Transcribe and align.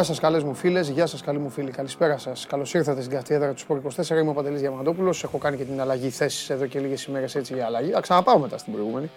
Γεια 0.00 0.08
σας, 0.08 0.20
καλές 0.20 0.42
μου 0.42 0.54
φίλες, 0.54 0.88
γεια 0.88 1.06
σας, 1.06 1.22
καλοί 1.22 1.38
μου 1.38 1.50
φίλοι. 1.50 1.70
Καλησπέρα 1.70 2.18
σας. 2.18 2.46
Καλώς 2.46 2.74
ήρθατε 2.74 3.00
στην 3.00 3.16
καθιέδρα 3.16 3.52
του 3.52 3.62
Sport 3.68 3.76
24. 3.76 4.20
Είμαι 4.20 4.30
ο 4.30 4.32
Παντελής 4.32 4.60
Διαμαντόπουλος. 4.60 5.24
Έχω 5.24 5.38
κάνει 5.38 5.56
και 5.56 5.64
την 5.64 5.80
αλλαγή 5.80 6.10
θέση 6.10 6.52
εδώ 6.52 6.66
και 6.66 6.78
λίγες 6.78 7.04
ημέρες 7.04 7.34
έτσι 7.34 7.54
για 7.54 7.66
αλλαγή. 7.66 7.90
Θα 7.90 8.00
ξαναπάω 8.00 8.38
μετά 8.38 8.58
στην 8.58 8.72
προηγούμενη. 8.72 9.10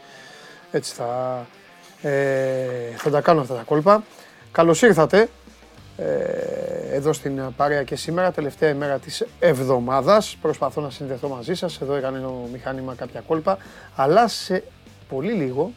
Έτσι 0.72 0.94
θα, 0.94 1.46
ε, 2.02 2.68
θα 2.98 3.10
τα 3.10 3.22
κάνω 3.22 3.42
αυτά 3.42 3.54
τα 3.54 3.62
κόλπα. 3.62 4.04
Καλώς 4.52 4.82
ήρθατε 4.82 5.30
ε, 5.98 6.06
εδώ 6.92 7.14
στην 7.14 7.42
παρέα 7.56 7.84
και 7.84 7.96
σήμερα, 7.96 8.32
τελευταία 8.32 8.70
ημέρα 8.70 9.00
της 9.00 9.26
εβδομάδας. 9.40 10.38
Προσπαθώ 10.42 10.82
να 10.82 10.90
συνδεθώ 10.90 11.28
μαζί 11.28 11.54
σας, 11.54 11.82
εδώ 11.82 11.96
έκανε 11.96 12.20
το 12.20 12.48
μηχάνημα 12.52 12.96
κάποια 12.96 13.22
κόλπα, 13.28 13.58
αλλά 13.96 14.28
σε 14.28 14.64
πολύ 15.10 15.32
λίγο, 15.32 15.72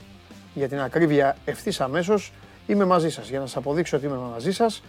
για 0.54 0.68
την 0.68 0.80
ακρίβεια 0.80 1.36
ευθύς 1.44 1.80
αμέσως, 1.80 2.32
είμαι 2.66 2.84
μαζί 2.84 3.10
σας. 3.10 3.28
Για 3.28 3.38
να 3.38 3.46
σας 3.46 3.56
αποδείξω 3.56 3.96
ότι 3.96 4.06
είμαι 4.06 4.16
μαζί 4.32 4.52
σας, 4.52 4.82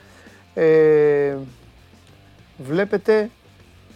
ε, 0.57 1.37
βλέπετε, 2.57 3.29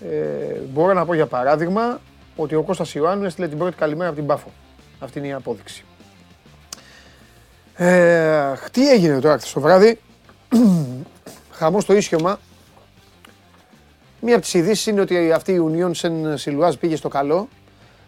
ε, 0.09 0.59
μπορώ 0.73 0.93
να 0.93 1.05
πω 1.05 1.13
για 1.13 1.25
παράδειγμα, 1.25 2.01
ότι 2.35 2.55
ο 2.55 2.61
Κώστας 2.63 2.93
Ιωάννου 2.93 3.25
έστειλε 3.25 3.47
την 3.47 3.57
πρώτη 3.57 3.75
καλημέρα 3.75 4.09
από 4.09 4.17
την 4.17 4.27
Πάφο. 4.27 4.51
Αυτή 4.99 5.19
είναι 5.19 5.27
η 5.27 5.33
απόδειξη. 5.33 5.85
Ε, 7.75 8.53
τι 8.71 8.89
έγινε 8.89 9.19
τώρα 9.19 9.37
χθες 9.37 9.51
το 9.53 9.59
βράδυ, 9.59 9.99
χαμός 11.59 11.83
στο 11.83 11.93
ίσιωμα. 11.93 12.39
Μία 14.21 14.33
από 14.33 14.43
τις 14.43 14.53
ειδήσεις 14.53 14.85
είναι 14.85 15.01
ότι 15.01 15.31
αυτή 15.31 15.51
η 15.51 15.59
Union 15.71 15.91
Σεν 15.93 16.37
Σιλουάζ 16.37 16.75
πήγε 16.75 16.95
στο 16.95 17.07
καλό. 17.07 17.47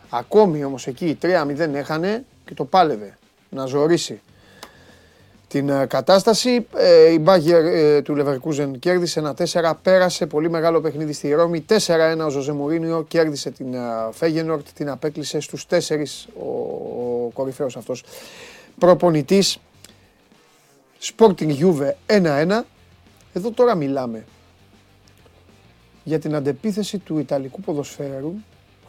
Ακόμη 0.09 0.63
όμως 0.63 0.87
εκεί 0.87 1.17
3-0 1.21 1.27
έχανε 1.73 2.25
και 2.45 2.53
το 2.53 2.65
πάλευε 2.65 3.17
να 3.49 3.65
ζωήσει 3.65 4.21
την 5.53 5.69
ε, 5.69 5.85
κατάσταση. 5.85 6.65
Ε, 6.75 7.11
η 7.11 7.17
Μπάγκερ 7.21 7.65
ε, 7.65 8.01
του 8.01 8.15
Λεβερκούζεν 8.15 8.79
κέρδισε 8.79 9.19
ένα 9.19 9.35
4, 9.53 9.73
πέρασε 9.81 10.25
πολύ 10.25 10.49
μεγάλο 10.49 10.81
παιχνίδι 10.81 11.13
στη 11.13 11.33
Ρώμη. 11.33 11.65
4-1 11.69 11.75
ο 12.25 12.29
Ζωζε 12.29 12.51
Μουρίνιο 12.51 13.03
κέρδισε 13.07 13.51
την 13.51 13.75
Φέγενορτ, 14.11 14.67
την 14.73 14.89
απέκλεισε 14.89 15.39
στους 15.39 15.65
4 15.69 15.77
ο, 16.37 16.47
ο 17.25 17.29
κορυφαίος 17.33 17.77
αυτός 17.77 18.03
προπονητής. 18.77 19.57
Sporting 21.01 21.57
Juve 21.59 21.91
1-1. 22.07 22.61
Εδώ 23.33 23.51
τώρα 23.51 23.75
μιλάμε 23.75 24.25
για 26.03 26.19
την 26.19 26.35
αντεπίθεση 26.35 26.97
του 26.97 27.17
Ιταλικού 27.17 27.61
ποδοσφαίρου 27.61 28.33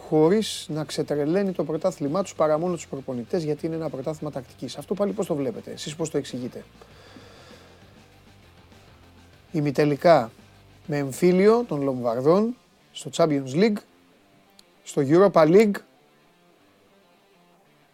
χωρίς 0.08 0.66
να 0.69 0.84
ξετρελαίνει 0.84 1.52
το 1.52 1.64
πρωτάθλημά 1.64 2.22
τους 2.22 2.34
παρά 2.34 2.58
μόνο 2.58 2.74
τους 2.74 2.86
προπονητές 2.88 3.44
γιατί 3.44 3.66
είναι 3.66 3.74
ένα 3.74 3.88
πρωτάθλημα 3.91 4.33
τακτικής. 4.33 4.77
Αυτό 4.77 4.94
πάλι 4.94 5.12
πώς 5.12 5.27
το 5.27 5.34
βλέπετε, 5.34 5.70
εσείς 5.70 5.96
πώς 5.96 6.11
το 6.11 6.19
εξηγείτε; 6.19 6.64
Ημιτελικά 9.52 10.30
με 10.86 10.96
εμφύλιο 10.96 11.64
των 11.69 11.83
Λομβαρδών 11.83 12.56
στο 12.92 13.11
Champions 13.14 13.55
League, 13.55 13.77
στο 14.83 15.02
Europa 15.06 15.46
League 15.46 15.74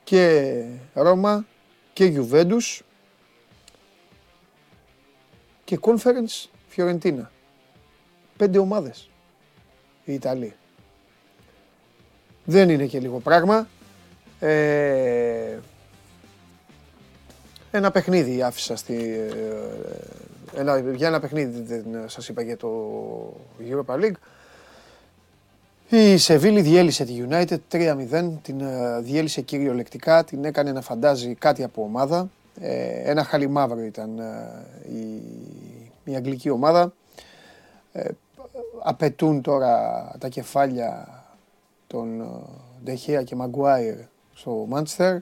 και 0.04 0.64
Ρώμα 0.94 1.46
και 1.92 2.12
Juventus 2.16 2.80
και 5.64 5.78
Conference 5.80 6.48
Φιωρεντίνα. 6.68 7.30
Πέντε 8.36 8.58
ομάδες 8.58 9.10
οι 10.04 10.12
Ιταλοί. 10.12 10.54
Δεν 12.44 12.68
είναι 12.68 12.86
και 12.86 13.00
λίγο 13.00 13.18
πράγμα. 13.18 13.68
Ε, 14.40 15.58
ένα 17.70 17.90
παιχνίδι 17.90 18.42
άφησα 18.42 18.76
στη... 18.76 18.94
Ε, 20.54 20.60
ένα, 20.60 20.78
για 20.78 21.08
ένα 21.08 21.20
παιχνίδι 21.20 21.60
δεν 21.60 21.84
σας 22.06 22.28
είπα 22.28 22.42
για 22.42 22.56
το 22.56 22.70
Europa 23.70 23.94
League. 23.94 24.16
Η 25.92 26.16
Σεβίλη 26.16 26.60
διέλυσε 26.60 27.04
τη 27.04 27.24
United 27.28 27.58
3-0, 27.72 28.30
την 28.42 28.60
ε, 28.60 29.00
διέλυσε 29.00 29.40
κυριολεκτικά, 29.40 30.24
την 30.24 30.44
έκανε 30.44 30.72
να 30.72 30.80
φαντάζει 30.80 31.34
κάτι 31.34 31.62
από 31.62 31.82
ομάδα. 31.82 32.30
Ε, 32.60 33.10
ένα 33.10 33.24
χαλιμάβρο 33.24 33.80
ήταν 33.80 34.18
ε, 34.18 34.92
η, 34.92 35.22
η 36.04 36.16
αγγλική 36.16 36.50
ομάδα. 36.50 36.92
Ε, 37.92 38.08
απαιτούν 38.82 39.40
τώρα 39.40 40.04
τα 40.18 40.28
κεφάλια 40.28 41.19
των 41.90 42.22
Ντεχέα 42.84 43.22
και 43.22 43.36
Μαγκουάιρ 43.36 43.96
στο 44.34 44.64
Μάντσεστερ. 44.68 45.18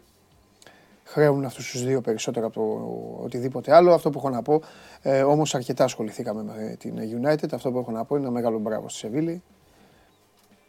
Χρέουν 1.04 1.44
αυτούς 1.44 1.70
τους 1.70 1.84
δύο 1.84 2.00
περισσότερο 2.00 2.46
από 2.46 2.54
το 2.54 3.24
οτιδήποτε 3.24 3.74
άλλο. 3.74 3.92
Αυτό 3.94 4.10
που 4.10 4.18
έχω 4.18 4.30
να 4.30 4.42
πω, 4.42 4.62
ε, 5.02 5.22
όμως 5.22 5.54
αρκετά 5.54 5.84
ασχοληθήκαμε 5.84 6.42
με 6.42 6.76
την 6.78 6.94
United. 6.98 7.52
Αυτό 7.52 7.70
που 7.70 7.78
έχω 7.78 7.90
να 7.90 8.04
πω 8.04 8.16
είναι 8.16 8.24
ένα 8.24 8.34
μεγάλο 8.34 8.58
μπράβο 8.58 8.88
στη 8.88 8.98
Σεβίλη. 8.98 9.42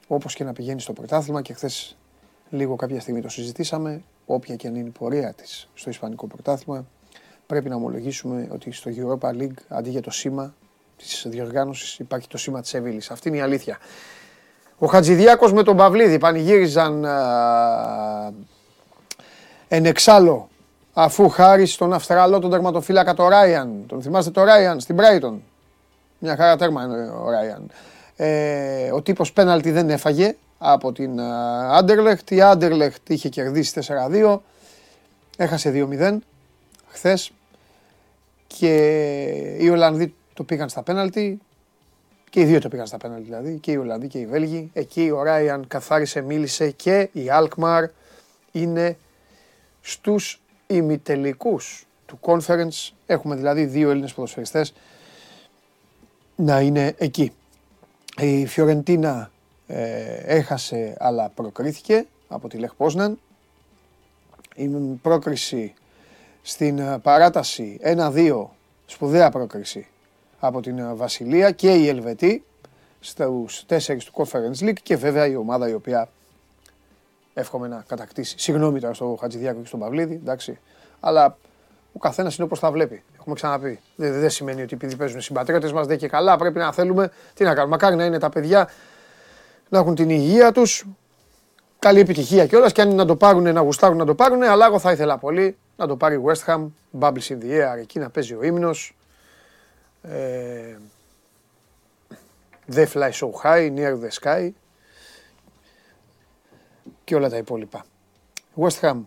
Όπως 0.08 0.36
και 0.36 0.44
να 0.44 0.54
πηγαίνει 0.54 0.82
στο 0.82 0.94
πρωτάθλημα 0.94 1.42
και 1.42 1.54
χθες 1.54 1.98
λίγο 2.50 2.76
κάποια 2.76 3.00
στιγμή 3.00 3.22
το 3.22 3.30
συζητήσαμε, 3.30 4.04
όποια 4.26 4.56
και 4.56 4.68
αν 4.68 4.76
είναι 4.76 4.88
η 4.88 4.92
πορεία 4.92 5.34
της 5.34 5.70
στο 5.74 5.90
Ισπανικό 5.90 6.28
πρωτάθλημα, 6.28 6.86
πρέπει 7.48 7.70
να 7.70 7.76
ομολογήσουμε 7.76 8.48
ότι 8.52 8.72
στο 8.72 8.92
Europa 8.96 9.30
League 9.30 9.60
αντί 9.68 9.90
για 9.90 10.02
το 10.02 10.12
σήμα 10.12 10.56
της 10.98 11.26
διοργάνωσης 11.28 12.00
υπάρχει 12.00 12.28
το 12.28 12.38
σήμα 12.38 12.62
της 12.62 12.70
Σεβίλης. 12.70 13.12
Αυτή 13.12 13.28
είναι 13.28 13.38
η 13.38 13.42
αλήθεια. 13.42 13.78
Ο 14.80 14.88
Χατζηδιάκος 14.88 15.54
με 15.54 15.64
τον 15.64 15.78
Παυλίδη 15.78 16.18
πανηγύριζαν 16.18 17.06
εν 19.68 19.86
εξάλλου 19.86 20.50
αφού 20.94 21.30
χάρη 21.30 21.66
στον 21.66 21.94
Αυστραλό 21.94 22.40
τον 22.40 22.50
τερματοφύλακα 22.50 23.14
το 23.14 23.28
Ράιαν. 23.28 23.84
Τον 23.88 24.02
θυμάστε 24.02 24.32
το 24.32 24.44
Ράιαν 24.44 24.80
στην 24.80 24.98
Brighton. 25.00 25.34
Μια 26.20 26.36
χαρά 26.36 26.56
τέρμα 26.56 26.84
είναι 26.84 27.12
ο 27.24 27.30
Ράιαν. 27.30 27.72
Ε, 28.16 28.92
ο 28.92 29.02
τύπος 29.02 29.34
πέναλτι 29.34 29.72
δεν 29.72 29.90
έφαγε 29.90 30.36
από 30.58 30.92
την 30.92 31.22
Άντερλεχτ. 31.72 32.32
Η 32.32 32.42
Άντερλεχτ 32.42 33.10
είχε 33.10 33.30
κερδίσει 33.30 33.82
4-2. 34.12 34.40
Έχασε 35.38 35.88
2-0 36.00 36.18
χθες 36.88 37.32
και 38.48 38.76
οι 39.60 39.70
Ολλανδοί 39.70 40.14
το 40.34 40.44
πήγαν 40.44 40.70
στα 40.70 40.84
πέναλτι. 40.84 41.40
Και 42.30 42.40
οι 42.40 42.46
δύο 42.46 42.60
το 42.60 42.70
πήγαν 42.70 42.88
στα 42.88 42.98
πέναλτι 42.98 43.24
δηλαδή, 43.24 43.58
και 43.58 43.72
οι 43.72 43.76
Ολλανδοί 43.76 44.08
και 44.08 44.20
οι 44.20 44.26
Βέλγοι. 44.26 44.70
Εκεί 44.74 45.10
ο 45.10 45.24
Ράιαν 45.24 45.68
καθάρισε, 45.68 46.22
μίλησε 46.22 46.72
και 46.72 47.10
η 47.12 47.30
Αλκμαρ 47.30 47.90
είναι 48.52 48.98
στους 49.82 50.42
ημιτελικούς 50.68 51.88
του 52.06 52.20
conference. 52.22 52.90
Έχουμε 53.06 53.36
δηλαδή 53.36 53.66
δύο 53.66 53.90
Έλληνες 53.90 54.14
ποδοσφαιριστές 54.14 54.74
να 56.36 56.60
είναι 56.60 56.96
εκεί. 56.98 57.32
Η 58.18 58.46
Φιωρεντίνα 58.46 59.32
ε, 59.68 60.14
έχασε 60.14 60.96
αλλά 61.00 61.30
προκρίθηκε 61.30 62.06
από 62.28 62.48
τη 62.48 62.58
Λεχ 62.58 62.74
Πόσναν. 62.76 63.20
Η 64.56 64.68
πρόκριση 65.02 65.74
στην 66.42 66.80
ε, 66.80 67.00
παράταση 67.00 67.80
1-2, 67.84 68.46
σπουδαία 68.86 69.30
πρόκριση 69.30 69.88
από 70.40 70.62
την 70.62 70.80
ε, 70.80 70.94
Βασιλεία 70.94 71.52
και 71.52 71.74
η 71.74 71.88
Ελβετή 71.88 72.44
στους 73.00 73.64
τέσσερις 73.66 74.06
του 74.06 74.12
Conference 74.16 74.64
League 74.64 74.80
και 74.84 74.96
βέβαια 74.96 75.28
η 75.28 75.36
ομάδα 75.36 75.70
η 75.70 75.74
οποία 75.74 76.10
εύχομαι 77.34 77.68
να 77.68 77.84
κατακτήσει. 77.88 78.40
Συγγνώμη 78.40 78.80
τώρα 78.80 78.94
στο 78.94 79.18
Χατζηδιάκο 79.20 79.60
και 79.60 79.68
στον 79.68 79.80
Παυλίδη, 79.80 80.14
εντάξει. 80.14 80.60
Αλλά 81.00 81.38
ο 81.94 82.00
καθένας 82.00 82.36
είναι 82.36 82.46
όπως 82.46 82.60
τα 82.60 82.72
βλέπει. 82.72 83.04
Έχουμε 83.20 83.36
ξαναπεί. 83.36 83.80
Δεν, 83.96 84.20
δεν 84.20 84.30
σημαίνει 84.30 84.62
ότι 84.62 84.74
επειδή 84.74 84.96
παίζουν 84.96 85.18
οι 85.18 85.22
συμπατριώτες 85.22 85.72
μας 85.72 85.88
δεν 85.88 85.98
και 85.98 86.08
καλά. 86.08 86.38
Πρέπει 86.38 86.60
να 86.60 86.72
θέλουμε. 86.72 87.12
Τι 87.34 87.44
να 87.44 87.50
κάνουμε. 87.54 87.70
Μακάρι 87.70 87.96
να 87.96 88.06
είναι 88.06 88.20
τα 88.20 88.30
παιδιά 88.30 88.70
να 89.70 89.80
έχουν 89.80 89.96
την 89.96 90.10
υγεία 90.10 90.52
τους. 90.52 90.86
Καλή 91.80 92.00
επιτυχία 92.00 92.48
κιόλας. 92.48 92.72
Και 92.72 92.82
αν 92.82 92.96
να 92.96 93.06
το 93.06 93.16
πάρουν, 93.16 93.54
να 93.54 93.62
γουστάρουν 93.62 93.98
να 93.98 94.06
το 94.06 94.16
πάρουν. 94.16 94.44
Αλλά 94.44 94.66
εγώ 94.66 94.80
θα 94.80 94.92
ήθελα 94.92 95.18
πολύ 95.18 95.58
να 95.76 95.88
το 95.88 95.96
πάρει 95.96 96.22
West 96.26 96.54
Ham. 96.54 96.68
Bubbles 97.00 97.28
in 97.30 97.38
the 97.42 97.50
air. 97.50 97.78
Εκεί 97.80 98.00
να 98.00 98.10
παίζει 98.10 98.34
ο 98.34 98.44
ύμνος. 98.44 98.96
Ε, 100.02 100.78
they 102.72 102.86
fly 102.86 103.12
so 103.12 103.32
high, 103.44 103.70
near 103.76 103.96
the 103.96 104.10
sky 104.22 104.50
και 107.04 107.16
όλα 107.16 107.30
τα 107.30 107.38
υπόλοιπα. 107.38 107.86
West 108.56 108.80
Ham 108.82 109.02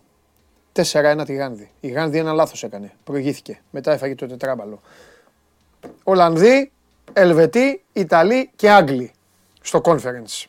4-1 0.73 1.23
τη 1.27 1.35
Γάνδη. 1.35 1.71
Η 1.81 1.89
Γάνδη 1.89 2.19
ένα 2.19 2.33
λάθος 2.33 2.63
έκανε. 2.63 2.93
Προηγήθηκε. 3.05 3.61
Μετά 3.71 3.93
έφαγε 3.93 4.15
το 4.15 4.27
τετράμπαλο. 4.27 4.81
Ολλανδοί, 6.03 6.73
Ελβετοί, 7.13 7.85
Ιταλοί 7.93 8.51
και 8.57 8.71
Άγγλοι 8.71 9.13
στο 9.61 9.81
conference. 9.85 10.45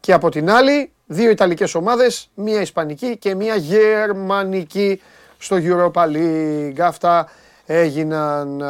Και 0.00 0.12
από 0.12 0.28
την 0.28 0.50
άλλη, 0.50 0.92
δύο 1.06 1.30
Ιταλικές 1.30 1.74
ομάδες, 1.74 2.30
μία 2.34 2.60
Ισπανική 2.60 3.16
και 3.16 3.34
μία 3.34 3.56
Γερμανική 3.56 5.02
στο 5.38 5.56
Europa 5.60 6.04
League. 6.06 6.80
Αυτά 6.80 7.28
έγιναν. 7.66 8.62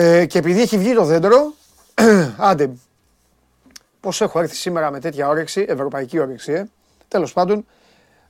Ε, 0.00 0.26
και 0.26 0.38
επειδή 0.38 0.60
έχει 0.60 0.78
βγει 0.78 0.94
το 0.94 1.04
δέντρο, 1.04 1.52
άντε, 2.36 2.70
πώς 4.00 4.20
έχω 4.20 4.40
έρθει 4.40 4.54
σήμερα 4.54 4.90
με 4.90 5.00
τέτοια 5.00 5.28
όρεξη, 5.28 5.64
ευρωπαϊκή 5.68 6.18
όρεξη, 6.18 6.52
ε, 6.52 6.64
τέλος 7.08 7.32
πάντων, 7.32 7.66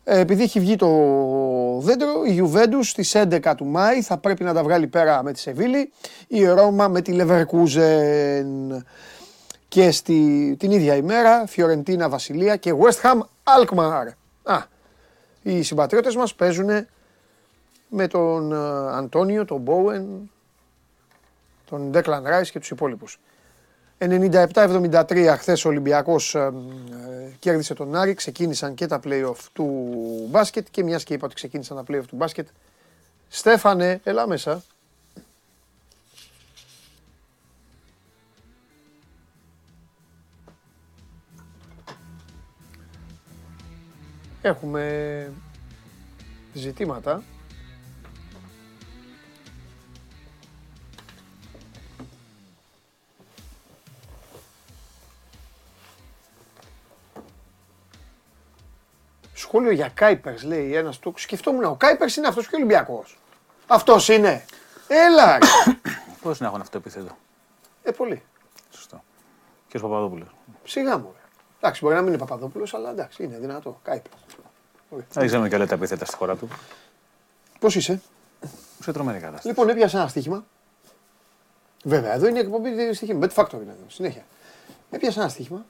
Ε, 0.05 0.19
επειδή 0.19 0.43
έχει 0.43 0.61
βγει 0.61 0.77
το 0.77 0.89
δέντρο, 1.81 2.25
η 2.25 2.43
Juventus 2.43 2.83
στις 2.83 3.15
11 3.17 3.55
του 3.57 3.65
Μάη 3.65 4.03
θα 4.03 4.19
πρέπει 4.19 4.45
να 4.45 4.55
τα 4.55 4.63
βγάλει 4.63 4.87
πέρα 4.87 5.23
με 5.23 5.33
τη 5.33 5.39
Σεβίλη, 5.39 5.93
η 6.29 6.47
Ρώμα 6.47 6.89
με 6.89 7.01
τη 7.01 7.17
Leverkusen 7.21 8.77
και 9.69 9.91
στη, 9.91 10.57
την 10.59 10.71
ίδια 10.71 10.95
ημέρα 10.95 11.47
Φιωρεντίνα 11.47 12.09
Βασιλεία 12.09 12.57
και 12.57 12.75
West 12.81 13.01
Ham 13.11 13.19
Alkmaar. 13.45 14.07
Α, 14.43 14.63
οι 15.43 15.63
συμπατριώτες 15.63 16.17
μας 16.17 16.35
παίζουν 16.35 16.87
με 17.89 18.07
τον 18.07 18.53
ε, 18.53 18.57
Αντώνιο, 18.97 19.45
τον 19.45 19.61
Μπόουεν, 19.61 20.31
τον 21.69 21.91
Ντέκλαν 21.91 22.25
Ράις 22.25 22.51
και 22.51 22.59
τους 22.59 22.71
υπόλοιπους. 22.71 23.21
97-73 23.99 25.35
χθες 25.39 25.65
ο 25.65 25.69
Ολυμπιακός 25.69 26.35
ε, 26.35 26.39
ε, 26.39 27.33
κέρδισε 27.39 27.75
τον 27.75 27.95
Άρη, 27.95 28.15
ξεκίνησαν 28.15 28.75
και 28.75 28.87
τα 28.87 29.01
play-off 29.05 29.37
του 29.53 29.67
μπάσκετ 30.31 30.67
και 30.71 30.83
μιας 30.83 31.05
και 31.05 31.15
είπα 31.15 31.27
ότι 31.27 31.35
ξεκίνησαν 31.35 31.77
τα 31.77 31.85
play-off 31.89 32.07
του 32.09 32.17
μπάσκετ. 32.17 32.49
Στέφανε, 33.29 34.01
έλα 34.05 34.27
μέσα. 34.27 34.63
Έχουμε 44.43 45.33
ζητήματα. 46.53 47.23
Σχόλιο 59.49 59.71
για 59.71 59.89
Κάιπερς, 59.89 60.43
λέει 60.43 60.75
ένας 60.75 60.99
του. 60.99 61.15
Σκεφτόμουν, 61.17 61.65
ο 61.65 61.75
Κάιπερς 61.75 62.17
είναι 62.17 62.27
αυτός 62.27 62.49
και 62.49 62.55
ο 62.55 62.59
Ολυμπιακός. 62.59 63.19
Αυτός 63.67 64.09
είναι. 64.09 64.45
Έλα! 64.89 65.39
Πώς 66.23 66.41
να 66.41 66.47
έχουν 66.47 66.61
αυτό 66.61 66.79
επίθετο; 66.79 67.17
Ε, 67.83 67.91
πολύ. 67.91 68.23
Σωστό. 68.71 69.03
Και 69.69 69.77
ο 69.77 69.81
Παπαδόπουλος. 69.81 70.29
Σιγά 70.65 70.99
μου. 70.99 71.15
Εντάξει, 71.59 71.85
μπορεί 71.85 71.95
να 71.95 72.01
μην 72.01 72.09
είναι 72.13 72.19
Παπαδόπουλος, 72.19 72.75
αλλά 72.75 72.91
εντάξει, 72.91 73.25
είναι 73.25 73.39
δυνατό. 73.39 73.81
Κάιπερς. 73.83 74.15
Δεν 75.13 75.27
ξέρουμε 75.27 75.49
και 75.49 75.55
όλα 75.55 75.67
τα 75.67 75.75
επίθετα 75.75 76.05
στη 76.05 76.17
χώρα 76.17 76.37
του. 76.37 76.49
Πώς 77.59 77.75
είσαι, 77.75 78.01
Σε 78.81 78.93
τρομερή 78.93 79.19
κατάσταση. 79.19 79.49
Λοιπόν, 79.49 79.69
έπιασα 79.69 79.99
ένα 79.99 80.09
στοίχημα. 80.09 80.45
Βέβαια, 81.85 82.13
εδώ 82.13 82.29
είναι 82.29 82.39
η 82.39 82.43
εκπομπή 82.43 82.95
στοίχημα. 82.95 83.27
Bet 83.27 83.35
Factory 83.35 83.53
είναι 83.53 83.73
εδώ, 83.79 83.85
συνέχεια. 83.89 84.25
Έπιασα 84.91 85.21
ένα 85.21 85.29
στοίχημα. 85.29 85.65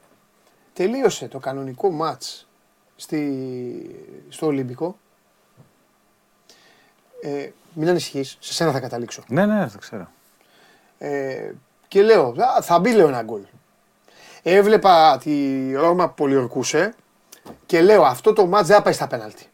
Τελείωσε 0.72 1.28
το 1.28 1.38
κανονικό 1.38 1.98
match 2.02 2.46
στη, 3.00 4.06
στο 4.28 4.46
Ολυμπικό. 4.46 4.98
Ε, 7.22 7.50
μην 7.72 7.88
ανησυχείς, 7.88 8.36
σε 8.40 8.52
σένα 8.54 8.72
θα 8.72 8.80
καταλήξω. 8.80 9.22
Ναι, 9.28 9.46
ναι, 9.46 9.68
το 9.68 9.78
ξέρω. 9.78 10.08
Ε, 10.98 11.52
και 11.88 12.02
λέω, 12.02 12.34
«Α, 12.38 12.62
θα 12.62 12.78
μπει 12.78 12.92
λέω 12.92 13.08
ένα 13.08 13.22
γκολ. 13.22 13.40
Έβλεπα 14.42 15.18
τη 15.18 15.72
Ρώμα 15.72 16.08
που 16.08 16.14
πολιορκούσε 16.14 16.94
και 17.66 17.80
λέω 17.80 18.02
αυτό 18.02 18.32
το 18.32 18.46
μάτς 18.46 18.66
δεν 18.66 18.76
θα 18.76 18.82
πάει 18.82 18.92
στα 18.92 19.06
πέναλτι. 19.06 19.46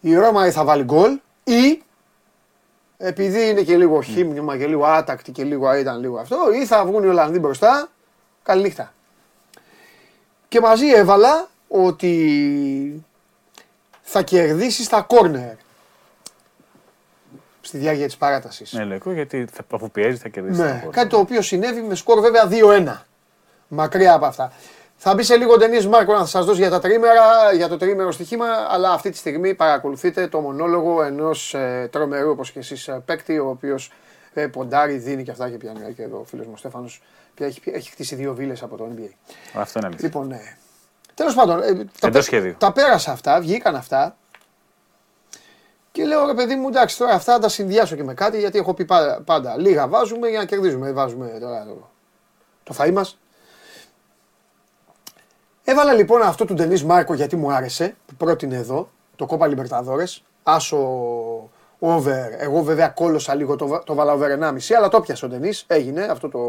Η 0.00 0.14
Ρώμα 0.14 0.46
ή 0.46 0.50
θα 0.50 0.64
βάλει 0.64 0.84
γκολ 0.84 1.20
ή 1.44 1.82
επειδή 2.96 3.48
είναι 3.48 3.62
και 3.62 3.76
λίγο 3.76 4.02
χύμνημα 4.02 4.58
και 4.58 4.66
λίγο 4.66 4.84
άτακτη 4.84 5.32
και 5.32 5.44
λίγο 5.44 5.74
ήταν 5.74 6.00
λίγο 6.00 6.18
αυτό 6.18 6.52
ή 6.52 6.66
θα 6.66 6.84
βγουν 6.84 7.04
οι 7.04 7.06
Ολλανδοί 7.06 7.38
μπροστά. 7.38 7.88
Καληνύχτα. 8.42 8.92
Και 10.48 10.60
μαζί 10.60 10.86
έβαλα 10.86 11.48
ότι 11.72 13.04
θα 14.02 14.22
κερδίσεις 14.22 14.86
στα 14.86 15.00
κόρνερ 15.00 15.54
στη 17.60 17.78
διάρκεια 17.78 18.06
της 18.06 18.16
παράτασης. 18.16 18.72
Ναι, 18.72 18.84
λογικό 18.84 19.12
γιατί 19.12 19.46
θα, 19.52 19.64
αφού 19.70 19.90
πιέζει 19.90 20.16
θα 20.16 20.28
κερδίσει. 20.28 20.60
Ναι, 20.60 20.86
κάτι 20.90 21.08
το 21.08 21.18
οποίο 21.18 21.42
συνέβη 21.42 21.80
με 21.80 21.94
σκορ 21.94 22.20
βέβαια 22.20 22.48
2-1. 22.50 23.02
Μακριά 23.68 24.14
από 24.14 24.26
αυτά. 24.26 24.52
Θα 24.96 25.14
μπει 25.14 25.22
σε 25.22 25.36
λίγο 25.36 25.52
ο 25.52 25.56
Ντενής 25.56 25.86
Μάρκο 25.86 26.12
να 26.12 26.26
σας 26.26 26.44
δώσει 26.44 26.60
για, 26.60 26.70
τα 26.70 26.80
τρίμερα, 26.80 27.52
για 27.52 27.68
το 27.68 27.76
τρίμερο 27.76 28.12
στοιχήμα, 28.12 28.46
αλλά 28.68 28.92
αυτή 28.92 29.10
τη 29.10 29.16
στιγμή 29.16 29.54
παρακολουθείτε 29.54 30.28
το 30.28 30.40
μονόλογο 30.40 31.02
ενός 31.02 31.54
ε, 31.54 31.88
τρομερού, 31.92 32.30
όπως 32.30 32.50
και 32.50 32.58
εσείς, 32.58 32.88
ε, 32.88 33.02
παίκτη, 33.04 33.38
ο 33.38 33.48
οποίος 33.48 33.92
ε, 34.32 34.46
ποντάρει, 34.46 34.96
δίνει 34.96 35.22
και 35.22 35.30
αυτά 35.30 35.50
και 35.50 35.56
πιάνει. 35.56 35.92
Και 35.94 36.02
εδώ 36.02 36.18
ο 36.18 36.24
φίλος 36.24 36.46
μου 36.46 36.52
ο 36.54 36.56
Στέφανος 36.56 37.02
πια 37.34 37.46
έχει, 37.46 37.60
έχει 37.64 37.90
χτίσει 37.90 38.14
δύο 38.14 38.34
βίλες 38.34 38.62
από 38.62 38.76
το 38.76 38.88
NBA. 38.96 39.10
Αυτό 39.54 39.78
είναι 39.78 39.88
αλήθεια. 39.88 40.08
Λοιπόν, 40.08 40.26
ναι. 40.26 40.56
Τέλος 41.20 41.34
πάντων, 41.34 41.62
ε, 41.62 41.74
τα, 42.00 42.06
Εντός 42.06 42.24
σχεδίου. 42.24 42.54
τα 42.58 42.72
πέρασα 42.72 43.12
αυτά, 43.12 43.40
βγήκαν 43.40 43.76
αυτά. 43.76 44.16
Και 45.92 46.04
λέω 46.04 46.26
ρε 46.26 46.34
παιδί 46.34 46.54
μου, 46.54 46.68
εντάξει, 46.68 46.98
τώρα 46.98 47.12
αυτά 47.12 47.32
θα 47.32 47.38
τα 47.38 47.48
συνδυάσω 47.48 47.96
και 47.96 48.04
με 48.04 48.14
κάτι 48.14 48.38
γιατί 48.38 48.58
έχω 48.58 48.74
πει 48.74 48.84
πάντα, 48.84 49.20
πάντα 49.24 49.56
λίγα 49.58 49.88
βάζουμε 49.88 50.28
για 50.28 50.38
να 50.38 50.44
κερδίζουμε. 50.44 50.86
Δεν 50.86 50.94
Βάζουμε 50.94 51.26
τώρα 51.40 51.64
το, 51.64 51.90
το 52.62 52.74
φαΐ 52.78 52.92
μας. 52.92 53.18
Έβαλα 55.64 55.92
λοιπόν 55.92 56.22
αυτό 56.22 56.44
του 56.44 56.54
Ντενής 56.54 56.84
Μάρκο 56.84 57.14
γιατί 57.14 57.36
μου 57.36 57.52
άρεσε, 57.52 57.96
που 58.06 58.14
πρότεινε 58.14 58.56
εδώ, 58.56 58.90
το 59.16 59.26
Κόπα 59.26 59.46
Λιμπερταδόρες, 59.46 60.22
άσο 60.42 60.78
over, 61.78 62.26
εγώ 62.38 62.62
βέβαια 62.62 62.88
κόλωσα 62.88 63.34
λίγο, 63.34 63.56
το, 63.56 63.66
βα- 63.66 63.82
το 63.82 63.94
βάλα 63.94 64.12
over 64.12 64.38
1,5, 64.40 64.74
αλλά 64.76 64.88
το 64.88 65.00
πιάσε 65.00 65.24
ο 65.24 65.28
Ντενής, 65.28 65.64
έγινε 65.66 66.02
αυτό 66.02 66.28
το 66.28 66.40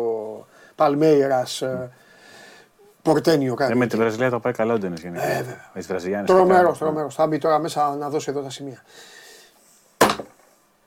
Παλμέιρας 0.76 1.62
ε, 1.62 1.92
Πορτένιο 3.01 3.56
κάτι. 3.56 3.71
Ε, 3.71 3.75
με 3.75 3.88
τη 3.88 3.98
Βραζιλία 3.98 4.30
το 4.30 4.39
πάει 4.39 4.53
καλά 4.53 4.74
ο 4.74 4.77
Ντένις 4.77 5.01
γενικά. 5.01 5.24
Ε, 5.24 5.36
βέβαια. 5.36 5.69
Με 5.74 5.80
τις 5.80 5.88
Βραζιλιάνες. 5.88 6.30
Τρομερός, 6.30 6.77
τρομερός. 6.77 7.15
Θα 7.15 7.27
μπει 7.27 7.38
τώρα 7.38 7.59
μέσα 7.59 7.95
να 7.95 8.09
δώσει 8.09 8.30
εδώ 8.30 8.42
τα 8.42 8.50
σημεία. 8.50 8.83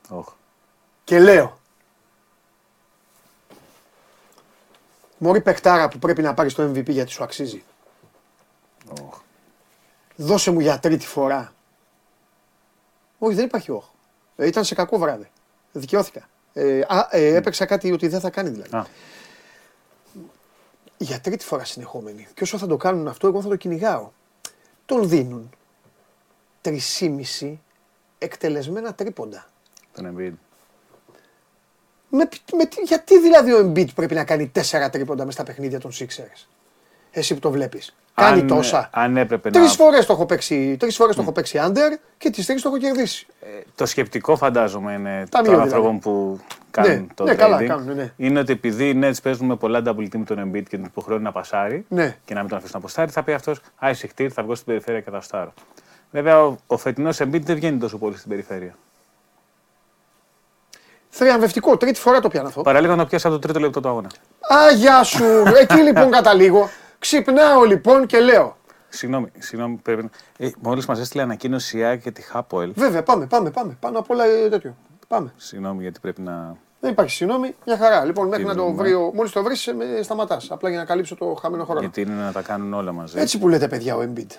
Όχ. 0.09 0.29
Και 1.05 1.19
λέω. 1.19 1.59
Μωρή 5.19 5.41
παιχτάρα 5.41 5.89
που 5.89 5.99
πρέπει 5.99 6.23
να 6.23 6.35
πάρεις 6.35 6.55
το 6.55 6.63
MVP 6.63 6.89
γιατί 6.89 7.11
σου 7.11 7.23
αξίζει. 7.25 7.65
Όχ. 9.03 9.19
Δώσε 10.17 10.51
μου 10.51 10.61
για 10.61 10.79
τρίτη 10.79 11.07
φορά. 11.07 11.53
Όχι, 13.19 13.35
δεν 13.35 13.45
υπάρχει 13.45 13.71
όχι. 13.71 13.91
Ε, 14.37 14.47
ήταν 14.47 14.65
σε 14.65 14.75
κακό 14.75 14.99
βράδυ. 14.99 15.31
Δικαιώθηκα. 15.73 16.29
Ε, 16.53 16.81
α, 16.89 17.09
ε, 17.11 17.35
έπαιξα 17.35 17.67
κάτι 17.67 17.93
ότι 17.93 18.09
δεν 18.09 18.21
θα 18.21 18.31
κάνει 18.31 18.49
δηλαδή. 18.49 18.77
Α, 18.77 18.87
Για 20.99 21.21
τρίτη 21.21 21.45
φορά 21.45 21.65
συνεχόμενη. 21.65 22.27
Και 22.35 22.43
όσο 22.43 22.59
θα 22.59 22.67
το 22.67 22.77
κάνουν 22.77 23.09
αυτό, 23.09 23.27
εγώ 23.27 23.43
θα 23.43 23.49
το 23.49 23.57
κυνηγάω. 23.57 24.11
Τον 24.87 25.09
δίνουν 25.09 25.51
3,5 26.63 27.55
εκτελεσμένα 28.19 28.95
τρίποντα. 28.95 29.47
τον 29.93 30.07
Embiid. 30.17 30.33
Με, 32.09 32.29
με, 32.53 32.67
τι- 32.67 32.83
γιατί 32.83 33.21
δηλαδή 33.21 33.53
ο 33.53 33.59
Embiid 33.59 33.95
πρέπει 33.95 34.15
να 34.15 34.25
κάνει 34.25 34.49
τέσσερα 34.49 34.91
τρίποντα 34.91 35.25
μες 35.25 35.35
στα 35.35 35.43
παιχνίδια 35.43 35.81
των 35.81 35.91
Sixers; 35.95 36.47
Εσύ 37.17 37.35
που 37.35 37.41
το 37.41 37.51
βλέπεις. 37.51 37.95
Κάνει 38.15 38.41
Αν- 38.41 38.47
τόσα. 38.47 38.89
Αν 38.93 39.17
έπρεπε 39.17 39.51
να... 39.51 39.61
Τρεις 39.61 39.75
φορές 39.75 40.07
το 40.07 40.13
έχω 40.13 40.27
παίξει, 40.27 40.77
τρεις 40.79 40.97
φορές 40.97 41.17
το 41.17 41.23
έχω 41.23 41.33
παίξει 41.33 41.59
under 41.63 41.99
και 42.19 42.31
τις 42.31 42.47
τρεις 42.47 42.63
το 42.63 42.69
έχω 42.69 42.79
κερδίσει. 42.79 43.27
Ε, 43.41 43.47
Το 43.75 43.87
σκεπτικό 43.87 44.37
φαντάζομαι 44.37 44.93
είναι 44.93 45.27
Τα 45.31 45.41
των 45.43 45.53
δύο 45.55 45.63
άνθρωπων 45.63 45.99
που 45.99 46.41
κάνουν 46.71 46.91
Ναι, 47.01 47.07
το 47.15 47.25
ναι, 47.25 47.33
trading. 47.33 47.37
καλά 47.37 47.67
κάνουν, 47.67 47.95
ναι. 47.97 48.13
Είναι 48.17 48.39
ότι 48.39 48.53
επειδή 48.53 48.89
οι 48.89 49.01
Nets 49.03 49.23
παίζουν 49.23 49.47
με 49.47 49.57
πολλά 49.57 49.83
double 49.87 50.09
team 50.17 50.23
τον 50.27 50.39
Embiid 50.51 50.63
και 50.69 50.77
τον 50.77 50.85
υποχρεώνει 50.85 51.23
να 51.23 51.33
πασάρει 51.33 51.85
Ναι. 51.89 52.17
και 52.25 52.35
να 52.35 52.41
μην 52.41 52.49
τον 52.49 52.59
αφήσουν 52.59 52.75
να 52.75 52.79
αποστάρει, 52.85 53.11
θα 53.11 53.23
πει 53.23 53.33
αυτός 53.33 53.61
Άισε 53.79 54.07
χτύρ, 54.07 54.31
θα 54.35 54.43
βγω 54.43 54.55
στην 54.55 54.67
περιφέρεια 54.67 55.01
και 55.01 55.11
θα 55.11 55.21
στάρω. 55.21 55.53
Βέβαια, 56.11 56.45
ο, 56.45 56.57
ο 56.67 56.77
φετινός 56.77 57.21
Embiid 57.21 57.41
δεν 57.43 57.55
βγαίνει 57.57 57.79
τόσο 57.79 57.99
πολύ 57.99 58.17
στην 58.17 58.29
περιφέρεια. 58.31 58.75
Θριαμβευτικό, 61.11 61.77
τρίτη 61.77 62.01
φορά 62.01 62.21
το 62.21 62.29
πιάνω 62.29 62.49
αυτό. 62.49 62.61
Παραλίγο 62.63 62.95
να 62.95 63.07
πιάσει 63.07 63.27
από 63.27 63.35
το 63.37 63.41
τρίτο 63.43 63.61
λεπτό 63.61 63.81
του 63.81 63.89
αγώνα. 63.89 64.09
Α, 64.55 64.71
γεια 64.71 65.03
σου. 65.03 65.25
Εκεί 65.61 65.75
λοιπόν 65.83 66.11
καταλήγω. 66.19 66.69
Ξυπνάω 67.09 67.63
λοιπόν 67.65 68.07
και 68.07 68.21
λέω. 68.21 68.57
Συγγνώμη, 68.89 69.27
συγγνώμη 69.39 69.77
πρέπει 69.77 70.03
να. 70.03 70.09
Ε, 70.47 70.51
Μόλις 70.61 70.87
μας 70.87 70.99
έστειλε 71.01 71.23
ανακοίνωση 71.23 71.79
η 71.79 71.83
ΑΕΚ 71.83 72.01
και 72.03 72.11
τη 72.11 72.23
Χάποελ. 72.23 72.73
Βέβαια, 72.77 73.03
πάμε, 73.03 73.27
πάμε, 73.27 73.51
πάμε. 73.51 73.77
Πάνω 73.81 73.99
απ' 73.99 74.11
όλα 74.11 74.25
ε, 74.25 74.49
τέτοιο. 74.49 74.77
Πάμε. 75.09 75.33
Συγγνώμη 75.37 75.83
γιατί 75.83 76.01
πρέπει 76.01 76.21
να. 76.21 76.57
Δεν 76.81 76.91
υπάρχει 76.91 77.11
συγγνώμη, 77.11 77.55
μια 77.67 77.77
χαρά. 77.77 78.05
Λοιπόν, 78.05 78.29
μέχρι 78.29 78.43
Τι 78.43 78.49
να 78.49 78.57
το 78.57 78.63
δούμε. 78.63 78.83
βρει, 78.83 78.95
ο- 78.95 79.11
μόλις 79.15 79.33
το 79.33 79.43
βρεις, 79.43 79.75
με 79.77 80.03
σταματάς. 80.03 80.51
Απλά 80.51 80.69
για 80.69 80.79
να 80.79 80.85
καλύψω 80.85 81.15
το 81.17 81.35
χαμένο 81.41 81.65
χρόνο. 81.65 81.81
Γιατί 81.81 82.01
είναι 82.01 82.15
να 82.15 82.33
τα 82.33 82.43
κάνουν 82.43 82.75
όλα 82.75 82.93
μαζί. 82.93 83.19
Έτσι 83.21 83.39
που 83.39 83.49
λέτε 83.49 83.69
παιδιά 83.69 83.97
ο 83.97 84.01
Embiid. 84.01 84.31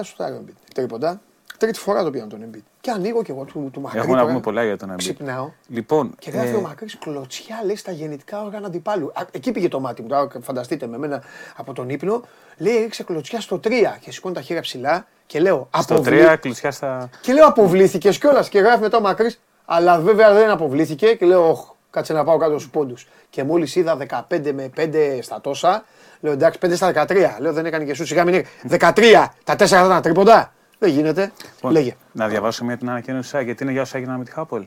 Ε, 0.00 0.02
σου 0.02 0.14
ο 0.18 0.24
Embiid. 0.24 0.54
Τρίποντα. 0.74 1.20
Τρίτη 1.62 1.78
φορά 1.78 2.02
το 2.02 2.10
πιάνω 2.10 2.26
τον 2.26 2.40
Embiid. 2.44 2.62
Και 2.80 2.90
ανοίγω 2.90 3.22
και 3.22 3.32
εγώ 3.32 3.44
του, 3.44 3.70
του 3.72 3.80
Μακρύ. 3.80 3.98
Έχουμε 3.98 4.12
να 4.14 4.20
τώρα. 4.20 4.32
πούμε 4.32 4.42
πολλά 4.44 4.64
για 4.64 4.76
τον 4.76 4.90
Embiid. 4.92 4.96
Ξυπνάω. 4.96 5.50
Λοιπόν, 5.68 6.14
Και 6.18 6.30
γράφει 6.30 6.48
ε, 6.48 6.56
ο 6.56 6.60
Μακρύς 6.60 6.98
κλωτσιά, 6.98 7.60
λέει 7.64 7.76
στα 7.76 7.92
γεννητικά 7.92 8.42
όργανα 8.42 8.66
αντιπάλου. 8.66 9.06
Α, 9.14 9.22
εκεί 9.30 9.52
πήγε 9.52 9.68
το 9.68 9.80
μάτι 9.80 10.02
μου. 10.02 10.08
Τώρα 10.08 10.28
φανταστείτε 10.40 10.86
με 10.86 10.98
μένα 10.98 11.22
από 11.56 11.72
τον 11.72 11.88
ύπνο. 11.88 12.22
Λέει 12.56 12.76
έριξε 12.76 13.02
κλωτσιά 13.02 13.40
στο 13.40 13.60
3 13.64 13.70
και 14.00 14.12
σηκώνει 14.12 14.34
τα 14.34 14.40
χέρια 14.40 14.62
ψηλά 14.62 15.06
και 15.26 15.40
λέω 15.40 15.68
στο 15.78 15.94
αποβλή... 15.94 16.22
3 16.26 16.36
κλεισιά 16.40 16.70
στα. 16.70 17.10
Και 17.20 17.32
λέω 17.32 17.46
αποβλήθηκες 17.46 18.18
κιόλας 18.18 18.48
και 18.48 18.58
γράφει 18.58 18.80
μετά 18.80 18.96
ο 18.96 19.00
Μακρύς. 19.00 19.40
Αλλά 19.64 19.98
βέβαια 19.98 20.32
δεν 20.32 20.50
αποβλήθηκε 20.50 21.14
και 21.14 21.26
λέω, 21.26 21.48
Ωχ, 21.50 21.70
κάτσε 21.90 22.12
να 22.12 22.24
πάω 22.24 22.36
κάτω 22.36 22.58
στους 22.58 22.70
πόντους. 22.70 23.08
Και 23.30 23.44
μόλις 23.44 23.76
είδα 23.76 23.96
15 24.30 24.52
με 24.52 24.70
5 24.76 25.18
στα 25.22 25.40
τόσα, 25.40 25.84
λέω 26.20 26.32
εντάξει 26.32 26.58
5 26.66 26.72
στα 26.74 27.06
13. 27.08 27.36
Λέω 27.38 27.52
δεν 27.52 27.66
έκανε 27.66 27.84
και 27.84 27.94
σου 27.94 28.06
σιγά 28.06 28.24
μην 28.24 28.34
είναι. 28.34 28.44
13, 28.70 29.26
τα 29.44 29.54
4 29.54 29.66
θα 29.66 29.84
ήταν 29.84 30.02
τρίποντα. 30.02 30.52
Δεν 30.82 30.90
γίνεται. 30.90 31.32
Λοιπόν, 31.54 31.72
Λέγε. 31.72 31.96
Να 32.12 32.28
διαβάσω 32.28 32.64
μια 32.64 32.76
την 32.76 32.90
ανακοίνωση 32.90 33.30
τη 33.30 33.36
ΑΕΚ, 33.36 33.46
γιατί 33.46 33.62
είναι 33.62 33.72
για 33.72 33.82
όσα 33.82 33.96
έγιναν 33.96 34.18
με 34.18 34.24
τη 34.24 34.30
Χάπολ. 34.30 34.66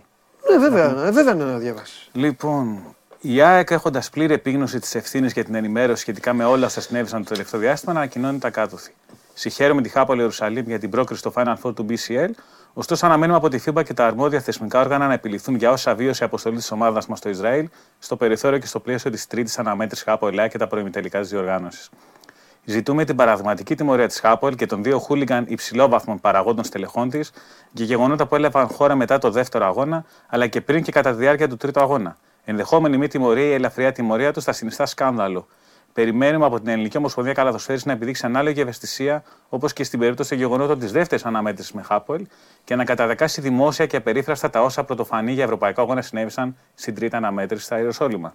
Ναι, 0.52 0.58
βέβαια, 0.58 1.06
ε, 1.06 1.12
βέβαια 1.12 1.34
είναι 1.34 1.44
να 1.44 1.58
διαβάσει. 1.58 2.10
Λοιπόν, 2.12 2.82
η 3.22 3.42
ΑΕΚ 3.42 3.72
έχοντας 3.72 4.10
πλήρη 4.10 4.34
επίγνωση 4.34 4.80
της 4.80 4.96
ευθύνης 4.96 5.34
για 5.34 5.44
την 5.44 5.56
ενημέρωση 5.56 6.02
σχετικά 6.02 6.34
με 6.34 6.46
όλα 6.46 6.66
όσα 6.66 6.82
συνέβησαν 6.82 7.24
το 7.24 7.30
τελευταίο 7.30 7.60
διάστημα, 7.60 7.92
ανακοινώνει 7.92 8.38
τα 8.38 8.50
κάτωθη. 8.50 8.94
Συγχαίρουμε 9.34 9.82
τη 9.82 9.90
Χάπολ 9.90 10.18
Ιερουσαλήμ 10.18 10.66
για 10.68 10.80
την 10.80 10.90
πρόκριση 10.90 11.20
στο 11.20 11.34
Final 11.36 11.56
Four 11.62 11.76
του 11.76 11.86
BCL, 11.90 12.30
ωστόσο 12.74 13.06
αναμένουμε 13.06 13.38
από 13.38 13.50
τη 13.50 13.64
FIBA 13.66 13.84
και 13.84 13.94
τα 13.94 14.06
αρμόδια 14.06 14.40
θεσμικά 14.40 14.80
όργανα 14.80 15.08
να 15.08 15.14
επιληφθούν 15.14 15.56
για 15.56 15.72
όσα 15.72 15.96
βίωσε 15.96 16.24
η 16.24 16.26
αποστολή 16.26 16.56
της 16.56 16.72
ομάδας 16.72 17.08
μας 17.08 17.18
στο 17.18 17.30
Ισραήλ, 17.30 17.70
στο 18.00 18.16
περιθώριο 18.16 18.60
και 18.60 18.68
στο 18.68 18.80
πλαίσιο 18.80 19.12
της 19.12 19.28
τρίτης 19.28 19.60
αναμέτρησης 19.60 20.06
Χάπολ 20.06 20.40
ΑΕΚ 20.40 20.52
και 20.52 20.58
τα 20.58 20.68
προημιτελικά 20.68 21.20
της 21.20 21.30
διοργάνωσης. 21.30 21.90
Ζητούμε 22.66 23.06
την 23.06 23.16
παραδειγματική 23.16 23.76
τιμωρία 23.76 24.08
της 24.08 24.20
Χάπολ 24.20 24.56
και 24.56 24.66
των 24.66 24.84
δύο 24.84 25.00
χούλιγκαν 25.00 25.46
υψηλόβαθμων 25.48 26.20
παραγόντων 26.20 26.64
στελεχών 26.64 27.10
της 27.10 27.32
για 27.72 27.86
γεγονότα 27.86 28.28
που 28.28 28.36
έλαβαν 28.36 28.68
χώρα 28.68 28.96
μετά 28.96 29.18
το 29.18 29.32
δεύτερο 29.32 29.66
αγώνα, 29.66 30.06
αλλά 30.28 30.48
και 30.48 30.62
πριν 30.62 30.84
και 30.84 30.92
κατά 30.92 31.12
τη 31.12 31.18
διάρκεια 31.18 31.48
του 31.48 31.58
τρίτου 31.58 31.80
αγώνα. 31.80 32.18
Ενδεχόμενη 32.46 32.98
μη 32.98 33.08
τιμωρία 33.08 33.46
ή 33.46 33.54
ελαφριά 33.54 33.92
τιμωρία 33.92 34.34
τους 34.34 34.44
θα 34.44 34.52
συνιστά 34.52 34.86
σκάνδαλο. 34.86 35.48
Περιμένουμε 35.94 36.46
από 36.46 36.60
την 36.60 36.68
Ελληνική 36.68 36.98
Ομοσπονδία 36.98 37.34
Καλαθοσφαίρη 37.34 37.82
να 37.84 37.92
επιδείξει 37.92 38.26
ανάλογη 38.26 38.62
ευαισθησία, 38.62 39.24
όπως 39.50 39.74
και 39.74 39.84
στην 39.84 40.00
περίπτωση 40.00 40.30
των 40.30 40.38
γεγονότων 40.38 40.80
της 40.80 40.92
δεύτερης 40.92 41.26
αναμέτρησης 41.26 41.72
με 41.72 41.82
Χάπολ, 41.82 42.26
και 42.64 42.76
να 42.76 42.84
καταδεκάσει 42.84 43.42
δημόσια 43.42 43.86
και 43.86 43.98
απερίφραστα 43.98 44.50
τα 44.50 44.62
όσα 44.62 44.84
πρωτοφανή 44.84 45.32
για 45.32 45.44
ευρωπαϊκό 45.44 45.82
αγώνα 45.82 46.02
συνέβησαν 46.02 46.58
στην 46.74 46.96
τρίτη 46.96 47.16
αναμέτρηση 47.16 47.64
στα 47.64 47.78
Ιεροσόλυμα. 47.78 48.34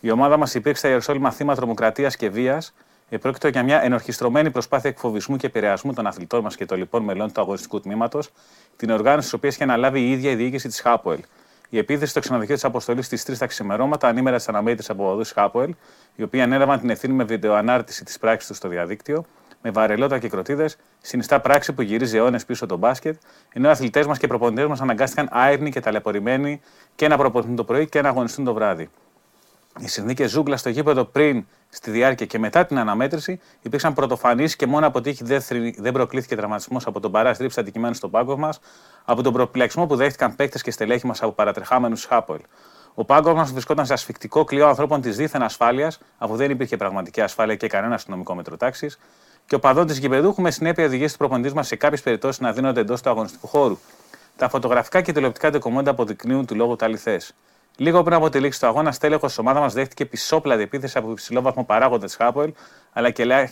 Η 0.00 0.10
ομάδα 0.10 0.36
μας 0.36 0.54
υπήρξε 0.54 0.78
στα 0.78 0.88
Ιεροσόλυμα 0.88 1.30
θύμα 1.30 1.54
τρομοκρατίας 1.54 2.16
και 2.16 2.30
βίας, 2.30 2.74
Επρόκειτο 3.08 3.48
για 3.48 3.62
μια 3.62 3.82
ενορχιστρωμένη 3.82 4.50
προσπάθεια 4.50 4.90
εκφοβισμού 4.90 5.36
και 5.36 5.46
επηρεασμού 5.46 5.92
των 5.92 6.06
αθλητών 6.06 6.42
μας 6.42 6.56
και 6.56 6.64
των 6.66 6.78
λοιπόν 6.78 7.02
μελών 7.02 7.32
του 7.32 7.40
αγωνιστικού 7.40 7.80
τμήματος, 7.80 8.30
την 8.76 8.90
οργάνωση 8.90 9.22
της 9.22 9.32
οποίας 9.32 9.54
είχε 9.54 9.64
αναλάβει 9.64 10.00
η 10.00 10.10
ίδια 10.10 10.30
η 10.30 10.34
διοίκηση 10.34 10.68
της 10.68 10.80
Χάποελ. 10.80 11.20
Η 11.68 11.78
επίθεση 11.78 12.10
στο 12.10 12.20
ξενοδοχείο 12.20 12.54
της 12.54 12.64
αποστολής 12.64 13.06
στις 13.06 13.22
3 13.22 13.38
τα 13.38 13.46
ξημερώματα 13.46 14.08
ανήμερα 14.08 14.36
τη 14.36 14.44
αναμέτρησης 14.48 14.90
από 14.90 15.10
οδούς 15.10 15.30
Χάποελ, 15.32 15.74
οι 16.16 16.22
οποίοι 16.22 16.40
ανέλαβαν 16.40 16.80
την 16.80 16.90
ευθύνη 16.90 17.14
με 17.14 17.24
βιντεοανάρτηση 17.24 18.04
της 18.04 18.18
πράξης 18.18 18.48
τους 18.48 18.56
στο 18.56 18.68
διαδίκτυο, 18.68 19.24
με 19.62 19.70
βαρελότα 19.70 20.18
και 20.18 20.28
κροτίδες, 20.28 20.76
συνιστά 21.00 21.40
πράξη 21.40 21.72
που 21.72 21.82
γυρίζει 21.82 22.16
αιώνες 22.16 22.44
πίσω 22.44 22.66
τον 22.66 22.78
μπάσκετ, 22.78 23.16
ενώ 23.52 23.68
οι 23.68 23.70
αθλητές 23.70 24.06
μας 24.06 24.18
και 24.18 24.24
οι 24.24 24.28
προπονητές 24.28 24.66
μας 24.66 24.80
αναγκάστηκαν 24.80 25.28
άειρνοι 25.30 25.70
και 25.70 25.80
ταλαιπωρημένοι 25.80 26.60
και 26.94 27.08
να 27.08 27.16
προπονηθούν 27.16 27.56
το 27.56 27.64
πρωί 27.64 27.88
και 27.88 28.00
να 28.00 28.08
αγωνιστούν 28.08 28.44
το 28.44 28.54
βράδυ. 28.54 28.90
Οι 29.78 29.88
συνθήκες 29.88 30.30
ζούγκλας 30.30 30.60
στο 30.60 30.68
γήπεδο 30.68 31.04
πριν, 31.04 31.46
στη 31.68 31.90
διάρκεια 31.90 32.26
και 32.26 32.38
μετά 32.38 32.66
την 32.66 32.78
αναμέτρηση 32.78 33.40
υπήρξαν 33.62 33.94
πρωτοφανείς 33.94 34.56
και 34.56 34.66
μόνο 34.66 34.86
από 34.86 35.00
τύχη 35.00 35.24
δεν 35.78 35.92
προκλήθηκε 35.92 36.36
τραυματισμός 36.36 36.86
από 36.86 37.00
τον 37.00 37.10
παρά 37.10 37.34
στρίψη 37.34 37.60
αντικειμένου 37.60 37.94
στον 37.94 38.10
πάγκο 38.10 38.36
μας, 38.36 38.60
από 39.04 39.22
τον 39.22 39.32
προπλεξμό 39.32 39.86
που 39.86 39.96
δέχτηκαν 39.96 40.36
παίκτες 40.36 40.62
και 40.62 40.70
στελέχη 40.70 41.06
μας 41.06 41.22
από 41.22 41.32
παρατρεχάμενους 41.32 42.04
Χάπολ. 42.04 42.38
Ο 42.94 43.04
πάγκος 43.04 43.34
μας 43.34 43.52
βρισκόταν 43.52 43.86
σε 43.86 43.92
ασφικτικό 43.92 44.44
κλειό 44.44 44.66
ανθρώπων 44.68 45.00
της 45.00 45.16
δίθεν 45.16 45.42
ασφάλειας, 45.42 45.98
αφού 46.18 46.36
δεν 46.36 46.50
υπήρχε 46.50 46.76
πραγματική 46.76 47.20
ασφάλεια 47.20 47.56
και 47.56 47.66
κανένα 47.66 47.94
αστυνομικό 47.94 48.34
μέτρο 48.34 48.56
τάξης, 48.56 48.98
και 49.46 49.54
ο 49.54 49.58
παδόν 49.58 49.86
της 49.86 49.98
γηπεδούχου 49.98 50.42
με 50.42 50.50
συνέπεια 50.50 50.84
οδηγήσει 50.84 51.12
του 51.12 51.18
προποντή 51.18 51.52
μας 51.52 51.66
σε 51.66 51.76
κάποιες 51.76 52.02
περιπτώσεις 52.02 52.40
να 52.40 52.52
δίνονται 52.52 52.80
εντός 52.80 53.02
του 53.02 53.10
αγωνιστικού 53.10 53.46
χώρου. 53.46 53.78
Τα 54.36 54.48
φωτογραφικά 54.48 55.00
και 55.00 55.12
τηλεοπτικά 55.12 55.50
ντοκουμέντα 55.50 55.90
αποδεικνύουν 55.90 56.46
του 56.46 56.54
λόγου 56.54 56.76
τα 56.76 56.84
αληθές. 56.84 57.34
Λίγο 57.76 58.02
πριν 58.02 58.16
από 58.16 58.28
τη 58.28 58.40
λήξη 58.40 58.60
του 58.60 58.66
αγώνα, 58.66 58.92
στέλεχος 58.92 59.28
της 59.28 59.38
ομάδας 59.38 59.62
μας 59.62 59.72
δέχτηκε 59.72 60.06
πισόπλατη 60.06 60.62
επίθεση 60.62 60.98
από 60.98 61.10
υψηλό 61.10 61.40
βαθμό 61.40 61.64
παράγοντα 61.64 62.06
της 62.06 62.16
Χάπολ, 62.16 62.52
αλλά 62.92 63.10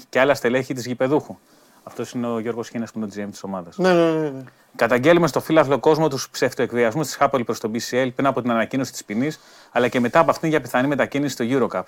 και 0.09 0.21
άλλα 0.21 0.35
στελέχη 0.35 0.75
της 0.75 0.87
γηπεδούχου. 0.87 1.37
Αυτός 1.83 2.13
είναι 2.13 2.27
ο 2.27 2.39
Γιώργος 2.39 2.69
Χίνε 2.69 2.85
που 2.85 2.93
είναι 2.99 3.05
ο 3.05 3.09
GM 3.15 3.31
της 3.31 3.43
ομάδας. 3.43 3.79
Ναι, 3.79 3.93
ναι, 3.93 4.11
ναι, 4.11 4.29
ναι. 4.29 4.43
Καταγγέλουμε 4.77 5.27
στο 5.27 5.41
φύλαθλο 5.41 5.79
κόσμο 5.79 6.09
τους 6.09 6.29
ψευτοεκβιασμούς 6.31 7.07
της 7.07 7.17
Χάπολ 7.17 7.45
προς 7.45 7.61
το 7.61 7.71
BCL 7.75 8.09
πριν 8.15 8.27
από 8.27 8.41
την 8.43 8.51
ανακοίνωση 8.51 8.93
της 8.93 9.05
ποινής, 9.05 9.41
αλλά 9.73 9.89
και 9.89 10.01
μετά 10.01 10.19
από 10.19 10.31
αυτήν 10.31 10.49
για 10.49 10.61
πιθανή 10.61 10.89
μετακίνηση 10.89 11.33
στο 11.33 11.45
Eurocup. 11.49 11.83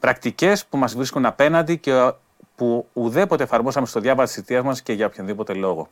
Πρακτικές 0.00 0.66
που 0.66 0.76
μας 0.78 0.94
βρίσκουν 0.94 1.26
απέναντι 1.26 1.78
και 1.78 2.12
που 2.56 2.88
ουδέποτε 2.92 3.42
εφαρμόσαμε 3.42 3.86
στο 3.86 4.00
διάβα 4.00 4.24
της 4.24 4.32
θητείας 4.32 4.64
μας 4.64 4.82
και 4.82 4.92
για 4.92 5.06
οποιονδήποτε 5.06 5.52
λόγο. 5.52 5.88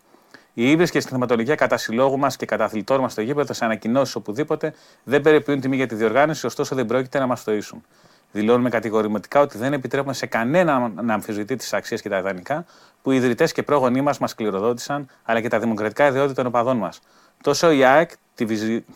Οι 0.58 0.70
ύβρι 0.70 0.90
και 0.90 0.98
η 0.98 1.00
συνθηματολογία 1.00 1.54
κατά 1.54 1.76
συλλόγου 1.76 2.18
μας 2.18 2.36
και 2.36 2.46
κατά 2.46 2.64
αθλητών 2.64 3.00
μας 3.00 3.12
στο 3.12 3.20
γήπεδο 3.20 3.52
σε 3.52 3.64
ανακοινώσει 3.64 4.16
οπουδήποτε 4.16 4.74
δεν 5.04 5.20
περιποιούν 5.20 5.60
τιμή 5.60 5.76
για 5.76 5.86
τη 5.86 5.94
διοργάνωση, 5.94 6.46
ωστόσο 6.46 6.74
δεν 6.74 6.86
πρόκειται 6.86 7.18
να 7.18 7.26
μας 7.26 7.44
τοίσουν. 7.44 7.84
Δηλώνουμε 8.32 8.68
κατηγορηματικά 8.68 9.40
ότι 9.40 9.58
δεν 9.58 9.72
επιτρέπουμε 9.72 10.12
σε 10.14 10.26
κανένα 10.26 10.92
να 11.02 11.14
αμφισβητεί 11.14 11.56
τις 11.56 11.72
αξίες 11.72 12.02
και 12.02 12.08
τα 12.08 12.18
ιδανικά 12.18 12.64
που 13.02 13.10
οι 13.10 13.16
ιδρυτές 13.16 13.52
και 13.52 13.62
πρόγονοί 13.62 14.00
μας 14.00 14.18
μας 14.18 14.34
κληροδότησαν, 14.34 15.08
αλλά 15.22 15.40
και 15.40 15.48
τα 15.48 15.58
δημοκρατικά 15.58 16.06
ιδεώδη 16.06 16.34
των 16.34 16.46
οπαδών 16.46 16.76
μας. 16.76 17.00
Τόσο 17.42 17.70
η 17.70 17.84
ΑΕΚ 17.84 18.10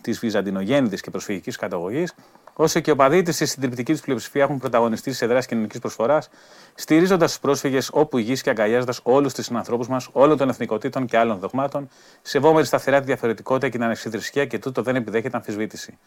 της 0.01 0.19
Βυζαντινογέννητης 0.19 1.01
και 1.01 1.11
προσφυγικής 1.11 1.57
καταγωγής, 1.57 2.15
όσο 2.55 2.81
και 2.81 2.91
οι 2.91 2.93
οπαδοί 2.93 3.23
της 3.23 3.35
στη 3.35 3.47
συντριπτική 3.47 3.93
τους 3.93 4.01
πλειοψηφία 4.01 4.43
έχουν 4.43 4.59
πρωταγωνιστεί 4.59 5.13
σε 5.13 5.27
δράση 5.27 5.49
κοινωνικής 5.49 5.81
προσφοράς, 5.81 6.29
στηρίζοντας 6.75 7.31
τους 7.31 7.41
πρόσφυγες 7.41 7.91
όπου 7.93 8.19
υγιεί 8.19 8.41
και 8.41 8.51
αγκαλιάζοντας 8.51 9.01
όλους 9.03 9.35
τους 9.35 9.45
συνανθρώπους 9.45 9.89
μας, 9.89 10.09
όλων 10.13 10.37
των 10.37 10.49
εθνικότητων 10.49 11.07
και 11.07 11.19
άλλων 11.19 11.39
δογμάτων, 11.39 11.89
σεβόμενοι 12.23 12.67
σταθερά 12.67 12.99
τη 13.01 13.05
διαφορετικότητα 13.05 13.67
και 13.67 13.73
την 13.73 13.85
ανεξιδρυσκεία 13.85 14.47
και 14.47 14.59
τούτο 14.59 14.83
δεν 14.83 14.97
επιδέχεται 14.97 15.37
αμφισβήτηση. 15.37 15.99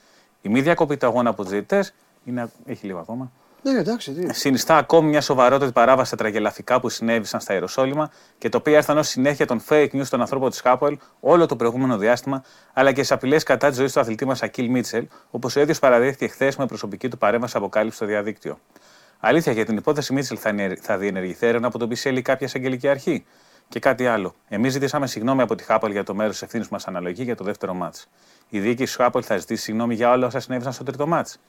Η 0.42 0.50
μη 0.50 0.62
διακοπή 0.62 0.98
του 0.98 1.06
αγώνα 1.06 1.30
από 1.30 1.44
του 1.44 1.50
διαιτητέ 1.50 1.92
είναι. 2.24 2.52
Έχει 2.66 2.86
λίγο 2.86 3.00
ακόμα. 3.00 3.32
Ναι, 3.64 3.80
εντάξει, 3.80 4.12
τι. 4.12 4.34
Συνιστά 4.34 4.78
ακόμη 4.78 5.10
μια 5.10 5.22
σοβαρότερη 5.22 5.72
παράβαση 5.72 6.08
στα 6.08 6.18
τραγελαφικά 6.18 6.80
που 6.80 6.90
συνέβησαν 6.90 7.40
στα 7.40 7.54
Ιεροσόλυμα 7.54 8.12
και 8.38 8.50
το 8.50 8.58
οποία 8.58 8.78
ήρθαν 8.78 8.98
ως 8.98 9.08
συνέχεια 9.08 9.46
των 9.46 9.64
fake 9.70 9.90
news 9.94 10.08
των 10.10 10.22
ανθρώπων 10.22 10.50
της 10.50 10.62
Χάπολ 10.62 10.98
όλο 11.20 11.46
το 11.46 11.56
προηγούμενο 11.56 11.98
διάστημα, 11.98 12.44
αλλά 12.74 12.92
και 12.92 13.02
τι 13.02 13.08
απειλές 13.12 13.44
κατά 13.44 13.68
της 13.68 13.78
ζωής 13.78 13.94
του 13.94 14.00
αθλητή 14.00 14.26
μας 14.26 14.42
Ακίλ 14.44 14.70
Μίτσελ, 14.70 15.08
όπως 15.32 15.56
ο 15.56 15.60
ίδιος 15.60 15.80
παραδέχθηκε 15.80 16.28
χθες 16.28 16.56
με 16.56 16.66
προσωπική 16.66 17.08
του 17.08 17.18
παρέμβαση 17.18 17.58
αποκάλυψη 17.58 17.98
στο 17.98 18.06
διαδίκτυο. 18.06 18.60
Αλήθεια, 19.20 19.52
για 19.52 19.66
την 19.66 19.78
υπόθεση 19.78 20.14
Μίτσελ 20.14 20.38
θα, 20.42 20.54
θα 20.82 20.98
διενεργηθεί 20.98 21.48
έρευνα 21.48 21.68
από 21.68 21.78
τον 21.78 21.90
BCL 21.90 22.16
ή 22.16 22.22
κάποια 22.22 22.50
αγγελική 22.56 22.88
αρχή; 22.88 23.26
Και 23.70 23.80
κάτι 23.80 24.08
άλλο. 24.08 24.36
Εμείς 24.48 24.72
ζητήσαμε 24.72 25.08
συγγνώμη 25.08 25.42
από 25.42 25.56
τη 25.56 25.64
Χάπολ 25.64 25.92
για 25.92 26.04
το 26.04 26.14
μέρος 26.16 26.42
ευθύνης 26.42 26.68
που 26.68 26.74
μας 26.74 26.88
αναλογεί 26.88 27.24
για 27.24 27.36
το 27.36 27.44
δεύτερο 27.44 27.74
μάτς. 27.74 28.08
Η 28.50 28.60
διοίκηση 28.60 28.96
Χάπολ 28.96 29.24
θα 29.26 29.38
ζητήσει 29.38 29.64
συγγνώμη 29.64 29.96
για 29.96 30.12
όλα 30.12 30.28
όσα 30.28 30.40
συνέβησαν 30.40 30.74
στο 30.74 30.84
τρίτο 30.84 31.08
μάτς. 31.08 31.40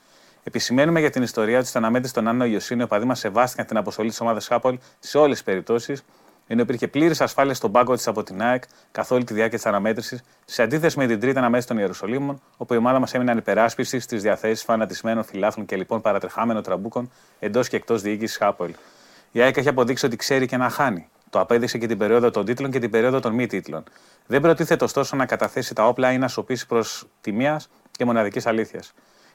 Επισημαίνουμε 0.46 1.00
για 1.00 1.10
την 1.10 1.22
ιστορία 1.22 1.60
του 1.60 1.66
στην 1.66 1.80
αναμέτρηση 1.80 2.14
των 2.14 2.28
Άνω 2.28 2.44
Λιοσίων, 2.44 2.82
οι 2.82 2.86
οπαδοί 2.86 3.04
μας 3.04 3.18
σεβάστηκαν 3.18 3.66
την 3.66 3.76
αποστολή 3.76 4.08
της 4.08 4.20
ομάδας 4.20 4.46
Χάποελ 4.46 4.78
σε 4.98 5.18
όλες 5.18 5.36
τις 5.36 5.42
περιπτώσεις, 5.44 6.04
ενώ 6.46 6.62
υπήρχε 6.62 6.88
πλήρης 6.88 7.20
ασφάλεια 7.20 7.54
στον 7.54 7.72
πάγκο 7.72 7.94
της 7.94 8.06
από 8.06 8.22
την 8.22 8.42
ΑΕΚ 8.42 8.62
καθ' 8.92 9.10
όλη 9.10 9.24
τη 9.24 9.34
διάρκεια 9.34 9.58
της 9.58 9.66
αναμέτρησης, 9.66 10.22
σε 10.44 10.62
αντίθεση 10.62 10.98
με 10.98 11.06
την 11.06 11.20
τρίτη 11.20 11.38
αναμέτρηση 11.38 11.68
των 11.68 11.78
Ιερουσαλήμων, 11.78 12.40
όπου 12.56 12.74
η 12.74 12.76
ομάδα 12.76 12.98
μας 12.98 13.14
έμεινε 13.14 13.30
ανυπεράσπιστη 13.30 13.98
στις 13.98 14.22
διαθέσεις 14.22 14.64
φανατισμένων 14.64 15.24
φιλάθλων 15.24 15.66
και 15.66 15.76
λοιπόν 15.76 16.00
παρατρεχάμενων 16.00 16.62
τραμπούκων 16.62 17.10
εντός 17.38 17.68
και 17.68 17.76
εκτός 17.76 18.02
διοίκησης 18.02 18.36
Χάποελ. 18.36 18.74
Η 19.32 19.40
ΑΕΚ 19.40 19.56
έχει 19.56 19.68
αποδείξει 19.68 20.06
ότι 20.06 20.16
ξέρει 20.16 20.46
και 20.46 20.56
να 20.56 20.68
χάνει. 20.68 21.08
Το 21.30 21.40
απέδειξε 21.40 21.78
και 21.78 21.86
την 21.86 21.98
περίοδο 21.98 22.30
των 22.30 22.44
τίτλων 22.44 22.70
και 22.70 22.78
την 22.78 22.90
περίοδο 22.90 23.20
των 23.20 23.32
μη 23.32 23.46
τίτλων. 23.46 23.84
Δεν 24.26 24.40
προτίθεται 24.40 24.84
ωστόσο 24.84 25.16
να 25.16 25.26
καταθέσει 25.26 25.74
τα 25.74 25.86
όπλα 25.86 26.12
ή 26.12 26.18
να 26.18 26.28
σιωπήσει 26.28 26.66
προ 26.66 27.06
της 27.20 27.41
μίας 27.41 27.68
και 27.90 28.04
μοναδικής 28.04 28.46
αλήθειας. 28.46 28.92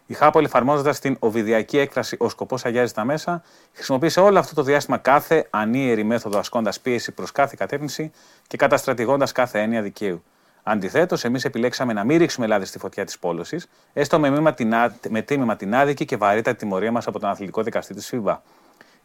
Η 0.10 0.14
Χάπολ, 0.14 0.44
εφαρμόζοντας 0.46 1.00
την 1.00 1.16
οβιδιακή 1.20 1.78
έκφραση 1.78 2.16
Ο 2.20 2.30
σκοπός 2.30 2.66
αγιάζει 2.66 2.94
τα 2.94 3.06
μέσα, 3.06 3.44
χρησιμοποίησε 3.74 4.20
όλο 4.20 4.40
αυτό 4.40 4.56
το 4.56 4.64
διάστημα 4.64 4.98
κάθε 4.98 5.48
ανίερη 5.50 6.04
μέθοδο 6.04 6.40
ασκώντας 6.40 6.80
πίεση 6.80 7.12
προς 7.12 7.32
κάθε 7.32 7.56
κατεύθυνση 7.60 8.12
και 8.48 8.58
καταστρατηγώντας 8.58 9.32
κάθε 9.32 9.62
έννοια 9.62 9.82
δικαίου. 9.82 10.24
Αντιθέτως, 10.64 11.24
εμείς 11.24 11.46
επιλέξαμε 11.46 11.94
να 11.94 12.04
μην 12.04 12.18
ρίξουμε 12.18 12.48
λάδι 12.48 12.66
στη 12.66 12.80
φωτιά 12.80 13.06
της 13.06 13.20
πόλωσης, 13.20 13.68
έστω 13.94 14.20
με, 14.20 14.30
μήμα 14.30 14.54
την, 14.54 14.74
με 15.10 15.22
τίμημα 15.22 15.56
την 15.56 15.76
άδικη 15.76 16.06
και 16.06 16.18
βαρύτατη 16.18 16.58
τιμωρία 16.58 16.92
μας 16.92 17.08
από 17.08 17.20
τον 17.20 17.30
αθλητικό 17.30 17.64
δικαστή 17.64 17.94
της 17.94 18.08
ΦΥΒΑ. 18.08 18.44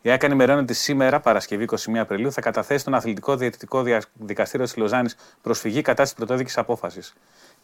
Η 0.07 0.11
ΑΚΑ 0.11 0.27
ενημερώνει 0.27 0.61
ότι 0.61 0.75
σήμερα, 0.75 1.21
Παρασκευή 1.21 1.67
21 1.71 1.97
Απριλίου, 1.97 2.33
θα 2.33 2.41
καταθέσει 2.41 2.81
στον 2.81 2.95
Αθλητικό 2.95 3.37
Διαιτητικό 3.37 3.83
Δικαστήριο 4.13 4.67
της 4.67 4.77
Λοζάνης 4.77 5.17
προσφυγή 5.43 5.83
κατά 5.83 6.03
της 6.03 6.15
πρωτόδικη 6.15 6.53
απόφασης. 6.57 7.15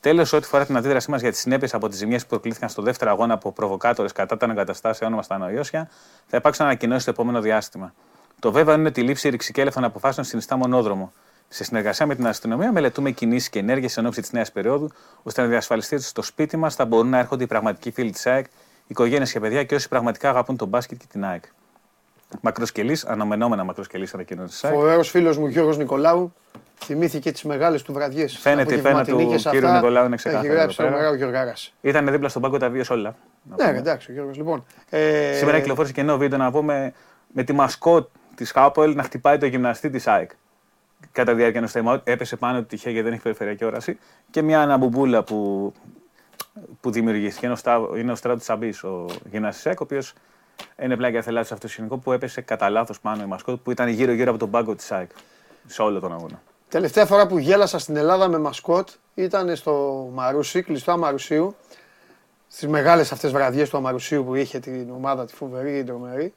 Τέλος, 0.00 0.32
ό,τι 0.32 0.46
φορά 0.46 0.66
την 0.66 0.76
αντίδρασή 0.76 1.10
μας 1.10 1.20
για 1.20 1.30
τις 1.30 1.40
συνέπειες 1.40 1.74
από 1.74 1.88
τις 1.88 1.98
ζημιές 1.98 2.22
που 2.22 2.28
προκλήθηκαν 2.28 2.68
στο 2.68 2.82
δεύτερο 2.82 3.10
αγώνα 3.10 3.34
από 3.34 3.52
προβοκάτορες 3.52 4.12
κατά 4.12 4.36
των 4.36 4.50
εγκαταστάσεων 4.50 5.12
μας 5.12 5.24
στα 5.24 5.38
Νοϊώσια, 5.38 5.90
θα 6.26 6.36
υπάρξουν 6.36 6.64
ανακοινώσεις 6.64 7.04
το 7.04 7.10
επόμενο 7.10 7.40
διάστημα. 7.40 7.94
Το 8.38 8.52
βέβαιο 8.52 8.74
είναι 8.74 8.88
ότι 8.88 9.00
η 9.00 9.04
λήψη 9.04 9.28
ρηξικέλευθων 9.28 9.84
αποφάσεων 9.84 10.26
συνιστά 10.26 10.56
μονόδρομο. 10.56 11.12
Σε 11.48 11.64
συνεργασία 11.64 12.06
με 12.06 12.14
την 12.14 12.26
αστυνομία, 12.26 12.72
μελετούμε 12.72 13.10
κινήσεις 13.10 13.48
και 13.48 13.58
ενέργειες 13.58 13.96
εν 13.96 14.06
ώψη 14.06 14.20
της 14.20 14.32
νέας 14.32 14.52
περίοδου, 14.52 14.90
ώστε 15.22 15.42
να 15.42 15.48
διασφαλιστεί 15.48 15.94
ότι 15.94 16.04
στο 16.04 16.22
σπίτι 16.22 16.56
μας 16.56 16.74
θα 16.74 16.84
μπορούν 16.84 17.08
να 17.08 17.18
έρχονται 17.18 17.44
οι 17.44 17.46
πραγματικοί 17.46 17.90
φίλοι 17.90 18.10
της 18.10 18.26
ΑΕΚ, 18.26 18.46
οικογένειες 18.86 19.32
και 19.32 19.40
παιδιά 19.40 19.64
και 19.64 19.74
όσοι 19.74 19.88
πραγματικά 19.88 20.28
αγαπούν 20.28 20.56
τον 20.56 20.68
μπάσκετ 20.68 20.98
και 20.98 21.06
την 21.10 21.24
ΑΕΚ. 21.24 21.44
Μακροσκελής, 22.40 23.04
αναμενόμενα 23.04 23.64
μακροσκελής 23.64 24.14
ανακοίνωση 24.14 24.60
τη 24.60 24.68
ΑΕΚ. 24.68 24.76
Φοβερός 24.76 25.10
φίλος 25.10 25.38
μου 25.38 25.46
Γιώργος 25.46 25.76
Νικολάου 25.76 26.32
θυμήθηκε 26.84 27.32
τις 27.32 27.42
μεγάλες 27.42 27.82
του 27.82 27.92
βραδιές. 27.92 28.38
Φαίνεται 28.38 28.74
η 28.74 28.78
πένα 28.78 29.04
του 29.04 29.36
κύριου 29.50 29.70
Νικολάου 29.70 30.06
είναι 30.06 30.16
ξεκάθαρη. 30.16 30.48
Έχει 30.48 30.56
γράψει 30.56 30.76
το 30.76 30.82
μεγάλος 30.82 31.16
Γιώργαρα. 31.16 31.54
Ήταν 31.80 32.10
δίπλα 32.10 32.28
στον 32.28 32.42
πάγκο 32.42 32.58
τα 32.58 32.68
βίος 32.70 32.90
όλα. 32.90 33.16
Ναι, 33.56 33.78
εντάξει, 33.78 34.10
ο 34.10 34.14
Γιώργος. 34.14 34.36
Λοιπόν, 34.36 34.64
ε... 34.90 35.32
Σήμερα 35.32 35.58
κυκλοφόρησε 35.58 35.92
και 35.92 36.02
νέο 36.02 36.18
βίντεο 36.18 36.38
να 36.38 36.50
πούμε 36.50 36.92
με 37.32 37.42
τη 37.42 37.52
μασκότ 37.52 38.08
της 38.34 38.50
Χάπολ 38.50 38.94
να 38.94 39.02
χτυπάει 39.02 39.38
το 39.38 39.46
γυμναστή 39.46 39.90
της 39.90 40.06
ΑΕΚ. 40.06 40.30
κατά 41.12 41.34
διάρκεια 41.34 41.58
ενός 41.58 41.72
θέμα. 41.72 42.00
Έπεσε 42.04 42.36
πάνω 42.36 42.58
του 42.58 42.66
τυχαία 42.66 42.92
γιατί 42.92 43.04
δεν 43.04 43.14
έχει 43.14 43.22
περιφερειακή 43.22 43.64
όραση. 43.64 43.98
Και 44.30 44.42
μια 44.42 44.60
αναμπουμπούλα 44.60 45.22
που, 45.22 45.72
που 46.80 46.90
δημιουργήθηκε. 46.90 47.46
Είναι 47.46 47.54
ο, 47.54 47.56
Στά, 47.56 47.80
είναι 47.96 48.12
ο 48.12 48.14
Στράτος 48.14 48.44
Σαμπής, 48.44 48.84
ο 48.84 49.06
Γινασισέκ, 49.30 49.80
ο 49.80 49.84
οποίος 49.84 50.12
είναι 50.82 50.96
πλάγια 50.96 51.22
θελάτη 51.22 51.46
σε 51.46 51.54
αυτό 51.54 51.66
το 51.66 51.72
σκηνικό 51.72 51.96
που 51.96 52.12
έπεσε 52.12 52.40
κατά 52.40 52.68
λάθος 52.68 53.00
πάνω 53.00 53.22
η 53.22 53.26
μασκότ 53.26 53.60
που 53.62 53.70
ήταν 53.70 53.88
γύρω-γύρω 53.88 54.30
από 54.30 54.38
τον 54.38 54.50
πάγκο 54.50 54.74
της 54.74 54.86
ΣΑΕΚ 54.86 55.10
σε 55.66 55.82
όλο 55.82 56.00
τον 56.00 56.12
αγώνα. 56.12 56.42
Τελευταία 56.68 57.06
φορά 57.06 57.26
που 57.26 57.38
γέλασα 57.38 57.78
στην 57.78 57.96
Ελλάδα 57.96 58.28
με 58.28 58.38
μασκότ 58.38 58.88
ήταν 59.14 59.56
στο 59.56 60.08
Μαρούσι, 60.12 60.62
κλειστό 60.62 60.92
Αμαρουσίου. 60.92 61.56
Στις 62.48 62.68
μεγάλες 62.68 63.12
αυτές 63.12 63.32
βραδιές 63.32 63.70
του 63.70 63.76
Αμαρουσίου 63.76 64.24
που 64.24 64.34
είχε 64.34 64.58
την 64.58 64.90
ομάδα 64.90 65.26
τη 65.26 65.34
φοβερή, 65.34 65.76
την 65.76 65.86
τρομερή. 65.86 66.34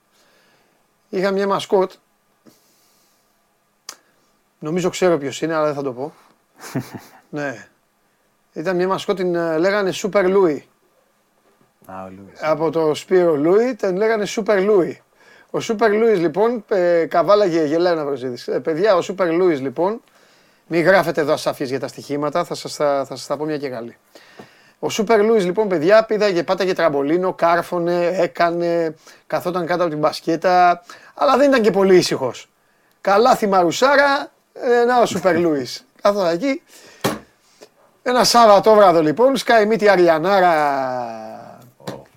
Είχα 1.10 1.32
μια 1.32 1.48
μασκότ. 1.48 1.92
Νομίζω 4.60 4.90
ξέρω 4.90 5.18
ποιος 5.18 5.42
είναι, 5.42 5.54
αλλά 5.54 5.66
δεν 5.66 5.74
θα 5.74 5.82
το 5.82 5.94
πω. 5.94 6.14
ναι. 7.30 7.68
Ήταν 8.54 8.76
μια 8.76 8.88
μασκότ, 8.88 9.16
την 9.16 9.36
ε, 9.36 9.58
λέγανε 9.58 9.92
Super 9.96 10.36
Louis. 10.36 10.60
Α, 11.86 12.04
ο 12.04 12.10
Λούις. 12.10 12.40
Από 12.42 12.70
το 12.70 12.94
Σπύρο 12.94 13.36
Λούι, 13.36 13.76
την 13.76 13.96
λέγανε 13.96 14.26
Super 14.36 14.58
Louis. 14.70 14.96
Ο 15.52 15.58
Super 15.68 15.88
Louis 15.90 16.18
λοιπόν, 16.18 16.64
ε, 16.68 17.06
καβάλαγε 17.06 17.64
γελάει 17.64 17.96
να 17.96 18.06
βρεζίδης. 18.06 18.48
Ε, 18.48 18.60
παιδιά, 18.60 18.96
ο 18.96 19.00
Super 19.08 19.28
Louis 19.42 19.60
λοιπόν, 19.62 20.02
μην 20.68 20.84
γράφετε 20.84 21.22
εδώ 21.22 21.34
ασαφείς 21.34 21.70
για 21.70 21.80
τα 21.80 21.88
στοιχήματα, 21.88 22.44
θα 22.44 22.56
σας, 22.56 22.76
τα- 22.76 23.06
θα 23.08 23.16
σας 23.16 23.28
τα 23.28 23.38
πω 23.38 23.46
μια 23.46 23.58
και 23.58 23.70
καλή. 23.70 23.98
Ο 24.80 24.88
Super 24.92 25.20
Louis 25.20 25.40
λοιπόν, 25.44 25.68
παιδιά, 25.68 26.04
πήδαγε, 26.04 26.44
πάταγε 26.44 26.74
τραμπολίνο, 26.74 27.34
κάρφωνε, 27.34 28.08
έκανε, 28.08 28.96
καθόταν 29.28 29.66
κάτω 29.66 29.82
από 29.82 29.92
την 29.92 30.00
μπασκέτα, 30.00 30.84
αλλά 31.14 31.38
δεν 31.38 31.50
ήταν 31.50 31.62
και 31.62 31.72
πολύ 31.72 31.96
ήσυχος. 31.98 32.50
Καλά 33.02 33.36
θυμαρουσάρα, 33.36 34.32
ε, 34.54 34.84
να 34.86 35.00
ο 35.00 35.04
Super 35.04 35.36
Louis. 35.36 35.82
Κάθονταν 36.02 36.34
εκεί. 36.34 36.62
Ένα 38.04 38.24
Σάββατο 38.24 39.02
λοιπόν, 39.02 39.36
σκάει 39.38 39.66
μύτη 39.66 39.90
Αριανάρα 39.90 40.54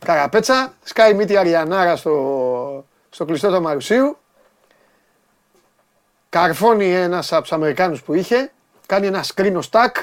Καραπέτσα, 0.06 0.72
σκάει 0.84 1.14
μύτη 1.14 1.36
Αριανάρα 1.36 1.96
στο, 1.96 2.84
στο 3.10 3.24
κλειστό 3.24 3.50
του 3.50 3.62
Μαρουσίου. 3.62 4.18
Καρφώνει 6.28 6.94
ένας 6.94 7.32
από 7.32 7.42
τους 7.42 7.52
Αμερικάνους 7.52 8.02
που 8.02 8.14
είχε, 8.14 8.50
κάνει 8.86 9.06
ένα 9.06 9.22
σκρίνο 9.22 9.62
στάκ, 9.62 9.96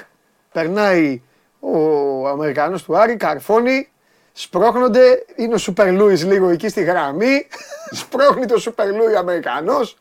περνάει 0.51 1.21
ο 1.59 2.27
Αμερικανός 2.27 2.83
του 2.83 2.97
Άρη, 2.97 3.15
καρφώνει, 3.15 3.89
σπρώχνονται, 4.33 5.25
είναι 5.35 5.53
ο 5.53 5.57
Σούπερ 5.57 5.91
Λούις 5.91 6.23
λίγο 6.23 6.49
εκεί 6.49 6.69
στη 6.69 6.83
γραμμή, 6.83 7.47
σπρώχνει 8.01 8.45
το 8.45 8.57
Σούπερ 8.57 8.87
Λούι 8.87 9.15
Αμερικανός, 9.15 9.97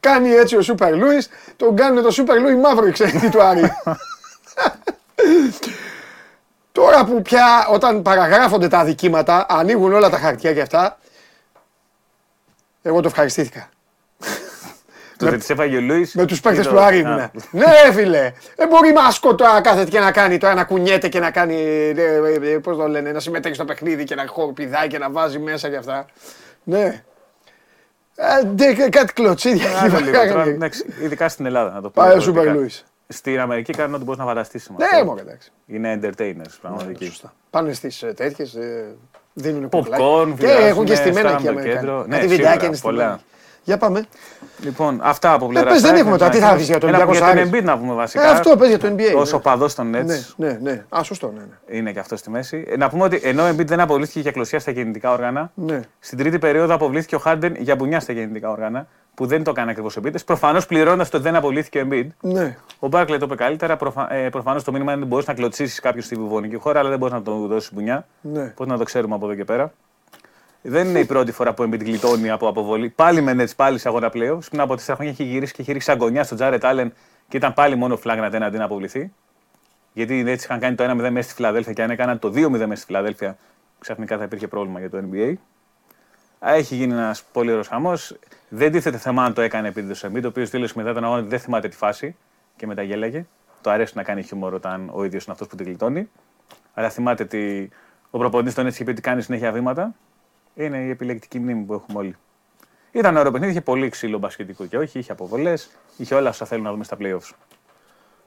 κάνει 0.00 0.30
έτσι 0.30 0.56
ο 0.56 0.62
Σούπερ 0.62 0.96
Λούις, 0.96 1.28
τον 1.56 1.76
κάνουν 1.76 2.02
το 2.02 2.10
Σούπερ 2.10 2.40
Λούι 2.40 2.56
μαύρο 2.56 2.86
η 2.86 2.90
ξένη 2.90 3.28
του 3.30 3.42
Άρη. 3.42 3.62
Τώρα 6.76 7.04
που 7.04 7.22
πια 7.22 7.66
όταν 7.72 8.02
παραγράφονται 8.02 8.68
τα 8.68 8.78
αδικήματα, 8.78 9.46
ανοίγουν 9.48 9.92
όλα 9.92 10.10
τα 10.10 10.18
χαρτιά 10.18 10.52
και 10.52 10.60
αυτά, 10.60 10.98
εγώ 12.82 13.00
το 13.00 13.08
ευχαριστήθηκα. 13.08 13.68
Το 15.16 15.26
ότι 15.26 15.36
της 15.36 15.50
έφαγε 15.50 15.76
ο 15.76 15.80
Λούι. 15.80 16.10
Με 16.14 16.24
τους 16.24 16.40
παίκτες 16.40 16.66
του 16.66 16.80
Άρη 16.80 16.98
ήμουνα. 16.98 17.30
Ναι 17.50 17.92
φίλε, 17.92 18.32
δεν 18.56 18.68
μπορεί 18.68 18.92
μάσκο 18.92 19.34
τώρα 19.34 19.52
να 19.52 19.60
κάθεται 19.60 19.90
και 19.90 20.00
να 20.00 20.10
κάνει, 20.10 20.38
τώρα 20.38 20.54
να 20.54 20.64
κουνιέται 20.64 21.08
και 21.08 21.20
να 21.20 21.30
κάνει, 21.30 21.54
ε, 21.54 21.90
ε, 21.90 22.52
ε, 22.52 22.58
πώς 22.58 22.76
το 22.76 22.88
λένε, 22.88 23.12
να 23.12 23.20
συμμετέχει 23.20 23.54
στο 23.54 23.64
παιχνίδι 23.64 24.04
και 24.04 24.14
να 24.14 24.26
χορπηδάει 24.26 24.86
και 24.88 24.98
να 24.98 25.10
βάζει 25.10 25.38
μέσα 25.38 25.68
και 25.68 25.76
αυτά. 25.76 26.06
Ναι. 26.62 27.02
Ε, 28.14 28.44
ντε, 28.44 28.88
Κάτι 28.88 29.12
κλωτσίδια 29.12 29.68
εκεί 29.68 29.78
Άλλο 29.78 29.98
λίγο 29.98 30.16
τώρα, 30.16 30.28
πέρα. 30.28 30.42
εντάξει, 30.42 30.84
Ειδικά 31.02 31.28
στην 31.28 31.46
Ελλάδα 31.46 31.72
να 31.72 31.80
το 31.80 31.90
πούμε. 31.90 32.06
Πάει 32.06 32.16
ο 32.16 32.18
διαφορετικά. 32.18 32.42
Σούπερ 32.42 32.60
Λούις. 32.60 32.84
Στην 33.08 33.40
Αμερική 33.40 33.72
κάνουν 33.72 33.94
ό,τι 33.94 34.04
μπορείς 34.04 34.20
να 34.20 34.26
φανταστείς. 34.26 34.70
Ναι, 34.76 35.04
μόνο 35.04 35.20
εντάξει. 35.20 35.52
Είναι 35.66 36.00
entertainers 36.02 36.54
πραγματικοί. 36.60 37.04
Σωστά. 37.06 37.32
Πάνε 37.50 37.72
στις 37.72 38.02
ε, 38.02 38.12
τέτοιες, 38.12 38.54
ε, 38.54 38.94
δίνουν 39.32 39.64
Popcorn, 39.64 39.70
κουκλάκια. 39.70 40.34
Και 40.36 40.46
βγάζουν, 40.46 40.66
έχουν 40.66 40.84
και 40.84 40.94
στημένα 40.94 41.28
εκεί 41.30 41.36
οι 41.38 41.40
στο 41.40 41.50
Αμερικάνοι. 41.50 41.78
κέντρο. 41.78 41.96
Ναι, 41.96 42.02
Κάτι 42.02 42.14
σίγουρα, 42.20 42.36
βιντεάκια 42.36 42.66
είναι 42.68 42.76
πολλά. 42.78 43.02
στημένα. 43.02 43.20
Για 43.64 43.76
πάμε. 43.78 44.06
Λοιπόν, 44.60 45.00
αυτά 45.02 45.32
από 45.32 45.46
πλευράς. 45.46 45.72
πες, 45.72 45.82
δεν 45.82 45.90
Άρη, 45.90 45.98
έχουμε 46.00 46.12
να 46.12 46.18
τώρα. 46.18 46.30
Τι 46.30 46.38
θα 46.38 46.46
ανακοινώσουμε. 46.46 46.58
πεις 46.58 46.68
για 46.68 46.78
τον 46.78 46.88
Ένα 46.88 46.98
Ολυμπιακό 46.98 47.24
Για 47.26 47.44
τον 47.44 47.52
Άρης; 47.54 47.62
Embiid 47.62 47.64
να 47.64 47.78
πούμε 47.78 47.94
βασικά. 47.94 48.26
Ε, 48.28 48.30
αυτό 48.30 48.56
πες 48.56 48.68
για 48.68 48.78
το 48.78 48.94
NBA. 48.96 49.14
Όσο 49.16 49.36
ναι. 49.36 49.42
παδός 49.42 49.74
των 49.74 49.90
Nets 49.96 50.04
Ναι, 50.04 50.20
ναι, 50.36 50.58
ναι. 50.62 50.84
Α, 50.88 51.02
σωστό, 51.02 51.32
ναι. 51.36 51.40
ναι. 51.40 51.78
είναι 51.78 51.92
και 51.92 51.98
αυτός 51.98 52.18
στη 52.18 52.30
μέση. 52.30 52.64
Ε, 52.68 52.76
Να 52.76 52.88
πούμε 52.88 53.04
ότι 53.04 53.20
ενώ 53.22 53.42
ο 53.42 53.48
Embiid 53.48 53.66
δεν 53.66 53.80
αποβλήθηκε 53.80 54.20
για 54.20 54.30
κλωσιά 54.32 54.58
στα 54.60 54.70
γεννητικά 54.70 55.12
όργανα, 55.12 55.50
Ναι. 55.54 55.80
στην 55.98 56.18
τρίτη 56.18 56.38
περίοδο 56.38 56.74
αποβλήθηκε 56.74 57.16
ο 57.16 57.20
Harden 57.24 57.52
για 57.58 57.76
μπουνιά 57.76 58.00
στα 58.00 58.12
γεννητικά 58.12 58.50
όργανα, 58.50 58.86
που 59.14 59.26
δεν 59.26 59.42
το 59.44 59.50
έκανε 59.50 59.70
ακριβώς 59.70 59.96
ο 59.96 60.00
Embiid. 60.04 60.24
Προφανώς 60.26 60.66
πληρώνοντας 60.66 61.08
το 61.10 61.16
ότι 61.16 61.26
δεν 61.26 61.36
αποβλήθηκε 61.36 61.78
ο 61.80 61.86
Embiid. 61.90 62.06
Ναι. 62.20 62.56
Ο 62.78 62.88
Μπάρκλε 62.88 63.18
το 63.18 63.24
είπε 63.24 63.34
καλύτερα. 63.34 63.76
Προφα... 63.76 64.14
Ε, 64.14 64.28
Προφανώς 64.28 64.64
το 64.64 64.72
μήνυμα 64.72 64.92
είναι 64.92 65.00
ότι 65.00 65.10
μπορείς 65.10 65.26
να 65.26 65.34
κλωτσίσεις 65.34 65.80
κάποιον 65.80 66.02
στη 66.02 66.14
βιβονική 66.14 66.56
χώρα, 66.56 66.78
αλλά 66.78 66.88
δεν 66.88 66.98
μπορείς 66.98 67.14
να 67.14 67.22
το 67.22 67.46
δώσεις 67.46 67.72
μπουνιά. 67.72 68.06
Ναι. 68.20 68.42
Οπότε 68.42 68.70
να 68.70 68.78
το 68.78 68.84
ξέρουμε 68.84 69.14
από 69.14 69.26
εδώ 69.26 69.34
και 69.34 69.44
πέρα. 69.44 69.72
Δεν 70.62 70.88
είναι 70.88 70.98
η 70.98 71.04
πρώτη 71.04 71.32
φορά 71.32 71.54
που 71.54 71.62
ο 71.62 71.66
Embiid 71.66 71.84
γλιτώνει 71.84 72.30
από 72.30 72.48
αποβολή. 72.48 72.88
Πάλι 72.88 73.20
με 73.20 73.34
Nets, 73.38 73.56
πάλι 73.56 73.78
σε 73.78 73.88
αγώνα 73.88 74.10
playoffs. 74.14 74.48
Πριν 74.48 74.60
από 74.60 74.74
4 74.74 74.78
χρόνια 74.78 75.12
έχει 75.12 75.24
γυρίσει 75.24 75.52
και 75.52 75.62
έχει 75.62 75.72
ρίξει 75.72 75.90
αγωνιά 75.90 76.24
στον 76.24 76.36
Τζάρετ 76.36 76.62
Allen 76.64 76.88
και 77.28 77.36
ήταν 77.36 77.54
πάλι 77.54 77.76
μόνο 77.76 77.96
φλάγνα 77.96 78.46
αντί 78.46 78.58
να 78.58 78.64
αποβληθεί. 78.64 79.12
Γιατί 79.92 80.18
οι 80.18 80.24
Nets 80.26 80.42
είχαν 80.42 80.60
κάνει 80.60 80.74
το 80.74 80.84
1-0 80.84 80.94
μέσα 80.94 81.22
στη 81.22 81.34
Φιλαδέλφια 81.34 81.72
και 81.72 81.82
αν 81.82 81.90
έκαναν 81.90 82.18
το 82.18 82.28
2-0 82.28 82.48
μέσα 82.48 82.74
στη 82.74 82.84
Φιλαδέλφια, 82.86 83.36
ξαφνικά 83.78 84.18
θα 84.18 84.24
υπήρχε 84.24 84.48
πρόβλημα 84.48 84.78
για 84.78 84.90
το 84.90 84.98
NBA. 85.10 85.32
Α, 86.46 86.52
Έχει 86.54 86.74
γίνει 86.74 86.92
ένας 86.92 87.22
πολύ 87.32 87.50
ωραίο 87.50 87.62
χαμός. 87.62 88.16
Δεν 88.48 88.72
τίθεται 88.72 88.96
θέμα 88.96 89.24
αν 89.24 89.34
το 89.34 89.40
έκανε 89.40 89.68
επίτηδες 89.68 90.04
ο 90.04 90.08
Embiid, 90.12 90.24
ο 90.24 90.26
οποίος 90.26 90.50
δήλωσε 90.50 90.72
μετά 90.76 90.92
τον 90.92 91.04
αγώνα 91.04 91.20
ότι 91.20 91.28
δεν 91.28 91.38
θυμάται 91.38 91.68
τη 91.68 91.76
φάση 91.76 92.16
και 92.56 92.66
μετά 92.66 92.82
γέλαγε. 92.82 93.26
Το 93.60 93.70
αρέσει 93.70 93.92
να 93.96 94.02
κάνει 94.02 94.22
χιούμορ 94.22 94.54
όταν 94.54 94.90
ο 94.92 95.04
ίδιος 95.04 95.24
είναι 95.24 95.32
αυτός 95.32 95.48
που 95.48 95.56
την 95.56 95.66
γλιτώνει. 95.66 96.08
Αλλά 96.74 96.90
θυμάται 96.90 97.22
ότι 97.22 97.70
ο 98.10 98.18
προπονητής 98.18 98.54
τον 98.54 98.66
έτσι 98.66 98.76
είχε 98.76 98.84
πει 98.84 98.90
ότι 98.90 99.00
κάνει 99.00 99.22
συνέχεια 99.22 99.52
βήματα. 99.52 99.94
Είναι 100.56 100.76
η 100.78 100.90
επιλεκτική 100.90 101.38
μνήμη 101.38 101.64
που 101.64 101.72
έχουμε 101.74 101.98
όλοι. 101.98 102.16
Ήταν 102.92 103.16
ωραίο 103.16 103.30
παιχνίδι, 103.30 103.52
είχε 103.52 103.60
πολύ 103.60 103.88
ξύλο 103.88 104.18
μπασκετικό 104.18 104.66
και 104.66 104.78
όχι, 104.78 104.98
είχε 104.98 105.12
αποβολές, 105.12 105.70
είχε 105.96 106.14
όλα 106.14 106.28
όσα 106.28 106.46
θέλουν 106.46 106.64
να 106.64 106.70
δούμε 106.70 106.84
στα 106.84 106.96
playoffs. 107.00 107.30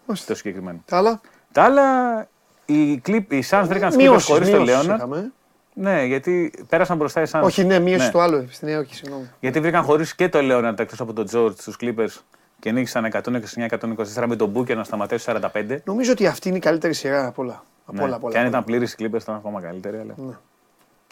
Μάλιστα. 0.05 0.27
Το 0.27 0.35
συγκεκριμένο. 0.35 0.81
Τα 0.85 0.97
άλλα; 0.97 1.21
Τα 1.51 1.63
άλλα, 1.63 2.19
οι, 2.65 3.01
Clip, 3.05 3.23
οι 3.33 3.43
Suns 3.49 3.63
βρήκαν 3.65 3.91
σκύπε 3.91 4.09
Μείωση 4.09 4.31
χωρίς 4.31 4.49
τον 4.49 4.63
Λέοναρ. 4.63 4.95
είχαμε. 4.95 5.31
Ναι, 5.73 6.03
γιατί 6.05 6.53
πέρασαν 6.69 6.97
μπροστά 6.97 7.21
οι 7.21 7.25
Suns. 7.31 7.41
Όχι, 7.43 7.63
ναι, 7.63 7.79
μείωση 7.79 8.05
Ναι. 8.05 8.11
το 8.11 8.19
άλλο. 8.19 8.47
Ναι, 8.59 8.77
όχι, 8.77 8.95
συγγνώμη. 8.95 9.29
Γιατί 9.39 9.59
βρήκαν 9.59 9.83
χωρίς 9.83 10.15
και 10.15 10.29
τον 10.29 10.41
Λέοναρντ 10.41 10.79
εκτός 10.79 10.99
από 11.01 11.13
τον 11.13 11.25
Τζορτζ 11.25 11.59
τους 11.59 11.73
Clippers 11.81 12.17
και 12.59 12.71
νίκησαν 12.71 13.05
129-124 13.05 14.25
με 14.27 14.35
τον 14.35 14.53
Booker 14.55 14.75
να 14.75 14.83
σταματήσει 14.83 15.31
45. 15.53 15.77
Νομίζω 15.83 16.11
ότι 16.11 16.27
αυτή 16.27 16.47
είναι 16.47 16.57
η 16.57 16.59
καλύτερη 16.61 16.93
σειρά 16.93 17.27
από 17.27 17.41
όλα. 17.41 17.63
Από 17.85 17.97
Ναι. 17.97 18.03
όλα, 18.03 18.15
από 18.15 18.25
όλα. 18.25 18.35
Και 18.35 18.41
αν 18.41 18.47
ήταν 18.47 18.63
πλήρης 18.63 18.93
οι 18.93 18.95
Clippers 18.99 19.21
ήταν 19.21 19.35
ακόμα 19.35 19.61
καλύτερη. 19.61 19.97
Αλλά... 19.97 20.13
Ναι. 20.17 20.33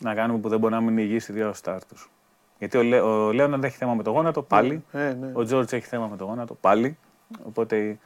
Να 0.02 0.14
κάνουμε 0.14 0.40
που 0.40 0.50
δεν 0.50 0.60
μπορεί 0.60 0.74
να 0.74 0.82
μείνει 0.82 1.02
υγιή 1.02 1.22
οι 1.30 1.34
δύο 1.34 1.54
stars 1.64 1.80
του. 1.90 1.96
Γιατί 2.60 2.78
ο, 2.78 2.84
Λέ, 2.84 3.00
ο 3.00 3.32
Λέοναρντ 3.32 3.64
έχει 3.64 3.78
θέμα 3.78 3.94
με 3.94 4.04
το 4.04 4.12
γόνατο 4.12 4.42
πάλι. 4.42 4.84
Ναι, 4.92 5.14
ναι. 5.14 5.32
Ο 5.34 5.44
Τζορτζ 5.44 5.74
έχει 5.74 5.86
θέμα 5.86 6.08
με 6.08 6.18
το 6.18 6.26
γόνατο 6.26 6.54
πάλι. 6.54 6.98
Οπότε 7.44 7.78
οι, 7.78 8.00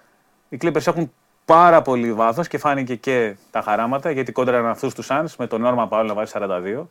οι 0.49 0.57
Clippers 0.61 0.87
έχουν 0.87 1.11
πάρα 1.45 1.81
πολύ 1.81 2.13
βάθος 2.13 2.47
και 2.47 2.57
φάνηκε 2.57 2.95
και 2.95 3.35
τα 3.51 3.61
χαράματα 3.61 4.11
γιατί 4.11 4.31
κόντραραν 4.31 4.65
αυτούς 4.65 4.93
τους 4.93 5.07
Suns 5.11 5.25
με 5.37 5.47
τον 5.47 5.61
Νόρμαν 5.61 5.87
Πάουελ 5.87 6.07
να 6.07 6.13
βάζει 6.13 6.31
42. 6.35 6.83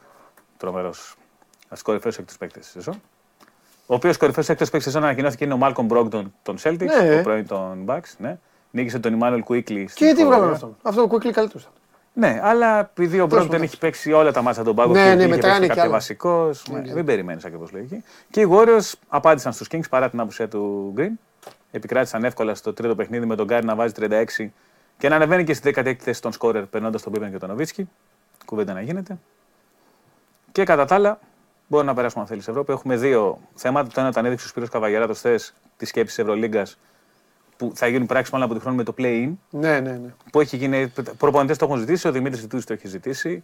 Τρομερός. 0.56 1.14
Α 1.68 1.76
κορυφαίος 1.82 2.18
έκτος 2.18 2.34
παίκτης 2.38 2.58
της 2.58 2.68
σεζόν. 2.68 2.94
Ο 3.86 3.94
οποίος 3.94 4.16
κορυφαίος 4.16 4.48
έκτος 4.48 4.62
παίκτης 4.64 4.82
της 4.84 4.92
σεζόν 4.92 5.02
ανακοινώθηκε 5.02 5.44
είναι 5.44 5.52
ο 5.54 5.56
Μάλκομ 5.56 5.86
Μπρόγκντον 5.86 6.34
των 6.42 6.56
Celtics, 6.62 6.86
Ναι. 7.00 7.18
ο 7.18 7.22
πρώην 7.22 7.46
των 7.46 7.84
Bucks. 7.86 8.14
Ναι. 8.18 8.38
Νίκησε 8.70 8.98
τον 8.98 9.18
Immanuel 9.20 9.40
Quickley. 9.48 9.84
Και 9.94 10.12
τι 10.14 10.24
βγάλανε 10.24 10.52
αυτό. 10.52 10.76
Αυτό 10.82 11.06
το 11.06 11.14
Quickley 11.16 11.30
καλύτερος 11.30 11.62
ήταν. 11.62 11.72
Ναι, 12.12 12.40
αλλά 12.42 12.78
επειδή 12.78 13.20
ο 13.20 13.26
Μπρόγκντον 13.26 13.48
πάντων. 13.50 13.62
έχει 13.64 13.78
παίξει 13.78 14.12
όλα 14.12 14.32
τα 14.32 14.42
ματς 14.42 14.54
από 14.54 14.62
τον 14.62 14.74
πάγκο 14.74 14.92
Ναι, 14.92 15.02
και 15.08 15.14
ναι, 15.14 15.22
είχε 15.22 15.26
μετράνε 15.28 15.52
παίξει 15.52 15.60
κι 15.62 15.66
κάποια 15.68 15.82
άλλα. 15.82 15.92
βασικό. 15.92 16.50
Δεν 16.94 17.04
περιμένεις 17.04 17.44
ακριβώς 17.44 17.72
λογική. 17.72 18.04
Και 18.30 18.40
οι 18.40 18.48
Warriors 18.50 18.92
απάντησαν 19.08 19.52
στους 19.52 19.68
Kings 19.70 19.88
παρά 19.90 20.10
την 20.10 20.20
απουσία 20.20 20.48
του 20.48 20.94
Green. 20.96 21.10
Επικράτησαν 21.70 22.24
εύκολα 22.24 22.54
στο 22.54 22.72
τρίτο 22.72 22.94
παιχνίδι 22.94 23.26
με 23.26 23.36
τον 23.36 23.46
Κάρι 23.46 23.66
να 23.66 23.74
βάζει 23.74 23.92
36 24.00 24.46
και 24.98 25.08
να 25.08 25.14
ανεβαίνει 25.16 25.44
και 25.44 25.54
στη 25.54 25.72
16η 25.76 25.94
θέση 25.98 26.22
των 26.22 26.32
σκόρερ 26.32 26.66
περνώντας 26.66 27.02
τον 27.02 27.12
Πίπεν 27.12 27.30
και 27.30 27.38
τον 27.38 27.48
Νοβίτσκι. 27.48 27.88
Κουβέντα 28.44 28.72
να 28.72 28.80
γίνεται. 28.80 29.18
Και 30.52 30.64
κατά 30.64 30.84
τα 30.84 30.94
άλλα, 30.94 31.18
μπορεί 31.66 31.86
να 31.86 31.94
περάσουμε 31.94 32.22
αν 32.22 32.28
θέλεις 32.28 32.48
Ευρώπη. 32.48 32.72
Έχουμε 32.72 32.96
δύο 32.96 33.38
θέματα. 33.54 33.88
Το 33.94 34.00
ένα 34.00 34.12
το 34.12 34.20
ανέδειξε 34.20 34.44
ο 34.46 34.48
Σπύρος 34.48 34.68
Καβαγιαράτο 34.68 35.14
χθε 35.14 35.38
τη 35.76 35.84
σκέψη 35.86 36.14
της 36.14 36.24
Ευρωλίγκας 36.24 36.78
που 37.60 37.72
θα 37.74 37.86
γίνουν 37.86 38.06
πράξη 38.06 38.30
μάλλον 38.32 38.46
από 38.46 38.56
τη 38.56 38.62
χρόνο 38.62 38.76
με 38.76 38.82
το 38.84 38.94
play-in 38.98 39.30
Ναι, 39.50 39.80
ναι, 39.80 39.90
ναι. 39.90 40.14
που 40.32 40.40
έχει 40.40 40.56
γίνει. 40.56 40.92
Προπονητές 41.18 41.56
το 41.58 41.64
έχουν 41.64 41.78
ζητήσει, 41.78 42.08
ο 42.08 42.12
Δημήτρης 42.12 42.40
Βιτούδη 42.40 42.64
το 42.64 42.72
έχει 42.72 42.88
ζητήσει. 42.88 43.42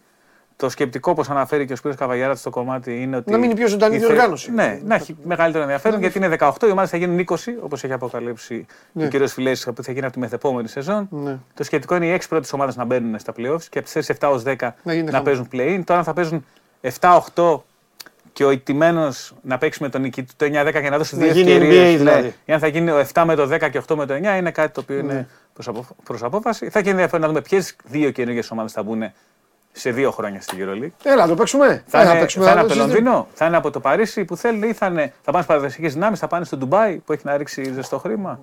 Το 0.55 0.69
σκεπτικό, 0.69 1.11
όπως 1.11 1.29
αναφέρει 1.29 1.65
και 1.65 1.73
ο 1.73 1.75
Σπύρος 1.75 1.97
Καβαγιάρας 1.97 2.39
στο 2.39 2.49
κομμάτι, 2.49 3.01
είναι 3.01 3.15
ότι. 3.15 3.31
Να 3.31 3.37
μείνει 3.37 3.53
πιο 3.53 3.67
ζωντανή 3.67 3.95
η 3.95 3.99
θε- 3.99 4.07
διοργάνωση. 4.07 4.51
Ναι, 4.51 4.79
να 4.85 4.95
έχει 4.95 5.17
μεγαλύτερο 5.23 5.63
ενδιαφέρον 5.63 5.99
γιατί 5.99 6.17
είναι 6.17 6.27
18, 6.39 6.67
οι 6.67 6.71
ομάδε 6.71 6.87
θα 6.87 6.97
γίνουν 6.97 7.19
20, 7.19 7.35
όπως 7.61 7.83
έχει 7.83 7.93
αποκαλύψει 7.93 8.65
Ναι. 8.91 9.05
ο 9.05 9.09
κ. 9.09 9.27
Φιλέσης, 9.27 9.65
που 9.75 9.83
θα 9.83 9.91
γίνει 9.91 10.03
από 10.05 10.13
τη 10.13 10.19
μεθεπόμενη 10.19 10.67
σεζόν. 10.67 11.07
Ναι. 11.11 11.37
Το 11.53 11.63
σκεπτικό 11.63 11.95
είναι 11.95 12.05
οι 12.07 12.11
6 12.11 12.27
πρώτες 12.29 12.53
ομάδες 12.53 12.75
να 12.75 12.85
μπαίνουν 12.85 13.19
στα 13.19 13.33
playoffs 13.37 13.63
και 13.69 13.79
από 13.79 13.87
τις 13.93 14.09
7 14.19 14.29
ως 14.31 14.43
10 14.43 14.55
Να 14.61 14.75
να, 14.83 14.93
γίνεται 14.93 15.11
χαμός. 15.11 15.25
παίζουν 15.25 15.47
play-in. 15.51 15.81
Τώρα 15.85 16.03
θα 16.03 16.13
παίζουν 16.13 16.45
7-8 16.99 17.63
και 18.37 18.45
ο 18.45 18.51
ηττημένο 18.51 19.13
να 19.41 19.57
παίξει 19.57 19.83
με 19.83 19.89
τον 19.89 20.01
νικητή 20.01 20.33
το 20.35 20.45
9-10 20.45 20.71
και 20.71 20.89
να 20.89 20.97
δώσει 20.97 21.15
Να 21.17 21.23
δύο 21.23 21.31
γίνει 21.31 21.51
ευκαιρίες. 21.51 21.93
NBA 21.95 21.97
δηλαδή. 21.97 22.33
Ή 22.45 22.53
αν 22.53 22.59
θα 22.59 22.67
γίνει 22.67 22.91
ο 22.91 23.05
7 23.13 23.23
με 23.25 23.35
το 23.35 23.43
10 23.53 23.69
και 23.69 23.81
8 23.87 23.95
με 23.95 24.05
το 24.05 24.13
9 24.13 24.37
είναι 24.37 24.51
κάτι 24.51 24.73
το 24.73 24.79
οποίο 24.81 24.97
είναι 24.97 25.27
προς 26.03 26.23
απόφαση. 26.23 26.69
Θα 26.69 26.79
έχει 26.79 26.89
ενδιαφέρον 26.89 27.21
να 27.21 27.27
δούμε 27.27 27.41
ποιες 27.41 27.75
δύο 27.83 28.11
καινούργιες 28.11 28.51
ομάδες 28.51 28.71
θα 28.71 28.83
μπουν 28.83 29.03
σε 29.71 29.91
δύο 29.91 30.11
χρόνια 30.11 30.41
στη 30.41 30.57
EuroLeague. 30.59 30.89
Έλα, 31.03 31.21
να 31.21 31.27
το 31.27 31.35
παίξουμε. 31.35 31.83
Θα, 31.87 32.01
Έλα, 32.01 32.11
είναι, 32.11 32.19
παίξουμε. 32.19 32.45
θα 32.45 32.51
είναι 32.51 32.59
να 32.59 32.65
από 32.65 32.75
το 32.75 32.79
συζητήσουμε. 32.79 33.09
Λονδίνο, 33.09 33.27
θα 33.33 33.45
είναι 33.45 33.57
από 33.57 33.71
το 33.71 33.79
Παρίσι 33.79 34.25
που 34.25 34.37
θέλουν 34.37 34.63
ή 34.63 34.73
θα, 34.73 34.85
είναι, 34.85 35.13
θα 35.21 35.31
πάνε 35.31 35.43
στις 35.43 35.45
παραδοσιακές 35.45 35.93
δυνάμεις, 35.93 36.19
θα 36.19 36.27
πάνε 36.27 36.45
στο 36.45 36.57
Ντουμπάι 36.57 36.95
που 36.97 37.13
έχει 37.13 37.21
να 37.25 37.37
ρίξει 37.37 37.71
ζεστό 37.73 37.97
χρήμα. 37.97 38.39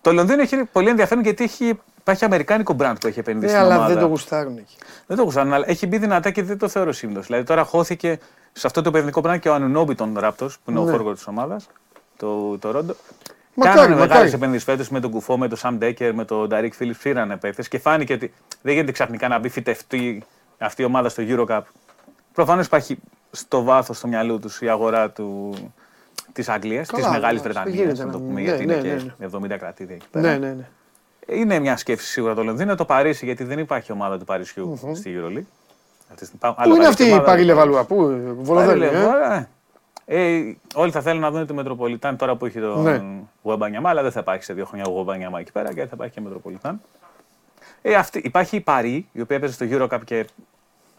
Το 0.00 0.12
Λονδίνο 0.12 0.42
έχει 0.42 0.56
πολύ 0.72 0.88
ενδιαφέρον 0.88 1.22
γιατί 1.24 1.44
έχει, 1.44 1.78
υπάρχει 2.00 2.24
αμερικάνικο 2.24 2.76
brand 2.80 2.94
που 3.00 3.06
έχει 3.06 3.18
επενδύσει 3.18 3.52
Ναι, 3.52 3.58
στην 3.58 3.64
αλλά 3.70 3.76
ομάδα. 3.76 3.92
δεν 3.92 4.02
το 4.02 4.08
γουστάρουν 4.08 4.56
εκεί. 4.58 4.76
Δεν 5.06 5.16
το 5.16 5.22
γουστάρουν, 5.22 5.52
αλλά 5.52 5.64
έχει 5.68 5.86
μπει 5.86 5.98
δυνατά 5.98 6.30
και 6.30 6.42
δεν 6.42 6.58
το 6.58 6.68
θεωρώ 6.68 6.92
σύμπτωση. 6.92 7.26
Δηλαδή 7.26 7.44
τώρα 7.44 7.64
χώθηκε 7.64 8.18
σε 8.52 8.66
αυτό 8.66 8.82
το 8.82 8.90
παιδικό 8.90 9.20
brand 9.24 9.38
και 9.40 9.48
ο 9.48 9.54
Ανουνόμπι 9.54 9.94
των 9.94 10.18
Ράπτο, 10.18 10.46
που 10.64 10.70
είναι 10.70 10.80
Ναι. 10.80 10.86
ο 10.86 10.92
φόργο 10.92 11.12
της 11.12 11.26
ομάδας, 11.26 11.68
το, 12.16 12.58
το 12.58 12.70
Ρόντο. 12.70 12.94
Μακάρι, 13.54 13.74
Κάνανε 13.76 13.94
μακάρι. 13.94 14.10
μεγάλε 14.12 14.34
επενδύσεις 14.34 14.64
φέτος 14.64 14.88
με 14.88 15.00
τον 15.00 15.10
Κουφό, 15.10 15.38
με 15.38 15.48
τον 15.48 15.58
Σαμ 15.58 15.76
Ντέκερ, 15.78 16.14
με 16.14 16.24
τον 16.24 16.48
Νταρίκ 16.48 16.74
Φίλιπ. 16.74 16.94
Φύρανε 16.94 17.36
παίχτε 17.36 17.62
και 17.62 17.78
φάνηκε 17.78 18.12
ότι 18.12 18.32
δεν 18.62 18.72
γίνεται 18.74 18.92
ξαφνικά 18.92 19.28
να 19.28 19.38
μπει 19.38 19.48
φυτευτή 19.48 20.22
αυτή 20.58 20.82
η 20.82 20.84
ομάδα 20.84 21.08
στο 21.08 21.22
Eurocup. 21.26 21.60
Προφανώς 22.32 22.66
υπάρχει 22.66 22.98
στο 23.30 23.62
βάθος 23.62 24.00
του 24.00 24.08
μυαλού 24.08 24.38
τους 24.38 24.60
η 24.60 24.68
αγορά 24.68 25.10
του, 25.10 25.54
της 26.32 26.48
Αγγλίας, 26.48 26.88
της 26.88 27.02
Καλά, 27.02 27.12
Μεγάλης 27.12 27.36
ναι, 27.42 27.48
Βρετανίας, 27.48 27.76
γίνεται 27.76 28.04
να 28.04 28.10
το 28.12 28.18
να- 28.18 28.24
πούμε, 28.24 28.34
ναι, 28.40 28.46
γιατί 28.46 28.66
ναι, 28.66 28.74
είναι 28.74 28.92
ναι, 29.18 29.26
και 29.28 29.36
70 29.36 29.58
κρατήδια 29.58 29.94
εκεί 29.94 30.06
πέρα. 30.10 30.28
Ναι, 30.28 30.38
ναι, 30.46 30.52
ναι. 30.54 30.68
Είναι 31.26 31.58
μια 31.58 31.76
σκέψη 31.76 32.06
σίγουρα 32.06 32.34
το 32.34 32.44
Λονδίνο. 32.44 32.74
Το 32.74 32.84
Παρίσι, 32.84 33.24
γιατί 33.24 33.44
δεν 33.44 33.58
υπάρχει 33.58 33.92
ομάδα 33.92 34.18
του 34.18 34.24
παρισιου 34.24 34.78
στη 34.94 35.14
EuroLeague. 35.18 35.42
Αυτή 36.10 36.20
τη 36.20 36.24
στιγμή. 36.24 36.54
Πού 36.64 36.74
είναι 36.74 36.86
αυτή 36.86 37.04
η 37.04 37.20
Παρή 37.20 37.44
Λεβαλούα, 37.44 37.84
πού, 37.84 37.96
Βολοδέλη. 38.40 38.80
Πάρει 38.80 38.96
ε; 38.96 38.98
Λεβάλα, 38.98 39.48
ε, 40.04 40.54
όλοι 40.74 40.90
θα 40.90 41.00
θέλουν 41.00 41.20
να 41.20 41.30
δουν 41.30 41.46
το 41.46 41.54
Μετροπολιτάν 41.54 42.16
τώρα 42.16 42.36
που 42.36 42.46
έχει 42.46 42.60
τον 42.60 42.82
Ναι. 42.82 43.02
Γουεμπανιαμά, 43.42 43.90
αλλά 43.90 44.02
δεν 44.02 44.12
θα 44.12 44.20
υπάρχει 44.20 44.44
σε 44.44 44.52
δύο 44.52 44.64
χρόνια 44.64 44.86
ο 44.88 44.90
Γουεμπανιαμά 44.90 45.40
εκεί 45.40 45.52
πέρα 45.52 45.74
και 45.74 45.80
θα 45.80 45.90
υπάρχει 45.92 46.14
και 46.14 46.20
Μετροπολιτάν. 46.20 46.80
Ε, 47.82 47.94
αυτή, 47.94 48.18
υπάρχει 48.18 48.56
η 48.56 48.60
Παρή, 48.60 49.08
η 49.12 49.20
οποία 49.20 49.36
έπαιζε 49.36 49.52
στο 49.52 49.66
Eurocup 49.70 50.00
και 50.04 50.26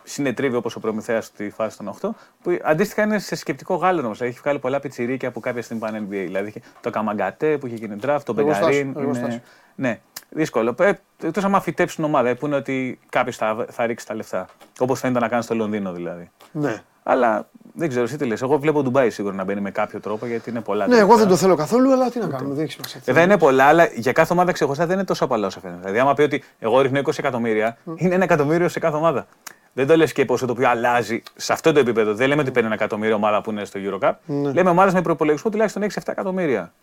συνετρίβει 0.03 0.55
όπως 0.55 0.75
ο 0.75 0.79
Προμηθέας 0.79 1.25
στη 1.25 1.49
φάση 1.49 1.77
των 1.77 1.93
8, 2.01 2.09
που 2.41 2.57
αντίστοιχα 2.63 3.03
είναι 3.03 3.19
σε 3.19 3.35
σκεπτικό 3.35 3.75
γάλανο 3.75 4.05
όμως. 4.05 4.21
Έχει 4.21 4.39
βγάλει 4.41 4.59
πολλά 4.59 4.79
πιτσιρίκια 4.79 5.31
που 5.31 5.39
κάποια 5.39 5.61
στιγμή 5.61 5.81
πάνε 5.81 5.99
NBA. 5.99 6.07
Δηλαδή 6.09 6.47
είχε 6.49 6.61
το 6.81 6.89
Καμαγκατέ 6.89 7.57
που 7.57 7.67
είχε 7.67 7.75
γίνει 7.75 7.95
draft, 8.01 8.19
το 8.25 8.33
Εργοστάσιο, 8.37 8.67
Μπεγκαρίν. 8.67 8.93
εργοστάσιο. 8.97 9.27
Είναι... 9.33 9.41
Ναι, 9.75 9.99
δύσκολο. 10.31 10.75
Ε, 10.79 10.91
Εκτός 11.23 11.43
άμα 11.43 11.59
φυτέψουν 11.59 12.03
ομάδα, 12.03 12.29
ε, 12.29 12.33
που 12.33 12.45
είναι 12.45 12.55
ότι 12.55 12.99
κάποιος 13.09 13.37
θα, 13.37 13.65
θα 13.69 13.85
ρίξει 13.85 14.05
τα 14.05 14.15
λεφτά. 14.15 14.45
Όπως 14.79 14.99
φαίνεται 14.99 15.19
να 15.19 15.27
κάνεις 15.27 15.45
στο 15.45 15.55
Λονδίνο 15.55 15.91
δηλαδή. 15.91 16.29
Ναι. 16.51 16.81
Αλλά 17.03 17.47
δεν 17.73 17.89
ξέρω, 17.89 18.03
εσύ 18.03 18.17
τι 18.17 18.25
λες. 18.25 18.41
Εγώ 18.41 18.57
βλέπω 18.57 18.83
Ντουμπάι 18.83 19.09
σίγουρα 19.09 19.35
να 19.35 19.43
μπαίνει 19.43 19.61
με 19.61 19.71
κάποιο 19.71 19.99
τρόπο 19.99 20.25
γιατί 20.25 20.49
είναι 20.49 20.61
πολλά. 20.61 20.87
Ναι, 20.87 20.95
εγώ 20.95 21.05
λεφτά. 21.05 21.19
δεν 21.19 21.27
το 21.27 21.35
θέλω 21.35 21.55
καθόλου, 21.55 21.91
αλλά 21.91 22.09
τι 22.09 22.19
να 22.19 22.27
κάνουμε, 22.27 22.53
δεν 22.55 22.63
έχει 22.63 22.71
σημασία. 22.71 23.01
Βέβαια 23.03 23.23
είναι 23.23 23.37
πολλά, 23.37 23.63
αλλά 23.65 23.85
για 23.85 24.11
κάθε 24.11 24.33
ομάδα 24.33 24.51
ξεχωριστά 24.51 24.85
δεν 24.85 24.95
είναι 24.95 25.05
τόσο 25.05 25.23
απαλό 25.23 25.45
όσο 25.45 25.59
φαίνεται. 25.59 25.79
Δηλαδή, 25.79 25.99
άμα 25.99 26.13
πει 26.13 26.21
ότι 26.21 26.43
εγώ 26.59 26.81
ρίχνω 26.81 26.99
20 26.99 27.17
εκατομμύρια, 27.17 27.77
είναι 27.95 28.15
ένα 28.15 28.23
εκατομμύριο 28.23 28.69
σε 28.69 28.79
κάθε 28.79 28.97
ομάδα. 28.97 29.27
Δεν 29.73 29.87
το 29.87 29.95
λες 29.97 30.13
και 30.13 30.25
πόσο 30.25 30.45
το 30.45 30.51
οποίο 30.51 30.69
αλλάζει 30.69 31.23
σε 31.35 31.53
αυτό 31.53 31.71
το 31.71 31.79
επίπεδο. 31.79 32.13
Δεν 32.13 32.27
λέμε 32.27 32.41
ότι 32.41 32.51
παίρνει 32.51 32.67
ένα 32.67 32.75
εκατομμύριο 32.75 33.15
ομάδα 33.15 33.41
που 33.41 33.51
είναι 33.51 33.65
στο 33.65 33.79
Eurocup. 33.83 34.11
Ναι. 34.25 34.51
Λέμε 34.51 34.69
ομάδες 34.69 34.93
με 34.93 35.01
προπολογισμό 35.01 35.51
τουλάχιστον 35.51 35.83
6-7 35.83 35.87
εκατομμύρια. 36.05 36.73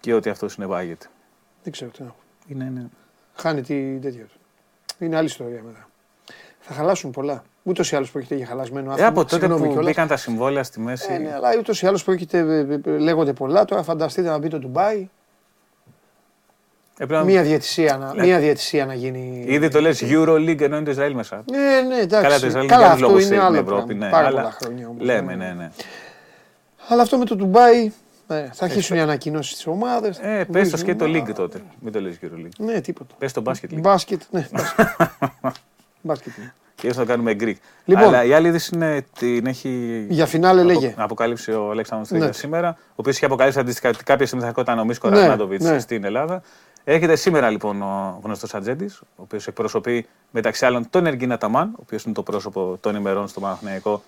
Και 0.00 0.14
ότι 0.14 0.28
αυτό 0.28 0.48
συνεπάγεται. 0.48 1.06
Δεν 1.62 1.72
ξέρω 1.72 1.90
τι 1.90 2.02
να 2.02 2.08
πω. 2.08 2.23
Είναι, 2.46 2.70
ναι. 2.74 2.82
Χάνει 3.34 3.60
τη 3.62 3.98
τέτοια 4.02 4.24
του. 4.24 4.38
Είναι 4.98 5.16
άλλη 5.16 5.26
ιστορία 5.26 5.62
μετά. 5.66 5.88
Θα 6.60 6.74
χαλάσουν 6.74 7.10
πολλά. 7.10 7.42
Ούτως 7.62 7.92
ή 7.92 7.96
άλλως 7.96 8.10
πρόκειται 8.10 8.34
για 8.34 8.46
χαλασμένο 8.46 8.88
Ε, 8.88 8.92
άθλημα. 8.92 9.08
από 9.08 9.20
τότε 9.22 9.34
Συγγνώμη 9.34 9.60
που 9.62 9.66
κιόλας. 9.68 9.86
μπήκαν 9.86 10.08
τα 10.08 10.16
συμβόλαια 10.16 10.62
στη 10.62 10.80
μέση. 10.80 11.12
Ε, 11.12 11.18
ναι, 11.18 11.32
αλλά 11.34 11.48
ούτως 11.58 11.82
ή 11.82 11.86
άλλως 11.86 12.04
πρόκειται, 12.04 12.38
ε, 12.38 12.80
ε, 12.90 12.98
λέγονται 12.98 13.32
πολλά. 13.32 13.64
Τώρα 13.64 13.82
φανταστείτε 13.82 14.28
να 14.28 14.38
μπει 14.38 14.48
το 14.48 14.58
Ντουμπάι. 14.58 15.08
ε, 16.98 17.06
πρέπει 17.06 17.12
να- 17.12 17.24
Μία 17.24 17.42
διαιτησία, 17.42 17.96
να, 17.96 18.14
μία 18.24 18.38
διαιτησία 18.38 18.86
να 18.86 18.94
γίνει. 18.94 19.44
Ήδη 19.46 19.68
το 19.68 19.80
λες 19.80 20.02
Euroleague 20.04 20.60
ενώ 20.60 20.76
είναι 20.76 20.84
το 20.84 20.90
Ισραήλ 20.90 21.14
μέσα. 21.14 21.42
Ναι, 21.50 21.80
ναι, 21.88 21.96
εντάξει. 22.00 22.26
Καλά, 22.28 22.40
το 22.40 22.46
Ισραήλ 22.46 22.68
Καλά, 22.68 22.80
για 22.82 22.90
άλλους 22.92 23.02
αυτό 23.02 23.06
λόγους 23.06 23.24
είναι 23.26 23.34
στην 23.34 23.40
άλλο 23.46 23.56
Ευρώπη. 23.58 23.84
πράγμα. 23.86 24.04
Ναι, 24.04 24.10
Πάρα 24.10 24.26
αλλά 24.26 24.40
πολλά 24.40 24.52
χρόνια 24.62 24.88
όμως. 24.88 25.04
Λέμε, 25.04 25.34
ναι, 25.34 25.52
ναι. 25.52 25.70
Αλλά 26.88 27.02
αυτό 27.02 27.18
με 27.18 27.24
το 27.24 27.36
Ντουμπάι 27.36 27.92
ε, 28.26 28.48
θα 28.52 28.64
αρχίσουν 28.64 28.96
οι 28.96 29.00
ανακοινώσεις 29.00 29.54
της 29.54 29.66
ομάδας. 29.66 30.18
Ε, 30.18 30.44
πες 30.52 30.70
το 30.70 30.76
σκέτο 30.76 31.04
League 31.08 31.32
τότε. 31.34 31.60
Μην 31.80 31.92
το 31.92 32.00
λες 32.00 32.18
Euroleague. 32.22 32.48
Ναι, 32.58 32.80
τίποτα. 32.80 33.14
Πες 33.18 33.32
το 33.32 33.42
Basket 33.46 33.52
League. 33.72 33.80
Μπάσκετ, 33.80 34.22
ναι. 34.30 34.48
μπάσκετ. 34.52 34.86
Μπάσκετ. 36.02 36.32
ναι. 36.38 36.52
Και 36.74 36.86
ήρθε 36.86 36.98
να 37.00 37.06
το 37.06 37.10
κάνουμε 37.12 37.36
Greek. 37.40 37.54
Λοιπόν. 37.84 38.04
Αλλά 38.04 38.24
η 38.24 38.32
άλλη 38.32 38.48
είδηση 38.48 38.70
είναι 38.74 39.04
την 39.18 39.46
έχει 39.46 40.06
Για 40.08 40.26
φινάλε 40.26 40.62
λέγε. 40.62 40.86
απο- 40.88 41.02
αποκάλυψε 41.02 41.52
ο 41.52 41.70
Αλέξανδρος 41.70 42.10
Ναι. 42.10 42.18
Τρίγας 42.18 42.36
σήμερα, 42.36 42.76
ο 42.78 42.92
οποίος 42.94 43.16
είχε 43.16 43.24
αποκαλύψει 43.24 43.58
αντίστοιχα 43.58 43.88
ότι 43.88 44.04
κάποια 44.04 44.26
στιγμή 44.26 44.44
θα 44.44 44.50
ερχόταν 44.50 44.78
ο 44.78 44.84
Μίσκο 44.84 45.08
Ναι, 45.10 45.18
Ραγνάντοβιτς 45.18 45.64
ναι. 45.64 45.78
στην 45.78 46.04
Ελλάδα. 46.04 46.42
Έρχεται 46.84 47.16
σήμερα 47.16 47.50
λοιπόν 47.50 47.82
ο 47.82 48.20
γνωστός 48.22 48.54
Ατζέντης, 48.54 49.00
ο 49.00 49.04
οποίος 49.16 49.46
εκπροσωπεί 49.46 50.06
μεταξύ 50.30 50.66
άλλων 50.66 50.90
τον 50.90 51.06
Εργίνα 51.06 51.38
Ταμάν, 51.38 51.68
ο 51.72 51.78
οποίος 51.80 52.04
είναι 52.04 52.14
το 52.14 52.22
πρόσωπο 52.22 52.76
των 52.80 52.94
ημερών 52.96 53.28
στο 53.28 53.40
Παναθηναϊκό. 53.40 54.02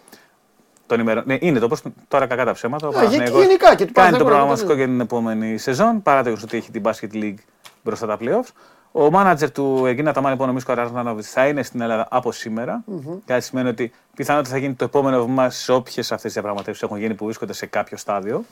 Των 0.87 1.01
ημερών, 1.01 1.23
ναι, 1.27 1.37
είναι 1.41 1.59
το 1.59 1.67
πρόσωπο, 1.67 1.95
τώρα 2.09 2.27
κακά 2.27 2.45
τα 2.45 2.53
ψέματα. 2.53 2.87
Ο 2.87 2.91
Α, 2.91 2.93
Παναθηναϊκός 2.93 3.43
γενικά 3.43 3.75
και 3.75 3.85
του 3.85 3.93
κάνει 3.93 4.19
το 4.19 4.25
Παναθηναϊκού, 4.25 4.25
προγραμματικό 4.25 4.69
ναι. 4.69 4.75
για 4.75 4.87
την 4.87 5.01
επόμενη 5.01 5.59
σεζόν, 5.59 6.03
παρά 6.03 6.23
το 6.23 6.29
γεγονός 6.29 6.43
ότι 6.43 6.57
έχει 6.57 6.71
την 6.71 6.83
Basket 6.85 7.15
League 7.15 7.39
μπροστά 7.83 8.07
τα 8.07 8.17
playoffs. 8.21 8.49
Ο 8.93 9.11
μάνατζερ 9.11 9.51
του 9.51 9.83
Εργκίν 9.87 10.13
Αταμάν, 10.13 10.33
λοιπόν, 10.33 10.49
ο 10.49 10.53
Μίσκο 10.53 10.75
Ραζνάτοβιτς, 10.75 11.25
θα 11.29 11.47
είναι 11.47 11.63
στην 11.63 11.81
Ελλάδα 11.81 12.07
από 12.11 12.33
σήμερα. 12.33 12.85
Κάτι 13.25 13.45
σημαίνει 13.45 13.69
ότι 13.69 13.93
πιθανότατα 14.17 14.51
θα 14.51 14.59
γίνει 14.59 14.75
το 14.75 14.85
επόμενο 14.85 15.25
βήμα 15.25 15.51
σε 15.51 15.73
όποιες 15.73 16.05
αυτές 16.13 16.23
τις 16.23 16.33
διαπραγματεύσεις 16.33 16.83
έχουν 16.83 16.99
γίνει 16.99 17.15
που 17.15 17.25
βρίσκονται 17.25 17.53
σε 17.53 17.67
κάποιο 17.67 17.97
στάδιο. 17.97 18.45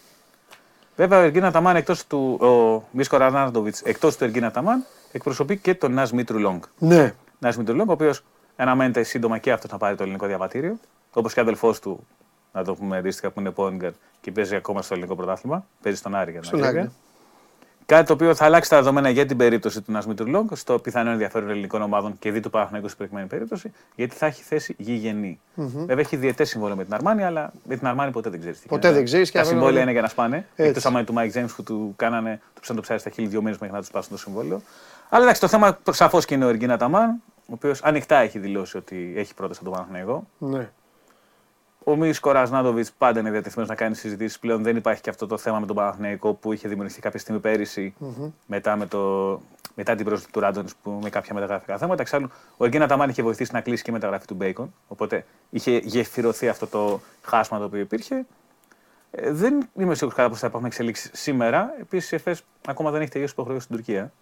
Βέβαια, 0.97 1.19
ο 1.19 1.23
Εργκίν 1.23 1.51
Αταμάν, 1.51 1.77
εκτός 1.77 2.07
του, 2.07 2.39
ο 2.41 2.83
Μίσκο 2.91 3.17
Ραζνάτοβιτς, 3.17 3.77
εκτός 3.85 4.17
του 4.17 4.25
Εργκίν 4.25 4.51
Αταμάν, 4.51 4.85
εκπροσωπεί 5.13 5.57
και 5.57 5.75
τον 5.75 5.93
Ναζ 5.93 6.11
Μίτρου 6.11 6.39
Λονγκ. 6.39 6.65
Ναι. 6.79 7.15
Ναζ 7.39 7.57
Μίτρου 7.57 7.75
Λονγκ, 7.75 7.89
ο 7.89 7.93
οποίος 7.93 8.25
αναμένεται 8.57 9.03
σύντομα 9.03 9.39
και 9.39 9.53
αυτό 9.53 9.69
να 9.71 9.79
πάρει 9.79 9.97
το 9.97 10.03
ελληνικό 10.03 10.27
διαβατήριο. 10.27 10.77
Όπως 11.13 11.35
και 11.35 11.41
αδελφός 11.41 11.81
του, 11.81 12.07
να 12.55 12.65
το 12.65 12.75
πούμε 12.75 12.97
αντίστοιχα, 12.97 13.31
που 13.31 13.41
είναι 13.41 13.51
Πόνγκαρ 13.51 13.91
και 14.21 14.33
παίζει 14.33 14.55
ακόμα 14.55 14.83
στο 14.83 14.95
ελληνικό 14.95 15.17
πρωτάθλημα. 15.17 15.67
Παίζει 15.83 15.99
στον 15.99 16.15
Άρη 16.15 16.31
για 16.31 16.41
να 16.41 16.47
Στον 16.47 16.59
είναι 16.59 16.69
Άρη, 16.69 16.77
ακρίβεια. 16.79 16.99
Κάτι 17.87 18.07
το 18.07 18.13
οποίο 18.13 18.35
θα 18.35 18.45
αλλάξει 18.45 18.71
τα 18.71 18.77
δεδομένα 18.77 19.09
για 19.11 19.27
την 19.27 19.37
περίπτωση 19.37 19.81
του 19.83 19.93
Ναζ 19.93 20.04
Μίτρου 20.04 20.27
Λονγκ 20.27 20.57
στο 20.57 20.79
πιθανό 20.79 21.11
ενδιαφέρον 21.11 21.51
ελληνικών 21.51 21.83
ομάδων 21.83 22.19
και 22.19 22.31
δη 22.31 22.41
του 22.41 22.51
Παναθηναϊκού 22.51 22.87
στην 22.87 22.99
προκειμένη 22.99 23.27
περίπτωση, 23.27 23.73
γιατί 23.95 24.17
θα 24.17 24.27
έχει 24.27 24.43
θέση 24.43 24.75
γηγενή. 24.79 25.41
Βέβαια 25.55 25.99
έχει 26.01 26.17
διετές 26.17 26.49
συμβόλαιο 26.49 26.77
με 26.77 26.85
την 26.85 26.95
Αρμάνι, 26.95 27.25
αλλά 27.25 27.53
με 27.65 27.77
την 27.77 27.87
Αρμάνι 27.87 28.11
ποτέ 28.11 28.31
δεν 28.31 28.41
ξέρεις. 28.41 28.59
Ποτέ 28.69 28.93
δεν 28.93 29.05
ξέρεις 29.05 29.31
και 29.31 29.37
Τα 29.37 29.41
αυτό 29.43 29.53
είναι- 29.53 29.61
συμβόλαια 29.63 29.83
είναι 29.83 29.93
για 29.93 30.03
να 30.03 30.09
σπάνε. 30.09 30.37
Έτσι. 30.37 30.69
Εκτός 30.69 30.87
άμα 30.87 30.99
είναι 30.99 31.07
του 31.07 31.13
Μάικ 31.13 31.31
Τζέιμς 31.31 31.47
που 31.57 31.63
του 31.63 31.93
κάνανε, 31.97 32.41
του 32.55 32.61
ψάχνουν 32.61 32.77
το 32.77 32.83
ψάρι 32.83 33.01
στα 33.01 33.11
χείλη 33.11 33.27
δύο 33.27 33.41
μήνες 33.43 33.59
μέχρι 33.59 33.75
να 33.75 33.81
τους 33.81 33.91
σπάσουν 33.91 34.11
το 34.11 34.19
συμβόλαιο. 34.19 34.61
Αλλά 35.09 35.23
εντάξει, 35.23 35.41
το 35.41 35.49
θέμα 35.49 35.79
σαφώς 35.91 36.25
και 36.25 36.35
είναι 36.35 36.45
ο 36.45 36.49
Εργίνα 36.49 36.77
Ταμάν, 36.77 37.11
ο 37.39 37.53
οποίος 37.53 37.83
ανοιχτά 37.83 38.17
έχει 38.17 38.39
δηλώσει 38.39 38.77
ότι 38.77 39.13
έχει 39.17 39.35
πρόταση 39.35 39.61
από 39.63 39.71
τον 39.71 39.79
Παναθηναϊκό. 39.79 40.27
ναι. 40.39 40.71
Ο 41.85 41.97
Μίσκο 41.97 42.31
Ραζνάδοβιτ 42.33 42.87
πάντα 42.99 43.21
είναι 43.21 43.31
διατεθειμένος 43.31 43.71
να 43.71 43.77
κάνει 43.77 43.95
συζητήσεις. 43.95 44.39
Πλέον 44.39 44.63
δεν 44.63 44.77
υπάρχει 44.77 45.03
και 45.03 45.11
αυτό 45.11 45.27
το 45.27 45.39
θέμα 45.39 45.59
με 45.59 45.67
τον 45.67 45.77
Παναθηναϊκό 45.77 46.35
που 46.35 46.53
είχε 46.53 46.69
δημιουργηθεί 46.69 47.01
κάποια 47.01 47.19
στιγμή 47.19 47.41
πέρυσι 47.41 47.95
μετά, 48.47 48.77
με 48.77 48.87
το, 48.87 49.41
μετά 49.75 49.95
την 49.95 50.05
πρόσκληση 50.05 50.33
του 50.33 50.41
Ράντονη 50.41 50.69
με 51.03 51.11
κάποια 51.11 51.35
μεταγραφικά 51.35 51.79
θέματα. 51.79 52.03
Εξάλλου, 52.03 52.31
ο 52.57 52.65
Εργίνα 52.65 52.87
Ταμάν 52.87 53.09
είχε 53.09 53.23
βοηθήσει 53.23 53.53
να 53.53 53.61
κλείσει 53.61 53.83
και 53.83 53.91
η 53.91 53.93
μεταγραφή 53.93 54.27
του 54.27 54.35
Μπέικον. 54.35 54.75
Οπότε 54.89 55.25
είχε 55.51 55.77
γεφυρωθεί 55.77 56.49
αυτό 56.49 56.67
το 56.67 57.01
χάσμα 57.23 57.59
το 57.59 57.65
οποίο 57.65 57.81
υπήρχε. 57.81 58.27
Ε, 59.11 59.31
δεν 59.31 59.69
είμαι 59.79 59.95
σίγουρος 59.95 60.15
κατά 60.17 60.29
πώ 60.29 60.35
θα 60.35 60.47
υπάρχουν 60.47 60.69
εξελίξεις 60.69 61.11
σήμερα. 61.15 61.75
Επίσης, 61.81 62.13
η 62.13 62.15
ΕΦΕΣ 62.15 62.45
ακόμα 62.67 62.91
δεν 62.91 63.01
έχει 63.01 63.11
τελειώσει 63.11 63.33
υποχρεώσει 63.33 63.65
στην 63.65 63.77
Τουρκία. 63.77 64.13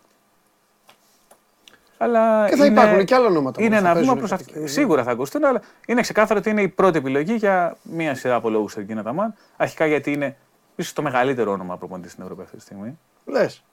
Αλλά 2.03 2.49
Και 2.49 2.57
θα 2.57 2.67
είναι- 2.67 2.81
υπάρχουν 2.81 3.05
και 3.05 3.15
άλλα 3.15 3.27
ονόματα 3.27 3.63
Είναι 3.63 3.77
που 3.77 3.83
θα 3.83 3.89
ένα 3.89 4.01
βήμα 4.01 4.15
παίζουν 4.15 4.29
προς 4.29 4.31
κάτι. 4.31 4.53
αυτό. 4.57 4.67
Σίγουρα 4.67 5.03
θα 5.03 5.11
ακουστούν, 5.11 5.45
αλλά 5.45 5.61
είναι 5.87 6.01
ξεκάθαρο 6.01 6.39
ότι 6.39 6.51
είναι 6.51 6.63
η 6.63 6.69
πρώτη 6.69 6.99
επιλογή 6.99 7.35
για 7.35 7.77
μία 7.83 8.15
σειρά 8.15 8.35
από 8.35 8.51
λόγους 8.51 8.73
στην 8.73 8.87
Κίνα 8.87 9.03
Ταμάν. 9.03 9.35
Αρχικά 9.57 9.87
γιατί 9.87 10.13
είναι 10.13 10.37
ίσως 10.77 10.93
το 10.93 11.03
μεγαλύτερο 11.03 11.53
όνομα 11.53 11.77
προπονητής 11.77 12.11
στην 12.13 12.23
Ευρώπη 12.23 12.43
αυτή 12.43 12.57
τη 12.57 12.63
στιγμή. 12.63 12.99
Λες. 13.25 13.65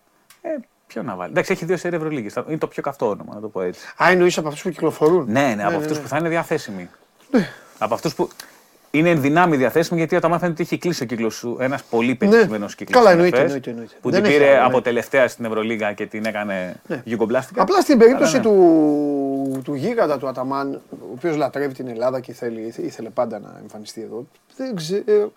Ε, 0.41 0.49
ποιο 0.87 1.03
να 1.03 1.15
βάλει. 1.15 1.31
Εντάξει, 1.31 1.51
έχει 1.51 1.65
δύο 1.65 1.77
σερή 1.77 1.95
Ευρωλίγης. 1.95 2.35
Είναι 2.47 2.57
το 2.57 2.67
πιο 2.67 2.83
καυτό 2.83 3.09
όνομα, 3.09 3.33
να 3.33 3.39
το 3.41 3.47
πω 3.47 3.61
έτσι. 3.61 3.81
Α, 4.03 4.09
εννοείς 4.09 4.37
από 4.37 4.47
αυτούς 4.47 4.63
που 4.63 4.69
κυκλοφορούν. 4.69 5.25
Ναι, 5.31 5.53
ναι, 5.55 5.61
από 5.63 5.71
ναι, 5.71 5.77
αυτούς 5.77 5.97
ναι. 5.97 6.03
που 6.03 6.07
θα 6.09 6.17
είναι 6.17 6.29
διαθέσιμοι. 6.29 6.89
Από 7.77 7.93
αυτούς 7.93 8.15
που 8.15 8.29
είναι 8.91 9.09
εν 9.09 9.21
δυνάμει 9.21 9.57
διαθέσιμοι, 9.57 9.99
γιατί 9.99 10.15
όταν 10.15 10.31
μάθανε 10.31 10.51
ότι 10.51 10.61
έχει 10.61 10.77
κλείσει 10.77 11.03
ο 11.03 11.05
κύκλος 11.05 11.35
σου, 11.35 11.57
ένας 11.59 11.83
πολύ 11.83 12.15
πετυχημένος 12.15 12.75
κύκλος. 12.75 12.97
Ναι. 12.97 13.05
Καλά, 13.05 13.11
εννοείται, 13.11 13.41
εννοείται, 13.41 13.69
εννοείται. 13.69 13.95
Που 14.01 14.09
Δεν 14.09 14.21
την 14.21 14.29
έχει 14.29 14.39
πήρε 14.39 14.55
άλλο, 14.55 14.67
από 14.67 14.77
ναι. 14.77 14.83
τελευταία 14.83 15.27
στην 15.27 15.45
Ευρωλίγα 15.45 15.93
και 15.93 16.05
την 16.05 16.25
έκανε 16.25 16.81
γιουγκομπλάστικα. 17.03 17.61
Απλά 17.61 17.81
στην 17.81 17.97
περίπτωση 17.97 18.37
Αλλά 18.37 18.49
ναι. 18.49 18.55
του, 18.55 19.61
του 19.63 19.73
γίγαντα 19.73 20.17
του 20.17 20.27
Αταμάν, 20.27 20.81
ο 20.91 20.95
οποίος 21.13 21.35
λατρεύει 21.35 21.73
την 21.73 21.87
Ελλάδα 21.87 22.19
και 22.19 22.33
θέλει, 22.33 22.73
ήθελε 22.77 23.09
πάντα 23.09 23.39
να 23.39 23.57
εμφανιστεί 23.61 24.01
εδώ, 24.01 24.27
δεν 24.57 24.75
ξέρω. 24.75 25.31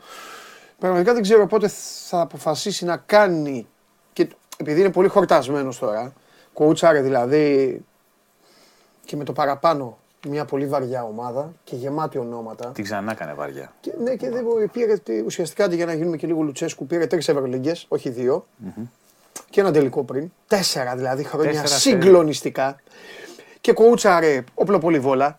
Πραγματικά 0.78 1.12
δεν 1.12 1.22
ξέρω 1.22 1.46
πότε 1.46 1.70
θα 2.08 2.20
αποφασίσει 2.20 2.84
να 2.84 2.96
κάνει. 2.96 3.66
Και 4.12 4.28
επειδή 4.56 4.80
είναι 4.80 4.90
πολύ 4.90 5.08
χορτασμένος 5.08 5.78
τώρα, 5.78 6.12
κόουτσαρε 6.52 7.00
δηλαδή 7.00 7.80
και 9.04 9.16
με 9.16 9.24
το 9.24 9.32
παραπάνω 9.32 9.98
μια 10.28 10.44
πολύ 10.44 10.66
βαριά 10.66 11.04
ομάδα 11.04 11.52
και 11.64 11.76
γεμάτη 11.76 12.18
ονόματα. 12.18 12.66
Την 12.70 12.84
ξανά 12.84 13.12
έκανε 13.12 13.32
βαριά. 13.34 13.72
Και, 13.80 13.92
ναι, 14.02 14.14
και 14.14 14.30
δεν 14.30 14.44
μπορεί, 14.44 14.66
πήρε 14.68 14.96
τι- 14.96 15.20
ουσιαστικά 15.24 15.64
αντί 15.64 15.76
για 15.76 15.86
να 15.86 15.92
γίνουμε 15.94 16.16
και 16.16 16.26
λίγο 16.26 16.42
Λουτσέσκου, 16.42 16.86
πήρε 16.86 17.06
τρεις 17.06 17.28
Ευρωλίγκες, 17.28 17.86
όχι 17.88 18.10
δύο. 18.10 18.46
Και 19.50 19.60
ένα 19.60 19.72
τελικό 19.72 20.04
πριν. 20.04 20.32
Τέσσερα 20.46 20.96
δηλαδή 20.96 21.24
χρόνια 21.24 21.50
Τέσσερα 21.50 21.68
σε- 21.68 21.78
συγκλονιστικά. 21.78 22.76
Και 23.62 23.72
κοούτσαρε 23.72 24.44
όπλο 24.54 24.78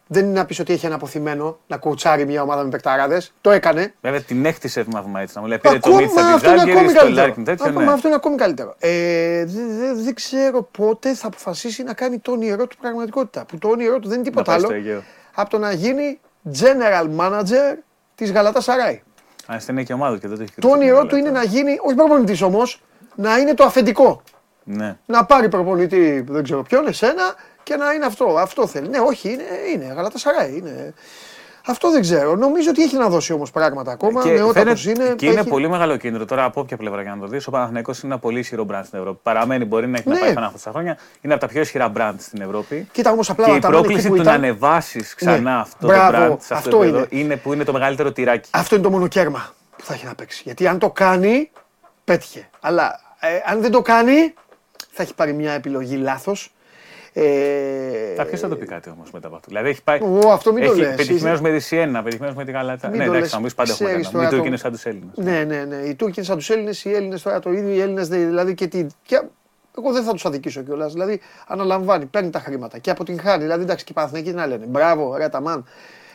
Δεν 0.07 0.25
είναι 0.25 0.33
να 0.33 0.45
πεις 0.45 0.59
ότι 0.59 0.73
έχει 0.73 0.85
ένα 0.85 0.95
αποθυμένο 0.95 1.59
να 1.67 1.77
κοουτσάρει 1.77 2.25
μια 2.25 2.41
ομάδα 2.41 2.63
με 2.63 2.69
παικταράδες. 2.69 3.33
Το 3.41 3.51
έκανε. 3.51 3.93
Βέβαια 4.01 4.21
την 4.21 4.45
έκτισε 4.45 4.81
βήμα 4.81 5.21
έτσι 5.21 5.35
να 5.35 5.41
μου 5.41 5.47
λέει. 5.47 5.57
Πήρε 5.57 5.79
το 5.79 5.89
Ακόμα- 5.89 6.01
Μίτσα 6.01 6.21
μα 6.21 6.25
την 6.25 6.33
αυτό 6.35 6.49
είναι 6.49 6.57
Ζάλγκερη 6.57 6.77
ακόμη 6.77 6.89
στο 6.89 6.99
καλύτερο. 6.99 7.25
Λάρκιν 7.25 7.43
τέτοιο. 7.43 7.65
Ακόμα 7.65 7.85
ναι. 7.85 7.91
αυτό 7.91 8.07
είναι 8.07 8.15
ακόμη 8.15 8.35
καλύτερο. 8.35 8.75
Ε, 8.79 9.45
δεν 9.45 9.77
δε, 9.77 9.93
δεν 10.03 10.13
ξέρω 10.13 10.63
πότε 10.63 11.13
θα 11.13 11.27
αποφασίσει 11.27 11.83
να 11.83 11.93
κάνει 11.93 12.19
το 12.19 12.31
όνειρό 12.31 12.67
του 12.67 12.77
πραγματικότητα. 12.77 13.45
Που 13.45 13.57
το 13.57 13.67
όνειρό 13.67 13.99
του 13.99 14.07
δεν 14.07 14.15
είναι 14.15 14.25
τίποτα 14.25 14.43
πάει 14.43 14.55
άλλο 14.55 14.65
στο 14.65 14.73
Αιγαίο. 14.75 15.03
από 15.33 15.49
το 15.49 15.57
να 15.57 15.71
γίνει 15.71 16.19
general 16.59 17.07
manager 17.19 17.77
της 18.15 18.31
Γαλατάς 18.31 18.63
Σαράι. 18.63 19.01
Αν 19.45 19.59
είναι 19.69 19.83
και 19.83 19.93
ομάδα 19.93 20.17
και 20.17 20.27
δεν 20.27 20.37
το 20.37 20.43
έχει 20.43 20.53
Το 20.59 20.69
όνειρό 20.69 21.05
του 21.05 21.15
είναι 21.15 21.29
να 21.29 21.43
γίνει, 21.43 21.77
όχι 21.81 21.95
προπονητής 21.95 22.41
όμως, 22.41 22.81
να 23.15 23.37
είναι 23.37 23.53
το 23.53 23.63
αφεντικό. 23.63 24.21
Ναι. 24.63 24.97
Να 25.05 25.25
πάρει 25.25 25.49
προπονητή, 25.49 26.25
δεν 26.27 26.43
ξέρω 26.43 26.61
ποιον, 26.61 26.87
εσένα 26.87 27.35
και 27.63 27.75
να 27.75 27.91
είναι 27.91 28.05
αυτό. 28.05 28.25
Αυτό 28.37 28.67
θέλει. 28.67 28.87
Ναι, 28.89 28.99
όχι, 28.99 29.29
είναι, 29.29 29.43
είναι 29.73 29.93
Γαλατά 29.93 30.17
Σαράι. 30.17 30.57
Είναι. 30.57 30.93
Αυτό 31.67 31.91
δεν 31.91 32.01
ξέρω. 32.01 32.35
Νομίζω 32.35 32.69
ότι 32.69 32.83
έχει 32.83 32.95
να 32.97 33.09
δώσει 33.09 33.33
όμως 33.33 33.51
πράγματα 33.51 33.91
ακόμα. 33.91 34.21
Και, 34.23 34.29
Νεότατος 34.29 34.81
φαίνεται- 34.81 35.05
είναι. 35.05 35.15
και 35.15 35.25
είναι 35.25 35.39
έχει- 35.39 35.49
πολύ 35.49 35.69
μεγάλο 35.69 35.97
κίνητρο 35.97 36.25
τώρα 36.25 36.43
από 36.43 36.61
όποια 36.61 36.77
πλευρά 36.77 37.01
για 37.01 37.13
να 37.15 37.19
το 37.21 37.27
δεις. 37.27 37.47
Ο 37.47 37.51
Παναθηναϊκός 37.51 37.99
είναι 38.01 38.11
ένα 38.13 38.21
πολύ 38.21 38.39
ισχυρό 38.39 38.65
brand 38.71 38.81
στην 38.85 38.99
Ευρώπη. 38.99 39.19
Παραμένει, 39.23 39.65
μπορεί 39.65 39.87
να 39.87 39.97
έχει 39.97 40.07
Ναι. 40.09 40.13
να 40.15 40.19
πάει 40.21 40.33
πάνω 40.33 40.45
αυτά 40.45 40.59
τα 40.63 40.69
χρόνια. 40.71 40.97
Είναι 41.21 41.33
από 41.33 41.41
τα 41.41 41.47
πιο 41.51 41.61
ισχυρά 41.61 41.91
brand 41.97 42.13
στην 42.17 42.41
Ευρώπη. 42.41 42.87
Κοίτα 42.91 43.11
όμως 43.11 43.29
απλά 43.29 43.45
Και 43.45 43.51
να 43.51 43.57
η 43.57 43.59
τα 43.59 43.69
μάνει 43.69 43.79
πρόκληση 43.81 44.07
εκεί 44.07 44.15
που 44.15 44.21
του 44.21 44.27
να 44.29 44.31
ήταν. 44.35 44.43
ανεβάσεις 44.43 45.13
ξανά 45.15 45.37
Ναι. 45.39 45.59
αυτό 45.59 45.87
Μπράβο, 45.87 46.11
το 46.11 46.33
brand 46.33 46.37
σε 46.39 46.53
αυτό, 46.53 46.55
αυτό 46.55 46.69
το 46.69 46.81
επίπεδο 46.83 47.05
είναι. 47.09 47.21
είναι 47.23 47.35
που 47.37 47.53
είναι 47.53 47.63
το 47.63 47.71
μεγαλύτερο 47.73 48.11
τυράκι. 48.11 48.49
Αυτό 48.53 48.75
είναι 48.75 48.83
το 48.83 48.89
μονοκέρμα 48.89 49.53
που 49.77 49.83
θα 49.83 49.93
έχει 49.93 50.05
να 50.05 50.15
παίξει. 50.15 50.41
Γιατί 50.45 50.67
αν 50.67 50.79
το 50.79 50.89
κάνει, 50.89 51.51
πέτυχε. 52.03 52.49
Αλλά 52.59 52.99
ε, 53.19 53.27
αν 53.45 53.61
δεν 53.61 53.71
το 53.71 53.81
κάνει, 53.81 54.33
θα 54.91 55.03
έχει 55.03 55.13
πάρει 55.13 55.33
μια 55.33 55.51
επιλογή 55.53 55.95
λάθος. 55.95 56.53
Ε, 57.15 58.13
Θα 58.15 58.25
ποιο 58.25 58.37
θα 58.37 58.47
το 58.49 58.55
πει 58.55 58.65
κάτι 58.65 58.89
όμως 58.89 59.11
μετά 59.11 59.27
από 59.27 59.35
αυτό. 59.35 59.47
Δηλαδή 59.49 59.69
έχει 59.69 59.83
πάει. 59.83 59.99
Ω, 59.99 60.31
αυτό 60.31 60.53
μην 60.53 60.63
το 60.65 60.71
έχει 60.71 60.79
λες. 60.79 60.95
πετυχημένος 60.95 61.41
με 61.41 61.51
τη 61.51 61.59
Σιέννα, 61.59 62.03
πετυχημένος 62.03 62.35
με 62.35 62.45
τη 62.45 62.51
Γαλατά. 62.51 62.87
Μην 62.87 62.97
Ναι, 62.97 63.05
το 63.05 63.09
εντάξει, 63.13 63.21
λες. 63.21 63.31
θα 63.31 63.37
μου 63.37 63.43
πεις 63.43 63.53
πάντα 63.55 63.71
έχουμε 63.71 63.89
Ξέρεις 63.89 64.05
κάνει. 64.07 64.17
Μην 64.17 64.23
τώρα 64.25 64.35
του 64.37 64.41
το- 64.41 64.47
είναι 64.47 64.57
σαν 64.57 64.71
τους 64.71 64.85
Έλληνες. 64.85 65.17
Ναι, 65.17 65.43
ναι, 65.43 65.63
ναι. 65.65 65.75
Οι 65.75 65.95
Τούρκοι 65.95 66.13
είναι 66.17 66.25
σαν 66.27 66.37
τους 66.37 66.49
Έλληνες, 66.49 66.85
οι 66.85 66.93
Έλληνες 66.93 67.21
τώρα 67.21 67.39
το 67.39 67.51
ίδιο. 67.51 67.69
Οι 67.73 67.79
Έλληνες 67.81 68.07
δηλαδή 68.07 68.53
και 68.53 68.67
τι. 68.67 68.85
Και 69.03 69.21
εγώ 69.77 69.91
δεν 69.91 70.03
θα 70.03 70.11
τους 70.11 70.25
αδικήσω 70.25 70.61
κιόλας. 70.61 70.91
Δηλαδή 70.93 71.21
αναλαμβάνει, 71.47 72.05
παίρνει 72.05 72.29
τα 72.29 72.39
χρήματα 72.39 72.77
και 72.77 72.89
αποτυγχάνει. 72.89 73.41
Δηλαδή 73.43 73.63
εντάξει 73.63 73.83
και 73.85 73.91
οι 73.91 73.95
Παναθηναϊκοί 73.95 74.29
τι 74.29 74.35
να 74.35 74.47
λένε. 74.47 74.65
Μπράβο, 74.65 75.15
ρε 75.17 75.29
Ταμάν. 75.29 75.65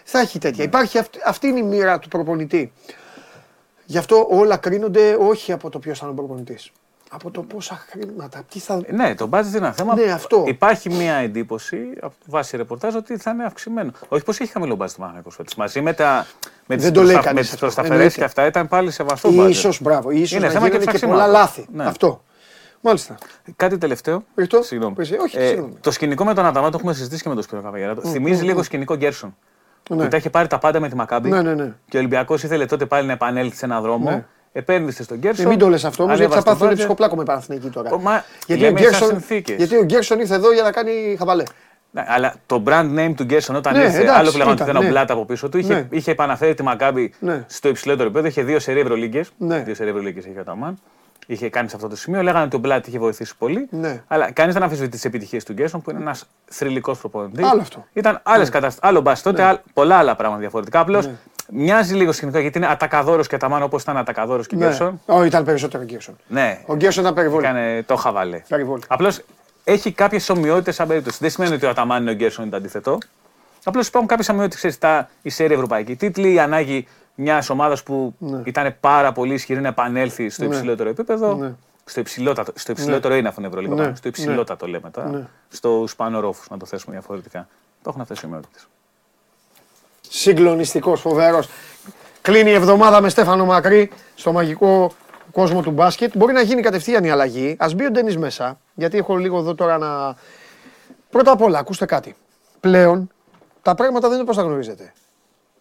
Θα 0.04 0.18
έχει 0.20 0.38
τέτοια. 0.38 0.64
Υπάρχει 0.64 0.98
αυτή, 0.98 1.18
αυτή 1.24 1.46
είναι 1.46 1.58
η 1.58 1.62
μοίρα 1.62 1.98
του 1.98 2.08
προπονητή. 2.08 2.72
Γι' 3.84 3.98
αυτό 3.98 4.26
όλα 4.30 4.56
κρίνονται 4.56 5.16
όχι 5.20 5.52
από 5.52 5.70
το 5.70 5.78
ποιος 5.78 5.98
θα 5.98 6.06
είναι 6.06 6.14
ο 6.14 6.16
προπονητής. 6.16 6.72
Από 7.10 7.30
το 7.30 7.42
πόσα 7.42 7.84
χρήματα. 7.88 8.42
Τι 8.50 8.58
θα... 8.58 8.80
Ναι, 8.90 9.14
το 9.14 9.28
budget 9.32 9.44
είναι 9.46 9.56
ένα 9.56 9.72
θέμα. 9.72 9.94
Ναι, 9.94 10.10
αυτό. 10.12 10.44
Υπάρχει 10.46 10.90
μια 10.90 11.14
εντύπωση 11.14 11.78
από 12.00 12.14
βάση 12.26 12.56
ρεπορτάζ 12.56 12.94
ότι 12.94 13.16
θα 13.16 13.30
είναι 13.30 13.44
αυξημένο. 13.44 13.90
Όχι 14.08 14.24
πως 14.24 14.40
έχει 14.40 14.52
χαμηλό 14.52 14.74
budget 14.80 14.86
το 14.90 14.94
Παναγιακό 14.98 15.30
φέτο. 15.30 15.52
Μαζί 15.56 15.80
με, 15.80 15.92
τα, 15.92 16.26
με 16.66 16.76
Δεν 16.76 16.92
το 16.92 17.02
λέει 17.02 17.12
προστα- 17.12 17.28
κανείς 17.32 17.34
με 17.34 17.40
τις 17.40 17.50
αυτό. 17.52 17.58
προσταφερές 17.64 17.96
Εννοείται. 17.96 18.18
και 18.18 18.24
αυτά 18.24 18.46
ήταν 18.46 18.68
πάλι 18.68 18.90
σεβαστό 18.90 19.28
budget. 19.32 19.48
Ίσως, 19.48 19.80
μπράβο, 19.82 20.10
ίσως 20.10 20.30
Είναι 20.30 20.46
να 20.46 20.52
θέμα 20.52 20.64
και 20.68 20.70
γίνανε 20.76 20.84
και, 20.84 20.90
ψαξιμάτων. 20.90 21.20
πολλά 21.24 21.38
λάθη. 21.38 21.66
Ναι. 21.72 21.84
Αυτό. 21.86 22.22
Μάλιστα. 22.80 23.14
Κάτι 23.56 23.78
τελευταίο. 23.78 24.24
Ευχαριστώ. 24.28 24.62
Συγγνώμη. 24.62 24.94
Πες, 24.94 25.10
όχι, 25.20 25.38
Ε, 25.38 25.46
συγγνώμη. 25.46 25.74
το 25.80 25.90
σκηνικό 25.90 26.24
με 26.24 26.34
τον 26.34 26.44
Αταμά 26.46 26.70
το 26.70 26.76
έχουμε 26.78 26.92
συζητήσει 26.92 27.22
και 27.22 27.28
με 27.28 27.34
τον 27.34 27.44
Σπύρο 27.44 27.62
Καβαγιαράτο. 27.62 28.08
Θυμίζει 28.08 28.44
λίγο 28.44 28.62
σκηνικό 28.62 28.96
Γκέρσον. 28.96 29.36
Ναι. 29.90 30.02
Που 30.02 30.08
τα 30.08 30.16
είχε 30.16 30.30
πάρει 30.30 30.48
τα 30.48 30.58
πάντα 30.58 30.80
με 30.80 30.88
τη 30.88 30.94
Μακάμπη. 30.94 31.28
Ναι, 31.28 31.42
ναι, 31.42 31.54
ναι. 31.54 31.72
Και 31.88 31.96
ο 31.96 31.98
Ολυμπιακός 32.00 32.42
ήθελε 32.42 32.66
τότε 32.66 32.86
πάλι 32.86 33.06
να 33.06 33.12
επανέλθει 33.12 33.56
σε 33.56 33.64
έναν 33.64 33.82
δρόμο. 33.82 34.10
Ναι. 34.10 34.24
Επένδυσε 34.52 35.02
στον 35.02 35.16
Γκέρσον. 35.18 35.44
Ε, 35.46 35.48
μην 35.48 35.58
το 35.58 35.68
λες 35.68 35.84
αυτό 35.84 36.02
όμως, 36.02 36.16
γιατί 36.18 36.32
θα 36.32 36.38
ανέβασε 36.38 36.56
το 36.58 36.64
πάθουν 36.64 36.74
budget. 36.74 36.78
ψυχοπλάκο 36.78 37.16
με 37.16 37.24
Παναθηναϊκή 37.24 37.68
τώρα. 37.68 37.90
Ο, 37.90 37.98
μα, 37.98 38.24
γιατί, 38.46 38.62
ο 38.62 38.66
λέμε 38.66 38.80
σαν 38.80 38.88
Γκέρσον, 38.90 39.08
συνθήκες. 39.08 39.56
γιατί 39.56 39.76
ο 39.76 39.82
Γκέρσον 39.84 40.20
ήρθε 40.20 40.34
εδώ 40.34 40.52
για 40.52 40.62
να 40.62 40.70
κάνει 40.72 41.16
χαβαλέ. 41.18 41.42
Ναι, 41.90 42.04
αλλά 42.06 42.34
το 42.46 42.62
brand 42.66 42.98
name 42.98 43.12
του 43.16 43.24
Γκέρσον 43.24 43.56
όταν 43.56 43.76
Ναι, 43.76 43.82
ήρθε, 43.82 44.00
εντάξει, 44.00 44.20
άλλο 44.20 44.30
που 44.30 44.36
λέγανε 44.36 44.52
ότι 44.52 44.62
ήταν, 44.62 44.68
ήταν 44.74 44.82
ο 44.82 44.84
ναι. 44.84 44.90
Μπλάτα 44.90 45.12
από 45.12 45.24
πίσω 45.24 45.48
του, 45.48 45.58
είχε, 45.58 45.74
Ναι. 45.74 45.86
είχε 45.90 46.10
επαναφέρει 46.10 46.54
τη 46.54 46.62
Μακάμπη 46.62 47.12
Ναι. 47.18 47.44
στο 47.46 47.68
υψηλότερο 47.68 48.04
επίπεδο. 48.04 48.26
Είχε 48.28 48.42
δύο 48.42 48.58
σερή 48.58 48.80
Ευρωλίγκες. 48.80 49.30
Ναι. 49.38 49.58
Δύο 49.58 49.74
σερή 49.74 49.88
Ευρωλίγκες 49.90 50.24
είχε 50.24 50.40
ο 50.40 50.44
Ταμάν. 50.44 50.78
Είχε 51.26 51.48
κάνει 51.50 51.68
σε 51.68 51.76
αυτό 51.76 51.88
το 51.88 51.96
σημείο. 51.96 52.22
Λέγανε 52.22 52.44
ότι 52.44 52.56
ο 52.56 52.58
Μπλάτ 52.58 52.86
είχε 52.86 52.98
βοηθήσει 52.98 53.34
πολύ. 53.38 53.66
Ναι. 53.70 54.02
Αλλά 54.06 54.30
κανείς 54.32 54.54
δεν 54.54 54.62
αμφισβητεί 54.62 54.90
τις 54.90 55.04
επιτυχίες 55.04 55.44
του 55.44 55.52
Γκέρσον 55.52 55.82
που 55.82 55.90
είναι 55.90 56.00
ένας 56.00 56.24
θρηλυκός 56.44 56.98
προπονητής. 56.98 57.46
Άλλο 57.50 57.60
αυτό. 57.60 57.86
Ήταν 57.92 58.20
άλλες 58.22 58.48
καταστάσεις. 58.48 58.88
Άλλο 58.88 59.00
μπας 59.00 59.22
τότε, 59.22 59.42
άλλ- 59.42 59.58
πολλά 59.72 59.96
άλλα 59.96 60.14
πράγματα 60.16 60.40
διαφορετικά. 60.40 60.80
Απλώς 60.80 61.08
μοιάζει 61.52 61.94
λίγο 61.94 62.12
σκηνικό 62.12 62.38
γιατί 62.38 62.58
είναι 62.58 62.66
ατακαδόρος 62.66 63.26
και 63.26 63.36
Ταμάν 63.36 63.62
όπως 63.62 63.82
ήταν 63.82 63.96
ατακαδόρος 63.96 64.46
και 64.46 64.56
Ναι. 64.56 64.64
Γκέρσον. 64.64 65.00
Όχι, 65.06 65.26
ήταν 65.26 65.44
περισσότερο 65.44 65.82
ο 65.82 65.86
Γκέρσον. 65.86 66.16
Ναι. 66.28 66.60
Ο 66.66 66.74
Γκέρσον 66.76 67.02
ήταν 67.02 67.14
περιβόλη. 67.14 67.44
Έκανε 67.46 67.82
το 67.82 67.96
χαβαλέ. 67.96 68.42
Περιβόλη. 68.48 68.82
Απλώς 68.88 69.20
έχει 69.64 69.92
κάποιες 69.92 70.28
ομοιότητες 70.28 70.74
σαν 70.74 70.86
περίπτωση. 70.88 71.18
Δεν 71.20 71.30
σημαίνει 71.30 71.54
ότι 71.54 71.66
ο 71.66 71.68
Αταμάν 71.68 72.02
είναι 72.02 72.10
ο 72.10 72.14
Γκέρσον 72.14 72.42
είναι 72.42 72.50
το 72.52 72.56
αντίθετο. 72.58 72.98
Απλώς 73.64 73.86
υπάρχουν 73.88 74.08
κάποιες 74.08 74.28
ομοιότητες. 74.28 74.78
Τα 74.78 75.08
η 75.22 75.30
σέρια 75.30 75.54
ευρωπαϊκή 75.54 75.96
τίτλη, 75.96 76.32
η 76.32 76.38
ανάγκη 76.40 76.86
μιας 77.14 77.50
ομάδας 77.50 77.82
που 77.82 78.14
ήταν 78.44 78.76
πάρα 78.80 79.12
πολύ 79.12 79.34
ισχυρή 79.34 79.60
να 79.60 79.68
επανέλθει 79.68 80.28
στο 80.28 80.44
Ναι. 80.44 80.54
υψηλότερο 80.54 80.88
επίπεδο. 80.88 81.34
Ναι. 81.34 81.54
Στο 81.84 82.00
υψηλότερο, 82.00 82.46
στο 82.54 82.72
υψηλότερο 82.72 83.14
είναι 83.14 83.28
αυτό 83.28 83.42
Ευρωλίγα. 83.46 83.74
Ναι. 83.74 83.82
πάνω. 83.82 83.94
Στο 83.94 84.08
υψηλότερο 84.08 84.58
το 84.58 84.66
λέμε 84.66 84.90
τώρα. 84.90 85.08
Ναι. 85.08 85.26
Στο 85.48 85.84
σπανορόφου, 85.86 86.44
να 86.50 86.56
το 86.56 86.66
θέσουμε 86.66 86.92
διαφορετικά. 86.92 87.48
Υπάρχουν 87.80 88.02
αυτές 88.02 88.20
οι 88.20 88.26
ομοιότητες. 88.26 88.68
Συγκλονιστικός, 90.08 91.00
φοβερός. 91.00 91.48
Κλείνει 92.22 92.50
η 92.50 92.54
εβδομάδα 92.54 93.00
με 93.00 93.08
Στέφανο 93.08 93.44
Μακρύ 93.44 93.90
στο 94.14 94.32
μαγικό 94.32 94.92
κόσμο 95.32 95.62
του 95.62 95.70
μπάσκετ. 95.70 96.16
Μπορεί 96.16 96.32
να 96.32 96.40
γίνει 96.40 96.62
κατευθείαν 96.62 97.04
η 97.04 97.10
αλλαγή. 97.10 97.56
Α 97.58 97.66
μπει 97.74 97.84
ο 97.84 97.90
Ντένις 97.90 98.16
μέσα, 98.16 98.60
γιατί 98.74 98.98
έχω 98.98 99.16
λίγο 99.16 99.38
εδώ 99.38 99.54
τώρα 99.54 99.78
να. 99.78 100.16
Πρώτα 101.10 101.30
απ' 101.30 101.42
όλα, 101.42 101.58
ακούστε 101.58 101.86
κάτι. 101.86 102.16
Πλέον 102.60 103.10
τα 103.62 103.74
πράγματα 103.74 104.08
δεν 104.08 104.12
είναι 104.12 104.22
όπως 104.22 104.36
τα 104.36 104.42
γνωρίζετε. 104.42 104.92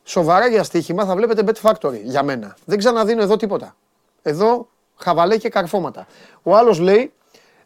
Σοβαρά 0.04 0.48
για 0.48 0.64
στοίχημα 0.64 1.06
θα 1.06 1.16
βλέπετε 1.16 1.44
Bet 1.46 1.70
Factory 1.70 2.00
για 2.04 2.24
μένα. 2.24 2.56
Δεν 2.66 2.78
ξαναδίνω 2.78 3.22
εδώ 3.22 3.36
τίποτα. 3.36 3.76
Εδώ 4.22 4.68
χαβαλέ 4.96 5.38
και 5.38 5.50
καρφώματα. 5.50 6.08
Ο 6.44 6.56
άλλος 6.56 6.80
λέει, 6.80 7.14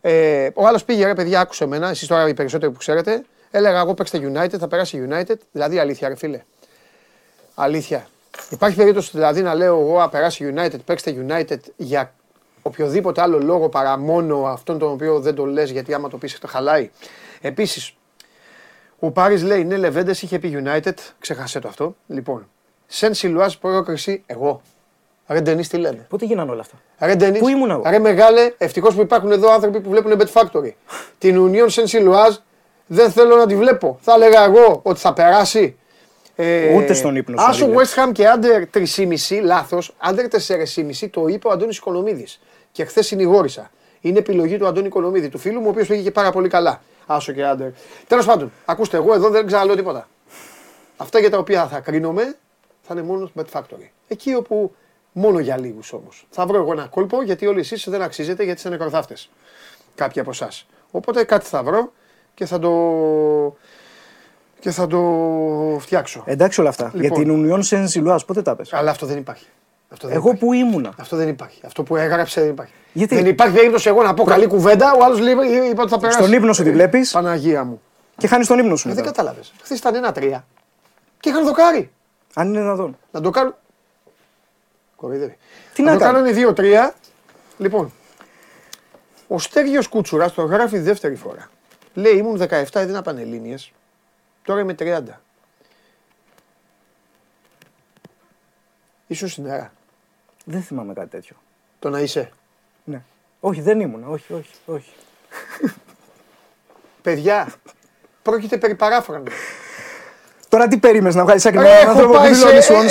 ε, 0.01 0.49
ο 0.53 0.67
άλλος 0.67 0.83
πήγε 0.83 1.05
ρε 1.05 1.13
παιδιά, 1.13 1.39
άκουσε 1.39 1.63
εμένα, 1.63 1.89
εσείς 1.89 2.07
τώρα 2.07 2.27
οι 2.27 2.33
περισσότεροι 2.33 2.71
που 2.71 2.77
ξέρετε, 2.77 3.25
έλεγα 3.51 3.79
εγώ 3.79 3.93
παίξτε 3.93 4.31
United, 4.33 4.57
θα 4.59 4.67
περάσει 4.67 5.07
United. 5.09 5.35
Δηλαδή 5.51 5.79
αλήθεια, 5.79 6.07
ρε 6.07 6.15
φίλε. 6.15 6.41
Αλήθεια. 7.55 8.07
Υπάρχει 8.49 8.77
περίπτωση 8.77 9.09
δηλαδή 9.13 9.41
να 9.41 9.53
λέω 9.53 9.79
εγώ, 9.79 9.99
α 9.99 10.09
περάσει 10.09 10.53
United, 10.55 10.79
παίξτε 10.85 11.25
United 11.27 11.59
για 11.75 12.13
οποιοδήποτε 12.61 13.21
άλλο 13.21 13.39
λόγο 13.39 13.69
παρά 13.69 13.97
μόνο 13.97 14.43
αυτόν 14.45 14.79
τον 14.79 14.91
οποίο 14.91 15.19
δεν 15.19 15.35
το 15.35 15.45
λες 15.45 15.71
γιατί 15.71 15.93
άμα 15.93 16.09
το 16.09 16.17
πεις 16.17 16.39
το 16.39 16.47
χαλάει. 16.47 16.89
Επίσης, 17.41 17.95
ο 18.99 19.11
Πάρης 19.11 19.43
λέει 19.43 19.63
ναι 19.63 19.77
Λεβέντες 19.77 20.21
είχε 20.21 20.39
πει 20.39 20.63
United, 20.65 20.93
ξέχασε 21.19 21.59
το 21.59 21.67
αυτό. 21.67 21.95
Λοιπόν, 22.07 22.47
Σεν 22.87 23.13
Σιλουάζ 23.13 23.55
πρόκριση 23.55 24.23
εγώ. 24.25 24.61
Ρε 25.27 25.41
Ντενίς 25.41 25.67
τι 25.67 25.77
λένε; 25.77 26.05
Πότε 26.09 26.25
γίνανε 26.25 26.51
όλα 26.51 26.61
αυτά; 26.61 26.75
Ρε 26.99 27.15
Ντενίς, 27.15 27.39
Πού 27.39 27.47
ήμουν 27.47 27.69
εγώ; 27.69 27.81
Ρε 27.85 27.99
μεγάλε, 27.99 28.53
ευτυχώς 28.57 28.95
που 28.95 29.01
υπάρχουν 29.01 29.31
εδώ 29.31 29.51
άνθρωποι 29.51 29.79
που 29.79 29.89
βλέπουν 29.89 30.19
Bet 30.19 30.41
Factory. 30.41 30.71
Την 31.17 31.51
Union 31.51 31.65
Σεν 31.67 31.87
Σιλουάζ 31.87 32.35
δεν 32.87 33.11
θέλω 33.11 33.35
να 33.35 33.45
τη 33.45 33.55
βλέπω. 33.55 33.97
Θα 34.01 34.13
έλεγα 34.13 34.43
εγώ 34.43 34.79
ότι 34.83 34.99
θα 34.99 35.13
περάσει. 35.13 35.75
Ε, 36.35 36.75
Ούτε 36.75 36.93
στον 36.93 37.15
ύπνο 37.15 37.37
σου 37.37 37.45
Άσο 37.45 37.67
να 37.67 37.81
τη 37.81 37.89
West 37.95 38.03
Ham 38.03 38.11
και 38.11 38.25
Under 38.35 38.77
3,5, 38.77 39.41
λάθος, 39.43 39.95
Under 40.09 40.25
4,5 40.47 41.09
το 41.09 41.27
είπε 41.27 41.47
ο 41.47 41.51
Αντώνης 41.51 41.77
Οικονομίδης. 41.77 42.41
Και 42.71 42.85
χθες 42.85 43.05
συνηγόρησα. 43.05 43.71
Είναι 44.01 44.19
επιλογή 44.19 44.57
του 44.57 44.67
Αντώνη 44.67 44.87
Οικονομίδη, 44.87 45.29
του 45.29 45.37
φίλου 45.37 45.59
μου, 45.59 45.67
ο 45.67 45.69
οποίος 45.69 45.87
πήγε 45.87 46.01
και 46.01 46.11
πάρα 46.11 46.31
πολύ 46.31 46.49
καλά. 46.49 46.81
Άσο 47.05 47.31
και 47.31 47.41
Under. 47.53 47.71
Τέλος 48.07 48.25
πάντων, 48.25 48.51
ακούστε, 48.65 48.97
εγώ 48.97 49.13
εδώ 49.13 49.29
δεν 49.29 49.45
ξαναλέω 49.45 49.75
τίποτα. 49.75 50.07
Αυτά 50.97 51.19
για 51.19 51.29
τα 51.29 51.37
οποία 51.37 51.67
θα 51.67 51.79
κρίνομαι 51.79 52.35
θα 52.81 52.93
είναι 52.93 53.01
μόνο 53.01 53.25
στο 53.25 53.41
Bet 53.41 53.59
Factory. 53.59 53.89
Εκεί 54.07 54.33
όπου 54.33 54.75
μόνο 55.11 55.39
για 55.39 55.57
λίγους 55.57 55.93
όμως. 55.93 56.27
Θα 56.29 56.45
βρω 56.45 56.57
εγώ 56.57 56.71
ένα 56.71 56.87
κόλπο 56.87 57.23
γιατί 57.23 57.45
όλοι 57.45 57.59
εσείς 57.59 57.89
δεν 57.89 58.01
αξίζετε 58.01 58.43
γιατί 58.43 58.57
είστε 58.57 58.69
νεκροθάφτες. 58.69 59.29
Κάποιοι 59.95 60.21
από 60.21 60.29
εσάς. 60.29 60.67
Οπότε 60.91 61.23
κάτι 61.23 61.45
θα 61.45 61.63
βρω 61.63 61.91
και 62.33 62.45
θα 62.45 62.59
το, 62.59 62.69
και 64.61 64.71
θα 64.71 64.87
το 64.87 64.99
φτιάξω. 65.79 66.23
Εντάξει 66.25 66.59
όλα 66.59 66.69
αυτά. 66.69 66.91
Λοιπόν. 66.93 67.23
Για 67.23 67.25
την 67.33 67.51
Union 67.51 67.63
Saint 67.69 67.87
Gilloise, 67.87 68.25
πότε 68.25 68.41
τα 68.41 68.55
πες; 68.55 68.73
Αλλά 68.73 68.91
αυτό 68.91 69.05
δεν 69.05 69.17
υπάρχει. 69.17 69.45
Αυτό 69.89 70.07
δεν 70.07 70.15
Εγώ 70.15 70.25
υπάρχει. 70.27 70.45
που 70.45 70.53
ήμουνα. 70.53 70.93
Αυτό 70.99 71.15
δεν 71.15 71.27
υπάρχει. 71.27 71.61
Αυτό 71.65 71.83
που 71.83 71.95
έγραψε 71.95 72.41
δεν 72.41 72.49
υπάρχει. 72.49 72.73
Γιατί; 72.93 73.15
Δεν 73.15 73.25
υπάρχει 73.25 73.55
περίπτωση 73.55 73.87
εγώ 73.89 74.03
να 74.03 74.13
πω 74.13 74.23
καλή 74.23 74.47
κουβέντα, 74.47 74.93
ο 74.93 75.03
άλλος 75.03 75.19
λέει 75.19 75.33
είπα 75.71 75.81
ότι 75.81 75.91
θα 75.91 75.99
περάσει. 75.99 76.19
Στον 76.19 76.33
ύπνο 76.33 76.53
σου 76.53 76.63
τη 76.63 76.71
βλέπεις; 76.71 77.11
Παναγία 77.11 77.63
μου. 77.63 77.81
και 78.17 78.27
χάνεις 78.27 78.47
τον 78.47 78.59
ύπνο 78.59 78.75
σου. 78.75 78.89
Ε, 78.89 78.93
δεν 78.93 79.03
μετά. 79.03 79.15
κατάλαβες. 79.15 79.53
Χθες 79.63 79.77
ήταν 79.77 79.95
ένα-τρία. 79.95 80.45
Και 81.19 81.29
είχαν 81.29 81.45
δοκάρι. 81.45 81.91
Αν 82.33 82.47
είναι 82.47 82.59
δυνατόν. 82.59 82.97
Να 83.11 83.21
το 83.21 83.29
κάνουν. 83.29 83.55
Κοροϊδεύει. 84.95 85.37
Τι 85.73 85.81
να 85.81 85.91
να 85.91 85.97
το 85.97 86.03
κάνει. 86.03 86.13
κάνανε 86.13 86.33
δύο-τρία. 86.33 86.93
Λοιπόν, 87.57 87.91
ο 89.27 89.39
Στέργιος 89.39 89.87
Κούτσουρας 89.87 90.33
το 90.33 90.41
γράφει 90.41 90.79
δεύτερη 90.79 91.15
φορά. 91.15 91.49
Λέει 91.93 92.13
ήμουν 92.17 92.37
17, 92.37 92.79
έδινα 92.81 93.01
πανελλήνιες. 93.01 93.71
Τώρα 94.43 94.59
είμαι 94.59 94.75
30. 94.79 95.01
Ήσουν 99.07 99.27
στην 99.27 99.49
αέρα. 99.49 99.73
Δεν 100.45 100.61
θυμάμαι 100.61 100.93
κάτι 100.93 101.09
τέτοιο. 101.09 101.35
Το 101.79 101.89
να 101.89 101.99
είσαι. 101.99 102.31
Ναι. 102.83 103.01
Όχι, 103.39 103.61
δεν 103.61 103.79
ήμουν. 103.79 104.03
Όχι, 104.07 104.33
όχι, 104.33 104.51
όχι. 104.65 104.91
Παιδιά, 107.01 107.53
πρόκειται 108.21 108.57
περί 108.57 108.75
παράφρανου. 108.75 109.31
Τώρα 110.49 110.67
τι 110.67 110.77
περίμενες 110.77 111.15
να 111.15 111.23
βγάλεις 111.23 111.45
άκρη 111.45 111.67
ε, 111.67 111.79
έναν. 111.79 111.97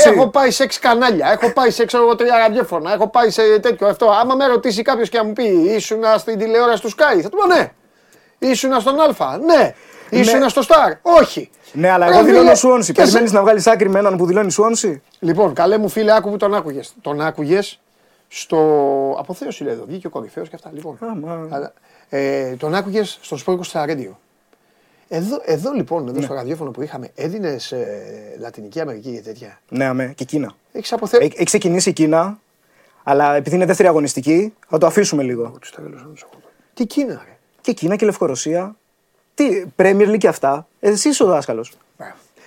Έχω 0.04 0.28
πάει 0.28 0.50
σε 0.50 0.64
6 0.64 0.74
κανάλια, 0.80 1.30
έχω 1.30 1.52
πάει 1.52 1.70
σε 1.70 1.84
6 1.90 2.14
τρία 2.16 2.38
ραδιόφωνα, 2.38 2.92
έχω 2.92 3.08
πάει 3.08 3.30
σε 3.30 3.58
τέτοιο 3.58 3.86
αυτό. 3.86 4.10
Άμα 4.10 4.34
με 4.34 4.46
ρωτήσει 4.46 4.82
κάποιος 4.82 5.08
και 5.08 5.22
μου 5.22 5.32
πει 5.32 5.44
ήσουν 5.44 6.02
στην 6.18 6.38
τηλεόραση 6.38 6.82
του 6.82 6.90
Sky, 6.90 7.20
θα 7.22 7.28
του 7.28 7.36
πω 7.36 7.46
ναι. 7.46 7.72
Ήσουν 8.38 8.80
στον 8.80 9.00
Α, 9.00 9.38
ναι. 9.38 9.74
Ήσουν 10.10 10.48
στο 10.48 10.62
Star, 10.68 10.92
όχι. 11.02 11.50
Ναι, 11.72 11.88
αλλά 11.90 12.06
Ρε, 12.06 12.12
εγώ 12.14 12.24
δηλώνω 12.24 12.42
φίλε, 12.42 12.54
Σουόνσι. 12.54 12.92
και 12.92 13.04
σε- 13.04 13.10
Περιμένει 13.12 13.34
να 13.34 13.40
βγάλεις 13.42 13.66
άκρη 13.66 13.88
με 13.88 13.98
έναν 13.98 14.16
που 14.16 14.26
δηλώνει 14.26 14.50
Σουόνσι. 14.50 15.02
Λοιπόν, 15.18 15.54
καλέ 15.54 15.78
μου 15.78 15.88
φίλε, 15.88 16.14
άκου 16.16 16.30
που 16.30 16.36
τον 16.36 16.54
άκουγες. 16.54 16.94
Τον 17.00 17.20
άκουγες 17.20 17.80
στο. 18.28 18.56
Αποθέωση 19.18 19.64
λέει 19.64 19.72
εδώ, 19.72 19.84
βγήκε 19.86 20.06
ο 20.06 20.10
κορυφαίος 20.10 20.48
και 20.48 20.54
αυτά. 20.56 20.70
Λοιπόν. 20.74 20.98
Άμα. 21.00 21.48
Αλλά, 21.50 21.72
ε, 22.08 22.50
τον 22.56 22.74
άκουγες 22.74 23.18
στο 23.20 23.36
Sport 23.46 23.52
24 23.72 23.84
Radio. 23.86 24.10
Εδώ, 25.12 25.40
εδώ 25.44 25.72
λοιπόν, 25.72 26.08
εδώ 26.08 26.20
στο 26.22 26.34
ραδιόφωνο 26.34 26.70
που 26.70 26.82
είχαμε, 26.82 27.10
έδινες 27.14 27.74
Λατινική 28.38 28.80
Αμερική 28.80 29.12
και 29.14 29.20
τέτοια; 29.20 29.60
Ναι, 29.68 29.84
αμέ, 29.84 30.12
και 30.16 30.24
Κίνα. 30.24 30.52
Έχεις 30.72 30.92
αποθέωση. 30.92 31.26
Έχει 31.26 31.34
έχει 31.36 31.44
ξεκινήσει 31.44 31.88
η 31.88 31.92
Κίνα, 31.92 32.38
αλλά 33.02 33.34
επειδή 33.34 33.56
είναι 33.56 33.64
δεύτερη 33.66 33.88
αγωνιστική, 33.88 34.54
θα 34.68 34.78
το 34.78 34.86
αφήσουμε 34.86 35.22
λίγο. 35.22 35.58
Τι 36.74 36.86
Κίνα, 36.86 37.22
ρε. 37.26 37.36
Και 37.60 37.72
Κίνα 37.72 37.96
και 37.96 38.04
Λευκορωσία. 38.04 38.76
Τι, 39.34 39.64
Premier 39.76 40.08
League 40.08 40.18
και 40.18 40.28
αυτά. 40.28 40.66
Εσύ 40.80 41.08
είσαι 41.08 41.22
ο 41.22 41.26
δάσκαλος. 41.26 41.72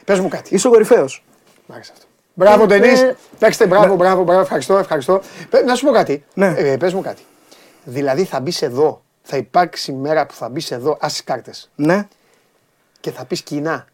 Πες 0.05 0.19
μου 0.19 0.27
κάτι. 0.27 0.55
Είσαι 0.55 0.67
ο 0.67 0.69
κορυφαίος. 0.71 1.23
Μ' 1.65 1.71
άρεσε 1.73 1.91
αυτό. 1.95 2.05
Μπράβο, 2.33 2.63
Ε, 2.63 2.65
Ντενή. 2.65 2.87
ε, 2.99 3.15
Εντάξει, 3.35 3.65
μπράβο, 3.65 3.95
μπράβο, 3.95 4.23
μπράβο, 4.23 4.39
ευχαριστώ, 4.41 4.77
ευχαριστώ. 4.77 5.21
Πε- 5.49 5.63
Να 5.65 5.75
σου 5.75 5.85
πω 5.85 5.91
κάτι. 5.91 6.23
Ναι. 6.33 6.53
Ε, 6.57 6.77
Πες 6.77 6.93
μου 6.93 7.01
κάτι. 7.01 7.21
Δηλαδή 7.83 8.23
θα 8.23 8.39
μπεις 8.39 8.61
εδώ, 8.61 9.01
θα 9.23 9.37
υπάρξει 9.37 9.91
μέρα 9.91 10.25
που 10.25 10.33
θα 10.33 10.49
μπεις 10.49 10.71
εδώ, 10.71 10.97
άσε 11.01 11.23
κάρτες 11.25 11.69
Ναι, 11.75 12.07
και 12.99 13.11
θα 13.11 13.25
πεις 13.25 13.41
κοινά. 13.41 13.85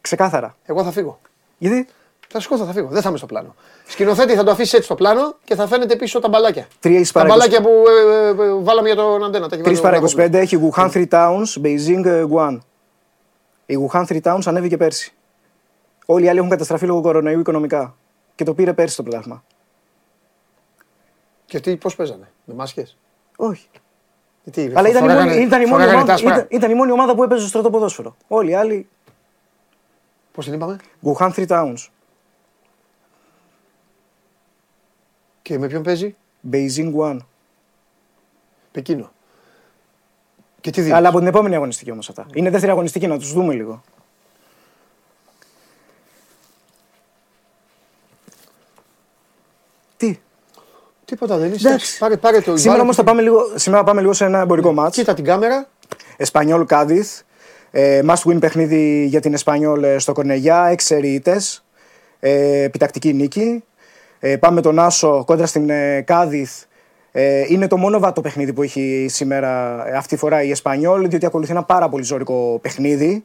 ξεκάθαρα. 0.00 0.56
Εγώ 0.64 0.84
θα 0.84 0.90
φύγω. 0.90 1.20
Γιατί; 1.58 1.88
Θα 2.34 2.40
σηκώθω, 2.40 2.64
θα 2.64 2.72
φύγω. 2.72 2.88
Δεν 2.88 3.02
θα 3.02 3.08
είμαι 3.08 3.18
στο 3.18 3.26
πλάνο. 3.26 3.54
Σκηνοθέτη 3.86 4.34
θα 4.34 4.44
το 4.44 4.50
αφήσεις 4.50 4.72
έτσι 4.72 4.84
στο 4.84 4.94
πλάνο 4.94 5.36
και 5.44 5.54
θα 5.54 5.66
φαίνεται 5.66 5.96
πίσω 5.96 6.18
τα 6.20 6.28
μπαλάκια. 6.28 6.66
Τρία 6.80 6.98
εις 6.98 7.12
Τα 7.12 7.20
παρά 7.20 7.30
μπαλάκια 7.32 7.62
που 7.62 7.68
ε, 7.68 8.14
ε, 8.14 8.28
ε, 8.28 8.52
βάλαμε 8.60 8.86
για 8.88 8.96
τον 8.96 9.24
αντένα. 9.24 9.48
τα 9.48 9.56
έχει 9.56 9.64
3 9.64 9.66
βάλει 9.66 9.78
ο 9.78 9.80
παρά 9.82 10.00
Βρακόπουλος. 10.00 10.26
25 10.28 10.34
έχει 10.34 10.58
Wuhan 10.74 10.90
3 10.92 11.08
Towns, 11.08 11.62
Beijing 11.62 12.04
ε, 12.04 12.24
Guan. 12.34 12.58
Η 13.66 13.74
Wuhan 13.86 14.04
3 14.06 14.20
Towns 14.22 14.40
ανέβηκε 14.44 14.76
πέρσι. 14.76 15.14
Όλοι 16.06 16.24
οι 16.24 16.28
άλλοι 16.28 16.38
έχουν 16.38 16.50
καταστραφεί 16.50 16.86
λόγω 16.86 17.00
κορονοϊού 17.00 17.40
οικονομικά. 17.40 17.96
Και 18.34 18.44
το 18.44 18.54
πήρε 18.54 18.72
πέρσι 18.72 18.96
το 18.96 19.02
πρωτάθλημα. 19.02 19.44
Και 21.46 21.60
τι, 21.60 21.76
πώς 21.76 21.96
παίζανε, 21.96 22.30
με 22.44 22.54
μάσκες; 22.54 22.96
Όχι. 23.36 23.68
Τι, 24.50 24.70
Αλλά 24.74 24.88
ήταν 24.88 25.04
η, 25.04 25.08
φοράγανε- 25.08 25.30
μόνη, 25.32 25.44
ήταν, 25.44 25.60
η 25.60 25.64
μόνη 25.64 25.70
φοράγανε 25.70 25.96
ομάδα, 25.96 26.12
τάσπρα. 26.12 26.34
ήταν, 26.34 26.46
ήταν 26.50 26.70
η 26.70 26.74
μόνη 26.74 26.92
ομάδα 26.92 27.14
που 27.14 27.22
έπαιζε 27.22 27.46
στο 27.46 27.70
ποδόσφαιρο. 27.70 28.16
Όλοι 28.28 28.50
οι 28.50 28.54
άλλοι. 28.54 28.88
Πώς 30.32 30.44
την 30.44 30.54
είπαμε; 30.54 30.76
Wuhan 31.04 31.30
3 31.36 31.46
Towns. 31.46 31.74
Και 35.42 35.58
με 35.58 35.66
ποιον 35.66 35.82
παίζει; 35.82 36.14
Beijing 36.52 36.92
Guan. 36.96 37.16
Πεκίνο. 38.72 39.12
Και 40.60 40.70
τι 40.70 40.80
δίνει. 40.80 40.94
Αλλά 40.94 41.08
από 41.08 41.18
την 41.18 41.26
επόμενη 41.26 41.54
αγωνιστική 41.54 41.90
όμως 41.90 42.08
αυτά. 42.08 42.26
Είναι 42.34 42.50
δεύτερη 42.50 42.72
αγωνιστική, 42.72 43.06
να 43.06 43.18
τους 43.18 43.32
δούμε 43.32 43.54
λίγο. 43.54 43.82
Τι; 49.96 50.18
Τίποτα 51.04 51.36
δεν 51.38 51.52
είσαι. 51.52 51.68
Εντάξει. 51.68 51.98
Πάρε, 51.98 52.16
πάρε 52.16 52.40
το 52.40 52.56
Σήμερα 52.56 52.70
βάλε 52.70 52.82
όμως 52.82 52.96
το- 52.96 53.02
θα 53.02 53.08
πάμε, 53.08 53.22
λίγο, 53.22 53.38
σήμερα 53.54 53.84
πάμε 53.84 54.00
λίγο 54.00 54.12
σε 54.12 54.24
ένα 54.24 54.38
εμπορικό 54.40 54.72
μάτς. 54.72 54.96
Κοίτα 54.96 55.14
την 55.14 55.24
κάμερα. 55.24 55.68
Εσπανιόλ 56.16 56.64
Κάδιθ. 56.66 57.20
Ε, 57.70 58.00
must 58.06 58.22
win 58.30 58.40
παιχνίδι 58.40 59.04
για 59.06 59.20
την 59.20 59.34
Εσπανιόλ 59.34 59.82
ε, 59.82 59.98
στο 59.98 60.12
Κορνεγιά. 60.12 60.64
Έξι 60.66 60.94
ερείτες. 60.94 61.64
Ε, 62.20 62.62
επιτακτική 62.62 63.12
νίκη. 63.12 63.64
Ε, 64.24 64.36
πάμε 64.36 64.60
τον 64.60 64.78
Άσο 64.78 65.24
κόντρα 65.24 65.46
στην 65.46 65.70
ε, 65.70 66.00
Κάδιθ. 66.00 66.62
Ε, 67.12 67.44
είναι 67.48 67.66
το 67.66 67.76
μόνο 67.76 67.98
βατό 67.98 68.20
παιχνίδι 68.20 68.52
που 68.52 68.62
έχει 68.62 69.06
σήμερα 69.08 69.82
ε, 69.88 69.96
αυτή 69.96 70.08
τη 70.14 70.16
φορά 70.16 70.42
η 70.42 70.50
Εσπανιόλ, 70.50 71.08
διότι 71.08 71.26
ακολουθεί 71.26 71.50
ένα 71.50 71.62
πάρα 71.62 71.88
πολύ 71.88 72.04
ζώρικο 72.04 72.58
παιχνίδι. 72.62 73.24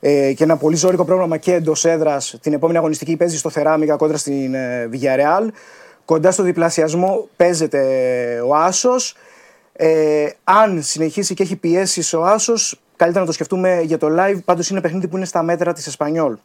Ε, 0.00 0.32
και 0.32 0.44
ένα 0.44 0.56
πολύ 0.56 0.76
ζώρικο 0.76 1.04
πρόγραμμα 1.04 1.36
και 1.36 1.52
εντός 1.54 1.84
έδρας. 1.84 2.38
Την 2.40 2.52
επόμενη 2.52 2.78
αγωνιστική 2.78 3.16
παίζει 3.16 3.38
στο 3.38 3.50
Θεράμικα 3.50 3.96
κόντρα 3.96 4.16
στην 4.16 4.54
ε, 4.54 4.88
Villarreal. 4.92 5.48
Κοντά 6.04 6.30
στο 6.30 6.42
διπλασιασμό 6.42 7.28
παίζεται 7.36 7.78
ε, 8.34 8.40
ο 8.40 8.54
Άσος. 8.54 9.16
Ε, 9.72 10.28
αν 10.44 10.82
συνεχίσει 10.82 11.34
και 11.34 11.42
έχει 11.42 11.56
πιέσεις 11.56 12.12
ο 12.12 12.24
Άσος, 12.24 12.80
καλύτερα 12.96 13.20
να 13.20 13.26
το 13.26 13.32
σκεφτούμε 13.32 13.80
για 13.80 13.98
το 13.98 14.08
live. 14.18 14.38
Πάντως 14.44 14.70
είναι 14.70 14.80
παιχνίδι 14.80 15.08
που 15.08 15.16
είναι 15.16 15.26
στα 15.26 15.42
μέτρα 15.42 15.72
της 15.72 15.86
Εσπανιόλ. 15.86 16.36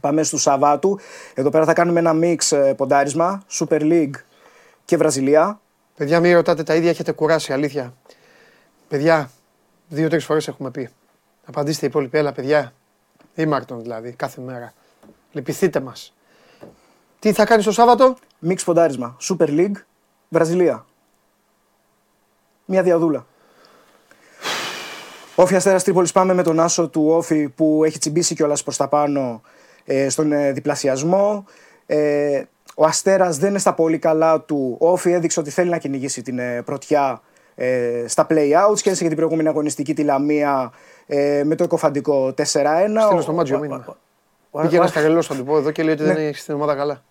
Πάμε 0.00 0.22
στου 0.22 0.38
Σαββάτου. 0.38 0.98
Εδώ 1.34 1.50
πέρα 1.50 1.64
θα 1.64 1.72
κάνουμε 1.72 1.98
ένα 1.98 2.12
μίξ 2.12 2.52
ε, 2.52 2.74
ποντάρισμα. 2.74 3.42
Super 3.50 3.80
League 3.80 4.14
και 4.84 4.96
Βραζιλία. 4.96 5.60
Παιδιά, 5.96 6.20
μην 6.20 6.34
ρωτάτε 6.34 6.62
τα 6.62 6.74
ίδια, 6.74 6.90
έχετε 6.90 7.12
κουράσει, 7.12 7.52
αλήθεια. 7.52 7.94
Παιδιά, 8.88 9.30
δύο-τρεις 9.88 10.24
φορές 10.24 10.48
έχουμε 10.48 10.70
πει. 10.70 10.88
Απαντήστε 11.46 11.86
οι 11.86 11.88
υπόλοιποι, 11.88 12.18
έλα, 12.18 12.32
παιδιά. 12.32 12.72
Ήμαρτον 13.34 13.82
δηλαδή, 13.82 14.12
κάθε 14.12 14.40
μέρα. 14.40 14.72
Λυπηθείτε 15.32 15.80
μας. 15.80 16.14
Τι 17.18 17.32
θα 17.32 17.44
κάνεις 17.44 17.64
το 17.64 17.72
Σάββατο, 17.72 18.16
Μίξ 18.38 18.64
ποντάρισμα. 18.64 19.16
Super 19.20 19.48
League, 19.48 19.76
Βραζιλία. 20.28 20.86
Μια 22.64 22.82
διαδούλα. 22.82 23.26
Όφη 25.34 25.54
Αστέρας 25.54 25.84
Τρίπολης 25.84 26.12
πάμε 26.12 26.34
με 26.34 26.42
τον 26.42 26.60
άσο 26.60 26.88
του 26.88 27.08
Όφη 27.08 27.48
που 27.48 27.84
έχει 27.84 27.98
τσιμπήσει 27.98 28.34
κιόλας 28.34 28.62
προς 28.62 28.76
τα 28.76 28.88
πάνω 28.88 29.20
ε, 29.20 29.55
στον 30.08 30.32
ε, 30.32 30.52
διπλασιασμό. 30.52 31.44
Ε, 31.86 32.42
ο 32.76 32.84
Αστέρας 32.84 33.38
δεν 33.38 33.50
είναι 33.50 33.58
στα 33.58 33.74
πολύ 33.74 33.98
καλά 33.98 34.40
του. 34.40 34.76
Ο 34.80 34.88
Όφη 34.90 35.10
έδειξε 35.12 35.40
ότι 35.40 35.50
θέλει 35.50 35.70
να 35.70 35.78
κυνηγήσει 35.78 36.22
την 36.22 36.38
ε, 36.38 36.62
πρωτιά 36.64 37.20
ε, 37.54 38.04
στα 38.06 38.26
play-outs 38.30 38.80
και 38.82 38.90
για 38.90 39.06
την 39.08 39.16
προηγούμενη 39.16 39.48
αγωνιστική 39.48 39.94
τη 39.94 40.02
Λαμία 40.02 40.72
ε, 41.06 41.42
με 41.44 41.54
το 41.54 41.64
εκοφαντικό 41.64 42.26
4-1. 42.26 42.42
Στείλω 42.44 43.16
Ο- 43.16 43.20
στο 43.20 43.32
Μάτζιο 43.32 43.56
ο- 43.56 43.60
μήνυμα. 43.60 43.84
ο- 43.88 43.94
ο- 44.50 44.60
Πήγε 44.60 44.78
ο- 44.78 44.82
ένα 44.82 44.90
καγελό, 44.90 45.22
θα 45.22 45.34
του 45.34 45.44
πω 45.44 45.56
εδώ 45.56 45.70
και 45.70 45.82
λέει 45.82 45.92
ότι 45.94 46.02
δεν 46.02 46.14
Ναι. 46.14 46.22
έχει 46.26 46.44
την 46.44 46.54
ομάδα 46.54 46.74
καλά. 46.74 47.02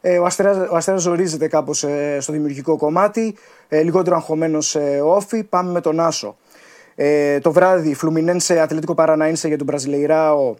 ε, 0.00 0.18
ο, 0.18 0.24
Αστέρας, 0.24 0.56
ο 0.70 0.76
Αστέρας 0.76 1.02
ζορίζεται 1.02 1.48
κάπως 1.48 1.82
ε, 1.84 2.16
στο 2.20 2.32
δημιουργικό 2.32 2.76
κομμάτι, 2.76 3.36
ε, 3.68 3.82
λιγότερο 3.82 4.16
αγχωμένος 4.16 4.74
ε, 4.76 5.00
όφη. 5.04 5.44
Πάμε 5.44 5.70
με 5.72 5.80
τον 5.80 6.00
Άσο. 6.00 6.36
Ε, 6.94 7.38
το 7.38 7.52
βράδυ, 7.52 7.94
Φλουμινένσε, 7.94 8.60
Ατλέτικο 8.60 8.94
Παραναΐνσε 8.96 9.48
για 9.48 9.56
τον 9.56 9.66
Μπραζιλεϊράο. 9.66 10.54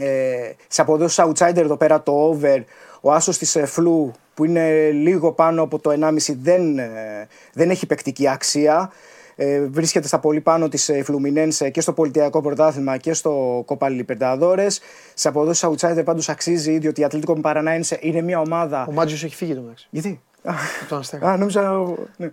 Ε, 0.00 0.52
σε 0.68 0.80
αποδόσεις 0.80 1.24
outsider 1.24 1.56
εδώ 1.56 1.76
πέρα 1.76 2.02
το 2.02 2.12
over. 2.42 2.62
Ο 3.00 3.12
Άσος 3.12 3.38
της 3.38 3.56
ε, 3.56 3.66
Φλου 3.66 4.12
που 4.34 4.44
είναι 4.44 4.90
λίγο 4.90 5.32
πάνω 5.32 5.62
από 5.62 5.78
το 5.78 5.90
1,5 6.00 6.34
δεν, 6.42 6.78
ε, 6.78 7.28
δεν 7.52 7.70
έχει 7.70 7.86
παικτική 7.86 8.28
αξία. 8.28 8.92
Ε, 9.40 9.60
βρίσκεται 9.60 10.06
στα 10.06 10.18
πολύ 10.18 10.40
πάνω 10.40 10.68
της 10.68 10.88
ε, 10.88 11.02
Φλουμινένσε 11.02 11.70
και 11.70 11.80
στο 11.80 11.92
πολιτιακό 11.92 12.40
πρωτάθλημα 12.40 12.96
και 12.96 13.12
στο 13.12 13.62
Κόπα 13.66 13.88
Λιπερταδόρες. 13.88 14.80
Σε 15.14 15.28
αποδόσεις 15.28 15.68
outsider 15.68 16.02
πάντως 16.04 16.28
αξίζει 16.28 16.78
διότι 16.78 17.00
η 17.00 17.04
Ατλέτικο 17.04 17.40
Παραναΐνσε 17.42 17.96
είναι 18.00 18.20
μια 18.20 18.40
ομάδα 18.40 18.86
Ο 18.88 18.92
Μάτζιος 18.92 19.24
έχει 19.24 19.34
φύγει 19.36 19.54
το 19.54 19.60
μεταξύ. 19.60 19.86
γιατί; 19.90 20.20
Από 20.42 20.88
τον 20.88 20.98
Αστέρα. 20.98 21.30
Α, 21.30 21.36
νόμιζα. 21.36 21.84
ναι. 22.16 22.30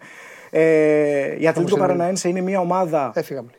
Ε, 0.49 1.35
η 1.39 1.47
Ατλέτικο 1.47 1.77
είναι. 1.77 1.87
Παραναένσε 1.87 2.29
είναι 2.29 2.41
μια 2.41 2.59
ομάδα 2.59 3.11
Έφυγα 3.15 3.41
μου. 3.41 3.49
ε, 3.51 3.57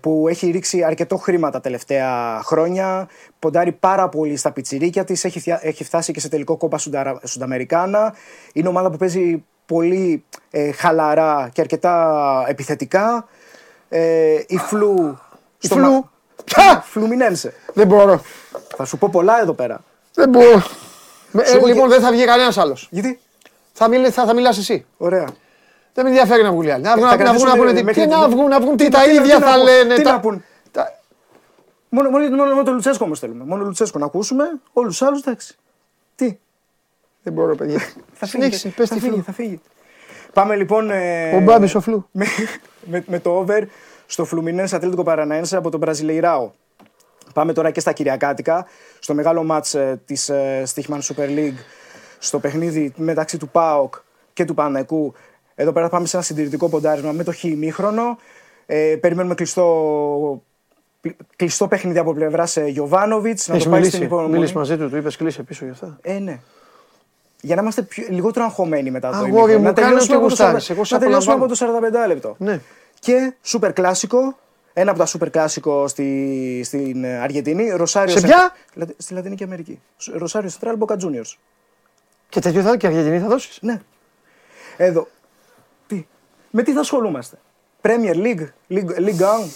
που 0.00 0.26
έχει 0.28 0.50
ρίξει 0.50 0.82
αρκετό 0.84 1.16
χρήμα 1.16 1.50
τα 1.50 1.60
τελευταία 1.60 2.40
χρόνια. 2.44 3.08
Ποντάρει 3.38 3.72
πάρα 3.72 4.08
πολύ 4.08 4.36
στα 4.36 4.52
πιτσιρίκια 4.52 5.04
της. 5.04 5.24
Έχει, 5.24 5.40
θια- 5.40 5.60
έχει 5.62 5.84
φτάσει 5.84 6.12
και 6.12 6.20
σε 6.20 6.28
τελικό 6.28 6.56
κόπα 6.56 6.78
Σουνταρα- 6.78 7.20
Σουνταμερικάνα. 7.24 8.14
Είναι 8.52 8.68
ομάδα 8.68 8.90
που 8.90 8.96
παίζει 8.96 9.44
πολύ 9.66 10.24
ε, 10.50 10.72
χαλαρά 10.72 11.50
και 11.52 11.60
αρκετά 11.60 12.44
επιθετικά. 12.48 13.28
Ε, 13.88 14.34
η 14.46 14.56
Φλου. 14.56 15.18
Η 15.60 15.66
στο 15.66 15.74
Φλου. 15.74 15.90
μα- 15.92 16.10
Ποια! 16.44 16.84
Φλουμινένσε. 16.86 17.52
Δεν 17.74 17.86
μπορώ. 17.86 18.22
Θα 18.76 18.84
σου 18.84 18.98
πω 18.98 19.08
πολλά 19.12 19.40
εδώ 19.40 19.52
πέρα. 19.52 19.80
Δεν 20.14 20.28
μπορώ. 20.28 20.62
Με- 21.32 21.44
Σου 21.44 21.56
ε, 21.56 21.60
πω 21.60 21.66
λοιπόν, 21.66 21.82
και- 21.88 21.94
δεν 21.94 22.00
θα 22.02 22.10
βγει 22.12 22.24
κανένας 22.24 22.58
άλλος. 22.58 22.88
Γιατί; 22.90 23.18
Θα, 23.72 23.88
μιλ, 23.88 24.08
θα, 24.12 24.24
θα 24.24 24.34
μιλάς 24.34 24.58
εσύ. 24.58 24.84
Ωραία. 24.96 25.26
Δεν 25.94 26.04
με 26.04 26.10
ενδιαφέρει 26.10 26.42
να 26.42 26.50
βγουν 26.50 26.64
οι 26.66 26.70
άλλοι. 26.70 26.82
Να 26.82 26.94
βγουν 26.96 27.08
θα 27.08 27.16
να, 27.16 27.22
να, 27.24 27.32
βγουν, 27.32 27.46
να, 27.46 27.54
κρατήσουμε 27.54 27.66
πούνε 27.68 27.78
τι- 27.78 27.84
μέχρι 27.84 28.00
τι 28.02 28.08
τη- 28.08 28.14
να 28.14 28.28
βγουν, 28.28 28.48
να 28.48 28.60
βγουν, 28.60 28.76
τι 28.76 28.84
Τι- 28.84 28.90
τα 28.90 29.00
τι 29.00 29.06
να- 29.06 29.12
ίδια 29.12 29.34
τι 29.36 29.40
να 29.40 29.46
θα 29.46 29.54
πούν, 29.54 29.62
λένε. 29.64 29.94
τι 29.94 30.02
τα- 30.02 30.12
να 30.12 30.20
πούν. 30.20 30.44
τα- 30.70 30.98
Μόνο, 31.88 32.10
μόνο, 32.10 32.28
μόνο, 32.28 32.50
μόνο 32.50 32.62
το 32.62 32.72
Λουτσέσκο 32.72 33.04
όμως 33.04 33.18
θέλουμε. 33.18 33.44
Μόνο 33.44 33.64
Λουτσέσκο 33.64 33.98
να 33.98 34.04
ακούσουμε. 34.06 34.44
Όλους 34.72 34.98
τους 34.98 35.06
άλλους 35.08 35.20
εντάξει. 35.20 35.56
Τι; 36.16 36.38
Δεν 37.22 37.32
μπορώ, 37.32 37.54
παιδιά. 37.54 37.78
Θα 38.12 38.26
Συνέχισε, 38.26 38.58
φύγει. 38.60 38.74
πες 38.74 38.88
θα 38.88 38.94
τη 38.94 39.00
φύγει, 39.00 39.12
φλού. 39.12 39.22
θα 39.24 39.32
φύγει. 39.32 39.60
Πάμε 40.32 40.56
λοιπόν. 40.56 40.90
Ε, 40.90 41.36
Ο 41.36 41.40
Μπάμπης 41.40 41.74
ο 41.74 41.80
φλού. 41.80 42.08
με, 42.10 42.26
με, 42.84 43.04
με 43.06 43.18
το 43.20 43.30
over 43.30 43.62
στο 44.06 44.24
Φλουμινένse 44.24 44.74
Ατλέτικο 44.74 45.02
Παραναένσε 45.02 45.56
από 45.56 45.70
τον 45.70 45.80
Μπραζιλεϊράο. 45.80 46.50
Πάμε 47.34 47.52
τώρα 47.52 47.70
και 47.70 47.80
στα 47.80 47.92
Κυριακάτικα, 47.92 48.66
στο 48.98 49.14
μεγάλο 49.14 49.42
μάτς 49.44 49.74
ε, 49.74 50.00
της 50.04 50.28
ε, 50.28 50.62
Stichman 50.74 50.98
Super 50.98 51.28
League, 51.28 51.58
στο 52.18 52.38
παιχνίδι 52.38 52.92
μεταξύ 52.96 53.36
του 53.38 53.48
ΠΑΟΚ 53.48 53.94
και 54.32 54.44
του 54.44 54.54
Πανεκού. 54.54 55.14
Εδώ 55.60 55.72
πέρα 55.72 55.88
πάμε 55.88 56.06
σε 56.06 56.16
ένα 56.16 56.24
συντηρητικό 56.24 56.68
ποντάρισμα 56.68 57.12
με 57.12 57.24
το 57.24 57.32
χ 57.32 57.44
ημίχρονο. 57.44 58.18
Ε, 58.66 58.96
περιμένουμε 59.00 59.34
κλειστό, 59.34 60.42
κλειστό 61.36 61.68
παιχνίδι 61.68 61.98
από 61.98 62.14
πλευράς 62.14 62.56
Γιωβάνοβιτς. 62.56 63.48
Να 63.48 63.54
Έχεις 63.54 63.64
το 63.64 63.70
πάει 63.70 63.78
μιλήσει, 63.80 63.96
στην 63.96 64.08
υπομονή. 64.08 64.32
μίλησες 64.32 64.54
μαζί 64.54 64.76
του, 64.76 64.88
του 64.90 64.96
είπες 64.96 65.16
κλείσε 65.16 65.42
πίσω 65.42 65.64
γι' 65.64 65.70
αυτά. 65.70 65.98
Ε, 66.02 66.18
ναι. 66.18 66.40
Για 67.40 67.54
να 67.54 67.60
είμαστε 67.62 67.82
πιο, 67.82 68.04
λιγότερο 68.08 68.44
αγχωμένοι 68.44 68.90
μετά 68.90 69.10
το 69.10 69.16
Αγόρι 69.16 69.30
ημίχρονο. 69.32 69.58
μου, 69.58 69.64
Να 69.64 69.72
κάνε 69.72 69.86
τελειώσουμε 69.86 70.16
ό,τι 70.16 70.24
από 70.24 70.36
το 70.36 70.44
γουστάρεις. 70.44 70.64
40 70.68 70.74
Εγώ 70.74 70.84
σε 70.84 70.94
να 70.94 71.00
τελειώσουμε 71.00 71.34
από 71.34 71.44
απολαμβάνω. 71.44 71.80
το 71.80 71.98
45 72.04 72.06
λεπτό. 72.06 72.34
Ναι. 72.38 72.60
Και 72.98 73.32
σούπερ 73.42 73.72
κλάσικο, 73.72 74.38
ένα 74.72 74.90
από 74.90 74.98
τα 75.00 75.06
σούπερ 75.06 75.30
κλάσικο 75.30 75.88
στη, 75.88 76.60
στην 76.64 77.06
Αργεντινή. 77.06 77.70
Ροσάριο 77.70 78.18
Σε 78.18 78.26
ποια; 78.26 78.52
Λα- 78.74 78.86
Στη 78.96 79.14
Λατινική 79.14 79.44
Αμερική. 79.44 79.80
Ροσάριο 80.12 80.48
Σεντράλ 80.48 80.76
Μποκα 80.76 80.96
Juniors. 81.00 81.34
Και 82.28 82.40
τέτοιο 82.40 82.62
θα 82.62 82.76
και 82.76 82.86
Αργεντινή 82.86 83.18
θα 83.18 83.28
δώσεις; 83.28 83.58
Ναι. 83.62 83.80
Εδώ. 84.76 85.08
Τι. 86.50 86.56
Με 86.56 86.62
τι 86.62 86.72
θα 86.72 86.80
ασχολούμαστε; 86.80 87.38
Premier 87.82 88.14
League, 88.14 88.46
League, 88.70 88.96
League 88.96 89.20
One; 89.20 89.48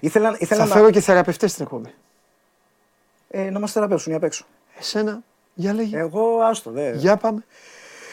Ήθελα, 0.00 0.36
ήθελα 0.38 0.60
Θα 0.60 0.68
να, 0.68 0.74
φέρω 0.74 0.90
και 0.90 1.00
θεραπευτές 1.00 1.50
στην 1.50 1.64
εκπομπή. 1.64 1.94
ε, 3.30 3.50
να 3.50 3.58
μας 3.58 3.72
θεραπεύσουν 3.72 4.08
για 4.08 4.16
απ' 4.16 4.24
έξω. 4.24 4.46
Εσένα, 4.78 5.22
για 5.54 5.72
λέγε. 5.74 5.98
Εγώ 5.98 6.40
άστο, 6.40 6.70
δε. 6.70 6.92
Για 6.92 7.16
πάμε. 7.16 7.44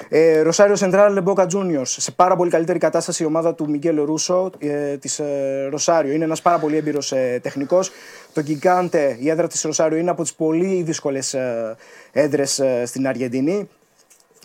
Ε, 0.09 0.41
Ροσάριο 0.41 0.75
Σεντράλ 0.75 1.23
Boca 1.25 1.47
Juniors. 1.47 1.85
Σε 1.85 2.11
πάρα 2.11 2.35
πολύ 2.35 2.49
καλύτερη 2.49 2.79
κατάσταση 2.79 3.23
η 3.23 3.25
ομάδα 3.25 3.53
του 3.53 3.69
Μιγγέλ 3.69 4.01
Ρούσο 4.03 4.51
ε, 4.59 4.97
της 4.97 5.19
ε, 5.19 5.67
Ροσάριο. 5.69 6.13
Είναι 6.13 6.23
ένας 6.23 6.41
πάρα 6.41 6.59
πολύ 6.59 6.77
έμπειρος 6.77 7.11
ε, 7.11 7.39
τεχνικός. 7.43 7.91
Το 8.33 8.41
Γκιγκάντε, 8.41 9.17
η 9.19 9.29
έδρα 9.29 9.47
της 9.47 9.61
Ροσάριο, 9.61 9.97
είναι 9.97 10.09
από 10.09 10.21
τις 10.21 10.33
πολύ 10.33 10.81
δύσκολες 10.83 11.33
ε, 11.33 11.75
έδρες 12.11 12.59
ε, 12.59 12.85
στην 12.85 13.07
Αργεντινή. 13.07 13.69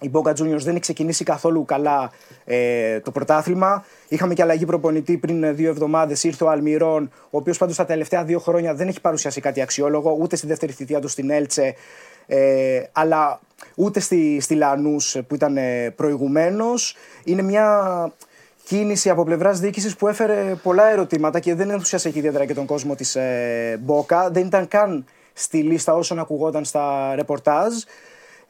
Η 0.01 0.11
Boca 0.13 0.31
Juniors 0.31 0.59
δεν 0.59 0.71
έχει 0.71 0.81
ξεκινήσει 0.81 1.25
καθόλου 1.25 1.65
καλά 1.65 2.11
ε, 2.45 3.01
το 3.01 3.11
πρωτάθλημα. 3.11 3.85
Είχαμε 4.09 4.35
και 4.35 4.43
αλλαγή 4.43 4.65
προπονητή 4.65 5.17
πριν 5.17 5.45
ε, 5.45 5.53
δύο 5.53 5.71
εβδομάδες. 5.71 6.25
Ήρθε 6.25 6.45
ο 6.45 6.51
Αλμυρών, 6.51 7.11
ο 7.25 7.37
οποίος 7.39 7.59
πάντως 7.59 7.77
τα 7.77 7.85
τελευταία 7.85 8.25
δύο 8.25 8.39
χρόνια 8.39 8.75
δεν 8.75 8.89
έχει 8.89 9.01
παρουσιάσει 9.01 9.41
κάτι 9.41 9.61
αξιόλογο, 9.61 10.17
ούτε 10.21 10.37
στη 10.37 10.47
δεύτερη 10.47 10.73
θητεία 10.73 11.01
του 11.01 11.09
στην 11.09 11.31
Έλτσε, 11.31 11.75
ε, 12.27 12.83
αλλά 12.93 13.41
ούτε 13.75 14.01
στη, 14.01 14.41
στη 14.41 14.55
Λανούς 14.55 15.17
που 15.27 15.35
ήταν 15.35 15.59
προηγουμένως. 15.97 16.97
Είναι 17.25 17.43
μια 17.43 18.13
κίνηση 18.65 19.11
από 19.11 19.25
πλευράς 19.25 19.61
διοίκησης 19.61 19.97
που 19.97 20.09
έφερε 20.09 20.55
πολλά 20.63 20.91
ερωτήματα 20.91 21.41
και 21.41 21.55
δεν 21.55 21.71
ενθουσιάσε 21.71 22.11
και 22.11 22.19
ιδιαίτερα 22.19 22.45
και 22.45 22.55
τον 22.55 22.67
κόσμο 22.67 22.95
της 22.95 23.17
ε, 23.17 23.81
Μπόκα. 23.81 24.31
Δεν 24.31 24.47
ήταν 24.47 24.69
καν 24.69 25.05
στη 25.33 25.63
λίστα 25.63 25.95
όσων 25.95 26.19
ακουγόταν 26.19 26.65
στα 26.65 27.15
ρεπορτάζ. 27.15 27.73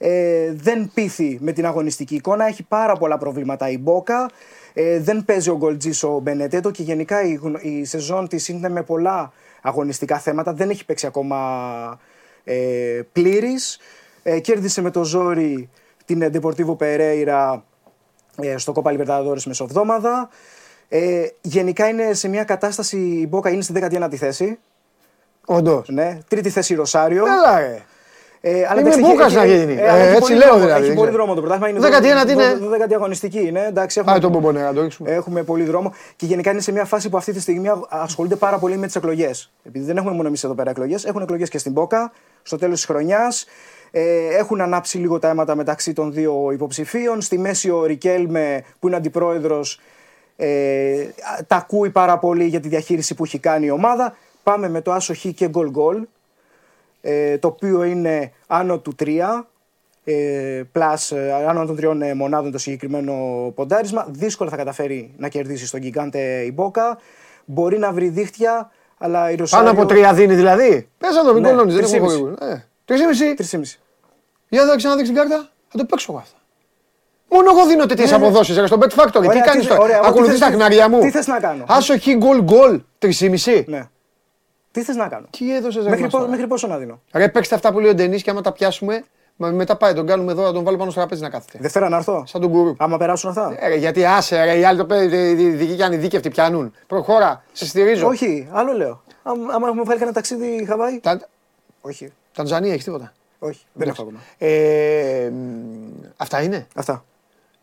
Ε, 0.02 0.52
δεν 0.52 0.90
πείθει 0.94 1.38
με 1.40 1.52
την 1.52 1.66
αγωνιστική 1.66 2.14
εικόνα. 2.14 2.46
Έχει 2.46 2.62
πάρα 2.62 2.96
πολλά 2.96 3.18
προβλήματα 3.18 3.68
η 3.70 3.78
Μπόκα. 3.78 4.30
Ε, 4.72 4.98
δεν 5.00 5.24
παίζει 5.24 5.50
ο 5.50 5.56
Γκολτζής 5.56 6.02
ο 6.02 6.18
Μπενετέτο 6.18 6.70
και 6.70 6.82
γενικά 6.82 7.22
η, 7.22 7.32
γνω- 7.34 7.62
η 7.62 7.84
σεζόν 7.84 8.28
της 8.28 8.48
είναι 8.48 8.68
με 8.68 8.82
πολλά 8.82 9.32
αγωνιστικά 9.62 10.18
θέματα. 10.18 10.52
Δεν 10.52 10.70
έχει 10.70 10.84
παίξει 10.84 11.06
ακόμα 11.06 11.38
ε, 12.44 13.00
πλήρης. 13.12 13.78
Ε, 14.22 14.40
κέρδισε 14.40 14.82
με 14.82 14.90
το 14.90 15.04
ζόρι 15.04 15.70
την 16.04 16.22
ε, 16.22 16.30
Deportivo 16.34 16.76
Pereira 16.76 17.60
ε, 18.42 18.56
στο 18.56 18.72
Κόπα 18.72 18.90
Λιμπερταδόρες 18.90 19.46
μεσοβδόμαδα. 19.46 20.28
Ε, 20.88 21.22
γενικά 21.40 21.88
είναι 21.88 22.12
σε 22.12 22.28
μια 22.28 22.44
κατάσταση, 22.44 22.96
η 22.98 23.26
Μπόκα 23.28 23.50
είναι 23.50 23.62
στη 23.62 23.72
19η 23.90 24.14
θέση. 24.16 24.58
Όντως. 25.46 25.88
Ναι, 25.88 26.18
τρίτη 26.28 26.50
θέση 26.50 26.74
Ροσάριο. 26.74 27.24
Καλά, 27.24 27.58
ρε. 27.60 27.82
Ε, 28.42 28.50
Είμαι 28.50 28.66
εντάξει, 28.78 28.98
έχει- 28.98 29.08
Μπόκας 29.10 29.26
έχει- 29.26 29.36
να 29.36 29.44
γίνει. 29.44 29.80
αλλά 29.80 29.94
Ε, 29.94 30.00
έχει 30.00 30.08
έτσι 30.08 30.20
πολύ 30.20 30.34
λέω 30.34 30.46
δρόμο, 30.48 30.60
δηλαδή, 30.60 30.78
Έχει 30.80 30.86
δεν 30.88 30.96
πολύ 30.96 31.08
ξέρω. 31.08 31.22
δρόμο 31.22 31.34
το 31.34 31.40
πρωτάθλημα. 31.40 31.68
Είναι 31.68 31.78
Δεκατή 31.80 32.06
δο- 32.06 32.10
ένατη 32.12 32.32
είναι. 32.32 32.54
δο- 32.54 32.64
δωδεκατή 32.64 32.94
αγωνιστική 32.94 33.46
είναι. 33.46 33.64
Εντάξει, 33.68 33.98
έχουμε, 33.98 34.12
Πάει 34.12 34.22
τον 34.22 34.30
Μπομπονέ 34.30 34.62
να 34.62 34.72
το 34.72 34.80
ρίξουμε. 34.82 35.10
έχουμε 35.10 35.42
πολύ 35.42 35.64
δρόμο. 35.64 35.92
Και 36.16 36.26
γενικά 36.26 36.50
είναι 36.50 36.60
σε 36.60 36.72
μια 36.72 36.84
φάση 36.84 37.08
που 37.08 37.16
αυτή 37.16 37.32
τη 37.32 37.40
στιγμή 37.40 37.68
α- 37.68 37.78
ασχολούνται 37.88 38.36
πάρα 38.36 38.58
πολύ 38.58 38.76
με 38.76 38.86
τις 38.86 38.96
εκλογές. 38.96 39.52
Επειδή 39.64 39.84
δεν 39.84 39.96
έχουμε 39.96 40.14
μόνο 40.14 40.28
εμείς 40.28 40.44
εδώ 40.44 40.54
πέρα 40.54 40.70
εκλογές, 40.70 41.04
έχουν 41.04 41.22
εκλογές 41.22 41.48
και 41.48 41.58
στην 41.58 41.72
Μπόκα 41.72 42.12
στο 42.42 42.56
τέλος 42.58 42.76
της 42.76 42.84
χρονιάς. 42.86 43.46
Ε, 43.90 44.02
έχουν 44.38 44.60
ανάψει 44.60 44.98
λίγο 44.98 45.18
τα 45.18 45.28
αίματα 45.28 45.54
μεταξύ 45.54 45.92
των 45.92 46.12
δύο 46.12 46.50
υποψηφίων. 46.52 47.20
Στη 47.20 47.38
μέση 47.38 47.70
ο 47.70 47.84
Ρικέλμε, 47.84 48.64
που 48.78 48.86
είναι 48.86 48.96
αντιπρόεδρος, 48.96 49.80
ε, 50.36 51.06
τα 51.46 51.56
ακούει 51.56 51.90
πάρα 51.90 52.18
πολύ 52.18 52.44
για 52.44 52.60
τη 52.60 52.68
διαχείριση 52.68 53.14
που 53.14 53.24
έχει 53.24 53.38
κάνει 53.38 53.66
η 53.66 53.70
ομάδα. 53.70 54.16
Πάμε 54.42 54.68
με 54.68 54.80
το 54.80 54.92
άσο 54.92 55.14
χ 55.14 55.26
και 55.34 55.48
γκολ 55.48 55.70
γκολ, 55.70 56.06
ε, 57.00 57.38
το 57.38 57.48
οποίο 57.48 57.82
είναι 57.82 58.32
άνω 58.46 58.78
του 58.78 58.94
3, 59.04 59.44
ε, 60.04 60.62
plus, 60.74 61.16
ε, 61.16 61.32
άνω 61.48 61.66
των 61.66 61.76
τριών 61.76 62.02
ε, 62.02 62.14
μονάδων 62.14 62.50
το 62.52 62.58
συγκεκριμένο 62.58 63.14
ποντάρισμα. 63.54 64.06
Δύσκολα 64.10 64.50
θα 64.50 64.56
καταφέρει 64.56 65.14
να 65.16 65.28
κερδίσει 65.28 65.66
στον 65.66 65.80
Γκιγκάντε 65.80 66.20
η 66.44 66.50
Μπόκα. 66.54 66.98
Μπορεί 67.44 67.78
να 67.78 67.92
βρει 67.92 68.08
δίχτυα, 68.08 68.70
αλλά 68.98 69.30
η 69.30 69.34
Ρωσάριο... 69.34 69.66
Πάνω 69.66 69.78
από 69.80 69.88
τρία 69.88 70.12
δίνει 70.14 70.34
δηλαδή. 70.34 70.88
Πες 70.98 71.14
να 71.14 71.24
το 71.24 71.32
μην 71.32 71.42
Ναι, 71.42 71.48
κολλώνει, 71.48 71.70
δεν 71.72 71.80
τρεις 71.80 71.92
έχω 71.92 72.04
ήμιση. 72.04 72.18
χωρί. 72.20 72.34
Ε, 72.52 72.64
Τρεις 72.84 73.00
ή 73.00 73.06
μισή. 73.06 73.34
3,5. 73.78 73.78
Για 74.48 74.64
να 74.64 74.76
ξαναδείξεις 74.76 75.14
την 75.14 75.22
κάρτα. 75.28 75.48
Θα 75.68 75.78
το 75.78 75.84
παίξω 75.84 76.06
εγώ 76.12 76.20
αυτά. 76.20 76.36
Μόνο 77.32 77.50
εγώ 77.50 77.66
δίνω 77.66 77.86
τέτοιες 77.86 78.10
Ναι, 78.10 78.16
ναι. 78.18 78.24
αποδόσεις 78.26 78.66
στο 78.66 78.78
Bet 78.80 79.00
Factory. 79.00 79.20
Τι 79.20 79.26
Ωραία, 79.26 79.40
κάνεις 79.42 79.62
τι- 79.62 79.68
τώρα; 79.68 79.80
ωραία, 79.80 79.94
εγώ 79.96 80.04
τι 80.04 80.10
Ακολουθείς 80.10 80.38
θες- 80.38 80.48
τα 80.50 80.54
χνάρια 80.56 80.88
μου. 80.88 81.00
τι 81.00 81.10
θες 81.10 81.26
να 81.26 81.40
κάνω; 81.40 81.64
Άσο 81.68 81.98
χ 81.98 82.06
γκολ 82.16 82.42
γκολ. 82.42 82.80
Τρεις 82.98 83.20
ή 83.20 83.28
μισή. 83.28 83.64
Ναι. 83.68 83.88
Τι 84.72 84.82
θες 84.82 84.96
να 84.96 85.08
κάνω; 85.08 85.26
Τι 85.30 85.54
έδωσες 85.54 85.84
Μέχρι, 85.86 86.08
πο- 86.08 86.26
μέχρι 86.26 86.46
πόσο 86.46 86.66
να 86.66 86.78
δίνω; 86.78 87.00
Ρε 87.12 87.28
παίξτε 87.28 87.54
αυτά 87.54 87.72
που 87.72 87.80
λέει 87.80 87.90
ο 87.90 87.94
Ντενή 87.94 88.20
και 88.20 88.30
άμα 88.30 88.40
τα 88.40 88.52
πιάσουμε, 88.52 89.04
μα- 89.36 89.50
μετά 89.50 89.76
πάει 89.76 89.94
τον 89.94 90.06
κάνουμε 90.06 90.32
εδώ 90.32 90.42
να 90.42 90.52
τον 90.52 90.64
βάλω 90.64 90.76
πάνω 90.76 90.90
στο 90.90 91.00
τραπέζι 91.00 91.22
να 91.22 91.28
κάθεται. 91.30 91.58
Δευτέρα 91.60 91.88
να 91.88 91.96
έρθω; 91.96 92.24
Σαν 92.26 92.40
τον 92.40 92.50
γκουρού. 92.50 92.74
Άμα 92.78 92.96
περάσουν 92.96 93.30
αυτά; 93.30 93.56
Ε, 93.58 93.68
ρε, 93.68 93.74
γιατί 93.76 94.04
άσε, 94.04 94.44
ρε, 94.44 94.58
οι 94.58 94.64
άλλοι 94.64 94.78
το 94.78 94.86
παίρνουν, 94.86 95.56
δικοί 95.56 95.76
και 95.76 95.84
ανειδίκευτοι 95.84 96.28
πιάνουν. 96.30 96.72
Προχώρα, 96.86 97.44
σε 97.52 97.66
στηρίζω. 97.66 98.06
Όχι, 98.06 98.48
άλλο 98.52 98.72
λέω. 98.72 99.02
Άμα 99.22 99.52
άμα 99.54 99.66
έχουμε 99.66 99.82
βάλει 99.82 99.98
κανένα 99.98 100.12
ταξίδι 100.12 100.64
Χαβάη; 100.68 101.00
Τα... 101.00 101.20
Όχι. 101.80 102.12
Τανζανία 102.34 102.72
έχεις 102.72 102.84
τίποτα; 102.84 103.12
Όχι. 103.38 103.64
Δεν 103.72 103.88
έχω 103.88 104.02
ακόμα. 104.02 104.18
Ε, 104.38 105.30
μ, 105.32 106.06
αυτά 106.16 106.42
είναι; 106.42 106.66
Αυτά. 106.74 107.04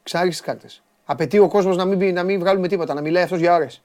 Ξάριξε 0.03 0.37
τις 0.41 0.47
κάρτες. 0.51 0.81
Απαιτεί 1.05 1.39
ο 1.39 1.47
κόσμος 1.47 1.77
να 1.77 1.85
μην, 1.85 1.99
πει- 1.99 2.13
να 2.13 2.23
μην 2.23 2.39
βγάλουμε 2.39 2.67
τίποτα, 2.67 2.93
να 2.93 3.01
μιλάει 3.01 3.23
αυτός 3.23 3.39
για 3.39 3.55
ώρες. 3.55 3.81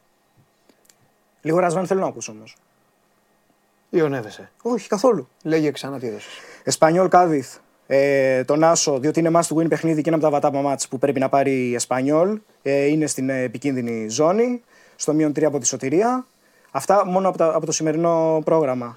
Λίγο 1.43 1.59
ρασβάν 1.59 1.87
θέλω 1.87 2.01
να 2.01 2.07
ακούσω 2.07 2.33
όμως. 2.33 2.57
Ιωνεύεσαι. 3.95 4.51
Όχι, 4.63 4.89
καθόλου. 4.89 5.29
Λέγε 5.43 5.71
ξανά 5.71 5.99
τι 5.99 6.07
έδωσες. 6.07 6.33
Εσπανιόλ 6.65 7.09
Κάδιθ. 7.09 7.57
Ε, 7.87 8.45
τον 8.45 8.65
Άσο, 8.65 8.99
διότι 8.99 9.21
είναι 9.21 9.31
must 9.35 9.57
win 9.57 9.69
παιχνίδι 9.69 10.03
και 10.03 10.09
είναι 10.11 10.17
από 10.17 10.25
τα 10.25 10.31
βατάπα 10.31 10.61
μάτς 10.63 10.89
που 10.89 10.99
πρέπει 10.99 11.21
να 11.21 11.29
πάρει 11.29 11.69
η 11.69 11.75
Εσπανιόλ. 11.75 12.39
Ε, 12.63 12.85
είναι 12.87 13.07
στην 13.07 13.29
ε, 13.31 13.41
επικίνδυνη 13.43 14.09
ζώνη, 14.09 14.63
στο 14.97 15.13
μείον 15.13 15.33
3 15.33 15.43
από 15.43 15.59
τη 15.59 15.67
σωτηρία. 15.67 16.27
Αυτά 16.71 17.07
μόνο 17.07 17.29
από, 17.29 17.39
τα- 17.39 17.55
από 17.55 17.67
το 17.67 17.73
σημερινό 17.73 18.43
πρόγραμμα. 18.45 18.97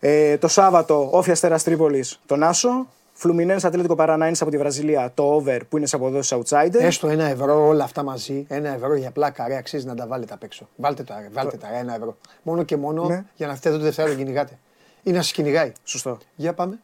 Ε, 0.00 0.38
το 0.38 0.48
Σάββατο, 0.48 1.08
Όφια 1.12 1.32
Αστέρας 1.32 1.62
Τρίπολης, 1.62 2.20
τον 2.26 2.42
Άσο. 2.42 2.86
Φλουμινέν 3.22 3.66
Ατλέτικο 3.66 3.94
Παρανάινη 3.94 4.36
από 4.40 4.50
τη 4.50 4.58
Βραζιλία, 4.58 5.10
το 5.14 5.34
over 5.34 5.58
που 5.68 5.76
είναι 5.76 5.86
σε 5.86 5.96
αποδόσει 5.96 6.38
outsider. 6.42 6.74
Έστω 6.80 7.08
ένα 7.08 7.24
ευρώ 7.24 7.66
όλα 7.66 7.84
αυτά 7.84 8.02
μαζί. 8.02 8.44
Ένα 8.48 8.68
ευρώ 8.68 8.94
για 8.94 9.10
πλάκα, 9.10 9.48
ρε, 9.48 9.56
αξίζει 9.56 9.86
να 9.86 9.94
τα 9.94 10.06
βάλετε 10.06 10.34
απ' 10.34 10.42
έξω. 10.42 10.68
Βάλτε 10.76 11.02
τα, 11.02 11.18
ρε, 11.20 11.28
βάλτε 11.32 11.56
τα, 11.56 11.68
ρε, 11.70 11.76
ένα 11.78 11.94
ευρώ. 11.94 12.16
Μόνο 12.42 12.62
και 12.62 12.76
μόνο 12.76 13.04
Ναι. 13.04 13.24
για 13.34 13.46
να 13.46 13.54
φταίτε 13.54 13.68
εδώ 13.68 13.78
το 13.78 13.84
Δευτέρα 13.84 14.14
κυνηγάτε. 14.14 14.58
Ή 15.02 15.10
να 15.10 15.22
σας 15.22 15.32
κυνηγάει. 15.32 15.72
Σωστό. 15.84 16.18
Για 16.36 16.52
πάμε. 16.52 16.78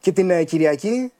Και 0.00 0.12
την 0.12 0.30
ε, 0.30 0.44
Κυριακή, 0.44 1.12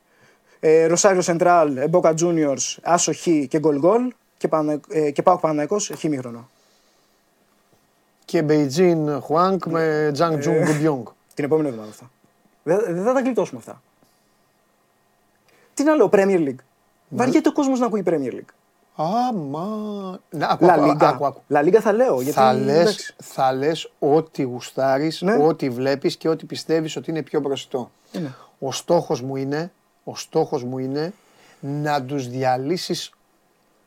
ε, 0.61 0.87
Ροσάριο 0.87 1.21
Σεντράλ, 1.21 1.89
Μπόκα 1.89 2.15
Juniors, 2.21 2.77
Άσο 2.83 3.13
Χ 3.13 3.27
και 3.49 3.59
γκολ 3.59 3.79
γκολ. 3.79 4.13
Και, 4.37 4.49
Πανε, 4.49 4.81
ε, 4.89 5.11
και 5.11 5.23
Πάοκ 5.23 5.41
Παναϊκός, 5.41 5.93
Χ 5.99 6.03
μήχρονο. 6.05 6.49
Και 8.25 8.43
Μπεϊτζίν 8.43 9.21
Χουάνκ 9.21 9.67
με 9.67 10.11
Τζανγκ 10.13 10.39
Τζουνγκ 10.39 10.65
Γκουμπιόγκ. 10.65 11.07
Την 11.35 11.45
επόμενη 11.45 11.69
εβδομάδα 11.69 11.93
αυτά. 11.93 12.11
Δεν, 12.63 12.81
δεν 12.95 13.05
θα 13.05 13.13
τα 13.13 13.21
γλιτώσουμε 13.21 13.59
αυτά. 13.59 13.83
Τι 15.79 15.85
να 15.85 15.95
λέω, 15.95 16.09
Premier 16.13 16.39
League. 16.49 16.63
Βαριέται 17.09 17.49
ο 17.49 17.53
κόσμος 17.53 17.79
να 17.81 17.87
ακούει 17.87 18.03
Premier 18.07 18.33
League. 18.33 18.53
Άμα. 18.97 19.67
Να, 20.31 20.47
άκου, 20.49 20.65
La 20.67 20.69
άκου, 20.69 20.91
Liga. 20.91 21.05
άκου, 21.05 21.27
άκου. 21.27 21.41
La 21.53 21.65
Liga 21.65 21.79
θα 21.81 21.93
λέω. 21.93 22.21
Γιατί, 22.21 22.39
Θα 22.39 22.53
λες, 22.55 22.81
εντάξει. 22.81 23.15
θα 23.23 23.53
λες 23.53 23.91
ό,τι 23.99 24.43
γουστάρεις, 24.43 25.21
Ναι. 25.23 25.35
ό,τι 25.35 25.69
βλέπεις 25.71 26.17
και 26.17 26.29
ό,τι 26.29 26.47
πιστεύεις 26.47 26.97
ότι 26.97 27.11
είναι 27.11 27.23
πιο 27.23 27.41
μπροστό. 27.41 27.91
Είναι. 28.13 28.35
Ο 28.59 28.73
στόχος 28.73 29.23
μου 29.23 29.37
είναι, 29.37 29.73
ο 30.05 30.17
στόχος 30.17 30.65
μου 30.65 30.79
είναι 30.79 31.13
να 31.61 32.03
τους 32.03 32.29
διαλύσεις 32.29 33.11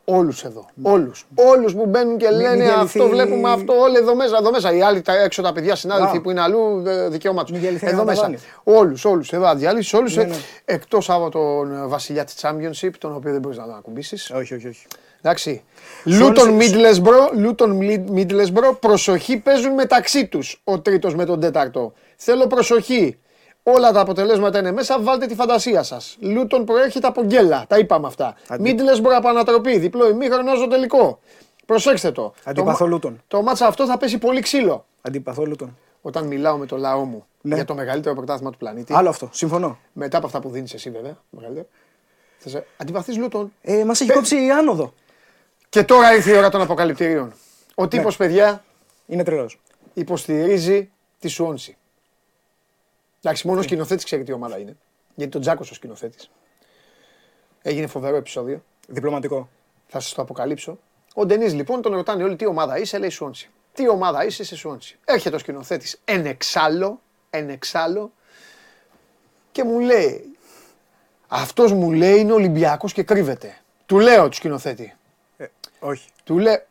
όλους 0.06 0.43
εδώ. 0.43 0.66
Όλους. 0.82 1.26
Όλους 1.36 1.74
που 1.74 1.86
μπαίνουν 1.86 2.18
και 2.18 2.28
Μην- 2.28 2.38
μην 2.38 2.45
λένε 2.45 2.64
διαλυθεί- 2.64 2.84
αυτό 2.84 3.08
βλέπουμε 3.08 3.49
αυτό 3.52 3.74
όλοι 3.80 3.97
εδώ 3.97 4.16
μέσα, 4.16 4.38
εδώ 4.38 4.52
μέσα. 4.52 4.74
Οι 4.74 4.82
άλλοι 4.82 5.02
τα 5.02 5.18
έξω 5.22 5.41
τα 5.41 5.54
παιδιά 5.54 5.76
συνάδελφοι 5.76 6.18
Α. 6.18 6.22
που 6.22 6.32
είναι 6.32 6.41
αλλού 6.41 6.84
ε, 6.88 7.08
δικαίωμά 7.10 7.41
τους. 7.43 7.52
Μην 7.52 7.62
διαλυθεί 7.62 7.86
Εδώ 7.86 7.95
ένα 7.95 8.04
μέσα. 8.04 8.22
ταβάνι. 8.22 8.38
Όλους, 8.64 9.06
όλους. 9.06 9.32
Εδώ 9.34 9.45
θα 9.45 9.56
διαλύσεις 9.56 9.93
όλους. 9.93 10.16
Ναι, 10.16 10.22
ε, 10.22 10.26
ναι. 10.26 10.36
Εκτός 10.66 11.10
από 11.10 11.30
τον 11.30 11.89
βασιλιά 11.89 12.24
της 12.24 12.36
Championship, 12.41 12.89
τον 12.97 13.16
οποίο 13.16 13.32
δεν 13.32 13.39
μπορείς 13.41 13.58
να 13.58 13.66
τον 13.66 13.76
ακουμπήσεις. 13.76 14.32
Όχι, 14.32 14.54
όχι, 14.54 14.68
όχι. 14.68 14.86
Εντάξει. 15.22 15.64
Λούτον 16.04 16.49
Μίντλεσμπρο, 16.49 17.30
Λούτον 17.36 17.72
Μίντλεσμπρο, 18.12 18.74
προσοχή 18.74 19.38
παίζουν 19.38 19.74
μεταξύ 19.74 20.28
τους 20.28 20.62
ο 20.64 20.80
τρίτος 20.80 21.16
με 21.16 21.26
τον 21.26 21.39
τέταρτο. 21.39 21.93
Θέλω 22.16 22.47
προσοχή. 22.47 23.18
Όλα 23.64 23.91
τα 23.91 23.99
αποτελέσματα 23.99 24.59
είναι 24.59 24.72
μέσα, 24.72 25.01
βάλτε 25.01 25.26
τη 25.26 25.36
φαντασία 25.36 25.84
σας. 25.84 26.18
Λούτον 26.20 26.66
προέρχεται 26.66 27.07
από 27.07 27.24
γκέλα, 27.24 27.66
τα 27.68 27.78
είπαμε 27.78 28.07
αυτά. 28.07 28.36
Μίντλεσμπρο 28.60 29.16
από 29.16 29.28
ανατροπή, 29.28 29.78
διπλό 29.78 30.09
ημίχρονο 30.09 30.55
στο 30.55 30.68
τελικό. 30.68 31.20
Προσέξτε 31.66 32.12
το. 32.12 32.34
Αντιπαθώ 32.43 32.86
Λούτον. 32.88 33.22
Το 33.28 33.41
μάτσα 33.41 33.68
αυτό 33.68 33.86
θα 33.86 33.97
πέσει 33.97 34.18
πολύ 34.18 34.41
ξύλο. 34.41 34.86
Αντιπαθώ 35.01 35.45
Λούτον. 35.45 35.78
Όταν 36.01 36.28
μιλάω 36.28 36.57
με 36.57 36.66
το 36.66 36.78
λαό 36.78 37.03
μου 37.03 37.26
Ναι. 37.41 37.55
για 37.55 37.66
το 37.66 37.74
μεγαλύτερο 37.76 38.16
πρωτάθλημα 38.16 38.51
του 38.51 38.57
πλανήτη. 38.57 38.93
Άλλο 38.93 39.09
αυτό. 39.09 39.30
Συμφωνώ. 39.32 39.80
Μετά 39.93 40.18
από 40.18 40.26
αυτά 40.26 40.39
που 40.39 40.49
δίνεις 40.49 40.74
εσύ, 40.74 40.89
βέβαια. 40.89 41.18
Μεγαλύτερο. 41.30 41.68
Θα 42.38 42.49
σε... 42.49 42.66
Αντιπαθείς 42.78 43.18
Λούτον. 43.18 43.53
Ε, 43.62 43.84
Μας 43.86 44.01
έχει 44.01 44.12
κόψει 44.12 44.45
η 44.45 44.51
άνοδο. 44.51 44.93
Και 45.70 45.84
τώρα 45.84 46.14
ήρθε 46.16 46.32
η 46.32 46.38
ώρα 46.38 46.49
των 46.49 46.62
αποκαλυπτηρίων. 46.62 47.34
Ο 47.76 47.88
τύπος, 47.88 48.18
Ναι. 48.20 48.26
παιδιά, 48.26 48.64
Είναι 49.07 49.24
τρελός. 49.24 49.59
υποστηρίζει 49.93 50.89
τη 51.20 51.28
Σουόνση. 51.28 51.78
Εντάξει, 53.22 53.47
μόνο 53.47 53.59
ο 53.59 53.63
σκηνοθέτης 53.63 54.03
ξέρει 54.03 54.24
τι 54.24 54.32
ομάδα 54.32 54.57
είναι. 54.57 54.78
Γιατί 55.15 55.32
τον 55.32 55.41
Τζάκος 55.41 55.72
ο 55.72 55.74
σκηνοθέτης. 55.74 56.32
Έγινε 57.61 57.88
φοβερό 57.88 58.15
επεισόδιο. 58.15 58.63
Διπλωματικό. 58.88 59.49
Θα 59.88 59.99
σας 59.99 60.13
το 60.13 60.22
αποκαλύψω. 60.22 60.80
Ο 61.13 61.26
Ντενής 61.26 61.53
λοιπόν 61.53 61.82
τον 61.82 61.93
ρωτάνε 61.93 62.24
όλοι 62.24 62.36
τι 62.36 62.45
ομάδα 62.45 62.78
είσαι, 62.78 62.97
λέει 62.97 63.09
Σουόνση. 63.09 63.49
Τι 63.74 63.89
ομάδα 63.89 64.26
είσαι 64.26 64.43
σε 64.43 64.55
Σουόνση. 64.55 64.99
Έρχεται 65.05 65.36
ο 65.36 65.39
σκηνοθέτης 65.39 66.01
εν 66.05 66.26
εξάλλο, 66.26 67.01
εν 67.30 67.49
εξάλλο 67.49 68.11
και 69.51 69.63
μου 69.63 69.80
λέει, 69.80 70.38
αυτός 71.28 71.72
μου 71.72 71.91
λέει 71.91 72.19
είναι 72.19 72.34
Ολυμπιακός 72.34 72.93
και 72.93 73.03
κρύβεται. 73.03 73.57
Του 73.86 73.99
λέω 73.99 74.30
του 74.30 74.36
σκηνοθέτη. 74.36 74.95
Ε, 75.38 75.45
όχι. 75.80 76.09
Του 76.24 76.38
λέω. 76.38 76.61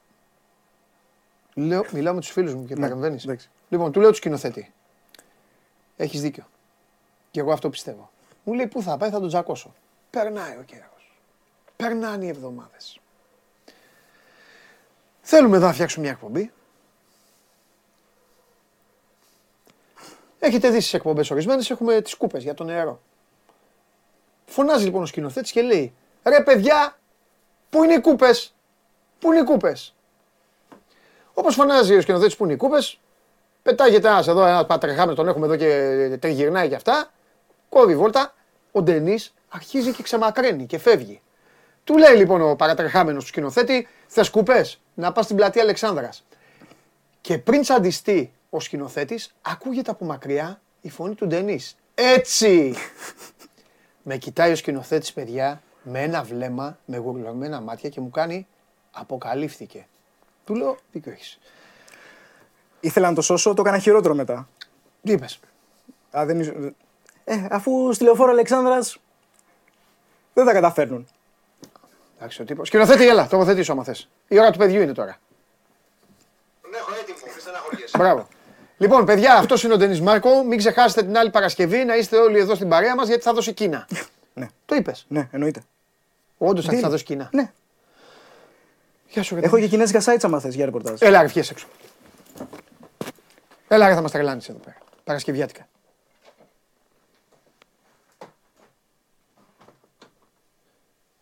λέω 1.55 1.85
μιλάω 1.93 2.15
με 2.15 2.21
τους 2.21 2.31
φίλους 2.31 2.55
μου 2.55 2.67
και 2.67 2.75
παρεμβαίνεις. 2.75 3.25
Ναι, 3.25 3.33
εντάξει. 3.33 3.51
Λοιπόν, 3.69 3.93
του 3.93 4.01
λέω 4.01 4.11
του 4.11 4.17
σκηνοθέτη. 4.17 4.73
Έχεις 6.01 6.21
δίκιο. 6.21 6.47
Και 7.31 7.41
εγώ 7.41 7.53
αυτό 7.53 7.71
πιστεύω. 7.71 8.11
Μου 8.45 8.53
λέει 8.53 8.67
πού 8.67 8.83
θα 8.83 8.97
πάει, 8.97 9.11
θα 9.11 9.21
τον 9.21 9.29
τζακώσω. 9.29 9.75
Περνάει 10.11 10.57
ο 10.57 10.63
καιρός. 10.63 11.21
Περνάνε 11.77 12.25
οι 12.25 12.29
εβδομάδες. 12.29 13.01
Θέλουμε 15.21 15.57
εδώ 15.57 15.67
να 15.67 15.73
φτιάξουμε 15.73 16.05
μια 16.05 16.15
εκπομπή. 16.15 16.53
Έχετε 20.39 20.71
δει 20.71 20.81
στις 20.81 20.95
εκπομπές 20.95 21.31
ορισμένες, 21.31 21.71
έχουμε 21.71 22.01
τις 22.01 22.15
κούπες 22.15 22.43
για 22.43 22.55
το 22.55 22.65
νερό. 22.65 23.01
Φωνάζει 24.47 24.85
λοιπόν 24.85 25.03
ο 25.03 25.07
σκηνοθέτης 25.07 25.51
και 25.51 25.63
λέει: 25.63 25.95
Ρε 26.23 26.43
παιδιά, 26.43 26.99
πού 27.71 27.85
είναι 27.85 27.95
οι 27.95 28.01
κούπες, 28.01 28.55
πού 29.19 29.33
είναι 29.33 29.41
οι 29.41 29.45
κούπες; 29.45 29.95
Όπως 31.35 31.55
φωνάζει 31.55 31.95
ο 31.95 32.01
σκηνοθέτης 32.01 32.37
που 32.37 32.45
είναι 32.45 32.53
οι 32.53 32.57
κούπες, 32.57 33.01
πετάγεται 33.63 34.09
ένας 34.09 34.29
εδώ, 34.29 34.47
ένας 34.47 34.67
πατρεχάμενο, 34.67 35.15
τον 35.15 35.29
έχουμε 35.29 35.47
εδώ 35.47 35.57
και 35.57 36.17
τριγυρνάει 36.21 36.69
και 36.69 36.75
αυτά. 36.75 37.11
Κόβει 37.69 37.97
βόλτα. 37.97 38.35
Ο 38.73 38.83
Ντενής 38.83 39.35
αρχίζει 39.49 39.93
και 39.93 40.03
ξεμακραίνει 40.03 40.67
και 40.67 40.79
φεύγει. 40.79 41.21
Του 41.85 41.97
λέει 41.97 42.17
λοιπόν 42.17 42.51
ο 42.51 42.57
παρατρεχάμενο 42.57 43.19
του 43.19 43.27
σκηνοθέτη: 43.27 43.89
Θες 44.07 44.31
κούπε, 44.31 44.65
να 44.95 45.13
πας 45.13 45.25
στην 45.25 45.37
πλατεία 45.37 45.63
Αλεξάνδρας. 45.63 46.25
Και 47.21 47.39
πριν 47.39 47.63
τσαντιστεί 47.63 48.33
ο 48.51 48.61
σκηνοθέτης, 48.61 49.35
ακούγεται 49.43 49.91
από 49.91 50.05
μακριά 50.05 50.61
η 50.81 50.91
φωνή 50.91 51.15
του 51.15 51.27
Ντενής. 51.27 51.77
Έτσι! 51.95 52.75
με 54.03 54.17
κοιτάει 54.17 54.53
ο 54.53 54.57
σκηνοθέτης, 54.57 55.13
παιδιά, 55.13 55.63
με 55.83 56.03
ένα 56.03 56.23
βλέμμα, 56.23 56.79
με 56.85 56.97
γουρλωμένα 56.97 57.61
μάτια 57.61 57.89
και 57.89 58.01
μου 58.01 58.11
κάνει 58.11 58.47
Αποκαλύφθηκε. 58.93 59.87
Του 60.45 60.55
λέω: 60.55 60.77
Δίκιο 60.93 61.13
έχει. 61.13 61.39
Ήθελα 62.81 63.09
να 63.09 63.15
το 63.15 63.21
σώσω, 63.23 63.55
το 63.55 63.63
έκανα 63.63 63.79
χειρότερο 63.79 64.15
μετά. 64.15 64.49
Τι 65.03 65.13
είπες; 65.13 65.41
Α, 66.11 66.25
δεν... 66.27 66.41
ίσω- 66.41 66.53
ε, 67.25 67.47
αφού 67.51 67.93
στη 67.93 68.05
λεωφόρο 68.05 68.31
Αλεξάνδρας 68.31 68.97
δεν 70.35 70.45
τα 70.47 70.53
καταφέρνουν. 70.53 71.09
Εντάξει, 72.19 72.43
ο 72.43 72.45
τύπος. 72.45 72.67
Σκηνοθέτη, 72.69 73.09
έλα, 73.09 73.27
τοποθετήσω 73.29 73.73
άμα 73.73 73.85
θες. 73.85 74.09
Η 74.29 74.39
ώρα 74.39 74.51
του 74.51 74.59
παιδιού 74.59 74.81
είναι 74.81 74.93
τώρα. 74.93 75.17
Τον 76.63 76.71
έχω 76.75 76.91
έτοιμο, 77.01 77.19
μη 77.35 77.41
στεναχωριέσαι. 77.41 77.99
Μπράβο. 77.99 78.29
Λοιπόν, 78.79 79.05
παιδιά, 79.05 79.35
αυτός 79.35 79.63
είναι 79.63 79.73
ο 79.75 79.77
Ντενή 79.77 80.01
Μάρκο. 80.01 80.45
Μην 80.45 80.59
ξεχάσετε 80.59 81.03
την 81.03 81.17
άλλη 81.19 81.31
Παρασκευή 81.31 81.85
να 81.85 81.97
είστε 81.97 82.17
όλοι 82.17 82.39
εδώ 82.39 82.55
στην 82.55 82.69
παρέα 82.69 82.95
μας 82.95 83.09
γιατί 83.09 83.23
θα 83.23 83.33
δώσει 83.33 83.53
Κίνα. 83.53 83.89
Ναι. 84.35 84.49
Το 84.67 84.75
είπες; 84.75 85.05
Ναι, 85.09 85.29
εννοείται. 85.33 85.63
Όντως 86.39 86.67
Τι; 86.69 86.77
θα 86.77 86.89
δώσει 86.89 87.05
Κίνα. 87.05 87.29
Ναι. 87.33 87.53
Γεια 89.09 89.23
σου, 89.23 89.35
ρε, 89.35 89.41
Έχω 89.41 89.55
Ντενή. 89.55 89.65
και 89.69 89.71
κινέζικα 89.71 90.01
sites 90.05 90.19
άμα 90.23 90.41
θες 90.41 90.55
για 90.55 90.65
ρεπορτάζ. 90.65 91.01
Έλα, 91.03 91.21
ρε, 91.21 91.27
βγες 91.27 91.51
έξω. 91.51 91.67
Έλα, 93.73 93.89
ρε, 93.89 93.95
θα 93.95 94.01
μας 94.01 94.11
τρελάνει 94.11 94.43
εδώ 94.49 94.59
πέρα. 94.59 94.77
Παρασκευιάτικα. 95.05 95.69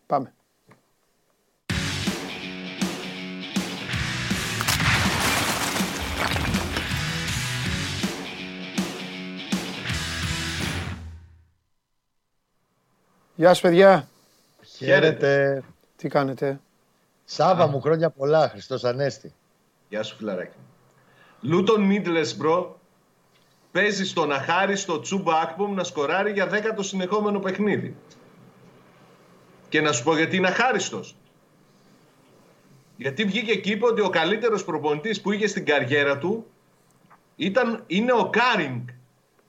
Πάμε. 0.07 0.33
Γεια 13.35 13.49
σας 13.49 13.61
παιδιά, 13.61 14.09
Χαίρετε. 14.63 15.63
τι 15.97 16.09
κάνετε; 16.09 16.61
Σάβα 17.25 17.67
μου, 17.67 17.81
χρόνια 17.81 18.11
πολλά. 18.11 18.49
Χριστός 18.49 18.85
Ανέστη. 18.85 19.35
Γεια 19.89 20.03
σου, 20.03 20.17
φιλαράκι. 20.17 20.57
Λούτον 21.41 21.83
Μίντλεσμπρο 21.83 22.81
παίζει 23.73 24.07
στον 24.07 24.33
αχάριστο 24.33 25.01
Τσούμπα 25.01 25.41
Ακπομ 25.41 25.75
να 25.75 25.85
σκοράρει 25.85 26.33
για 26.33 26.47
δέκατο 26.47 26.83
συνεχόμενο 26.83 27.39
παιχνίδι. 27.39 27.97
Και 29.69 29.81
να 29.81 29.93
σου 29.93 30.03
πω 30.03 30.17
γιατί 30.17 30.37
είναι 30.37 30.49
αχάριστος. 30.49 31.17
Γιατί 32.97 33.25
βγήκε 33.25 33.55
και 33.55 33.71
είπε 33.71 33.87
ότι 33.87 34.01
ο 34.01 34.09
καλύτερος 34.09 34.65
προπονητής 34.65 35.21
που 35.21 35.33
είχε 35.33 35.47
στην 35.47 35.65
καριέρα 35.65 36.19
του 36.19 36.47
ήταν, 37.37 37.85
είναι 37.87 38.13
ο 38.13 38.31
Κάρικ. 38.31 38.89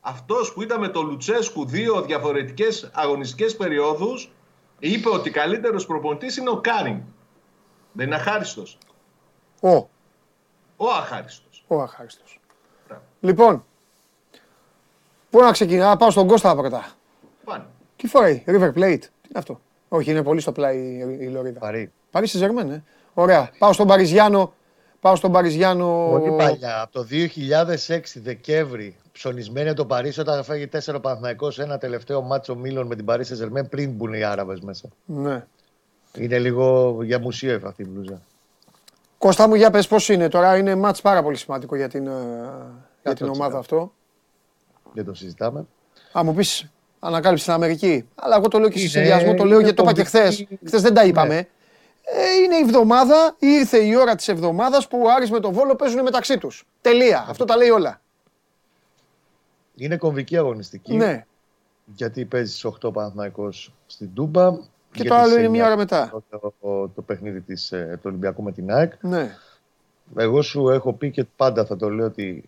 Αυτός 0.02 0.54
που 0.54 0.62
ήταν 0.62 0.80
με 0.80 0.90
το 0.90 1.02
Λουτσέσκου 1.02 1.66
δύο 1.66 2.02
διαφορετικές 2.02 2.90
αγωνιστικές 2.94 3.56
περιόδους 3.56 4.32
είπε 4.80 5.10
ότι 5.10 5.30
καλύτερος 5.30 5.86
προπονητής 5.86 6.38
είναι 6.38 6.50
ο 6.50 6.58
Κάρικ. 6.58 7.02
Δεν 7.92 8.06
είναι 8.06 8.16
αχάριστος. 8.16 8.78
Ο, 9.62 9.76
Ο 10.78 10.90
αχάριστος. 10.90 11.49
Ο 11.78 11.82
αχάριστος. 11.82 12.40
Μπράβο. 12.88 13.04
Λοιπόν, 13.20 13.66
πού 15.30 15.40
να 15.40 15.52
ξεκινά, 15.52 15.88
να 15.88 15.98
πάω 15.98 16.12
στον 16.12 16.28
Κώστα 16.28 16.56
πρώτα. 16.56 16.92
Πάνε. 17.44 17.66
Τι 17.96 18.08
φοράει, 18.08 18.44
River 18.48 18.74
Plate, 18.74 19.00
τι 19.00 19.28
είναι 19.28 19.38
αυτό; 19.38 19.60
Όχι, 19.90 20.12
είναι 20.12 20.24
πολύ 20.24 20.42
στο 20.42 20.52
πλάι 20.52 20.78
η, 20.78 21.18
η 21.20 21.28
Λωρίδα. 21.28 21.60
Παρή. 21.60 21.92
Παρίσι 22.12 22.38
Ζερμέν, 22.38 22.72
ε. 22.72 22.84
Ωραία. 23.14 23.50
Πάω 23.58 23.74
στον 23.74 23.88
Παριζιάνο. 23.88 24.54
Πάω 25.02 25.16
στον 25.16 25.32
Παριζιάνο. 25.32 26.08
Πολύ 26.10 26.36
παλιά. 26.38 26.82
Από 26.82 26.92
το 26.92 27.08
2006 27.88 28.00
Δεκέμβρη, 28.14 28.96
ψωνισμένη 29.12 29.68
από 29.70 29.78
το 29.78 29.86
Παρίσι, 29.86 30.20
όταν 30.20 30.44
φάγει 30.44 30.70
4 30.86 31.02
Παναθηναϊκός 31.02 31.54
σε 31.54 31.64
ένα 31.64 31.78
τελευταίο 31.78 32.22
μάτσο 32.22 32.56
Μίλων 32.56 32.88
με 32.88 32.96
την 32.96 33.06
Παρίσι 33.06 33.36
Ζερμέν 33.36 33.70
πριν 33.70 33.92
μπουν 33.92 34.14
οι 34.14 34.24
Άραβες 34.24 34.60
μέσα. 34.60 34.88
Ναι. 35.06 35.46
Είναι 36.18 36.40
λίγο 36.40 36.98
για 37.04 37.20
μουσείο 37.20 37.62
αυτή 37.64 37.82
η 37.82 37.88
μπλούζα. 37.90 38.22
Κώστα 39.20 39.48
μου, 39.48 39.56
για 39.56 39.70
πες 39.72 39.88
πώς 39.88 40.10
είναι. 40.10 40.28
Τώρα 40.28 40.58
είναι 40.58 40.76
μάτς 40.76 41.02
πάρα 41.02 41.24
πολύ 41.24 41.38
σημαντικό 41.38 41.76
για 41.76 41.88
την, 41.90 42.08
ε, 42.08 42.12
για 43.04 43.14
την 43.14 43.26
100%. 43.28 43.32
ομάδα 43.34 43.58
αυτό. 43.58 43.94
Δεν 44.94 45.06
το 45.06 45.14
συζητάμε. 45.14 45.66
Α, 46.18 46.24
μου 46.24 46.34
πεις 46.34 46.66
ανακάλυψη 47.00 47.44
στην 47.44 47.56
Αμερική. 47.56 48.08
Αλλά 48.16 48.36
εγώ 48.36 48.48
το 48.48 48.60
λέω 48.60 48.70
και 48.70 48.78
σε 48.78 48.82
Είναι- 48.84 48.92
συνδυασμό, 48.92 49.34
το 49.34 49.44
λέω 49.44 49.54
είναι 49.60 49.64
γιατί 49.64 49.76
το 49.76 49.84
είπα 49.84 49.94
και 49.94 50.04
χθες. 50.04 50.24
κομβική. 50.38 50.60
Χθες 50.66 50.82
δεν 50.82 50.94
τα 50.94 51.04
είπαμε. 51.06 51.34
Ναι. 51.36 51.40
Ε, 52.04 52.34
είναι 52.44 52.56
η 52.56 52.60
εβδομάδα, 52.60 53.36
ήρθε 53.40 53.78
η 53.78 53.96
ώρα 53.96 54.16
της 54.16 54.28
εβδομάδας 54.28 54.88
που 54.88 55.02
ο 55.06 55.10
Άρης 55.12 55.32
με 55.32 55.40
τον 55.40 55.54
Βόλο 55.54 55.76
παίζουν 55.76 56.02
μεταξύ 56.02 56.38
τους. 56.38 56.66
Τελεία. 56.82 57.26
Αυτό 57.30 57.46
τα 57.46 57.58
λέει 57.58 57.70
όλα. 57.70 58.02
Είναι 59.76 59.98
κομβική 59.98 60.38
αγωνιστική. 60.38 60.96
Ναι. 60.96 61.26
Γιατί 61.86 62.26
παίζει 62.26 62.50
στις 62.52 62.64
8 62.66 62.92
Παναθηναϊκός 62.92 63.74
στην 63.88 64.14
Τούμπα. 64.14 64.52
Και 64.92 65.02
γιατί 65.02 65.10
το 65.10 65.16
άλλο 65.16 65.26
στις 65.26 65.38
είναι 65.38 65.50
μία 65.50 65.64
9 65.64 65.68
ώρα 65.68 65.78
μετά. 65.78 66.24
Το, 66.30 66.54
το, 66.62 66.88
το 66.88 67.02
παιχνίδι 67.02 67.42
της, 67.42 67.72
ε, 67.72 67.94
του 67.94 68.02
Ολυμπιακού 68.06 68.44
με 68.44 68.52
την 68.52 68.72
ΑΕΚ. 68.72 68.94
Ναι. 69.02 69.36
Εγώ 70.18 70.42
σου 70.42 70.70
έχω 70.70 70.94
πει 70.94 71.12
και 71.12 71.26
πάντα 71.36 71.66
θα 71.66 71.76
το 71.76 71.90
λέω 71.90 72.06
ότι 72.06 72.44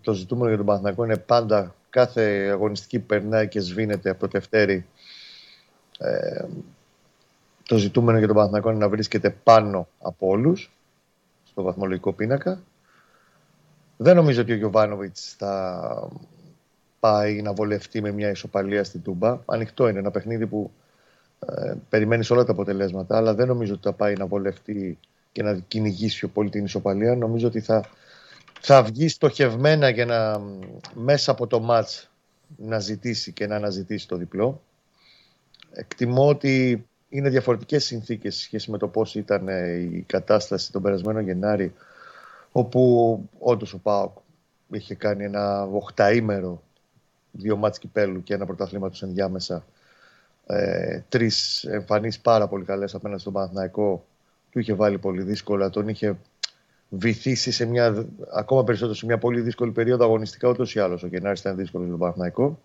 το 0.00 0.12
ζητούμενο 0.12 0.48
για 0.48 0.56
τον 0.56 0.66
Παναθηναϊκό 0.66 1.04
είναι 1.04 1.16
πάντα 1.16 1.74
κάθε 1.90 2.48
αγωνιστική 2.52 2.98
που 2.98 3.06
περνάει 3.06 3.48
και 3.48 3.60
σβήνεται 3.60 4.10
από 4.10 4.20
το 4.20 4.28
Τευτέρι. 4.28 4.86
Ε, 5.98 6.44
το 7.62 7.76
ζητούμενο 7.76 8.18
για 8.18 8.26
τον 8.26 8.36
Παναθηναϊκό 8.36 8.70
είναι 8.70 8.78
να 8.78 8.88
βρίσκεται 8.88 9.30
πάνω 9.30 9.88
από 10.00 10.26
όλους 10.28 10.72
στο 11.44 11.62
βαθμολογικό 11.62 12.12
πίνακα. 12.12 12.60
Δεν 13.96 14.16
νομίζω 14.16 14.40
ότι 14.40 14.52
ο 14.52 14.56
Γιωβάνοβιτς 14.56 15.34
θα 15.38 16.10
πάει 17.00 17.42
να 17.42 17.52
βολευτεί 17.52 18.00
με 18.00 18.10
μια 18.10 18.30
ισοπαλία 18.30 18.84
στην 18.84 19.02
Τούμπα. 19.02 19.38
Ανοιχτό 19.46 19.88
είναι 19.88 19.98
ένα 19.98 20.10
παιχνίδι 20.10 20.46
που 20.46 20.70
Ε, 21.38 21.74
περιμένεις 21.88 22.30
όλα 22.30 22.44
τα 22.44 22.52
αποτελέσματα, 22.52 23.16
αλλά 23.16 23.34
δεν 23.34 23.46
νομίζω 23.46 23.72
ότι 23.72 23.82
θα 23.82 23.92
πάει 23.92 24.14
να 24.14 24.26
βολευτεί 24.26 24.98
και 25.32 25.42
να 25.42 25.54
κυνηγήσει 25.68 26.18
πιο 26.18 26.28
πολύ 26.28 26.50
την 26.50 26.64
ισοπαλία. 26.64 27.16
Νομίζω 27.16 27.46
ότι 27.46 27.60
θα, 27.60 27.84
θα 28.60 28.82
βγει 28.82 29.08
στοχευμένα 29.08 29.88
για 29.88 30.04
να 30.06 30.40
μέσα 30.94 31.30
από 31.30 31.46
το 31.46 31.60
μάτς 31.60 32.10
να 32.56 32.78
ζητήσει 32.78 33.32
και 33.32 33.46
να 33.46 33.56
αναζητήσει 33.56 34.08
το 34.08 34.16
διπλό. 34.16 34.62
Εκτιμώ 35.72 36.28
ότι 36.28 36.86
είναι 37.08 37.28
διαφορετικές 37.28 37.84
συνθήκες 37.84 38.34
σε 38.34 38.42
σχέση 38.42 38.70
με 38.70 38.78
το 38.78 38.88
πώς 38.88 39.14
ήταν 39.14 39.48
ε, 39.48 39.72
η 39.72 40.04
κατάσταση 40.06 40.72
τον 40.72 40.82
περασμένο 40.82 41.20
Γενάρη 41.20 41.74
όπου 42.52 43.20
όντως 43.38 43.72
ο 43.72 43.78
ΠΑΟΚ 43.78 44.16
είχε 44.72 44.94
κάνει 44.94 45.24
ένα 45.24 45.62
οχταήμερο 45.62 46.62
δύο 47.32 47.56
μάτς 47.56 47.78
κυπέλου 47.78 48.22
και 48.22 48.34
ένα 48.34 48.46
πρωταθλήμα 48.46 48.90
ενδιάμεσα 49.00 49.64
ε, 50.46 51.00
τρεις 51.08 51.64
εμφανίσεις 51.64 52.20
πάρα 52.20 52.48
πολύ 52.48 52.64
καλές 52.64 52.94
απέναντι 52.94 53.20
στον 53.20 53.32
Παναθηναϊκό 53.32 54.04
του 54.50 54.58
είχε 54.58 54.74
βάλει 54.74 54.98
πολύ 54.98 55.22
δύσκολα, 55.22 55.70
τον 55.70 55.88
είχε 55.88 56.16
βυθίσει 56.88 57.50
σε 57.50 57.64
μια, 57.64 58.06
ακόμα 58.34 58.64
περισσότερο 58.64 58.96
σε 58.96 59.06
μια 59.06 59.18
πολύ 59.18 59.40
δύσκολη 59.40 59.70
περίοδο 59.70 60.04
αγωνιστικά 60.04 60.48
ούτως 60.48 60.74
ή 60.74 60.80
άλλως 60.80 61.02
ο 61.02 61.06
Γενάρης 61.06 61.40
ήταν 61.40 61.56
δύσκολος 61.56 61.86
για 61.86 61.96
τον 61.96 62.00
Παναθηναϊκό 62.00 62.58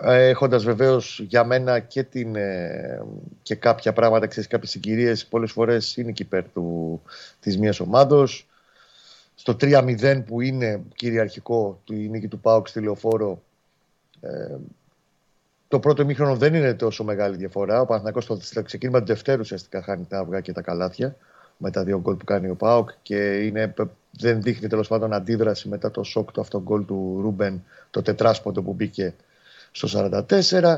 ε, 0.00 0.28
Έχοντας 0.28 0.64
βεβαίως 0.64 1.20
για 1.28 1.44
μένα 1.44 1.78
και, 1.78 2.02
την, 2.02 2.36
ε, 2.36 3.02
και 3.42 3.54
κάποια 3.54 3.92
πράγματα, 3.92 4.26
ξέρεις, 4.26 4.48
κάποιες 4.48 4.70
συγκυρίες, 4.70 5.26
πολλές 5.26 5.52
φορές 5.52 5.96
είναι 5.96 6.12
και 6.12 6.22
υπέρ 6.22 6.44
της 7.40 7.58
μία 7.58 7.74
ομάδος. 7.80 8.46
Στο 9.34 9.56
3-0 9.60 10.22
που 10.26 10.40
είναι 10.40 10.82
κυριαρχικό 10.94 11.80
του 11.84 11.94
η 11.94 12.08
νίκη 12.08 12.28
του 12.28 12.40
Πάουκ 12.40 12.68
στη 12.68 12.80
λεωφόρο, 12.80 13.42
ε, 14.20 14.56
το 15.72 15.78
πρώτο 15.78 16.04
μήχρονο 16.04 16.36
δεν 16.36 16.54
είναι 16.54 16.74
τόσο 16.74 17.04
μεγάλη 17.04 17.36
διαφορά. 17.36 17.80
Ο 17.80 17.84
Παναθηναϊκός 17.86 18.24
στο 18.40 18.62
ξεκίνημα 18.62 18.98
του 18.98 19.04
Δευτέρου 19.04 19.40
ουσιαστικά 19.40 19.82
χάνει 19.82 20.06
τα 20.08 20.18
αυγά 20.18 20.40
και 20.40 20.52
τα 20.52 20.62
καλάθια 20.62 21.16
με 21.56 21.70
τα 21.70 21.84
δύο 21.84 22.00
γκολ 22.00 22.14
που 22.14 22.24
κάνει 22.24 22.48
ο 22.48 22.54
Πάοκ 22.54 22.90
και 23.02 23.16
είναι, 23.16 23.74
δεν 24.10 24.42
δείχνει 24.42 24.68
τέλος 24.68 24.88
πάντων 24.88 25.12
αντίδραση 25.12 25.68
μετά 25.68 25.90
το 25.90 26.02
σοκ 26.02 26.32
του 26.32 26.40
αυτογκόλ 26.40 26.84
του 26.84 27.18
Ρούμπεν, 27.22 27.64
το 27.90 28.02
τετράσποντο 28.02 28.62
που 28.62 28.72
μπήκε 28.72 29.14
στο 29.70 30.10
44. 30.28 30.76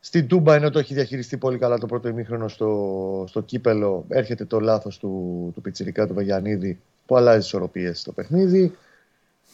Στην 0.00 0.26
Τούμπα, 0.26 0.54
ενώ 0.54 0.70
το 0.70 0.78
έχει 0.78 0.94
διαχειριστεί 0.94 1.36
πολύ 1.36 1.58
καλά 1.58 1.78
το 1.78 1.86
πρώτο 1.86 2.08
ημίχρονο 2.08 2.48
στο, 2.48 3.24
στο 3.28 3.40
κύπελο, 3.40 4.04
έρχεται 4.08 4.44
το 4.44 4.60
λάθος 4.60 4.98
του, 4.98 5.50
του 5.54 5.60
Πιτσιρικά 5.60 6.06
του 6.06 6.14
Βαγιανίδη 6.14 6.80
που 7.06 7.16
αλλάζει 7.16 7.38
τις 7.38 7.46
ισορροπίες 7.46 8.00
στο 8.00 8.12
παιχνίδι. 8.12 8.76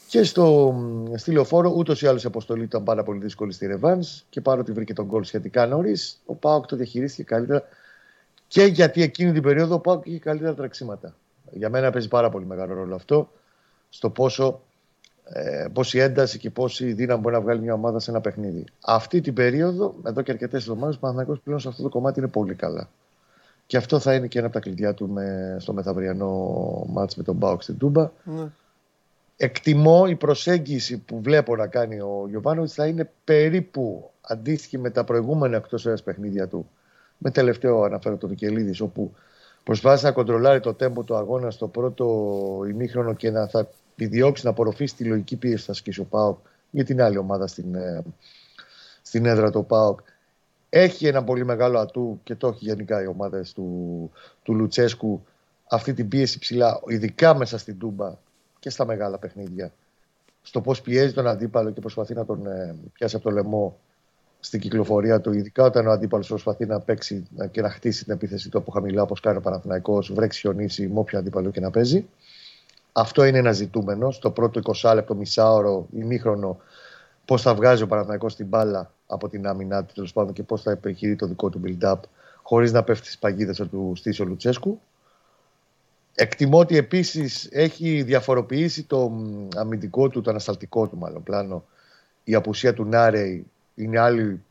Και 0.07 0.23
στο, 0.23 0.75
στη 1.15 1.31
λεωφόρο, 1.31 1.73
ούτως 1.75 2.01
ή 2.01 2.07
άλλως 2.07 2.23
η 2.23 2.27
αποστολή 2.27 2.63
ήταν 2.63 2.83
πάρα 2.83 3.03
πολύ 3.03 3.19
δύσκολη 3.19 3.51
στη 3.51 3.65
ρεβάνς 3.65 4.03
και 4.29 4.41
παρότι 4.41 4.71
βρήκε 4.71 4.93
το 4.93 5.05
γκολ 5.05 5.23
σχετικά 5.23 5.65
νωρίς, 5.65 6.21
ο 6.25 6.35
Πάοκ 6.35 6.65
το 6.65 6.75
διαχειρίστηκε 6.75 7.23
καλύτερα. 7.23 7.63
Και 8.47 8.63
γιατί 8.63 9.01
εκείνη 9.01 9.31
την 9.31 9.41
περίοδο 9.41 9.75
ο 9.75 9.79
Πάοκ 9.79 10.05
είχε 10.05 10.19
καλύτερα 10.19 10.53
τρεξίματα. 10.53 11.15
Για 11.51 11.69
μένα 11.69 11.91
παίζει 11.91 12.07
πάρα 12.07 12.29
πολύ 12.29 12.45
μεγάλο 12.45 12.73
ρόλο 12.73 12.95
αυτό 12.95 13.29
στο 13.89 14.09
πόσο 14.09 14.61
ε, 15.29 15.67
πόση 15.73 15.99
ένταση 15.99 16.37
και 16.37 16.49
πόση 16.49 16.93
δύναμη 16.93 17.21
μπορεί 17.21 17.35
να 17.35 17.41
βγάλει 17.41 17.61
μια 17.61 17.73
ομάδα 17.73 17.99
σε 17.99 18.11
ένα 18.11 18.21
παιχνίδι. 18.21 18.63
Αυτή 18.81 19.21
την 19.21 19.33
περίοδο, 19.33 19.95
εδώ 20.03 20.21
και 20.21 20.31
αρκετές 20.31 20.61
εβδομάδες, 20.61 20.95
ο 20.95 20.99
Παναγιώ 20.99 21.39
πλέον 21.43 21.59
σε 21.59 21.67
αυτό 21.67 21.83
το 21.83 21.89
κομμάτι 21.89 22.19
είναι 22.19 22.27
πολύ 22.27 22.53
καλά. 22.53 22.89
Και 23.65 23.77
αυτό 23.77 23.99
θα 23.99 24.13
είναι 24.13 24.27
και 24.27 24.37
ένα 24.37 24.47
από 24.47 24.55
τα 24.55 24.61
κλειδιά 24.61 24.93
του 24.93 25.09
με, 25.09 25.57
στο 25.59 25.73
μεθαυριανό 25.73 26.85
μάτς 26.89 27.15
με 27.15 27.23
τον 27.23 27.35
Μπάουκ 27.35 27.61
στην 27.61 27.77
Τούμπα. 27.77 28.11
Ναι. 28.23 28.47
Εκτιμώ 29.39 30.05
η 30.07 30.15
προσέγγιση 30.15 30.97
που 30.97 31.21
βλέπω 31.21 31.55
να 31.55 31.67
κάνει 31.67 31.99
ο 31.99 32.25
Γιωβάνοβιτς 32.29 32.73
θα 32.73 32.87
είναι 32.87 33.11
περίπου 33.23 34.11
αντίστοιχη 34.21 34.77
με 34.77 34.89
τα 34.89 35.03
προηγούμενα 35.03 35.57
εκτός 35.57 35.85
ένα 35.85 35.97
παιχνίδια 36.03 36.47
του. 36.47 36.69
Με 37.17 37.31
τελευταίο 37.31 37.81
αναφέρω 37.81 38.17
το 38.17 38.27
Βικελίδης, 38.27 38.81
όπου 38.81 39.13
προσπάθησε 39.63 40.05
να 40.05 40.11
κοντρολάρει 40.11 40.59
το 40.59 40.73
τέμπο 40.73 41.03
του 41.03 41.15
αγώνα 41.15 41.51
στο 41.51 41.67
πρώτο 41.67 42.05
ημίχρονο 42.69 43.13
και 43.13 43.31
να 43.31 43.47
θα 43.47 43.69
επιδιώξει 43.95 44.45
να 44.45 44.49
απορροφήσει 44.49 44.95
τη 44.95 45.03
λογική 45.03 45.35
πίεση 45.35 45.57
που 45.57 45.65
θα 45.65 45.71
ασκήσει 45.71 45.99
ο 45.99 46.05
Πάοκ 46.05 46.37
για 46.71 46.83
την 46.83 47.01
άλλη 47.01 47.17
ομάδα 47.17 47.47
στην, 47.47 47.75
ε, 47.75 48.03
στην 49.01 49.25
έδρα 49.25 49.51
του 49.51 49.65
Πάοκ. 49.65 49.99
Έχει 50.69 51.07
ένα 51.07 51.23
πολύ 51.23 51.45
μεγάλο 51.45 51.79
ατού 51.79 52.19
και 52.23 52.35
το 52.35 52.47
έχει 52.47 52.65
γενικά 52.65 53.01
οι 53.01 53.07
ομάδες 53.07 53.53
του, 53.53 54.11
του 54.43 54.53
Λουτσέσκου 54.55 55.25
αυτή 55.69 55.93
την 55.93 56.07
πίεση 56.07 56.39
ψηλά, 56.39 56.81
ειδικά 56.87 57.35
μέσα 57.35 57.57
στην 57.57 57.77
Τούμπα 57.79 58.17
και 58.67 58.73
στα 58.73 58.85
μεγάλα 58.85 59.17
παιχνίδια. 59.17 59.71
Στο 60.41 60.61
πώς 60.61 60.81
πιέζει 60.81 61.13
τον 61.13 61.27
αντίπαλο 61.27 61.71
και 61.71 61.79
προσπαθεί 61.79 62.13
να 62.13 62.25
τον 62.25 62.47
ε, 62.47 62.75
πιάσει 62.93 63.15
από 63.15 63.23
το 63.23 63.31
λαιμό 63.31 63.79
στην 64.39 64.59
κυκλοφορία 64.59 65.21
του, 65.21 65.33
ειδικά 65.33 65.63
όταν 65.63 65.87
ο 65.87 65.91
αντίπαλος 65.91 66.27
προσπαθεί 66.27 66.65
να 66.65 66.79
παίξει 66.79 67.27
και 67.51 67.61
να 67.61 67.69
χτίσει 67.69 68.03
την 68.03 68.13
επίθεση 68.13 68.49
του 68.49 68.57
από 68.57 68.71
χαμηλά, 68.71 69.01
όπως 69.01 69.19
κάνει 69.19 69.37
ο 69.37 69.41
Παναθυναϊκό, 69.41 70.03
βρέξει 70.09 70.39
χιονίσει 70.39 70.87
με 70.87 70.99
όποιο 70.99 71.19
αντίπαλο 71.19 71.49
και 71.49 71.59
να 71.59 71.69
παίζει. 71.69 72.07
Αυτό 72.91 73.23
είναι 73.23 73.37
ένα 73.37 73.51
ζητούμενο. 73.51 74.11
Στο 74.11 74.31
πρώτο 74.31 74.61
20 74.81 74.91
λεπτό, 74.95 75.15
μισάωρο, 75.15 75.87
ημίχρονο, 75.91 76.57
πώς 77.25 77.41
θα 77.41 77.55
βγάζει 77.55 77.83
ο 77.83 77.87
Παναθηναϊκός 77.87 78.35
την 78.35 78.47
μπάλα 78.47 78.91
από 79.07 79.29
την 79.29 79.47
άμυνά 79.47 79.83
του 79.83 79.93
τέλος 79.93 80.13
πάντων 80.13 80.33
και 80.33 80.43
πώς 80.43 80.61
θα 80.61 80.71
επιχειρεί 80.71 81.15
το 81.15 81.27
δικό 81.27 81.49
του 81.49 81.61
build-up 81.65 81.99
χωρίς 82.43 82.71
να 82.71 82.83
πέφτει 82.83 83.05
στις 83.05 83.17
παγίδες 83.17 83.57
του 83.57 83.93
στήσει 83.95 84.21
ο 84.21 84.25
Λουτσέσκου. 84.25 84.79
Εκτιμώ 86.19 86.59
ότι 86.59 86.77
επίσης 86.77 87.47
έχει 87.51 88.01
διαφοροποιήσει 88.01 88.83
το 88.83 89.11
αμυντικό 89.55 90.09
του, 90.09 90.21
το 90.21 90.29
ανασταλτικό 90.29 90.87
του 90.87 90.97
μάλλον 90.97 91.23
πλάνο. 91.23 91.65
Η 92.23 92.35
απουσία 92.35 92.73
του 92.73 92.85
Νάρεϊ 92.85 93.45
είναι 93.75 93.99
άλλη, 93.99 94.43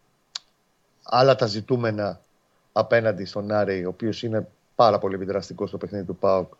άλλα 1.02 1.34
τα 1.34 1.46
ζητούμενα 1.46 2.20
απέναντι 2.72 3.24
στον 3.24 3.46
Νάρεϊ, 3.46 3.84
ο 3.84 3.88
οποίος 3.88 4.22
είναι 4.22 4.48
πάρα 4.74 4.98
πολύ 4.98 5.14
επιδραστικός 5.14 5.68
στο 5.68 5.78
παιχνίδι 5.78 6.04
του 6.04 6.16
ΠΑΟΚ 6.16 6.52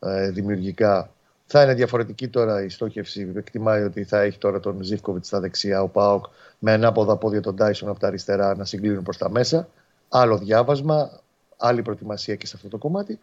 ε, 0.00 0.30
δημιουργικά 0.30 1.10
θα 1.50 1.62
είναι 1.62 1.74
διαφορετική 1.74 2.28
τώρα 2.28 2.62
η 2.62 2.68
στόχευση. 2.68 3.32
Εκτιμάει 3.36 3.82
ότι 3.82 4.04
θα 4.04 4.20
έχει 4.20 4.38
τώρα 4.38 4.60
τον 4.60 4.82
Ζήφκοβιτς 4.82 5.26
στα 5.26 5.40
δεξιά, 5.40 5.82
ο 5.82 5.88
Πάοκ 5.88 6.24
με 6.58 6.72
ανάποδα 6.72 7.16
πόδια 7.16 7.40
τον 7.40 7.56
Τάισον 7.56 7.88
από 7.88 7.98
τα 7.98 8.06
αριστερά 8.06 8.56
να 8.56 8.64
συγκλίνουν 8.64 9.02
προς 9.02 9.16
τα 9.16 9.30
μέσα. 9.30 9.68
Άλλο 10.08 10.38
διάβασμα, 10.38 11.20
άλλη 11.56 11.82
προετοιμασία 11.82 12.34
και 12.34 12.46
σε 12.46 12.52
αυτό 12.56 12.68
το 12.68 12.78
κομμάτι. 12.78 13.18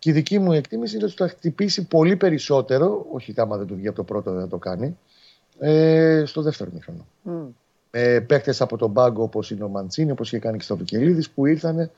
Και 0.00 0.10
η 0.10 0.12
δική 0.12 0.38
μου 0.38 0.52
εκτίμηση 0.52 0.96
είναι 0.96 1.04
ότι 1.04 1.14
θα 1.14 1.28
χτυπήσει 1.28 1.86
πολύ 1.86 2.16
περισσότερο, 2.16 3.06
όχι 3.12 3.34
άμα 3.36 3.56
δεν 3.56 3.66
του 3.66 3.74
βγει 3.74 3.86
από 3.86 3.96
το 3.96 4.04
πρώτο 4.04 4.32
δεν 4.32 4.40
θα 4.40 4.48
το 4.48 4.58
κάνει, 4.58 4.98
ε, 5.58 6.22
στο 6.26 6.42
δεύτερο 6.42 6.70
μήχρονο. 6.74 7.06
Mm. 7.26 7.52
Ε, 7.90 8.20
Παίχτε 8.20 8.54
από 8.58 8.76
τον 8.76 8.92
πάγκο 8.92 9.22
όπως 9.22 9.50
είναι 9.50 9.64
ο 9.64 9.68
Μαντσίνη, 9.68 10.10
όπως 10.10 10.28
είχε 10.28 10.38
κάνει 10.38 10.56
και 10.56 10.64
στο 10.64 10.76
Βικελίδης, 10.76 11.30
που 11.30 11.46
ήρθαν 11.46 11.90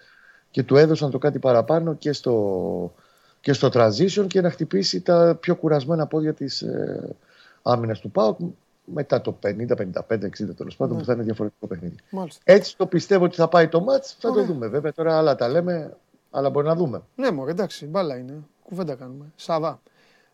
και 0.50 0.62
του 0.62 0.76
έδωσαν 0.76 1.10
το 1.10 1.18
κάτι 1.18 1.38
παραπάνω 1.38 1.94
και 1.94 2.12
στο, 2.12 2.94
και 3.40 3.52
στο 3.52 3.68
transition 3.72 4.26
και 4.26 4.40
να 4.40 4.50
χτυπήσει 4.50 5.00
τα 5.00 5.36
πιο 5.40 5.56
κουρασμένα 5.56 6.06
πόδια 6.06 6.34
της 6.34 6.62
ε, 6.62 7.16
άμυνας 7.62 8.00
του 8.00 8.10
ΠΑΟΚ 8.10 8.38
μετά 8.84 9.20
το 9.20 9.38
50, 9.42 9.48
55, 9.48 9.84
60 10.08 10.56
τέλος 10.56 10.76
πάντων, 10.76 10.94
ναι. 10.94 11.00
που 11.00 11.06
θα 11.06 11.12
είναι 11.12 11.22
διαφορετικό 11.22 11.66
παιχνίδι. 11.66 11.96
Μάλιστα. 12.10 12.40
Έτσι 12.44 12.76
το 12.76 12.86
πιστεύω 12.86 13.24
ότι 13.24 13.36
θα 13.36 13.48
πάει 13.48 13.68
το 13.68 13.80
μάτ. 13.80 14.04
Θα 14.18 14.32
το 14.32 14.44
δούμε 14.44 14.66
βέβαια. 14.66 14.92
Τώρα 14.92 15.18
άλλα 15.18 15.34
τα 15.34 15.48
λέμε, 15.48 15.96
αλλά 16.32 16.50
μπορεί 16.50 16.66
να 16.66 16.74
δούμε. 16.74 17.02
Ναι, 17.14 17.30
μου 17.30 17.46
εντάξει, 17.46 17.86
μπάλα 17.86 18.16
είναι. 18.16 18.42
Κουβέντα 18.62 18.94
κάνουμε. 18.94 19.32
Σαβά. 19.36 19.80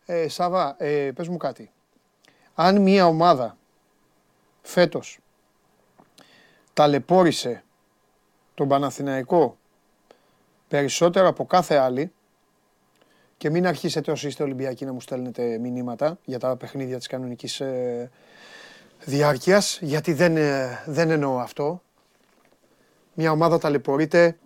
Ε, 0.06 0.28
Σαβά, 0.28 0.76
ε, 0.78 1.10
πες 1.14 1.28
μου 1.28 1.36
κάτι. 1.36 1.70
Αν 2.54 2.82
μια 2.82 3.06
ομάδα 3.06 3.56
φέτος 4.62 5.18
ταλαιπώρησε 6.72 7.64
τον 8.54 8.68
Παναθηναϊκό 8.68 9.56
περισσότερο 10.68 11.28
από 11.28 11.44
κάθε 11.46 11.76
άλλη, 11.76 12.12
και 13.38 13.50
μην 13.50 13.66
αρχίσετε 13.66 14.10
όσοι 14.10 14.26
είστε 14.26 14.42
Ολυμπιακοί 14.42 14.84
να 14.84 14.92
μου 14.92 15.00
στέλνετε 15.00 15.58
μηνύματα 15.58 16.18
για 16.24 16.38
τα 16.38 16.56
παιχνίδια 16.56 16.98
της 16.98 17.06
κανονικής 17.06 17.60
ε, 17.60 18.10
διάρκειας, 19.04 19.78
γιατί 19.82 20.12
δεν, 20.12 20.36
ε, 20.36 20.82
δεν 20.86 21.10
εννοώ 21.10 21.38
αυτό. 21.38 21.82
Μια 23.14 23.30
ομάδα 23.30 23.58
ταλαιπωρείται, 23.58 24.38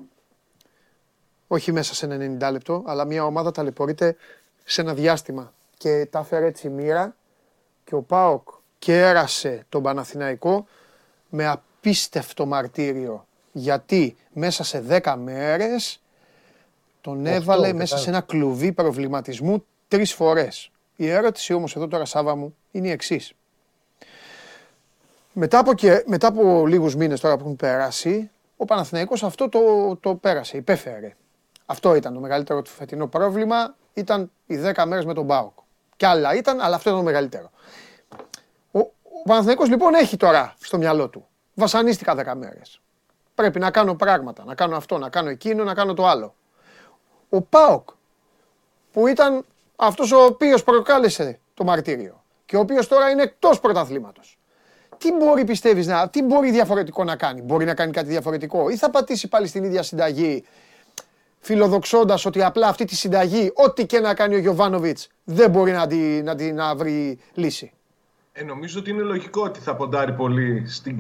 όχι 1.53 1.73
μέσα 1.73 1.95
σε 1.95 2.37
90 2.41 2.51
λεπτό, 2.53 2.83
αλλά 2.87 3.05
μια 3.05 3.25
ομάδα 3.25 3.51
ταλαιπωρείται 3.51 4.17
σε 4.65 4.81
ένα 4.81 4.95
διάστημα. 4.95 5.53
Και 5.79 6.07
τα 6.11 6.19
έφερε 6.19 6.47
έτσι 6.47 6.67
η 6.67 6.71
μοίρα 6.71 7.17
και 7.85 7.95
ο 7.95 8.03
Πάοκ 8.03 8.49
κέρασε 8.79 9.65
τον 9.69 9.83
Παναθηναϊκό 9.83 10.67
με 11.29 11.47
απίστευτο 11.47 12.47
μαρτύριο. 12.47 13.27
Γιατί 13.53 14.17
μέσα 14.33 14.65
σε 14.65 14.85
10 14.89 15.15
μέρες 15.19 16.03
τον 17.01 17.27
έβαλε 17.27 17.73
μέσα 17.73 17.99
σε 17.99 18.11
ένα 18.11 18.21
κλουβί 18.21 18.73
προβληματισμού 18.73 19.65
τρεις 19.89 20.13
φορές. 20.13 20.71
Η 20.97 21.09
ερώτηση 21.09 21.53
όμως 21.53 21.77
εδώ 21.77 21.89
τώρα, 21.89 22.05
Σάβα 22.05 22.35
μου, 22.35 22.57
είναι 22.71 22.89
η 22.89 22.91
εξής. 22.91 23.33
Μετά 25.33 25.59
από, 25.59 25.75
και, 25.75 26.05
μετά 26.07 26.27
από 26.27 26.67
λίγους 26.67 26.97
μήνες 26.97 27.21
τώρα 27.21 27.35
που 27.37 27.43
έχουν 27.43 27.57
περάσει, 27.57 28.31
ο 28.57 28.65
Παναθηναϊκός 28.65 29.23
αυτό 29.23 29.49
το, 29.49 29.97
το 29.97 30.15
πέρασε, 30.15 30.57
υπέφερε. 30.57 31.17
Αυτό 31.67 31.95
ήταν 31.95 32.15
το 32.15 32.21
μεγαλύτερο 32.21 32.63
του 32.63 32.71
φετινό 32.71 33.07
πρόβλημα, 33.07 33.75
ήταν 33.95 34.31
οι 34.47 34.59
10 34.75 34.85
μέρες 34.87 35.05
με 35.05 35.15
τον 35.15 35.25
Μπάουκ. 35.25 35.59
Κι 35.97 36.07
άλλα 36.07 36.35
ήταν, 36.35 36.61
αλλά 36.61 36.77
αυτό 36.77 36.89
ήταν 36.89 37.01
το 37.01 37.07
μεγαλύτερο. 37.07 37.51
Ο, 38.71 38.79
ο 38.79 39.23
Παναθηναϊκός 39.25 39.69
λοιπόν 39.69 39.95
έχει 39.95 40.17
τώρα 40.17 40.55
στο 40.61 40.79
μυαλό 40.79 41.09
του, 41.09 41.29
βασανίστηκα 41.55 42.15
10 42.15 42.37
μέρες. 42.37 42.81
Πρέπει 43.35 43.59
να 43.59 43.71
κάνω 43.71 43.95
πράγματα, 43.95 44.45
να 44.45 44.55
κάνω 44.55 44.77
αυτό, 44.77 44.99
να 44.99 45.09
κάνω 45.09 45.29
εκείνο, 45.29 45.65
να 45.65 45.75
κάνω 45.75 45.95
το 45.95 46.07
άλλο. 46.07 46.35
Ο 47.29 47.41
Πάοκ, 47.41 47.89
που 48.93 49.07
ήταν 49.07 49.45
αυτός 49.77 50.13
ο 50.13 50.25
οποίος 50.25 50.65
προκάλεσε 50.65 51.41
το 51.55 51.65
μαρτύριο 51.65 52.23
και 52.45 52.57
ο 52.57 52.61
οποίος 52.61 52.89
τώρα 52.89 53.11
είναι 53.11 53.23
εκτός 53.23 53.61
πρωταθλήματος. 53.61 54.39
Τι 54.99 55.13
μπορεί 55.13 55.45
πιστεύεις 55.45 55.87
να, 55.87 56.09
τι 56.09 56.23
μπορεί 56.23 56.51
διαφορετικό 56.51 57.05
να 57.05 57.17
κάνει, 57.17 57.43
μπορεί 57.43 57.65
να 57.65 57.75
κάνει 57.75 57.93
κάτι 57.93 58.09
διαφορετικό 58.09 58.69
ή 58.69 58.77
θα 58.77 58.91
πατήσει 58.91 59.29
πάλι 59.29 59.47
στην 59.47 59.65
ίδια 59.65 59.83
συνταγή 59.83 60.45
φιλοδοξώντας 61.43 62.25
ότι 62.25 62.43
απλά 62.43 62.69
αυτή 62.69 62.85
τη 62.85 62.97
συνταγή, 62.97 63.53
ό,τι 63.55 63.87
και 63.87 64.01
να 64.01 64.15
κάνει 64.15 64.35
ο 64.35 64.39
Γιωβάνοβιτς, 64.39 65.09
δεν 65.25 65.51
μπορεί 65.51 65.73
να, 65.73 65.87
τη, 65.87 65.97
να, 65.97 66.35
τη, 66.35 66.53
να 66.53 66.75
βρει 66.75 67.19
λύση. 67.35 67.73
Ε, 68.33 68.45
νομίζω 68.45 68.79
ότι 68.79 68.91
είναι 68.91 69.03
λογικό 69.03 69.43
ότι 69.43 69.61
θα 69.61 69.77
ποντάρει 69.77 70.13
πολύ 70.13 70.69
στην, 70.69 70.99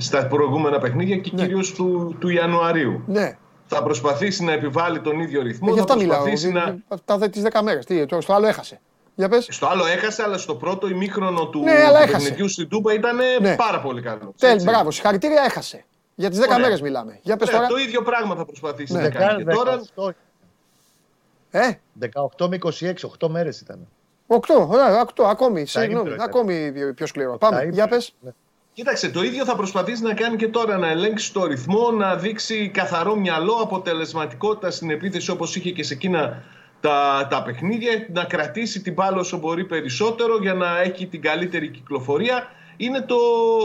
στα 0.00 0.26
προηγούμενα 0.26 0.78
παιχνίδια 0.78 1.16
και 1.16 1.30
ναι. 1.32 1.42
κυρίως 1.42 1.72
του, 1.72 2.16
του 2.18 2.28
Ιανουαρίου. 2.28 3.02
Ναι. 3.06 3.36
Θα 3.66 3.82
προσπαθήσει 3.82 4.44
να 4.44 4.52
επιβάλλει 4.52 5.00
τον 5.00 5.20
ίδιο 5.20 5.42
ρυθμό. 5.42 5.66
Ε, 5.70 5.72
για 5.72 5.82
αυτά 5.82 5.96
μιλάω. 5.96 6.24
Να... 6.52 6.76
Τα 7.04 7.28
τις 7.28 7.42
10 7.52 7.60
μέρες. 7.62 7.84
Τι, 7.86 8.04
στο 8.18 8.34
άλλο 8.34 8.46
έχασε. 8.46 8.80
Για 9.14 9.28
πες. 9.28 9.46
Στο 9.50 9.66
άλλο 9.66 9.86
έχασε, 9.86 10.22
αλλά 10.22 10.38
στο 10.38 10.54
πρώτο 10.54 10.88
ημίχρονο 10.88 11.48
του, 11.48 11.62
ναι, 11.62 11.72
του 11.72 12.12
παιχνιδιού 12.12 12.48
στην 12.48 12.68
Τούπα 12.68 12.94
ήταν 12.94 13.16
ναι. 13.40 13.54
πάρα 13.54 13.80
πολύ 13.80 14.02
καλός. 14.02 14.34
Τέλ, 14.38 14.62
μπράβο. 14.62 14.90
Συγχαρητήρια 14.90 15.42
έχασε. 15.42 15.84
Για 16.14 16.30
τις 16.30 16.38
10 16.38 16.58
μέρες 16.60 16.80
μιλάμε. 16.80 17.18
Για 17.22 17.36
πες 17.36 17.48
ναι, 17.48 17.54
τώρα. 17.54 17.66
Το 17.66 17.76
ίδιο 17.76 18.02
πράγμα 18.02 18.34
θα 18.34 18.44
προσπαθήσεις 18.44 18.94
ναι. 18.94 19.02
να 19.02 19.10
κάνει. 19.10 19.44
Και 19.44 19.52
τώρα... 19.52 19.80
Ε; 21.50 21.72
18 22.38 22.48
με 22.48 22.58
26, 22.80 22.92
8 23.18 23.28
μέρες 23.28 23.60
ήταν. 23.60 23.88
8, 24.26 24.36
ωραία, 24.68 25.06
8, 25.14 25.24
ακόμη, 25.24 25.66
συγγνώμη, 25.66 26.14
ακόμη 26.18 26.72
πιο 26.94 27.06
σκληρό. 27.06 27.38
Πάμε, 27.38 27.64
για 27.64 27.88
πες. 27.88 28.14
Ναι. 28.20 28.30
Κοίταξε, 28.72 29.10
το 29.10 29.22
ίδιο 29.22 29.44
θα 29.44 29.56
προσπαθήσει 29.56 30.02
να 30.02 30.14
κάνει 30.14 30.36
και 30.36 30.48
τώρα, 30.48 30.76
να 30.76 30.88
ελέγξει 30.88 31.32
το 31.32 31.46
ρυθμό, 31.46 31.90
να 31.90 32.16
δείξει 32.16 32.68
καθαρό 32.68 33.16
μυαλό, 33.16 33.52
αποτελεσματικότητα 33.52 34.70
στην 34.70 34.90
επίθεση 34.90 35.30
όπως 35.30 35.56
είχε 35.56 35.70
και 35.70 35.82
σε 35.82 35.94
εκείνα 35.94 36.42
τα, 36.80 37.26
τα 37.30 37.42
παιχνίδια, 37.42 38.06
να 38.12 38.24
κρατήσει 38.24 38.80
την 38.80 38.92
μπάλα 38.92 39.18
όσο 39.18 39.36
μπορεί 39.38 39.64
περισσότερο 39.64 40.38
για 40.40 40.54
να 40.54 40.80
έχει 40.80 41.06
την 41.06 41.22
καλύτερη 41.22 41.68
κυκλοφορία 41.68 42.48
είναι 42.76 43.00
το, 43.00 43.16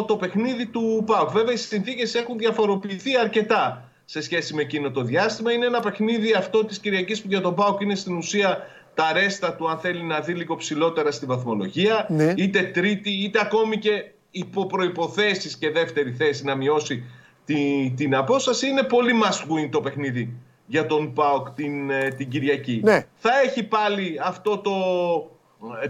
το 0.04 0.16
παιχνίδι 0.16 0.66
του 0.66 1.04
ΠΑΟΚ. 1.06 1.30
Βέβαια, 1.30 1.54
οι 1.54 1.58
συνθήκες 1.58 2.16
έχουν 2.16 2.38
διαφοροποιηθεί 2.38 3.18
αρκετά 3.18 3.90
σε 4.06 4.22
σχέση 4.22 4.54
με 4.54 4.62
εκείνο 4.62 4.92
το 4.92 5.02
διάστημα. 5.02 5.52
Είναι 5.52 5.66
ένα 5.66 5.80
παιχνίδι 5.80 6.34
αυτό 6.34 6.66
της 6.66 6.80
Κυριακής 6.80 7.22
που 7.22 7.28
για 7.30 7.42
τον 7.42 7.56
ΠΑΟΚ 7.56 7.82
είναι 7.82 7.96
στην 7.96 8.18
ουσία 8.18 8.68
τα 8.94 9.14
ρέστα 9.14 9.54
του, 9.56 9.70
αν 9.70 9.78
θέλει 9.78 10.04
να 10.04 10.20
δει 10.20 10.34
λίγο 10.34 10.56
ψηλότερα 10.56 11.12
στη 11.12 11.26
βαθμολογία. 11.26 12.06
Ναι. 12.10 12.34
Είτε 12.38 12.62
τρίτη, 12.62 13.10
είτε 13.10 13.40
ακόμη 13.40 13.78
και 13.78 14.12
υπό 14.32 14.66
προποθέσει 14.66 15.58
και 15.58 15.70
δεύτερη 15.70 16.12
θέση 16.12 16.44
να 16.44 16.56
μειώσει 16.56 17.04
την, 17.46 17.96
την 17.96 18.16
απόσταση. 18.16 18.68
Είναι 18.68 18.84
πολύ 18.84 19.14
must 19.24 19.52
win 19.52 19.70
το 19.72 19.82
παιχνίδι 19.82 20.34
για 20.66 20.86
τον 20.86 21.14
ΠΑΟΚ 21.14 21.50
την, 21.50 21.90
ε, 21.90 22.08
την 22.08 22.30
Κυριακή. 22.30 22.82
Ναι. 22.84 23.06
Θα 23.16 23.30
έχει 23.46 23.64
πάλι 23.64 24.20
αυτό 24.24 24.58
το 24.58 24.72
ε, 24.72 25.39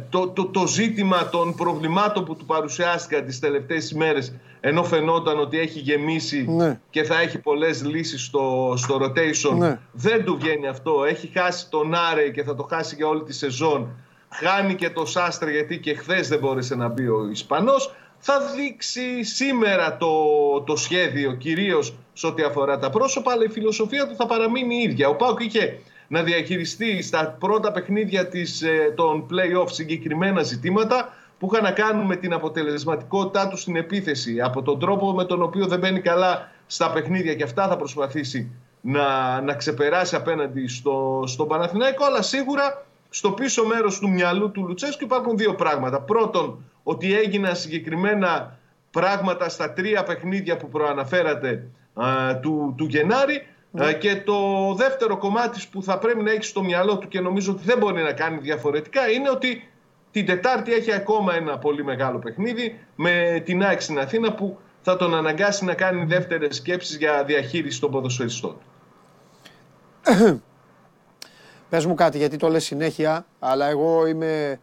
το, 0.09 0.27
το, 0.27 0.45
το 0.45 0.67
ζήτημα 0.67 1.29
των 1.29 1.55
προβλημάτων 1.55 2.25
που 2.25 2.35
του 2.35 2.45
παρουσιάστηκαν 2.45 3.25
τις 3.25 3.39
τελευταίες 3.39 3.91
ημέρες 3.91 4.33
ενώ 4.59 4.83
φαινόταν 4.83 5.39
ότι 5.39 5.59
έχει 5.59 5.79
γεμίσει 5.79 6.45
ναι. 6.49 6.79
και 6.89 7.03
θα 7.03 7.19
έχει 7.19 7.39
πολλές 7.39 7.85
λύσεις 7.85 8.25
στο, 8.25 8.73
στο 8.77 8.99
rotation 9.01 9.57
ναι. 9.57 9.79
δεν 9.91 10.25
του 10.25 10.37
βγαίνει 10.37 10.67
αυτό 10.67 11.03
έχει 11.03 11.31
χάσει 11.33 11.69
τον 11.69 11.93
Άρε 11.95 12.29
και 12.29 12.43
θα 12.43 12.55
το 12.55 12.63
χάσει 12.63 12.95
για 12.95 13.07
όλη 13.07 13.23
τη 13.23 13.33
σεζόν 13.33 13.87
χάνει 14.29 14.75
και 14.75 14.89
το 14.89 15.05
Σάστρε 15.05 15.51
γιατί 15.51 15.79
και 15.79 15.93
χθες 15.93 16.27
δεν 16.27 16.39
μπόρεσε 16.39 16.75
να 16.75 16.87
μπει 16.87 17.07
ο 17.07 17.27
Ισπανός 17.31 17.95
θα 18.17 18.41
δείξει 18.55 19.23
σήμερα 19.23 19.97
το, 19.97 20.13
το 20.61 20.75
σχέδιο 20.75 21.33
κυρίως 21.33 21.93
σε 22.13 22.27
ό,τι 22.27 22.43
αφορά 22.43 22.79
τα 22.79 22.89
πρόσωπα 22.89 23.31
αλλά 23.31 23.43
η 23.43 23.49
φιλοσοφία 23.49 24.07
του 24.07 24.15
θα 24.15 24.25
παραμείνει 24.25 24.75
ίδια 24.75 25.09
ο 25.09 25.15
Πάουκ 25.15 25.39
είχε 25.39 25.79
να 26.09 26.23
διαχειριστεί 26.23 27.01
στα 27.01 27.35
πρώτα 27.39 27.71
παιχνίδια 27.71 28.27
της, 28.27 28.61
ε, 28.61 28.93
των 28.95 29.25
play-off 29.29 29.67
συγκεκριμένα 29.71 30.43
ζητήματα 30.43 31.13
που 31.39 31.49
είχαν 31.51 31.63
να 31.63 31.71
κάνουν 31.71 32.05
με 32.05 32.15
την 32.15 32.33
αποτελεσματικότητά 32.33 33.47
τους 33.47 33.61
στην 33.61 33.75
επίθεση, 33.75 34.41
από 34.41 34.61
τον 34.61 34.79
τρόπο 34.79 35.13
με 35.13 35.25
τον 35.25 35.41
οποίο 35.41 35.67
δεν 35.67 35.79
μπαίνει 35.79 35.99
καλά 35.99 36.51
στα 36.67 36.91
παιχνίδια 36.91 37.35
και 37.35 37.43
αυτά 37.43 37.67
θα 37.67 37.77
προσπαθήσει 37.77 38.51
να, 38.81 39.41
να 39.41 39.53
ξεπεράσει 39.53 40.15
απέναντι 40.15 40.67
στο, 40.67 41.23
στον 41.27 41.47
Παναθηναϊκό, 41.47 42.05
αλλά 42.05 42.21
σίγουρα 42.21 42.85
στο 43.09 43.31
πίσω 43.31 43.65
μέρος 43.65 43.99
του 43.99 44.09
μυαλού 44.09 44.51
του 44.51 44.65
Λουτσέσκου 44.67 45.03
υπάρχουν 45.03 45.37
δύο 45.37 45.55
πράγματα. 45.55 46.01
Πρώτον, 46.01 46.63
ότι 46.83 47.15
έγιναν 47.15 47.55
συγκεκριμένα 47.55 48.57
πράγματα 48.91 49.49
στα 49.49 49.73
τρία 49.73 50.03
παιχνίδια 50.03 50.57
που 50.57 50.69
προαναφέρατε 50.69 51.67
του, 52.41 52.73
του 52.77 52.85
Γενάρη 52.85 53.47
ναι. 53.71 53.93
Και 53.93 54.15
το 54.15 54.73
δεύτερο 54.73 55.17
κομμάτι 55.17 55.61
που 55.71 55.83
θα 55.83 55.97
πρέπει 55.97 56.23
να 56.23 56.31
έχεις 56.31 56.47
στο 56.47 56.63
μυαλό 56.63 56.97
του 56.97 57.07
και 57.07 57.19
νομίζω 57.19 57.51
ότι 57.51 57.63
δεν 57.63 57.77
μπορεί 57.77 58.01
να 58.01 58.13
κάνει 58.13 58.39
διαφορετικά 58.39 59.09
είναι 59.09 59.29
ότι 59.29 59.69
την 60.11 60.25
Τετάρτη 60.25 60.73
έχει 60.73 60.93
ακόμα 60.93 61.35
ένα 61.35 61.57
πολύ 61.57 61.83
μεγάλο 61.83 62.19
παιχνίδι 62.19 62.79
με 62.95 63.41
την 63.45 63.63
ΑΕΚ 63.63 63.81
στην 63.81 63.99
Αθήνα 63.99 64.33
που 64.33 64.57
θα 64.81 64.97
τον 64.97 65.15
αναγκάσει 65.15 65.65
να 65.65 65.73
κάνει 65.73 66.05
δεύτερες 66.05 66.55
σκέψεις 66.55 66.97
για 66.97 67.23
διαχείριση 67.23 67.79
των 67.79 67.91
ποδοσφαιριστών. 67.91 68.55
Πες 71.69 71.85
μου 71.85 71.93
κάτι 71.93 72.17
γιατί 72.17 72.37
το 72.37 72.47
λες 72.47 72.63
συνέχεια, 72.63 73.25
αλλά 73.39 73.67
εγώ 73.67 74.07
είμαι 74.07 74.59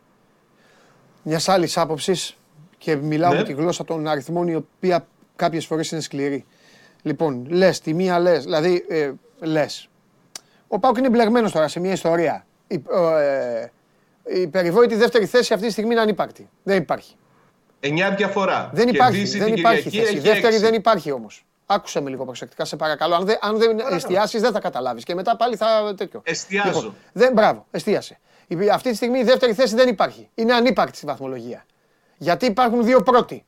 μιας 1.22 1.48
άλλης 1.48 1.78
άποψης 1.78 2.36
και 2.78 2.96
μιλάω 2.96 3.32
ναι. 3.32 3.36
με 3.36 3.42
τη 3.42 3.52
γλώσσα 3.52 3.84
των 3.84 4.06
αριθμών 4.06 4.48
η 4.48 4.54
οποία 4.54 5.06
κάποιες 5.36 5.66
φορές 5.66 5.90
είναι 5.90 6.00
σκληρή. 6.00 6.44
Λοιπόν, 7.06 7.46
λες, 7.48 7.80
τη 7.80 7.94
μία 7.94 8.18
λες, 8.18 8.44
δηλαδή 8.44 8.84
ε, 8.88 9.12
λες. 9.40 9.88
Ο 10.68 10.78
Πάουκ 10.78 10.96
είναι 10.96 11.08
μπλεγμένος 11.08 11.52
τώρα 11.52 11.68
σε 11.68 11.80
μια 11.80 11.92
ιστορία. 11.92 12.46
Η, 12.66 12.82
ε, 13.20 13.70
η 14.40 14.46
περιβόητη 14.46 14.94
δεύτερη 14.94 15.26
θέση 15.26 15.52
αυτή 15.52 15.66
τη 15.66 15.72
στιγμή 15.72 15.92
είναι 15.92 16.00
ανύπαρκτη. 16.00 16.50
Δεν 16.62 16.76
υπάρχει. 16.76 17.14
Εννιά 17.80 18.10
διαφορά. 18.10 18.70
Δεν 18.72 18.88
υπάρχει, 18.88 19.24
δεν 19.24 19.54
υπάρχει 19.54 19.90
θέση. 19.90 20.16
Η 20.16 20.18
δεύτερη 20.18 20.56
δεν 20.56 20.74
υπάρχει 20.74 21.10
όμως. 21.10 21.44
Άκουσε 21.66 22.00
με 22.00 22.10
λίγο 22.10 22.24
προσεκτικά, 22.24 22.64
σε 22.64 22.76
παρακαλώ. 22.76 23.14
Αν 23.14 23.24
δεν, 23.24 23.38
αν 23.40 23.58
δεν 23.58 23.78
εστιάσεις, 23.90 24.40
δεν 24.40 24.52
θα 24.52 24.60
καταλάβεις. 24.60 25.04
Και 25.04 25.14
μετά 25.14 25.36
πάλι 25.36 25.56
θα. 25.56 25.94
τέτοιο. 25.96 26.20
Εστιάζω. 26.24 26.68
Λοιπόν, 26.68 26.94
δεν, 27.12 27.32
μπράβο, 27.32 27.66
εστίασε. 27.70 28.18
Αυτή 28.72 28.90
τη 28.90 28.96
στιγμή 28.96 29.18
η 29.18 29.24
δεύτερη 29.24 29.52
θέση 29.52 29.74
δεν 29.74 29.88
υπάρχει. 29.88 30.28
Είναι 30.34 30.54
ανύπαρκτη 30.54 30.96
στη 30.96 31.06
βαθμολογία. 31.06 31.66
Γιατί 32.16 32.46
υπάρχουν 32.46 32.84
δύο 32.84 33.02
πρώτοι. 33.02 33.44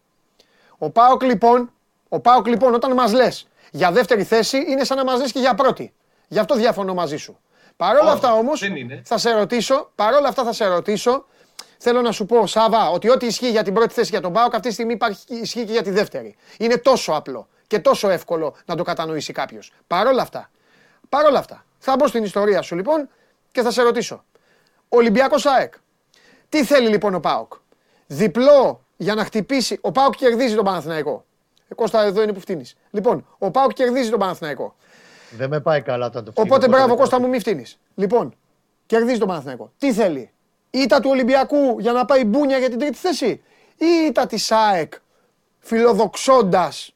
Ο 0.78 0.90
Πάοκ 0.90 1.22
λοιπόν 1.22 1.72
ο 2.08 2.20
Πάοκ 2.20 2.46
λοιπόν 2.46 2.74
όταν 2.74 2.92
μας 2.92 3.12
λες 3.12 3.46
για 3.70 3.92
δεύτερη 3.92 4.24
θέση 4.24 4.64
είναι 4.68 4.84
σαν 4.84 4.96
να 4.96 5.04
μας 5.04 5.20
λες 5.20 5.32
και 5.32 5.38
για 5.38 5.54
πρώτη. 5.54 5.92
Γι' 6.28 6.38
αυτό 6.38 6.54
διαφωνώ 6.54 6.94
μαζί 6.94 7.16
σου. 7.16 7.38
Παρ' 7.76 7.96
όλα 7.96 8.12
αυτά 8.12 8.32
όμως 8.32 8.62
θα 9.02 9.18
σε 9.18 9.30
ρωτήσω, 9.30 9.90
παρόλα 9.94 10.28
αυτά 10.28 10.44
θα 10.44 10.52
σε 10.52 10.66
ρωτήσω, 10.66 11.26
θέλω 11.78 12.00
να 12.00 12.12
σου 12.12 12.26
πω 12.26 12.46
Σάβα 12.46 12.90
ότι 12.90 13.10
ό,τι 13.10 13.26
ισχύει 13.26 13.50
για 13.50 13.62
την 13.62 13.74
πρώτη 13.74 13.94
θέση 13.94 14.10
για 14.10 14.20
τον 14.20 14.32
Πάοκ 14.32 14.54
αυτή 14.54 14.68
τη 14.68 14.74
στιγμή 14.74 14.92
υπάρχει, 14.92 15.24
ισχύει 15.26 15.64
και 15.64 15.72
για 15.72 15.82
τη 15.82 15.90
δεύτερη. 15.90 16.36
Είναι 16.58 16.76
τόσο 16.76 17.12
απλό 17.12 17.48
και 17.66 17.78
τόσο 17.78 18.08
εύκολο 18.10 18.54
να 18.64 18.74
το 18.74 18.82
κατανοήσει 18.82 19.32
κάποιος. 19.32 19.72
Παρ' 19.86 20.06
όλα 20.06 20.22
αυτά. 20.22 20.50
Παρ' 21.08 21.24
όλα 21.24 21.38
αυτά. 21.38 21.64
Θα 21.78 21.96
μπω 21.98 22.06
στην 22.06 22.24
ιστορία 22.24 22.62
σου 22.62 22.74
λοιπόν 22.76 23.08
και 23.52 23.62
θα 23.62 23.70
σε 23.70 23.82
ρωτήσω. 23.82 24.24
Ολυμπιακός 24.88 25.46
ΑΕΚ. 25.46 25.74
Τι 26.48 26.64
θέλει 26.64 26.88
λοιπόν 26.88 27.14
ο 27.14 27.20
Πάοκ; 27.20 27.52
Διπλό 28.06 28.84
για 28.96 29.14
να 29.14 29.24
χτυπήσει. 29.24 29.78
Ο 29.80 29.92
Πάοκ 29.92 30.14
κερδίζει 30.14 30.54
τον 30.54 30.64
Παναθηναϊκό. 30.64 31.24
Ε, 31.68 31.74
Κώστα, 31.74 32.02
εδώ 32.02 32.22
είναι 32.22 32.32
που 32.32 32.40
φτύνεις. 32.40 32.76
Λοιπόν, 32.90 33.26
ο 33.38 33.50
Πάουκ 33.50 33.72
κερδίζει 33.72 34.10
τον 34.10 34.18
Παναθηναϊκό. 34.18 34.76
Δεν 35.30 35.48
με 35.48 35.60
πάει 35.60 35.82
καλά 35.82 36.06
όταν 36.06 36.24
το 36.24 36.30
φτύνει. 36.30 36.48
Οπότε 36.48 36.68
μπράβο, 36.68 36.96
Κώστα 36.96 37.20
μου, 37.20 37.28
μη 37.28 37.38
φτύνεις. 37.38 37.78
Λοιπόν, 37.94 38.34
κερδίζει 38.86 39.18
τον 39.18 39.28
Παναθηναϊκό. 39.28 39.72
Τι 39.78 39.92
θέλει, 39.92 40.30
Ήτα 40.70 41.00
του 41.00 41.10
Ολυμπιακού 41.10 41.78
για 41.78 41.92
να 41.92 42.04
πάει 42.04 42.24
μπούνια 42.24 42.58
για 42.58 42.68
την 42.68 42.78
τρίτη 42.78 42.96
θέση, 42.96 43.42
ή 43.76 43.86
ήττα 44.06 44.26
της 44.26 44.44
ΣΑΕΚ 44.44 44.92
φιλοδοξώντας 45.58 46.94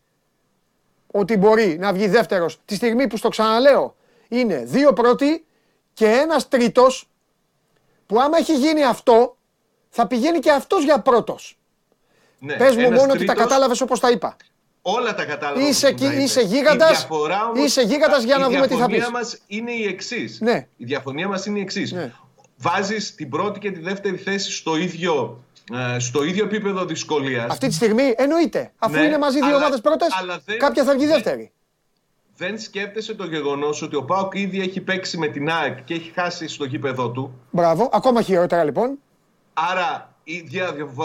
ότι 1.07 1.37
μπορεί 1.37 1.79
να 1.79 1.93
βγει 1.93 2.09
δεύτερος 2.09 2.61
τη 2.65 2.75
στιγμή 2.75 3.07
που 3.07 3.17
στο 3.17 3.29
ξαναλέω 3.29 3.97
είναι 4.29 4.63
δύο 4.65 4.93
πρώτοι 4.93 5.47
και 5.93 6.07
ένας 6.07 6.49
τρίτος 6.49 7.09
που 8.07 8.21
άμα 8.21 8.39
έχει 8.39 8.57
γίνει 8.57 8.85
αυτό 8.85 9.37
θα 9.89 10.07
πηγαίνει 10.07 10.39
και 10.39 10.51
αυτός 10.51 10.85
για 10.85 11.01
πρώτος. 11.01 11.59
Ναι, 12.39 12.57
Πες 12.57 12.77
μου 12.77 12.91
μόνο 12.91 13.13
ότι 13.13 13.25
τα 13.25 13.35
κατάλαβες 13.35 13.81
όπως 13.81 14.01
τα 14.01 14.11
είπα. 14.11 14.37
Όλα 14.83 15.15
τα 15.15 15.25
κατάλαβα. 15.25 15.69
Είσαι, 15.69 15.95
είσαι 16.19 16.41
γίγαντας, 16.41 17.09
είσαι 17.65 17.83
γίγαντας 17.83 18.23
για 18.23 18.39
να 18.39 18.49
δούμε 18.49 18.67
τι 18.67 18.75
θα 18.75 18.87
πεις. 18.87 18.97
Η 18.97 18.99
διαφωνία 18.99 19.11
μας 19.11 19.39
είναι 19.47 19.73
η 19.73 19.87
εξής. 19.87 20.41
Ναι. 20.41 20.67
Η 20.77 20.85
διαφωνία 20.85 21.29
μας 21.29 21.47
είναι 21.47 21.59
η 21.59 21.63
εξής. 21.63 21.93
Ναι. 21.93 22.13
Βάζεις 22.57 23.15
την 23.15 23.29
πρώτη 23.29 23.59
και 23.59 23.71
τη 23.71 23.81
δεύτερη 23.81 24.17
θέση 24.17 24.53
στο 24.53 24.77
ίδιο, 24.77 25.45
ε, 25.95 25.99
στο 25.99 26.25
ίδιο 26.25 26.45
επίπεδο 26.45 26.85
δυσκολίας. 26.85 27.51
Αυτή 27.51 27.69
τη 27.69 27.75
στιγμή 27.75 28.15
εννοείται. 28.17 28.73
Αφού 28.79 28.95
ναι, 28.95 29.03
είναι 29.03 29.19
μαζί 29.19 29.39
δύο 29.39 29.57
ομάδες 29.57 29.81
πρώτες, 29.81 30.09
κάποια 30.59 30.85
θα 30.85 30.95
βγει 30.95 31.07
δεύτερη. 31.07 31.53
Δεν 32.37 32.59
σκέφτεσαι 32.59 33.15
το 33.15 33.25
γεγονός 33.25 33.83
ότι 33.83 33.97
ο 33.97 34.05
Πάοκ 34.05 34.35
ήδη 34.35 34.61
έχει 34.61 34.81
παίξει 34.81 35.19
με 35.19 35.29
την 35.29 35.51
ΑΕΚ 35.51 35.85
και 35.85 35.95
έχει 35.95 36.13
χάσει 36.15 36.49
στο 36.49 36.65
γήπεδό 36.65 37.11
του. 37.11 37.41
Μπράβο, 37.51 37.91
ακόμα 37.93 38.23
χειρότερα 38.23 38.65
λοιπόν. 38.65 38.99
Άρα 39.55 40.15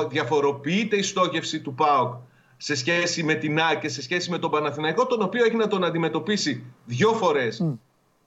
διαφοροποιείται 0.10 0.96
η 0.96 1.02
στόχευση 1.02 1.60
του 1.60 1.74
ΠΑΟΚ 1.74 2.14
σε 2.58 2.76
σχέση 2.76 3.24
με 3.24 3.34
την 3.34 3.60
ΑΕΚ 3.60 3.80
και 3.80 3.90
σε 3.90 4.02
σχέση 4.02 4.30
με 4.30 4.38
τον 4.40 4.52
Παναθηναϊκό, 4.52 5.06
τον 5.06 5.22
οποίο 5.22 5.46
έχει 5.46 5.56
να 5.56 5.68
τον 5.68 5.84
αντιμετωπίσει 5.84 6.64
δύο 6.86 7.14
φορές 7.14 7.64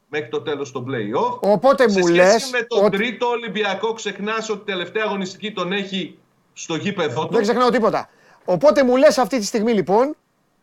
μέχρι 0.09 0.29
το 0.29 0.41
τέλος 0.43 0.73
των 0.73 0.87
play-off. 0.89 1.39
Οπότε 1.41 1.91
σε 1.91 1.99
μου 1.99 2.07
σχέση 2.07 2.21
λες 2.33 2.51
με 2.53 2.63
τον 2.63 2.85
ότι- 2.85 2.97
τρίτο 2.97 3.27
Ολυμπιακό, 3.27 3.93
ξεχνάς 3.93 4.51
ότι 4.51 4.65
τελευταία 4.65 5.05
αγωνιστική 5.07 5.53
τον 5.53 5.73
έχει 5.73 6.19
στο 6.53 6.75
γήπεδό 6.75 7.27
του. 7.27 7.33
Δεν 7.33 7.43
ξεχνάω 7.43 7.71
τίποτα. 7.71 8.09
Οπότε 8.45 8.85
μου 8.85 8.97
λες 8.97 9.19
αυτή 9.19 9.39
τη 9.39 9.45
στιγμή 9.45 9.73
λοιπόν 9.73 10.17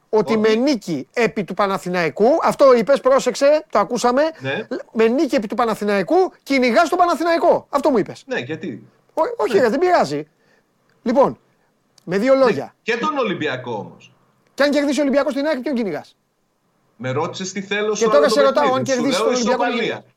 ότι 0.09 0.33
Ότι- 0.33 0.49
με 0.49 0.55
νίκη 0.55 1.07
επί 1.13 1.43
του 1.43 1.53
Παναθηναϊκού, 1.53 2.25
αυτό 2.43 2.73
είπες, 2.75 2.99
πρόσεξε, 3.01 3.65
το 3.69 3.79
ακούσαμε, 3.79 4.21
Ναι. 4.39 4.67
με 4.93 5.07
νίκη 5.07 5.35
επί 5.35 5.47
του 5.47 5.55
Παναθηναϊκού 5.55 6.31
κυνηγάς 6.43 6.89
τον 6.89 6.97
Παναθηναϊκό. 6.97 7.67
Αυτό 7.69 7.89
μου 7.89 7.97
είπες. 7.97 8.23
Ναι, 8.27 8.39
γιατί; 8.39 8.87
Ό- 9.13 9.33
όχι, 9.37 9.57
ρε, 9.59 9.69
δεν 9.69 9.79
πειράζει. 9.79 10.27
Λοιπόν, 11.03 11.39
με 12.09 12.17
δύο 12.17 12.35
λόγια. 12.35 12.75
Και 12.81 12.97
τον 12.97 13.17
Ολυμπιακό 13.17 13.71
όμως. 13.71 14.13
Και 14.53 14.63
αν 14.63 14.71
κερδίσει 14.71 14.99
ο 14.99 15.01
Ολυμπιακός 15.01 15.31
στην 15.31 15.45
ΑΕΚ, 15.45 15.59
ποιον 15.59 15.75
κυνηγάς; 15.75 16.15
Με 16.95 17.11
ρώτησες 17.11 17.51
τι 17.51 17.61
θέλω 17.61 17.89
Και 17.89 17.95
στο 17.95 18.05
τώρα 18.05 18.17
άλλο 18.17 18.29
σε 18.29 18.39
το 18.39 18.45
ρωτάω, 18.45 18.63
παιχνίδι. 18.63 18.79
αν 18.79 18.85
Σου 18.85 18.93
κερδίσει 19.01 19.19
λέω 19.21 19.29
τον 19.29 19.35
Ολυμπιακό, 19.35 19.63
ισοπαλία. 19.63 20.03
τι 20.05 20.11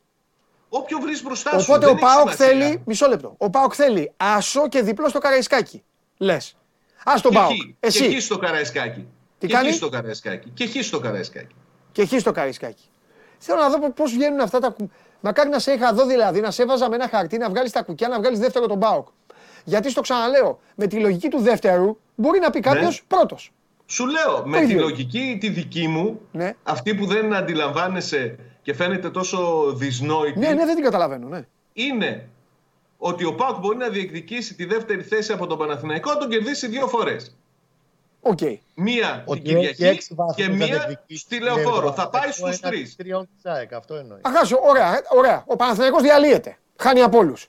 Όποιο 0.68 0.98
βρεις 0.98 1.22
μπροστά 1.22 1.50
σου. 1.58 1.64
Οπότε 1.68 1.86
δεν 1.86 1.88
ο 1.94 1.98
έχεις 1.98 2.02
Πάοκ 2.14 2.30
σημασία. 2.30 2.46
θέλει, 2.46 2.82
μισό 2.86 3.06
λεπτό, 3.08 3.34
ο 3.38 3.50
Πάοκ 3.50 3.72
θέλει 3.76 4.12
άσο 4.16 4.68
και 4.68 4.82
διπλό 4.82 5.08
στο 5.08 5.18
Καραϊσκάκι. 5.18 5.82
Λες. 6.18 6.56
Ας 7.04 7.20
τον 7.20 7.30
Και 7.30 7.36
Πάοκ. 7.38 7.50
εκεί, 7.50 7.76
Και 7.80 7.86
εκεί 7.86 8.04
Εσύ. 8.04 8.20
στο 8.20 8.38
Καραϊσκάκι. 8.38 9.06
Τι 9.38 9.46
και 9.46 9.52
κάνει; 9.52 9.66
εκεί 9.68 9.76
στο 9.76 9.88
Καραϊσκάκι. 9.88 10.50
Και 10.54 10.64
εκεί 10.64 10.82
στο 10.82 10.98
Καραϊσκάκι. 11.00 11.54
Και 11.92 12.02
εκεί 12.02 12.18
στο 12.18 12.32
Καραϊσκάκι. 12.32 12.84
Θέλω 13.38 13.60
να 13.60 13.68
δω 13.68 13.90
πώς 13.90 14.12
βγαίνουν 14.12 14.40
αυτά 14.40 14.58
τα. 14.58 14.68
κου- 14.70 14.90
Μακάρι 15.20 15.48
να 15.48 15.58
σε 15.58 15.72
είχα 15.72 15.92
δω 15.92 16.06
δηλαδή, 16.06 16.40
να 16.40 16.50
σε 16.50 16.62
έβαζα 16.62 16.88
με 16.88 16.94
ένα 16.94 17.08
χαρτί 17.08 17.38
να 17.38 17.48
βγάλεις 17.48 17.72
τα 17.72 17.82
κουκιά, 17.82 18.08
να 18.08 18.18
βγάλεις 18.18 18.38
δεύτερο 18.38 18.66
τον 18.66 18.76
ΠΑΟΚ. 18.76 19.08
Γιατί 19.64 19.90
στο 19.90 20.00
ξαναλέω, 20.00 20.60
με 20.74 20.86
τη 20.86 20.96
λογική 21.00 21.28
του 21.28 21.38
δεύτερου 21.40 21.96
μπορεί 22.14 22.38
να 22.38 22.50
πει 22.50 22.60
κάποιος 22.60 23.00
Ναι. 23.00 23.16
πρώτος. 23.16 23.52
Σου 23.86 24.06
λέω, 24.06 24.42
με 24.46 24.58
τη 24.58 24.64
ίδιο. 24.64 24.80
λογική 24.80 25.36
τη 25.40 25.48
δική 25.48 25.88
μου, 25.88 26.20
Ναι. 26.32 26.54
αυτή 26.62 26.94
που 26.94 27.06
δεν 27.06 27.34
αντιλαμβάνεσαι 27.34 28.38
και 28.62 28.74
φαίνεται 28.74 29.10
τόσο 29.10 29.64
δυσνόητη, 29.76 30.38
Ναι, 30.38 30.48
ναι, 30.48 30.64
δεν 30.66 30.74
την 30.74 30.84
καταλαβαίνω. 30.84 31.28
Ναι. 31.28 31.44
είναι 31.72 32.28
ότι 32.98 33.24
ο 33.24 33.34
Πάοκ 33.34 33.58
μπορεί 33.58 33.76
να 33.76 33.88
διεκδικήσει 33.88 34.54
τη 34.54 34.64
δεύτερη 34.64 35.02
θέση 35.02 35.32
από 35.32 35.46
τον 35.46 35.58
Παναθηναϊκό, 35.58 36.10
να 36.12 36.18
τον 36.18 36.28
κερδίσει 36.28 36.66
δύο 36.68 36.86
φορές. 36.86 37.34
Οκ. 38.20 38.38
Μία 38.74 39.22
Ότι 39.26 39.40
την 39.40 39.56
έχει 39.56 39.72
Κυριακή 39.74 39.96
έξι 39.96 40.14
βαθμούς 40.14 40.36
και 40.36 40.48
να 40.48 40.54
μία 40.54 40.66
διεκδικήσει 40.66 41.20
στη 41.20 41.36
την 41.36 41.42
Λεωφόρο. 41.44 41.92
Θα 41.92 42.02
Ευρώπη. 42.02 42.10
πάει 42.18 42.28
Αυτό 42.28 42.46
στους 42.46 42.58
είναι 42.60 42.70
τρεις. 42.70 42.96
τριών 42.96 43.28
της 43.34 43.52
ΑΕΚ, 43.52 43.72
αυτό 43.72 43.94
εννοείς. 43.94 44.20
Αχάσιο, 44.24 44.58
ωραία, 44.62 44.96
ε, 44.96 45.00
ωραία. 45.16 45.44
Ο 45.46 45.56
Παναθηναϊκός 45.56 46.02
διαλύεται. 46.02 46.56
Χάνει 46.76 47.00
από 47.02 47.18
όλους. 47.18 47.48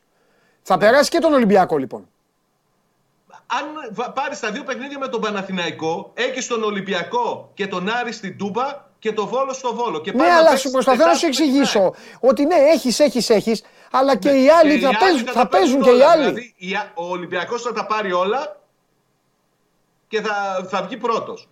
Θα 0.62 0.78
περάσει 0.78 1.09
και 1.09 1.20
τον 1.20 1.34
Ολυμπιακό 1.34 1.78
λοιπόν. 1.78 2.07
Αν 3.47 3.93
πάρεις 4.14 4.39
τα 4.39 4.51
δύο 4.51 4.64
παιχνίδια 4.64 4.99
με 4.99 5.07
τον 5.07 5.22
Παναθηναϊκό, 5.22 6.12
έχεις 6.14 6.47
τον 6.47 6.64
Ολυμπιακό 6.64 7.51
και 7.53 7.68
τον 7.68 7.89
Άρη 7.89 8.12
στην 8.12 8.38
Τούμπα 8.38 8.86
και 8.99 9.14
το 9.14 9.28
Βόλο 9.28 9.53
στο 9.53 9.76
Βόλο. 9.76 10.01
Και 10.01 10.12
Ναι, 10.12 10.18
πάει 10.18 10.30
να 10.30 10.36
αλλά 10.36 10.43
παίξεις 10.47 10.62
σου 10.62 10.72
προσπαθώ 10.72 11.05
να 11.05 11.14
σου 11.14 11.20
Τετάρτη 11.20 11.41
με 11.41 11.45
την 11.45 11.55
εξηγήσω 11.55 11.80
ΑΕΚ. 11.82 11.93
ότι 12.20 12.45
ναι, 12.45 12.55
έχεις, 12.55 12.99
έχεις, 12.99 13.30
έχεις, 13.30 13.64
αλλά 13.91 14.16
και 14.18 14.30
οι 14.30 14.49
άλλοι 14.49 14.80
Και 14.80 14.86
θα 14.86 14.89
οι 14.91 14.95
παίζουν, 14.99 15.18
θα 15.28 15.34
καταφέρνουν 15.34 15.49
παίζουν 15.49 15.82
και 15.82 15.89
οι 15.89 15.93
όλα. 15.93 16.09
άλλοι. 16.12 16.24
Δηλαδή, 16.24 16.53
η 16.57 16.74
Α- 16.76 16.91
ο 16.95 17.05
Ολυμπιακός 17.09 17.62
θα 17.62 17.74
τα 17.74 17.86
πάρει 17.86 18.12
όλα 18.12 18.59
και 20.07 20.22
θα, 20.22 20.66
θα 20.70 20.84
βγει 20.84 20.97
πρώτος. 20.97 21.49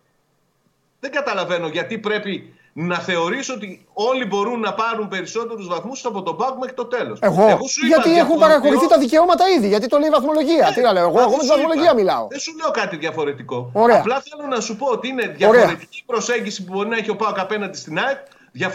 Δεν 0.99 1.11
καταλαβαίνω 1.11 1.67
γιατί 1.67 1.97
πρέπει 1.97 2.53
να 2.87 2.97
θεωρήσω 2.99 3.53
ότι 3.53 3.85
όλοι 3.93 4.25
μπορούν 4.25 4.59
να 4.59 4.73
πάρουν 4.73 5.07
περισσότερους 5.07 5.67
βαθμούς 5.67 6.05
από 6.05 6.21
τον 6.21 6.37
Πάουκ 6.37 6.57
μέχρι 6.57 6.73
το 6.75 6.85
τέλος. 6.85 7.19
Εγώ, 7.21 7.35
σου 7.67 7.85
είπα, 7.85 7.87
γιατί 7.87 8.09
έχουν 8.09 8.13
διαφοροποιώ- 8.13 8.39
παραχωρηθεί 8.39 8.87
τα 8.87 8.97
δικαιώματα 8.97 9.43
ήδη, 9.57 9.67
γιατί 9.67 9.87
το 9.87 9.97
λέει 9.97 10.07
η 10.07 10.11
βαθμολογία. 10.11 10.67
Ε, 10.69 10.73
Τι 10.73 10.81
να 10.81 10.93
λέω, 10.93 11.03
εγώ, 11.03 11.13
μα 11.13 11.21
εγώ 11.21 11.29
με 11.29 11.35
δεν 11.35 11.39
τη 11.39 11.45
σου 11.45 11.51
βαθμολογία 11.53 11.83
είπα. 11.83 11.93
μιλάω. 11.93 12.27
Δεν 12.29 12.39
σου 12.39 12.55
λέω 12.61 12.71
κάτι 12.71 12.95
διαφορετικό. 12.97 13.69
Ωραία. 13.73 13.99
Απλά 13.99 14.21
θέλω 14.29 14.47
να 14.55 14.59
σου 14.59 14.75
πω 14.75 14.85
ότι 14.87 15.07
είναι 15.07 15.27
διαφορετική 15.27 15.97
η 15.99 16.03
προσέγγιση 16.05 16.63
που 16.63 16.73
μπορεί 16.73 16.89
να 16.89 16.97
έχει 16.97 17.09
ο 17.09 17.15
Πάουκ 17.15 17.39
απέναντι 17.39 17.77
στην 17.77 17.97
ΑΕΚ. 17.99 18.17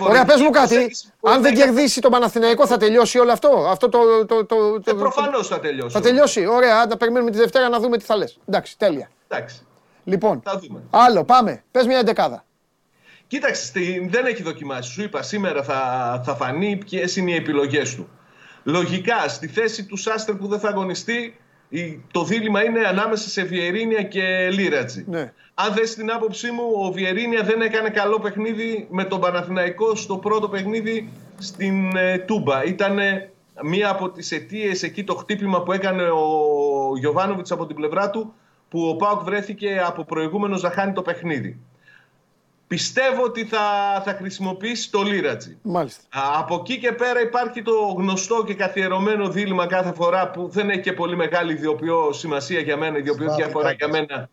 Ωραία, 0.01 0.25
πες 0.25 0.41
μου 0.41 0.51
κάτι. 0.51 0.69
προσέγγιση 0.69 1.05
που 1.07 1.13
μπορεί 1.21 1.35
Αν 1.35 1.43
να 1.43 1.49
δεν 1.49 1.57
έχει- 1.59 1.65
κερδίσει 1.65 2.01
τον 2.01 2.11
Παναθηναϊκό 2.11 2.67
θα 2.67 2.77
τελειώσει 2.77 3.19
όλο 3.19 3.33
αυτό; 3.33 3.67
Αυτό 3.71 3.89
το. 3.89 3.99
το, 4.27 4.45
το, 4.45 4.57
Ε, 4.77 4.81
το- 4.91 4.95
προφανώς 4.95 5.47
θα 5.49 5.59
τελειώσει. 5.61 5.91
Θα 5.95 6.01
τελειώσει. 6.01 6.47
Ωραία, 6.47 6.79
άντα 6.81 6.97
περιμένουμε 6.97 7.31
τη 7.31 7.39
Δευτέρα 7.39 7.69
να 7.69 7.79
δούμε 7.81 7.97
τι 7.99 8.05
θα 8.05 8.17
λες. 8.17 8.39
Εντάξει, 8.49 8.79
τέλεια. 8.79 9.11
Εντάξει, 9.29 9.67
Λοιπόν, 10.05 10.41
θα 10.45 10.59
δούμε. 10.59 10.81
άλλο, 10.91 11.25
πάμε. 11.25 11.63
Πες 11.71 11.87
μια 11.87 11.99
εντεκάδα. 11.99 12.45
Κοίταξε, 13.27 13.65
στη- 13.65 14.09
δεν 14.11 14.27
έχει 14.27 14.43
δοκιμάσει. 14.43 14.93
Σου 14.93 15.03
είπα 15.03 15.23
σήμερα 15.23 15.63
θα, 15.63 15.81
θα 16.25 16.35
φανεί 16.35 16.77
ποιες 16.77 17.17
είναι 17.17 17.31
οι 17.31 17.35
επιλογές 17.35 17.95
του. 17.95 18.09
Λογικά, 18.63 19.29
στη 19.29 19.47
θέση 19.49 19.85
του 19.87 19.97
Σάστερ 19.97 20.35
που 20.35 20.47
δεν 20.49 20.59
θα 20.59 20.69
αγωνιστεί, 20.69 21.37
η- 21.69 22.01
το 22.13 22.25
δίλημα 22.25 22.65
είναι 22.65 22.81
ανάμεσα 22.87 23.29
σε 23.29 23.43
Βιερίνια 23.43 24.03
και 24.03 24.49
Λίρατζι. 24.53 25.05
Ναι. 25.09 25.33
Αν 25.55 25.73
θες 25.73 25.95
την 25.95 26.11
άποψή 26.13 26.51
μου, 26.51 26.63
ο 26.87 26.93
Βιερίνια 26.93 27.43
δεν 27.43 27.61
έκανε 27.61 27.89
καλό 27.89 28.19
παιχνίδι 28.21 28.87
με 28.91 29.05
τον 29.05 29.21
Παναθηναϊκό 29.21 29.95
στο 29.95 30.17
πρώτο 30.17 30.49
παιχνίδι 30.49 31.09
στην 31.39 31.97
ε, 31.97 32.19
Τούμπα. 32.19 32.65
Ήταν 32.65 32.99
μία 33.63 33.91
από 33.91 34.11
τις 34.11 34.33
αιτίες 34.33 34.83
εκεί 34.83 35.05
το 35.05 35.15
χτύπημα 35.15 35.63
που 35.63 35.73
έκανε 35.73 36.03
ο 36.03 36.97
Γιωβάνοβιτς 36.99 37.51
από 37.51 37.67
την 37.67 37.77
πλευρά 37.77 38.11
του 38.11 38.35
που 38.69 38.89
ο 38.89 38.97
Πάοκ 38.97 39.23
βρέθηκε 39.23 39.83
από 39.87 40.05
προηγούμενο 40.05 40.57
να 40.57 40.71
χάνει 40.71 40.93
το 40.93 41.03
παιχνίδι. 41.03 41.59
Πιστεύω 42.67 43.23
ότι 43.23 43.45
θα, 43.45 43.61
θα 44.05 44.15
χρησιμοποιήσει 44.15 44.91
το 44.91 45.03
Λίρατζι. 45.03 45.59
Μάλιστα. 45.63 46.03
Α, 46.19 46.39
Από 46.39 46.55
εκεί 46.55 46.79
και 46.79 46.93
πέρα 46.93 47.21
υπάρχει 47.21 47.63
το 47.63 47.73
γνωστό 47.97 48.45
και 48.47 48.55
καθιερωμένο 48.55 49.29
δίλημα 49.29 49.67
κάθε 49.67 49.93
φορά 49.93 50.31
που 50.31 50.49
δεν 50.49 50.71
έχει 50.71 50.81
και 50.81 50.93
πολύ 50.93 51.17
μεγάλη 51.17 51.53
ιδιοποιώ 51.53 52.13
σημασία 52.13 52.61
για 52.61 52.77
μένα, 52.77 52.99
ιδιοποιώ 52.99 53.25
Σβάμπ 53.25 53.39
ή 53.39 53.43
διαφορά 53.43 53.71
για 53.73 53.87
Ντάντας. 53.89 54.07
μένα. 54.09 54.29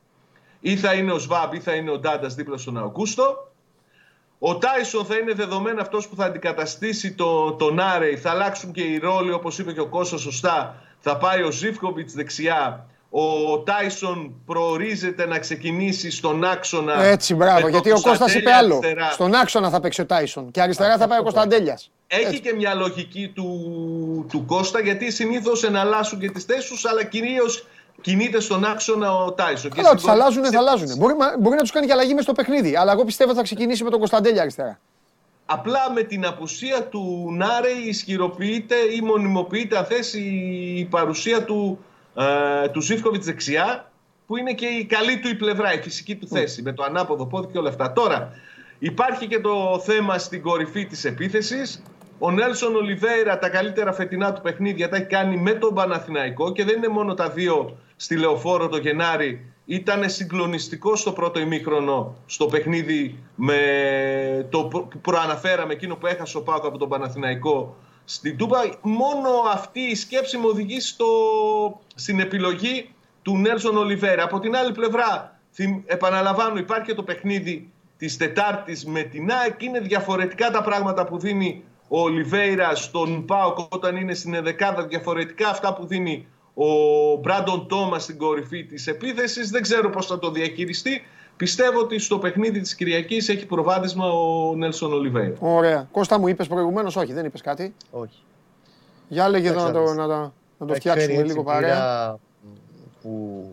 Ή 0.60 0.78
θα 0.78 0.94
είναι 0.94 1.12
ο 1.12 1.18
Σβάμπ 1.18 1.54
ή 1.54 1.60
θα 1.60 1.74
είναι 1.74 1.92
ο 1.92 2.00
Ντάντα 2.00 2.28
δίπλα 2.28 2.58
στον 2.58 2.78
Αουγκούστο. 2.78 3.52
Ο 4.40 4.58
Τάισον 4.58 5.06
θα 5.06 5.16
είναι 5.18 5.34
δεδομένο 5.34 5.82
αυτός 5.82 6.08
που 6.08 6.16
θα 6.16 6.26
αντικαταστήσει 6.26 7.14
το, 7.14 7.52
τον 7.52 7.80
Άρεϊ. 7.80 8.18
Θα 8.18 8.30
αλλάξουν 8.30 8.72
και 8.72 8.82
οι 8.82 8.98
ρόλοι, 8.98 9.32
όπως 9.32 9.60
είπε 9.60 9.74
και 9.74 9.80
ο 9.80 9.88
Κώστα 9.88 10.18
σωστά. 10.18 10.76
Θα 11.00 11.18
πάει 11.18 11.42
ο 11.44 11.52
Ζήφκοβιτς 11.52 12.14
δεξιά. 12.14 12.86
Ο 13.14 13.59
Τάισον 13.59 14.34
προορίζεται 14.45 15.26
να 15.26 15.39
ξεκινήσει 15.39 16.12
στον 16.12 16.43
άξονα. 16.43 17.03
Έτσι, 17.03 17.36
μπράβο. 17.36 17.55
με 17.55 17.62
τον 17.62 17.70
Γιατί 17.70 17.89
ο 17.91 17.93
Κώστας 17.93 18.14
είπε 18.14 18.20
Κωνσταντέλια 18.20 18.57
άλλο. 18.57 18.76
αριστερά. 18.84 19.12
Στον 19.12 19.34
άξονα 19.36 19.70
θα 19.70 19.80
παίξει 19.80 20.01
ο 20.01 20.05
Τάισον. 20.05 20.51
Και 20.51 20.62
αριστερά 20.62 20.97
θα 20.97 21.07
πάει 21.07 21.20
ο 21.20 21.24
Κωνσταντέλιας. 21.24 21.91
Έχει 22.07 22.26
Έτσι. 22.26 22.39
και 22.39 22.53
μια 22.53 22.74
λογική 22.74 23.32
του, 23.36 23.45
του 24.32 24.45
Κώστα 24.45 24.80
γιατί 24.80 25.12
συνήθως 25.12 25.64
εναλλάσσουν 25.64 26.20
και 26.20 26.30
τις 26.30 26.43
θέσεις 26.43 26.70
του, 26.82 26.89
αλλά 26.89 27.03
κυρίως 27.03 27.68
κινείται 28.01 28.39
στον 28.39 28.66
άξονα 28.66 29.16
ο 29.16 29.32
Τάισον. 29.34 29.72
Και 29.72 29.76
Καλά, 29.82 29.88
στην 29.88 29.99
τους 29.99 30.07
αλλάζουν, 30.09 30.41
κορυφή 30.41 30.55
θα 30.55 30.62
της 30.64 30.72
αλλάζουν. 30.74 30.97
Μπορεί, 30.97 31.16
μα- 31.16 31.36
μπορεί 31.39 31.55
να 31.55 31.62
τους 31.62 31.72
κάνει 31.72 31.86
και 31.86 31.91
αλλαγή 31.91 32.14
μες 32.14 32.24
στο 32.24 32.34
παιχνίδι. 32.34 32.76
Αλλά 32.76 32.91
εγώ 32.91 33.05
πιστεύω 33.05 33.34
θα 33.34 33.41
ξεκινήσει 33.41 33.84
με 33.84 33.89
τον 33.89 33.99
Κωνσταντέλια 33.99 34.41
αριστερά. 34.41 34.80
Απλά 35.45 35.91
με 35.95 36.03
την 36.03 36.26
απουσία 36.26 36.84
του 36.84 37.28
Νάρε 37.38 37.70
ισχυροποιείται 37.88 38.76
ή 38.76 39.01
μονιμοποιείται 39.01 39.78
αν 39.78 39.86
θες 39.86 40.14
η, 40.14 40.30
η 40.78 40.86
παρουσία 40.86 41.43
του, 41.43 41.80
ε, 42.16 42.68
του 42.68 42.82
Ζήφκοβιτς 42.82 43.26
δεξιά 43.26 43.91
που 44.28 44.38
είναι 44.38 44.53
και 44.53 44.66
η 44.66 44.86
καλή 44.86 45.20
του 45.20 45.28
η 45.28 45.36
πλευρά, 45.36 45.74
η 45.74 45.82
φυσική 45.82 46.16
του 46.16 46.28
θέση 46.28 46.62
με 46.62 46.74
το 46.74 46.84
ανάποδο 46.84 47.26
πόδι 47.26 47.51
και 47.51 47.57
όλα 47.57 47.70
αυτά. 47.70 47.93
Τώρα 47.93 48.32
υπάρχει 48.80 49.28
και 49.28 49.39
το 49.39 49.82
θέμα 49.86 50.18
στην 50.18 50.41
κορυφή 50.41 50.86
της 50.86 51.05
επίθεσης. 51.05 51.84
Ο 52.20 52.32
Νέλσον 52.32 52.76
Ολιβέηρα 52.76 53.39
τα 53.39 53.49
καλύτερα 53.49 53.93
φετινά 53.93 54.34
του 54.34 54.41
παιχνίδια 54.41 54.89
τα 54.89 54.95
έχει 54.95 55.05
κάνει 55.05 55.38
με 55.38 55.51
τον 55.51 55.74
Παναθηναϊκό 55.74 56.51
και 56.51 56.64
δεν 56.64 56.78
είναι 56.78 56.88
μόνο 56.88 57.14
τα 57.14 57.30
δύο 57.30 57.78
στη 57.95 58.18
Λεωφόρο 58.18 58.68
το 58.68 58.78
Γενάρη. 58.78 59.45
Ήταν 59.66 60.09
συγκλονιστικό 60.09 60.95
στο 60.95 61.12
πρώτο 61.12 61.39
ημίχρονο 61.39 62.16
στο 62.26 62.45
παιχνίδι 62.45 63.20
με 63.36 63.57
το 64.49 64.64
προ- 64.64 64.84
που 64.84 64.99
προαναφέραμε 64.99 65.74
εκείνο 65.74 65.95
που 65.95 66.07
έχασε 66.07 66.38
ο 66.38 66.41
Πάκο 66.43 66.68
από 66.68 66.78
τον 66.78 66.89
Παναθηναϊκό 66.89 67.76
στην 68.14 68.38
Τούμπα. 68.38 68.59
Μόνο 68.82 69.30
αυτή 69.53 69.80
η 69.80 69.95
σκέψη 69.95 70.38
με 70.38 70.47
οδηγεί 70.47 70.80
στο, 70.80 71.05
στην 71.95 72.20
επιλογή 72.20 72.93
του 73.22 73.38
Νέλσον 73.38 73.78
Ολιβέρα. 73.78 74.24
Από 74.24 74.39
την 74.39 74.55
άλλη 74.55 74.72
πλευρά, 74.72 75.39
θυμ- 75.53 75.91
επαναλαμβάνω, 75.91 76.59
υπάρχει 76.59 76.86
και 76.86 76.93
το 76.93 77.03
παιχνίδι 77.03 77.72
της 77.97 78.18
Τετάρτης 78.18 78.86
με 78.86 79.01
την 79.01 79.32
ΑΕΚ. 79.32 79.62
Είναι 79.62 79.80
διαφορετικά 79.80 80.51
τα 80.51 80.62
πράγματα 80.62 81.05
που 81.05 81.18
δίνει 81.20 81.64
ο 81.88 82.01
Ολιβέηρα 82.01 82.76
στον 82.76 83.26
ΠΑΟΚ 83.26 83.59
όταν 83.70 83.95
είναι 83.95 84.14
στην 84.14 84.34
εδεκάδα, 84.34 84.86
διαφορετικά 84.86 85.49
αυτά 85.49 85.74
που 85.74 85.86
δίνει 85.86 86.28
ο 86.53 86.66
Μπράντον 87.16 87.68
Τόμας 87.68 88.03
στην 88.03 88.18
κορυφή 88.18 88.66
της 88.66 88.88
επίθεσης. 88.88 89.49
Δεν 89.49 89.62
ξέρω 89.62 89.89
πώς 89.89 90.05
θα 90.05 90.20
το 90.20 90.32
διαχειριστεί. 90.32 91.03
Πιστεύω 91.38 91.80
ότι 91.80 92.00
στο 92.00 92.20
παιχνίδι 92.20 92.60
της 92.60 92.76
Κυριακής 92.76 93.30
έχει 93.30 93.46
προβάδισμα 93.46 94.06
ο 94.12 94.56
Νέλσον 94.56 94.94
Ολιβέηρα. 94.94 95.36
Ωραία. 95.40 95.88
Κώστα 95.92 96.20
μου 96.20 96.28
είπες 96.28 96.48
προηγουμένως, 96.48 96.96
όχι, 96.96 97.14
δεν 97.14 97.26
είπες 97.26 97.42
κάτι. 97.42 97.74
Όχι. 97.92 98.24
Για 99.08 99.30
λέγε 99.30 99.48
εδώ 99.48 99.64
να 99.64 99.72
το, 99.72 99.80
Εντάξει, 99.80 99.96
να, 99.96 100.08
το- 100.08 100.34
να 100.58 100.66
το 100.66 100.72
Έχει 100.74 100.80
φτιάξουμε 100.80 101.14
φέρει 101.16 101.28
λίγο 101.28 101.40
έτσι 101.42 101.54
παρέα. 101.54 101.70
πείρα 101.76 102.20
Που 103.02 103.50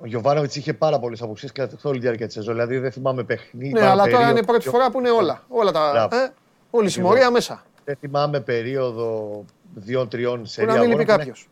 ο 0.00 0.06
Γιωβάνοβιτς 0.06 0.56
είχε 0.56 0.74
πάρα 0.74 0.98
πολλές 0.98 1.22
αποψίες 1.22 1.52
κατά 1.52 1.76
όλη 1.82 1.94
τη 1.98 2.02
διάρκεια 2.02 2.26
της 2.26 2.34
σεζόν. 2.34 2.54
Δηλαδή 2.54 2.78
δεν 2.78 2.92
θυμάμαι 2.92 3.22
παιχνίδι. 3.24 3.72
Ναι, 3.72 3.86
αλλά 3.86 4.06
τώρα 4.08 4.30
είναι 4.30 4.38
η 4.38 4.44
πρώτη 4.44 4.68
φορά 4.68 4.90
που 4.90 4.98
είναι 4.98 5.10
όλα. 5.10 5.42
Όλα 5.48 5.70
τα. 5.72 5.90
Μπράβο. 5.92 6.16
Ε, 6.16 6.32
όλη 6.70 6.86
η 6.86 6.90
συμμορία 6.90 7.30
μέσα. 7.30 7.64
Δεν 7.84 7.96
θυμάμαι 8.00 8.40
περίοδο 8.40 9.44
δύο-τριών 9.74 10.46
σε 10.46 10.64
να 10.64 10.78
μην 10.78 10.88
λείπει 10.90 11.04
κάποιος. 11.04 11.48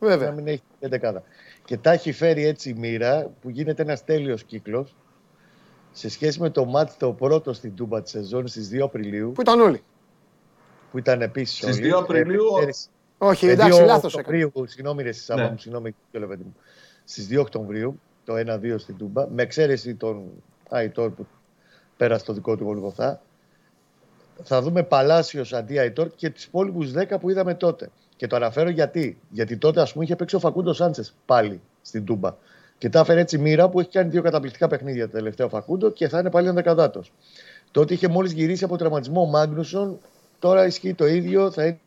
Βέβαια. 0.00 0.28
Να 0.28 0.34
μην 0.34 0.46
έχει 0.46 0.62
και 0.80 0.88
δεκάδα. 0.88 1.22
Και 1.68 1.76
τα 1.76 1.90
έχει 1.90 2.12
φέρει 2.12 2.46
έτσι 2.46 2.68
η 2.70 2.74
μοίρα 2.74 3.30
που 3.40 3.50
γίνεται 3.50 3.82
ένας 3.82 4.04
τέλειος 4.04 4.44
κύκλος 4.44 4.96
σε 5.92 6.08
σχέση 6.08 6.40
με 6.40 6.50
το 6.50 6.64
μάτς 6.64 6.96
το 6.96 7.12
πρώτο 7.12 7.52
στην 7.52 7.74
Τούμπα 7.74 8.02
της 8.02 8.10
σεζόν 8.10 8.46
στις 8.46 8.70
2 8.72 8.78
Απριλίου. 8.80 9.32
Που 9.32 9.40
ήταν 9.40 9.60
όλοι. 9.60 9.82
Που 10.90 10.98
ήταν 10.98 11.22
επίσης 11.22 11.62
όλοι. 11.62 11.72
Στι 11.72 11.90
2 11.92 11.98
Απριλίου. 11.98 12.44
Ε, 12.66 12.70
Όχι, 13.18 13.46
εντάξει, 13.48 13.80
λάθος 13.82 14.14
Οκτωβρίου, 14.14 14.52
συγγνώμη, 14.64 15.02
ρε 15.02 15.12
Σάβα 15.12 15.42
Ναι. 15.42 15.50
μου, 15.50 15.58
συγγνώμη, 15.58 15.94
Στις 17.04 17.26
2 17.26 17.40
Οκτωβρίου, 17.40 18.00
το 18.24 18.34
1-2 18.36 18.78
στην 18.78 18.96
Τούμπα, 18.96 19.28
με 19.28 19.42
εξαίρεση 19.42 19.94
τον 19.94 20.30
Αϊτόρ 20.68 21.10
που 21.10 21.26
πέρασε 21.96 22.24
το 22.24 22.32
δικό 22.32 22.56
του 22.56 22.64
γολγοθά. 22.64 23.22
Θα 24.42 24.62
δούμε 24.62 24.82
Παλάσιος 24.82 25.52
αντί 25.52 25.78
Αϊτόρ 25.78 26.08
και 26.14 26.30
τους 26.30 26.44
υπόλοιπους 26.44 26.92
10 26.92 27.18
που 27.20 27.30
είδαμε 27.30 27.54
τότε. 27.54 27.90
Και 28.18 28.26
το 28.26 28.36
αναφέρω 28.36 28.70
γιατί. 28.70 29.18
Γιατί 29.30 29.56
τότε, 29.56 29.80
ας 29.80 29.92
πούμε, 29.92 30.04
είχε 30.04 30.16
παίξει 30.16 30.36
ο 30.36 30.38
Φακούντο 30.38 30.72
Σάντσες 30.72 31.14
πάλι 31.26 31.60
στην 31.82 32.04
Τούμπα. 32.04 32.34
Και 32.78 32.88
τα 32.88 33.00
έφερε 33.00 33.20
έτσι 33.20 33.38
μοίρα 33.38 33.68
που 33.68 33.80
έχει 33.80 33.88
κάνει 33.90 34.10
δύο 34.10 34.22
καταπληκτικά 34.22 34.68
παιχνίδια 34.68 35.06
το 35.06 35.12
τελευταίο 35.16 35.48
Φακούντο 35.48 35.90
και 35.90 36.08
θα 36.08 36.18
είναι 36.18 36.30
πάλι 36.30 36.48
ενδεκαδάτο. 36.48 37.02
Τότε 37.70 37.94
είχε 37.94 38.08
μόλις 38.08 38.32
γυρίσει 38.32 38.64
από 38.64 38.76
τραυματισμό 38.76 39.20
ο 39.20 39.26
Μάγνουσον. 39.26 39.98
Τώρα 40.38 40.66
ισχύει 40.66 40.94
το 40.94 41.06
ίδιο. 41.06 41.50
Θα 41.50 41.64
είναι 41.66 41.80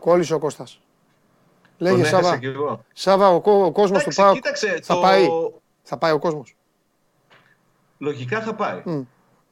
Κόλλησε 0.00 0.34
ο 0.34 0.38
Κώστας. 0.38 0.80
Λέγε 1.78 1.94
Τον 1.96 2.04
έχασα 2.04 2.22
Σάβα. 2.22 2.38
κι 2.38 2.46
εγώ. 2.46 2.84
Σάβα, 2.92 3.28
ο, 3.28 3.40
κο- 3.40 3.64
ο 3.64 3.72
κόσμος 3.72 3.98
του 4.04 4.10
Εντάξει, 4.10 4.20
ΠΑΟΚ 4.20 4.34
κοίταξε, 4.34 4.78
θα 4.82 4.94
το- 4.94 5.00
πάει. 5.00 5.26
Θα 5.82 5.96
πάει 5.98 6.12
ο 6.12 6.18
κόσμος. 6.18 6.56
Λογικά 7.98 8.40
θα 8.42 8.54
πάει. 8.54 8.82
Μμ. 8.84 9.00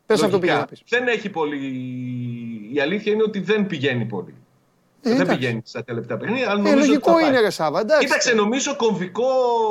Πες 0.07 0.23
αυτό 0.23 0.37
Λογικά. 0.37 0.39
πήγες 0.47 0.59
να 0.59 0.67
πεις. 0.67 0.83
Δεν 0.89 1.09
έχει 1.09 1.29
πολύ. 1.31 1.57
Η 2.73 2.81
αλήθεια 2.81 3.13
είναι 3.13 3.23
ότι 3.23 3.41
δεν 3.41 3.67
πηγαίνει 3.67 4.05
πολύ. 4.05 4.35
Ε, 5.03 5.09
δεν 5.11 5.21
εντάξει. 5.21 5.39
πηγαίνει 5.39 5.61
στα 5.65 5.85
τελευταία 5.85 6.17
παιχνίδια. 6.17 6.51
Αλλά 6.51 6.59
Ε, 6.59 6.63
νομίζω 6.63 6.79
ότι 6.79 6.87
λογικό 6.87 7.11
θα 7.11 7.17
πάει. 7.17 7.29
είναι 7.29 7.41
ρε 7.41 7.51
Σάβα, 7.51 7.81
εντάξει. 7.81 8.07
Κοίταξε, 8.07 8.35
νομίζω 8.35 8.77
κομβικό 8.77 9.25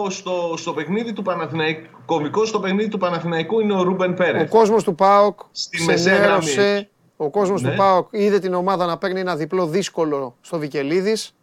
στο, 0.10 0.54
στο 0.58 0.74
παιχνίδι 0.74 1.14
του 1.14 1.22
Παναθηναϊκού, 1.22 1.88
κομβικό 2.06 2.46
στο 2.46 2.60
παιχνίδι 2.60 2.90
του 2.90 2.98
Παναθηναϊκού 2.98 3.60
είναι 3.60 3.74
ο 3.74 3.82
Ρούμπεν 3.84 4.12
Ο 4.12 4.14
Πέρεθ. 4.14 4.50
κόσμος 4.50 4.84
του 4.84 4.96
ΠΑΟΚ 4.96 5.40
Στη 5.52 5.84
μεσαία 5.84 6.14
ξενέρωσε. 6.16 6.62
γραμμή. 6.62 6.88
Ο 7.18 7.30
κόσμος 7.30 7.62
Ναι. 7.62 7.70
του 7.70 7.76
ΠΑΟΚ 7.78 8.08
είδε 8.12 8.40
την 8.40 8.54
ομάδα 8.54 8.86
να 8.86 8.98
παίρνει 8.98 9.20
ένα 9.20 9.36
διπλό 9.36 9.68
δύσκολο 9.68 10.36
στο 10.42 10.60
Βικελίδης 10.60 11.36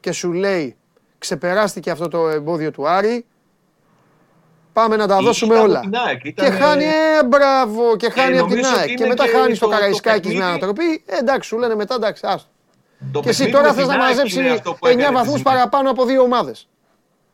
και 0.00 0.12
σου 0.12 0.32
λέει 0.32 0.76
ξεπεράστηκε 1.18 1.90
αυτό 1.90 2.08
το 2.08 2.28
εμπόδιο 2.28 2.70
του 2.70 2.88
Άρη. 2.88 3.24
Πάμε 4.74 4.96
να 4.96 5.06
τα 5.06 5.20
δώσουμε 5.20 5.54
Ήταν 5.54 5.66
όλα. 5.66 5.78
από 5.78 5.90
την 5.90 5.98
ΑΕΚ, 6.06 6.20
Και 6.22 6.28
ήταν, 6.28 6.52
χάνει, 6.52 6.84
ε, 6.84 7.24
μπράβο, 7.26 7.96
και 7.96 8.10
χάνει 8.10 8.38
από 8.38 8.48
την 8.48 8.56
νομίζω 8.56 8.70
ότι 8.74 8.78
ΑΕΚ. 8.80 8.86
Και 8.88 8.92
είναι 8.98 9.06
μετά 9.08 9.24
και 9.24 9.30
χάνεις 9.30 9.56
στο 9.56 9.66
το- 9.66 9.72
το 9.72 9.78
Καραϊσκάκης 9.78 10.20
με 10.20 10.32
παιχνίδι- 10.32 10.48
ανατροπή. 10.48 11.02
Ε, 11.06 11.16
εντάξει, 11.18 11.48
σου 11.48 11.58
λένε 11.58 11.74
μετά, 11.74 11.94
εντάξει, 11.94 12.22
άστο. 12.26 12.48
Το 13.12 13.20
Και 13.20 13.28
εσύ 13.28 13.38
παιχνίδι 13.38 13.50
τώρα 13.62 13.68
με 13.74 13.74
θες 13.80 13.88
την 13.88 13.96
να 13.98 14.04
ΑΕΚ 14.04 14.14
μαζέψει 14.14 14.38
είναι 14.40 14.50
αυτό 14.50 14.70
που 14.72 14.86
9 14.86 14.90
έκανε 14.90 15.06
τη 15.08 15.12
βαθμούς 15.14 15.36
ζημιά. 15.38 15.52
παραπάνω 15.52 15.90
από 15.90 16.04
δύο 16.04 16.22
ομάδες. 16.22 16.68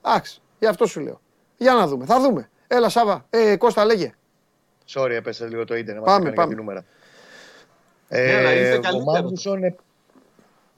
Εντάξει, 0.06 0.40
γι' 0.58 0.66
αυτό 0.66 0.86
σου 0.86 1.00
λέω. 1.00 1.20
Για 1.56 1.72
να 1.74 1.86
δούμε, 1.86 2.04
θα 2.04 2.20
δούμε. 2.20 2.50
Έλα 2.66 2.88
Σάβα, 2.88 3.26
ε, 3.30 3.56
Κώστα 3.56 3.84
λέγε. 3.84 4.14
Sorry, 4.94 5.10
έπεσε 5.10 5.46
λίγο 5.46 5.64
το 5.64 5.76
ίντερνετ. 5.76 6.04
Πάμε, 6.04 6.18
μας 6.18 6.22
έκανε 6.28 6.34
πάμε. 6.36 6.48
κάτι 6.54 6.60
νούμερα. 6.60 6.84
Ναι, 8.08 8.36
αλλά 8.36 8.52
ήρθε 8.52 8.72
Ε, 8.72 8.76
ο 8.76 8.80
καλύτερος. 8.80 9.04
Μάγνουσον 9.04 9.64
ε- 9.64 9.74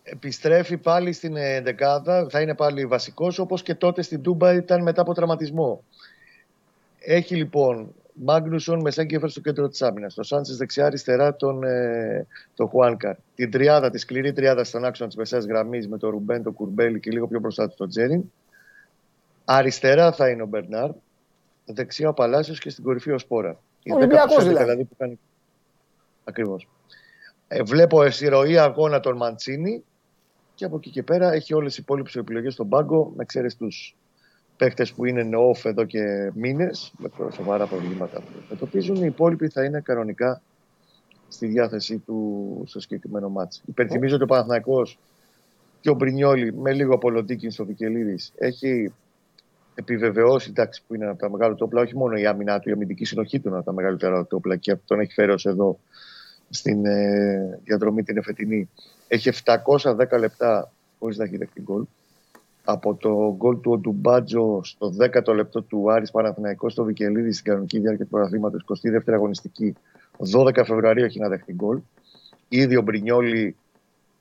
επιστρέφει 0.02 0.76
πάλι 0.76 1.12
στην 1.12 1.36
ε, 1.36 1.60
δεκάδα, 1.60 2.26
θα 2.30 2.40
είναι 2.40 2.54
πάλι 2.54 2.86
βασικός, 2.86 3.38
όπως 3.38 3.62
και 3.62 3.74
τότε 3.74 4.02
στην 4.02 4.22
Τούμπα 4.22 4.52
ήταν 4.54 4.82
μετά 4.82 5.00
από 5.00 5.14
τραυματισμό. 5.14 5.84
Έχει 7.04 7.36
λοιπόν 7.36 7.94
Μάγνουσον 8.12 8.80
με 8.80 8.90
Σέγκεφερ 8.90 9.30
στο 9.30 9.40
κέντρο 9.40 9.68
της 9.68 9.82
άμυνας, 9.82 10.14
το 10.14 10.22
Σάντσες 10.22 10.56
δεξιά-αριστερά 10.56 11.36
τον, 11.36 11.62
ε, 11.62 12.26
τον 12.54 12.68
Χουάνκαρ. 12.68 13.16
Την 13.34 13.50
τριάδα, 13.50 13.90
τη 13.90 13.98
σκληρή 13.98 14.32
τριάδα 14.32 14.64
στον 14.64 14.84
άξονα 14.84 15.08
της 15.08 15.18
μεσαίας 15.18 15.44
γραμμής 15.44 15.88
με 15.88 15.98
τον 15.98 16.10
Ρουμπέν, 16.10 16.42
τον 16.42 16.52
Κουρμπέλη 16.52 17.00
και 17.00 17.10
λίγο 17.10 17.26
πιο 17.26 17.40
μπροστά 17.40 17.68
του 17.68 17.74
τον 17.76 17.88
Τζέριν. 17.88 18.22
Αριστερά 19.44 20.12
θα 20.12 20.28
είναι 20.28 20.42
ο 20.42 20.46
Μπερνάρ, 20.46 20.90
δεξιά 21.64 22.08
ο 22.08 22.14
Παλάσιος 22.14 22.58
και 22.58 22.70
στην 22.70 22.84
κορυφή 22.84 23.10
ο 23.10 23.18
Σπόρα. 23.18 23.58
Οι 23.82 23.92
Ολυμπιακός 23.92 24.44
10 24.44 24.46
plus 24.46 24.50
11 24.50 24.56
δηλαδή. 24.56 24.84
που 24.84 24.96
κάνει 24.96 25.18
Ακριβώς. 26.24 26.68
Ε, 27.48 27.62
βλέπω 27.62 28.10
στη 28.10 28.28
ροή 28.28 28.58
αγώνα 28.58 29.00
τον 29.00 29.16
Μαντσίνη 29.16 29.84
και 30.54 30.64
από 30.64 30.76
εκεί 30.76 30.90
και 30.90 31.02
πέρα 31.02 31.32
έχει 31.32 31.54
όλες 31.54 31.76
οι 31.76 31.78
υπόλοιπες 31.82 32.16
επιλογές 32.16 32.52
στον 32.52 32.68
πάγκο 32.68 33.12
με 33.16 33.22
εξαίρεση 33.22 33.56
τους 33.56 33.96
παίχτες 34.56 34.92
που 34.92 35.04
είναι 35.04 35.28
off 35.52 35.64
εδώ 35.64 35.84
και 35.84 36.30
μήνες 36.34 36.92
με 36.98 37.08
προ- 37.08 37.32
σοβαρά 37.32 37.66
προβλήματα 37.66 38.20
που 38.20 38.26
αντιμετωπίζουν. 38.38 38.96
Οι 38.96 39.06
υπόλοιποι 39.06 39.48
θα 39.48 39.64
είναι 39.64 39.80
κανονικά 39.80 40.42
στη 41.28 41.46
διάθεσή 41.46 41.98
του 41.98 42.62
στο 42.66 42.80
συγκεκριμένο 42.80 43.28
μάτς. 43.28 43.62
Υπενθυμίζω 43.66 44.14
ότι 44.14 44.24
ο 44.24 44.26
Παναθηναϊκός 44.26 44.98
και 45.80 45.90
ο 45.90 45.94
Μπρινιόλη 45.94 46.54
με 46.54 46.72
λίγο 46.72 46.94
απολωτίκιν 46.94 47.50
στο 47.50 47.64
Βικελίδης 47.64 48.32
έχει 48.36 48.92
επιβεβαιώσει 49.74 50.48
εντάξει, 50.50 50.82
που 50.86 50.94
είναι 50.94 51.06
από 51.06 51.18
τα 51.18 51.30
μεγάλα 51.30 51.54
του 51.54 51.64
όπλα, 51.66 51.80
όχι 51.80 51.96
μόνο 51.96 52.16
η 52.16 52.26
άμυνά 52.26 52.58
του, 52.58 52.68
η 52.68 52.72
αμυντική 52.72 53.04
συνοχή 53.04 53.40
του 53.40 53.48
είναι 53.48 53.56
από 53.56 53.66
τα 53.66 53.72
μεγαλύτερα 53.72 54.24
του 54.24 54.36
όπλα 54.36 54.56
και 54.56 54.76
τον 54.86 55.00
έχει 55.00 55.12
φέρει 55.12 55.32
ως 55.32 55.46
εδώ 55.46 55.78
στην 56.50 56.86
ε, 56.86 57.60
διαδρομή 57.64 58.02
την 58.02 58.16
εφετινή. 58.16 58.70
Έχει 59.08 59.30
710 59.44 60.18
λεπτά 60.18 60.72
χωρίς 60.98 61.16
να 61.16 61.24
έχει 61.24 61.36
δεχτεί 61.36 61.60
γκολ. 61.60 61.84
Από 62.64 62.94
το 62.94 63.34
γκολ 63.36 63.60
του 63.60 63.70
Οντουμπάτζο 63.72 64.60
στο 64.64 64.94
10ο 65.00 65.34
λεπτό 65.34 65.62
του 65.62 65.92
Άρης 65.92 66.10
Παναθηναϊκός 66.10 66.72
στο 66.72 66.84
Βικελίδη 66.84 67.32
στην 67.32 67.44
κανονική 67.44 67.78
διάρκεια 67.78 68.04
του 68.04 68.10
πρωταθλήματος, 68.10 68.64
22η 68.82 69.12
αγωνιστική, 69.12 69.74
12 70.34 70.62
Φεβρουαρίου 70.64 71.04
έχει 71.04 71.18
να 71.18 71.28
δεχτεί 71.28 71.52
γκολ. 71.52 71.80
Ήδη 72.48 72.76
ο 72.76 72.82
Μπρινιόλη 72.82 73.56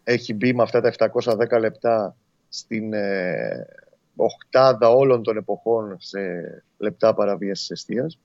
έχει 0.04 0.34
μπει 0.34 0.54
με 0.54 0.64
αυτά 0.64 0.82
τα 0.82 1.12
710 1.12 1.60
λεπτά 1.60 2.16
στην 2.50 2.94
ε, 2.94 3.68
οχτάδα 4.16 4.90
όλων 4.90 5.24
των 5.24 5.38
εποχών 5.38 5.96
σε 6.00 6.20
λεπτά 6.78 7.14
παραβίασης 7.14 7.70
αιστείας. 7.70 8.20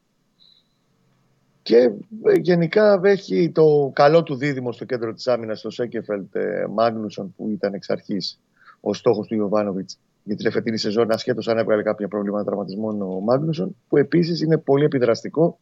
Και 1.62 1.76
ε, 2.22 2.34
γενικά 2.40 3.00
έχει 3.04 3.50
το 3.50 3.90
καλό 3.94 4.22
του 4.22 4.36
δίδυμο 4.36 4.72
στο 4.72 4.84
κέντρο 4.84 5.12
της 5.14 5.26
άμυνας, 5.26 5.60
το 5.60 5.70
Σέκεφελτ 5.70 6.34
ε, 6.34 6.66
Μάγνουσον, 6.70 7.34
που 7.36 7.48
ήταν 7.50 7.74
εξ 7.74 7.90
αρχής 7.90 8.40
ο 8.80 8.94
στόχος 8.94 9.26
του 9.26 9.34
Ιωβάνοβιτς 9.34 9.98
για 10.26 10.36
την 10.36 10.46
εφετινή 10.46 10.78
σεζόν, 10.78 11.12
ασχέτως 11.12 11.48
αν 11.48 11.58
έβγαλε 11.58 11.82
κάποια 11.82 12.08
προβλήματα 12.08 12.44
τραυματισμών 12.44 13.02
ο 13.02 13.20
Μάγνουσον, 13.20 13.76
που 13.88 13.96
επίσης 13.96 14.40
είναι 14.40 14.58
πολύ 14.58 14.84
επιδραστικό. 14.84 15.58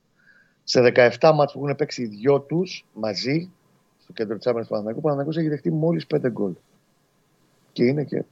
Σε 0.64 0.92
17 1.20 1.32
μάτς 1.34 1.52
που 1.52 1.58
έχουν 1.64 1.76
παίξει 1.76 2.02
οι 2.02 2.06
δυο 2.06 2.40
τους 2.40 2.84
μαζί, 2.92 3.50
στο 4.02 4.12
κέντρο 4.12 4.36
της 4.36 4.46
άμυνας 4.46 4.66
του 4.66 4.72
Παναθηναϊκού, 4.72 4.98
ο 4.98 5.08
Παναθηναϊκός 5.08 5.36
έχει 5.36 5.48
δεχτεί 5.48 5.70
μόλις 5.70 6.06
5 6.06 6.30
γκολ. 6.30 6.52
Και 7.72 7.84
είναι 7.84 8.04
και 8.04 8.24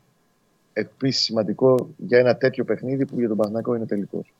επίσης 0.72 1.22
σημαντικό 1.22 1.89
για 1.97 2.18
ένα 2.18 2.37
τέτοιο 2.37 2.64
παιχνίδι 2.64 3.07
που 3.07 3.18
για 3.18 3.28
τον 3.28 3.37
Παναθηναϊκό 3.37 3.74
είναι 3.74 3.87
τελικός. 3.87 4.33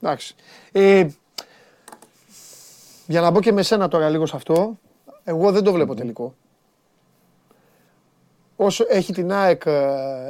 Εντάξει. 0.00 0.34
Ε, 0.72 1.06
για 3.06 3.20
να 3.20 3.30
μπω 3.30 3.40
και 3.40 3.52
με 3.52 3.62
σένα 3.62 3.88
τώρα 3.88 4.08
λίγο 4.08 4.26
σε 4.26 4.36
αυτό, 4.36 4.78
εγώ 5.24 5.52
δεν 5.52 5.62
το 5.62 5.72
βλέπω 5.72 5.94
τελικό. 5.94 6.34
Όσο 8.58 8.84
έχει 8.88 9.12
την 9.12 9.32
ΑΕΚ, 9.32 9.62
ε, 9.66 9.72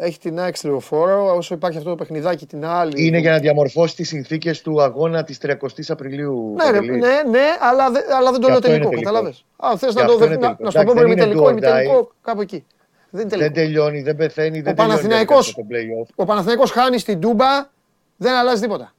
έχει 0.01 0.19
την 0.19 0.39
ΑΕΚ 0.41 0.57
στη 0.57 0.67
λεωφόρο, 0.67 1.35
όσο 1.37 1.55
υπάρχει 1.55 1.79
αυτό 1.79 1.91
το 1.91 1.97
παιχνιδάκι 1.97 2.47
την 2.47 2.65
άλλη. 2.67 3.07
Είναι 3.07 3.19
για 3.19 3.31
να 3.31 3.39
διαμορφώσει 3.39 3.97
τις 3.97 4.09
συνθήκες 4.09 4.63
του 4.63 4.83
αγώνα 4.83 5.25
της 5.25 5.39
30 5.39 5.91
Απριλίου. 5.91 6.55
Ναι, 6.57 6.71
ρε, 6.71 6.79
Παντελή. 6.79 6.99
ναι, 6.99 7.23
ναι, 7.31 7.45
αλλά, 7.61 7.91
δε- 7.91 8.15
αλλά 8.17 8.31
δεν 8.31 8.41
το 8.41 8.47
Γι' 8.47 8.47
λέω 8.47 8.57
αυτό 8.57 8.69
είναι 8.69 8.79
τελικό. 8.79 8.89
τελικός. 8.91 9.03
Κατάλαβες; 9.05 9.45
Α, 9.57 9.77
θες 9.77 9.93
Γι' 9.93 9.99
να 10.01 10.05
το 10.07 10.13
αυτό 10.13 10.19
δε- 10.19 10.25
είναι 10.27 10.35
να, 10.35 10.41
τελικός. 10.41 10.75
να 10.75 10.81
σου 10.81 10.87
το 10.87 10.93
πω 10.93 10.99
Εντάξει, 11.01 11.17
δεν 11.17 11.27
είναι 11.27 11.35
τελικό 11.35 11.51
ή 11.51 11.55
do 11.55 11.57
or 11.57 11.69
die. 11.69 11.73
τελικό, 11.73 12.13
κάπου 12.23 12.41
εκεί. 12.41 12.65
Δεν 13.11 13.21
είναι 13.21 13.31
Δεν 13.37 13.39
τελικό. 13.39 13.55
τελειώνει, 13.55 14.03
δεν 14.03 14.17
πεθαίνει, 14.17 14.61
δεν 14.61 14.73
Ο 14.73 14.77
Παναθηναϊκός- 14.77 15.55
τελειώνει 15.55 15.87
το 15.89 16.05
play-off. 16.05 16.09
Ο 16.15 16.25
Παναθηναϊκός 16.25 16.71
χάνει 16.71 16.99
στην 16.99 17.21
Τούμπα, 17.21 17.69
δεν 18.17 18.35
αλλάζει 18.35 18.61
τίποτα. 18.61 18.93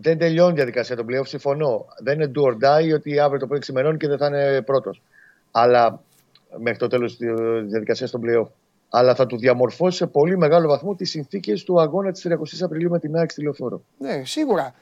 Δεν 0.00 0.18
τελειώνει 0.18 0.52
η 0.52 0.54
διαδικασία 0.54 0.96
των 0.96 1.06
play-off, 1.10 1.26
συμφωνώ. 1.26 1.86
Δεν 1.98 2.14
είναι 2.20 2.30
do 2.34 2.42
or 2.42 2.52
die 2.52 2.94
ότι 2.94 3.18
αύριο 3.18 3.38
το 3.40 3.46
πρωί 3.46 3.58
ξημερώνει 3.58 3.96
και 3.96 4.08
δεν 4.08 4.18
θα 4.18 4.26
είναι 4.26 4.62
πρώτος. 4.62 5.02
Αλλά 5.50 6.00
μέχρι 6.56 6.78
το 6.78 6.86
τέλος 6.86 7.16
της 7.16 7.28
διαδικασίας 7.66 8.10
των 8.10 8.20
play-off. 8.24 8.48
Αλλά 8.88 9.14
θα 9.14 9.26
του 9.26 9.38
διαμορφώσει 9.38 9.96
σε 9.96 10.06
πολύ 10.06 10.38
μεγάλο 10.38 10.68
βαθμό 10.68 10.94
τις 10.94 11.10
συνθήκες 11.10 11.64
του 11.64 11.80
αγώνα 11.80 12.12
της 12.12 12.26
30 12.28 12.64
Απριλίου 12.64 12.90
με 12.90 12.98
την 12.98 13.16
ΑΕΚ 13.16 13.30
στη 13.30 13.42
Λεωφόρο. 13.42 13.82
Ναι, 13.98 14.24
σίγουρα. 14.24 14.74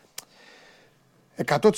100%. 1.36 1.70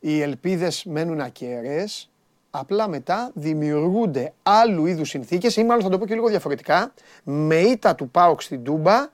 Οι 0.00 0.22
ελπίδες 0.22 0.84
μένουν 0.84 1.20
ακέραιες, 1.20 2.10
απλά 2.50 2.88
μετά 2.88 3.30
δημιουργούνται 3.34 4.32
άλλου 4.42 4.86
είδους 4.86 5.08
συνθήκες 5.08 5.56
ή 5.56 5.64
μάλλον 5.64 5.82
θα 5.82 5.88
το 5.88 5.98
πω 5.98 6.06
και 6.06 6.14
λίγο 6.14 6.28
διαφορετικά, 6.28 6.92
με 7.22 7.56
ήττα 7.56 7.94
του 7.94 8.08
ΠΑΟΚ 8.08 8.42
στην 8.42 8.64
Τούμπα, 8.64 9.08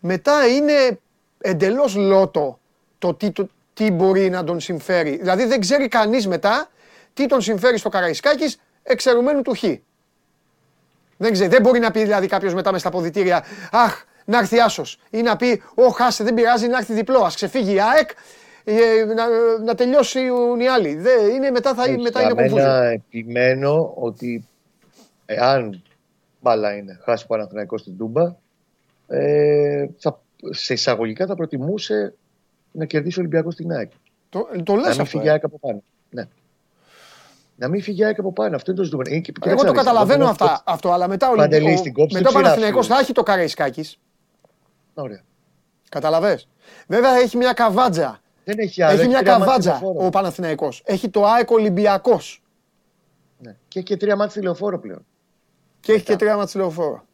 μετά 0.00 0.46
είναι 0.46 0.98
εντελώς 1.38 1.96
λότο 1.96 2.58
το 2.98 3.14
τι, 3.14 3.30
το 3.30 3.48
τι 3.74 3.90
μπορεί 3.90 4.30
να 4.30 4.44
τον 4.44 4.60
συμφέρει. 4.60 5.16
Δηλαδή 5.16 5.44
δεν 5.44 5.60
ξέρει 5.60 5.88
κανείς 5.88 6.26
μετά 6.26 6.68
τι 7.14 7.26
τον 7.26 7.40
συμφέρει 7.40 7.78
στο 7.78 7.88
Καραϊσκάκης 7.88 8.60
εξαιρουμένου 8.88 9.42
του 9.42 9.54
Χ. 9.54 9.62
Δεν, 11.16 11.32
ξέρει, 11.32 11.48
δεν 11.48 11.62
μπορεί 11.62 11.78
να 11.80 11.90
πει 11.90 12.02
δηλαδή 12.02 12.26
κάποιος 12.26 12.54
μετά 12.54 12.72
μες 12.72 12.80
στα 12.80 12.90
ποδητήρια 12.90 13.44
Αχ, 13.72 14.04
να 14.24 14.38
έρθει 14.38 14.60
άσος. 14.60 14.98
Ή 15.10 15.22
να 15.22 15.36
πει: 15.36 15.62
Ω, 15.74 15.88
χάσε, 15.88 16.24
δεν 16.24 16.34
πειράζει 16.34 16.66
να 16.66 16.78
έρθει 16.78 16.92
διπλό. 16.92 17.18
Α 17.18 17.28
ξεφύγει 17.34 17.74
η 17.74 17.80
ΑΕΚ. 17.80 18.10
ε, 18.64 19.04
να, 19.04 19.24
να 19.64 19.74
τελειώσουν 19.74 20.60
οι 20.60 20.68
άλλοι. 20.68 20.94
Δεν, 20.94 21.28
είναι, 21.34 21.50
μετά 21.50 21.74
θα, 21.74 21.82
Όχι, 21.82 21.96
μετά 21.96 22.20
για 22.20 22.30
είναι 22.30 22.42
μένα 22.42 22.48
κομβούζι. 22.48 22.92
επιμένω 22.94 23.92
ότι 23.96 24.46
εάν 25.26 25.82
μπάλα 26.40 26.76
είναι 26.76 27.00
χάσει 27.04 27.24
ο 27.24 27.26
Παναθηναϊκός 27.26 27.80
στην 27.80 27.96
Τούμπα, 27.96 28.34
ε, 29.06 29.86
θα, 29.98 30.20
σε 30.50 30.72
εισαγωγικά 30.72 31.26
θα 31.26 31.34
προτιμούσε 31.34 32.14
να 32.72 32.84
κερδίσει 32.84 33.18
ο 33.18 33.22
Ολυμπιακός 33.22 33.54
στην 33.54 33.72
ΑΕΚ. 33.72 33.90
Το, 34.28 34.48
το 34.64 34.74
Να 34.74 34.80
λες 34.80 34.90
μην 34.90 35.00
αυτό. 35.00 35.04
φύγει 35.04 35.24
η 35.24 35.28
ε. 35.28 35.30
ΑΕΚ 35.30 35.44
από 35.44 35.58
πάνω. 35.58 35.82
Ναι. 36.10 36.28
Να 37.60 37.68
μην 37.68 37.82
φύγει 37.82 38.00
η 38.00 38.04
ΑΕΚ 38.04 38.18
από 38.18 38.32
πάνω. 38.32 38.56
Αυτό 38.56 38.70
είναι 38.70 38.80
το 38.80 38.84
ζητούμενο. 38.86 39.10
Είναι 39.14 39.20
και- 39.20 39.32
Εγώ 39.44 39.56
κοίταξε 39.56 39.64
το 39.66 39.72
να 39.72 39.72
δεις, 39.72 39.82
καταλαβαίνω 39.84 40.22
εγώ 40.22 40.30
αυτά, 40.30 40.62
αυτό, 40.66 40.90
αλλά 40.92 41.08
μετά 41.08 41.30
ο, 41.30 41.34
Παντελή, 41.34 41.64
Ολυμπ- 41.64 41.78
στην 41.78 41.90
ο, 41.90 41.94
κόψη 42.00 42.16
μετά 42.16 42.28
ο 42.28 42.32
του 42.32 42.36
Παναθηναϊκός 42.38 42.78
Ξηράφιου. 42.80 42.94
θα 42.94 43.00
έχει 43.00 43.12
το 43.12 43.22
Καραϊσκάκης. 43.22 43.98
Ωραία. 44.94 45.20
Καταλαβες; 45.88 46.48
Βέβαια 46.86 47.14
έχει 47.16 47.36
μια 47.36 47.52
καβάτζα. 47.52 48.20
Δεν 48.44 48.58
έχει 48.58 48.82
άλλο. 48.82 48.98
έχει 49.00 49.08
μια 49.08 49.18
τρία 49.18 49.32
μάτς 49.38 49.44
καβάτζα 49.46 49.72
τηλεφόρο. 49.72 50.06
ο 50.06 50.10
Παναθηναϊκός. 50.10 50.82
Έχει 50.84 51.08
το 51.08 51.24
ΑΕΚ 51.24 51.50
Ολυμπιακός. 51.50 52.42
Ναι. 53.38 53.56
Και 53.68 53.78
έχει 53.78 53.86
και 53.88 53.96
τρία 53.96 54.16
μάτια 54.16 54.34
τηλεοφόρο 54.40 54.78
πλέον. 54.78 55.06
Και 55.80 55.92
έχει 55.92 56.04
και 56.04 56.16
τρία 56.16 56.36
μάτς 56.36 56.52
τηλεοφόρο. 56.52 57.04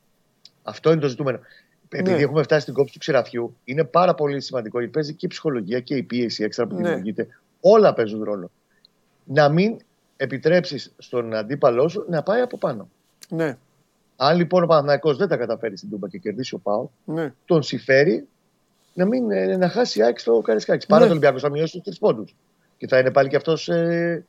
Αυτό 0.62 0.92
είναι 0.92 1.01
το 1.01 1.09
ζητούμενο. 1.09 1.38
Επειδή 1.88 2.11
Ναι. 2.16 2.22
έχουμε 2.22 2.42
φτάσει 2.42 2.61
στην 2.61 2.74
κόψη 2.74 2.92
του 2.92 2.99
ξηραφιού, 2.99 3.57
είναι 3.64 3.84
πάρα 3.84 4.14
πολύ 4.14 4.40
σημαντικό 4.40 4.78
γιατί 4.78 4.92
παίζει 4.95 5.14
και 5.14 5.26
η 5.26 5.28
ψυχολογία 5.28 5.80
και 5.80 5.95
η 5.97 6.03
πίεση 6.03 6.45
έξτρα 6.45 6.66
που 6.66 6.74
Ναι. 6.74 6.80
δημιουργείται. 6.82 7.28
Όλα 7.61 7.95
παίζουν 7.95 8.22
ρόλο. 8.22 8.51
Να 9.24 9.49
μην 9.49 9.76
επιτρέψεις 10.16 10.92
στον 10.98 11.34
αντίπαλό 11.34 11.88
σου 11.88 12.04
να 12.08 12.22
πάει 12.22 12.40
από 12.40 12.58
πάνω. 12.58 12.88
Ναι, 13.28 13.56
Αν 14.16 14.36
λοιπόν 14.36 14.62
ο 14.62 14.66
Παναθηναϊκός 14.66 15.16
δεν 15.16 15.28
τα 15.28 15.36
καταφέρει 15.36 15.76
στην 15.76 15.90
Τούμπα 15.90 16.08
και 16.08 16.18
κερδίσει 16.18 16.54
ο 16.54 16.58
Πάο, 16.58 16.88
ναι. 17.04 17.32
τον 17.44 17.62
συμφέρει 17.62 18.26
να, 18.94 19.04
μην, 19.06 19.30
ε, 19.30 19.56
να 19.56 19.68
χάσει 19.68 19.98
η 19.98 20.02
ΑΕΚ 20.02 20.18
στο 20.18 20.40
Καρισκάκη. 20.44 20.86
Παρά 20.86 21.00
Ναι. 21.00 21.06
το 21.06 21.12
Ολυμπιακό 21.12 21.38
θα 21.38 21.50
μειώσει 21.50 21.72
του 21.72 21.80
τρεις 21.84 21.98
πόντους. 21.98 22.34
Και 22.78 22.86
θα 22.88 22.98
είναι 22.98 23.10
πάλι 23.10 23.28
και 23.28 23.36
αυτός. 23.36 23.68
Ε, 23.68 24.24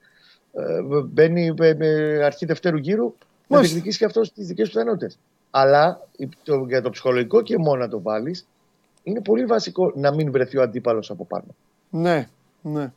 ε, 0.54 0.82
μπαίνει 1.06 1.54
με, 1.58 1.74
με 1.74 1.86
αρχή 2.24 2.46
δευτέρου 2.46 2.78
γύρου 2.78 3.04
να 3.04 3.12
Μάλιστα. 3.48 3.74
διεκδικήσει 3.74 3.98
και 3.98 4.06
αυτός 4.06 4.34
τις 4.34 4.48
δικές 4.48 4.70
του 4.70 4.74
πιθανότητες. 4.78 5.18
Αλλά 5.52 6.08
η- 6.18 6.30
το, 6.44 6.66
για 6.68 6.82
το 6.82 6.90
ψυχολογικό 6.90 7.42
και 7.42 7.58
μόνο 7.58 7.76
να 7.78 7.90
το 7.90 8.02
βάλεις, 8.02 8.46
είναι 9.04 9.22
πολύ 9.22 9.46
βασικό 9.46 9.92
να 9.96 10.14
μην 10.14 10.32
βρεθεί 10.32 10.58
ο 10.58 10.62
αντίπαλος 10.62 11.10
από 11.10 11.26
πάνω. 11.26 11.46
Ναι, 11.90 12.28
ναι. 12.62 12.92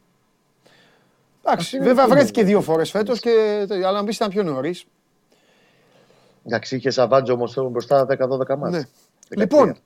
Εντάξει, 1.51 1.77
είναι 1.77 1.85
βέβαια 1.85 2.05
το 2.05 2.11
βρέθηκε 2.11 2.33
πρόβλημα. 2.41 2.59
δύο 2.61 2.73
φορές 2.73 2.91
φέτος, 2.91 3.21
και... 3.21 3.67
αλλά 3.71 3.93
να 3.93 4.03
μπει 4.03 4.11
ήταν 4.11 4.31
πιο 4.31 4.43
νωρίς. 4.43 4.85
Εντάξει, 6.47 6.77
είχε 6.77 6.91
Σαββάντζο 6.91 7.33
όμως 7.33 7.55
μπροστά 7.71 8.07
10-12 8.09 8.57
μάτια. 8.57 8.69
Ναι. 8.69 8.83
Λοιπόν, 9.37 9.77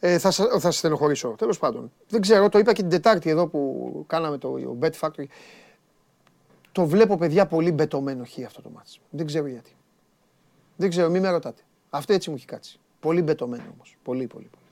ε, 0.00 0.18
θα, 0.18 0.30
σα- 0.30 0.48
θα 0.48 0.58
σα 0.60 0.70
στενοχωρήσω. 0.70 1.28
Τέλος 1.38 1.58
πάντων. 1.58 1.92
Δεν 2.08 2.20
ξέρω, 2.20 2.48
το 2.48 2.58
είπα 2.58 2.72
και 2.72 2.80
την 2.80 2.90
Τετάρτη 2.90 3.30
εδώ 3.30 3.46
που 3.46 4.04
κάναμε 4.08 4.38
το 4.38 4.54
Bet 4.82 4.90
Factory. 5.00 5.24
Το 6.72 6.86
βλέπω 6.86 7.16
παιδιά 7.16 7.46
πολύ 7.46 7.72
μπετωμένο 7.72 8.24
χ 8.24 8.44
αυτό 8.46 8.62
το 8.62 8.70
μάτι. 8.70 8.90
Δεν 9.10 9.26
ξέρω 9.26 9.46
γιατί. 9.46 9.76
Δεν 10.76 10.90
ξέρω, 10.90 11.10
μην 11.10 11.22
με 11.22 11.30
ρωτάτε. 11.30 11.62
Αυτό 11.90 12.12
έτσι 12.12 12.30
μου 12.30 12.36
έχει 12.36 12.46
κάτσει. 12.46 12.78
Πολύ 13.00 13.22
μπετωμένο 13.22 13.62
όμως. 13.74 13.96
Πολύ, 14.02 14.26
πολύ. 14.26 14.50
πολύ. 14.50 14.64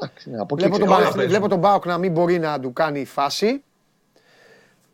Εντάξει, 0.00 0.30
ναι, 0.30 0.38
από 0.38 0.54
εκεί 0.58 0.64
Βλέπω 0.68 0.78
τον, 0.78 0.86
ξέρω. 0.86 0.90
Όλα 0.90 0.96
Παναθη- 0.96 1.16
παίζουν. 1.16 1.30
βλέπω 1.30 1.48
τον 1.48 1.58
Μπάουκ 1.58 1.86
να 1.86 1.98
μην 1.98 2.12
μπορεί 2.12 2.38
να 2.38 2.60
του 2.60 2.72
κάνει 2.72 3.04
φάση. 3.04 3.62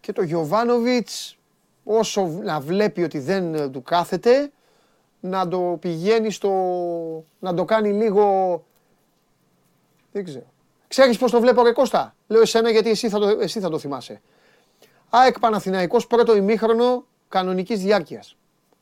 Και 0.04 0.12
το 0.12 0.22
Γιωβάνοβιτς, 0.22 1.36
όσο 1.84 2.26
να 2.26 2.60
βλέπει 2.60 3.02
ότι 3.02 3.18
δεν 3.18 3.54
ε, 3.54 3.68
του 3.68 3.82
κάθεται, 3.82 4.50
να 5.20 5.48
το 5.48 5.76
πηγαίνει 5.80 6.30
στο. 6.30 6.50
να 7.38 7.54
το 7.54 7.64
κάνει 7.64 7.92
λίγο. 7.92 8.64
Δεν 10.12 10.24
ξέρω. 10.24 10.44
Ξέρεις 10.88 11.18
πώς 11.18 11.30
το 11.30 11.40
βλέπω 11.40 11.62
ρε 11.62 11.72
Κώστα; 11.72 12.14
Λέω 12.26 12.40
εσένα 12.40 12.70
γιατί 12.70 12.90
εσύ 12.90 13.08
θα 13.08 13.18
το, 13.18 13.28
εσύ 13.28 13.60
θα 13.60 13.68
το 13.70 13.78
θυμάσαι. 13.78 14.20
ΑΕΚ 15.10 15.38
Παναθηναϊκός 15.38 16.06
πρώτο 16.06 16.36
ημίχρονο 16.36 17.06
κανονικής 17.28 17.80
διάρκειας. 17.80 18.36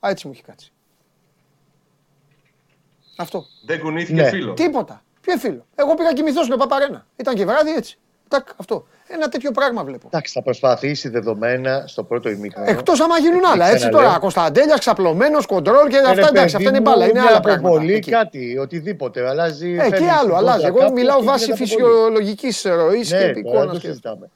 Α, 0.06 0.08
έτσι 0.10 0.26
μου 0.26 0.32
έχει 0.32 0.42
κάτσει. 0.42 0.72
Αυτό. 3.16 3.44
Δεν 3.64 3.80
κουνήθηκε 3.80 4.22
Ναι. 4.22 4.28
φίλος. 4.28 4.56
Τίποτα. 4.56 5.02
Ποιο 5.20 5.36
φίλο; 5.36 5.66
Εγώ 5.74 5.94
πήγα 5.94 6.12
κοιμηθώς 6.12 6.46
στο 6.46 6.56
Παπαρένα. 6.56 7.06
Ήταν 7.16 7.34
και 7.34 7.44
βράδυ 7.44 7.70
έτσι. 7.70 7.98
Τάκ, 8.28 8.48
αυτό. 8.56 8.86
Ένα 9.14 9.28
τέτοιο 9.28 9.50
πράγμα 9.50 9.84
βλέπω. 9.84 10.06
Εντάξει, 10.06 10.32
θα 10.32 10.42
προσπαθήσει 10.42 11.08
δεδομένα 11.08 11.84
στο 11.86 12.02
πρώτο 12.04 12.30
ημίχρονο. 12.30 12.70
Εκτός 12.70 13.00
άμα 13.00 13.18
γίνουν 13.18 13.44
άλλα. 13.52 13.64
Έτσι 13.66 13.76
ξαναλέω. 13.78 14.06
τώρα. 14.06 14.18
Κωνσταντέλιας, 14.18 14.78
ξαπλωμένος, 14.78 15.46
κοντρόλ 15.46 15.88
και 15.88 15.96
Ε, 15.96 16.00
ρε 16.00 16.06
αυτά 16.06 16.20
εντάξει. 16.28 16.32
παιδί 16.32 16.56
Αυτά 16.56 16.68
είναι 16.68 16.78
μου, 16.78 16.82
μπάλα. 16.82 17.04
Είναι 17.04 17.20
μια 17.20 17.28
άλλα 17.28 17.40
πράγματα. 17.40 17.68
αποβολή, 17.68 17.92
Εκεί. 17.94 18.10
κάτι, 18.10 18.58
οτιδήποτε. 18.58 19.28
Αλλάζει. 19.28 19.72
Ε, 19.72 19.82
φέρνει 19.82 19.98
και 20.06 20.10
άλλο, 20.10 20.22
στην 20.22 20.34
αλλάζει. 20.34 20.56
κόντρα 20.56 20.68
Εγώ 20.68 20.78
κάπου 20.78 20.92
μιλάω 20.92 21.18
και 21.18 21.24
βάσει 21.26 21.44
γίνεται 21.44 21.64
αποβολή. 21.64 21.90
φυσιολογικής 21.92 22.62
ροής 22.62 23.08
και 23.08 23.14
Ναι, 23.14 23.20
τώρα 23.22 23.38
εικόνα. 23.38 23.60
δεν 23.60 23.68
το 23.72 23.78
Και... 23.78 23.86
συζητάμε. 23.86 24.30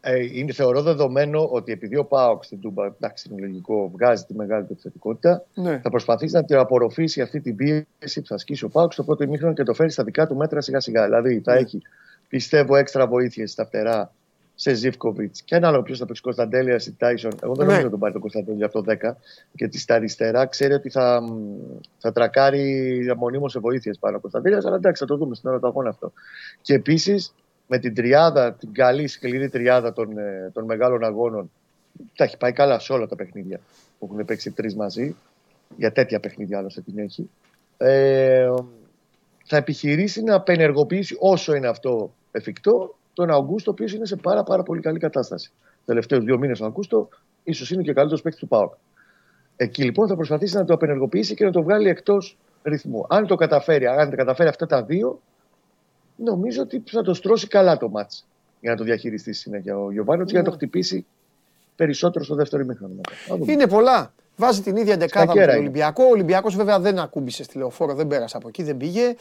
Ε, 0.00 0.14
είναι, 0.32 0.52
θεωρώ 0.52 0.82
δεδομένο 0.82 1.48
ότι 1.50 1.72
επειδή 1.72 1.96
ο 1.96 2.04
Πάοξ 2.04 2.46
στην 2.46 2.60
Τούμπα, 2.60 2.84
εντάξει, 2.86 3.28
είναι 3.32 3.40
λογικό, 3.46 3.90
βγάζει 3.94 4.24
τη 4.24 4.34
μεγάλη 4.34 4.64
του 4.64 4.72
επιθετικότητα, 4.72 5.44
Ναι. 5.54 5.80
θα 5.82 5.90
προσπαθήσει 5.90 6.34
να 6.34 6.44
την 6.44 6.56
απορροφήσει 6.56 7.20
αυτή 7.20 7.40
την 7.40 7.56
πίεση 7.56 8.20
που 8.20 8.26
θα 8.26 8.34
ασκήσει 8.34 8.64
ο 8.64 8.68
Πάοξ 8.68 8.94
στο 8.94 9.02
πρώτο 9.02 9.24
ημίχρονο 9.24 9.54
και 9.54 9.62
το 9.62 9.74
φέρει 9.74 9.90
στα 9.90 10.04
δικά 10.04 10.26
του 10.26 10.36
μέτρα 10.36 10.60
σιγά 10.60 10.80
σιγά. 10.80 11.04
Δηλαδή 11.04 11.40
θα 11.44 11.52
Ναι. 11.52 11.58
έχει, 11.58 11.82
πιστεύω, 12.28 12.76
έξτρα 12.76 13.06
βοήθειε 13.06 13.46
στα 13.46 13.64
φτερά 13.64 14.12
σε 14.54 14.74
Ζήφκοβιτς 14.74 15.42
και 15.42 15.54
ένα 15.54 15.68
άλλο 15.68 15.82
ποιος 15.82 15.98
θα 15.98 16.06
παίξει 16.06 16.22
Κωνσταντέλια 16.22 16.80
ή 16.86 16.90
Τάισον. 16.98 17.32
Εγώ 17.42 17.54
δεν 17.54 17.66
Ναι. 17.66 17.72
νομίζω 17.72 17.84
να 17.84 17.90
τον 17.90 17.98
πάρει 17.98 18.12
τον 18.12 18.20
Κωνσταντέλια 18.20 18.66
αυτό 18.66 18.84
10. 18.86 19.16
Γιατί 19.52 19.78
στα 19.78 19.94
αριστερά 19.94 20.46
ξέρει 20.46 20.72
ότι 20.74 20.90
θα, 20.90 21.22
θα 21.98 22.12
τρακάρει 22.12 23.14
μονίμως 23.16 23.52
σε 23.52 23.58
βοήθειες 23.58 23.98
πάνω 23.98 24.16
ο 24.16 24.20
Κωνσταντέλιας. 24.20 24.64
Αλλά 24.64 24.76
εντάξει, 24.76 25.02
θα 25.02 25.08
το 25.08 25.16
δούμε 25.16 25.34
στην 25.34 25.48
ώρα 25.48 25.58
του 25.58 25.66
αγώνα 25.66 25.88
αυτό. 25.88 26.12
Και 26.62 26.74
επίσης 26.74 27.34
με 27.66 27.78
την 27.78 27.94
τριάδα, 27.94 28.52
την 28.52 28.72
καλή 28.72 29.06
σκληρή 29.06 29.48
τριάδα 29.48 29.92
των, 29.92 30.18
ε, 30.18 30.50
των 30.52 30.64
μεγάλων 30.64 31.04
αγώνων, 31.04 31.50
τα 32.16 32.24
έχει 32.24 32.36
πάει 32.36 32.52
καλά 32.52 32.78
σε 32.78 32.92
όλα 32.92 33.06
τα 33.06 33.16
παιχνίδια 33.16 33.60
που 33.98 34.08
έχουν 34.12 34.24
παίξει 34.24 34.50
τρεις 34.50 34.74
μαζί. 34.74 35.16
Για 35.76 35.92
τέτοια 35.92 36.20
παιχνίδια 36.20 36.58
άλλωστε 36.58 36.80
την 36.80 36.98
έχει. 36.98 37.30
Ε, 37.76 38.48
θα 39.44 39.56
επιχειρήσει 39.56 40.22
να 40.22 40.34
απενεργοποιήσει 40.34 41.16
όσο 41.18 41.54
είναι 41.54 41.68
αυτό 41.68 42.12
εφικτό 42.30 42.94
τον 43.12 43.30
Αυγούστο, 43.30 43.70
ο 43.70 43.74
οποίος 43.74 43.92
είναι 43.92 44.06
σε 44.06 44.16
πάρα, 44.16 44.42
πάρα 44.42 44.62
πολύ 44.62 44.80
καλή 44.80 44.98
κατάσταση. 44.98 45.50
Τελευταίους 45.84 46.24
δύο 46.24 46.38
μήνες 46.38 46.60
ο 46.60 46.64
Αυγούστο, 46.64 47.08
ίσως 47.44 47.70
είναι 47.70 47.82
και 47.82 47.90
ο 47.90 47.94
καλύτερος 47.94 48.22
παίκτης 48.22 48.40
του 48.40 48.48
ΠΑΟΚ. 48.48 48.72
Εκεί 49.56 49.84
λοιπόν 49.84 50.08
θα 50.08 50.16
προσπαθήσει 50.16 50.56
να 50.56 50.64
το 50.64 50.74
απενεργοποιήσει 50.74 51.34
και 51.34 51.44
να 51.44 51.50
το 51.50 51.62
βγάλει 51.62 51.88
εκτός 51.88 52.38
ρυθμού. 52.62 53.04
Αν 53.08 53.26
το 53.26 53.34
καταφέρει, 53.34 53.86
αν 53.86 54.10
τα 54.10 54.16
καταφέρει 54.16 54.48
αυτά 54.48 54.66
τα 54.66 54.82
δύο, 54.82 55.20
νομίζω 56.16 56.62
ότι 56.62 56.82
θα 56.86 57.02
το 57.02 57.14
στρώσει 57.14 57.46
καλά 57.46 57.76
το 57.76 57.88
μάτς 57.88 58.26
για 58.60 58.70
να 58.70 58.76
το 58.76 58.84
διαχειριστεί 58.84 59.32
στη 59.32 59.42
συνέχεια 59.42 59.78
ο 59.78 59.92
Γιωβάνο 59.92 60.24
για 60.26 60.38
να 60.38 60.44
το 60.44 60.50
χτυπήσει 60.50 61.06
περισσότερο 61.76 62.24
στο 62.24 62.34
δεύτερο 62.34 62.62
ημίχρονο. 62.62 62.94
μετά. 62.94 63.10
Να 63.28 63.36
δούμε. 63.36 63.52
Είναι 63.52 63.66
πολλά. 63.66 64.12
Βάζει 64.36 64.60
την 64.60 64.76
ίδια 64.76 64.96
δεκάδα 64.96 65.26
με 65.26 65.32
κέρα 65.32 65.46
τον 65.46 65.54
είναι. 65.54 65.62
Ολυμπιακό. 65.62 66.04
Ο 66.04 66.08
Ολυμπιακός 66.08 66.56
βέβαια 66.56 66.80
δεν 66.80 66.98
ακούμπησε 66.98 67.42
στη 67.42 67.58
λεωφόρο, 67.58 67.94
δεν 67.94 68.06
πέρασε 68.06 68.36
από 68.36 68.48
εκεί, 68.48 68.62
δεν 68.62 68.76
πήγε. 68.76 69.14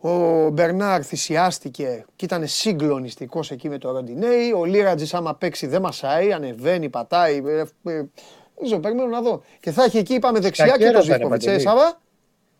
Ο 0.00 0.48
Μπερνάρ 0.50 1.06
θυσιάστηκε 1.06 2.04
και 2.16 2.24
ήταν 2.24 2.46
συγκλονιστικός 2.46 3.50
εκεί 3.50 3.68
με 3.68 3.78
το 3.78 3.90
Ροντινέι. 3.90 4.52
Ο 4.52 4.64
Λίρατζης, 4.64 5.14
άμα 5.14 5.34
παίξει, 5.34 5.66
δεν 5.66 5.80
μασάει, 5.82 6.32
ανεβαίνει, 6.32 6.88
πατάει. 6.88 7.36
ε, 7.46 7.58
ε, 7.60 7.64
Δεν 7.82 8.64
ξέρω, 8.64 8.80
περιμένω 8.80 9.08
να 9.08 9.20
δω. 9.22 9.42
Και 9.60 9.70
θα 9.70 9.84
έχει 9.84 9.98
εκεί, 9.98 10.14
είπαμε 10.14 10.38
δεξιά 10.40 10.64
και 10.64 10.70
Κακέρα 10.70 10.92
το 10.92 10.98
θα 10.98 11.04
είναι, 11.04 11.14
Ζήφκοβιτ. 11.14 11.42
Ε, 11.42 11.46
Παντελή. 11.46 11.60
Σάβα, 11.62 12.00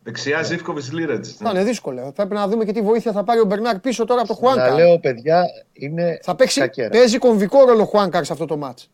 Δεξιά 0.02 0.42
Ζήφκοβιτς 0.42 0.92
Λίρατζ. 0.92 1.28
θα 1.28 1.50
είναι 1.50 1.64
δύσκολο. 1.64 2.12
Πρέπει 2.14 2.34
να 2.34 2.48
δούμε 2.48 2.64
και 2.64 2.72
τι 2.72 2.80
βοήθεια 2.82 3.12
θα 3.12 3.24
πάρει 3.24 3.40
ο 3.40 3.44
Μπερνάρ 3.44 3.78
πίσω 3.78 4.04
τώρα 4.04 4.20
από 4.20 4.34
το 4.34 4.40
Να 4.40 4.52
Χουάνκα. 4.52 4.74
λέω, 4.74 4.98
παιδιά, 4.98 5.44
είναι 5.72 6.18
Θα 6.22 6.34
παίξει, 6.34 6.58
σκακέρα. 6.58 6.88
παίζει 6.88 7.18
κομβικό 7.18 7.64
ρόλο 7.64 7.82
ο 7.82 7.84
Χουάνκαρ 7.84 8.24
σε 8.24 8.32
αυτό 8.32 8.44
το 8.46 8.56
μάτς. 8.56 8.90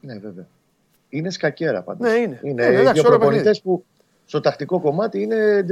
Ναι, 0.00 0.14
βέβαια. 0.18 0.46
Είναι 1.08 1.30
σκακέρα 1.30 1.82
πάντως. 1.82 2.10
Ναι, 2.10 2.16
είναι. 2.18 2.40
Είναι 2.42 2.68
Ναι, 2.68 2.76
εντάξει, 2.76 2.92
δύο 2.92 3.02
ωραίο 3.06 3.18
προπονητές 3.18 3.60
παιχνίδι. 3.60 3.78
που 3.78 3.84
στο 4.30 4.40
τακτικό 4.40 4.80
κομμάτι 4.80 5.22
είναι 5.22 5.66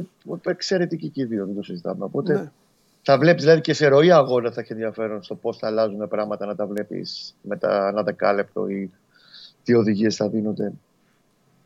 εξαιρετικοί 0.45 1.09
και 1.09 1.21
οι 1.23 1.25
δύο, 1.25 1.47
δεν 1.47 1.55
το 1.55 1.63
συζητάμε. 1.63 2.05
Οπότε 2.05 2.33
Ναι. 2.33 2.51
θα 3.03 3.19
βλέπεις 3.19 3.43
δηλαδή 3.43 3.61
και 3.61 3.73
σε 3.73 3.87
ροή 3.87 4.11
αγώνα 4.13 4.51
θα 4.51 4.61
έχει 4.61 4.73
ενδιαφέρον 4.73 5.23
στο 5.23 5.35
πώς 5.35 5.59
θα 5.59 5.67
αλλάζουν 5.67 6.09
πράγματα 6.09 6.47
να 6.47 6.55
τα 6.55 6.67
βλέπεις 6.67 7.35
μετά 7.43 7.89
ένα 7.89 8.03
δεκάλεπτο 8.03 8.69
ή 8.69 8.91
τι 9.65 9.75
οδηγίες 9.75 10.17
θα 10.17 10.29
δίνονται 10.29 10.73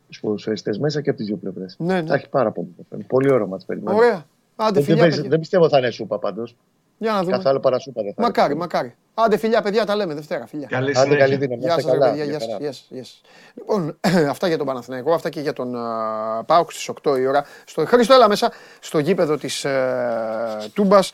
στους 0.05 0.21
ποδοσφαιριστές 0.21 0.79
μέσα 0.79 1.01
και 1.01 1.09
από 1.09 1.19
τις 1.19 1.27
δύο 1.27 1.37
πλευρές. 1.37 1.77
Ναι, 1.79 2.01
ναι. 2.01 2.09
Θα 2.09 2.15
έχει 2.15 2.29
πάρα 2.29 2.51
πολύ 2.51 2.67
ενδιαφέρον. 2.69 3.07
Πολύ 3.07 3.33
ωραίο 3.33 3.47
μα 3.47 3.59
περιμένει. 3.67 3.97
Ωραία. 3.97 4.25
Άντε 4.57 4.73
Δεν, 4.73 4.83
φιλιά, 4.83 5.03
δεν, 5.03 5.11
παιδιά. 5.11 5.29
δεν 5.31 5.41
πιστεύω 5.41 5.69
θα 5.69 5.79
είναι 5.79 5.91
σούπα 5.91 6.19
πάντως. 6.19 6.57
Για 7.03 7.13
να 7.13 7.23
δούμε. 7.23 7.37
Καθ' 7.37 7.47
άλλο 7.47 7.61
παρασούπα 7.61 8.03
δεν 8.03 8.15
θα 8.15 8.23
Μακάρι, 8.23 8.51
είναι. 8.53 8.61
μακάρι. 8.61 8.95
Άντε 9.15 9.37
φιλιά, 9.37 9.63
παιδιά, 9.63 9.85
τα 9.87 9.97
λέμε 9.97 10.15
Δευτέρα. 10.15 10.47
Φιλιά. 10.47 10.67
Καλή 10.71 10.91
Άντε 10.91 10.93
καλή 10.99 11.13
συνέχεια. 11.13 11.37
δύναμη. 11.39 11.61
να 11.63 11.67
Γεια 11.67 11.77
είστε 11.79 11.83
σας, 11.83 11.93
ρε 11.93 11.99
καλά. 11.99 12.11
παιδιά. 12.11 12.25
Γεια 12.25 12.33
Γεια 12.33 12.41
σας, 12.41 12.49
χαρά. 12.51 12.59
γεια 12.63 12.73
σας, 12.73 12.87
γεια 12.89 13.05
σας. 13.05 13.21
Λοιπόν, 13.55 13.99
αυτά 14.35 14.49
για 14.49 14.57
τον 14.57 14.67
Παναθηναϊκό, 14.67 15.15
αυτά 15.15 15.29
και 15.29 15.41
για 15.41 15.53
τον 15.53 15.77
α, 15.77 16.45
ΠΑΟΚ 16.47 16.73
στις 16.73 16.89
8 17.05 17.19
η 17.19 17.27
ώρα. 17.27 17.45
Στο 17.65 17.85
Χρήστο, 17.87 18.15
έλα 18.15 18.29
μέσα, 18.29 18.53
στο 18.81 18.99
γήπεδο 18.99 19.37
της 19.37 19.65
ε, 19.65 20.71
Τούμπας, 20.75 21.13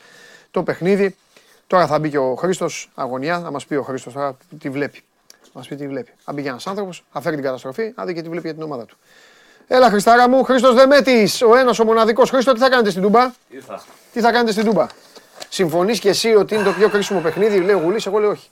το 0.51 0.63
παιχνίδι. 0.63 1.15
Τώρα 1.67 1.87
θα 1.87 1.99
μπει 1.99 2.09
και 2.09 2.17
ο 2.17 2.35
Χρήστος, 2.35 2.91
αγωνιά, 2.95 3.39
θα 3.39 3.51
μας 3.51 3.65
πει 3.65 3.75
ο 3.75 3.83
Χρήστος 3.83 4.13
τώρα 4.13 4.37
τι 4.59 4.69
βλέπει. 4.69 5.01
Θα 5.41 5.49
μας 5.53 5.67
πει 5.67 5.75
τι 5.75 5.87
βλέπει. 5.87 6.11
Θα 6.23 6.33
μπει 6.33 6.41
και 6.41 6.49
ένας 6.49 6.67
άνθρωπος, 6.67 7.03
θα 7.11 7.21
φέρει 7.21 7.35
την 7.35 7.43
καταστροφή, 7.45 7.91
θα 7.95 8.05
δει 8.05 8.13
και 8.13 8.21
τι 8.21 8.29
βλέπει 8.29 8.45
για 8.45 8.53
την 8.55 8.63
ομάδα 8.63 8.85
του. 8.85 8.97
Έλα 9.67 9.89
Χριστάρα 9.89 10.29
μου, 10.29 10.43
Χρήστος 10.43 10.75
Δεμέτης, 10.75 11.41
ο 11.41 11.55
ένας 11.55 11.79
ο 11.79 11.83
μοναδικός. 11.85 12.29
Χρήστο, 12.29 12.53
τι 12.53 12.59
θα 12.59 12.69
κάνετε 12.69 12.89
στην 12.89 13.01
Τούμπα; 13.01 13.31
Ήρθα. 13.49 13.83
Τι 14.13 14.19
θα 14.19 14.31
κάνετε 14.31 14.51
στην 14.51 14.65
Τούμπα; 14.65 14.87
Συμφωνείς 15.49 15.99
και 15.99 16.09
εσύ 16.09 16.35
ότι 16.35 16.55
είναι 16.55 16.63
το 16.63 16.71
πιο 16.71 16.89
κρίσιμο 16.89 17.19
παιχνίδι, 17.19 17.59
λέει 17.59 17.75
ο 17.75 17.79
Γουλής, 17.79 18.05
εγώ 18.05 18.17
λέω 18.19 18.29
όχι. 18.29 18.49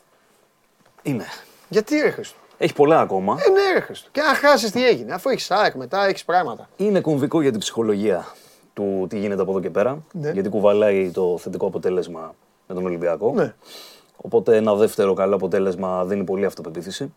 Είναι. 1.03 1.24
Γιατί 1.69 1.99
ρε 1.99 2.10
Χριστό; 2.10 2.38
Έχει 2.57 2.74
πολλά 2.74 2.99
ακόμα. 2.99 3.38
Ε, 3.48 3.49
ναι, 3.49 3.74
ρε 3.74 3.80
Χριστό. 3.80 4.10
Και 4.11 4.22
αν 4.22 4.36
χάσεις 4.36 4.72
τι 4.72 4.88
έγινε, 4.88 5.14
αφού 5.14 5.30
έχεις 5.30 5.52
ΑΕΚ 5.52 5.76
μετά, 5.76 6.06
έχεις 6.06 6.26
πράγματα. 6.26 6.69
Είναι 6.78 6.99
κομβικό 7.02 7.41
για 7.41 7.52
την 7.52 7.60
ψυχολογία 7.60 8.28
του 8.74 9.06
τι 9.10 9.19
γίνεται 9.19 9.41
από 9.41 9.52
εδώ 9.52 9.60
και 9.60 9.69
πέρα. 9.69 10.03
Ναι. 10.11 10.32
Γιατί 10.32 10.49
κουβαλάει 10.49 11.11
το 11.11 11.38
θετικό 11.38 11.65
αποτέλεσμα 11.65 12.36
με 12.68 12.76
τον 12.76 12.86
Ολυμπιακό. 12.86 13.34
Ναι. 13.34 13.53
Οπότε 14.18 14.56
ένα 14.56 14.76
δεύτερο 14.76 15.14
καλό 15.14 15.36
αποτέλεσμα 15.36 16.06
δίνει 16.06 16.24
πολύ 16.24 16.45
αυτοπεποίθηση. 16.45 17.14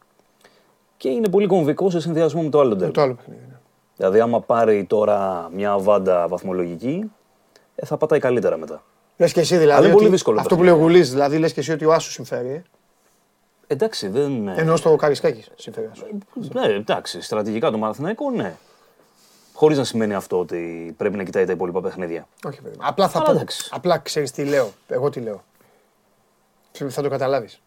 Και 0.97 1.09
είναι 1.09 1.29
πολύ 1.29 1.47
κομβικό 1.47 1.91
σε 1.91 2.01
συνδυασμό 2.01 2.43
με 2.43 2.49
το 2.51 2.61
άλλο 2.61 2.69
Με 2.69 2.77
τέρμα. 2.77 2.93
το 2.93 3.01
άλλο 3.01 3.15
παιχνίδι. 3.15 3.41
ναι. 3.49 3.55
Δηλαδή, 3.97 4.21
άμα 4.21 4.41
πάρει 4.41 4.85
τώρα 4.85 5.49
μια 5.53 5.79
βάντα 5.79 6.29
βαθμολογική, 6.29 7.11
ε, 7.75 7.87
θα 7.87 7.97
πατάει 7.97 8.19
καλύτερα 8.19 8.57
μετά. 8.57 8.83
Λες 9.21 9.33
και 9.33 9.41
εσύ 9.41 9.57
δηλαδή. 9.57 9.73
Αλλά 9.77 9.85
είναι 9.85 9.93
πολύ 9.95 10.05
ότι 10.07 10.15
δύσκολο 10.15 10.41
Αυτό 10.41 10.55
που 10.57 10.61
παιχνίδι. 10.61 10.79
λέει 10.81 10.89
ο 10.89 10.91
Γουλής, 10.93 11.11
δηλαδή 11.11 11.39
λες 11.39 11.53
και 11.53 11.61
εσύ 11.61 11.73
ότι 11.73 11.85
ο 11.85 11.93
Άσος 11.93 12.13
συμφέρει. 12.13 12.49
Ε; 12.49 12.63
Εντάξει, 13.67 14.09
δεν. 14.09 14.49
Ενώ 14.49 14.77
στο 14.77 14.97
Καρισκάκης 14.97 15.51
συμφέρει. 15.57 15.87
ο 15.87 15.91
Άσος. 15.93 16.09
Ναι, 16.53 16.63
εντάξει, 16.67 17.21
στρατηγικά 17.21 17.71
το 17.71 17.79
Παναθηναϊκό, 17.79 18.31
ναι. 18.31 18.57
Χωρίς 19.53 19.79
να 19.79 19.85
σημαίνει 19.85 20.15
αυτό 20.15 20.39
ότι 20.39 20.95
πρέπει 20.97 21.17
να 21.17 21.23
κοιτάει 21.25 21.45
τα 21.45 21.53
υπόλοιπα 21.53 21.81
παιχνίδια. 21.81 22.27
Όχι, 22.45 22.63
παιδί. 22.63 22.77
μου. 22.77 22.83
Απλά 22.87 23.09
θα 23.09 23.19
Αλλά 23.19 23.27
πω. 23.27 23.33
εντάξει. 23.35 23.69
Απλά 23.73 23.99
ξέρεις 23.99 24.31
τι 24.31 24.45
λέω. 24.45 24.73
Εγώ 24.89 25.11
τι 25.11 25.21
λέω. 25.21 25.45
Ξέρεις, 26.73 26.95
Θα 26.95 27.03
το 27.03 27.09
καταλάβεις. 27.09 27.61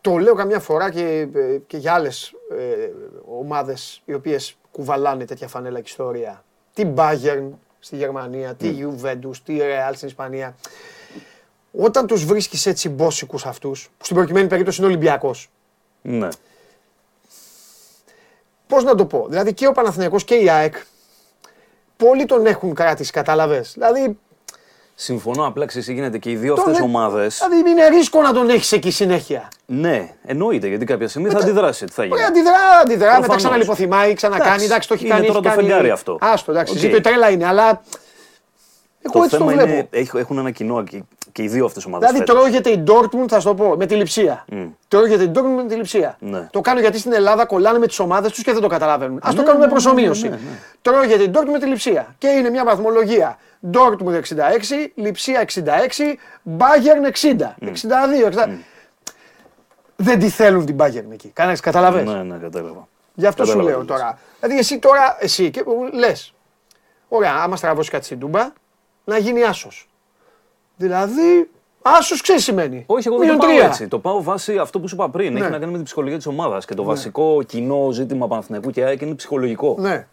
Το 0.00 0.16
λέω 0.16 0.34
καμιά 0.34 0.60
φορά 0.60 0.90
και, 0.90 1.28
ε, 1.34 1.58
και 1.66 1.76
για 1.76 1.92
άλλες 1.94 2.32
ε, 2.58 2.88
ομάδες 3.38 4.02
οι 4.04 4.14
οποίες 4.14 4.56
κουβαλάνε 4.70 5.24
τέτοια 5.24 5.48
φανέλα 5.48 5.76
και 5.80 5.88
ιστορία. 5.88 6.44
Τι 6.78 6.92
Bayern 6.96 7.48
στη 7.78 7.96
Γερμανία, 7.96 8.54
τι 8.54 8.74
Juventus, 8.80 9.36
τι 9.44 9.58
Real 9.60 9.92
στην 9.94 10.08
Ισπανία. 10.08 10.56
Όταν 11.72 12.06
τους 12.06 12.24
βρίσκεις 12.24 12.66
έτσι 12.66 12.88
μπόσικους 12.88 13.46
αυτούς, 13.46 13.90
που 13.98 14.04
στην 14.04 14.16
προκειμένη 14.16 14.46
περίπτωση 14.48 14.80
είναι 14.80 14.90
Ολυμπιακός, 14.90 15.50
Ναι. 16.02 16.28
Πώς 18.66 18.84
να 18.84 18.94
το 18.94 19.06
πω. 19.06 19.26
Δηλαδή 19.28 19.54
και 19.54 19.66
ο 19.66 19.72
Παναθηναϊκός 19.72 20.24
και 20.24 20.34
η 20.34 20.50
ΑΕΚ 20.50 20.74
πολλοί 21.96 22.24
τον 22.24 22.46
έχουν 22.46 22.74
κράτηση, 22.74 23.12
κατάλαβες. 23.12 23.72
Δηλαδή, 23.72 24.18
Συμφωνώ, 25.00 25.46
απλά 25.46 25.66
ξέρεις 25.66 25.86
τι 25.86 25.92
γίνεται 25.92 26.18
και 26.18 26.30
οι 26.30 26.36
δύο 26.36 26.54
τον 26.54 26.64
αυτές 26.64 26.78
ε- 26.78 26.82
ομάδε. 26.82 27.26
Δηλαδή 27.48 27.70
είναι 27.70 27.88
ρίσκο 27.88 28.22
να 28.22 28.32
τον 28.32 28.48
έχεις 28.50 28.72
εκεί 28.72 28.90
συνέχεια. 28.90 29.48
Ναι, 29.66 30.10
εννοείται 30.24 30.66
γιατί 30.68 30.84
κάποια 30.84 31.08
στιγμή 31.08 31.28
θα 31.28 31.38
αντιδράσει. 31.38 31.84
Τι 31.84 31.92
θα 31.92 32.02
γίνει. 32.04 32.14
Μπορεί 32.14 32.26
αντιδρά, 32.28 32.52
αντιδρά, 32.82 33.04
μετά 33.06 33.16
Προφανώς. 33.16 33.42
ξαναλιποθυμάει, 33.42 34.14
ξανακάνει. 34.14 34.44
Εντάξει, 34.50 34.64
Εντάξει, 34.64 34.88
το 34.88 34.94
έχει 34.94 35.04
είναι 35.04 35.14
κάνει. 35.14 35.26
τώρα 35.26 35.38
έχει 35.38 35.48
το 35.48 35.54
κάνει- 35.54 35.68
φεγγάρι 35.68 35.90
αυτό. 35.90 36.18
Άστο, 36.20 36.50
εντάξει, 36.50 36.72
Οκ. 36.72 36.78
ζήτω 36.78 36.96
η 36.96 37.00
τρέλα 37.00 37.30
είναι, 37.30 37.46
αλλά. 37.46 37.82
Εγώ 39.02 39.12
Το 39.12 39.18
έτσι 39.24 39.30
το 39.30 39.36
θέμα 39.36 39.52
βλέπω. 39.52 39.68
είναι 39.72 39.86
έχ- 39.90 40.14
έχουν 40.14 40.38
ένα 40.38 40.50
κοινό 40.50 40.84
και, 41.32 41.42
και 41.42 41.42
οι 41.42 41.48
δύο 41.48 41.64
αυτές 41.64 41.84
ομάδες. 41.84 42.10
Δηλαδή 42.10 42.32
τρώγεται 42.32 42.70
η 42.70 42.84
Dortmund, 42.86 43.28
θα 43.28 43.40
σου 43.40 43.46
το 43.48 43.54
πω, 43.54 43.74
με 43.76 43.86
τη 43.86 43.94
λειψία. 43.94 44.44
Τρώγεται 44.88 45.22
η 45.22 45.30
Dortmund 45.34 45.54
με 45.62 45.64
τη 45.68 45.74
λειψία. 45.74 46.16
Ναι. 46.20 46.48
Το 46.52 46.60
κάνω 46.60 46.80
γιατί 46.80 46.98
στην 46.98 47.12
Ελλάδα 47.12 47.46
κολλάνε 47.46 47.78
με 47.78 47.86
τις 47.86 47.98
ομάδες 47.98 48.32
τους 48.32 48.42
και 48.42 48.52
δεν 48.52 48.60
το 48.62 48.68
καταλαβαίνουν. 48.68 49.16
Α 49.16 49.20
το 49.30 49.36
Ναι, 49.36 49.42
κάνουμε 49.42 49.64
ναι, 49.64 49.70
προσωμείωση. 49.70 50.22
ναι, 50.22 50.28
ναι, 50.28 50.36
ναι. 50.36 50.58
Τρώγεται 50.82 51.22
η 51.22 51.30
Dortmund 51.34 51.50
με 51.52 51.58
τη 51.58 51.66
λειψία. 51.66 52.14
Και 52.18 52.28
είναι 52.28 52.50
μια 52.50 52.64
βαθμολογία. 52.64 53.38
Dortmund 53.72 54.14
66, 54.14 54.20
λειψία 54.94 55.44
66, 55.54 55.58
Bayern 56.58 57.12
60. 57.22 57.36
62, 57.60 57.72
60. 58.46 58.48
Δεν 59.96 60.18
τη 60.18 60.28
θέλουν 60.28 60.66
την 60.66 60.76
Bayern 60.78 61.10
εκεί. 61.12 61.28
Κανένας 61.28 61.60
καταλαβαίνει. 61.60 62.12
Ναι, 62.12 62.22
ναι, 62.22 62.36
κατάλαβα. 62.38 62.88
Γι' 63.14 63.26
αυτό 63.26 63.44
σου 63.44 63.50
Κατάλαβα 63.50 63.70
λέω 63.76 63.84
τι 63.84 63.90
λες. 63.90 63.98
τώρα. 64.00 64.18
Δηλαδή 64.40 64.58
εσύ 64.58 64.78
τώρα, 64.78 65.16
εσύ 65.20 65.50
και 65.50 65.64
λες. 65.92 66.34
Ωραία, 67.08 67.34
άμα 67.42 67.56
στραβώσει 67.56 67.90
κάτι 67.90 68.04
στην 68.04 68.18
Τούμπα, 68.18 68.52
να 69.04 69.18
γίνει 69.18 69.42
άσος. 69.42 69.87
Δηλαδή, 70.78 71.50
άσο 71.82 72.16
ξέρεις 72.22 72.42
σημαίνει. 72.44 72.84
Όχι, 72.86 73.08
εγώ 73.08 73.18
δεν 73.18 73.26
το 73.28 73.32
Μείον 73.34 73.46
πάω 73.46 73.56
τρία. 73.56 73.66
έτσι. 73.66 73.88
Το 73.88 73.98
πάω 73.98 74.22
βάσει 74.22 74.58
αυτό 74.58 74.80
που 74.80 74.88
σου 74.88 74.94
είπα 74.94 75.10
πριν. 75.10 75.32
Ναι. 75.32 75.40
Έχει 75.40 75.50
να 75.50 75.58
κάνει 75.58 75.66
με 75.70 75.76
την 75.76 75.84
ψυχολογία 75.84 76.16
της 76.16 76.26
ομάδας. 76.26 76.64
Και 76.64 76.74
το 76.74 76.82
βασικό 76.82 77.42
κοινό 77.46 77.90
ζήτημα 77.90 78.26
Παναθηναϊκού 78.28 78.70
και 78.70 78.84
ΑΕΚ 78.84 79.00
είναι 79.00 79.14
ψυχολογικό. 79.14 79.76
Ναι. 79.78 80.06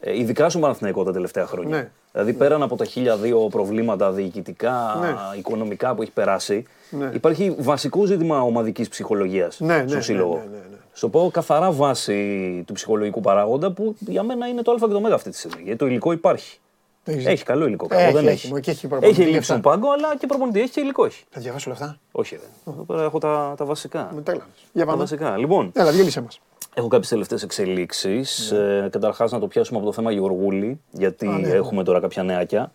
Ε, 0.00 0.18
ειδικά 0.18 0.48
στον 0.48 0.60
Παναθηναϊκό 0.60 1.04
τα 1.04 1.12
τελευταία 1.12 1.46
χρόνια. 1.46 1.76
Ναι. 1.76 1.90
Δηλαδή 2.12 2.32
πέραν 2.32 2.62
από 2.62 2.76
τα 2.76 2.84
χίλια 2.84 3.16
δύο 3.16 3.38
προβλήματα 3.38 4.12
διοικητικά, 4.12 4.96
Ναι. 5.00 5.14
οικονομικά 5.38 5.94
που 5.94 6.02
έχει 6.02 6.10
περάσει, 6.10 6.64
Ναι. 6.90 7.10
υπάρχει 7.14 7.54
βασικό 7.58 8.04
ζήτημα 8.04 8.40
ομαδικής 8.42 8.88
ψυχολογίας 8.88 9.60
Ναι, 9.60 9.76
ναι, 9.76 9.86
στο 9.86 9.96
ναι, 9.96 10.02
σύλλογο. 10.02 10.34
ναι, 10.34 10.40
ναι, 10.40 10.56
ναι. 10.70 10.76
Στο 10.92 11.08
πω 11.08 11.30
καθαρά 11.32 11.70
βάση 11.72 12.62
του 12.66 12.72
ψυχολογικού 12.72 13.20
παράγοντα 13.20 13.72
που 13.72 13.94
για 13.98 14.22
μένα 14.22 14.46
είναι 14.46 14.62
το 14.62 14.72
Α 14.72 14.74
και 14.78 14.86
το 14.86 15.00
Μ 15.00 15.06
αυτή 15.12 15.30
τη 15.30 15.36
στιγμή. 15.36 15.62
Γιατί 15.62 15.78
το 15.78 15.86
υλικό 15.86 16.12
υπάρχει. 16.12 16.58
Έχεις 17.10 17.26
Έχει 17.26 17.44
καλό 17.44 17.66
υλικό. 17.66 17.86
Έχει, 17.90 18.02
Κακό 18.02 18.14
δεν 18.16 18.26
έχει, 18.26 18.32
έχει. 18.46 18.52
μου, 18.52 18.60
και 18.60 18.70
έχει 18.70 18.86
προπονητή 18.88 19.20
έχει 19.22 19.30
λεφτά. 19.30 19.42
στον 19.44 19.60
πάγκο, 19.60 19.90
αλλά 19.92 20.16
και 20.16 20.26
προπονητή. 20.26 20.60
Έχει 20.60 20.70
και 20.70 20.80
υλικό 20.80 21.04
έχει. 21.04 21.24
Θα 21.30 21.40
διαβάσω 21.40 21.70
όλα 21.70 21.78
αυτά. 21.80 21.98
Όχι, 22.12 22.34
ρε. 22.34 22.72
Εδώ 22.72 22.82
πέρα 22.82 23.02
έχω 23.02 23.18
τα, 23.18 23.54
τα 23.56 23.64
βασικά. 23.64 24.10
Με 24.14 24.22
τρέλανες. 24.22 24.48
Για 24.72 24.84
Τα 24.84 24.90
πάμε. 24.90 25.02
βασικά. 25.02 25.36
Λοιπόν, 25.36 25.70
Έλα, 25.74 25.90
διέλυσε 25.90 26.20
μας. 26.20 26.40
Έχω 26.74 26.88
κάποιες 26.88 27.08
τελευταίες 27.08 27.42
εξελίξεις. 27.42 28.50
Ε, 28.50 28.88
Καταρχάς, 28.92 29.32
να 29.32 29.38
το 29.38 29.46
πιάσουμε 29.46 29.78
από 29.78 29.86
το 29.86 29.92
θέμα 29.92 30.10
Γεωργούλη, 30.12 30.80
γιατί 30.90 31.26
Α, 31.26 31.30
ναι, 31.38 31.48
έχουμε 31.48 31.82
τώρα 31.84 32.00
κάποια 32.00 32.22
νεάκια. 32.22 32.72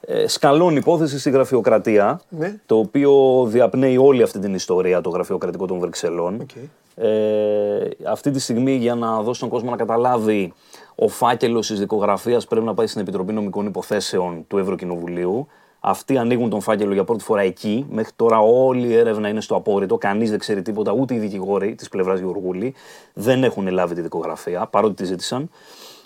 Ε, 0.00 0.26
σκαλώνει 0.26 0.76
υπόθεση 0.76 1.18
στη 1.18 1.30
γραφειοκρατία, 1.30 2.20
Ναι. 2.28 2.54
το 2.66 2.76
οποίο 2.78 3.44
διαπνέει 3.48 3.96
όλη 3.96 4.22
αυτή 4.22 4.38
την 4.38 4.54
ιστορία, 4.54 5.00
το 5.00 5.10
γραφειοκρατικό 5.10 5.66
των 5.66 5.78
Βρυξελών. 5.78 6.40
Οκ. 6.40 6.50
Ε, 6.94 7.88
αυτή 8.06 8.30
τη 8.30 8.38
στιγμή, 8.40 8.72
για 8.74 8.94
να 8.94 9.22
δώσω 9.22 9.40
στον 9.40 9.48
κόσμο 9.48 9.70
να 9.70 9.76
καταλάβει, 9.76 10.52
ο 11.00 11.08
φάκελος 11.08 11.66
της 11.66 11.78
δικογραφίας 11.78 12.46
πρέπει 12.46 12.66
να 12.66 12.74
πάει 12.74 12.86
στην 12.86 13.00
Επιτροπή 13.00 13.32
Νομικών 13.32 13.66
Υποθέσεων 13.66 14.44
του 14.48 14.58
Ευρωκοινοβουλίου. 14.58 15.46
Αυτοί 15.80 16.18
ανοίγουν 16.18 16.50
τον 16.50 16.60
φάκελο 16.60 16.92
για 16.92 17.04
πρώτη 17.04 17.24
φορά 17.24 17.40
εκεί. 17.40 17.86
Μέχρι 17.90 18.12
τώρα 18.16 18.38
όλη 18.38 18.86
η 18.86 18.94
έρευνα 18.94 19.28
είναι 19.28 19.40
στο 19.40 19.54
απόρριτο. 19.54 19.98
Κανείς 19.98 20.30
δεν 20.30 20.38
ξέρει 20.38 20.62
τίποτα, 20.62 20.92
ούτε 20.92 21.14
οι 21.14 21.18
δικηγόροι 21.18 21.74
της 21.74 21.88
πλευράς 21.88 22.18
Γεωργούλη 22.18 22.74
δεν 23.12 23.44
έχουν 23.44 23.68
λάβει 23.68 23.94
τη 23.94 24.00
δικογραφία, 24.00 24.66
παρότι 24.66 24.94
τη 24.94 25.04
ζήτησαν. 25.04 25.50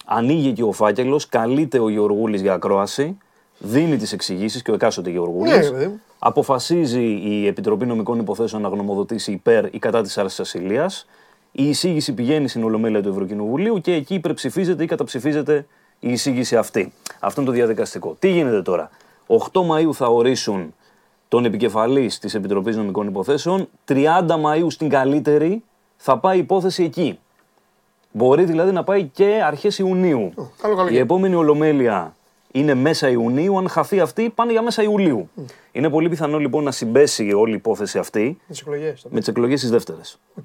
Ανοίγει 0.06 0.48
εκεί 0.48 0.62
ο 0.62 0.72
φάκελος, 0.72 1.28
καλείται 1.28 1.78
ο 1.78 1.88
Γεωργούλης 1.88 2.40
για 2.40 2.52
ακρόαση, 2.52 3.18
δίνει 3.58 3.96
τις 3.96 4.12
εξηγήσεις 4.12 4.62
και 4.62 4.70
ο 4.70 4.74
εκάστοτε 4.74 5.10
Γεωργούλης. 5.10 5.56
Ναι, 5.56 5.62
ρε 5.62 5.70
παιδί 5.70 5.86
μου. 5.86 6.00
Αποφασίζει 6.18 7.20
η 7.22 7.46
Επιτροπή 7.46 7.86
Νομικών 7.86 8.18
Υποθέσεων 8.18 8.62
να 8.62 8.68
γνωμοδοτήσει 8.68 9.32
υπέρ 9.32 9.64
ή 9.74 9.78
κατά 9.78 10.02
της 10.02 10.18
άρση 10.18 10.40
ασυλία. 10.40 10.90
Η 11.52 11.68
εισήγηση 11.68 12.12
πηγαίνει 12.14 12.48
στην 12.48 12.64
Ολομέλεια 12.64 13.02
του 13.02 13.08
Ευρωκοινοβουλίου 13.08 13.80
και 13.80 13.92
εκεί 13.92 14.14
υπερψηφίζεται 14.14 14.82
ή 14.82 14.86
καταψηφίζεται 14.86 15.66
η 16.00 16.12
εισήγηση 16.12 16.56
αυτή. 16.56 16.92
Αυτό 17.20 17.40
είναι 17.40 17.50
το 17.50 17.56
διαδικαστικό. 17.56 18.16
Τι 18.18 18.28
γίνεται 18.30 18.62
τώρα; 18.62 18.90
8 19.26 19.64
Μαου 19.64 19.94
θα 19.94 20.06
ορίσουν 20.06 20.74
τον 21.28 21.44
επικεφαλής 21.44 22.18
της 22.18 22.34
Επιτροπής 22.34 22.76
Νομικών 22.76 23.06
Υποθέσεων. 23.06 23.68
30 23.88 24.36
Μαου 24.40 24.70
στην 24.70 24.88
καλύτερη 24.88 25.62
θα 25.96 26.18
πάει 26.18 26.36
η 26.36 26.40
υπόθεση 26.40 26.84
εκεί. 26.84 27.18
Μπορεί 28.12 28.44
δηλαδή 28.44 28.72
να 28.72 28.84
πάει 28.84 29.04
και 29.04 29.40
αρχές 29.44 29.78
Ιουνίου. 29.78 30.32
καλό 30.60 30.74
καλοκαίρι. 30.74 30.94
η 30.94 30.98
επόμενη 30.98 31.34
Ολομέλεια 31.34 32.16
είναι 32.52 32.74
μέσα 32.74 33.08
Ιουνίου. 33.08 33.58
Αν 33.58 33.68
χαθεί 33.68 34.00
αυτή, 34.00 34.30
πάνε 34.34 34.52
για 34.52 34.62
μέσα 34.62 34.82
Ιουλίου. 34.82 35.28
Είναι 35.72 35.88
πολύ 35.90 36.08
πιθανό 36.08 36.38
λοιπόν 36.38 36.64
να 36.64 36.70
συμπέσει 36.70 37.32
όλη 37.32 37.52
η 37.52 37.54
υπόθεση 37.54 37.98
αυτή 37.98 38.20
Με 38.22 38.36
τις 38.48 38.60
εκλογές. 38.60 39.06
με 39.10 39.18
τις 39.18 39.28
εκλογές 39.28 39.60
τι 39.60 39.68
δεύτερε. 39.68 40.00
Οκ. 40.38 40.44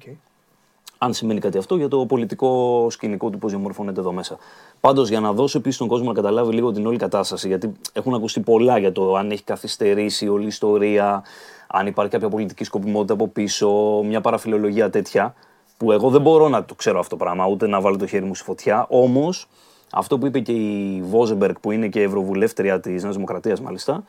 Αν 0.98 1.14
σημαίνει 1.14 1.40
κάτι 1.40 1.58
αυτό 1.58 1.76
για 1.76 1.88
το 1.88 2.06
πολιτικό 2.06 2.86
σκηνικό 2.90 3.30
του 3.30 3.38
πώς 3.38 3.50
διαμορφώνεται 3.50 4.00
εδώ 4.00 4.12
μέσα. 4.12 4.36
Πάντως, 4.80 5.08
για 5.08 5.20
να 5.20 5.32
δώσω 5.32 5.58
επίσης 5.58 5.78
στον 5.78 5.88
κόσμο 5.88 6.06
να 6.06 6.14
καταλάβει 6.14 6.52
λίγο 6.52 6.72
την 6.72 6.86
όλη 6.86 6.98
κατάσταση, 6.98 7.48
γιατί 7.48 7.72
έχουν 7.92 8.14
ακουστεί 8.14 8.40
πολλά 8.40 8.78
για 8.78 8.92
το 8.92 9.14
αν 9.16 9.30
έχει 9.30 9.42
καθυστερήσει 9.42 10.28
όλη 10.28 10.44
η 10.44 10.46
ιστορία, 10.46 11.22
αν 11.66 11.86
υπάρχει 11.86 12.12
κάποια 12.12 12.28
πολιτική 12.28 12.64
σκοπιμότητα 12.64 13.12
από 13.12 13.28
πίσω, 13.28 14.00
μια 14.04 14.20
παραφιλολογία 14.20 14.90
τέτοια, 14.90 15.34
που 15.76 15.92
εγώ 15.92 16.10
δεν 16.10 16.20
μπορώ 16.20 16.48
να 16.48 16.64
το 16.64 16.74
ξέρω 16.74 16.98
αυτό 16.98 17.16
το 17.16 17.24
πράγμα, 17.24 17.46
ούτε 17.46 17.66
να 17.66 17.80
βάλω 17.80 17.96
το 17.96 18.06
χέρι 18.06 18.24
μου 18.24 18.34
στη 18.34 18.44
φωτιά. 18.44 18.86
Όμως, 18.88 19.48
αυτό 19.92 20.18
που 20.18 20.26
είπε 20.26 20.40
και 20.40 20.52
η 20.52 21.02
Βόζεμπεργκ, 21.02 21.54
που 21.60 21.70
είναι 21.70 21.88
και 21.88 22.02
ευρωβουλεύτρια 22.02 22.80
της 22.80 23.02
Νέας 23.02 23.14
Δημοκρατίας, 23.14 23.60
μάλιστα, 23.60 24.04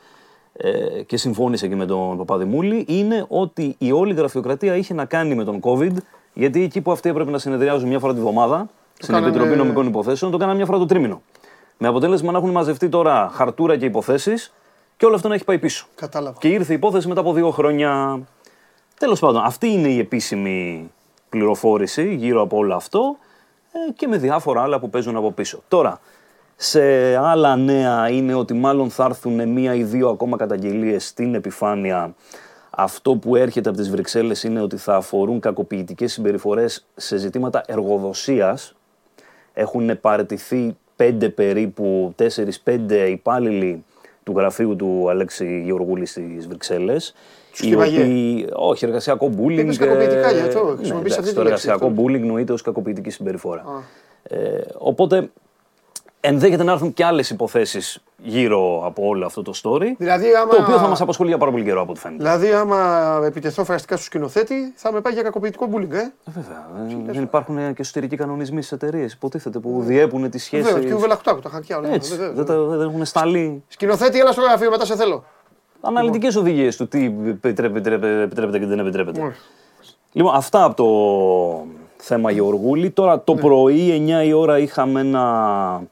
ε, 0.52 1.02
και 1.02 1.16
συμφώνησε 1.16 1.68
και 1.68 1.76
με 1.76 1.86
τον 1.86 2.16
Παπαδημούλη, 2.16 2.84
είναι 2.88 3.24
ότι 3.28 3.74
η 3.78 3.92
όλη 3.92 4.14
γραφειοκρατία 4.14 4.76
είχε 4.76 4.94
να 4.94 5.04
κάνει 5.04 5.34
με 5.34 5.44
τον 5.44 5.60
COVID, 5.62 5.96
γιατί 6.32 6.62
εκεί 6.62 6.80
που 6.80 6.92
αυτοί 6.92 7.08
έπρεπε 7.08 7.30
να 7.30 7.38
συνεδριάζουν 7.38 7.88
μια 7.88 7.98
φορά 7.98 8.14
τη 8.14 8.20
βδομάδα, 8.20 8.66
στην 8.98 9.14
κάνανε- 9.14 9.34
Επιτροπή 9.34 9.58
Νομικών 9.58 9.86
Υποθέσεων, 9.86 10.30
το 10.30 10.36
κάνανε 10.36 10.56
μια 10.56 10.66
φορά 10.66 10.78
το 10.78 10.86
τρίμηνο. 10.86 11.22
Με 11.78 11.88
αποτέλεσμα 11.88 12.32
να 12.32 12.38
έχουν 12.38 12.50
μαζευτεί 12.50 12.88
τώρα 12.88 13.30
χαρτούρα 13.32 13.76
και 13.76 13.84
υποθέσεις 13.84 14.52
και 14.96 15.06
όλο 15.06 15.14
αυτό 15.14 15.28
να 15.28 15.34
έχει 15.34 15.44
πάει 15.44 15.58
πίσω. 15.58 15.86
Κατάλαβα. 15.94 16.36
Και 16.40 16.48
ήρθε 16.48 16.72
η 16.72 16.74
υπόθεση 16.76 17.08
μετά 17.08 17.20
από 17.20 17.32
δύο 17.32 17.50
χρόνια. 17.50 18.20
Τέλος 18.98 19.20
πάντων, 19.20 19.42
αυτή 19.44 19.68
είναι 19.68 19.88
η 19.88 19.98
επίσημη 19.98 20.90
πληροφόρηση 21.28 22.14
γύρω 22.14 22.40
από 22.42 22.56
όλο 22.56 22.74
αυτό 22.74 23.16
ε, 23.72 23.92
και 23.92 24.06
με 24.06 24.16
διάφορα 24.16 24.62
άλλα 24.62 24.78
που 24.78 24.90
παίζουν 24.90 25.16
από 25.16 25.32
πίσω. 25.32 25.62
Τώρα, 25.68 26.00
σε 26.56 26.80
άλλα 27.16 27.56
νέα 27.56 28.08
είναι 28.10 28.34
ότι 28.34 28.54
μάλλον 28.54 28.90
θα 28.90 29.04
έρθουν 29.04 29.48
μία 29.48 29.74
ή 29.74 29.82
δύο 29.82 30.08
ακόμα 30.08 30.36
καταγγελίες 30.36 31.06
στην 31.06 31.34
επιφάνεια. 31.34 32.14
Αυτό 32.70 33.16
που 33.16 33.36
έρχεται 33.36 33.68
από 33.68 33.78
τις 33.78 33.90
Βρυξέλλες 33.90 34.42
είναι 34.42 34.60
ότι 34.60 34.76
θα 34.76 34.96
αφορούν 34.96 35.40
κακοποιητικές 35.40 36.12
συμπεριφορές 36.12 36.86
σε 36.96 37.16
ζητήματα 37.16 37.62
εργοδοσίας. 37.66 38.74
Έχουν 39.52 40.00
παραιτηθεί 40.00 40.76
πέντε 40.96 41.28
περίπου, 41.28 42.12
τέσσερις-πέντε 42.16 43.08
υπάλληλοι 43.08 43.84
του 44.22 44.32
του 44.32 44.38
γραφείου 44.38 44.76
του 44.76 45.08
Αλέξη 45.10 45.62
Γεωργούλη 45.64 46.06
στις 46.06 46.46
Βρυξέλλες. 46.48 47.14
στιβαγέ. 47.52 48.44
Όχι, 48.52 48.84
εργασιακό 48.84 49.30
bullying. 49.38 49.58
Είπες 49.58 49.78
κακοποιητικά, 49.78 50.28
ε, 50.28 50.32
γι' 50.32 50.40
αυτό 50.40 50.64
ναι, 50.70 50.76
χρησιμοποιείς 50.76 51.12
εντάξει, 51.12 51.18
αυτή 51.18 51.28
τη 51.30 51.34
Το 51.34 51.42
λέξη, 51.42 51.68
εργασιακό 51.68 51.86
αυτό. 51.86 52.02
bullying 52.02 52.26
νοείται 52.26 52.52
ως 52.52 52.62
κακοποιητική 52.62 53.10
συμπεριφορά. 53.10 53.84
Ε, 54.22 54.60
οπότε 54.78 55.30
ενδέχεται 56.20 56.62
να 56.64 56.72
έρθουν 56.72 56.92
και 56.94 57.04
άλλες 57.04 57.30
υποθέσεις 57.30 57.98
γύρω 58.22 58.86
από 58.86 59.06
όλο 59.06 59.26
αυτό 59.26 59.42
το 59.42 59.52
story. 59.62 59.86
Δηλαδή, 59.98 60.34
άμα- 60.34 60.54
Το 60.54 60.62
οποίο 60.62 60.78
θα 60.78 60.86
μας 60.88 61.00
απασχολεί 61.00 61.28
για 61.28 61.38
πάρα 61.38 61.50
πολύ 61.50 61.64
καιρό 61.64 61.80
από 61.80 61.90
ό,τι 61.90 62.00
φαίνεται. 62.00 62.22
Δηλαδή, 62.22 62.52
άμα 62.52 63.20
επιτεθώ 63.26 63.64
φραστικά 63.64 63.96
στο 63.96 64.04
σκηνοθέτη, 64.04 64.54
θα 64.76 64.92
με 64.92 65.00
πάει 65.00 65.12
για 65.12 65.22
κακοποιητικό 65.22 65.68
bullying, 65.74 65.90
ε. 65.92 65.96
Ε, 65.98 66.10
Βέβαια. 66.24 66.66
ε, 67.08 67.12
δεν 67.12 67.22
υπάρχουν 67.22 67.56
και 67.74 67.80
εσωτερικοί 67.82 68.16
κανονισμοί 68.16 68.62
στις 68.62 68.72
εταιρείες, 68.72 69.12
υποτίθεται, 69.12 69.58
που 69.58 69.82
διέπουν 69.86 70.30
τις 70.30 70.44
σχέσεις. 70.44 70.72
Βέβαια, 70.72 70.88
και 70.88 70.94
ο 70.94 70.98
Βελαχτάκου, 70.98 71.40
τα 71.40 71.48
χαρτιά 71.48 71.76
όλα. 71.78 71.92
Έτσι. 71.92 72.10
Βέβαια, 72.10 72.32
Δεν, 72.32 72.44
βέβαια. 72.46 72.64
τα- 72.68 72.76
δεν 72.76 72.88
έχουν 72.88 73.04
σταλεί 73.04 73.62
Σκηνοθέτη, 73.68 74.18
έλα 74.18 74.32
στο 74.32 74.40
γραφείο, 74.42 74.70
μετά 74.70 74.84
σε 74.84 74.96
θέλω. 74.96 75.24
αναλυτικές 75.80 76.36
οδηγίες 76.36 76.76
του 76.76 76.88
τι 76.88 77.04
επιτρέπεται, 77.04 77.66
επιτρέπεται, 77.66 78.22
επιτρέπεται 78.22 78.58
και 78.58 78.66
δεν 78.66 78.78
επιτρέπεται. 78.78 79.20
Μάλιστα. 79.20 79.42
Λοιπόν, 80.12 80.34
αυτά 80.34 80.64
από 80.64 80.74
το 80.76 81.66
θέμα 81.96 82.30
Γεωργούλη. 82.30 82.90
Τώρα 82.90 83.20
το 83.20 83.34
πρωί, 83.34 83.90
9 83.90 84.24
η 84.24 84.32
ώρα, 84.32 84.58
είχαμε 84.58 85.00
ένα 85.00 85.82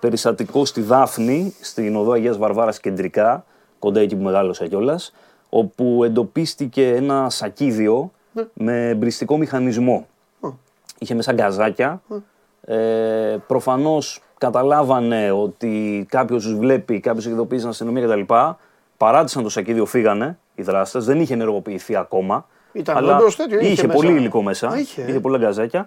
περιστατικό 0.00 0.64
στη 0.64 0.80
Δάφνη, 0.80 1.54
στην 1.60 1.96
οδό 1.96 2.12
Αγίας 2.12 2.38
Βαρβάρας 2.38 2.80
κεντρικά, 2.80 3.44
κοντά 3.78 4.00
εκεί 4.00 4.16
που 4.16 4.22
μεγάλωσα 4.22 4.66
κιόλας, 4.66 5.12
όπου 5.48 6.04
εντοπίστηκε 6.04 6.94
ένα 6.94 7.30
σακίδιο 7.30 8.12
με 8.52 8.88
εμπριστικό 8.88 9.36
μηχανισμό. 9.36 10.06
Είχε 10.98 11.14
μέσα 11.14 11.32
γκαζάκια. 11.32 12.02
Ε, 12.64 13.36
προφανώς 13.46 14.22
καταλάβανε 14.38 15.30
ότι 15.30 16.06
κάποιος 16.08 16.44
τους 16.44 16.56
βλέπει, 16.56 17.00
κάποιος 17.00 17.26
ειδοποίησε 17.26 17.60
την 17.60 17.70
αστυνομία 17.70 18.06
κτλ. 18.06 18.34
Παράτησαν 18.96 19.42
το 19.42 19.48
σακίδιο, 19.48 19.86
φύγανε 19.86 20.38
οι 20.54 20.62
δράστες, 20.62 21.04
δεν 21.04 21.20
είχε 21.20 21.34
ενεργοποιηθεί 21.34 21.96
ακόμα. 21.96 22.46
Ήταν 22.72 22.96
αλλά 22.96 23.16
όντως 23.16 23.36
τέτοιο, 23.36 23.58
είχε 23.58 23.70
είχε, 23.70 23.86
μέσα. 23.86 23.98
πολύ 23.98 24.12
υλικό 24.12 24.42
μέσα, 24.42 24.68
Α, 24.68 24.78
είχε. 24.78 25.02
είχε 25.02 25.20
πολλά 25.20 25.38
γκαζάκια. 25.38 25.86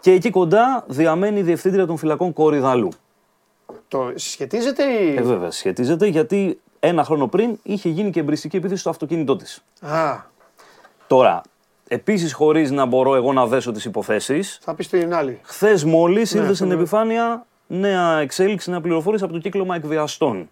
Και 0.00 0.12
εκεί 0.12 0.30
κοντά 0.30 0.84
διαμένει 0.88 1.38
η 1.38 1.42
διευθύντρια 1.42 1.86
των 1.86 1.96
φυλακών 1.96 2.32
Κόρη 2.32 2.58
Δαλού. 2.58 2.88
Το 3.88 4.12
συσχετίζεται 4.14 4.82
ή. 4.84 5.16
Ε, 5.16 5.22
βέβαια, 5.22 5.50
σχετίζεται 5.50 6.06
γιατί 6.06 6.60
ένα 6.80 7.04
χρόνο 7.04 7.26
πριν 7.26 7.58
είχε 7.62 7.88
γίνει 7.88 8.10
και 8.10 8.20
εμπριστική 8.20 8.56
επίθεση 8.56 8.80
στο 8.80 8.90
αυτοκίνητό 8.90 9.36
της. 9.36 9.64
Α, 9.80 10.30
Τώρα, 11.06 11.40
επίσης 11.88 12.32
χωρίς 12.32 12.70
να 12.70 12.84
μπορώ 12.84 13.14
εγώ 13.14 13.32
να 13.32 13.46
δέσω 13.46 13.72
τις 13.72 13.84
υποθέσεις, 13.84 14.58
θα 14.62 14.74
πεις 14.74 14.88
την 14.88 15.14
άλλη. 15.14 15.40
χθες 15.42 15.84
μόλις 15.84 16.30
ήρθε 16.30 16.42
αυτό 16.42 16.54
στην 16.54 16.68
ναι. 16.68 16.74
επιφάνεια 16.74 17.46
νέα 17.66 18.18
εξέλιξη, 18.18 18.70
νέα 18.70 18.80
πληροφόρηση 18.80 19.24
από 19.24 19.32
το 19.32 19.38
κύκλωμα 19.38 19.74
εκβιαστών. 19.74 20.48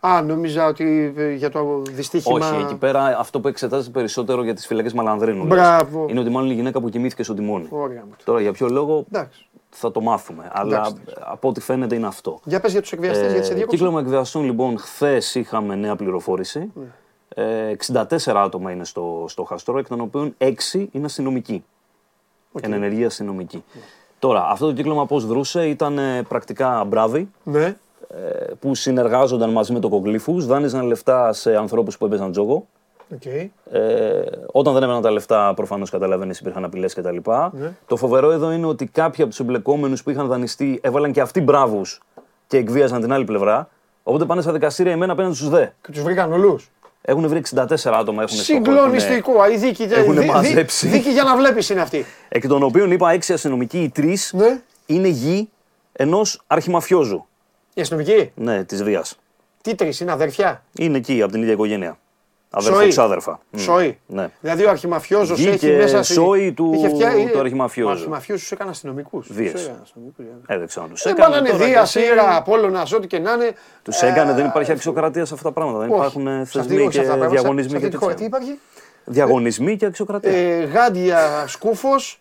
Α, 0.00 0.22
νόμιζα 0.22 0.66
ότι 0.66 1.14
ε, 1.16 1.32
για 1.32 1.50
το 1.50 1.82
δυστύχημα. 1.90 2.48
Όχι, 2.50 2.62
εκεί 2.62 2.74
πέρα 2.74 3.18
αυτό 3.18 3.40
που 3.40 3.48
εξετάζεται 3.48 3.90
περισσότερο 3.90 4.42
για 4.42 4.54
τις 4.54 4.66
φυλακές 4.66 4.92
Μαλανδρίνου. 4.92 5.46
λες, 5.46 5.48
Μπράβο. 5.48 6.06
Είναι 6.10 6.20
ότι 6.20 6.30
μάλλον 6.30 6.50
η 6.50 6.54
γυναίκα 6.54 6.80
που 6.80 6.88
κοιμήθηκε 6.88 7.22
στο 7.22 7.34
τιμόνι. 7.34 7.66
Ωραία 7.70 8.04
μου. 8.04 8.14
Τώρα 8.24 8.40
για 8.40 8.52
ποιο 8.52 8.68
λόγο 8.68 9.04
Εντάξει. 9.12 9.46
Θα 9.78 9.90
το 9.90 10.00
μάθουμε. 10.00 10.50
Αλλά 10.52 10.76
Εντάξει. 10.76 10.94
από 11.20 11.48
ό,τι 11.48 11.60
φαίνεται 11.60 11.94
είναι 11.94 12.06
αυτό. 12.06 12.40
Για 12.44 12.60
πες 12.60 12.72
για 12.72 12.80
τους 12.80 12.92
εκβιαστές, 12.92 13.30
γιατί 13.32 13.46
σε 13.46 13.52
Ε, 13.52 13.54
διέκοψα. 13.54 13.76
κύκλωμα 13.76 14.00
εκβιαστών 14.00 14.44
λοιπόν, 14.44 14.78
χθες 14.78 15.34
είχαμε 15.34 15.74
νέα 15.74 15.96
πληροφόρηση. 15.96 16.70
Ναι. 16.74 16.84
Ε, 17.28 17.70
64 17.70 18.36
άτομα 18.36 18.70
είναι 18.72 18.84
στο, 18.84 19.24
στο 19.28 19.44
χαστρό, 19.44 19.78
εκ 19.78 19.88
των 19.88 20.00
οποίων 20.00 20.34
6 20.38 20.52
είναι 20.92 21.04
αστυνομικοί. 21.04 21.64
Εν 22.60 22.72
ενεργεία 22.72 23.06
αστυνομικοί. 23.06 23.64
Τώρα, 24.18 24.46
αυτό 24.50 24.66
το 24.66 24.72
κύκλωμα 24.72 25.06
πώς 25.06 25.26
δρούσε 25.26 25.68
ήταν 25.68 25.98
ε, 25.98 26.22
πρακτικά 26.22 26.84
μπράβοι 26.84 27.30
Ναι. 27.42 27.64
ε, 27.64 27.74
που 28.60 28.74
συνεργάζονταν 28.74 29.50
μαζί 29.50 29.72
με 29.72 29.78
τοκογλύφου, 29.80 30.40
δάνειζαν 30.40 30.86
λεφτά 30.86 31.32
σε 31.32 31.56
ανθρώπους 31.56 31.98
που 31.98 32.06
έπαιζαν 32.06 32.30
τζόγο. 32.30 32.66
Οκ. 33.14 33.24
Ε, 33.24 33.50
όταν 34.52 34.74
δεν 34.74 34.82
έβγαιναν 34.82 35.02
τα 35.02 35.10
λεφτά, 35.10 35.52
προφανώς 35.56 35.90
καταλαβαίνεις, 35.90 36.38
υπήρχαν 36.40 36.64
απειλές 36.64 36.94
κτλ. 36.94 37.16
Ναι. 37.52 37.72
Το 37.86 37.96
φοβερό 37.96 38.30
εδώ 38.30 38.52
είναι 38.52 38.66
ότι 38.66 38.86
κάποιοι 38.86 39.20
από 39.22 39.30
τους 39.30 39.40
εμπλεκόμενους 39.40 40.02
που 40.02 40.10
είχαν 40.10 40.26
δανειστεί 40.26 40.78
έβαλαν 40.82 41.12
και 41.12 41.20
αυτοί 41.20 41.40
μπράβους 41.40 42.00
και 42.46 42.56
εκβίαζαν 42.56 43.00
την 43.00 43.12
άλλη 43.12 43.24
πλευρά. 43.24 43.68
Οπότε 44.02 44.24
πάνε 44.24 44.40
στα 44.42 44.52
δικαστήρια 44.52 44.92
οι 44.92 45.00
μεν 45.00 45.12
απέναντι 45.12 45.34
στους 45.34 45.48
δε. 45.48 45.66
Και 45.82 45.90
τους 45.92 46.02
βρήκαν 46.02 46.32
όλους. 46.32 46.70
Έχουν 47.02 47.28
βρει 47.28 47.38
64 47.54 47.64
άτομα. 47.98 48.22
Έχουν 48.22 48.36
στο 48.36 48.52
χώρο, 48.52 48.64
Συγκλονιστικό. 48.64 49.32
Η 49.52 49.56
δίκη, 49.56 49.82
Έχουνε 49.82 50.20
δι- 50.20 50.20
δι- 50.20 50.30
μαζέψει. 50.30 50.86
δίκη 50.88 51.10
για 51.10 51.22
να 51.22 51.36
βλέπεις 51.36 51.70
είναι 51.70 51.80
αυτή. 51.80 52.04
Εκ 52.28 52.48
των 52.48 52.62
οποίων 52.62 52.90
είπα 52.90 53.10
6 53.12 53.32
αστυνομικοί, 53.32 53.78
οι 53.82 53.88
3 53.96 54.30
Ναι. 54.32 54.60
είναι 54.86 55.08
γη 55.08 55.48
ενός 55.92 56.42
αρχιμαφιόζου. 56.46 57.26
Η 57.74 57.80
αστυνομική. 57.80 58.32
Ναι, 58.34 58.64
της 58.64 58.82
Βίας. 58.82 59.18
Τι 59.62 59.74
τρεις, 59.74 60.00
είναι 60.00 60.12
αδερφιά. 60.12 60.62
Είναι 60.78 60.96
εκεί 60.96 61.22
από 61.22 61.32
την 61.32 61.40
ίδια 61.40 61.52
οικογένεια. 61.52 61.98
Σόι. 62.60 62.70
Αδερφό 62.72 62.88
ξάδερφα. 62.88 63.40
Μμ. 63.50 63.58
Σόι. 63.58 63.98
Ναι. 64.06 64.28
Δηλαδή 64.40 64.64
ο 64.64 64.70
αρχιμαφιόζος 64.70 65.38
Γη 65.38 65.48
έχει 65.48 65.58
και 65.58 65.76
μέσα. 65.76 66.02
στη- 66.02 66.12
σόι 66.12 66.52
του- 66.52 66.72
είχε 66.74 66.88
φτιάξει- 66.88 67.30
του 67.32 67.38
αρχιμαφιόζου. 67.38 67.90
Ο 67.90 67.92
αρχιμαφιόζος 67.92 68.52
έκανε 68.52 68.70
αστυνομικούς. 68.70 69.28
Βίες. 69.32 69.52
Τους 69.52 69.62
έκανε 69.64 69.78
αστυνομικούς, 69.82 70.24
για 70.24 70.34
να- 70.46 70.54
Ε, 70.54 70.58
δεν 70.58 70.66
ξέρω 70.66 70.84
αν 70.84 70.90
τους 70.90 71.02
Δεν 71.02 71.12
έκανε. 71.12 71.28
πάνε 71.28 71.40
να 71.40 71.48
είναι 71.48 71.58
τώρα 71.58 71.70
Δία, 71.70 71.80
και 71.80 71.86
Σύρα, 71.86 72.36
Απόλλωνας, 72.36 72.92
ό,τι 72.92 73.06
και 73.06 73.18
να 73.18 73.32
είναι. 73.32 73.52
Τους 73.82 74.02
Ε, 74.02 74.06
έκανε, 74.06 74.32
δεν 74.32 74.46
υπάρχει 74.46 74.72
αξιοκρατία 74.72 75.24
σε 75.24 75.34
αυτά 75.34 75.46
τα 75.48 75.52
πράγματα. 75.54 75.78
Δεν 75.78 75.88
όχι. 75.88 75.98
υπάρχουν 75.98 76.26
ε, 76.26 76.30
Σε 76.30 76.40
αυτή- 76.40 76.58
θεσμοί 76.58 76.74
όχι 76.82 76.84
σε 76.84 76.90
και 76.90 76.98
αυτά 76.98 77.10
τα 77.12 77.16
πράγματα. 77.18 77.40
διαγωνισμοί 77.40 77.70
Σε 77.72 77.78
και 77.78 77.84
αυτή 77.84 77.96
τη 77.98 78.02
χώρα 78.04 78.14
τι 78.14 78.22
τέτοια. 78.22 78.38
υπάρχει; 78.38 78.60
Διαγωνισμοί 79.04 79.76
και 79.76 79.86
αξιοκρατία. 79.86 80.30
Ε, 80.32 80.64
Γάντια, 80.64 81.44
Σκούφος. 81.46 82.20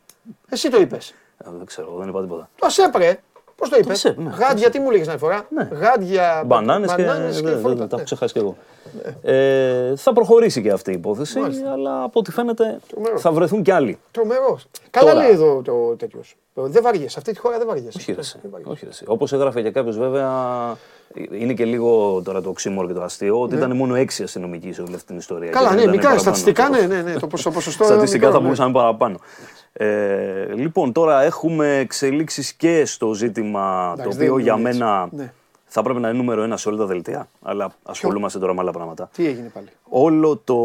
Εσύ 0.50 0.70
το 0.70 0.78
είπες. 0.82 1.10
Ε, 1.46 1.50
Δεν 1.58 1.66
ξέρω, 1.66 1.96
δεν 2.00 2.08
είπα 2.08 2.22
τίποτα. 2.22 2.50
Το 2.60 2.66
Ασέπρε. 2.66 3.20
Πώς 3.56 3.70
το 3.70 3.78
είπες; 3.80 3.92
Ασέπ, 4.06 4.18
ναι, 4.20 4.30
Γάντια, 4.30 4.70
τι 4.70 4.80
μου 4.80 4.90
λέγες 4.92 5.08
την 5.08 5.18
φορά; 5.18 5.46
Ναι. 5.50 5.70
Γάντια, 5.72 6.44
Μπανάνες 6.46 6.94
και. 6.96 7.04
μπανάνες 7.04 7.42
δεν- 7.42 7.60
φρούτα. 7.60 7.68
δεν- 7.68 7.78
Τα 7.78 7.84
έχω 7.86 7.96
Ναι. 7.98 8.04
ξεχάσει 8.04 8.34
κι 8.34 8.40
εγώ. 8.40 8.58
Ε, 9.22 9.96
θα 9.96 10.14
προχωρήσει 10.14 10.62
και 10.62 10.72
αυτή 10.72 10.92
η 10.92 10.94
υπόθεση, 10.94 11.40
αλλά 11.74 12.04
από 12.04 12.20
ό,τι 12.20 12.32
φαίνεται 12.32 12.80
Τρομερός. 12.88 13.22
θα 13.22 13.32
βρεθούν 13.32 13.64
κι 13.64 13.72
άλλοι. 13.72 13.98
Τρομερός. 14.12 14.68
Καλά 14.90 15.12
Τώρα. 15.12 15.24
λέει 15.24 15.34
εδώ 15.34 15.62
το 15.62 15.96
τέτοιος. 15.98 16.36
Δεν 16.54 16.84
βαριέσαι. 16.84 17.10
Σε 17.10 17.16
αυτή 17.20 17.32
τη 17.34 17.40
χώρα 17.40 17.58
δεν 17.58 17.68
βαριέσαι. 17.68 17.98
Όχι, 17.98 18.12
ρε, 18.14 18.20
εσύ. 18.20 18.38
Δεν 18.42 18.52
βαριέσαι. 18.52 18.72
όχι 18.72 18.84
ρε, 18.86 18.90
εσύ. 18.92 19.04
Όπως 19.08 19.34
έγραφε 19.34 19.62
και 19.62 19.72
κάποιος 19.72 19.98
βέβαια, 19.98 20.30
είναι 21.32 21.54
και 21.54 21.66
λίγο 21.66 22.22
τώρα 22.26 22.42
το 22.42 22.50
οξύμορο 22.50 22.88
και 22.88 22.94
το 22.94 23.02
αστείο, 23.04 23.42
ότι 23.42 23.56
ήταν 23.56 23.76
μόνο 23.76 23.96
έξι 23.96 24.24
αστυνομικοί 24.24 24.74
σε 24.74 24.82
όλη 24.82 24.94
αυτή 24.96 25.08
την 25.08 25.18
ιστορία. 25.18 25.46
Ναι. 25.50 25.56
Καλά, 25.56 25.70
Και 25.70 25.74
ναι, 25.76 25.82
δεν 25.82 25.94
ήταν 25.94 25.96
μικρά 25.96 26.10
παραπάνω. 26.10 26.36
στατιστικά, 26.36 26.70
ναι, 26.70 26.96
ναι, 26.96 27.02
ναι, 27.12 27.20
το 27.20 27.28
ποσο- 27.28 27.52
ποσοστό. 27.54 27.84
Στατιστικά 27.94 28.18
μικρό, 28.26 28.32
θα 28.32 28.38
ναι. 28.38 28.44
μπορούσαμε 28.44 28.72
παραπάνω. 28.72 29.20
Ε, 29.74 30.54
λοιπόν, 30.56 30.92
τώρα 30.92 31.22
έχουμε 31.24 31.78
εξελίξεις 31.78 32.54
και 32.54 32.86
στο 32.86 33.14
ζήτημα 33.14 33.94
το 33.96 34.02
Εντάξει, 34.02 34.18
οποίο 34.20 34.34
δεν 34.34 34.44
για 34.44 34.56
είναι 34.60 34.70
έτσι. 34.70 34.80
μένα 34.82 35.08
Ναι. 35.12 35.34
Θα 35.76 35.82
πρέπει 35.84 36.00
να 36.00 36.10
είναι 36.10 36.18
νούμερο 36.18 36.44
ένα 36.44 36.58
σε 36.58 36.70
όλα 36.70 36.78
τα 36.78 36.86
δελτία, 36.86 37.28
αλλά 37.42 37.74
ασχολούμαστε 37.84 38.40
τώρα 38.40 38.54
με 38.54 38.60
άλλα 38.62 38.72
πράγματα. 38.72 39.10
Τι 39.16 39.28
έγινε 39.28 39.50
πάλι; 39.54 39.68
Όλο 39.84 40.38
το 40.44 40.58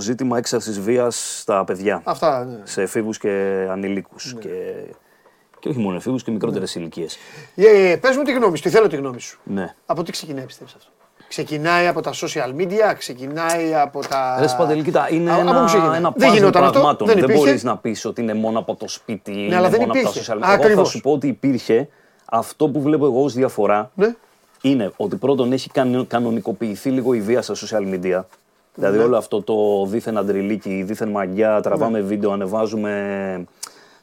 ζήτημα 0.00 0.38
έξαρσης 0.38 0.80
βίας 0.80 1.38
στα 1.40 1.64
παιδιά, 1.64 2.00
Αυτά. 2.04 2.44
ναι. 2.44 2.58
σε 2.64 2.82
εφήβους 2.82 3.18
και 3.18 3.66
ανηλίκους 3.70 4.34
και, 4.40 4.48
και 5.58 5.68
όχι 5.68 5.78
μόνο 5.78 5.96
εφήβους 5.96 6.22
και 6.22 6.30
μικρότερες 6.30 6.74
ηλικίες. 6.74 7.16
Ε, 7.54 7.96
πες 8.00 8.16
μου 8.16 8.22
τη 8.22 8.32
γνώμη 8.32 8.56
σου, 8.56 8.62
τι 8.62 8.68
θέλω 8.68 8.86
τη 8.86 8.96
γνώμη 8.96 9.20
σου. 9.20 9.38
Ναι. 9.44 9.74
Από 9.86 10.02
τι 10.02 10.12
ξεκινάει, 10.12 10.44
πιστεύεις 10.44 10.74
αυτό; 10.74 10.90
Ξεκινάει 11.28 11.86
από 11.86 12.00
τα 12.00 12.10
social 12.14 12.60
media, 12.60 12.94
ξεκινάει 12.98 13.74
από 13.74 14.00
τα. 14.08 14.36
Ρε 14.40 14.46
Σπαντελή, 14.46 14.82
κοίτα, 14.82 15.08
είναι 15.12 15.30
Α, 15.30 15.34
από 15.34 15.42
πού 15.44 15.48
ένα, 15.50 15.64
ξεκινάει; 15.66 15.96
ένα 15.96 16.12
Δεν 16.16 16.30
puzzle 16.30 16.34
γινόταν 16.34 16.62
αυτό, 16.62 16.72
πραγμάτων. 16.72 17.06
δεν 17.06 17.16
Δεν, 17.16 17.24
υπήρχε; 17.24 17.44
μπορείς 17.44 17.62
να 17.64 17.76
πεις 17.76 18.04
ότι 18.04 18.20
είναι 18.22 18.34
μόνο 18.34 18.58
από 18.58 18.74
το 18.74 18.88
σπίτι, 18.88 19.32
είναι 19.32 19.56
αλλά 19.56 19.68
δεν 19.68 19.80
μόνο 19.80 19.92
υπήρχε. 19.94 20.08
από 20.08 20.18
τα 20.18 20.34
social 20.34 20.36
media. 20.38 20.42
Εγώ 20.52 20.58
θα 20.58 20.64
Ακριβώς. 20.64 20.88
σου 20.88 21.00
πω 21.00 21.12
ότι 21.12 21.26
υπήρχε. 21.26 21.88
Αυτό 22.30 22.68
που 22.68 22.80
βλέπω 22.82 23.04
εγώ 23.06 23.22
ως 23.24 23.32
διαφορά 23.34 23.90
Ναι. 23.94 24.14
Είναι 24.60 24.92
ότι 24.96 25.16
πρώτον 25.16 25.52
έχει 25.52 25.70
κανο- 25.70 26.04
κανονικοποιηθεί 26.06 26.90
λίγο 26.90 27.14
η 27.14 27.20
βία 27.20 27.42
στα 27.42 27.54
social 27.54 27.94
media. 27.94 28.00
Ναι. 28.00 28.20
Δηλαδή 28.74 28.98
όλο 28.98 29.16
αυτό 29.16 29.42
το 29.42 29.86
δίθεν 29.86 30.16
αντριλίκι, 30.18 30.82
δίθεν 30.82 31.08
μαγιά, 31.08 31.60
τραβάμε 31.60 32.00
βίντεο, 32.00 32.30
ανεβάζουμε 32.32 33.44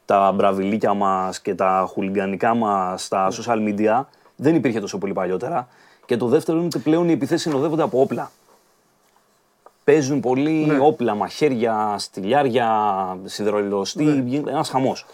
τα 0.06 0.32
μπραβιλίκια 0.36 0.94
μας 0.94 1.40
και 1.42 1.56
τα 1.56 1.86
χουλιγκανικά 1.92 2.56
μας 2.56 3.04
στα 3.04 3.28
Ναι. 3.30 3.36
social 3.46 3.58
media. 3.70 4.04
Δεν 4.36 4.56
υπήρχε 4.56 4.80
τόσο 4.80 4.98
πολύ 4.98 5.14
παλιότερα. 5.14 5.68
Και 6.06 6.18
το 6.18 6.28
δεύτερο 6.28 6.58
είναι 6.58 6.66
ότι 6.66 6.80
πλέον 6.80 7.10
οι 7.10 7.12
επιθέσεις 7.12 7.42
συνοδεύονται 7.42 7.84
από 7.84 8.02
όπλα. 8.02 8.32
Παίζουν 9.84 10.20
πολύ 10.20 10.50
Ναι. 10.66 10.78
όπλα, 10.80 11.16
μαχαίρια, 11.16 11.96
στυλιάρια, 11.98 12.70
σιδερολιωστή, 13.24 14.04
Ναι. 14.04 14.50
ένας 14.50 14.70
χαμός. 14.70 15.06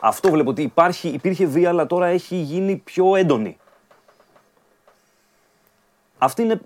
Αυτό 0.00 0.30
βλέπω 0.30 0.50
ότι 0.50 0.62
υπάρχει, 0.62 1.08
υπήρχε 1.08 1.46
βία, 1.46 1.68
αλλά 1.68 1.86
τώρα 1.86 2.06
έχει 2.06 2.36
γίνει 2.36 2.76
πιο 2.76 3.16
έντονη. 3.16 3.56
Αυτή 6.20 6.42
είναι 6.42 6.60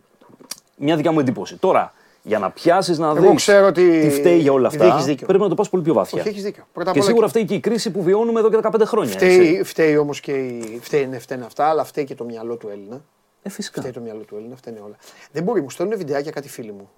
μια 0.76 0.96
δικιά 0.96 1.12
μου 1.12 1.20
εντύπωση. 1.20 1.56
Τώρα, 1.56 1.92
για 2.22 2.38
να 2.38 2.50
πιάσεις 2.50 2.98
να 2.98 3.06
Εγώ 3.06 3.20
δεις 3.20 3.34
ξέρω 3.34 3.66
ότι- 3.66 4.00
τι 4.00 4.10
φταίει 4.10 4.38
για 4.38 4.52
όλα 4.52 4.66
ότι 4.68 4.76
αυτά, 4.76 4.94
έχεις 4.94 5.04
δίκιο. 5.04 5.26
πρέπει 5.26 5.42
να 5.42 5.48
το 5.48 5.54
πας 5.54 5.68
πολύ 5.68 5.82
πιο 5.82 5.94
βαθιά. 5.94 6.20
Όχι, 6.20 6.28
έχεις 6.28 6.42
δίκιο. 6.42 6.64
Πρώτα 6.72 6.90
απ' 6.90 6.96
και 6.96 7.00
όλα 7.00 7.08
σίγουρα 7.10 7.26
και- 7.30 7.38
αυτή 7.38 7.48
και 7.48 7.54
η 7.54 7.60
κρίση 7.60 7.90
που 7.90 8.02
βιώνουμε 8.02 8.38
εδώ 8.40 8.50
και 8.50 8.56
15 8.56 8.84
χρόνια. 8.86 9.12
έτσι. 9.12 9.26
Φταίει, 9.26 9.62
φταίει 9.62 9.96
όμως 9.96 10.20
και. 10.20 10.32
Η... 10.32 10.78
Φταίει, 10.82 11.06
ναι, 11.06 11.18
φταίνε 11.18 11.44
αυτά, 11.44 11.64
αλλά 11.68 11.84
φταίει 11.84 12.04
και 12.04 12.14
το 12.14 12.24
μυαλό 12.24 12.56
του 12.56 12.68
Έλληνα. 12.68 13.04
Ε, 13.42 13.48
φυσικά. 13.48 13.80
Φταίει 13.80 13.92
το 13.92 14.00
μυαλό 14.00 14.20
του 14.22 14.36
Έλληνα, 14.36 14.56
φταίνε 14.56 14.80
όλα. 14.84 14.96
Δεν 15.32 15.42
μπορεί, 15.42 15.62
μου 15.62 15.70
στέλνουν 15.70 15.98
βιντεάκια 15.98 16.30
κάτι 16.30 16.48
φίλοι 16.48 16.72
μου. 16.72 16.90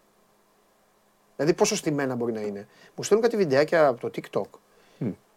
Δηλαδή, 1.37 1.55
πόσο 1.55 1.77
στημένα 1.77 2.15
μπορεί 2.15 2.33
να 2.33 2.41
είναι. 2.41 2.67
Μου 2.95 3.03
στέλνουν 3.05 3.27
κάτι 3.29 3.37
βιντεάκια 3.43 3.87
από 3.87 4.01
το 4.01 4.11
TikTok. 4.15 4.59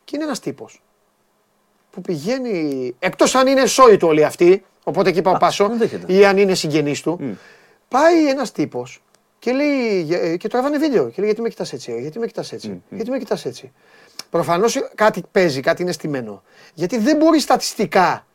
Και 0.04 0.16
είναι 0.16 0.24
ένας 0.24 0.40
τύπος 0.40 0.82
που 1.92 2.02
πηγαίνει. 2.02 2.96
Εκτός 3.00 3.36
αν 3.36 3.48
είναι 3.48 3.66
σόι 3.66 3.98
του 3.98 4.08
όλοι 4.08 4.24
αυτοί, 4.26 4.66
οπότε 4.90 5.10
εκεί 5.10 5.22
πάω 5.22 5.38
πάσο, 5.38 5.64
ενδέχεται. 5.72 6.14
ή 6.14 6.26
αν 6.26 6.38
είναι 6.38 6.54
συγγενεί 6.54 7.00
του. 7.02 7.38
Πάει 7.88 8.28
ένας 8.30 8.52
τύπος 8.52 9.02
και 9.40 9.52
λέει. 9.52 10.08
ε, 10.14 10.38
Και 10.38 10.48
το 10.48 10.58
έβανε 10.58 10.78
βίντεο. 10.78 11.04
Και 11.10 11.14
λέει: 11.18 11.26
Γιατί 11.26 11.42
με 11.42 11.50
κοιτάς 11.50 11.74
έτσι, 11.74 11.92
ε, 11.92 12.00
γιατί 12.00 12.20
με 12.20 12.28
κοιτάς 12.28 12.52
έτσι, 12.52 12.82
γιατί 12.90 13.10
με 13.10 13.18
κοιτάς 13.18 13.46
έτσι. 13.46 13.72
Προφανώς 14.30 14.78
κάτι 14.96 15.24
παίζει, 15.32 15.62
κάτι 15.62 15.82
είναι 15.82 15.92
στημένο. 15.92 16.44
Γιατί 16.74 16.98
δεν 16.98 17.18
μπορεί 17.18 17.40
στατιστικά 17.40 18.26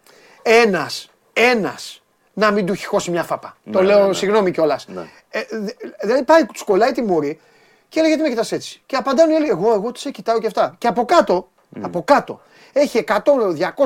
ένας, 0.42 1.10
ένας 1.32 2.02
να 2.32 2.50
μην 2.50 2.66
του 2.66 2.72
έχει 2.72 2.86
χώσει 2.86 3.10
μια 3.10 3.22
φάπα. 3.22 3.56
το 3.72 3.80
Ναι, 3.80 3.86
λέω, 3.86 4.00
ναι, 4.00 4.06
ναι. 4.06 4.12
συγγνώμη 4.14 4.50
κιόλας. 4.50 4.86
Ναι. 4.88 5.02
Ε, 5.30 5.40
δε- 5.50 5.72
δηλαδή 6.00 6.22
πάει, 6.24 6.44
του 6.46 6.64
κολλάει 6.64 6.92
τη 6.92 7.02
μούρη 7.02 7.40
και 7.88 8.00
λέει: 8.00 8.08
Γιατί 8.08 8.22
με 8.24 8.28
κοιτάς 8.30 8.52
έτσι. 8.52 8.82
Και 8.86 8.96
απαντάνε 8.96 9.32
οι 9.32 9.36
άλλοι: 9.36 9.48
Εγώ, 9.48 9.72
εγώ 9.72 9.92
τις 9.92 10.02
σε 10.02 10.10
κοιτάω 10.10 10.38
και 10.40 10.46
αυτά. 10.46 10.74
Και 10.78 10.86
από 10.86 11.04
κάτω, 11.04 11.48
από 11.80 12.02
κάτω, 12.02 12.40
έχει 12.74 13.04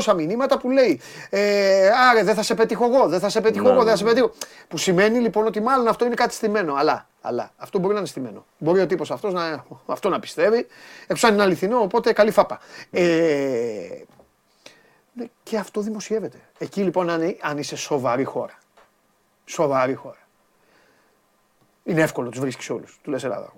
100-200 0.03 0.15
μηνύματα 0.15 0.59
που 0.59 0.71
λέει: 0.71 1.01
ε, 1.31 1.91
Άρε, 2.11 2.23
δεν 2.23 2.35
θα 2.35 2.43
σε 2.43 2.55
πετύχω 2.55 2.85
εγώ, 2.85 3.09
δεν 3.09 3.21
θα 3.21 3.29
σε 3.29 3.41
πετύχω 3.41 3.65
Ναι, 3.65 3.71
εγώ, 3.71 3.79
ναι, 3.79 3.85
δεν 3.85 3.93
θα 3.93 3.99
σε 3.99 4.05
ναι. 4.05 4.11
πετύχω. 4.11 4.33
Που 4.69 4.77
σημαίνει 4.77 5.19
λοιπόν 5.19 5.47
ότι 5.47 5.61
μάλλον 5.61 5.89
αυτό 5.89 6.05
είναι 6.05 6.15
κάτι 6.15 6.35
στημένο. 6.35 6.75
Αλλά, 6.75 7.09
αλλά 7.21 7.51
αυτό 7.57 7.79
μπορεί 7.79 7.93
να 7.93 7.99
είναι 7.99 8.09
στημένο. 8.09 8.45
Μπορεί 8.59 8.81
ο 8.81 8.87
τύπος 8.87 9.11
αυτός 9.11 9.33
να, 9.33 9.65
αυτό 9.87 10.09
να 10.09 10.19
πιστεύει, 10.21 10.67
έξω 11.07 11.27
αν 11.27 11.33
είναι 11.33 11.43
αληθινό, 11.43 11.79
οπότε 11.79 12.13
καλή 12.13 12.31
φάπα. 12.31 12.59
Ε, 12.91 13.03
ναι, 15.13 15.25
και 15.43 15.59
αυτό 15.59 15.81
δημοσιεύεται. 15.81 16.41
Εκεί 16.59 16.83
λοιπόν 16.83 17.11
αν, 17.11 17.37
αν 17.41 17.59
είσαι 17.59 17.77
σοβαρή 17.77 18.25
χώρα. 18.25 18.59
Σοβαρή 19.45 19.95
χώρα. 19.95 20.19
Είναι 21.85 22.03
εύκολο, 22.03 22.29
τους 22.29 22.41
βρίσκεις 22.41 22.71
όλους. 22.71 22.99
Του 23.03 23.11
λες 23.11 23.25
Ελλάδα. 23.25 23.53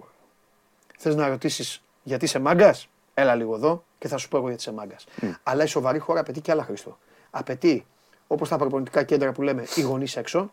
Θες 0.99 1.15
να 1.15 1.29
ρωτήσεις 1.29 1.83
γιατί 2.03 2.25
είσαι 2.25 2.39
μάγκας, 2.39 2.89
έλα 3.15 3.35
λίγο 3.35 3.55
εδώ 3.55 3.85
και 4.01 4.09
θα 4.09 4.17
σου 4.17 4.29
πω 4.29 4.37
εγώ 4.37 4.47
γιατί 4.47 4.63
είσαι 4.63 4.73
μάγκας. 4.73 5.07
Αλλά 5.43 5.63
η 5.65 5.67
σοβαρή 5.67 5.99
χώρα 5.99 6.21
απαιτεί 6.21 6.41
και 6.41 6.51
άλλα 6.51 6.63
Χριστό. 6.63 6.99
Απαιτεί, 7.31 7.87
όπως 8.27 8.49
τα 8.49 8.57
προπονητικά 8.57 9.03
κέντρα 9.03 9.33
που 9.33 9.43
λέμε, 9.43 9.65
οι 9.75 9.81
γονείς 9.81 10.17
έξω, 10.17 10.53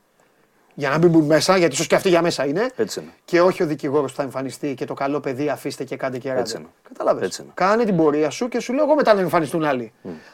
για 0.74 0.90
να 0.90 0.98
μην 0.98 1.10
μπουν 1.10 1.26
μέσα, 1.26 1.57
γιατί 1.57 1.74
ίσως 1.74 1.88
και 1.88 1.95
αυτοί 1.95 2.10
για 2.10 2.22
μέσα 2.22 2.45
είναι. 2.45 2.69
Έτσι 2.76 2.99
είναι. 2.99 3.14
Και 3.26 3.41
όχι 3.41 3.64
ο 3.64 3.65
δικηγόρος 3.65 4.11
που 4.11 4.18
θα 4.18 4.24
εμφανιστεί 4.24 4.74
και 4.74 4.86
το 4.86 4.94
καλό 4.94 5.19
παιδί 5.19 5.49
αφήστε 5.49 5.84
και 5.84 5.95
κάντε 5.95 6.18
και 6.18 6.30
Έτσι 6.30 6.53
ράντε. 6.53 6.57
είναι. 6.57 6.68
Κατάλαβε. 6.88 7.26
Έτσι 7.26 7.41
είναι. 7.41 7.52
Κάνε 7.53 7.84
την 7.86 7.95
πορεία 7.95 8.30
σου 8.30 8.48
και 8.48 8.60
σου 8.60 8.74
λέω 8.74 8.84
εγώ 8.84 8.95
μετά 8.95 9.14
να 9.14 9.22
εμφανιστούν 9.22 9.64
άλλοι. 9.64 9.94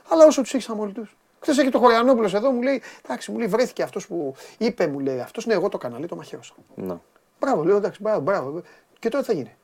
Αλλά 0.10 0.26
όσο 0.26 0.41
τους 0.41 0.53
έχεις 0.53 0.69
αμόλυτους. 0.69 1.18
Χθες 1.40 1.57
έχει 1.57 1.69
το 1.69 1.80
Χωριανόπουλος 1.80 2.34
εδώ, 2.34 2.52
μου 2.52 2.61
λέει, 2.61 2.81
εντάξει, 3.06 3.31
μου 3.31 3.38
λέει, 3.38 3.48
βρέθηκε 3.48 3.84
αυτός 3.84 4.07
που 4.07 4.35
είπε, 4.57 4.88
μου 4.88 4.99
λέει, 4.99 5.19
αυτός 5.19 5.45
ναι, 5.45 5.53
εγώ 5.53 5.69
το 5.69 5.77
έκανα, 5.81 5.98
λέει, 5.98 6.07
το 6.07 6.15
μαχαίρωσα. 6.15 6.53
Ναι. 6.76 6.95
Μπράβο, 7.40 7.64
λέω, 7.64 7.77
εντάξει, 7.77 8.02
μπράβο, 8.02 8.19
μπράβο. 8.19 8.61
Και 8.99 9.10
τώρα 9.10 9.23
τι 9.23 9.30
θα 9.30 9.35
γίνει. 9.38 9.56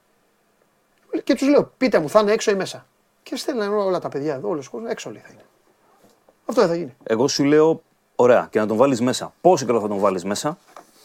Και 1.23 1.35
τους 1.35 1.47
λέω, 1.47 1.71
πείτε 1.77 1.99
μου, 1.99 2.09
θα 2.09 2.19
είναι 2.19 2.31
έξω 2.31 2.51
ή 2.51 2.55
μέσα. 2.55 2.85
Και 3.29 3.35
στέλνουν 3.35 3.77
όλα 3.77 3.99
τα 3.99 4.09
παιδιά 4.09 4.33
εδώ, 4.33 4.49
όλος 4.49 4.67
ο 4.67 4.71
κόσμος, 4.71 4.91
έξω 4.91 5.09
λέει 5.11 5.21
θα 5.25 5.29
είναι. 5.31 5.41
Αυτό 6.45 6.61
δεν 6.61 6.69
θα 6.69 6.75
γίνει. 6.75 6.95
Εγώ 7.03 7.27
σου 7.27 7.43
λέω, 7.43 7.81
ωραία, 8.15 8.47
και 8.51 8.59
να 8.59 8.65
τον 8.67 8.77
βάλεις 8.77 9.01
μέσα. 9.01 9.33
Πόσο 9.41 9.65
καιρό 9.65 9.79
θα 9.79 9.87
τον 9.87 9.97
βάλεις 9.99 10.23
μέσα 10.23 10.57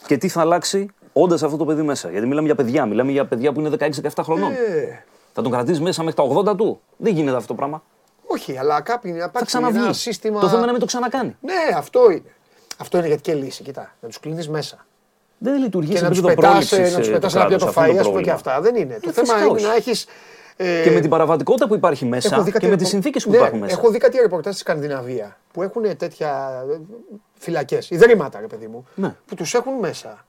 και 0.06 0.16
τι 0.16 0.28
θα 0.28 0.40
αλλάξει 0.40 0.88
όντας 1.12 1.42
αυτό 1.42 1.56
το 1.56 1.64
παιδί 1.64 1.82
μέσα. 1.82 2.10
Γιατί 2.10 2.26
μιλάμε 2.26 2.46
για 2.46 2.54
παιδιά, 2.54 2.86
μιλάμε 2.86 3.10
για 3.10 3.26
παιδιά 3.26 3.52
που 3.52 3.60
είναι 3.60 3.70
16-17 3.78 4.08
χρονών. 4.22 4.52
Ε, 4.52 5.04
Θα 5.32 5.42
τον 5.42 5.50
κρατήσεις 5.52 5.80
μέσα 5.80 6.02
μέχρι 6.02 6.16
τα 6.44 6.52
80 6.52 6.56
του. 6.56 6.80
Δεν 6.96 7.14
γίνεται 7.14 7.36
αυτό 7.36 7.48
το 7.48 7.54
πράγμα. 7.54 7.82
όχι, 8.26 8.58
αλλά 8.58 8.80
κάποιοι 8.80 9.10
να 9.14 9.18
Θα 9.20 9.24
υπάρξει 9.28 9.44
ξαναβγεί. 9.56 9.78
ένα 9.84 9.92
σύστημα. 9.92 10.40
Το 10.40 10.46
θέμα 10.46 10.56
είναι 10.56 10.66
να 10.66 10.72
μην 10.72 10.80
το 10.80 10.86
ξανακάνει. 10.86 11.36
Ναι, 11.40 11.52
αυτό 11.76 12.10
είναι. 12.10 12.34
Αυτό 12.78 12.98
είναι 12.98 13.06
γιατί 13.06 13.22
και 13.22 13.34
λύση. 13.34 13.62
Κοιτά, 13.62 13.94
να 14.00 14.08
τους 14.08 14.20
κλείνεις 14.20 14.48
μέσα. 14.48 14.86
Δεν 15.38 15.54
λειτουργεί 15.62 15.90
Και 15.92 15.96
σε 15.98 16.02
να 16.04 16.08
τους 16.10 16.18
επίπεδο 16.18 16.40
πετάς 16.40 16.68
πρόληψη. 16.68 16.92
να 16.94 16.98
τους 17.00 17.10
πετάς 17.10 17.34
ένα 17.34 17.46
πιάτο 17.46 17.72
φαΐ, 17.76 17.96
ας 17.98 18.06
πούμε 18.08 18.20
και 18.20 18.30
αυτά. 18.30 18.60
Δεν 18.60 18.74
είναι. 18.76 18.98
Το 19.02 19.10
θέμα 19.12 19.26
φυσικά 19.26 19.44
είναι 19.44 19.52
όχι. 19.54 19.64
να 19.64 19.74
έχεις. 19.74 20.06
Ε, 20.56 20.82
Και 20.82 20.90
με 20.90 21.00
την 21.00 21.10
παραβατικότητα 21.10 21.66
που 21.68 21.74
υπάρχει 21.74 22.04
μέσα 22.04 22.28
έχω 22.34 22.38
δει 22.42 22.46
και 22.46 22.52
κάτι 22.52 22.64
με 22.64 22.70
ρεπο- 22.70 22.82
τι 22.84 22.88
συνθήκες 22.90 23.24
που 23.24 23.30
Ναι, 23.30 23.36
υπάρχουν 23.36 23.58
μέσα. 23.58 23.76
Έχω 23.78 23.90
δει 23.90 23.98
κάτι 23.98 24.18
ρεπορτάζ 24.18 24.52
στη 24.52 24.60
Σκανδιναβία 24.62 25.38
που 25.52 25.62
έχουν 25.62 25.96
τέτοια 25.96 26.62
φυλακές, 27.38 27.90
ιδρύματα, 27.90 28.40
ρε 28.40 28.46
παιδί 28.46 28.66
μου, 28.66 28.86
Ναι. 28.94 29.14
που 29.26 29.34
τους 29.34 29.54
έχουν 29.54 29.72
μέσα. 29.74 30.24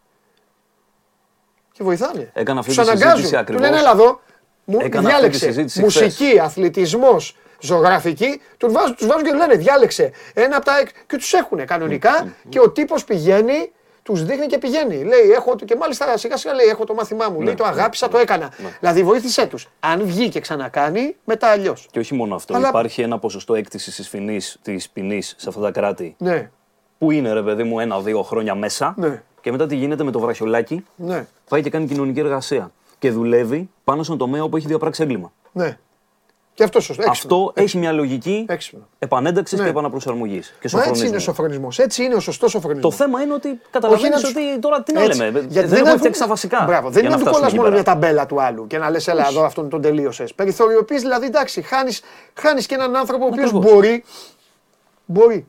Και 1.71 1.83
βοηθάνε. 1.83 2.31
Έκανα 2.33 2.59
αυτή 2.59 2.73
Τους 2.75 2.83
τη 2.83 2.89
αναγκάζουν. 2.89 3.09
συζήτηση 3.11 3.33
Του 3.33 3.39
ακριβώς. 3.39 3.65
λένε, 3.65 3.77
έλα 3.79 3.91
εδώ, 3.91 4.21
μου 4.65 4.77
Έκανα 4.81 4.85
αυτή 4.85 4.99
τη 4.99 5.05
διάλεξε 5.07 5.39
συζήτηση 5.45 5.81
μουσική, 5.81 6.39
αθλητισμός, 6.39 7.37
ζωγραφική. 7.59 8.41
Τους 8.57 8.73
βάζουν, 8.73 8.95
τους 8.95 9.07
βάζουν 9.07 9.23
και 9.23 9.29
τους 9.29 9.39
λένε, 9.39 9.55
διάλεξε 9.55 10.11
ένα 10.33 10.55
από 10.55 10.65
τα. 10.65 10.77
εξ- 10.79 10.93
και 11.07 11.17
τους 11.17 11.33
έχουν 11.33 11.65
κανονικά 11.65 12.33
και 12.49 12.59
ο 12.59 12.69
τύπος 12.71 13.03
πηγαίνει. 13.03 13.71
Τους 14.05 14.23
δείχνει 14.25 14.45
και 14.45 14.57
πηγαίνει. 14.57 15.03
Λέει, 15.03 15.31
έχω, 15.35 15.55
το- 15.55 15.65
και 15.65 15.75
μάλιστα 15.75 16.17
σιγά 16.17 16.37
σιγά 16.37 16.53
λέει: 16.53 16.65
Έχω 16.67 16.83
το 16.85 16.93
μάθημά 16.93 17.29
μου. 17.29 17.37
Ναι, 17.37 17.43
λέει, 17.45 17.53
το 17.55 17.63
αγάπησα, 17.65 18.07
το 18.07 18.17
έκανα. 18.17 18.51
Δηλαδή, 18.79 19.03
βοήθησέ 19.03 19.45
τους. 19.45 19.67
Αν 19.79 20.05
βγει 20.05 20.29
και 20.29 20.39
ξανακάνει, 20.39 21.15
μετά 21.23 21.47
αλλιώς. 21.47 21.87
Και 21.91 21.99
όχι 21.99 22.13
μόνο 22.13 22.35
αυτό. 22.35 22.55
Αλλά- 22.55 22.67
Υπάρχει 22.69 23.01
ένα 23.01 23.19
ποσοστό 23.19 23.55
έκτησης 23.55 23.95
της 24.61 24.89
ποινής 24.89 25.35
σε 25.37 25.49
αυτά 25.49 25.61
τα 25.61 25.71
κράτη 25.71 26.15
Ναι, 26.17 26.49
που 26.97 27.11
είναι 27.11 27.33
ρε 27.33 27.41
παιδί 27.41 27.63
μου 27.63 27.79
ένα-δύο 27.79 28.21
χρόνια 28.23 28.55
μέσα. 28.55 28.93
Ναι. 28.97 29.21
Και 29.41 29.51
μετά 29.51 29.65
τι 29.67 29.75
γίνεται 29.75 30.03
με 30.03 30.11
το 30.11 30.19
βραχιολάκι, 30.19 30.85
ναι, 30.95 31.25
πάει 31.49 31.61
και 31.61 31.69
κάνει 31.69 31.85
κοινωνική 31.87 32.19
εργασία. 32.19 32.71
Και 32.99 33.11
δουλεύει 33.11 33.69
πάνω 33.83 34.03
στον 34.03 34.17
τομέα 34.17 34.43
όπου 34.43 34.57
έχει 34.57 34.67
διαπράξει 34.67 35.03
έγκλημα. 35.03 35.31
ναι. 35.51 35.77
Και 36.55 36.63
αυτό 36.63 36.79
σωστό. 36.79 37.03
έξυπνο. 37.07 37.35
Αυτό 37.37 37.61
έχει 37.61 37.77
μια 37.77 37.91
λογική 37.91 38.45
Έξυπνο. 38.49 38.87
επανένταξης 38.99 39.57
Ναι. 39.57 39.63
και 39.63 39.69
επαναπροσαρμογής. 39.69 40.55
Και 40.59 40.69
Μα 40.73 40.79
έτσι 40.83 40.89
είναι 40.89 40.95
σοφρονισμού. 40.97 41.15
ο 41.17 41.19
σοφρονισμός. 41.19 41.79
Έτσι 41.79 42.03
είναι 42.03 42.15
ο 42.15 42.19
σωστός 42.19 42.51
σοφρονισμός. 42.51 42.95
Το 42.97 43.03
θέμα 43.03 43.21
είναι 43.21 43.33
ότι 43.33 43.59
καταλαβαίνεις 43.71 44.09
να 44.15 44.19
τους- 44.21 44.29
ότι 44.29 44.59
τώρα 44.59 44.83
τι 44.83 44.93
να 44.93 45.01
Έτσι. 45.01 45.17
λέμε. 45.19 45.39
Γιατί 45.39 45.51
δεν 45.53 45.63
έχουμε 45.63 45.79
έχουν- 45.87 45.97
φτιάξει 45.97 46.19
τα 46.19 46.27
βασικά. 46.27 46.63
Μπράβο, 46.67 46.89
δεν 46.89 46.91
για 46.91 46.99
είναι 47.01 47.09
να 47.09 47.15
να 47.15 47.17
του 47.17 47.21
φτάσουμε 47.23 47.35
κολλά 47.35 47.47
εκεί 47.47 47.55
μόνο 47.55 47.69
πέρα. 47.69 47.81
μια 47.81 47.93
ταμπέλα 47.93 48.25
του 48.25 48.41
άλλου 48.41 48.67
και 48.67 48.77
να 48.77 48.89
λες, 48.89 49.07
Ελά, 49.07 49.27
εδώ 49.27 49.43
αυτόν 49.43 49.69
τον 49.69 49.81
τελείωσες. 49.81 50.33
Περιθωριοποιείς 50.33 51.01
δηλαδή, 51.01 51.25
εντάξει, 51.25 51.61
χάνει 51.61 52.61
και 52.63 52.75
έναν 52.75 52.95
άνθρωπο 52.95 53.23
ο 53.23 53.27
οποίος 53.27 53.49
Ακριβώς. 53.49 53.71
μπορεί. 53.73 54.03
Μπορεί. 55.05 55.47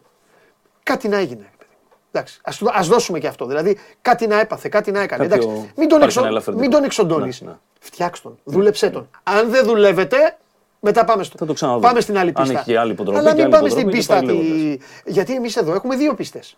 Κάτι 0.83 1.09
να 1.09 1.17
έγινε. 1.17 1.41
ρε 1.43 1.57
παιδί 1.59 1.71
μου. 1.83 1.97
Εντάξει, 2.11 2.41
ας, 2.43 2.57
του- 2.57 2.71
ας 2.73 2.89
δώσουμε 2.89 3.19
και 3.19 3.27
αυτό. 3.27 3.47
Δηλαδή, 3.47 3.79
κάτι 4.03 4.27
να 4.27 4.41
έπαθε, 4.41 4.69
κάτι 4.69 4.91
να 4.91 5.01
έκανε. 5.01 5.27
Κάποιο- 5.27 5.49
Εντάξει, 5.49 5.73
μην 5.77 5.89
τον, 5.89 5.99
υπάρχει 5.99 6.05
εξο... 6.05 6.21
ένα 6.21 6.29
ελαφρυντικό. 6.29 6.63
μην 6.63 6.71
τον 6.75 6.85
εξοντώνεις. 6.85 7.41
Ναι, 7.41 7.49
ναι. 7.49 7.55
Φτιάξ 7.81 8.21
τον. 8.21 8.39
Δούλεψέ 8.45 8.91
τον. 8.91 9.09
Αν 9.23 9.51
δεν 9.51 9.65
δουλεύετε, 9.65 10.37
μετά 10.81 11.05
πάμε 11.05 11.23
στο. 11.23 11.35
Θα 11.39 11.47
το 11.47 11.53
ξαναδούμε. 11.53 11.87
Πάμε 11.87 12.01
στην 12.01 12.19
άλλη 12.19 12.33
Αν 12.35 12.43
πίστα. 12.45 12.59
έχει 12.59 12.65
και 12.71 12.79
άλλη 12.79 12.93
υποτροπή 12.93 13.19
Αλλά 13.19 13.29
και 13.29 13.35
μην 13.35 13.45
άλλη 13.45 13.53
πάμε 13.55 13.69
στην 13.69 13.89
υποτροπή, 13.89 13.97
πίστα. 13.99 14.21
και 14.21 14.27
πάλι 14.27 14.39
Τη... 14.39 14.49
λέγοντας. 14.59 14.87
Γιατί 15.05 15.35
εμείς 15.35 15.57
εδώ 15.57 15.75
έχουμε 15.75 15.97
δύο 15.97 16.15
πίστες. 16.15 16.57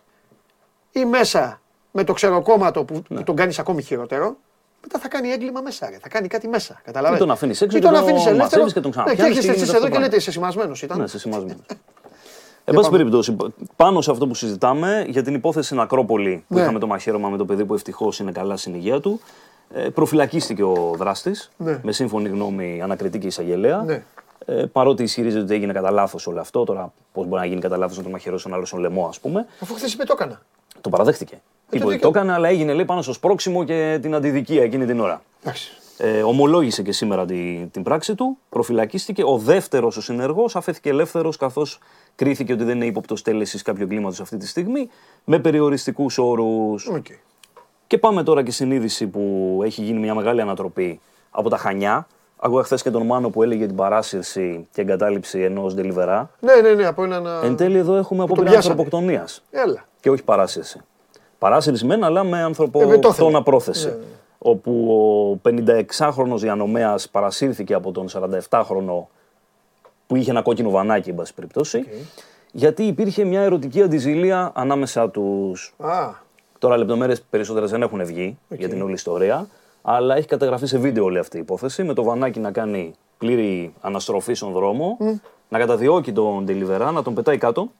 Ή 0.91 1.05
μέσα 1.05 1.61
με 1.91 2.03
το 2.03 2.13
ξεροκόμματο 2.13 2.83
που, 2.83 3.03
Ναι. 3.07 3.17
που 3.17 3.23
τον 3.23 3.35
κάνεις 3.35 3.59
ακόμη 3.59 3.81
χειρότερο. 3.81 4.37
Μετά 4.81 4.99
θα 4.99 5.07
κάνει 5.07 5.29
έγκλημα 5.29 5.61
μέσα. 5.61 5.89
Ρε. 5.89 5.97
Θα 6.01 6.09
κάνει 6.09 6.27
κάτι 6.27 6.47
μέσα. 6.47 6.81
Καταλαβαίνεις. 6.83 7.19
Μην 7.19 7.27
τον 7.27 7.35
αφήνεις 7.37 7.61
έξω 7.61 7.77
Μην 7.77 7.85
και 7.85 7.89
τον 7.91 7.95
τον 7.99 8.05
αφήνεις 8.07 8.25
ελεύθερο. 8.25 8.61
μαζεύεις 8.63 8.73
και 8.73 8.79
τον 8.79 8.91
Ναι, 8.95 9.03
ξαναπιάνεις 9.03 9.21
και 9.35 9.39
και 9.41 9.47
έρχεστε 9.47 9.51
γίνεται 9.51 9.61
εσείς 9.61 9.73
εδώ 9.73 9.77
αυτό 9.77 9.89
και 9.89 9.95
το 9.95 10.01
λέτε 10.03 10.15
είσαι 10.15 10.31
σημασμένος. 10.31 10.81
Ήταν. 10.81 10.99
Ναι, 10.99 11.07
σε 11.07 11.19
σημασμένος. 11.19 11.61
Εν 12.65 12.75
πάση 12.75 12.89
περιπτώσει, 12.89 13.35
πάνω 13.75 14.01
σε 14.01 14.11
αυτό 14.11 14.27
που 14.27 14.33
συζητάμε, 14.33 15.05
για 15.07 15.23
την 15.23 15.33
υπόθεση 15.33 15.65
στην 15.65 15.79
Ακρόπολη 15.79 16.43
που 16.47 16.53
Ναι. 16.55 16.61
είχαμε 16.61 16.79
το 16.79 16.87
μαχαίρωμα 16.87 17.29
με 17.29 17.37
το 17.37 17.45
παιδί 17.45 17.65
που 17.65 17.73
ευτυχώς 17.73 18.19
είναι 18.19 18.31
καλά 18.31 18.57
στην 18.57 18.73
υγεία 18.73 18.99
του, 18.99 19.19
ε, 19.21 19.25
προφυλακίστηκε 19.93 20.63
ο 20.63 20.93
δράστης 20.97 21.51
Ναι. 21.57 21.79
με 21.83 21.91
σύμφωνη 21.91 22.29
γνώμη 22.29 22.81
ανακριτική 22.83 23.27
εισαγγελέα. 23.27 23.81
Ναι. 23.83 24.03
Ε, 24.45 24.65
παρότι 24.71 25.03
ισχυρίζεται 25.03 25.43
ότι 25.43 25.53
έγινε 25.53 25.73
κατά 25.73 25.91
λάθος 25.91 26.27
όλο 26.27 26.39
αυτό, 26.39 26.63
τώρα 26.63 26.93
πώς 27.13 27.27
μπορεί 27.27 27.41
να 27.41 27.47
γίνει 27.47 27.61
κατά 27.61 27.77
λάθος 27.77 27.97
να 27.97 28.03
τον 28.03 28.11
μαχαιρώσει 28.11 28.43
τον 28.43 28.53
άλλο 28.53 28.65
στον 28.65 28.79
λαιμό, 28.79 29.05
ας 29.07 29.19
πούμε, 29.19 29.45
Αφού 29.59 29.73
χθες 29.73 29.93
είπε 29.93 30.03
το 30.03 30.13
έκανα. 30.19 30.41
το 30.81 30.89
παραδέχτηκε. 30.89 31.41
Είπε 31.71 31.85
ότι 31.85 31.95
τι- 31.95 32.01
το 32.01 32.07
έκανε, 32.07 32.33
αλλά 32.33 32.47
έγινε 32.47 32.73
λέει 32.73 32.85
πάνω 32.85 33.01
στο 33.01 33.13
σπρόξιμο 33.13 33.63
και 33.63 33.99
την 34.01 34.15
αντιδικία 34.15 34.63
εκείνη 34.63 34.85
την 34.85 34.99
ώρα. 34.99 35.21
Εντάξει. 35.41 35.71
Ε, 35.97 36.21
ομολόγησε 36.21 36.81
και 36.81 36.91
σήμερα 36.91 37.25
τη- 37.25 37.67
την 37.71 37.83
πράξη 37.83 38.15
του, 38.15 38.37
προφυλακίστηκε. 38.49 39.23
Ο 39.23 39.37
δεύτερος 39.37 39.97
ο 39.97 40.01
συνεργός 40.01 40.55
αφέθηκε 40.55 40.89
ελεύθερος 40.89 41.37
καθώς 41.37 41.79
κρίθηκε 42.15 42.53
ότι 42.53 42.63
δεν 42.63 42.75
είναι 42.75 42.85
ύποπτος 42.85 43.21
τέλεσης 43.21 43.61
κάποιου 43.61 43.83
εγκλήματος 43.83 44.19
αυτή 44.19 44.37
τη 44.37 44.47
στιγμή, 44.47 44.89
με 45.23 45.39
περιοριστικούς 45.39 46.17
όρους. 46.17 46.87
Οκ. 46.87 47.05
Και 47.89 47.97
πάμε 47.97 48.23
τώρα 48.23 48.43
και 48.43 48.51
στην 48.51 48.71
είδηση 48.71 49.07
που 49.07 49.59
έχει 49.63 49.81
γίνει 49.81 49.99
μια 49.99 50.15
μεγάλη 50.15 50.41
ανατροπή 50.41 50.99
από 51.31 51.49
τα 51.49 51.57
Χανιά. 51.57 52.07
Άκουγα 52.37 52.63
χθες 52.63 52.81
και 52.81 52.91
τον 52.91 53.05
Μάνο 53.05 53.29
που 53.29 53.43
έλεγε 53.43 53.65
την 53.65 53.75
παράσυρση 53.75 54.67
και 54.73 54.81
εγκατάλειψη 54.81 55.39
ενός 55.41 55.73
Ντελιβερά. 55.73 56.29
Ναι, 56.39 56.55
ναι, 56.55 56.73
ναι, 56.73 56.85
από 56.85 57.03
έναν. 57.03 57.27
Εν 57.43 57.55
τέλει 57.55 57.77
εδώ 57.77 57.95
έχουμε 57.95 58.23
απόπειρα 58.23 58.49
πιάσανε. 58.49 58.71
ανθρωποκτονίας. 58.73 59.43
Έλα. 59.51 59.85
Και 59.99 60.09
όχι 60.09 60.23
παράσυρση. 60.23 60.79
Παράσυρση 61.37 61.85
μεν, 61.85 62.03
αλλά 62.03 62.23
με 62.23 62.29
Ε, 62.29 62.31
με 62.31 62.39
το 62.39 62.45
ανθρωποκτόνα 62.45 63.27
ήθελε. 63.29 63.41
πρόθεση. 63.43 63.87
Ναι, 63.87 63.93
ναι. 63.93 64.03
Όπου 64.37 64.71
ο 65.43 65.49
56χρονος 65.49 66.37
διανομέας 66.37 67.09
παρασύρθηκε 67.09 67.73
από 67.73 67.91
τον 67.91 68.07
47χρονο 68.49 69.07
που 70.07 70.15
είχε 70.15 70.31
ένα 70.31 70.41
κόκκινο 70.41 70.69
βανάκι, 70.69 71.09
εν 71.09 71.15
πάση 71.15 71.33
περιπτώσει, 71.33 71.85
γιατί 72.51 72.83
υπήρχε 72.83 73.23
μια 73.23 73.41
ερωτική 73.41 73.81
αντιζηλία 73.81 74.51
ανάμεσα 74.55 75.09
τους. 75.09 75.73
Α, 75.77 76.09
Τώρα 76.59 76.77
λεπτομέρειες 76.77 77.21
περισσότερες 77.29 77.69
δεν 77.71 77.81
έχουν 77.81 78.05
βγει 78.05 78.37
για 78.49 78.69
την 78.69 78.81
όλη 78.81 78.93
ιστορία, 78.93 79.47
αλλά 79.81 80.15
έχει 80.15 80.27
καταγραφεί 80.27 80.65
σε 80.65 80.77
βίντεο 80.77 81.03
όλη 81.03 81.17
αυτή 81.19 81.37
η 81.37 81.39
υπόθεση, 81.39 81.83
με 81.83 81.93
το 81.93 82.03
βανάκι 82.03 82.39
να 82.39 82.51
κάνει 82.51 82.93
πλήρη 83.17 83.73
αναστροφή 83.81 84.33
στον 84.33 84.51
δρόμο, 84.51 84.97
να 85.49 85.57
καταδιώκει 85.59 86.11
τον 86.11 86.45
Τελιβερά, 86.45 86.91
να 86.91 87.03
τον 87.03 87.13
πετάει 87.13 87.37
κάτω 87.37 87.71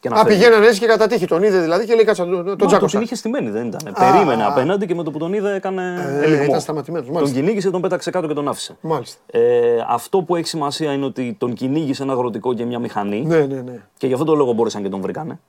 και 0.00 0.08
να 0.08 0.16
Α, 0.16 0.18
φεύγει. 0.24 0.38
πηγαίνανε 0.38 0.66
έτσι 0.66 0.80
και 0.80 0.86
κατατύχει. 0.86 1.26
Τον 1.26 1.42
είδε 1.42 1.60
δηλαδή 1.60 1.84
και 1.86 1.94
λέει 1.94 2.04
κάτσα 2.04 2.24
τον, 2.24 2.32
τον 2.36 2.44
Μα, 2.46 2.56
το 2.56 2.66
τζάκωσα. 2.66 2.96
την 2.96 3.00
είχε 3.06 3.14
στημένη, 3.14 3.50
δεν 3.50 3.66
ήταν. 3.66 3.94
Περίμενε 3.98 4.42
α. 4.42 4.46
απέναντι 4.48 4.86
και 4.86 4.94
με 4.94 5.02
το 5.02 5.10
που 5.10 5.18
τον 5.18 5.32
είδε 5.32 5.54
έκανε 5.54 5.82
Ε, 6.20 6.24
ελιγμό. 6.24 6.44
ήταν 6.44 6.60
σταματημένος, 6.60 7.06
Τον 7.06 7.14
μάλιστα. 7.14 7.36
κυνήγησε, 7.36 7.70
τον 7.70 7.80
πέταξε 7.80 8.10
κάτω 8.10 8.26
και 8.26 8.34
τον 8.34 8.48
άφησε. 8.48 8.76
Μάλιστα. 8.80 9.18
Ε, 9.30 9.84
αυτό 9.88 10.22
που 10.22 10.36
έχει 10.36 10.46
σημασία 10.46 10.92
είναι 10.92 11.04
ότι 11.04 11.36
τον 11.38 11.52
κυνήγησε 11.54 12.02
ένα 12.02 12.12
αγροτικό 12.12 12.54
και 12.54 12.64
μια 12.64 12.78
μηχανή. 12.78 13.20
Ναι, 13.26 13.38
ναι, 13.38 13.60
ναι. 13.60 13.82
Και 13.96 14.06
γι' 14.06 14.12
αυτόν 14.12 14.26
τον 14.28 14.36
λόγο 14.38 14.52
μπόρεσαν 14.52 14.82
και 14.82 14.88
τον 14.88 15.00
βρήκανε. 15.00 15.40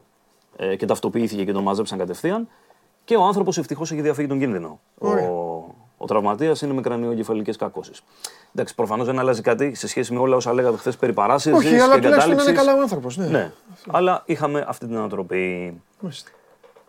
Ε, 0.57 0.76
και 0.76 0.86
ταυτοποιήθηκε 0.86 1.44
και 1.45 1.52
τον 1.52 1.64
μάζεψαν 1.64 1.98
κατευθείαν. 1.98 2.48
Και 3.03 3.15
ο 3.15 3.23
άνθρωπος 3.23 3.57
ευτυχώς 3.57 3.91
έχει 3.91 4.02
διαφύγει 4.02 4.27
τον 4.27 4.40
κίνδυνο. 4.40 4.80
Ο, 4.98 5.10
Ωραία. 5.10 5.30
ο 5.98 6.06
τραυματίας 6.06 6.61
είναι 6.61 6.73
με 6.73 6.82
κρανιογκεφαλικέ 6.82 7.52
κακώσεις. 7.52 8.02
Εντάξει, 8.56 8.76
προφανώς 8.76 9.06
δεν 9.06 9.19
αλλάζει 9.19 9.41
κάτι 9.41 9.73
σε 9.76 9.88
σχέση 9.88 10.14
με 10.14 10.19
όλα 10.19 10.36
όσα 10.36 10.53
λέγατε 10.53 10.77
χθες 10.77 10.95
περί 10.98 11.14
παράσυρση 11.14 11.57
Όχι, 11.57 11.76
και 11.76 11.82
αλλά 11.82 11.95
τουλάχιστον 11.95 12.36
να 12.36 12.41
είναι 12.41 12.41
εγκατάλειψης. 12.41 12.65
καλά 12.65 12.77
ο 12.77 12.82
άνθρωπος. 12.82 13.18
Ναι. 13.18 13.27
Ναι, 13.27 13.52
αλλά 13.91 14.23
είχαμε 14.26 14.65
αυτή 14.68 14.86
την 14.86 14.95
ανατροπή. 14.98 15.82
Μάλιστα. 15.99 16.30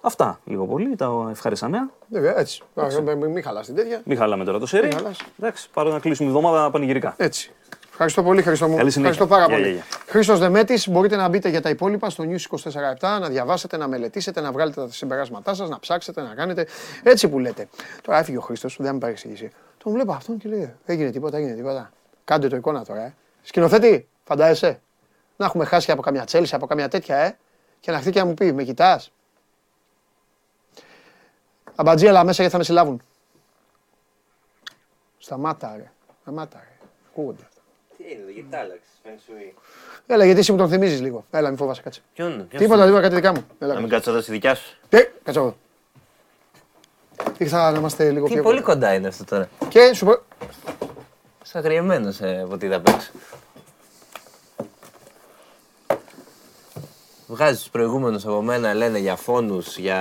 Αυτά 0.01 0.41
λίγο 0.45 0.67
πολύ, 0.67 0.97
τα 0.97 1.29
ευχάριστα 1.31 1.69
νέα. 1.69 1.91
Βέβαια, 2.09 2.39
έτσι. 2.39 2.63
Άρα, 2.75 3.01
Μην 3.01 3.31
μην 3.31 3.43
χαλάς 3.43 3.67
την 3.67 3.75
τέτοια. 3.75 4.01
Μην 4.05 4.17
χαλάμε 4.19 4.45
τώρα 4.45 4.59
το 4.59 4.67
σερί. 4.67 4.87
Μην 4.87 4.97
χαλάς. 4.97 5.21
Εντάξει, 5.39 5.71
πάρω 5.71 5.91
να 5.91 5.99
κλείσουμε 5.99 6.31
τη 6.31 6.37
εβδομάδα 6.37 6.71
πανηγυρικά. 6.71 7.15
Έτσι. 7.17 7.53
Ευχαριστώ 7.99 8.23
πολύ, 8.23 8.43
Χρήστο 8.43 8.69
μου. 8.69 8.77
Καλή 8.77 8.91
συνέχεια. 8.91 9.11
Ευχαριστώ 9.11 9.37
πάρα 9.37 9.47
Γεια, 9.47 9.55
πολύ. 9.57 9.75
γεια, 9.75 9.85
γεια. 9.91 9.99
Χρήστος 10.07 10.39
Δεμέτης, 10.39 10.89
μπορείτε 10.89 11.17
να 11.17 11.29
μπείτε 11.29 11.49
για 11.49 11.61
τα 11.61 11.69
υπόλοιπα 11.69 12.11
στο 12.11 12.25
News 12.25 12.59
24 13.01 13.19
να 13.21 13.29
διαβάσετε, 13.29 13.77
να 13.77 13.89
μελετήσετε, 13.89 14.41
να 14.41 14.53
βγάλετε 14.53 14.81
τα 14.81 14.93
συμπεράσματά 14.93 15.55
σας, 15.55 15.69
να 15.69 15.79
ψάξετε, 15.79 16.23
να 16.23 16.35
κάνετε. 16.35 16.67
Έτσι 17.03 17.29
που 17.29 17.39
λέτε. 17.39 17.69
Τώρα 18.03 18.19
έφυγε 18.19 18.37
ο 18.37 18.41
Χρήστος, 18.41 18.77
δεν 18.81 18.93
με 18.93 18.99
παρεξηγήσει. 18.99 19.51
Τον 19.79 19.93
βλέπω 19.93 20.13
αυτόν 20.13 20.39
και 20.39 20.49
λέει: 20.49 20.75
Έγινε 20.85 21.11
τίποτα, 21.11 21.37
έγινε 21.37 21.53
τίποτα. 21.53 21.93
Κάντε 22.25 22.49
το 22.49 22.57
εικόνα 22.57 22.85
τώρα, 22.85 23.03
ε. 23.03 23.15
Σκηνοθέτη, 23.43 24.09
φαντάζεσαι. 24.25 24.81
Να 25.37 25.47
έχουμε 25.47 25.65
χάσει 25.65 25.91
από 25.91 26.03
καμιά 26.03 26.25
τσέλση, 26.25 26.55
από 26.55 26.67
καμιά 26.67 26.89
τέτοια, 26.89 27.17
ε. 27.17 27.37
Και 27.81 27.91
να 27.91 27.99
χθεί 27.99 28.11
και 28.11 28.19
να 28.19 28.25
μου 28.27 28.35
πει: 28.35 28.53
Με 28.53 28.63
κοιτάς. 28.65 29.13
Αμπατζή, 31.75 32.07
έλα 32.07 32.25
μέσα 32.25 32.37
γιατί 32.37 32.53
θα 32.53 32.59
με 32.59 32.65
συλλάβουν. 32.65 33.03
Σταμάτα, 35.19 35.75
ρε. 35.77 35.93
Σταμάτα, 36.23 36.59
ρε. 36.59 36.87
Ακούγονται. 37.11 37.49
Τι 37.97 38.05
είναι, 38.13 38.33
γιατί 38.33 38.49
τα 38.51 38.59
άλλαξες, 38.59 38.89
φeng 39.05 39.55
Έλα, 40.07 40.25
γιατί 40.25 40.41
εσύ 40.41 40.53
μου 40.53 40.59
τον 40.59 40.69
θυμίζεις 40.69 41.01
λίγο. 41.01 41.25
Έλα, 41.31 41.49
μην 41.49 41.59
φοβάσαι, 41.59 41.83
κάτσε. 41.83 42.01
Ποιον, 42.15 42.49
Τίποτα, 42.57 42.85
τίποτα, 42.85 43.01
κάτι 43.03 43.15
δικά 43.15 43.33
μου. 43.35 43.47
Έλα, 43.59 43.75
Να 43.75 43.81
μην 43.81 43.89
κάτσε. 43.89 43.95
κάτσω 43.95 44.11
εδώ 44.11 44.21
στη 44.21 44.31
δικιά 44.31 44.55
σου. 44.55 44.77
Ε, 44.89 44.99
κάτσε 45.23 45.41
εδώ. 45.41 45.57
Ήρθα 47.39 47.71
να 47.71 47.79
είμαστε 47.79 48.11
λίγο 48.11 48.27
Τι 48.27 48.33
πιο. 48.33 48.43
πολύ 48.43 48.61
κοντά 48.61 48.95
είναι 48.95 49.09
αυτό 49.09 49.25
τώρα. 49.25 49.49
Και 49.69 49.93
σου 49.95 50.05
πω. 50.05 50.19
Σαν 51.43 51.63
γριεμένο 51.63 52.13
από 52.45 52.53
ό,τι 52.55 52.67
είδα 52.67 52.77
απ' 52.77 52.89
έξω. 52.89 53.11
Βγάζεις 57.27 57.61
τους 57.61 57.71
προηγούμενους 57.71 58.27
από 58.27 58.43
μένα, 58.43 58.75
λένε 58.75 58.99
για 58.99 59.17
φόνους, 59.17 59.79
για 59.79 60.01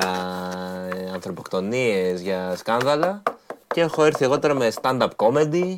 ε, 0.95 1.09
ανθρωποκτονίες, 1.13 2.21
για 2.21 2.55
σκάνδαλα. 2.55 3.23
Και 3.67 3.81
έχω 3.81 4.03
έρθει 4.03 4.23
εγώ 4.25 4.39
τώρα 4.39 4.53
με 4.53 4.71
stand-up 4.81 5.09
comedy. 5.15 5.77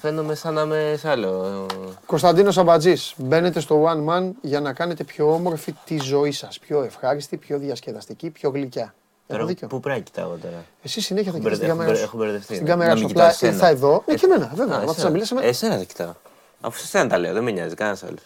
Φαίνομαι 0.00 0.34
σαν 0.34 0.54
να 0.54 0.60
είμαι 0.62 0.94
σε 0.98 1.08
άλλο. 1.10 1.66
Κωνσταντίνος 2.06 2.58
Αμπατζής. 2.58 3.14
Μπαίνετε 3.16 3.60
στο 3.60 3.84
One 3.84 4.08
Man 4.14 4.30
για 4.40 4.60
να 4.60 4.72
κάνετε 4.72 5.04
πιο 5.04 5.32
όμορφη 5.34 5.72
τη 5.84 5.98
ζωή 5.98 6.30
σας. 6.32 6.58
Πιο 6.58 6.82
ευχάριστη, 6.82 7.36
πιο 7.36 7.58
διασκεδαστική, 7.58 8.30
πιο 8.30 8.50
γλυκιά. 8.50 8.82
Έχω 8.82 9.38
Τώρα, 9.38 9.44
δίκιο. 9.44 9.66
πού 9.68 9.80
πρέπει 9.80 9.98
να 9.98 10.04
κοιτάω 10.04 10.28
τώρα; 10.36 10.64
Εσύ 10.82 11.00
συνέχεια 11.00 11.30
θα 11.32 11.36
Έχω 11.38 11.44
κοιτάς 11.46 11.58
την 11.58 11.66
μπερδε- 11.68 11.84
κάμερα 11.86 12.02
έχω 12.04 12.10
σου. 12.10 12.16
μπερδευτεί, 12.16 12.54
Στην 12.54 12.64
ναι. 12.66 12.70
κάμερα 12.70 12.90
Να 12.90 12.96
σου 12.96 13.02
μην 13.06 13.10
απλά 13.10 13.24
κοιτάς 13.30 13.42
ήρθα 13.42 13.66
εσένα. 13.66 13.70
εδώ. 13.78 14.02
Ναι, 14.06 14.14
Ε, 14.14 14.16
και 14.16 14.24
εμένα, 14.26 14.52
βέβαια. 14.54 14.76
Α, 14.76 14.78
Μα 14.78 14.84
θες 14.84 14.90
εσένα. 14.90 15.04
να 15.06 15.10
μιλήσει 15.12 15.34
με. 15.34 15.42
Εσένα 15.42 15.76
δεν 15.76 15.86
κοιτάω. 15.86 16.12
Αφού 16.60 16.78
σε 16.78 16.86
σένα 16.86 17.08
τα 17.08 17.18
λέω, 17.18 17.32
δεν 17.32 17.42
με 17.42 17.50
νοιάζει 17.50 17.74
κανένας 17.74 18.02
άλλος. 18.04 18.22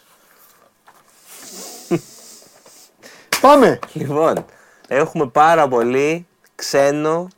Πάμε! 3.40 3.78
Λοιπόν, 3.92 4.44
έχουμε 4.88 5.26
πάρα 5.26 5.68
πολύ 5.68 6.26
ξένο 6.54 7.28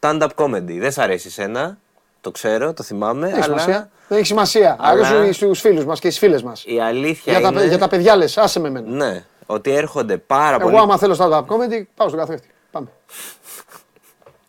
stand-up 0.00 0.28
comedy. 0.34 0.78
Δεν 0.78 0.92
σ' 0.92 0.98
αρέσει 0.98 1.26
εσένα, 1.26 1.78
το 2.20 2.30
ξέρω, 2.30 2.72
το 2.72 2.82
θυμάμαι, 2.82 3.26
Δεν 3.28 3.28
έχει 3.38 3.44
αλλά 3.50 3.58
σημασία. 3.58 3.90
Δεν 4.08 4.18
έχει 4.18 4.26
σημασία. 4.26 4.76
Αλλά- 4.80 5.08
Αρέσουν 5.08 5.32
στους 5.32 5.60
φίλους 5.60 5.84
μας 5.84 6.00
και 6.00 6.06
στις 6.06 6.18
φίλες 6.18 6.42
μας. 6.42 6.64
η 6.66 6.80
αλήθεια 6.80 7.32
Για, 7.32 7.42
τα, 7.42 7.48
είναι... 7.48 7.58
παι- 7.58 7.68
για 7.68 7.78
τα 7.78 7.88
παιδιά 7.88 8.16
λες, 8.16 8.38
άσε 8.38 8.60
με 8.60 8.70
μένα. 8.70 8.90
Ναι, 8.90 9.24
ότι 9.46 9.70
έρχονται 9.70 10.16
πάρα 10.16 10.54
Εγώ, 10.60 10.64
πολύ... 10.64 10.76
άμα 10.78 10.98
θέλω 10.98 11.16
stand-up 11.18 11.40
comedy, 11.46 11.82
πάω 11.96 12.08
στον 12.08 12.18
καθρέφτη. 12.20 12.48
Πάμε. 12.70 12.86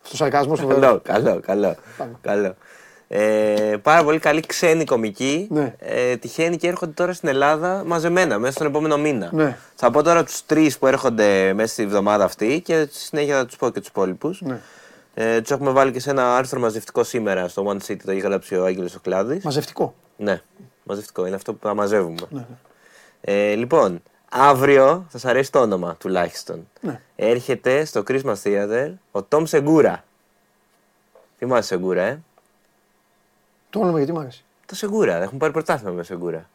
Στο 0.04 0.16
σαρκασμό 0.16 0.56
σου, 0.56 0.68
βέβαια. 0.68 0.88
Καλό, 0.90 1.02
καλό, 1.04 1.40
καλό. 1.46 1.76
Πάμε. 1.98 2.12
καλό. 2.22 2.56
Ε, 3.12 3.76
πάρα 3.82 4.04
πολύ 4.04 4.20
καλή 4.20 4.42
ξένη 4.46 4.84
κομική. 4.84 5.48
Ναι. 5.52 5.76
Ε, 5.80 6.16
τυχαίνει 6.16 6.58
και 6.58 6.68
έρχονται 6.68 6.92
τώρα 6.92 7.14
στην 7.14 7.30
Ελλάδα 7.30 7.84
μαζεμένα 7.86 8.40
μέσα 8.40 8.54
στον 8.54 8.68
επόμενο 8.68 8.98
μήνα. 8.98 9.30
Ναι. 9.32 9.58
Θα 9.76 9.92
πω 9.92 10.04
τώρα 10.04 10.24
τους 10.24 10.46
τρεις 10.46 10.78
που 10.78 10.88
έρχονται 10.88 11.54
μέσα 11.54 11.74
στη 11.74 11.86
βδομάδα 11.86 12.24
αυτή 12.24 12.62
και 12.66 12.82
στη 12.92 13.00
συνέχεια 13.00 13.38
θα 13.38 13.46
τους 13.46 13.56
πω 13.56 13.70
και 13.70 13.80
τους 13.80 13.88
υπόλοιπους. 13.90 14.42
Ναι. 14.42 14.60
Ε, 15.22 15.42
του 15.42 15.54
έχουμε 15.54 15.72
βάλει 15.72 15.92
και 15.92 16.00
σε 16.00 16.10
ένα 16.10 16.36
άρθρο 16.38 16.60
μαζευτικό 16.60 17.04
σήμερα 17.04 17.48
στο 17.48 17.66
One 17.68 17.78
City, 17.88 17.98
το 18.06 18.12
είχε 18.12 18.22
γράψει 18.22 18.56
ο 18.56 18.66
Άγγελος 18.66 18.96
ο 18.96 19.00
Κλάδης. 19.00 19.44
Μαζευτικό. 19.44 19.96
Ναι, 20.18 20.42
μαζευτικό. 20.84 21.26
Είναι 21.26 21.36
αυτό 21.36 21.54
που 21.54 21.68
θα 21.68 21.74
μαζεύουμε. 21.74 22.28
Ναι, 22.30 22.46
Ε, 23.22 23.54
λοιπόν, 23.56 24.02
αύριο 24.30 24.86
θα 24.86 25.18
σας 25.18 25.26
αρέσει 25.26 25.52
το 25.52 25.60
όνομα 25.62 25.96
τουλάχιστον. 25.96 26.68
Ναι. 26.82 27.02
Έρχεται 27.16 27.86
στο 27.86 28.04
Christmas 28.08 28.36
Theater 28.44 28.92
ο 29.12 29.24
Τόμ 29.24 29.46
Σεγκούρα. 29.46 30.04
Θυμάσαι 31.38 31.68
Σεγκούρα, 31.68 32.02
ε; 32.04 32.22
Το 33.70 33.80
όνομα 33.80 33.98
γιατί 33.98 34.12
μ' 34.14 34.20
άρεσε; 34.20 34.44
Το 34.66 34.76
Σεγκούρα, 34.76 35.16
έχουν 35.22 35.38
πάρει 35.38 35.52
πρωτάθλημα 35.54 35.94
με 35.94 36.04
Σεγκούρα. 36.04 36.50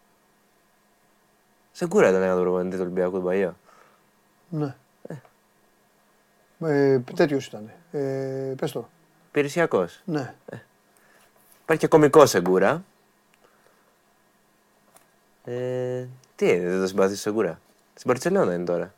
Σεγκούρα 1.72 2.08
ήταν 2.08 2.22
ένα 2.22 2.36
προπονητή 2.40 2.76
του 2.76 2.82
Ολυμπιακού 2.82 3.18
του 3.18 3.24
Παγιό. 3.24 3.56
Ναι. 4.48 4.74
Ε, 6.60 6.98
Τέτοιος 6.98 7.46
ήταν. 7.46 7.70
Ε, 7.98 8.54
Πες 8.56 8.72
το. 8.72 8.88
Υπηρεσιακό. 9.28 9.86
Ναι. 10.04 10.34
Υπάρχει 11.62 11.82
και 11.82 11.86
κωμικός 11.86 12.30
Σεγκούρα. 12.30 12.84
Ε, 15.44 16.04
τι 16.36 16.48
είναι, 16.52 16.68
δεν 16.70 16.80
το 16.80 16.86
συμπαθείς 16.86 17.20
Σεγκούρα; 17.20 17.60
Στην 17.94 18.10
Παρσελόνα 18.10 18.54
είναι 18.54 18.64
τώρα. 18.64 18.94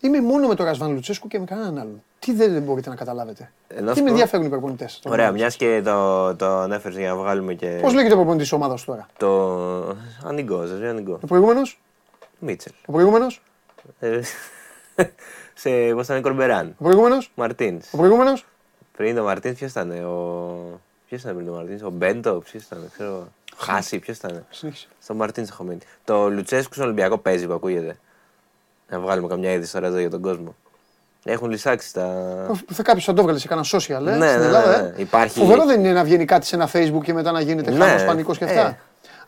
Είμαι 0.00 0.20
μόνο 0.20 0.48
με 0.48 0.54
τον 0.54 0.66
Ρασβάν 0.66 0.92
Λουτσέσκου 0.92 1.28
και 1.28 1.38
με 1.38 1.44
κανέναν 1.44 1.78
άλλον. 1.78 2.02
Τι 2.18 2.32
δεν 2.34 2.62
μπορείτε 2.62 2.88
να 2.88 2.94
καταλάβετε; 2.96 3.52
Ε, 3.68 3.80
να 3.80 3.92
Τι 3.92 3.96
σου 3.98 4.02
με 4.02 4.02
πω- 4.02 4.08
ενδιαφέρουν 4.10 4.46
οι 4.46 4.48
προπονητές. 4.48 5.00
Ωραία, 5.04 5.32
μιας 5.32 5.56
και 5.56 5.82
το, 5.84 6.34
το 6.36 6.46
ανέφερες 6.46 6.96
για 6.98 7.08
να 7.08 7.16
βγάλουμε 7.16 7.54
και. 7.54 7.78
Πώς 7.82 7.94
λέγεται 7.94 8.12
ο 8.14 8.16
προπονητής 8.16 8.48
της 8.48 8.56
ομάδας 8.56 8.84
τώρα; 8.84 9.06
Το. 9.16 9.96
Ανιγκός, 10.24 10.68
Ζεζέ 10.68 10.88
Ανιγκό. 10.88 11.18
Ο 11.22 11.26
προηγούμενος; 11.26 11.80
Μίτσελ. 12.38 12.72
Ο 12.86 12.92
προηγούμενος; 12.92 13.42
Ε, 15.54 15.58
σε. 15.88 15.94
Πώς 15.94 16.04
ήταν 16.04 16.22
Κορμπεράν; 16.22 16.74
Ο 16.78 16.82
προηγούμενος; 16.82 17.30
Μαρτίνς. 17.34 17.86
Ο 17.92 17.96
προηγούμενος; 17.96 18.46
Πριν 18.96 19.14
το 19.16 19.22
Μαρτίνς, 19.22 19.58
ποιος 19.58 19.70
ήταν. 19.70 19.90
Ο... 19.90 20.80
Ποιος 21.08 21.20
ήταν 21.20 21.34
πριν 21.34 21.46
το 21.46 21.52
Μαρτίνς, 21.52 21.82
ο 21.82 21.90
Μπέντο, 21.90 22.32
ποιος 22.34 22.62
ήταν. 22.62 22.90
Ξέρω. 22.92 23.08
εγώ. 23.10 23.28
Χάση, 23.56 23.98
ποιος 23.98 24.16
ήταν. 24.16 24.44
Συνέχισε. 24.50 24.86
Στο 25.02 25.14
Μαρτίνς 25.14 25.50
έχω 25.50 25.62
μείνει. 25.64 25.78
Το 26.04 26.30
Λουτσέσκου 26.30 26.72
στον 26.72 26.84
Ολυμπιακό 26.84 27.18
παίζει 27.18 27.46
που 27.46 27.52
ακούγεται. 27.52 27.96
Να 28.88 28.98
βγάλουμε 29.00 29.28
καμιά 29.28 29.52
είδηση 29.52 29.72
τώρα 29.72 29.86
εδώ 29.86 29.98
για 29.98 30.10
τον 30.10 30.20
κόσμο. 30.20 30.54
Έχουν 31.24 31.50
λυσάξει 31.50 31.92
τα. 31.92 32.06
Θα 32.72 32.82
κάποιος 32.82 33.04
θα 33.04 33.12
το 33.12 33.20
έβγαλε 33.20 33.38
σε 33.38 33.48
κανένα 33.48 33.66
social, 33.70 33.90
ε, 33.90 33.98
Ναι, 33.98 34.10
στην 34.10 34.18
ναι, 34.18 34.46
Ελλάδα. 34.46 34.70
ναι, 34.82 34.88
ε. 34.88 34.90
ναι. 34.90 35.02
Υπάρχει- 35.02 35.38
Φοβερό 35.38 35.64
δεν 35.66 35.80
είναι 35.80 35.92
να 35.92 36.04
βγαίνει 36.04 36.24
κάτι 36.24 36.46
σε 36.46 36.54
ένα 36.56 36.70
facebook 36.72 37.02
και 37.02 37.12
μετά 37.12 37.32
να 37.32 37.40
γίνεται 37.40 37.70
Ναι, 37.70 37.84
χάμος, 37.84 38.04
πανικός 38.04 38.38
και 38.38 38.44
αυτά. 38.44 38.60
ε. 38.66 38.78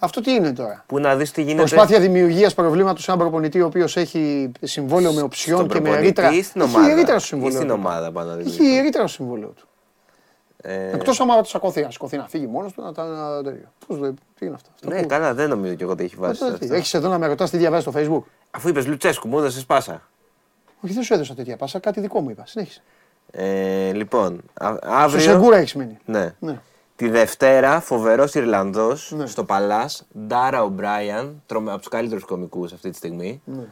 Αυτό 0.05 0.21
τι 0.21 0.31
είναι 0.33 0.53
τώρα; 0.53 0.85
Πού 0.87 0.99
να 0.99 1.17
δεις 1.17 1.31
τι 1.33 1.43
γίνεται. 1.43 1.59
Προσπάθεια 1.59 2.01
δημιουργίας 2.01 2.55
προβλήματος 2.55 3.03
σε 3.05 3.11
έναν 3.11 3.23
προπονητή 3.23 3.61
ο 3.61 3.67
οποίος 3.67 3.97
έχει 3.97 4.51
συμβόλαιο 4.63 5.13
με 5.13 5.23
οψιόν 5.23 5.57
στον 5.57 5.69
και 5.69 5.75
με 5.75 5.81
προπονητή 5.81 6.07
ρήτρα. 6.07 6.31
ή 6.33 6.43
στην 6.43 6.61
Έχει 6.61 6.77
ομάδα. 6.77 6.95
ρήτρα 6.95 7.19
στο 7.19 7.25
Ή 7.25 7.29
συμβόλαιο. 7.29 7.57
στην 7.57 7.69
του. 7.69 7.75
ομάδα 7.79 8.13
πάνω 8.13 8.31
να 8.31 8.37
δεις. 8.37 8.59
Έχει 8.59 8.81
ρήτρα 8.81 9.07
στο 9.07 9.17
συμβόλαιο 9.17 9.49
του. 9.49 9.67
Ε, 10.67 10.91
Εκτός 10.95 11.21
άμα 11.21 11.41
του 11.43 11.49
σακωθεί, 11.49 11.83
να 11.83 11.91
σηκωθεί 11.91 12.17
να 12.17 12.27
φύγει 12.29 12.47
μόνος 12.47 12.73
του, 12.73 12.83
να 12.83 12.93
τα. 12.93 13.05
να- 13.05 13.43
τέτοιο. 13.43 13.69
Πώς 13.87 13.99
δεν- 13.99 14.15
τι 14.39 14.47
είναι 14.47 14.55
αυτό. 14.55 14.69
αυτό 14.75 14.89
Ναι, 14.89 15.01
που- 15.03 15.07
καλά, 15.09 15.35
δεν 15.35 15.49
νομίζω 15.49 15.75
και 15.75 15.83
εγώ 15.83 15.93
ότι 15.93 16.05
έχει 16.05 16.17
βάσει. 16.19 16.45
αυτό 16.45 16.59
τι- 16.59 16.75
Έχεις 16.75 16.95
εδώ 16.95 17.09
να 17.09 17.19
με 17.19 17.27
ρωτάς 17.27 17.51
τι 17.51 17.57
διαβάζει 17.57 17.83
στο 17.83 17.93
facebook; 17.97 18.23
Αφού 18.51 18.69
είπες 18.69 18.87
Λουτσέσκου, 18.87 19.29
μου 19.29 19.39
έδωσες 19.39 19.65
πάσα. 19.65 20.03
Όχι, 20.81 20.95
δεν 20.95 21.03
σου 21.03 21.15
έδωσα 21.15 21.35
τέτοια 21.35 21.57
πάσα, 21.57 21.79
κάτι 21.79 22.01
δικό 22.01 22.21
μου 22.21 22.31
είπα. 22.31 22.43
Συνέχισε. 22.47 22.83
Ε, 23.31 23.93
λοιπόν, 23.93 24.41
α- 24.55 24.75
Στο 24.77 24.89
αύριο. 24.91 25.21
Σεγκούρα 25.23 25.57
έχεις 25.57 25.75
μείνει. 25.75 25.99
Ναι. 26.05 26.35
Ναι. 26.39 26.59
Τη 26.97 27.09
Δευτέρα, 27.09 27.81
φοβερός 27.81 28.35
Ιρλανδός 28.35 29.13
Ναι. 29.17 29.27
στο 29.27 29.45
Παλάς, 29.45 30.07
Ντάρα 30.27 30.63
Ομπράιαν, 30.63 31.43
από 31.55 31.79
τους 31.79 31.89
καλύτερους 31.89 32.25
κομικούς 32.25 32.73
αυτή 32.73 32.91
τη 32.91 32.97
στιγμή. 32.97 33.43
Ναι. 33.45 33.65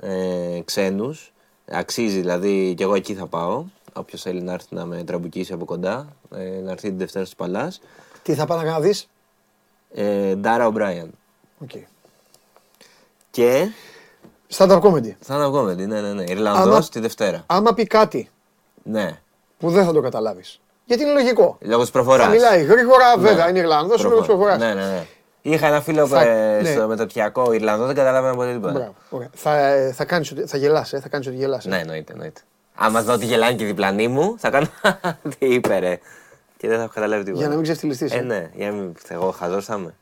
Ε, 0.00 0.60
Ξένους. 0.64 1.32
Αξίζει 1.70 2.18
δηλαδή, 2.20 2.74
και 2.76 2.82
εγώ 2.82 2.94
εκεί 2.94 3.14
θα 3.14 3.26
πάω. 3.26 3.64
Όποιος 3.92 4.22
θέλει 4.22 4.40
να 4.42 4.52
έρθει 4.52 4.74
να 4.74 4.84
με 4.84 5.02
τραμπουκίσει 5.04 5.52
από 5.52 5.64
κοντά, 5.64 6.08
ε, 6.34 6.60
να 6.60 6.70
έρθει 6.70 6.90
τη 6.90 6.96
Δευτέρα 6.96 7.24
στο 7.24 7.34
Παλάς. 7.36 7.80
Τι 8.22 8.34
θα 8.34 8.46
πάει 8.46 8.64
να 8.66 8.80
δεις; 8.80 9.08
Ε, 9.94 10.34
Ντάρα 10.34 10.66
Ομπράιαν. 10.66 11.10
Okay. 11.68 11.82
Και. 13.30 13.68
Stand-up 14.52 14.80
comedy. 14.80 15.10
Θα 15.20 15.36
να 15.36 15.48
βγω 15.48 15.62
ναι, 15.62 15.86
ναι, 15.86 16.00
ναι. 16.12 16.24
Ιρλανδός 16.28 16.66
Άμα- 16.74 16.88
τη 16.88 17.00
Δευτέρα. 17.00 17.42
Άμα 17.46 17.74
πει 17.74 17.86
κάτι 17.86 18.30
Ναι. 18.82 19.20
που 19.58 19.70
δεν 19.70 19.84
θα 19.84 19.92
το 19.92 20.00
καταλάβεις. 20.00 20.60
Γιατί 20.88 21.02
είναι 21.02 21.12
λογικό. 21.12 21.58
Λόγω 21.60 21.84
τη 21.84 21.90
προφοράς. 21.90 22.26
Θα 22.26 22.32
μιλάει 22.32 22.62
γρήγορα, 22.62 23.16
βέβαια 23.18 23.48
είναι 23.48 23.58
Ιρλανδός, 23.58 24.02
λόγω 24.02 24.20
τη 24.20 24.26
προφοράς. 24.26 24.58
Ναι, 24.58 24.74
ναι, 24.74 24.82
ναι. 24.86 25.06
Είχα 25.42 25.66
ένα 25.66 25.80
φίλο 25.80 26.06
Θα- 26.06 26.22
ε, 26.22 26.60
ναι. 26.62 26.70
στο 26.72 26.86
μεταπτυχιακό 26.88 27.52
Ιρλανδό, 27.52 27.86
δεν 27.86 27.94
καταλάβαινα 27.94 28.34
ποτέ 28.34 28.52
τίποτα. 28.52 28.72
Μπράβο. 28.72 28.94
Ωραία. 29.10 29.30
Θα, 29.34 29.56
ε, 29.58 29.92
θα, 29.92 30.04
κάνεις, 30.04 30.30
ότι- 30.30 30.46
θα 30.46 30.56
γελάς, 30.56 30.92
ε, 30.92 31.00
θα 31.00 31.08
κάνεις 31.08 31.26
ότι 31.26 31.36
γελάς. 31.36 31.66
ε. 31.66 31.68
Ναι, 31.68 31.78
εννοείται, 31.78 32.12
εννοείται. 32.12 32.40
Άμα 32.74 33.02
δω 33.02 33.12
ότι 33.12 33.24
γελάνε 33.24 33.54
και 33.54 33.64
οι 33.64 33.66
διπλανοί 33.66 34.08
μου, 34.08 34.34
θα 34.38 34.50
κάνω. 34.50 34.66
Τι 35.38 35.46
είπε, 35.54 35.78
ρε. 35.78 35.98
Και 36.56 36.68
δεν 36.68 36.76
θα 36.76 36.82
έχω 36.82 36.92
καταλάβει 36.94 37.22
τίποτα. 37.22 37.40
Για 37.40 37.48
να 37.48 37.54
μην 37.54 37.64
ξεφτυλιστείς. 37.64 38.12
Ε, 38.12 38.16
Ε, 38.16 38.20
ναι, 38.20 38.50
για 38.54 38.70
να 38.70 38.72
μην. 38.76 38.94
Εγώ 39.08 39.30
χαζός 39.30 39.64
θα 39.64 39.76
είμαι. 39.78 39.94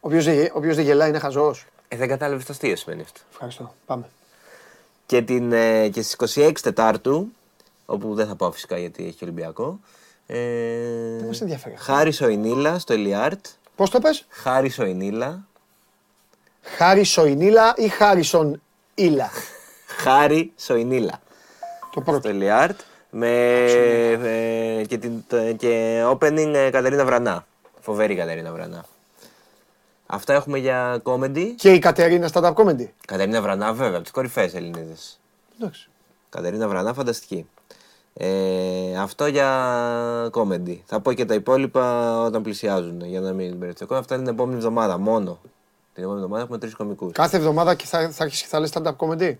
Όποιος, 0.00 0.24
δεν, 0.24 0.34
γε- 0.34 0.56
όποιος 0.56 0.76
δεν 0.76 0.84
γελάει 0.84 1.08
είναι 1.08 1.18
χαζός. 1.18 1.66
Ε, 1.88 1.96
δεν 1.96 2.08
κατάλαβες 2.08 2.44
το 2.44 2.52
αστείο 2.52 2.76
σημαίνει 2.76 3.02
αυτό. 3.02 3.20
Ευχαριστώ. 3.32 3.74
Πάμε. 3.86 4.04
Και, 5.06 5.22
την, 5.22 5.52
ε, 5.52 5.88
και 5.88 6.02
στις 6.02 6.12
26 6.36 6.52
Τετάρτου, 6.62 7.28
όπου 7.86 8.14
δεν 8.14 8.26
θα 8.26 8.34
πάω 8.34 8.50
φυσικά 8.52 8.78
γιατί 8.78 9.06
έχει 9.06 9.18
Ολυμπιακό. 9.22 9.78
Ε, 10.34 11.16
Δεν 11.18 11.26
μας 11.26 11.40
ενδιαφέρει. 11.40 11.74
Χάρη 11.78 12.10
Σοϊνίλα 12.10 12.78
στο 12.78 12.92
Ελιάρτ. 12.92 13.46
Πώς 13.76 13.90
το 13.90 13.98
πες, 13.98 14.24
Χάρη 14.28 14.68
Σοϊνίλα. 14.68 15.46
Χάρη 16.62 17.04
Σοϊνίλα 17.04 17.74
ή 17.76 17.88
Χάρισον 17.88 18.62
Ήλα; 18.94 19.30
Χάρη 19.86 20.52
Σοϊνίλα. 20.56 21.20
Το 21.80 21.86
Στο 21.90 22.00
πρώτο. 22.00 22.28
Ελιάρτ. 22.28 22.80
Με, 23.10 23.28
ε, 24.78 24.84
και, 24.84 24.98
την, 24.98 25.24
το- 25.28 25.52
και 25.52 26.02
opening 26.10 26.52
ε, 26.54 26.70
Κατερίνα 26.70 27.04
Βρανά. 27.04 27.46
Φοβερή 27.80 28.14
Κατερίνα 28.16 28.52
Βρανά. 28.52 28.84
Αυτά 30.06 30.32
έχουμε 30.34 30.58
για 30.58 31.00
comedy. 31.04 31.46
Και 31.56 31.72
η 31.72 31.78
Κατερίνα 31.78 32.30
stand-up 32.32 32.54
comedy. 32.54 32.86
Κατερίνα 33.06 33.42
Βρανά, 33.42 33.72
βέβαια, 33.72 33.94
από 33.94 34.02
τις 34.02 34.10
κορυφαίες 34.12 34.54
Ελληνίδες. 34.54 35.20
Εντάξει. 35.60 35.88
Κατερίνα 36.28 36.68
Βρανά, 36.68 36.92
φανταστική. 36.94 37.46
Ε, 38.14 38.96
αυτό 38.98 39.26
για 39.26 40.30
comedy. 40.32 40.78
Θα 40.84 41.00
πω 41.00 41.12
και 41.12 41.24
τα 41.24 41.34
υπόλοιπα 41.34 42.18
όταν 42.24 42.42
πλησιάζουν 42.42 43.00
για 43.04 43.20
να 43.20 43.32
μην 43.32 43.56
μπερδευτώ. 43.56 43.94
Αυτά 43.94 44.14
είναι 44.14 44.24
την 44.24 44.32
επόμενη 44.32 44.56
εβδομάδα 44.56 44.98
μόνο. 44.98 45.38
Την 45.94 46.02
επόμενη 46.02 46.20
εβδομάδα 46.20 46.42
έχουμε 46.42 46.58
τρεις 46.58 46.74
κομικούς. 46.74 47.12
Κάθε 47.12 47.36
εβδομάδα 47.36 47.74
και 47.74 47.86
θα, 47.86 48.10
θα 48.10 48.22
αρχίσει 48.24 48.42
και 48.42 48.48
θα 48.48 48.60
λες 48.60 48.70
stand-up 48.74 48.96
comedy; 48.96 49.34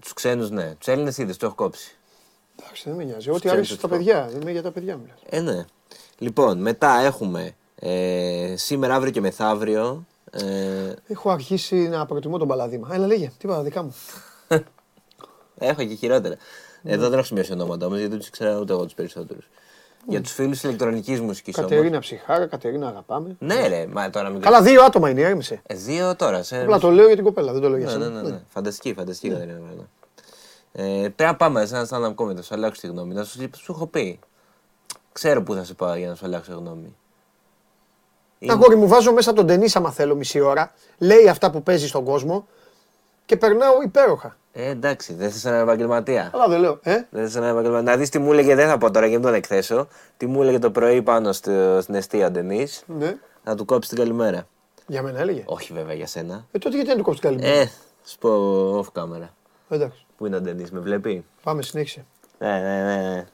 Τους 0.00 0.12
ξένους, 0.12 0.50
ναι. 0.50 0.74
Τους 0.78 0.88
Έλληνες 0.88 1.18
είδες, 1.18 1.36
το 1.36 1.46
έχω 1.46 1.54
κόψει. 1.54 1.96
Εντάξει, 2.60 2.82
δεν 2.88 2.94
με 2.98 3.04
νοιάζει. 3.04 3.30
Ό,τι 3.30 3.38
ξέρεις 3.38 3.56
αρέσει 3.56 3.72
ότι 3.72 3.80
στα 3.80 3.88
το- 3.88 3.96
παιδιά. 3.96 4.30
Είμαι 4.40 4.50
για 4.50 4.62
τα 4.62 4.70
παιδιά 4.70 4.96
μου. 4.96 5.02
λες. 5.06 5.16
Ε, 5.28 5.40
ναι. 5.40 5.64
Λοιπόν, 6.18 6.58
μετά 6.58 7.00
έχουμε 7.00 7.54
ε, 7.74 8.54
σήμερα, 8.56 8.94
αύριο 8.94 9.12
και 9.12 9.20
μεθαύριο. 9.20 10.04
Ε, 10.30 10.42
Έχω 11.08 11.30
αρχίσει 11.30 11.76
να 11.76 12.06
προτιμώ 12.06 12.38
τον 12.38 12.48
Παλαδίμα. 12.48 12.88
Έλα, 12.92 13.06
λέγε. 13.06 13.26
Τι 13.26 13.46
είπα, 13.48 13.62
δικά 13.62 13.82
μου. 13.82 13.94
έχω 15.58 15.84
και 15.84 15.94
χειρότερα. 15.94 16.36
Εδώ 16.86 17.08
δεν 17.08 17.18
έχω 17.18 17.26
σημειώσει 17.26 17.52
ονόματα 17.52 17.86
όμως, 17.86 17.98
γιατί 17.98 18.16
τους 18.16 18.30
ξέρω 18.30 18.58
ούτε 18.60 18.72
εγώ 18.72 18.84
τους 18.84 18.94
περισσότερους. 18.94 19.48
Για 20.08 20.20
τους 20.20 20.32
φίλους 20.32 20.62
ηλεκτρονικής 20.62 21.20
μουσικής 21.20 21.58
όμως. 21.58 21.70
Κατερίνα 21.70 21.98
Ψυχάρα, 21.98 22.46
Κατερίνα 22.46 22.88
Αγαπάμε. 22.88 23.36
Ναι, 23.38 23.66
ρε, 23.68 23.86
μα 23.86 24.10
τώρα 24.10 24.28
μην 24.28 24.40
Καλά, 24.40 24.62
δύο 24.62 24.82
άτομα 24.82 25.10
είναι, 25.10 25.20
ήρμησε. 25.20 25.60
Ε, 25.66 25.74
δύο 25.74 26.16
τώρα. 26.16 26.42
Σε... 26.42 26.60
Απλά 26.62 26.78
το 26.78 26.90
λέω 26.90 27.06
για 27.06 27.14
την 27.14 27.24
κοπέλα, 27.24 27.52
δεν 27.52 27.62
το 27.62 27.68
λέω 27.68 27.76
για 27.78 27.86
Ναι, 27.86 27.92
σένα. 27.92 28.08
ναι, 28.08 28.20
ναι, 28.20 28.28
ναι. 28.28 28.40
Φανταστική, 28.48 28.94
φανταστική 28.94 29.32
Κατερίνα 29.32 29.58
Βρανά. 29.66 29.88
Ε, 30.72 31.08
πρέπει 31.08 31.22
να 31.30 31.36
πάμε 31.36 31.66
σε 31.66 31.76
ένα 31.76 31.86
stand-up 31.90 32.14
comedy, 32.24 32.34
θα 32.36 32.42
σου 32.42 32.54
αλλάξω 32.54 32.80
τη 32.80 32.86
γνώμη. 32.86 33.14
Να 33.14 33.24
σου, 33.24 33.38
σου 33.56 33.72
έχω 33.72 33.86
πει. 33.86 34.18
Ξέρω 35.12 35.42
πού 35.42 35.54
θα 35.54 35.64
σε 35.64 35.74
πάω 35.74 35.94
για 35.94 36.08
να 36.08 36.14
σου 36.14 36.24
αλλάξω 36.26 36.52
γνώμη. 36.54 36.96
Είναι- 38.38 38.52
Αγόρι 38.52 38.76
μου, 38.76 38.88
βάζω 38.88 39.12
μέσα 39.12 39.32
τον 39.32 39.46
ταινί 39.46 39.68
άμα 39.74 39.90
θέλω 39.90 40.14
μισή 40.14 40.40
ώρα. 40.40 40.72
Λέει 40.98 41.28
αυτά 41.28 41.50
που 41.50 41.62
παίζει 41.62 41.86
στον 41.88 42.04
κόσμο 42.04 42.46
και 43.26 43.36
περνάω 43.36 43.82
υπέροχα. 43.82 44.36
Ε, 44.52 44.68
εντάξει, 44.68 45.14
δεν 45.14 45.30
θες 45.30 45.44
έναν 45.44 45.60
επαγγελματία. 45.60 46.30
Αλλά 46.34 46.48
δεν 46.48 46.60
λέω. 46.60 46.78
Ε; 46.82 46.94
Δεν 47.10 47.24
θες 47.24 47.34
έναν 47.36 47.50
επαγγελματία. 47.50 47.90
Να 47.90 47.96
δεις 47.96 48.08
τι 48.08 48.18
μου 48.18 48.32
έλεγε, 48.32 48.54
δεν 48.54 48.68
θα 48.68 48.78
πω 48.78 48.90
τώρα 48.90 49.06
για 49.06 49.18
να 49.18 49.22
μην 49.22 49.32
τον 49.32 49.34
εκθέσω. 49.34 49.88
Τι 50.16 50.26
μου 50.26 50.42
έλεγε 50.42 50.58
το 50.58 50.70
πρωί 50.70 51.02
πάνω 51.02 51.32
στο, 51.32 51.78
στην 51.82 51.94
αιστεία 51.94 52.30
Ντενής. 52.30 52.82
Ναι. 52.86 53.16
Να 53.44 53.56
του 53.56 53.64
κόψεις 53.64 53.92
την 53.92 53.98
καλημέρα. 53.98 54.46
Για 54.86 55.02
μένα 55.02 55.20
έλεγε. 55.20 55.42
Όχι 55.46 55.72
βέβαια 55.72 55.94
για 55.94 56.06
σένα. 56.06 56.46
Ε, 56.52 56.58
τότε 56.58 56.74
γιατί 56.74 56.88
δεν 56.88 56.98
του 56.98 57.04
κόψεις 57.04 57.22
καλή 57.22 57.38
Ε, 57.42 57.66
σου 58.04 58.18
πω 58.18 58.30
off 58.78 59.00
camera. 59.00 59.28
Εντάξει. 59.68 60.06
Πού 60.16 60.26
είναι 60.26 60.36
ο 60.36 60.40
Ντενής, 60.40 60.70
με 60.70 60.80
βλέπει; 60.80 61.24
Πάμε, 61.42 61.62
συνέχισε. 61.62 62.04
Ναι, 62.38 62.48
ναι, 62.60 62.82
ναι. 62.84 63.08
ναι. 63.12 63.26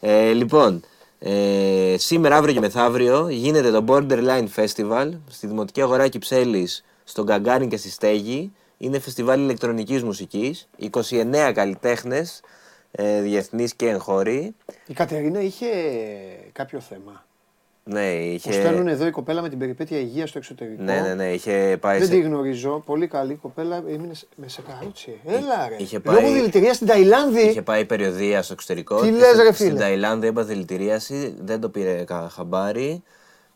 Ε, 0.00 0.32
λοιπόν, 0.32 0.82
ε, 1.18 1.94
σήμερα, 1.98 2.36
αύριο 2.36 2.54
και 2.54 2.60
μεθαύριο 2.60 3.28
γίνεται 3.28 3.70
το 3.70 3.84
Borderline 3.88 4.46
Festival 4.56 5.10
στη 5.28 5.46
Δημοτική 5.46 5.82
Αγορά 5.82 6.08
Κυψέλης, 6.08 6.84
στον 7.04 7.26
Καγκάριν 7.26 7.68
και 7.68 7.76
στη 7.76 7.90
Στέγη. 7.90 8.52
Είναι 8.84 8.98
φεστιβάλ 8.98 9.40
ηλεκτρονικής 9.40 10.02
μουσικής. 10.02 10.68
29 10.78 11.52
καλλιτέχνες, 11.54 12.40
ε, 12.90 13.20
διεθνείς 13.20 13.74
και 13.74 13.88
εγχώροι. 13.88 14.54
Η 14.86 14.92
Κατερίνα 14.94 15.40
είχε 15.40 15.66
κάποιο 16.52 16.80
θέμα. 16.80 17.24
Ναι, 17.84 18.00
Μου 18.14 18.32
είχε... 18.32 18.52
στέλνουν 18.52 18.88
εδώ 18.88 19.06
η 19.06 19.10
κοπέλα 19.10 19.42
με 19.42 19.48
την 19.48 19.58
περιπέτεια 19.58 19.98
υγείας 19.98 20.28
στο 20.28 20.38
εξωτερικό. 20.38 20.82
Ναι, 20.82 21.00
ναι, 21.00 21.14
ναι, 21.14 21.32
είχε 21.32 21.76
πάει 21.80 21.98
Δεν 21.98 22.06
σε... 22.06 22.12
τη 22.12 22.20
γνωρίζω. 22.20 22.82
Πολύ 22.86 23.06
καλή 23.06 23.34
κοπέλα. 23.34 23.76
Έμεινε 23.88 24.14
σε- 24.14 24.26
με 24.36 24.48
σε 24.48 24.62
καρότσι. 24.62 25.20
Έλα 25.26 25.68
ρε. 25.68 25.76
είχε 25.78 26.00
Λόγω 26.04 26.20
πάει- 26.20 26.32
δηλητηρίας 26.32 26.74
στην 26.76 26.86
Ταϊλάνδη. 26.88 27.40
Είχε 27.40 27.62
πάει 27.62 27.84
περιοδία 27.84 28.42
στο 28.42 28.52
εξωτερικό. 28.52 29.00
Τι 29.00 29.06
και 29.06 29.12
λες, 29.16 29.26
στην- 29.28 29.42
ρε, 29.42 29.52
φίλε; 29.52 29.68
Στην 29.68 29.80
Ταϊλάνδη 29.80 30.26
έπαθε 30.26 30.52
δηλητηρίαση, 30.52 31.34
δεν 31.40 31.60
το 31.60 31.68
πήρε 31.68 32.04
κα- 32.04 32.28
χαμπάρι. 32.32 33.02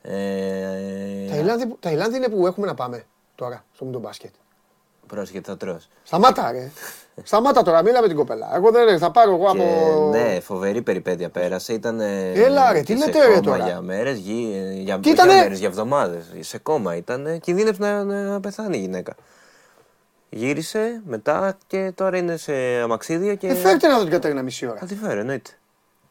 Ε, 0.03 1.29
Ταϊλάνδη, 1.31 1.67
που- 1.67 1.77
Ταϊλάνδη 1.81 2.17
είναι 2.17 2.29
που 2.29 2.47
έχουμε 2.47 2.67
να 2.67 2.75
πάμε 2.75 3.05
τώρα 3.35 3.65
στο 3.75 3.85
μου 3.85 3.99
μπάσκετ. 3.99 4.31
Πρόσεχε, 5.07 5.41
θα 5.45 5.57
τρως. 5.57 5.89
Σταμάτα 6.03 6.53
ρε. 6.53 6.71
Σταμάτα 7.23 7.63
τώρα, 7.63 7.83
μίλα 7.83 8.01
με 8.01 8.07
την 8.07 8.17
κοπέλα. 8.17 8.57
Εγώ 8.57 8.71
δεν 8.71 8.99
θα 8.99 9.11
πάρω 9.11 9.31
εγώ 9.31 9.53
Και, 9.53 9.63
από. 9.63 10.09
ναι, 10.11 10.41
φοβερή 10.41 10.83
περιπέτεια 10.83 11.29
πέρασε. 11.29 11.73
Ήταν. 11.73 12.01
Έλα, 12.35 12.73
ρε, 12.73 12.81
τι 12.81 12.97
λέτε, 12.97 13.27
ρε, 13.27 13.41
τώρα; 13.41 13.65
Για 13.65 13.81
μέρες, 13.81 14.19
για, 14.19 14.39
Τι 14.63 14.81
για, 14.81 15.01
ήτανε; 15.05 15.35
μέρες, 15.35 15.59
για 15.59 15.69
εβδομάδες. 15.69 16.25
Σε 16.41 16.59
κόμμα 16.59 16.97
ήταν. 16.97 17.41
Κινδύνευσε 17.41 17.83
να, 17.83 18.05
να 18.05 18.41
πεθάνει 18.41 18.77
η 18.77 18.81
γυναίκα. 18.81 19.15
Γύρισε 20.29 21.01
μετά 21.07 21.57
και 21.67 21.93
τώρα 21.95 22.17
είναι 22.17 22.37
σε 22.37 22.53
αμαξίδιο 22.83 23.35
και. 23.35 23.47
Ε, 23.47 23.55
φέρτε 23.55 23.89
να 23.89 23.97
δω 23.97 24.03
την 24.03 24.13
Κατερίνα 24.13 24.43
μισή 24.43 24.67
ώρα. 24.67 24.79
Θα 24.79 24.87
τη 24.87 24.95
φέρω, 24.95 25.21
εννοείται. 25.21 25.51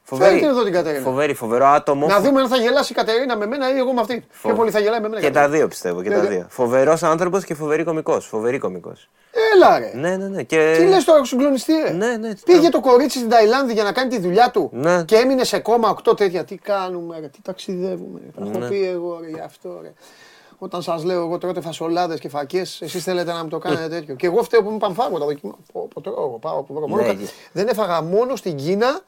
Φέρτε 0.08 0.46
εδώ 0.46 0.64
την 0.64 0.74
Κατερίνα. 0.74 1.04
Φοβερή, 1.04 1.34
φοβερό 1.34 1.66
άτομο. 1.66 2.08
Να 2.08 2.20
δούμε 2.22 2.42
αν 2.42 2.48
θα 2.48 2.58
γελάσει 2.58 2.92
η 2.92 2.96
Κατερίνα 2.96 3.38
με 3.38 3.46
μένα 3.46 3.76
ή 3.76 3.78
εγώ 3.78 3.94
με 3.94 4.02
αυτή. 4.02 4.26
Φο- 4.30 4.48
Πιο 4.50 4.58
πολύ 4.58 4.72
θα 4.72 4.80
γελάει 4.80 5.00
με 5.00 5.08
μένα. 5.08 5.20
η 5.22 5.24
Και 5.24 5.32
τα 5.32 5.34
Κατερίνα. 5.34 5.58
δύο 5.58 5.68
πιστεύω. 5.68 6.02
Και 6.02 6.10
Ναι, 6.10 6.16
τα 6.16 6.22
ναι. 6.22 6.28
δύο. 6.30 6.46
Φοβερός 6.50 7.04
άνθρωπος 7.04 7.44
και 7.46 7.54
φοβερή 7.54 7.84
κωμικός. 7.84 8.26
Φοβερή 8.26 8.58
κωμικός. 8.58 9.10
Έλα 9.54 9.80
ρε. 9.80 9.92
Ναι, 9.96 10.16
ναι, 10.18 10.28
ναι. 10.28 10.44
Και... 10.44 10.76
Τι 10.78 10.86
λες 10.86 11.04
τώρα, 11.04 11.26
συγκλονιστή 11.26 11.74
ρε. 11.86 11.92
Ναι, 11.92 12.18
ναι. 12.18 12.34
Πήγε 12.46 12.70
το 12.70 12.80
κορίτσι 12.80 13.18
στην 13.18 13.30
Ταϊλάνδη 13.30 13.74
για 13.74 13.84
να 13.84 13.92
κάνει 13.92 14.10
τη 14.10 14.20
δουλειά 14.20 14.50
του 14.52 14.70
Ναι. 14.74 15.04
και 15.04 15.16
έμεινε 15.16 15.44
σε 15.44 15.60
κόμμα 15.60 15.96
8 16.10 16.18
τέτοια. 16.18 16.44
Τι 16.44 16.56
κάνουμε, 16.58 17.20
ρε, 17.20 17.28
τι 17.28 17.42
ταξιδεύουμε. 17.42 18.20
Ρε. 18.24 18.42
Τα 18.44 18.50
έχω 18.50 18.60
Ναι. 18.60 18.68
πει 18.68 18.86
εγώ 18.88 19.20
ρε, 19.22 19.28
γι' 19.30 19.40
αυτό. 19.46 19.80
Ρε. 19.82 19.94
Όταν 20.58 20.82
σας 20.82 21.04
λέω, 21.04 21.22
εγώ 21.22 21.38
τρώτε 21.38 21.62
φασολάδες 21.62 22.20
και 22.20 22.30
φακές, 22.30 22.82
εσείς 22.82 23.04
θέλετε 23.04 23.32
να 23.32 23.44
μου 23.44 23.50
το 23.50 23.58
κάνετε 23.58 23.88
τέτοιο. 23.88 24.16
Και 24.16 24.26
εγώ 24.26 24.44
φταίω 24.44 24.64
που 24.64 24.70
μην 24.70 24.80
πανφάγω 24.80 25.20
τα 25.20 25.26
δοκιμάω. 25.26 25.56
Πω, 25.74 25.88
πω, 25.94 26.02
τρώω, 26.02 26.14
εγώ, 26.18 26.38
πάω, 26.42 26.64
πω, 26.64 26.74
μόνο 26.74 26.96
Ναι, 27.02 27.08
κα- 27.08 27.14
και- 27.14 27.28
Δεν 27.52 27.68
έφαγα 27.68 28.02
μόνο 28.02 28.36
στην 28.36 28.56
Κίνα, 28.56 29.00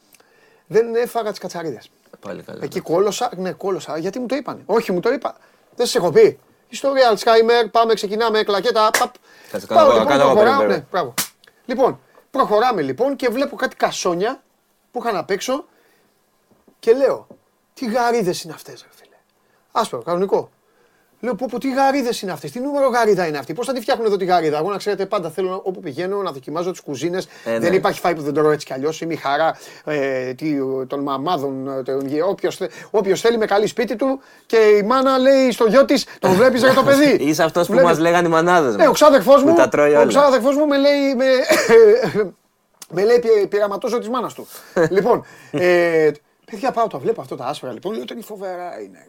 δεν 0.68 0.96
έφαγα 0.96 1.30
τις 1.30 1.40
κατσαρίδες. 1.40 1.90
Πάλι 2.20 2.42
καλά. 2.42 2.60
Εκεί 2.64 2.80
κόλωσα, 2.80 3.30
ναι, 3.36 3.52
κόλωσα. 3.52 3.98
Γιατί 3.98 4.20
μου 4.20 4.26
το 4.26 4.36
είπαν. 4.36 4.64
Όχι, 4.66 4.92
μου 4.92 5.00
το 5.00 5.12
είπα. 5.12 5.38
Δεν 5.76 5.86
σας 5.86 5.96
έχω 5.96 6.12
πει. 6.12 6.40
Ιστορία 6.70 7.14
Alzheimer, 7.14 7.72
πάμε, 7.72 7.94
ξεκινάμε, 7.94 8.44
κλακέτα. 8.44 8.90
Παπ. 9.00 9.14
Κάτσε, 9.52 9.68
κάνω 9.68 9.82
Πάω, 9.82 9.90
εγώ, 9.90 10.00
λοιπόν, 10.00 10.08
κάνω 10.08 10.22
εγώ 10.24 10.32
προχωράω, 10.32 10.58
πριν, 10.58 10.68
ναι, 10.68 10.74
βέβαια. 10.74 10.88
μπράβο. 10.92 11.14
Λοιπόν, 11.66 12.00
προχωράμε 12.32 12.82
λοιπόν 12.82 13.16
και 13.16 13.30
βλέπω 13.30 13.56
κάτι 13.56 13.76
κασόνια 13.76 14.44
που 14.92 15.00
είχαν 15.00 15.16
απ' 15.16 15.30
έξω 15.30 15.66
και 16.80 16.94
λέω, 16.94 17.28
τι 17.74 17.86
γαρίδες 17.86 18.44
είναι 18.44 18.54
αυτές, 18.54 18.82
ρε 18.82 18.88
φίλε. 18.92 19.16
Άσπρο, 19.72 20.02
κανονικό. 20.02 20.50
Λέω, 21.20 21.36
πω, 21.36 21.46
πω, 21.52 21.60
τι 21.60 21.74
γαρίδες 21.74 22.22
είναι 22.22 22.32
αυτές, 22.32 22.52
τι 22.52 22.60
νούμερο 22.60 22.88
γαρίδα 22.88 23.28
είναι 23.28 23.38
αυτή, 23.38 23.54
πώς 23.54 23.66
θα 23.66 23.74
τη 23.74 23.82
φτιάχνουν 23.82 24.06
εδώ 24.06 24.18
τη 24.18 24.26
γαρίδα; 24.26 24.58
Εγώ 24.58 24.70
να 24.72 24.78
ξέρετε, 24.78 25.06
πάντα 25.06 25.30
θέλω 25.30 25.50
να- 25.50 25.56
όπου 25.56 25.80
πηγαίνω 25.80 26.22
να 26.22 26.32
δοκιμάζω 26.32 26.72
τις 26.72 26.80
κουζίνες. 26.82 27.28
Ε, 27.46 27.60
Δεν 27.60 27.70
ναι. 27.70 27.76
υπάρχει 27.76 28.00
φάι 28.00 28.16
που 28.16 28.22
δεν 28.22 28.34
τρώω 28.34 28.52
έτσι 28.52 28.66
κι 28.66 28.74
αλλιώς. 28.74 29.02
Είμαι 29.02 29.14
η 29.14 29.16
χαρά 29.16 29.58
ε, 29.86 30.34
τι, 30.34 30.56
των 30.88 31.00
μαμάδων. 31.00 31.68
ε, 31.80 31.84
των- 31.84 32.08
Όποιος, 32.30 32.56
θε- 32.56 32.72
όποιος 32.92 33.22
θέλει 33.22 33.38
με 33.38 33.46
καλή 33.46 33.68
σπίτι 33.68 33.96
του 33.96 34.20
και 34.46 34.58
η 34.58 34.84
μάνα 34.84 35.18
λέει 35.18 35.52
στο 35.52 35.66
γιο 35.68 35.86
της, 35.86 36.06
τον 36.20 36.32
βλέπεις 36.32 36.62
για 36.62 36.74
το 36.74 36.84
παιδί. 36.84 37.10
Είσαι 37.30 37.44
αυτός 37.44 37.66
που 37.68 37.72
Βλέπεις. 37.74 37.90
μας 37.92 38.00
λέγανε 38.00 38.28
οι 38.28 38.32
μανάδες. 38.32 38.76
Ναι, 38.76 38.88
ο 38.88 38.92
ξάδερφός 38.92 39.44
μου, 39.44 39.54
τα 39.56 39.70
τρώει 39.70 39.94
ο 39.94 39.98
όλα. 40.00 40.08
ξάδερφός 40.08 40.56
μου 40.56 40.68
με 40.68 40.78
λέει, 40.78 41.16
με, 41.16 41.26
με 42.96 43.04
λέει 43.04 43.20
πει- 43.20 43.48
πειραματόζω 43.48 44.00
της 44.00 44.10
μάνας 44.10 44.34
του. 44.34 44.48
λοιπόν, 44.96 45.26
ε, 45.52 46.12
παιδιά 46.52 46.72
πάω, 46.72 46.88
το 46.88 47.00
βλέπω 47.00 47.22
αυτό 47.22 47.36
τα 47.36 47.46
άσπρα 47.46 47.72
λοιπόν, 47.72 47.94
λέω 47.96 48.06
τι 48.06 48.22
φοβερά 48.22 48.82
είναι. 48.86 49.08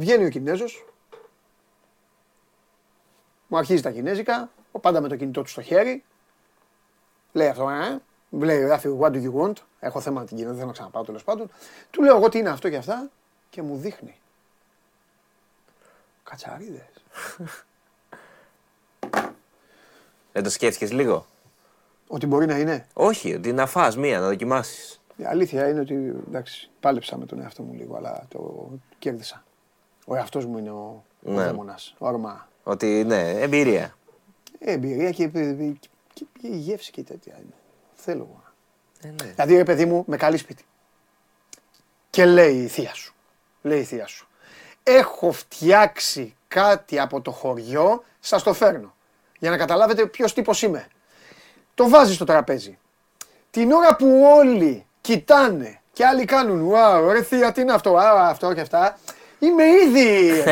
Βγαίνει 0.00 0.24
ο 0.24 0.28
Κινέζος, 0.28 0.84
μου 3.46 3.58
αρχίζει 3.58 3.82
τα 3.82 3.90
κινέζικα, 3.90 4.50
ο 4.72 4.78
πάντα 4.78 5.00
με 5.00 5.08
το 5.08 5.16
κινητό 5.16 5.42
του 5.42 5.48
στο 5.48 5.62
χέρι, 5.62 6.04
λέει 7.32 7.48
αυτό, 7.48 7.70
ε, 7.70 8.00
λέει, 8.30 8.60
γράφει 8.60 8.96
what 9.00 9.10
do 9.10 9.22
you 9.22 9.32
want, 9.32 9.52
έχω 9.80 10.00
θέμα 10.00 10.20
με 10.20 10.26
την 10.26 10.36
Κίνα, 10.36 10.48
δεν 10.48 10.56
θέλω 10.56 10.66
να 10.66 10.72
ξαναπάω 10.72 11.04
τέλος 11.04 11.24
πάντων. 11.24 11.50
Του 11.90 12.02
λέω 12.02 12.16
εγώ 12.16 12.28
τι 12.28 12.38
είναι 12.38 12.48
αυτό 12.48 12.68
και 12.68 12.76
αυτά 12.76 13.10
και 13.50 13.62
μου 13.62 13.76
δείχνει. 13.76 14.14
Κατσαρίδες. 16.22 17.04
Δεν 20.32 20.42
το 20.42 20.50
σκέφτηκες 20.50 20.92
λίγο; 20.92 21.26
Ότι 22.06 22.26
μπορεί 22.26 22.46
να 22.46 22.58
είναι. 22.58 22.86
Όχι, 22.92 23.34
ότι 23.34 23.52
να 23.52 23.66
φας 23.66 23.96
μία, 23.96 24.20
να 24.20 24.26
δοκιμάσεις. 24.26 25.00
Η 25.16 25.24
αλήθεια 25.24 25.68
είναι 25.68 25.80
ότι 25.80 25.94
εντάξει, 26.28 26.70
πάλεψα 26.80 27.16
με 27.16 27.26
τον 27.26 27.40
εαυτό 27.40 27.62
μου 27.62 27.72
λίγο, 27.72 27.96
αλλά 27.96 28.26
το 28.28 28.70
κέρδισα. 28.98 29.44
Ο 30.10 30.16
εαυτός 30.16 30.46
μου 30.46 30.58
είναι 30.58 30.70
ο, 30.70 31.04
ο 31.26 31.30
Ναι. 31.30 31.34
δαίμονας, 31.34 31.94
όρμα. 31.98 32.48
Ότι 32.62 33.04
ναι, 33.06 33.30
εμπειρία. 33.30 33.94
Ε, 34.58 34.72
εμπειρία 34.72 35.10
και, 35.10 35.26
και, 35.28 36.24
και 36.40 36.46
η 36.46 36.56
γεύση 36.56 36.90
και 36.90 37.02
τέτοια 37.02 37.34
είναι. 37.36 37.54
Θέλω 37.94 38.28
εγώ. 38.30 38.42
Ε, 39.00 39.22
ναι. 39.22 39.30
Δηλαδή, 39.32 39.56
ρε 39.56 39.64
παιδί 39.64 39.84
μου, 39.84 40.04
με 40.06 40.16
καλή 40.16 40.36
σπίτι. 40.36 40.64
Και 42.10 42.24
λέει 42.24 42.56
η 42.62 42.66
θεία 42.66 42.94
σου. 42.94 43.14
Λέει 43.62 43.80
η 43.80 43.84
θεία 43.84 44.06
σου. 44.06 44.28
Έχω 44.82 45.32
φτιάξει 45.32 46.34
κάτι 46.48 46.98
από 46.98 47.20
το 47.20 47.30
χωριό, 47.30 48.04
σας 48.20 48.42
το 48.42 48.52
φέρνω. 48.52 48.94
Για 49.38 49.50
να 49.50 49.56
καταλάβετε 49.56 50.06
ποιος 50.06 50.32
τύπος 50.34 50.62
είμαι. 50.62 50.86
το 51.74 51.88
βάζει 51.88 52.14
στο 52.14 52.24
τραπέζι. 52.24 52.78
Την 53.50 53.72
ώρα 53.72 53.96
που 53.96 54.22
όλοι 54.36 54.86
κοιτάνε 55.00 55.80
και 55.92 56.04
άλλοι 56.06 56.24
κάνουν 56.24 56.72
«Wow, 56.72 57.08
ρε 57.12 57.22
θεία, 57.22 57.52
τι 57.52 57.60
είναι 57.60 57.72
αυτό, 57.72 57.96
α, 57.96 58.28
αυτό 58.28 58.54
και 58.54 58.60
αυτά», 58.60 58.98
είμαι 59.40 59.64
ήδη... 59.86 60.42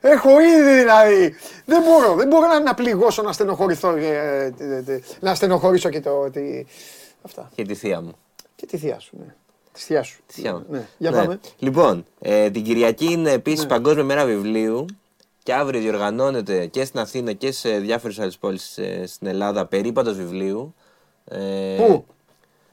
Έχω 0.00 0.40
ήδη 0.40 0.78
δηλαδή. 0.78 1.34
Δεν 1.64 1.82
μπορώ, 1.82 2.14
δεν 2.14 2.28
μπορώ 2.28 2.46
να, 2.46 2.60
να 2.60 2.74
πληγώσω 2.74 3.22
να 3.22 3.32
στενοχωρηθώ, 3.32 3.96
ε, 3.96 4.54
ε, 4.58 4.92
ε, 4.92 5.00
να 5.20 5.34
στενοχωρήσω 5.34 5.88
και 5.88 6.00
το... 6.00 6.30
Τι... 6.30 6.64
Αυτά. 7.22 7.50
Και 7.54 7.64
τη 7.64 7.74
θεία 7.74 8.00
μου. 8.00 8.12
Και 8.56 8.66
τη 8.66 8.76
θεία 8.78 8.98
σου, 8.98 9.16
ναι. 9.18 9.34
Τη 9.72 9.80
θεία 9.80 10.02
σου. 10.02 10.20
Τη 10.26 10.32
θεία 10.40 10.52
μου. 10.52 10.64
Ναι. 10.68 10.86
Για 10.98 11.10
Ναι. 11.10 11.16
πάμε. 11.16 11.40
Λοιπόν, 11.58 12.04
ε, 12.20 12.50
την 12.50 12.62
Κυριακή 12.62 13.12
είναι 13.12 13.30
επίσης 13.30 13.62
Ναι. 13.62 13.68
Παγκόσμια 13.68 14.04
Μέρα 14.04 14.24
Βιβλίου 14.24 14.86
και 15.42 15.54
αύριο 15.54 15.80
διοργανώνεται 15.80 16.66
και 16.66 16.84
στην 16.84 17.00
Αθήνα 17.00 17.32
και 17.32 17.52
σε 17.52 17.78
διάφορες 17.78 18.18
άλλες 18.18 18.38
πόλεις 18.38 18.78
στην 19.04 19.26
Ελλάδα 19.26 19.66
περίπατος 19.66 20.16
βιβλίου. 20.16 20.74
Ε, 21.24 21.76
Πού; 21.76 22.06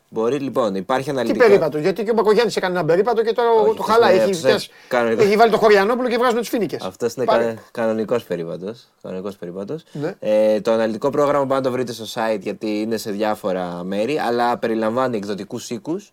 Μπορεί 0.10 0.38
λοιπόν, 0.40 0.76
υπάρχει 0.76 1.06
Τι 1.06 1.12
αναλυτικά. 1.12 1.46
περίπατο, 1.46 1.78
γιατί 1.78 2.04
και 2.04 2.10
ο 2.10 2.14
Μπακογιάννης 2.14 2.56
έκανε 2.56 2.78
ένα 2.78 2.86
περίπατο 2.86 3.24
και 3.24 3.34
τώρα 3.34 3.50
Όχι, 3.50 3.64
το 3.66 3.72
αυτός 3.72 3.86
χαλάει. 3.86 4.14
είναι- 4.14 4.24
Έχει, 4.24 4.32
αυτός 4.32 4.42
είναι 4.44 4.52
πιάσει- 4.52 4.72
κανονικό. 4.88 5.24
έχει 5.24 5.36
βάλει 5.36 5.52
το 5.52 5.58
Χωριανόπουλο 5.58 6.08
και 6.08 6.18
βγάζουν 6.18 6.40
τις 6.40 6.50
φίνικε. 6.50 6.78
Αυτός 6.82 7.14
είναι 7.14 7.26
κα, 7.26 7.54
κανονικός 7.72 8.24
περίπατος. 8.24 8.88
Κανονικός 9.02 9.36
περίπατος. 9.36 9.84
Ναι. 9.92 10.16
Ε, 10.20 10.62
το 10.62 10.72
αναλυτικό 10.72 11.10
πρόγραμμα 11.10 11.46
μπορεί 11.46 11.60
να 11.60 11.66
το 11.66 11.72
βρείτε 11.72 11.92
στο 11.94 12.06
site 12.14 12.40
γιατί 12.40 12.80
είναι 12.82 12.98
σε 12.98 13.12
διάφορα 13.12 13.84
μέρη, 13.84 14.18
αλλά 14.20 14.58
περιλαμβάνει 14.58 15.18
εκδοτικούς 15.18 15.70
οίκους, 15.70 16.12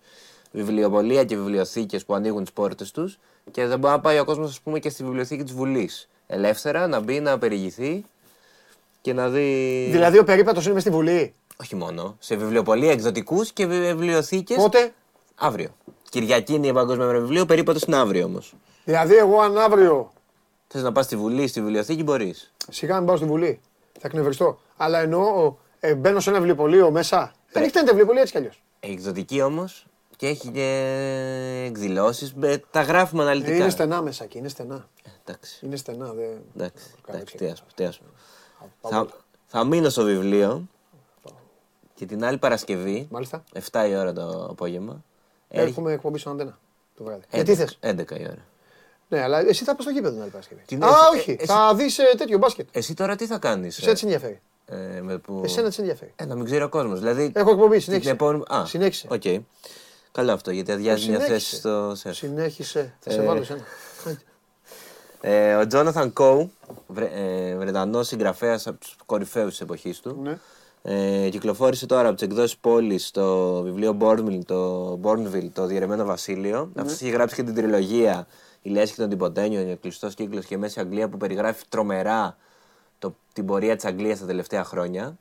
βιβλιοπολία 0.53 1.25
και 1.25 1.37
βιβλιοθήκες 1.37 2.05
που 2.05 2.15
ανοίγουν 2.15 2.43
τις 2.43 2.53
πόρτες 2.53 2.91
τους 2.91 3.19
και 3.51 3.67
δεν 3.67 3.79
μπορεί 3.79 3.93
να 3.95 4.01
πάει 4.01 4.19
ο 4.19 4.25
κόσμος, 4.25 4.51
ας 4.51 4.61
πούμε, 4.61 4.79
και 4.79 4.89
στη 4.89 5.05
βιβλιοθήκη 5.05 5.43
της 5.43 5.53
Βουλής. 5.53 6.09
Ελεύθερα 6.27 6.87
να 6.87 7.01
μπει, 7.01 7.21
να 7.21 7.39
περιηγηθεί 7.39 8.05
και 9.03 9.13
να 9.13 9.29
δει. 9.29 9.89
Δηλαδή 9.91 10.19
ο 10.19 10.25
περίπατος 10.25 10.65
είναι 10.65 10.75
μες 10.75 10.83
στη 10.83 10.91
Βουλή; 10.91 11.35
Όχι 11.61 11.77
μόνο. 11.77 12.17
Σε 12.19 12.37
βιβλιοπολία, 12.37 12.93
εκδοτικούς 12.93 13.53
και 13.53 13.67
βιβλιοθήκε. 13.67 14.55
Πότε; 14.55 14.93
Αύριο. 15.35 15.69
Κυριακή 16.11 16.55
είναι 16.55 16.67
η 16.67 16.73
Παγκόσμια 16.73 17.07
Μέρα 17.07 17.19
Βιβλίου, 17.19 17.45
περίπατος 17.47 17.83
είναι 17.83 17.97
αύριο 17.97 18.25
όμως. 18.25 18.55
Δηλαδή 18.85 19.15
εγώ 19.15 19.41
αν 19.41 19.59
αύριο 19.59 20.13
Θες 20.69 20.83
να 20.83 20.93
πας 20.93 21.05
στη 21.05 21.17
Βουλή, 21.17 21.47
στη 21.47 21.61
βιβλιοθήκη, 21.61 22.03
μπορείς. 22.03 22.53
σιγά 22.71 22.97
μην 22.97 23.07
πάω 23.07 23.17
στη 23.17 23.27
Βουλή 23.27 23.61
θα 23.93 24.09
εκνευριστώ. 24.09 24.61
Αλλά 24.77 24.99
εννοώ 25.01 25.55
ε, 25.81 25.95
μπαίνω 25.95 26.21
σε 26.21 26.29
ένα 26.31 26.39
βιβλιοπωλείο 26.39 26.91
μέσα. 26.91 27.33
Δεν 27.53 27.63
εκτείνεται 27.63 27.89
βιβλιοπωλείο 27.89 28.21
έτσι 28.21 28.33
κι 28.33 28.39
αλλιώς. 28.39 28.63
Εκδοτική 28.81 29.43
όμως 29.43 29.87
και 30.17 30.27
έχει 30.27 30.49
και 30.49 30.69
εκδηλώσεις. 31.67 32.35
Τα 32.71 32.83
γράφουμε 32.83 33.23
αναλυτικά. 33.23 33.57
Είναι 33.57 33.71
στενά 33.71 34.03
μέσα 34.03 34.25
εκεί, 34.25 34.39
είναι 34.39 34.49
στενά. 34.49 34.89
Εντάξει. 35.25 35.67
Είναι 35.67 35.77
στενά. 35.77 36.13
Δεν... 36.13 36.43
Εντάξει, 36.57 36.85
Κάνω 37.07 37.19
εντάξει, 37.19 38.01
Θα, 38.81 39.07
θα 39.47 39.65
μείνω 39.65 39.89
στο 39.89 40.05
βιβλίο 40.05 40.69
και 41.95 42.07
την 42.07 42.25
άλλη 42.25 42.39
Παρασκευή, 42.39 43.07
Μάλιστα. 43.11 43.45
7 43.71 43.87
η 43.89 43.97
ώρα 43.97 44.13
το 44.13 44.47
απόγευμα. 44.51 45.05
έρχεται- 45.49 45.71
Έχουμε 45.73 45.93
εκπομπή 45.93 46.19
στον 46.19 46.33
αντένα 46.33 46.59
το 46.97 47.05
βράδυ. 47.05 47.23
11, 47.31 47.35
Γιατί 47.37 47.55
θες; 47.55 47.79
11 47.81 48.17
η 48.21 48.25
ώρα. 48.25 48.45
Ναι, 49.09 49.23
αλλά 49.23 49.39
εσύ 49.41 49.65
θα 49.65 49.75
πας 49.75 49.85
στο 49.85 49.93
γήπεδο 49.93 50.13
την 50.13 50.23
άλλη 50.23 50.31
Παρασκευή. 50.31 50.63
Τι 50.67 50.75
Α, 50.75 50.79
ναι, 50.79 50.85
εσύ- 50.87 50.97
όχι. 51.15 51.31
ε, 51.31 51.35
εσύ- 51.35 51.47
Θα 51.47 51.75
δεις 51.75 51.99
τέτοιο 52.17 52.39
μπάσκετ. 52.39 52.69
Εσύ 52.73 52.95
τώρα 52.95 53.17
τι 53.17 53.27
θα 53.27 53.39
κάνεις. 53.39 53.79
Εσένα 53.79 53.93
τι 53.93 53.99
σε 53.99 54.05
ενδιαφέρει; 54.05 54.41
Ε, 54.67 55.01
με 55.01 55.19
που... 55.19 55.41
Εσένα 55.45 55.69
τι 55.69 55.75
σε 55.75 55.81
ενδιαφέρει; 55.81 56.13
Ε, 56.17 56.25
να 56.25 56.35
μην 56.35 56.45
ξέρει 56.45 56.63
ο 56.63 56.69
κόσμος. 56.69 56.99
Δηλαδή, 56.99 57.33
Έχω 57.35 57.51
εκπομπή, 57.51 57.73
την 57.73 57.81
συνέχισε. 57.83 58.11
επόμενη- 58.11 58.45
Α, 58.55 58.65
Συνέχισε. 58.67 59.09
Οκ. 59.11 59.23
Καλό 60.13 60.33
αυτό 60.33 60.51
γιατί 60.51 60.73
αδειάζει 60.73 61.09
μια 61.09 61.21
Συνέχισε. 61.21 61.33
θέση 61.33 61.55
στο 61.57 61.93
ΣΕΦ. 61.95 62.17
Συνέχισε. 62.17 62.95
Θα 63.01 63.11
σε 63.11 63.21
Ε, 63.21 63.25
βάλω 63.25 63.41
εσένα. 63.41 63.61
Ε, 65.25 65.55
ο 65.55 65.67
Τζόναθαν 65.67 66.13
Κόου, 66.13 66.51
βρε, 66.87 67.11
ε, 67.15 67.57
Βρετανός 67.57 68.07
συγγραφέας 68.07 68.67
από 68.67 68.79
τους 68.81 68.97
κορυφαίους 69.07 69.51
της 69.51 69.61
εποχής 69.61 70.01
του, 70.01 70.19
Ναι. 70.23 70.39
ε, 70.83 71.29
κυκλοφόρησε 71.29 71.87
τώρα 71.87 72.09
από 72.09 72.17
τις 72.17 72.27
εκδόσεις 72.27 72.57
πόλης 72.57 73.11
το 73.11 73.61
βιβλίο 73.63 73.97
Bourneville, 74.01 74.45
το, 74.47 74.93
Bourneville, 75.03 75.49
το 75.53 75.67
διαιρεμένο 75.67 76.05
βασίλειο. 76.05 76.71
Ναι. 76.75 76.83
Αυτός 76.83 77.01
έχει 77.01 77.11
γράψει 77.11 77.35
και 77.35 77.43
την 77.43 77.55
τριλογία 77.55 78.27
«Η 78.63 78.71
Λέσχη 78.71 78.97
των 78.97 79.09
Τυποτένιων», 79.09 79.71
«Ο 79.73 79.77
κλειστός 79.81 80.15
κύκλος» 80.15 80.45
και 80.45 80.59
«Μέση 80.59 80.81
Αγγλία» 80.81 81.09
που 81.09 81.17
περιγράφει 81.17 81.65
τρομερά 81.69 82.37
το, 82.99 83.15
την 83.33 83.47
πορεία 83.47 83.77
της 83.77 83.85
Αγγλίας 83.85 84.19
τα 84.19 84.27
τελευταία 84.27 84.65
χρόνια. 84.65 85.17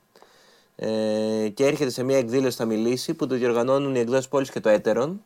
Ε, 0.76 1.48
και 1.54 1.66
έρχεται 1.66 1.90
σε 1.90 2.02
μια 2.02 2.18
εκδήλωση 2.18 2.56
θα 2.56 2.64
μιλήσει 2.64 3.14
που 3.14 3.26
το 3.26 3.34
διοργανώνουν 3.34 3.94
οι 3.94 3.98
εκδόσεις 3.98 4.28
πόλης 4.28 4.50
και 4.50 4.60
το 4.60 4.68
Έτερον. 4.68 5.22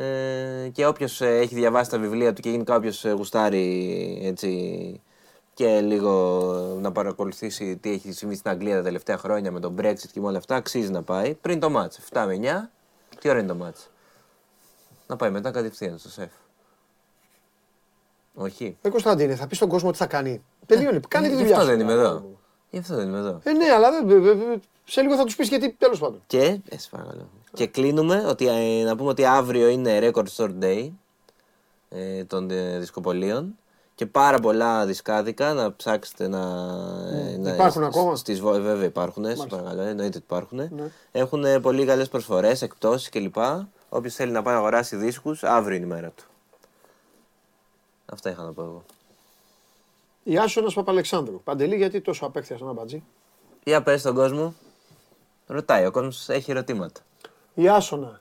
Ε, 0.00 0.68
και 0.72 0.86
όποιος 0.86 1.20
έχει 1.20 1.54
διαβάσει 1.54 1.90
τα 1.90 1.98
βιβλία 1.98 2.32
του 2.32 2.40
και 2.42 2.50
γενικά 2.50 2.76
όποιο 2.76 2.92
γουστάρει 3.16 4.18
έτσι 4.22 5.00
και 5.54 5.80
λίγο 5.80 6.32
να 6.80 6.92
παρακολουθήσει 6.92 7.76
τι 7.76 7.90
έχει 7.90 8.12
συμβεί 8.12 8.34
στην 8.34 8.50
Αγγλία 8.50 8.76
τα 8.76 8.82
τελευταία 8.82 9.18
χρόνια 9.18 9.50
με 9.52 9.60
τον 9.60 9.74
Brexit 9.80 10.06
και 10.12 10.20
με 10.20 10.26
όλα 10.26 10.38
αυτά, 10.38 10.56
αξίζει 10.56 10.90
να 10.90 11.02
πάει 11.02 11.34
πριν 11.34 11.60
το 11.60 11.70
μάτς. 11.70 11.98
7 12.12 12.24
με 12.26 12.38
9. 12.42 12.70
Τι 13.20 13.28
ώρα 13.28 13.38
είναι 13.38 13.48
το 13.48 13.54
μάτς. 13.54 13.90
Να 15.06 15.16
πάει 15.16 15.30
μετά 15.30 15.50
κατευθείαν 15.50 15.98
στο 15.98 16.08
σεφ. 16.10 16.30
Όχι. 18.34 18.76
Ε, 18.82 18.88
Κωνσταντίνε, 18.88 19.34
θα 19.34 19.46
πεις 19.46 19.56
στον 19.56 19.68
κόσμο 19.68 19.90
τι 19.90 19.96
θα 19.96 20.06
κάνει. 20.06 20.42
Τελείωνε. 20.66 21.00
Κάνει 21.08 21.26
τη 21.28 21.32
Γι' 21.34 21.38
δουλειά 21.40 21.56
αυτό 21.56 21.66
σου. 21.68 21.76
δεν 21.76 21.80
είμαι 21.80 21.92
εδώ. 21.92 22.24
Γι' 22.70 22.78
αυτό 22.78 22.94
δεν 22.94 23.08
είμαι 23.08 23.18
εδώ. 23.18 23.40
Ε, 23.42 23.52
ναι, 23.52 23.64
αλλά 23.72 23.90
δεν- 23.90 24.26
ε, 24.26 24.30
ε, 24.30 24.58
σε 24.84 25.00
λίγο 25.02 25.16
θα 25.16 25.24
τους 25.24 25.36
πεις 25.36 25.48
γιατί 25.48 25.72
τέλος 25.78 25.98
πάντων. 25.98 26.22
Και, 26.26 26.60
ε, 26.68 26.78
σε 26.78 26.88
παρακαλώ. 26.90 27.28
Και 27.52 27.66
κλείνουμε 27.66 28.24
ότι, 28.26 28.46
ε, 28.48 28.84
να 28.84 28.96
πούμε 28.96 29.10
ότι 29.10 29.24
αύριο 29.24 29.68
είναι 29.68 29.98
Record 30.02 30.26
Store 30.36 30.52
Day 30.62 30.90
ε, 31.88 32.24
των 32.24 32.50
ε, 32.50 32.78
δισκοπολίων 32.78 33.58
και 33.94 34.06
πάρα 34.06 34.38
πολλά 34.38 34.86
δισκάδικα 34.86 35.52
να 35.54 35.74
ψάξετε 35.76 36.28
να... 36.28 36.38
ε, 37.12 37.36
να 37.36 37.54
Υπάρχουν 37.54 37.70
στις- 37.82 37.96
ακόμα; 37.96 38.16
Στις, 38.16 38.40
βο- 38.40 38.54
ε, 38.54 38.58
βέβαια 38.60 38.84
υπάρχουν, 38.84 39.24
σε 39.36 39.46
παρακαλώ, 39.48 39.80
εννοείται 39.82 40.06
ότι 40.06 40.16
υπάρχουν. 40.18 40.58
Ναι. 40.58 40.90
Έχουν 41.12 41.44
ε, 41.44 41.60
πολύ 41.60 41.84
καλές 41.84 42.08
προσφορές, 42.08 42.62
εκπτώσεις 42.62 43.08
κλπ. 43.08 43.36
Όποιος 43.88 44.14
θέλει 44.14 44.32
να 44.32 44.42
πάει 44.42 44.54
να 44.54 44.60
αγοράσει 44.60 44.96
δίσκους, 44.96 45.42
αύριο 45.44 45.76
είναι 45.76 45.84
η 45.86 45.88
μέρα 45.88 46.08
του. 46.16 46.24
Αυτά 48.06 48.30
είχα 48.30 48.42
να 48.42 48.52
πω 48.52 48.62
εγώ. 48.62 48.84
Η 50.22 50.38
Άσονας 50.38 50.74
Παπαλεξάνδρου. 50.74 51.40
Παντελή, 51.42 51.76
γιατί 51.76 52.00
τόσο 52.00 52.26
απέκτεια 52.26 52.56
ένα 52.60 52.72
μπατζή. 52.72 53.02
Για 53.64 53.82
πες 53.82 54.00
στον 54.00 54.14
κόσμο. 54.14 54.54
Ρωτάει, 55.46 55.86
ο 55.86 55.90
κόσμος 55.90 56.28
έχει 56.28 56.50
ερωτήματα. 56.50 57.00
Η 57.58 57.68
Άσονα. 57.68 58.20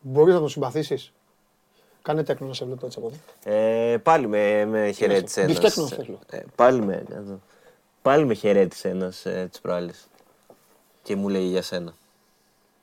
Μπορείς 0.00 0.34
να 0.34 0.40
τον 0.40 0.48
συμπαθήσεις; 0.48 1.12
Κάνε 2.02 2.22
τέκνο 2.22 2.46
να 2.46 2.54
σε 2.54 2.64
βλέπω 2.64 2.86
έτσι 2.86 2.98
από 2.98 3.12
εδώ. 3.42 3.54
Ε, 3.56 3.98
πάλι 3.98 4.26
με, 4.26 4.64
με 4.64 4.90
χαιρέτησε 4.90 5.40
ένας. 5.40 5.52
Μπιφτέκνο 5.52 5.86
θέλω. 5.86 6.18
Ε, 6.30 6.42
πάλι 6.54 6.80
με, 6.84 7.04
εδώ. 7.10 7.40
πάλι 8.02 8.24
με 8.24 8.34
χαιρέτησε 8.34 8.88
ένας 8.88 9.26
ε, 9.26 9.46
τις 9.50 9.60
προάλλες. 9.60 10.08
Και 11.02 11.16
μου 11.16 11.28
λέει 11.28 11.44
για 11.44 11.62
σένα. 11.62 11.94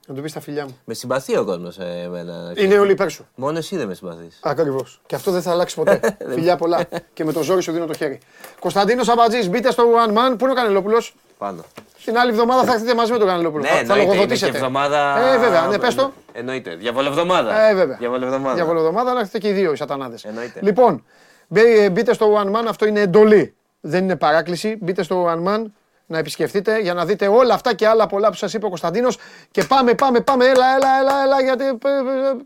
Να 0.08 0.16
του 0.16 0.22
πεις 0.22 0.34
τα 0.34 0.40
φιλιά 0.40 0.66
μου. 0.66 0.78
Με 0.86 0.94
συμπαθεί 0.94 1.38
ο 1.38 1.46
κόσμος 1.46 1.78
ε, 1.78 2.02
εμένα. 2.06 2.54
Είναι 2.56 2.78
όλοι 2.78 2.92
υπέρ 2.92 3.10
σου. 3.10 3.28
Μόνο 3.36 3.58
εσύ 3.58 3.78
δεν 3.78 3.88
με 3.88 3.94
συμπαθείς. 3.94 4.40
Ακριβώς. 4.44 5.02
Και 5.06 5.16
αυτό 5.16 5.32
δεν 5.32 5.42
θα 5.42 5.52
αλλάξει 5.52 5.76
ποτέ. 5.76 6.00
Φιλιά 6.34 6.56
πολλά. 6.56 6.86
και 7.14 7.24
με 7.26 7.32
το 7.32 7.44
ζόρι 7.44 7.62
σου 7.62 7.72
δίνω 7.72 7.86
το 7.86 7.94
χέρι. 7.94 8.20
Κωνσταντίνος 8.60 9.08
Αμπατζής, 9.10 9.50
μπείτε 9.50 9.72
στο 9.72 9.84
One 9.84 10.10
Man. 10.10 10.36
Πού 10.38 10.44
είναι 10.44 10.52
ο 10.52 10.56
Κανελόπουλος; 10.56 11.16
Πάνω. 11.38 11.64
Την 12.06 12.18
άλλη 12.18 12.32
εβδομάδα 12.32 12.64
θα 12.64 12.74
έρθετε 12.74 12.96
μαζί 12.96 13.12
με 13.12 13.18
τον 13.18 13.28
Κανελόπουλο. 13.28 13.64
Ναι, 13.64 13.70
θα, 13.70 13.76
θα 13.76 13.80
εννοείται, 13.82 14.02
είναι 14.02 14.12
και 14.12 14.16
λογοδοτήσετε. 14.18 14.58
εβδομάδα... 14.58 15.20
Ε, 15.34 15.38
βέβαια, 15.38 15.68
ναι, 15.68 15.78
πες 15.80 15.96
το. 15.96 16.12
Εννοείται. 16.34 16.76
Διαβολευδομάδα. 16.76 17.62
Ε, 17.62 17.74
βέβαια. 17.76 17.98
Διαβολευδομάδα. 17.98 18.56
Διαβολοβδομάδα 18.56 19.14
να 19.14 19.20
έρθετε 19.20 19.38
και 19.38 19.48
οι 19.48 19.52
δύο 19.52 19.72
οι 19.72 19.76
σατανάδες. 19.76 20.24
Εννοείται. 20.24 20.60
Λοιπόν, 20.64 21.04
μπε- 21.48 21.92
μπείτε 21.92 22.14
στο 22.14 22.42
One 22.44 22.56
Man, 22.56 22.66
αυτό 22.68 22.86
είναι 22.86 23.00
εντολή. 23.00 23.56
Δεν 23.82 24.04
είναι 24.04 24.16
παράκληση. 24.16 24.78
Μπείτε 24.82 25.04
στο 25.04 25.26
One 25.28 25.48
Man 25.48 25.64
να 26.06 26.18
επισκεφτείτε 26.18 26.80
για 26.80 26.94
να 26.94 27.06
δείτε 27.06 27.28
όλα 27.28 27.54
αυτά 27.54 27.74
και 27.74 27.88
άλλα 27.88 28.08
πολλά 28.08 28.30
που 28.30 28.36
σας 28.36 28.54
είπε 28.54 28.66
ο 28.66 28.70
Κωνσταντίνος. 28.70 29.18
Και 29.52 29.64
πάμε, 29.64 29.94
πάμε, 29.94 30.22
πάμε. 30.22 30.46
Έλα, 30.46 30.76
έλα, 30.76 31.00
έλα, 31.00 31.24
έλα 31.24 31.42
γιατί 31.42 31.64
ε, 31.64 31.68
ε, 31.68 31.72
ε, 31.72 31.74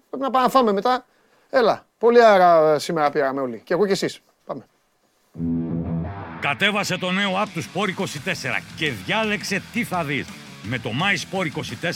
πρέπει 0.10 0.23
να 0.23 0.30
πάμε 0.30 0.45
να 0.45 0.49
φάμε 0.49 0.72
μετά. 0.72 1.06
Έλα. 1.49 1.86
Πολύ 1.98 2.23
αέρα 2.23 2.73
ε, 2.73 2.80
σήμερα 2.80 3.10
πήραμε 3.10 3.41
όλοι. 3.41 3.61
Και 3.64 3.73
εγώ 3.73 3.86
και 3.86 3.91
εσείς. 3.91 4.19
Πάμε. 4.45 4.65
Κατέβασε 6.40 6.98
το 6.98 7.11
νέο 7.11 7.31
app 7.44 7.48
του 7.53 7.64
Sport 7.64 8.02
24 8.02 8.06
και 8.76 8.91
διάλεξε 9.06 9.61
τι 9.73 9.84
θα 9.84 10.03
δεις. 10.03 10.27
Με 10.64 10.80
το 10.80 10.90
My 10.90 11.38
Sport 11.38 11.45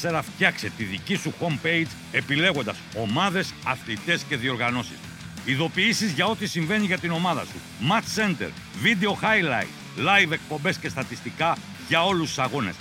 24 0.10 0.19
φτιάξε 0.22 0.72
τη 0.77 0.84
δική 0.84 1.15
σου 1.15 1.34
homepage 1.41 1.88
επιλέγοντας 2.11 2.77
ομάδες, 2.98 3.53
αθλητές 3.68 4.23
και 4.23 4.38
διοργανώσεις. 4.38 4.98
Ειδοποιήσεις 5.45 6.11
για 6.11 6.26
ό,τι 6.26 6.48
συμβαίνει 6.48 6.85
για 6.85 6.98
την 6.98 7.11
ομάδα 7.11 7.41
σου. 7.41 7.60
Match 7.90 8.22
Center, 8.22 8.49
Video 8.84 9.10
Highlight, 9.10 9.82
Live 9.98 10.32
εκπομπές 10.32 10.78
και 10.78 10.90
στατιστικά 10.90 11.57
για 11.88 12.06
όλους 12.06 12.28
τους 12.28 12.40
αγώνες. 12.40 12.76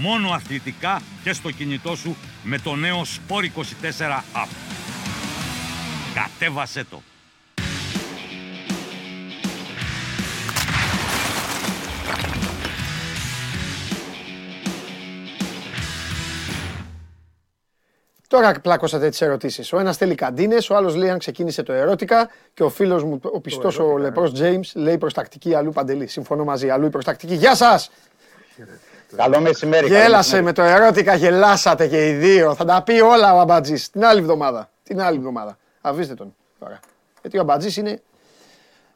Μόνο 0.00 0.30
αθλητικά 0.30 1.02
και 1.22 1.32
στο 1.32 1.50
κινητό 1.50 1.96
σου 1.96 2.16
με 2.42 2.58
το 2.58 2.74
νέο 2.74 3.02
Sport 3.02 3.42
24 3.42 4.22
app. 4.34 4.48
Κατέβασέ 6.14 6.84
το! 6.84 7.02
Τώρα 18.34 18.52
πλάκωσατε 18.62 19.08
τι 19.08 19.24
ερωτήσεις. 19.24 19.72
Ο 19.72 19.78
ένας 19.78 19.96
θέλει 19.96 20.14
καντίνες, 20.14 20.70
ο 20.70 20.76
άλλος 20.76 20.94
λέει 20.94 21.10
αν 21.10 21.18
ξεκίνησε 21.18 21.62
το 21.62 21.72
ερώτηκα 21.72 22.30
και 22.54 22.62
ο 22.62 22.68
φίλος 22.68 23.04
μου, 23.04 23.20
ο 23.22 23.40
πιστός 23.40 23.78
ο 23.78 23.98
λεπρός 23.98 24.32
James, 24.40 24.60
λέει 24.74 24.98
προστακτική 24.98 25.54
αλλού 25.54 25.72
παντελή. 25.72 26.06
Συμφωνώ 26.06 26.44
μαζί, 26.44 26.70
αλλού 26.70 26.86
η 26.86 26.90
προστακτική. 26.90 27.34
Γεια 27.34 27.54
σας! 27.54 27.90
Καλό 29.16 29.40
μεσημέρι. 29.40 29.88
καλό 29.88 30.00
Γέλασε 30.00 30.16
μεσημέρι. 30.16 30.44
με 30.44 30.52
το 30.52 30.62
ερώτηκα, 30.62 31.14
γελάσατε 31.14 31.88
και 31.88 32.08
οι 32.08 32.12
δύο. 32.12 32.54
Θα 32.54 32.64
τα 32.64 32.82
πει 32.82 33.00
όλα 33.00 33.34
ο 33.34 33.38
Αμπατζής 33.38 33.90
την 33.90 34.04
άλλη 34.04 34.20
εβδομάδα. 34.20 34.70
Την 34.82 35.00
άλλη 35.00 35.16
εβδομάδα. 35.16 35.58
Αφήστε 35.80 36.14
τον 36.14 36.34
τώρα. 36.58 36.80
Γιατί 37.20 37.38
ο 37.38 37.40
Αμπατζής 37.40 37.76
είναι. 37.76 38.02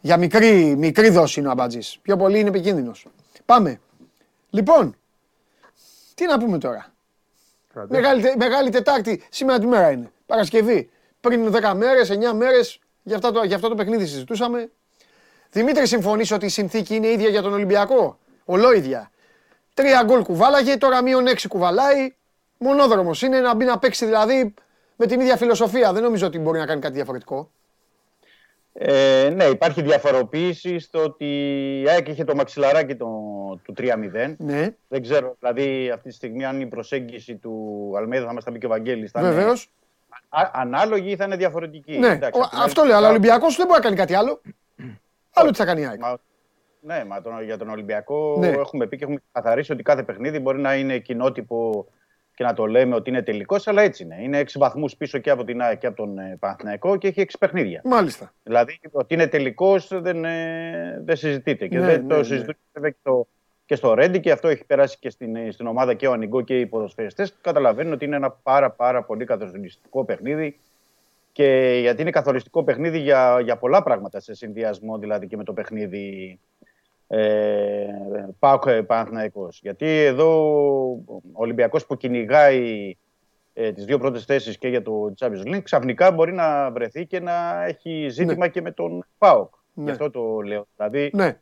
Για 0.00 0.16
μικρή, 0.16 0.76
μικρή 0.76 1.10
δόση 1.10 1.40
είναι 1.40 1.48
ο 1.48 1.50
Αμπατζής. 1.50 1.98
Πιο 2.02 2.16
πολύ 2.16 2.38
είναι 2.38 2.48
επικίνδυνος. 2.48 3.06
Πάμε. 3.44 3.80
Λοιπόν, 4.50 4.96
τι 6.14 6.26
να 6.26 6.38
πούμε 6.38 6.58
τώρα; 6.58 6.92
Μεγάλη, 7.88 8.22
Τε- 8.22 8.36
Μεγάλη 8.36 8.70
Τετάρτη, 8.70 9.22
σήμερα 9.30 9.58
τη 9.58 9.66
μέρα 9.66 9.90
είναι; 9.90 10.10
Παρασκευή. 10.26 10.90
Πριν 11.20 11.50
10 11.50 11.74
μέρες, 11.74 12.10
9 12.10 12.32
μέρες, 12.32 12.80
για, 13.02 13.16
αυτά 13.16 13.32
το- 13.32 13.42
για 13.44 13.56
αυτό 13.56 13.68
το 13.68 13.74
παιχνίδι 13.74 14.06
συζητούσαμε. 14.06 14.70
Δημήτρη, 15.50 15.86
συμφωνείς 15.86 16.30
ότι 16.30 16.46
η 16.46 16.48
συνθήκη 16.48 16.94
είναι 16.94 17.08
ίδια 17.08 17.28
για 17.28 17.42
τον 17.42 17.52
Ολυμπιακό; 17.52 18.18
Ολόιδια. 18.44 19.10
Τρία 19.74 20.02
γκολ 20.04 20.22
κουβάλαγε, 20.22 20.76
τώρα 20.76 21.02
μείον 21.02 21.26
έξι 21.26 21.48
κουβαλάει. 21.48 22.14
Μονόδρομος 22.58 23.22
είναι 23.22 23.40
να 23.40 23.54
μπει 23.54 23.64
να 23.64 23.78
παίξει 23.78 24.04
δηλαδή 24.04 24.54
με 24.96 25.06
την 25.06 25.20
ίδια 25.20 25.36
φιλοσοφία. 25.36 25.92
Δεν 25.92 26.02
νομίζω 26.02 26.26
ότι 26.26 26.38
μπορεί 26.38 26.58
να 26.58 26.66
κάνει 26.66 26.80
κάτι 26.80 26.94
διαφορετικό. 26.94 27.50
Ε, 28.80 29.30
ναι, 29.34 29.44
υπάρχει 29.44 29.82
διαφοροποίηση 29.82 30.78
στο 30.78 31.02
ότι 31.02 31.24
η 31.80 31.88
ΑΕΚ 31.88 32.08
είχε 32.08 32.24
το 32.24 32.34
μαξιλαράκι 32.34 32.94
το, 32.96 33.06
του 33.62 33.74
3-0. 33.78 34.34
Ναι, 34.38 34.68
Δεν 34.88 35.02
ξέρω, 35.02 35.36
δηλαδή 35.40 35.90
αυτή 35.94 36.08
τη 36.08 36.14
στιγμή 36.14 36.44
αν 36.44 36.60
η 36.60 36.66
προσέγγιση 36.66 37.36
του 37.36 37.92
Αλμέδα 37.96 38.26
θα 38.26 38.32
μας 38.32 38.44
τα 38.44 38.52
πει 38.52 38.58
και 38.58 38.66
ο 38.66 38.68
Βαγγέλης 38.68 39.10
θα 39.10 39.20
βεβαίως. 39.20 39.62
είναι 39.64 39.72
α- 40.28 40.50
ανάλογη 40.52 41.10
ή 41.10 41.16
θα 41.16 41.24
είναι 41.24 41.36
διαφορετική; 41.36 41.98
Ναι, 41.98 42.08
Εντάξει, 42.08 42.40
ο- 42.40 42.42
απ' 42.42 42.48
την 42.50 42.58
άλλη 42.58 42.66
αυτό 42.66 42.84
λέω. 42.84 42.96
Αλλά 42.96 43.06
ο 43.06 43.10
Ολυμπιακός 43.10 43.56
δεν 43.56 43.66
μπορεί 43.66 43.78
να 43.78 43.84
κάνει 43.84 43.96
κάτι 43.96 44.14
άλλο. 44.14 44.40
Άλλο 45.34 45.50
τι 45.50 45.56
θα 45.56 45.64
κάνει 45.64 45.80
η 45.80 45.86
ΑΕΚ. 45.86 46.00
Μα- 46.00 46.18
Ναι, 46.80 47.04
μα 47.06 47.20
τον, 47.22 47.42
για 47.44 47.58
τον 47.58 47.68
Ολυμπιακό 47.68 48.36
Ναι. 48.38 48.48
έχουμε 48.48 48.86
πει 48.86 48.96
και 48.96 49.04
έχουμε 49.04 49.22
καθαρίσει 49.32 49.72
ότι 49.72 49.82
κάθε 49.82 50.02
παιχνίδι 50.02 50.38
μπορεί 50.38 50.58
να 50.60 50.74
είναι 50.76 50.98
κοινότυπο 50.98 51.86
και 52.38 52.44
να 52.44 52.54
το 52.54 52.66
λέμε 52.66 52.94
ότι 52.94 53.10
είναι 53.10 53.22
τελικός, 53.22 53.66
αλλά 53.66 53.82
έτσι 53.82 54.02
είναι. 54.02 54.16
Είναι 54.22 54.40
6 54.40 54.44
βαθμούς 54.54 54.96
πίσω 54.96 55.18
και 55.18 55.30
από 55.30 55.44
την 55.44 55.62
ΑΕΚ 55.62 55.78
και 55.78 55.86
από 55.86 55.96
τον 55.96 56.18
ε, 56.18 56.36
Παναθηναϊκό 56.40 56.96
και 56.96 57.08
έχει 57.08 57.24
6 57.28 57.34
παιχνίδια. 57.38 57.80
Μάλιστα. 57.84 58.32
Δηλαδή 58.42 58.80
ότι 58.90 59.14
είναι 59.14 59.26
τελικός 59.26 59.88
δεν, 59.92 60.24
ε, 60.24 61.02
δεν 61.04 61.16
συζητείται. 61.16 61.68
Και 61.68 61.78
Ναι, 61.78 61.86
δεν 61.86 62.00
ναι, 62.02 62.08
το 62.08 62.16
ναι. 62.16 62.22
συζητούν 62.22 62.56
βέβαια 62.72 62.90
και, 62.90 62.96
το, 63.02 63.26
και 63.64 63.74
στο 63.74 63.94
Ρέντι 63.94 64.20
και 64.20 64.30
αυτό 64.30 64.48
έχει 64.48 64.64
περάσει 64.64 64.98
και 65.00 65.10
στην, 65.10 65.36
ε, 65.36 65.50
στην 65.50 65.66
ομάδα 65.66 65.94
και 65.94 66.06
ο 66.06 66.12
Ανιγκό 66.12 66.40
και 66.40 66.60
οι 66.60 66.66
ποδοσφαιριστές. 66.66 67.34
Καταλαβαίνουν 67.40 67.92
ότι 67.92 68.04
είναι 68.04 68.16
ένα 68.16 68.30
πάρα, 68.30 68.70
πάρα 68.70 69.02
πολύ 69.02 69.24
καθοριστικό 69.24 70.04
παιχνίδι. 70.04 70.58
Και 71.32 71.78
γιατί 71.80 72.00
είναι 72.00 72.10
καθοριστικό 72.10 72.64
παιχνίδι 72.64 72.98
για, 72.98 73.40
για 73.40 73.56
πολλά 73.56 73.82
πράγματα 73.82 74.20
σε 74.20 74.34
συνδυασμό 74.34 74.98
δηλαδή 74.98 75.26
και 75.26 75.36
με 75.36 75.44
το 75.44 75.52
παιχνίδι 75.52 76.38
ε, 77.08 77.86
Πάοκ 78.38 78.66
ε, 78.66 78.82
Παναθηναϊκός. 78.82 79.60
Γιατί 79.62 79.86
εδώ 79.86 80.30
ο 81.12 81.22
Ολυμπιακός 81.32 81.86
που 81.86 81.96
κυνηγάει 81.96 82.94
ε, 83.52 83.72
τις 83.72 83.84
δύο 83.84 83.98
πρώτες 83.98 84.24
θέσεις 84.24 84.58
και 84.58 84.68
για 84.68 84.82
το 84.82 85.14
Champions 85.18 85.54
League 85.54 85.62
ξαφνικά 85.62 86.10
μπορεί 86.10 86.32
να 86.32 86.70
βρεθεί 86.70 87.06
και 87.06 87.20
να 87.20 87.64
έχει 87.64 88.08
ζήτημα 88.08 88.48
και 88.48 88.62
με 88.62 88.70
τον 88.70 89.06
ΠΑΟΚ. 89.18 89.54
Ναι. 89.72 89.84
Γι' 89.84 89.90
αυτό 89.90 90.10
το 90.10 90.40
λέω. 90.40 90.66
Δηλαδή 90.76 91.10
Ναι, 91.14 91.38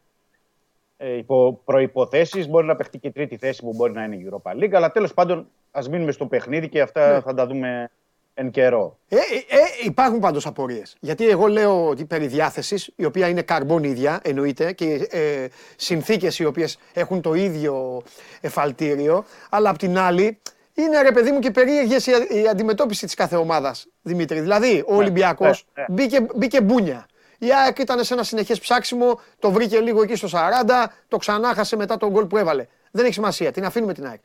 ε, 0.97 1.16
υπό 1.16 1.60
προϋποθέσεις 1.64 2.48
μπορεί 2.48 2.66
να 2.66 2.76
παιχτεί 2.76 2.98
και 2.98 3.09
η 3.09 3.12
τρίτη 3.12 3.36
θέση 3.36 3.62
που 3.62 3.72
μπορεί 3.76 3.93
να 3.93 4.05
είναι 4.05 4.16
η 4.16 4.28
Europa 4.30 4.52
League 4.52 4.72
αλλά 4.72 4.90
τέλος 4.90 5.14
πάντων 5.14 5.48
ας 5.70 5.88
μείνουμε 5.88 6.12
στο 6.12 6.26
παιχνίδι 6.26 6.68
και 6.68 6.80
αυτά 6.80 7.12
Ναι. 7.12 7.20
θα 7.20 7.34
τα 7.34 7.47
δούμε 7.47 7.90
εν 8.38 8.50
καιρό. 8.50 8.98
Ε, 9.08 9.16
ε, 9.16 9.18
ε, 9.18 9.58
υπάρχουν 9.84 10.18
πάντως 10.18 10.46
απορίες. 10.46 10.96
Γιατί 11.00 11.28
εγώ 11.28 11.46
λέω 11.46 11.88
ότι 11.88 12.04
περί 12.04 12.26
διάθεσης, 12.26 12.90
η 12.96 13.04
οποία 13.04 13.28
είναι 13.28 13.42
καρμπόν 13.42 13.84
ίδια, 13.84 14.20
εννοείται, 14.22 14.72
και 14.72 15.08
ε, 15.10 15.46
συνθήκες 15.76 16.38
οι 16.38 16.44
οποίες 16.44 16.78
έχουν 16.92 17.20
το 17.20 17.34
ίδιο 17.34 18.02
εφαλτήριο, 18.40 19.24
αλλά 19.50 19.70
απ' 19.70 19.78
την 19.78 19.98
άλλη 19.98 20.38
είναι 20.74 21.02
ρε 21.02 21.12
παιδί 21.12 21.30
μου 21.30 21.38
και 21.38 21.50
περίεργες 21.50 22.06
η, 22.06 22.12
η 22.28 22.48
αντιμετώπιση 22.48 23.04
της 23.04 23.14
κάθε 23.14 23.36
ομάδας, 23.36 23.86
Δημήτρη. 24.02 24.40
Δηλαδή, 24.40 24.84
ο 24.86 24.96
Ολυμπιακός 24.96 25.66
ναι, 25.74 25.84
ναι. 25.88 25.94
μπήκε, 25.94 26.26
μπήκε 26.34 26.60
μπούνια. 26.60 27.06
Η 27.38 27.52
ΑΕΚ 27.52 27.78
ήταν 27.78 28.04
σε 28.04 28.14
ένα 28.14 28.22
συνεχές 28.22 28.60
ψάξιμο, 28.60 29.20
το 29.38 29.50
βρήκε 29.50 29.78
λίγο 29.78 30.02
εκεί 30.02 30.14
στο 30.14 30.28
40, 30.32 30.84
το 31.08 31.16
ξανάχασε 31.16 31.76
μετά 31.76 31.96
τον 31.96 32.10
γκολ 32.10 32.24
που 32.24 32.36
έβαλε. 32.36 32.66
Δεν 32.90 33.04
έχει 33.04 33.14
σημασία, 33.14 33.52
την 33.52 33.64
αφήνουμε 33.64 33.92
την 33.94 34.06
ΑΕΚ. 34.06 34.20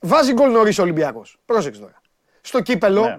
Βάζει 0.00 0.32
γκολ 0.32 0.50
νωρίς 0.50 0.78
ο 0.78 0.82
Ολυμπιακός. 0.82 1.38
Πρόσεξε 1.44 1.80
τώρα. 1.80 2.02
Στο 2.46 2.60
κύπελο, 2.60 3.04
Ναι. 3.04 3.18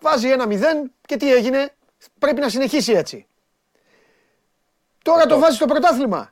βάζει 0.00 0.30
ένα 0.30 0.46
0 0.48 0.90
και 1.06 1.16
τι 1.16 1.32
έγινε, 1.32 1.70
πρέπει 2.18 2.40
να 2.40 2.48
συνεχίσει 2.48 2.92
έτσι. 2.92 3.26
Τώρα 5.02 5.26
το 5.26 5.38
βάζει 5.38 5.56
στο 5.56 5.66
πρωτάθλημα. 5.66 6.30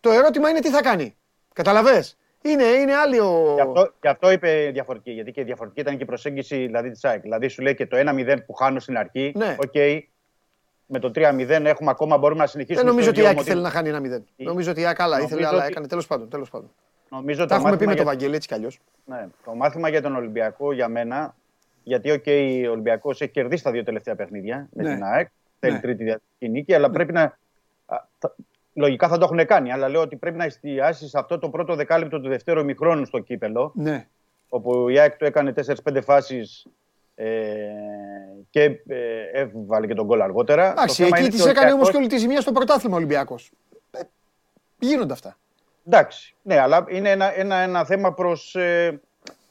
Το 0.00 0.10
ερώτημα 0.10 0.48
είναι 0.50 0.60
τι 0.60 0.68
θα 0.70 0.80
κάνει. 0.82 1.16
Κατάλαβες; 1.52 2.16
Είναι, 2.42 2.64
είναι 2.64 2.94
άλλη 2.94 3.18
ο... 3.20 3.52
Γι' 3.54 3.60
αυτό, 3.60 3.92
γι' 4.02 4.08
αυτό 4.08 4.30
είπε 4.30 4.70
διαφορετική. 4.72 5.10
Γιατί 5.10 5.32
και 5.32 5.44
διαφορετική 5.44 5.80
ήταν 5.80 5.96
και 5.96 6.02
η 6.02 6.06
προσέγγιση 6.06 6.56
δηλαδή, 6.56 6.90
της 6.90 7.04
ΑΕΚ. 7.04 7.20
Δηλαδή 7.20 7.48
σου 7.48 7.62
λέει 7.62 7.74
και 7.74 7.86
το 7.86 7.96
1-0 7.96 8.38
που 8.46 8.52
χάνω 8.52 8.80
στην 8.80 8.96
αρχή. 8.96 9.32
Ναι. 9.36 9.56
Οκ, 9.60 9.74
με 10.86 10.98
το 10.98 11.10
3-0 11.14 11.48
έχουμε 11.64 11.90
ακόμα, 11.90 12.18
μπορούμε 12.18 12.40
να 12.40 12.46
συνεχίσουμε. 12.46 12.84
Δεν 12.84 12.90
νομίζω 12.94 13.10
στο 13.10 13.20
ότι 13.20 13.20
η 13.20 13.22
ίδιο 13.22 13.26
ΑΕΚ 13.28 13.36
μοτίβο. 13.36 13.54
θέλει 13.54 13.62
να 13.62 13.70
χάνει 13.70 13.88
ένα 13.88 14.18
0. 14.18 14.24
Νομίζω 14.36 14.70
ότι 14.70 14.80
η 14.80 14.84
ΑΕΚ 14.86 15.00
άλλα 15.00 15.16
ήθελε, 15.16 15.30
Νομίζω 15.30 15.48
αλλά 15.48 15.58
ότι- 15.58 15.70
έκανε. 15.70 15.86
Τέλος 15.86 16.06
πάντων. 16.06 16.28
Τέλος 16.28 16.50
πάντων. 16.50 16.70
Νομίζω 17.08 17.40
Τα 17.40 17.46
το 17.46 17.54
έχουμε 17.54 17.70
πει 17.70 17.74
μάθημα 17.74 17.90
με 17.90 17.96
τον 17.96 18.04
για- 18.04 18.12
Βαγγέλη 18.12 18.34
έτσι 18.36 18.48
κι 18.48 18.54
αλλιώς. 18.54 18.78
Ναι, 19.04 19.26
το 19.44 19.54
μάθημα 19.54 19.88
για 19.88 20.02
τον 20.02 20.16
Ολυμπιακό 20.16 20.72
για 20.72 20.88
μένα, 20.88 21.34
γιατί 21.84 22.10
οκ, 22.10 22.24
ο 22.68 22.70
Ολυμπιακός 22.70 23.20
έχει 23.20 23.30
κερδίσει 23.30 23.62
τα 23.62 23.70
δύο 23.70 23.82
τελευταία 23.84 24.14
παιχνίδια 24.14 24.68
με 24.72 24.82
Ναι. 24.82 24.94
την 24.94 25.04
ΑΕΚ. 25.04 25.28
Θέλει 25.60 25.72
Ναι. 25.72 25.80
τρίτη 25.80 26.04
διαδοχική 26.04 26.48
νίκη, 26.48 26.74
αλλά 26.74 26.90
πρέπει 26.90 27.12
να. 27.12 27.22
α, 27.86 27.96
θα- 28.18 28.34
Λογικά 28.76 29.08
θα 29.08 29.18
το 29.18 29.24
έχουν 29.24 29.46
κάνει, 29.46 29.72
αλλά 29.72 29.88
λέω 29.88 30.00
ότι 30.00 30.16
πρέπει 30.16 30.36
να 30.36 30.44
εστιάσει 30.44 31.08
σε 31.08 31.18
αυτό 31.18 31.38
το 31.38 31.48
πρώτο 31.48 31.74
δεκάλεπτο 31.74 32.20
του 32.20 32.28
δευτέρου 32.28 32.60
ημιχρόνου 32.60 33.04
στο 33.04 33.18
κύπελο, 33.18 33.72
Ναι. 33.74 34.06
όπου 34.48 34.88
η 34.88 34.98
ΑΕΚ 34.98 35.16
του 35.16 35.24
έκανε 35.24 35.52
4-5 35.52 36.00
φάσεις 36.02 36.66
ε, 37.14 37.26
και 38.50 38.62
ε, 38.88 39.22
έβαλε 39.32 39.86
και 39.86 39.94
το 39.94 40.06
γκολ 40.06 40.20
αργότερα. 40.20 40.70
Εντάξει, 40.70 40.86
Το 40.86 40.92
θέμα 41.04 41.08
εκεί 41.16 41.20
είναι 41.20 41.28
της 41.34 41.40
ότι 41.40 41.48
ο 41.48 41.52
έκανε 41.52 41.72
όμως 41.72 41.88
Ολυμπιακός- 41.88 41.90
και 41.90 41.96
όλη 41.96 42.06
τη 42.08 42.16
ζημιά 42.18 42.40
στο 42.40 42.52
πρωτάθλημα 42.52 42.94
ο 42.94 42.98
Ολυμπιακός. 42.98 43.50
Ε, 43.90 44.00
γίνονται 44.78 45.12
αυτά. 45.12 45.36
Εντάξει, 45.86 46.34
ναι, 46.42 46.58
αλλά 46.58 46.84
είναι 46.88 47.10
ένα, 47.10 47.38
ένα, 47.38 47.56
ένα 47.56 47.84
θέμα 47.84 48.14
προς, 48.14 48.54
ε, 48.54 49.00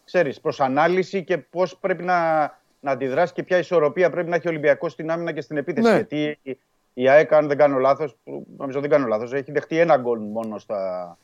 ξέρεις, 0.06 0.40
προς 0.42 0.60
ανάλυση 0.62 1.24
και 1.24 1.38
πώς 1.38 1.78
πρέπει 1.78 2.04
να, 2.04 2.40
να 2.80 2.92
αντιδράσει 2.92 3.34
και 3.34 3.44
ποια 3.44 3.58
ισορροπία 3.58 4.10
πρέπει 4.10 4.30
να 4.30 4.36
έχει 4.36 4.48
ο 4.48 4.50
Ολυμπιακός 4.50 4.92
στην 4.92 5.12
άμυνα 5.12 5.32
και 5.32 5.42
στην 5.42 5.58
επίθεση. 5.58 5.88
Ναι. 5.90 5.96
Γιατί 5.96 6.40
η- 6.42 6.60
η 6.94 7.10
ΑΕΚ, 7.10 7.34
αν 7.34 7.48
δεν 7.48 7.58
κάνω 7.58 7.78
λάθος, 7.78 8.16
που 8.24 8.46
νομίζω 8.58 8.80
δεν 8.80 8.90
κάνω 8.90 9.08
λάθος, 9.08 9.34
έχει 9.34 9.52
δεχτεί 9.52 9.80
ένα 9.80 9.98
γκολ 9.98 10.20
μόνο 10.20 10.58
στα, 10.58 11.18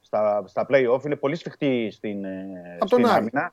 στα, 0.00 0.42
στα 0.46 0.66
play-off. 0.70 1.04
Είναι 1.04 1.16
πολύ 1.16 1.34
σφιχτή 1.36 1.88
στην, 1.92 2.24
ε, 2.24 2.46
Απ' 2.80 2.88
τον 2.88 2.98
στην 2.98 3.06
Άρη. 3.06 3.16
άμυνα. 3.18 3.52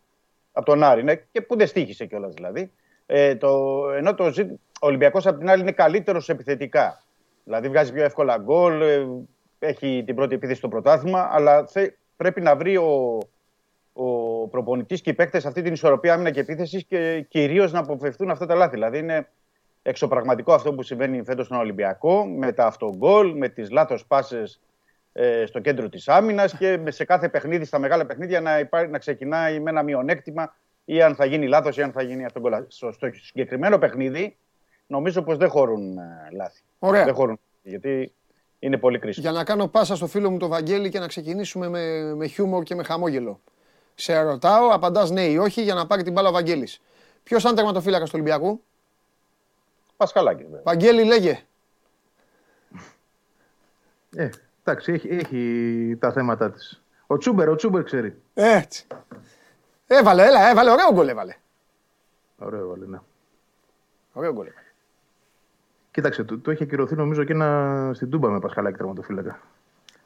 Από 0.52 0.66
τον 0.66 0.84
Άρη, 0.84 1.04
ναι, 1.04 1.16
και 1.16 1.42
που 1.42 1.58
δεν 1.58 1.68
στήχησε 1.68 2.06
κιόλας 2.06 2.34
δηλαδή. 2.34 2.72
Ε, 3.06 3.36
το, 3.36 3.82
ενώ 3.98 4.14
το 4.14 4.32
ζήτη- 4.32 4.60
ο 4.82 4.88
Ολυμπιακός 4.88 5.28
απ' 5.28 5.38
την 5.38 5.50
άλλη 5.50 5.62
είναι 5.62 5.72
καλύτερος 5.72 6.30
επιθετικά. 6.30 7.04
Δηλαδή 7.44 7.68
βγάζει 7.70 7.94
πιο 7.94 8.04
εύκολα 8.04 8.38
γκολ, 8.38 8.82
ε, 8.82 9.06
έχει 9.60 10.04
την 10.06 10.16
πρώτη 10.16 10.36
επίθεση 10.36 10.58
στο 10.58 10.68
πρωτάθλημα, 10.68 11.30
αλλά 11.32 11.66
θε- 11.68 11.94
πρέπει 12.18 12.42
να 12.42 12.56
βρει 12.56 12.78
ο, 12.78 13.18
ο 13.94 14.48
προπονητής 14.48 15.02
και 15.02 15.10
οι 15.10 15.14
παίκτες 15.14 15.45
αυτή 15.45 15.61
την 15.61 15.74
ισορροπία 15.74 16.14
άμυνα 16.14 16.32
και 16.32 16.40
επίθεσης 16.40 16.84
και 16.86 17.26
κυρίως 17.30 17.72
να 17.72 17.80
αποφευθούν 17.80 18.30
αυτά 18.30 18.45
τα 18.45 18.56
λάθη. 18.56 18.74
Δηλαδή 18.74 18.98
είναι 18.98 19.30
εξωπραγματικό 19.82 20.53
αυτό 20.53 20.74
που 20.74 20.84
συμβαίνει 20.84 21.24
φέτος 21.24 21.45
στον 21.45 21.57
Ολυμπιακό 21.57 22.26
με 22.26 22.52
τα 22.52 22.65
αυτογκολ, 22.65 23.38
με 23.38 23.49
τις 23.49 23.72
λάθος 23.72 24.06
πάσες 24.06 24.60
ε, 25.14 25.45
στο 25.45 25.60
κέντρο 25.60 25.90
της 25.90 26.07
άμυνας 26.07 26.57
και 26.57 26.78
με- 26.78 26.91
σε 26.91 27.06
κάθε 27.06 27.30
παιχνίδι, 27.30 27.65
στα 27.65 27.80
μεγάλα 27.80 28.06
παιχνίδια 28.06 28.41
να, 28.41 28.60
υπά- 28.60 28.90
να 28.90 28.98
ξεκινάει 28.98 29.60
με 29.60 29.70
ένα 29.70 29.84
μειονέκτημα 29.84 30.56
ή 30.86 31.02
αν 31.02 31.15
θα 31.15 31.26
γίνει 31.26 31.48
λάθος 31.48 31.78
ή 31.78 31.82
αν 31.82 31.91
θα 31.91 32.02
γίνει 32.02 32.26
αυτογκολ. 32.26 32.53
Στο, 32.68 32.91
στο 32.91 33.07
συγκεκριμένο 33.14 33.78
παιχνίδι 33.78 34.38
νομίζω 34.88 35.22
πως 35.22 35.38
δεν 35.38 35.49
χωρούν 35.49 35.98
ε, 35.98 36.02
λάθη. 36.36 36.61
Ωραία. 36.80 37.03
Δεν 37.06 37.14
χωρούν, 37.14 37.40
γιατί 37.61 38.14
είναι 38.60 38.78
πολύ 38.78 38.99
κρίσιμο. 38.99 39.30
Για 39.30 39.38
να 39.38 39.44
κάνω 39.45 39.68
πάσα 39.68 39.95
στο 39.95 40.07
φίλο 40.07 40.32
μου 40.32 40.38
τον 40.38 40.49
Βαγγέλη 40.49 40.90
και 40.90 40.99
να 40.99 41.07
ξεκινήσουμε 41.07 41.68
με, 41.70 42.14
με 42.15 42.28
χιούμορ 42.28 42.64
και 42.64 42.76
με 42.76 42.84
χαμόγελο. 42.84 43.41
Σε 43.95 44.22
ρωτάω, 44.22 44.70
απαντάς 44.70 45.10
ναι 45.11 45.26
ή 45.26 45.38
όχι 45.38 45.61
για 45.61 45.74
να 45.74 45.88
πάρει 45.88 46.03
την 46.03 46.14
μπάλα 46.14 46.30
ο 46.30 46.32
Βαγγέλης. 46.32 46.82
Ποιος 47.24 47.44
ήταν 47.44 47.56
τερματοφύλακας 47.56 48.10
του 48.10 48.15
Ολυμπιακού; 48.20 48.64
Πασχαλάκης 49.98 50.45
βέβαια. 50.45 50.61
Βαγγέλη 50.64 51.03
λέγε. 51.03 51.44
Ε, 54.15 54.30
εντάξει, 54.64 54.91
έχει, 54.91 55.07
έχει 55.07 55.98
τα 55.99 56.11
θέματα 56.11 56.52
της. 56.52 56.84
Ο 57.07 57.18
Τσούμπερ, 57.18 57.49
ο 57.49 57.56
Τσούμπερ 57.56 57.84
ξέρει. 57.84 58.22
Έτσι. 58.34 58.88
Έβαλε, 59.88 60.26
έλα, 60.26 60.49
έβαλε, 60.49 60.72
ωραίο 60.72 60.94
γκολ 60.94 61.07
έβαλε. 61.07 61.36
Ωραίο 62.38 62.60
έβαλε, 62.60 62.86
ναι. 62.86 62.99
Ωραίο 64.14 64.34
γκολ 64.34 64.48
έβαλε. 64.48 64.68
Κοίταξε, 65.91 66.24
το, 66.24 66.40
το 66.40 66.52
έχει 66.52 66.64
ακυρωθεί 66.64 66.95
νομίζω 66.95 67.24
και 67.24 67.34
ένα 67.34 67.91
στην 67.94 68.10
Τούμπα 68.10 68.30
με 68.30 68.40
Πασχαλάκη 68.40 68.78
τερματοφύλακα. 68.78 69.40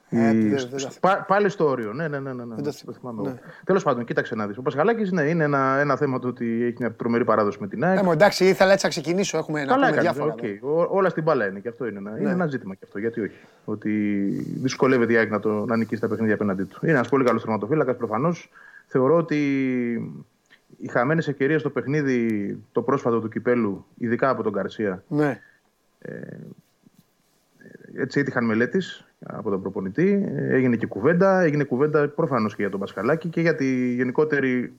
Ε, 0.10 0.36
Η- 0.36 0.48
δεν- 0.50 0.60
σ- 0.60 0.70
δεν 0.70 0.82
τα 0.82 0.90
σ- 0.92 1.00
πά- 1.00 1.26
πάλι 1.28 1.50
στο 1.50 1.68
όριο. 1.68 1.94
Ναι, 1.94 2.08
ναι, 2.08 2.20
ναι. 2.20 2.34
ναι, 2.34 2.44
ναι. 2.46 2.56
Δεν 2.56 2.64
τα 2.64 2.72
Το 2.72 2.72
θυμάμαι. 2.72 2.98
θυμάμαι 3.00 3.22
Ναι. 3.22 3.28
εγώ. 3.28 3.38
Τέλος 3.64 3.84
πάντων, 3.84 4.06
κοίταξε 4.06 4.36
να 4.36 4.48
δεις. 4.48 4.58
Ο 4.58 4.62
Πασχαλάκης 4.62 5.12
ναι, 5.12 5.22
είναι 5.22 5.44
ένα, 5.44 5.78
ένα 5.80 5.96
θέμα 5.98 6.20
το 6.20 6.28
ότι 6.28 6.64
έχει 6.64 6.76
μια 6.80 6.92
τρομερή 6.92 7.24
παράδοση 7.24 7.58
με 7.62 7.68
την 7.68 7.84
ΑΕΚ. 7.84 8.00
Ε, 8.00 8.04
μου, 8.04 8.12
εντάξει, 8.12 8.46
ήθελα 8.46 8.72
έτσι 8.72 8.86
να 8.86 8.92
ξεκινήσω. 8.92 9.38
Έχουμε 9.38 9.60
να 9.60 9.66
Καλά 9.66 9.76
πούμε 9.76 9.88
έκανε. 9.88 10.02
διάφορα. 10.02 10.34
οκ. 10.34 10.78
Ο- 10.90 10.96
όλα 10.98 11.10
στην 11.10 11.24
μπάλα 11.24 11.48
είναι 11.48 11.60
και 11.60 11.68
αυτό 11.68 11.88
είναι 11.88 11.98
ένα, 11.98 12.20
είναι 12.20 12.30
ένα 12.32 12.48
ζήτημα 12.48 12.74
και 12.74 12.82
αυτό. 12.84 13.00
Γιατί 13.00 13.22
όχι. 13.22 13.38
Ότι 13.66 13.90
δυσκολεύεται 14.62 15.14
η 15.14 15.18
ΑΕΚ 15.18 15.30
να, 15.32 15.40
το, 15.40 15.66
να 15.66 15.78
νικήσει 15.78 16.02
τα 16.02 16.08
παιχνίδια 16.08 16.34
απέναντί 16.34 16.64
του. 16.64 16.80
Είναι 16.82 16.92
ένας 16.92 17.10
πολύ 17.10 17.24
καλός 17.24 17.42
τερματοφύλακα 17.42 17.94
προφανώς. 17.94 18.50
Θεωρώ 18.88 19.16
ότι 19.16 19.38
οι 20.78 20.88
χαμένες 20.88 21.28
ευκαιρίες 21.28 21.60
στο 21.60 21.70
παιχνίδι 21.70 22.58
το 22.72 22.82
πρόσφατο 22.82 23.20
του 23.20 23.30
κυπέλου, 23.30 23.86
ειδικά 23.98 24.30
από 24.30 24.44
τον 24.44 24.54
Καρσία, 24.54 25.04
Ναι. 25.08 25.42
έτσι 27.96 28.20
έτυχαν 28.20 28.46
μελέτης 28.46 29.07
από 29.26 29.50
τον 29.50 29.62
προπονητή. 29.62 30.30
Ε, 30.36 30.56
Έγινε 30.56 30.76
και 30.76 30.86
κουβέντα. 30.86 31.42
Έγινε 31.42 31.64
κουβέντα 31.64 32.08
προφανώς 32.08 32.56
και 32.56 32.62
για 32.62 32.72
τον 32.72 32.80
Πασχαλάκη 32.80 33.28
και 33.30 33.42
για 33.42 33.56
τη 33.56 33.94
γενικότερη 33.94 34.74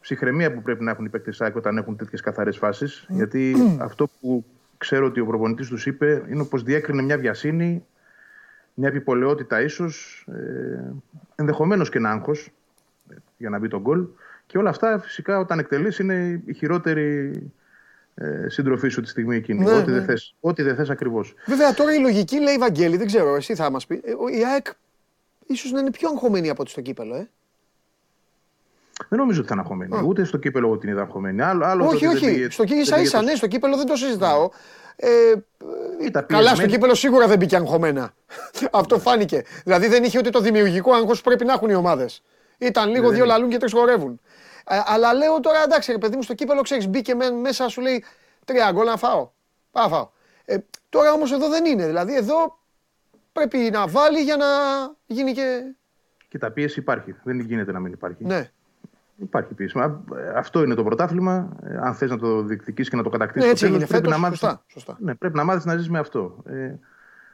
ψυχραιμία 0.00 0.52
που 0.54 0.62
πρέπει 0.62 0.84
να 0.84 0.90
έχουν 0.90 1.04
οι 1.04 1.08
παίκτες 1.08 1.40
ΑΕΚ 1.40 1.56
όταν 1.56 1.76
έχουν 1.76 1.96
τέτοιες 1.96 2.20
καθαρές 2.20 2.56
φάσεις. 2.58 3.06
Γιατί 3.08 3.54
αυτό 3.80 4.08
που 4.20 4.44
ξέρω 4.78 5.06
ότι 5.06 5.20
ο 5.20 5.26
προπονητής 5.26 5.68
τους 5.68 5.86
είπε 5.86 6.22
είναι 6.30 6.44
πως 6.44 6.62
διέκρινε 6.62 7.02
μια 7.02 7.18
βιασύνη, 7.18 7.84
μια 8.74 8.88
επιπολαιότητα 8.88 9.62
ίσως, 9.62 10.26
ε, 10.32 10.92
ενδεχομένως 11.34 11.88
και 11.88 11.98
ένα 11.98 12.10
άγχος 12.10 12.50
για 13.36 13.50
να 13.50 13.58
μπει 13.58 13.68
τον 13.68 13.80
γκολ. 13.80 14.06
Και 14.46 14.58
όλα 14.58 14.70
αυτά 14.70 14.98
φυσικά 14.98 15.38
όταν 15.38 15.58
εκτελείς 15.58 15.98
είναι 15.98 16.42
η 16.44 16.52
χειρότερη 16.52 17.32
ε, 18.14 18.48
σύντροφή 18.48 18.88
σου 18.88 19.00
τη 19.00 19.08
στιγμή 19.08 19.36
εκείνη. 19.36 19.64
Ναι, 19.64 19.72
ό,τι, 19.72 19.90
ναι. 19.90 19.96
δεν 19.96 20.04
θες, 20.04 20.34
ό,τι 20.40 20.62
δεν 20.62 20.74
θες 20.76 20.90
ακριβώς. 20.90 21.34
Βέβαια 21.46 21.74
τώρα 21.74 21.94
η 21.94 21.98
λογική 21.98 22.40
λέει 22.40 22.56
Βαγγέλη, 22.58 22.96
δεν 22.96 23.06
ξέρω, 23.06 23.34
εσύ 23.34 23.54
θα 23.54 23.70
μας 23.70 23.86
πει. 23.86 24.00
ε, 24.04 24.12
ο- 24.12 24.28
Η 24.28 24.44
ΑΕΚ 24.44 24.66
ίσως 25.46 25.70
να 25.72 25.80
είναι 25.80 25.90
πιο 25.90 26.08
αγχωμένη 26.08 26.48
από 26.50 26.62
ό,τι 26.62 26.70
στο 26.70 26.80
κύπελο, 26.80 27.14
ε. 27.14 27.28
Δεν 29.08 29.18
νομίζω 29.18 29.38
ότι 29.38 29.48
θα 29.48 29.54
είναι 29.54 29.62
αγχωμένη. 29.62 30.06
Ούτε 30.08 30.24
στο 30.24 30.36
κύπελο 30.36 30.66
εγώ 30.66 30.78
την 30.78 30.88
είδα 30.88 31.00
αγχωμένη. 31.02 31.42
Άλλο, 31.42 31.64
άλλο 31.64 31.84
όχι, 31.86 31.90
το 31.90 31.96
ότι 31.96 32.06
δεν 32.06 32.16
όχι. 32.16 32.34
πήγε- 32.34 32.50
Στο 32.50 32.62
κύπελο 32.64 32.84
δεν 32.84 32.94
ίσα 32.94 33.02
ίσα, 33.02 33.18
πήγε 33.18 33.30
ναι, 33.30 33.36
στο 33.36 33.46
κύπελο 33.46 33.76
δεν 33.76 33.86
το 33.86 33.96
συζητάω. 33.96 34.50
Ε, 34.96 35.08
Ήταν 36.00 36.26
καλά, 36.26 36.26
στο 36.26 36.32
πιεσμένη. 36.42 36.72
κύπελο 36.72 36.94
σίγουρα 36.94 37.26
δεν 37.26 37.38
μπήκε 37.38 37.56
αγχωμένα. 37.56 38.14
Αυτό 38.72 38.98
φάνηκε. 38.98 39.42
Δηλαδή 39.64 39.86
δεν 39.88 40.04
είχε 40.04 40.18
ούτε 40.18 40.30
το 40.30 40.40
δημιουργικό 40.40 40.92
άγχος 40.92 41.18
που 41.20 41.24
πρέπει 41.24 41.44
να 41.44 41.52
έχουν 41.52 41.68
οι 41.70 41.74
ομάδες. 41.74 42.22
Ήταν 42.58 42.90
λίγο 42.90 43.10
δύο 43.10 43.24
λαλούν 43.24 43.48
και 43.48 43.56
τρεις 43.56 43.72
χορεύουν. 43.72 44.20
Ε, 44.68 44.80
αλλά 44.86 45.12
λέω 45.14 45.40
τώρα 45.40 45.62
εντάξει, 45.62 45.92
ρε 45.92 45.98
παιδί 45.98 46.16
μου, 46.16 46.22
στο 46.22 46.34
κύπελο 46.34 46.60
ξέρεις, 46.62 46.88
μπήκε 46.88 47.14
με- 47.14 47.30
μέσα, 47.30 47.68
σου 47.68 47.80
λέει 47.80 48.04
τρία 48.44 48.70
γκολ 48.72 48.86
να 48.86 48.96
φάω. 48.96 49.30
Πάω 49.70 49.84
να 49.88 49.94
φάω. 49.96 50.08
Ε, 50.44 50.56
τώρα 50.88 51.12
όμως 51.12 51.32
εδώ 51.32 51.48
δεν 51.48 51.64
είναι. 51.64 51.86
Δηλαδή 51.86 52.16
εδώ 52.16 52.58
πρέπει 53.32 53.58
να 53.72 53.86
βάλει 53.86 54.20
για 54.20 54.36
να 54.36 54.46
γίνει 55.06 55.32
και. 55.32 55.62
Κοίτα, 56.28 56.50
πίεση 56.50 56.80
υπάρχει. 56.80 57.14
Δεν 57.22 57.40
γίνεται 57.40 57.72
να 57.72 57.80
μην 57.80 57.92
υπάρχει. 57.92 58.24
Ναι. 58.24 58.50
Υπάρχει 59.16 59.54
πίεση. 59.54 59.78
Μα, 59.78 60.02
ε, 60.16 60.28
Αυτό 60.36 60.62
είναι 60.62 60.74
το 60.74 60.84
πρωτάθλημα. 60.84 61.56
Ε, 61.64 61.76
αν 61.76 61.94
θες 61.94 62.10
να 62.10 62.18
το 62.18 62.42
διεκδικήσεις 62.42 62.90
και 62.90 62.96
να 62.96 63.02
το 63.02 63.08
κατακτήσεις, 63.10 63.44
Ναι, 63.46 63.52
έτσι 63.52 63.64
έγινε 63.64 63.78
πρέπει, 63.78 63.92
φέτος. 63.94 64.12
να 64.12 64.18
μάθεις, 64.18 64.38
Σωστά, 64.38 64.62
σωστά. 64.66 64.96
Ναι, 65.00 65.14
πρέπει 65.14 65.36
να 65.36 65.44
μάθεις 65.44 65.64
να 65.64 65.76
ζεις 65.76 65.88
με 65.90 65.98
αυτό. 65.98 66.36
Ε, 66.46 66.74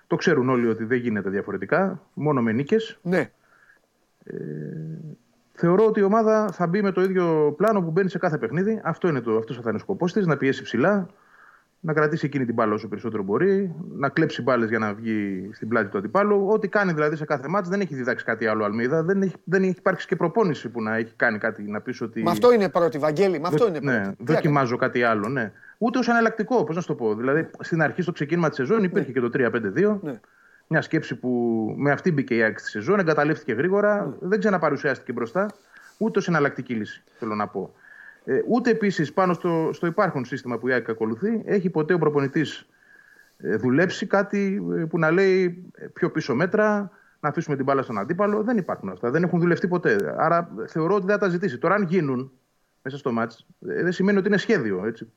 το 0.06 0.16
ξέρουν 0.16 0.48
όλοι 0.48 0.68
ότι 0.68 0.84
δεν 0.84 0.98
γίνεται 0.98 1.30
διαφορετικά. 1.30 2.00
Μόνο 2.14 2.42
με 2.42 2.52
νίκες. 2.52 2.98
Ναι. 3.02 3.30
Θεωρώ 5.60 5.84
ότι 5.86 6.00
η 6.00 6.02
ομάδα 6.02 6.48
θα 6.52 6.66
μπει 6.66 6.82
με 6.82 6.92
το 6.92 7.00
ίδιο 7.02 7.54
πλάνο 7.56 7.82
που 7.82 7.90
μπαίνει 7.90 8.08
σε 8.10 8.18
κάθε 8.18 8.38
παιχνίδι. 8.38 8.80
Αυτό 8.84 9.08
είναι 9.08 9.20
το, 9.20 9.36
αυτός 9.36 9.56
θα 9.56 9.62
είναι 9.66 9.76
ο 9.76 9.78
σκοπός 9.78 10.12
της. 10.12 10.26
Να 10.26 10.36
πιέσει 10.36 10.62
ψηλά, 10.62 11.06
να 11.80 11.92
κρατήσει 11.92 12.26
εκείνη 12.26 12.44
την 12.44 12.54
μπάλα 12.54 12.74
όσο 12.74 12.88
περισσότερο 12.88 13.22
μπορεί, 13.22 13.74
να 13.96 14.08
κλέψει 14.08 14.42
μπάλες 14.42 14.68
για 14.68 14.78
να 14.78 14.94
βγει 14.94 15.50
στην 15.52 15.68
πλάτη 15.68 15.88
του 15.88 15.98
αντιπάλου. 15.98 16.46
Ό,τι 16.48 16.68
κάνει 16.68 16.92
δηλαδή 16.92 17.16
σε 17.16 17.24
κάθε 17.24 17.48
μάτς 17.48 17.68
δεν 17.68 17.80
έχει 17.80 17.94
διδάξει 17.94 18.24
κάτι 18.24 18.46
άλλο 18.46 18.64
Αλμίδα. 18.64 19.02
Δεν 19.02 19.22
έχει, 19.22 19.34
δεν 19.44 19.62
έχει 19.62 19.74
υπάρξει 19.78 20.06
και 20.06 20.16
προπόνηση 20.16 20.68
που 20.68 20.82
να 20.82 20.96
έχει 20.96 21.14
κάνει 21.16 21.38
κάτι 21.38 21.62
να 21.62 21.80
πεις 21.80 22.00
ότι. 22.00 22.22
Με 22.22 22.30
αυτό 22.30 22.52
είναι 22.52 22.68
πρώτη, 22.68 22.98
Βαγγέλη. 22.98 23.40
Με 23.40 23.46
αυτό 23.48 23.64
Δο- 23.64 23.66
είναι 23.68 23.80
πρώτη. 23.80 23.96
ναι, 23.98 24.12
Τι 24.24 24.32
δοκιμάζω 24.32 24.76
κάτι 24.76 25.02
άλλο. 25.02 25.28
Ναι. 25.28 25.52
Ούτε 25.78 25.98
ως 25.98 26.08
εναλλακτικό, 26.08 26.64
πώς 26.64 26.74
να 26.74 26.80
σου 26.80 26.86
το 26.86 26.94
πω. 26.94 27.14
Δηλαδή, 27.14 27.50
στην 27.60 27.82
αρχή, 27.82 28.02
στο 28.02 28.12
ξεκίνημα 28.12 28.48
της 28.48 28.56
σεζόν, 28.56 28.84
υπήρχε 28.84 29.12
και 29.12 29.20
το 29.20 29.30
3-5-2. 29.32 29.98
Ναι. 30.02 30.20
Μια 30.72 30.82
σκέψη 30.82 31.14
που 31.16 31.28
με 31.76 31.90
αυτή 31.90 32.12
μπήκε 32.12 32.34
η 32.34 32.42
ΑΕΚ 32.42 32.58
στη 32.58 32.68
σεζόν, 32.68 32.98
εγκαταλείφθηκε 32.98 33.52
γρήγορα, 33.52 34.04
Ναι. 34.06 34.28
δεν 34.28 34.38
ξαναπαρουσιάστηκε 34.38 35.12
μπροστά. 35.12 35.46
Ούτε 35.98 36.18
ως 36.18 36.28
εναλλακτική 36.28 36.74
λύση, 36.74 37.02
θέλω 37.18 37.34
να 37.34 37.46
πω. 37.46 37.74
Ε, 38.24 38.42
ούτε 38.48 38.70
επίσης 38.70 39.12
πάνω 39.12 39.32
στο, 39.32 39.70
στο 39.72 39.86
υπάρχον 39.86 40.24
σύστημα 40.24 40.58
που 40.58 40.68
η 40.68 40.72
ΑΕΚ 40.72 40.88
ακολουθεί, 40.88 41.42
έχει 41.44 41.70
ποτέ 41.70 41.94
ο 41.94 41.98
προπονητής 41.98 42.66
δουλέψει 43.58 44.06
κάτι 44.06 44.62
ε, 44.76 44.84
που 44.84 44.98
να 44.98 45.10
λέει 45.10 45.64
ε, 45.74 45.86
πιο 45.86 46.10
πίσω 46.10 46.34
μέτρα, 46.34 46.90
να 47.20 47.28
αφήσουμε 47.28 47.56
την 47.56 47.64
μπάλα 47.64 47.82
στον 47.82 47.98
αντίπαλο. 47.98 48.42
Δεν 48.42 48.56
υπάρχουν 48.56 48.88
αυτά. 48.88 49.10
Δεν 49.10 49.22
έχουν 49.22 49.40
δουλευτεί 49.40 49.68
ποτέ. 49.68 50.14
Άρα 50.18 50.50
ε, 50.62 50.66
θεωρώ 50.66 50.94
ότι 50.94 51.06
δεν 51.06 51.14
θα 51.14 51.20
τα 51.20 51.28
ζητήσει. 51.28 51.58
Τώρα, 51.58 51.74
αν 51.74 51.82
γίνουν 51.82 52.32
μέσα 52.82 52.96
στο 52.98 53.12
μάτς, 53.12 53.46
ε, 53.68 53.82
δεν 53.82 53.92
σημαίνει 53.92 54.18
ότι 54.18 54.28
είναι 54.28 54.36
σχέδιο. 54.36 54.84
Έτσι. 54.86 55.12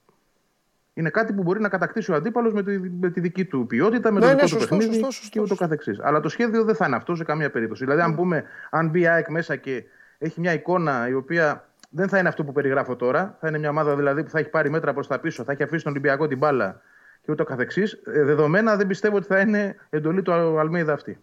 Είναι 0.93 1.09
κάτι 1.09 1.33
που 1.33 1.43
μπορεί 1.43 1.59
να 1.61 1.69
κατακτήσει 1.69 2.11
ο 2.11 2.15
αντίπαλος 2.15 2.53
με, 2.53 2.63
τη- 2.63 2.79
με 2.79 3.09
τη 3.09 3.19
δική 3.19 3.45
του 3.45 3.65
ποιότητα, 3.67 4.11
με 4.11 4.19
Ναι, 4.19 4.25
το 4.25 4.31
ναι, 4.31 4.35
δικό 4.35 4.47
σωστό, 4.47 4.65
του 4.67 4.77
παιχνίδι 4.77 4.93
σωστό, 4.93 5.11
σωστό, 5.11 5.29
και 5.29 5.39
ούτω 5.39 5.47
σωστό. 5.47 5.63
καθεξής. 5.63 5.99
Αλλά 6.01 6.19
το 6.19 6.29
σχέδιο 6.29 6.63
δεν 6.63 6.75
θα 6.75 6.85
είναι 6.87 6.95
αυτό 6.95 7.15
σε 7.15 7.23
καμία 7.23 7.51
περίπτωση. 7.51 7.83
Δηλαδή, 7.83 8.01
αν, 8.01 8.15
πούμε, 8.15 8.43
αν 8.69 8.89
μπει 8.89 8.99
η 8.99 9.07
ΑΕΚ 9.07 9.29
μέσα 9.29 9.55
και 9.55 9.83
έχει 10.17 10.39
μια 10.39 10.53
εικόνα 10.53 11.07
η 11.09 11.13
οποία 11.13 11.67
δεν 11.89 12.07
θα 12.09 12.17
είναι 12.17 12.27
αυτό 12.27 12.43
που 12.43 12.51
περιγράφω 12.51 12.95
τώρα, 12.95 13.37
θα 13.39 13.47
είναι 13.47 13.57
μια 13.57 13.69
ομάδα 13.69 13.95
δηλαδή 13.95 14.23
που 14.23 14.29
θα 14.29 14.39
έχει 14.39 14.49
πάρει 14.49 14.69
μέτρα 14.69 14.93
προς 14.93 15.07
τα 15.07 15.19
πίσω, 15.19 15.43
θα 15.43 15.51
έχει 15.51 15.63
αφήσει 15.63 15.83
τον 15.83 15.91
Ολυμπιακό 15.91 16.27
την 16.27 16.37
μπάλα 16.37 16.81
και 17.21 17.31
ούτω 17.31 17.43
καθεξής, 17.43 17.91
ε, 18.05 18.23
δεδομένα 18.23 18.75
δεν 18.75 18.87
πιστεύω 18.87 19.15
ότι 19.15 19.25
θα 19.25 19.39
είναι 19.39 19.75
εντολή 19.89 20.21
του 20.21 20.31
Αλμέιδα 20.59 20.93
αυτή. 20.93 21.19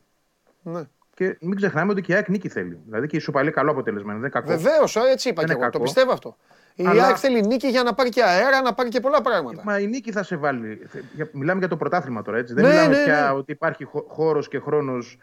Ναι. 0.62 0.80
Και 1.14 1.36
μην 1.40 1.54
ξεχνάμε 1.56 1.92
ότι 1.92 2.00
και 2.00 2.12
η 2.12 2.14
ΑΕΚ 2.14 2.28
νίκη 2.28 2.48
θέλει. 2.48 2.78
Δηλαδή 2.84 3.06
και 3.06 3.16
η 3.16 3.18
Ισοπαλή 3.18 3.50
καλό 3.50 3.70
αποτέλεσμα 3.70 4.12
είναι, 4.12 4.20
δεν 4.20 4.30
είναι 4.34 4.46
κακό. 4.46 4.62
Βεβαίως, 4.62 4.96
έτσι 4.96 5.28
είπα 5.28 5.42
Δεν 5.42 5.50
και 5.50 5.56
είναι 5.56 5.62
εγώ. 5.62 5.70
Το 5.72 5.78
κακό. 5.78 5.82
πιστεύω 5.82 6.12
αυτό. 6.12 6.36
Η 6.74 6.86
Αλλά- 6.86 7.04
ΑΕΚ 7.06 7.16
θέλει 7.18 7.46
νίκη 7.46 7.68
για 7.68 7.82
να 7.82 7.94
πάρει 7.94 8.08
και 8.08 8.22
αέρα, 8.22 8.60
να 8.62 8.74
πάρει 8.74 8.88
και 8.88 9.00
πολλά 9.00 9.20
πράγματα. 9.20 9.62
Μα 9.64 9.78
η 9.78 9.86
νίκη 9.86 10.12
θα 10.12 10.22
σε 10.22 10.36
βάλει. 10.36 10.88
Για- 11.14 11.28
Μιλάμε 11.32 11.58
για 11.58 11.68
το 11.68 11.76
πρωτάθλημα 11.76 12.22
τώρα, 12.22 12.38
έτσι. 12.38 12.54
Ναι, 12.54 12.60
δεν 12.62 12.70
μιλάμε 12.70 12.96
ναι, 12.96 13.04
πια 13.04 13.20
ναι. 13.32 13.38
ότι 13.38 13.52
υπάρχει 13.52 13.86
χώρος 14.08 14.48
και 14.48 14.58
χρόνος 14.58 15.18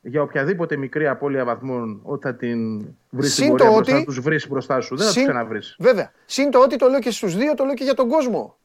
για 0.00 0.22
οποιαδήποτε 0.22 0.76
μικρή 0.76 1.08
απώλεια 1.08 1.44
βαθμών 1.44 2.00
ότι 2.02 2.26
θα 2.26 2.34
την 2.34 2.78
βρεις 3.10 3.32
στην 3.32 3.44
Συν 3.44 3.50
πορεία 3.56 3.66
το 3.66 3.72
μπροστά, 3.72 3.92
ότι- 3.94 4.04
θα 4.04 4.04
τους 4.12 4.20
βρεις 4.20 4.48
μπροστά 4.48 4.80
σου. 4.80 4.96
Δεν 4.96 4.98
θα 5.06 5.12
τους 5.12 5.12
Συν- 5.12 5.28
ξαναβρεις. 5.30 5.76
Βέβαια. 5.78 6.12
Συν 6.26 6.50
το 6.50 6.58
ότι 6.60 6.76
το 6.76 6.88
λέω 6.88 6.98
και 7.00 7.10
στους 7.10 7.36
δύο, 7.36 7.54
το 7.54 7.64
λέω 7.64 7.74
και 7.74 7.84
για 7.84 7.94
τον 7.94 8.08
κόσμο. 8.08 8.56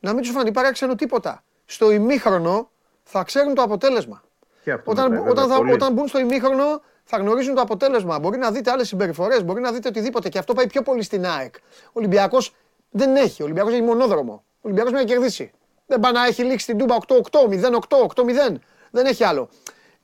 Να 0.00 0.12
μην 0.12 0.22
τους 0.22 0.30
φανεί 0.30 0.52
παράξενο 0.52 0.94
τίποτα. 0.94 1.44
Στο 1.64 1.90
ημίχρονο 1.92 2.70
θα 3.02 3.22
ξέρουν 3.22 3.54
το 3.54 3.62
αποτέλεσμα. 3.62 4.22
Και 4.64 4.72
αυτό 4.72 4.90
Όταν, 4.90 5.10
μετράει, 5.10 5.28
όταν, 5.30 5.34
βέβαια, 5.42 5.56
θα, 5.56 5.62
πολύ. 5.62 5.72
όταν 5.72 5.92
μπουν 5.92 6.08
στο 6.08 6.18
ημίχρονο 6.18 6.82
θα 7.14 7.20
γνωρίζουν 7.20 7.54
το 7.54 7.60
αποτέλεσμα. 7.60 8.18
Μπορεί 8.18 8.38
να 8.38 8.50
δείτε 8.50 8.70
άλλες 8.70 8.88
συμπεριφορές, 8.88 9.44
μπορεί 9.44 9.60
να 9.60 9.72
δείτε 9.72 9.88
οτιδήποτε. 9.88 10.28
Και 10.28 10.38
αυτό 10.38 10.54
πάει 10.54 10.66
πιο 10.66 10.82
πολύ 10.82 11.02
στην 11.02 11.26
ΑΕΚ. 11.26 11.54
Ο 11.86 11.90
Ολυμπιακός 11.92 12.54
δεν 12.90 13.16
έχει. 13.16 13.42
Ο 13.42 13.44
Ολυμπιακός 13.44 13.72
έχει 13.72 13.82
μονόδρομο. 13.82 14.32
Ο 14.54 14.60
Ολυμπιακός 14.60 14.92
πρέπει 14.92 15.06
να 15.08 15.14
κερδίσει. 15.14 15.50
Δεν 15.86 16.00
πάει 16.00 16.12
να 16.12 16.26
έχει 16.26 16.42
λήξει 16.44 16.66
την 16.66 16.78
Τούμπα 16.78 16.96
8-8, 17.06 17.48
0-8, 17.48 17.96
8-0. 18.14 18.60
Δεν 18.90 19.06
έχει 19.06 19.24
άλλο. 19.24 19.48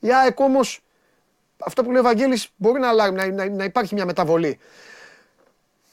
Η 0.01 0.13
ΑΕΚ 0.15 0.41
όμως, 0.41 0.81
αυτό 1.59 1.83
που 1.85 1.91
λέει 1.91 2.01
ο 2.01 2.05
Βαγγέλης, 2.05 2.49
μπορεί 2.57 2.81
να, 2.81 2.89
αλλάξει, 2.89 3.13
να, 3.15 3.27
να, 3.45 3.49
να 3.51 3.65
υπάρχει 3.65 3.95
μια 3.95 4.05
μεταβολή. 4.05 4.59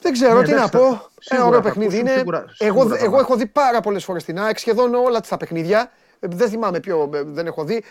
Δεν 0.01 0.13
ξέρω 0.13 0.37
Ναι, 0.39 0.43
τι 0.43 0.49
να 0.49 0.55
εντάξει, 0.55 0.71
πω. 0.77 0.79
θα- 0.79 0.87
Ένα 0.89 1.01
σίγουρα 1.19 1.45
ωραίο 1.47 1.59
θα 1.61 1.63
παιχνίδι 1.67 1.87
ακούσουν, 1.87 2.07
είναι. 2.07 2.17
σίγουρα- 2.17 2.37
εγώ, 2.57 2.79
σίγουρα 2.79 2.89
θα 2.97 3.03
εγώ 3.03 3.11
μάθουν. 3.11 3.25
έχω 3.25 3.35
δει 3.35 3.45
πάρα 3.45 3.79
πολλές 3.81 4.03
φορές 4.03 4.23
την 4.23 4.39
ΑΕΚ, 4.39 4.57
σχεδόν 4.57 4.93
όλα 4.95 5.19
τα 5.21 5.37
παιχνίδια. 5.37 5.91
Ε, 6.19 6.27
Δεν 6.31 6.49
θυμάμαι 6.49 6.79
ποιο 6.79 7.09
ε, 7.13 7.21
δεν 7.23 7.47
έχω 7.47 7.63
δει. 7.63 7.83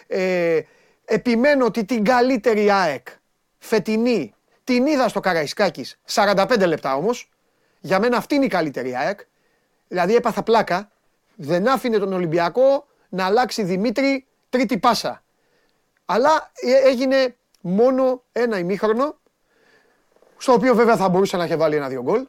Ε, 1.05 1.15
επιμένω 1.15 1.65
ότι 1.65 1.85
την 1.85 2.05
καλύτερη 2.05 2.71
ΑΕΚ 2.71 3.07
φετινή 3.59 4.35
την 4.65 4.87
είδα 4.87 5.09
στο 5.09 5.21
Καραϊσκάκης 5.21 6.01
45 6.11 6.67
λεπτά 6.67 6.97
όμως. 6.97 7.31
Για 7.81 7.99
μένα 8.01 8.17
αυτή 8.17 8.35
είναι 8.35 8.45
η 8.45 8.49
καλύτερη 8.49 8.97
ΑΕΚ. 8.97 9.21
Δηλαδή 9.89 10.15
έπαθα 10.15 10.43
πλάκα. 10.43 10.91
Δεν 11.37 11.69
άφηνε 11.69 11.99
τον 11.99 12.13
Ολυμπιακό 12.13 12.87
να 13.09 13.25
αλλάξει 13.25 13.63
Δημήτρη 13.63 14.27
τρίτη 14.51 14.79
πάσα. 14.79 15.23
Αλλά 16.05 16.51
ε, 16.55 16.89
έγινε 16.89 17.37
μόνο 17.61 18.23
ένα 18.33 18.59
ημίχρονο, 18.59 19.17
στο 20.37 20.53
οποίο 20.53 20.75
βέβαια 20.75 20.97
θα 20.97 21.09
μπορούσε 21.09 21.37
να 21.37 21.45
είχε 21.45 21.57
βάλει 21.57 21.77
ένα-δύο 21.77 22.03
γκολ. 22.03 22.27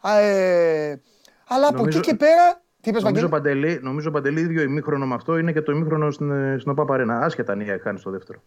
Α, 0.00 0.18
ε, 0.18 1.00
αλλά 1.46 1.66
από 1.66 1.76
Νομίζω- 1.76 1.98
εκεί 1.98 2.08
και 2.08 2.14
πέρα. 2.16 2.61
Τι 2.82 2.90
είπες 2.90 3.02
Νομίζω 3.02 3.28
Βαγγέλη; 3.28 3.42
παντελή, 3.42 3.80
νομίζω 3.82 4.10
παντελή 4.10 4.40
ίδιο 4.40 4.62
ημίχρονο 4.62 5.06
με 5.06 5.14
αυτό 5.14 5.38
είναι 5.38 5.52
και 5.52 5.62
το 5.62 5.72
ημίχρονο 5.72 6.10
στην, 6.10 6.30
ε, 6.30 6.58
στην 6.58 6.70
ΟΠΑ 6.70 6.84
Παρένα. 6.84 7.18
Άσχετα 7.18 7.52
αν 7.52 7.60
η 7.60 7.70
ΑΕΚ 7.70 7.82
χάνει 7.82 7.98
στο 7.98 8.10
δεύτερο. 8.10 8.42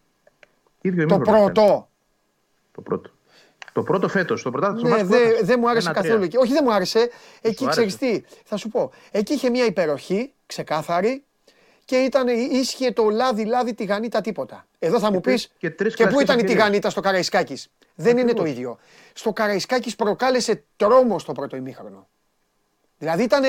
Ίδιο 0.80 1.06
Το 1.06 1.14
ημίχρονο 1.14 1.38
κάνει. 1.38 1.52
πρώτο. 1.52 1.88
Το 2.72 2.80
πρώτο. 2.80 3.10
Το 3.72 3.82
πρώτο 3.82 4.08
φέτος. 4.08 4.42
Το 4.42 4.50
πρωτάθλημα. 4.50 4.96
Ναι, 4.96 5.02
δεν 5.04 5.20
δε 5.42 5.56
μου 5.56 5.68
άρεσε 5.70 5.88
Ένα-τρία. 5.88 6.08
καθόλου. 6.10 6.24
εκεί. 6.24 6.36
Όχι, 6.36 6.52
δεν 6.52 6.62
μου 6.66 6.72
άρεσε. 6.74 7.10
Εκεί 7.40 7.64
άρεσε; 7.64 7.86
ξέρεις 7.86 7.96
τι, 7.96 8.22
θα 8.44 8.56
σου 8.56 8.68
πω. 8.68 8.90
Εκεί 9.10 9.32
είχε 9.32 9.50
μια 9.50 9.64
υπεροχή, 9.64 10.32
ξεκάθαρη, 10.46 11.24
και 11.84 11.96
ήταν, 11.96 12.28
ίσχυε 12.50 12.92
το 12.92 13.08
λάδι-λάδι 13.08 13.74
τηγανίτα 13.74 14.20
τίποτα. 14.20 14.66
Εδώ 14.78 14.98
θα 14.98 15.12
μου 15.12 15.20
πεις. 15.20 15.32
τρεις- 15.32 15.50
και 15.58 15.70
τρεις 15.70 15.94
Και 15.94 16.02
πού 16.02 16.08
κλασικές 16.08 16.22
ήταν 16.24 16.36
η 16.36 16.40
ευκαιρίες. 16.40 16.64
τηγανίτα 16.64 16.90
στο 16.90 17.00
Καραϊσκάκης; 17.00 17.68
Δεν 17.94 18.18
είναι 18.18 18.32
το 18.32 18.44
ίδιο. 18.44 18.78
Στο 19.12 19.32
Καραϊσκάκης 19.32 19.96
προκάλεσε 19.96 20.64
τρόμο 20.76 21.18
στο 21.18 21.32
πρώτο 21.32 21.56
ημίχρονο. 21.56 22.08
Δηλαδή 22.98 23.22
ήταν 23.22 23.42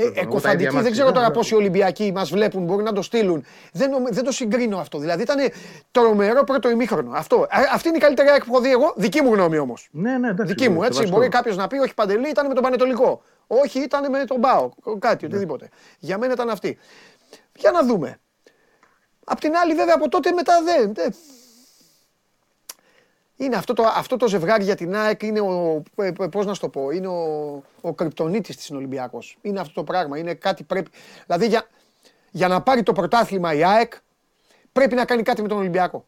Ε, 0.00 0.02
Εγώ 0.02 0.10
τα 0.12 0.20
ίδια 0.20 0.22
εκοφαντικοί, 0.22 0.74
μας 0.74 0.82
δεν 0.82 0.92
ξέρω 0.92 1.08
τώρα 1.12 1.24
είδα, 1.24 1.30
πόσοι 1.30 1.54
Ολυμπιακοί 1.54 2.12
μας 2.14 2.30
βλέπουν, 2.30 2.64
μπορεί 2.64 2.82
να 2.82 2.92
το 2.92 3.02
στείλουν. 3.02 3.44
Δεν, 3.72 3.90
νομι- 3.90 4.12
δεν 4.12 4.24
το 4.24 4.32
συγκρίνω 4.32 4.78
αυτό. 4.78 4.98
Δηλαδή 4.98 5.22
ήταν 5.22 5.36
τρομερό 5.90 6.44
πρώτο 6.44 6.70
ημίχρονο. 6.70 7.10
Αυτό. 7.14 7.36
Α, 7.36 7.46
αυτή 7.72 7.88
είναι 7.88 7.96
η 7.96 8.00
καλύτερη 8.00 8.28
ΑΕΚ 8.28 8.44
που 8.44 8.52
έχω 8.54 8.60
δει 8.62 8.70
εγώ. 8.70 8.92
Δική 8.96 9.22
μου 9.22 9.34
γνώμη 9.34 9.58
όμως. 9.58 9.88
Ναι, 9.90 10.18
ναι, 10.18 10.28
εντάξει. 10.28 10.54
Δική 10.54 10.68
μου, 10.68 10.82
έτσι. 10.82 10.94
σεβαστό. 10.94 11.16
Μπορεί 11.16 11.28
κάποιος 11.28 11.56
να 11.56 11.66
πει: 11.66 11.78
Όχι, 11.78 11.94
Παντελή 11.94 12.28
ήταν 12.28 12.46
με 12.46 12.54
τον 12.54 12.62
Πανετολικό. 12.62 13.22
Όχι, 13.46 13.80
ήταν 13.80 14.10
με 14.10 14.24
τον 14.24 14.38
Μπάο. 14.38 14.70
Κάτι, 14.98 15.24
οτιδήποτε. 15.26 15.68
Για 15.98 16.18
μένα 16.18 16.32
ήταν 16.32 16.50
αυτή. 16.50 16.78
Για 17.56 17.70
να 17.70 17.82
δούμε. 17.84 18.18
Απ' 19.24 19.40
την 19.40 19.56
άλλη, 19.56 19.74
βέβαια, 19.74 19.94
από 19.94 20.08
τότε 20.08 20.32
μετά 20.32 20.52
δεν. 20.64 20.92
Δεν- 23.38 23.46
Είναι 23.46 23.56
αυτό 23.56 23.72
το, 23.72 23.82
αυτό 23.96 24.16
το 24.16 24.28
ζευγάρι 24.28 24.64
για 24.64 24.74
την 24.76 24.96
ΑΕΚ 24.96 25.22
είναι 25.22 25.40
ο, 25.40 25.82
ε, 25.96 26.06
ε, 26.20 26.26
πώς 26.30 26.46
να 26.46 26.54
σου 26.54 26.60
το 26.60 26.68
πω, 26.68 26.90
είναι 26.90 27.06
ο, 27.06 27.62
ο 27.80 27.94
κρυπτονίτης 27.94 28.56
της 28.56 28.70
Ολυμπιακός. 28.70 29.38
Είναι 29.40 29.60
αυτό 29.60 29.72
το 29.74 29.84
πράγμα, 29.84 30.18
είναι 30.18 30.34
κάτι 30.34 30.64
πρέπει, 30.64 30.90
δηλαδή 31.26 31.46
για, 31.46 31.62
για 32.30 32.48
να 32.48 32.60
πάρει 32.60 32.82
το 32.82 32.92
πρωτάθλημα 32.92 33.54
η 33.54 33.64
ΑΕΚ 33.64 33.92
πρέπει 34.72 34.94
να 34.94 35.04
κάνει 35.04 35.22
κάτι 35.22 35.42
με 35.42 35.48
τον 35.48 35.58
Ολυμπιακό. 35.58 36.06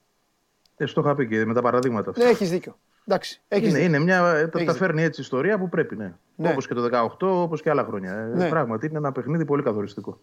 Ε, 0.77 0.87
στο 0.87 1.01
είχα 1.01 1.15
πει 1.15 1.29
και 1.29 1.45
με 1.45 1.55
τα 1.55 1.63
παραδείγματα 1.63 2.11
αυτά. 2.11 2.25
Ναι, 2.25 2.31
έχεις 2.31 2.51
δίκιο. 2.51 2.79
Εντάξει, 3.07 3.41
έχεις 3.49 3.69
Είναι, 3.69 3.79
δίκιο. 3.79 3.95
είναι 3.95 4.05
μια, 4.05 4.17
ε, 4.19 4.23
τα, 4.23 4.37
Έχεις 4.39 4.51
τα 4.53 4.59
δίκιο. 4.59 4.75
φέρνει 4.75 5.03
έτσι 5.03 5.21
η 5.21 5.23
ιστορία 5.25 5.59
που 5.59 5.69
πρέπει, 5.69 5.97
ναι. 5.97 6.13
Ναι. 6.37 6.51
Όπως 6.51 6.67
και 6.67 6.75
το 6.75 6.83
18, 6.83 7.43
όπως 7.43 7.63
και 7.63 7.71
άλλα 7.71 7.85
χρόνια. 7.85 8.13
Ε, 8.15 8.25
Ναι. 8.25 8.49
Πράγματι 8.49 8.87
είναι 8.87 8.99
ένα 8.99 9.13
παιχνίδι 9.13 9.45
πολύ 9.45 9.63
καθοριστικό. 9.63 10.21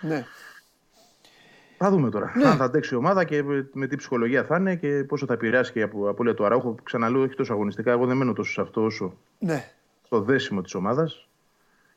Ναι. 0.00 0.24
Θα 1.78 1.90
δούμε 1.90 2.10
τώρα. 2.10 2.32
Ναι. 2.36 2.48
Αν 2.48 2.56
θα 2.56 2.64
αντέξει 2.64 2.94
η 2.94 2.96
ομάδα 2.96 3.24
και 3.24 3.42
με- 3.42 3.68
με 3.72 3.86
τι 3.86 3.96
ψυχολογία 3.96 4.44
θα 4.44 4.56
είναι 4.56 4.76
και 4.76 5.04
πόσο 5.08 5.26
θα 5.26 5.32
επηρεάσει 5.32 5.72
και 5.72 5.78
η 5.78 5.82
απο- 5.82 6.08
απώλεια 6.08 6.34
του 6.34 6.44
Αραούχου. 6.44 6.74
Ξαναλέω, 6.82 7.22
όχι 7.22 7.34
τόσο 7.34 7.52
αγωνιστικά. 7.52 7.90
Εγώ 7.90 8.06
δεν 8.06 8.16
μένω 8.16 8.32
τόσο 8.32 8.52
σε 8.52 8.60
αυτό 8.60 8.84
όσο 8.84 9.16
ναι. 9.38 9.64
στο 10.02 10.20
δέσιμο 10.20 10.62
της 10.62 10.74
ομάδας 10.74 11.28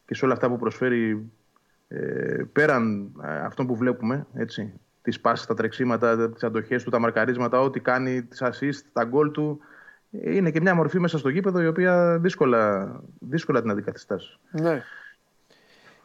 και 0.06 0.15
σε 0.15 0.26
όλα 0.26 0.34
αυτά 0.34 0.49
που 0.49 0.57
προσφέρει 0.57 1.30
ε, 1.88 2.43
πέραν 2.53 3.11
ε, 3.23 3.35
αυτών 3.45 3.68
που 3.68 3.76
βλέπουμε. 3.76 4.26
Έτσι, 4.34 4.73
τις 5.01 5.19
πάσεις, 5.19 5.45
τα 5.45 5.53
τρεξίματα, 5.53 6.30
τις 6.31 6.43
αντοχές 6.43 6.84
του, 6.84 6.89
τα 6.89 6.99
μαρκαρίσματα, 6.99 7.60
ό,τι 7.61 7.80
κάνει, 7.80 8.23
τις 8.23 8.43
assist, 8.43 8.81
τα 8.93 9.03
γκολ 9.03 9.31
του. 9.31 9.60
Ε, 10.11 10.35
Είναι 10.35 10.51
και 10.51 10.61
μια 10.61 10.76
μορφή 10.76 10.99
μέσα 10.99 11.18
στο 11.18 11.30
γήπεδο 11.30 11.61
η 11.61 11.68
οποία 11.68 12.18
δύσκολα, 12.19 12.91
δύσκολα 13.19 13.61
την 13.61 13.69
αντικαθιστάς. 13.72 14.39
ναι. 14.51 14.84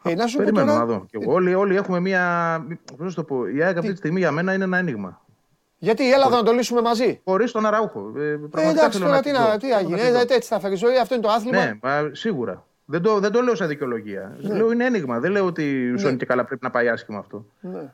Ε, 0.05 0.15
να 0.15 0.27
σου 0.27 0.37
πω 0.37 0.43
Περιμένω 0.43 0.71
τώρα, 0.71 0.79
να 0.79 0.85
δω. 0.85 1.05
Και 1.09 1.17
εγώ. 1.21 1.33
Όλοι, 1.33 1.53
όλοι 1.53 1.75
έχουμε 1.75 1.99
μια. 1.99 2.65
Πώς 2.85 2.99
να 2.99 3.09
σου 3.09 3.15
το 3.15 3.23
πω, 3.23 3.47
η 3.47 3.63
ΑΕΚ 3.63 3.77
αυτή 3.77 3.91
τη 3.91 3.97
στιγμή 3.97 4.19
για 4.19 4.31
μένα 4.31 4.53
είναι 4.53 4.63
ένα 4.63 4.77
ένιγμα. 4.77 5.21
γιατί 5.77 6.13
έλα 6.13 6.25
εδώ 6.27 6.35
να 6.35 6.43
το 6.43 6.51
λύσουμε 6.51 6.81
μαζί. 6.81 7.21
Χωρίς 7.23 7.51
τον 7.51 7.65
Αραούχο. 7.65 8.11
Ε, 8.17 8.21
Ε, 8.29 8.35
πραγματικά 8.35 8.69
εντάξει, 8.69 8.97
θέλω 8.99 9.03
τώρα 9.09 9.15
να 9.15 9.21
τι, 9.21 9.31
τη 9.31 9.37
να, 9.37 9.45
δω. 9.51 9.57
τι 9.57 9.67
Θέλω 9.67 9.79
έγινε, 9.79 9.95
να 9.95 10.03
τη 10.03 10.11
δω. 10.11 10.33
ε, 10.33 10.35
έτσι 10.35 10.49
θα 10.49 10.59
φέρει 10.59 10.75
ζωή, 10.75 10.97
αυτό 10.97 11.13
είναι 11.15 11.23
το 11.23 11.29
άθλημα. 11.29 11.57
Ναι, 11.65 11.73
μα, 11.81 12.09
σίγουρα. 12.11 12.65
Δεν 12.85 13.01
το, 13.01 13.19
δεν 13.19 13.31
το 13.31 13.41
λέω 13.41 13.55
σαν 13.55 13.67
δικαιολογία. 13.67 14.37
Ναι. 14.41 14.55
Λέω 14.55 14.71
είναι 14.71 14.85
ένιγμα. 14.85 15.19
Δεν 15.19 15.31
λέω 15.31 15.45
ότι 15.45 15.91
ο 15.91 15.97
Σόνι 15.97 16.17
και 16.17 16.25
καλά 16.25 16.45
πρέπει 16.45 16.63
να 16.63 16.71
πάει 16.71 16.89
άσχημα 16.89 17.17
αυτό. 17.19 17.45
Ναι. 17.59 17.91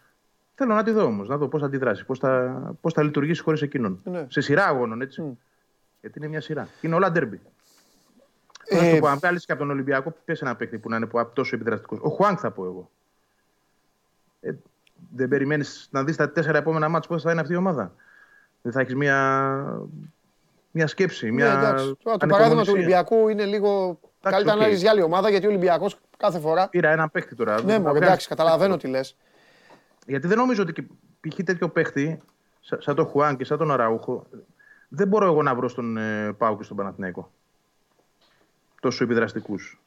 Θέλω 0.55 0.73
να 0.73 0.83
τη 0.83 0.91
δω 0.91 1.03
όμως, 1.03 1.27
να 1.27 1.37
δω 1.37 1.47
πώς 1.47 1.59
θα 1.59 1.65
αντιδράσει, 1.65 2.05
πώς 2.05 2.19
θα, 2.19 2.61
πώς 2.81 2.93
θα 2.93 3.03
λειτουργήσει 3.03 3.41
χωρίς 3.41 3.61
εκείνον. 3.61 3.99
Ναι. 4.03 4.25
Σε 4.27 4.41
σειρά 4.41 4.65
αγώνων, 4.65 5.01
έτσι. 5.01 5.37
Γιατί 6.01 6.19
είναι 6.19 6.27
μια 6.27 6.41
σειρά. 6.41 6.67
Είναι 6.81 6.95
όλα 6.95 7.11
ντέρμπι. 7.11 7.39
Ε, 8.71 8.75
να 8.75 8.81
σου 8.81 8.87
Ε, 8.89 8.93
το 8.93 8.99
πω, 8.99 9.07
αν 9.07 9.17
βγάλεις 9.17 9.45
και 9.45 9.51
από 9.51 9.61
τον 9.61 9.69
Ολυμπιακό, 9.71 10.13
πες 10.25 10.41
ένα 10.41 10.55
παίκτη 10.55 10.77
που 10.77 10.89
να 10.89 10.95
είναι 10.95 11.05
που- 11.05 11.29
τόσο 11.33 11.55
επιδραστικός. 11.55 11.99
Ο 12.01 12.09
Χουάνκ 12.09 12.37
θα 12.41 12.51
πω 12.51 12.65
εγώ. 12.65 12.89
Ε, 14.41 14.51
δεν 15.15 15.27
περιμένεις 15.27 15.87
να 15.91 16.03
δεις 16.03 16.15
τα 16.15 16.31
τέσσερα 16.31 16.57
επόμενα 16.57 16.89
μάτια 16.89 17.09
πώς 17.09 17.21
θα 17.21 17.31
είναι 17.31 17.41
αυτή 17.41 17.53
η 17.53 17.55
ομάδα. 17.55 17.93
Δεν 18.61 18.71
θα 18.71 18.79
έχεις 18.81 18.95
μια, 18.95 19.17
μια 20.71 20.87
σκέψη. 20.87 21.31
Μια 21.31 21.45
Ναι, 21.45 21.51
εντάξει. 21.59 21.83
Τώρα 21.83 21.95
το 21.95 22.09
ανυπομονησία. 22.09 22.37
παράδειγμα 22.37 22.63
του 22.63 22.71
Ολυμπιακού 22.73 23.29
είναι 23.29 23.45
λίγο. 23.45 23.99
Καλύτερα 24.21 24.55
να 24.55 24.61
οκ. 24.65 24.67
έχει 24.71 24.77
για 24.79 24.91
άλλη 24.91 25.01
ομάδα 25.01 25.29
γιατί 25.29 25.45
ο 25.45 25.49
Ολυμπιακός 25.49 25.97
κάθε 26.17 26.39
φορά. 26.39 26.67
Πήρα 26.69 26.89
ένα 26.89 27.09
παίκτη 27.09 27.35
τώρα. 27.35 27.55
Ναι, 27.55 27.73
Να 27.73 27.79
μωρέ, 27.79 27.81
βγάλεις- 27.89 28.07
εντάξει, 28.07 28.27
καταλαβαίνω 28.27 28.77
τι 28.77 28.87
λες. 28.87 29.15
Γιατί 30.05 30.27
δεν 30.27 30.37
νομίζω 30.37 30.61
ότι 30.61 30.73
και 30.73 30.83
π.χ. 31.27 31.43
τέτοιο 31.43 31.69
παίχτη, 31.69 32.19
σα- 32.61 32.81
σαν 32.81 32.95
τον 32.95 33.05
Χουάν 33.05 33.37
και 33.37 33.43
σαν 33.45 33.57
τον 33.57 33.71
Αραούχο, 33.71 34.25
δεν 34.89 35.07
μπορώ 35.07 35.25
εγώ 35.25 35.41
να 35.43 35.55
βρω 35.55 35.67
στον 35.67 35.97
ε, 35.97 36.31
Πάο 36.37 36.57
και 36.57 36.63
στον 36.63 36.77
Παναθηναϊκό. 36.77 37.31
Τόσο 38.81 39.03
επιδραστικούς. 39.03 39.81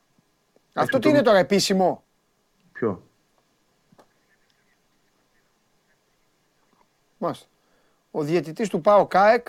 Αυτό 0.74 0.98
τι 0.98 1.08
είναι 1.08 1.22
τώρα 1.22 1.38
επίσημο; 1.38 2.04
Ποιο; 2.72 3.02
Μάλιστα. 7.18 7.46
Ο 8.10 8.22
διαιτητής 8.22 8.68
του 8.68 8.80
ΠΑΟ 8.80 9.06
ΚΑΕΚ. 9.06 9.48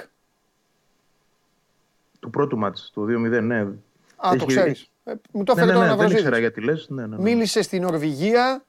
Του 2.19 2.29
πρώτου 2.29 2.57
μάτς, 2.57 2.91
το 2.93 3.01
2-0, 3.05 3.41
ναι. 3.41 3.59
Α, 3.59 4.29
Έχει- 4.29 4.37
το 4.37 4.45
ξέρεις. 4.45 4.91
Ε, 5.03 5.13
μου 5.31 5.43
το 5.43 5.53
Ναι, 5.53 5.61
έφερε 5.61 5.77
ναι, 5.77 5.83
τώρα 5.85 5.95
ναι, 5.95 6.01
να 6.01 6.07
δεν 6.07 6.17
ήξερα 6.17 6.37
γιατί 6.39 6.61
λες. 6.61 6.89
Ναι, 6.89 7.01
ναι, 7.07 7.15
ναι. 7.15 7.21
Μίλησε 7.21 7.61
στην 7.61 7.81
Νορβηγία 7.81 8.65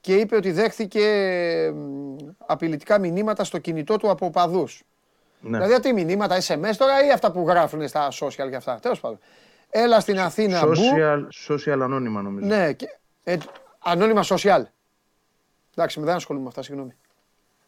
και 0.00 0.14
είπε 0.16 0.36
ότι 0.36 0.52
δέχθηκε 0.52 1.02
μ, 1.74 2.16
απειλητικά 2.46 2.98
μηνύματα 2.98 3.44
στο 3.44 3.58
κινητό 3.58 3.96
του 3.96 4.10
από 4.10 4.26
οπαδούς. 4.26 4.82
Ναι. 5.40 5.58
Δηλαδή 5.58 5.80
τι 5.80 5.92
μηνύματα, 5.92 6.36
SMS 6.40 6.72
τώρα 6.78 7.06
ή 7.06 7.10
αυτά 7.12 7.32
που 7.32 7.44
γράφουν 7.48 7.88
στα 7.88 8.08
social 8.12 8.48
και 8.50 8.56
αυτά. 8.56 8.78
Τέλος 8.80 9.00
πάντων. 9.00 9.18
Έλα 9.70 10.00
στην 10.00 10.20
Αθήνα, 10.20 10.66
μπου. 10.66 10.72
Social, 10.74 11.18
social 11.48 11.78
ανώνυμα 11.82 12.22
νομίζω. 12.22 12.46
Ναι, 12.46 12.72
και, 12.72 12.86
ε, 13.24 13.36
ανώνυμα 13.78 14.22
social. 14.28 14.62
Εντάξει, 15.76 16.00
δεν 16.00 16.14
ασχολούμαι 16.14 16.44
με 16.44 16.48
αυτά, 16.50 16.62
συγγνώμη. 16.62 16.92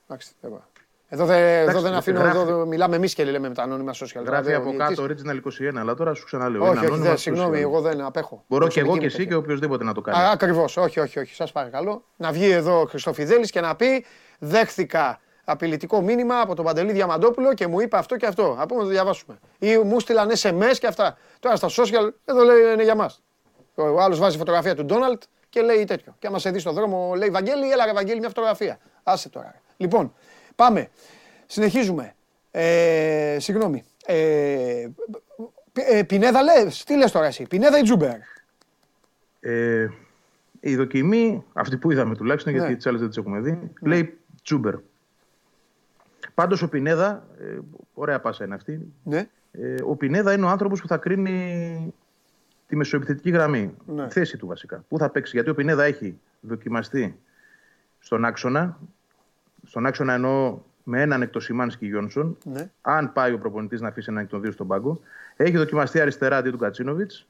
Εντάξει, 0.09 0.33
εγώ. 0.41 0.65
Εδώ, 1.09 1.25
δεν- 1.27 1.69
εδώ 1.69 1.81
δεν 1.81 1.95
αφήνω, 1.95 2.21
γράφει- 2.21 2.37
εδώ 2.37 2.67
μιλάμε 2.67 2.97
εμείς 2.97 3.15
και 3.15 3.25
λέμε 3.25 3.49
με 3.49 3.55
τα 3.55 3.63
ανώνυμα 3.63 3.93
social. 3.93 3.97
Γράφει 4.25 4.25
Δηλαδή, 4.25 4.53
ο 4.53 4.57
από 4.57 4.71
διαιτητής- 4.71 4.97
κάτω 4.99 5.15
original 5.15 5.37
21, 5.37 5.81
αλλά 5.81 5.95
τώρα 5.95 6.15
σου 6.15 6.25
ξαναλέω. 6.25 6.61
Όχι, 6.63 6.71
είναι 6.71 6.79
όχι, 6.79 6.87
ανώνυμα 6.87 7.09
δεν, 7.09 7.19
συγγνώμη, 7.19 7.57
social. 7.57 7.61
εγώ 7.61 7.81
δεν 7.81 8.01
απέχω. 8.01 8.45
Μπορώ 8.49 8.67
και 8.69 8.81
εγώ 8.81 8.89
Προσωπική 8.89 8.93
και 8.93 9.01
μου 9.01 9.07
εσύ 9.07 9.17
τέτοια. 9.17 9.31
και 9.31 9.37
οποιοδήποτε 9.37 9.85
να 9.85 9.95
το 9.95 10.01
κάνει. 10.01 10.29
Ακριβώς, 10.33 10.77
όχι, 10.77 11.01
όχι, 11.01 11.19
όχι. 11.19 11.35
Σας 11.35 11.53
παρακαλώ. 11.53 12.05
Να 12.17 12.33
βγει 12.33 12.51
εδώ 12.51 12.81
ο 12.81 12.85
Χριστοφιδέλης 12.87 13.51
και 13.51 13.61
να 13.61 13.77
πει: 13.77 14.05
Δέχθηκα 14.39 15.21
απειλητικό 15.49 16.01
μήνυμα 16.01 16.41
από 16.41 16.55
τον 16.55 16.65
Παντελή 16.65 16.93
Διαμαντόπουλο 16.93 17.55
και 17.55 17.67
μου 17.67 17.81
είπε 17.81 17.97
αυτό 17.97 18.17
και 18.17 18.27
αυτό. 18.27 18.55
Να 18.55 18.67
πούμε 18.67 18.81
να 18.81 18.87
το 18.87 18.93
διαβάσουμε. 18.93 19.39
Ή 19.59 19.77
μου 19.79 20.01
στείλαν 20.01 20.31
SMS 20.31 20.77
και 20.79 20.87
αυτά. 20.87 21.17
Τώρα 21.41 21.57
στα 21.57 21.69
social, 21.69 22.09
εδώ 22.25 22.43
λέει 22.45 22.73
είναι 22.73 22.83
για 22.83 22.95
μας. 22.95 23.23
Ο 23.75 24.01
άλλος 24.01 24.19
βάζει 24.19 24.39
φωτογραφία 24.39 24.75
του 24.75 24.85
Ντόναλτ 24.85 25.23
και 25.49 25.61
λέει 25.63 25.85
τέτοιο. 25.85 26.15
Και 26.19 26.27
άμα 26.27 26.39
σε 26.39 26.51
δεις 26.51 26.61
στον 26.63 26.75
δρόμο, 26.75 27.13
λέει 27.17 27.31
Βαγγέλη, 27.31 27.71
έλα 27.71 27.85
ρε 27.85 27.93
Βαγγέλη, 27.93 28.19
μια 28.19 28.29
φωτογραφία. 28.29 28.79
Άσε 29.03 29.29
τώρα. 29.29 29.55
Λοιπόν, 29.77 30.15
πάμε. 30.57 30.89
Συνεχίζουμε. 31.47 32.15
Ε, 32.51 33.37
συγγνώμη. 33.41 33.85
Ε, 34.07 34.89
ε, 35.73 36.03
Πινέδα 36.03 36.43
λες, 36.43 36.85
τι 36.85 36.97
λες 36.97 37.11
τώρα 37.13 37.27
εσύ, 37.27 37.43
Πινέδα 37.43 37.79
ή 37.79 37.83
Ζούμπερ; 37.83 38.17
Ε, 39.41 39.89
η 40.61 40.77
δοκιμή, 40.77 41.45
αυτή 41.53 41.77
που 41.77 41.91
είδαμε 41.91 42.15
τουλάχιστον, 42.15 42.53
Ναι. 42.53 42.59
γιατί 42.59 42.77
τις 42.77 42.87
άλλες 42.87 43.01
δεν 43.01 43.09
τις 43.09 43.19
έχουμε 43.19 43.41
δει, 43.41 43.73
λέει 43.83 44.19
Ζούμπερ. 44.43 44.75
Πάντως 46.37 46.63
ο 46.63 46.69
Πινέδα, 46.69 47.27
ε, 47.41 47.59
ωραία 47.95 48.21
πάσα 48.21 48.45
είναι 48.45 48.55
αυτή. 48.55 48.93
Ναι. 49.03 49.29
Ε, 49.53 49.75
ο 49.85 49.97
Πινέδα 49.97 50.33
είναι 50.33 50.45
ο 50.45 50.49
άνθρωπος 50.49 50.81
που 50.81 50.87
θα 50.87 50.97
κρίνει 50.97 51.95
τη 52.67 52.77
μεσοεπιθετική 52.77 53.31
γραμμή. 53.31 53.75
Ναι. 53.87 54.07
Τη 54.07 54.13
θέση 54.13 54.37
του 54.37 54.47
βασικά. 54.47 54.85
Πού 54.89 54.99
θα 54.99 55.11
παίξει. 55.11 55.31
Γιατί 55.35 55.51
ο 55.51 55.55
Πινέδα 55.55 55.85
έχει 55.85 56.19
δοκιμαστεί 56.41 57.19
στον 57.99 58.25
άξονα. 58.25 58.79
Στον 59.63 59.87
άξονα 59.87 60.13
εννοώ 60.13 60.59
με 60.83 61.03
έναν 61.03 61.23
εκ 61.23 61.31
των 61.31 61.41
Σιμάνσκι 61.41 61.87
Γιόνσον. 61.87 62.37
Ναι. 62.45 62.71
Αν 62.81 63.13
πάει 63.13 63.33
ο 63.33 63.39
προπονητής 63.39 63.81
να 63.81 63.89
αφήσει 63.89 64.11
έναν 64.11 64.23
εκ 64.23 64.31
των 64.31 64.41
δύο 64.41 64.51
στον 64.51 64.67
πάγκο. 64.67 65.01
Έχει 65.37 65.57
δοκιμαστεί 65.57 66.01
αριστερά 66.01 66.37
αντί 66.37 66.51
του 66.51 66.59
Κατσίνοβιτς. 66.59 67.27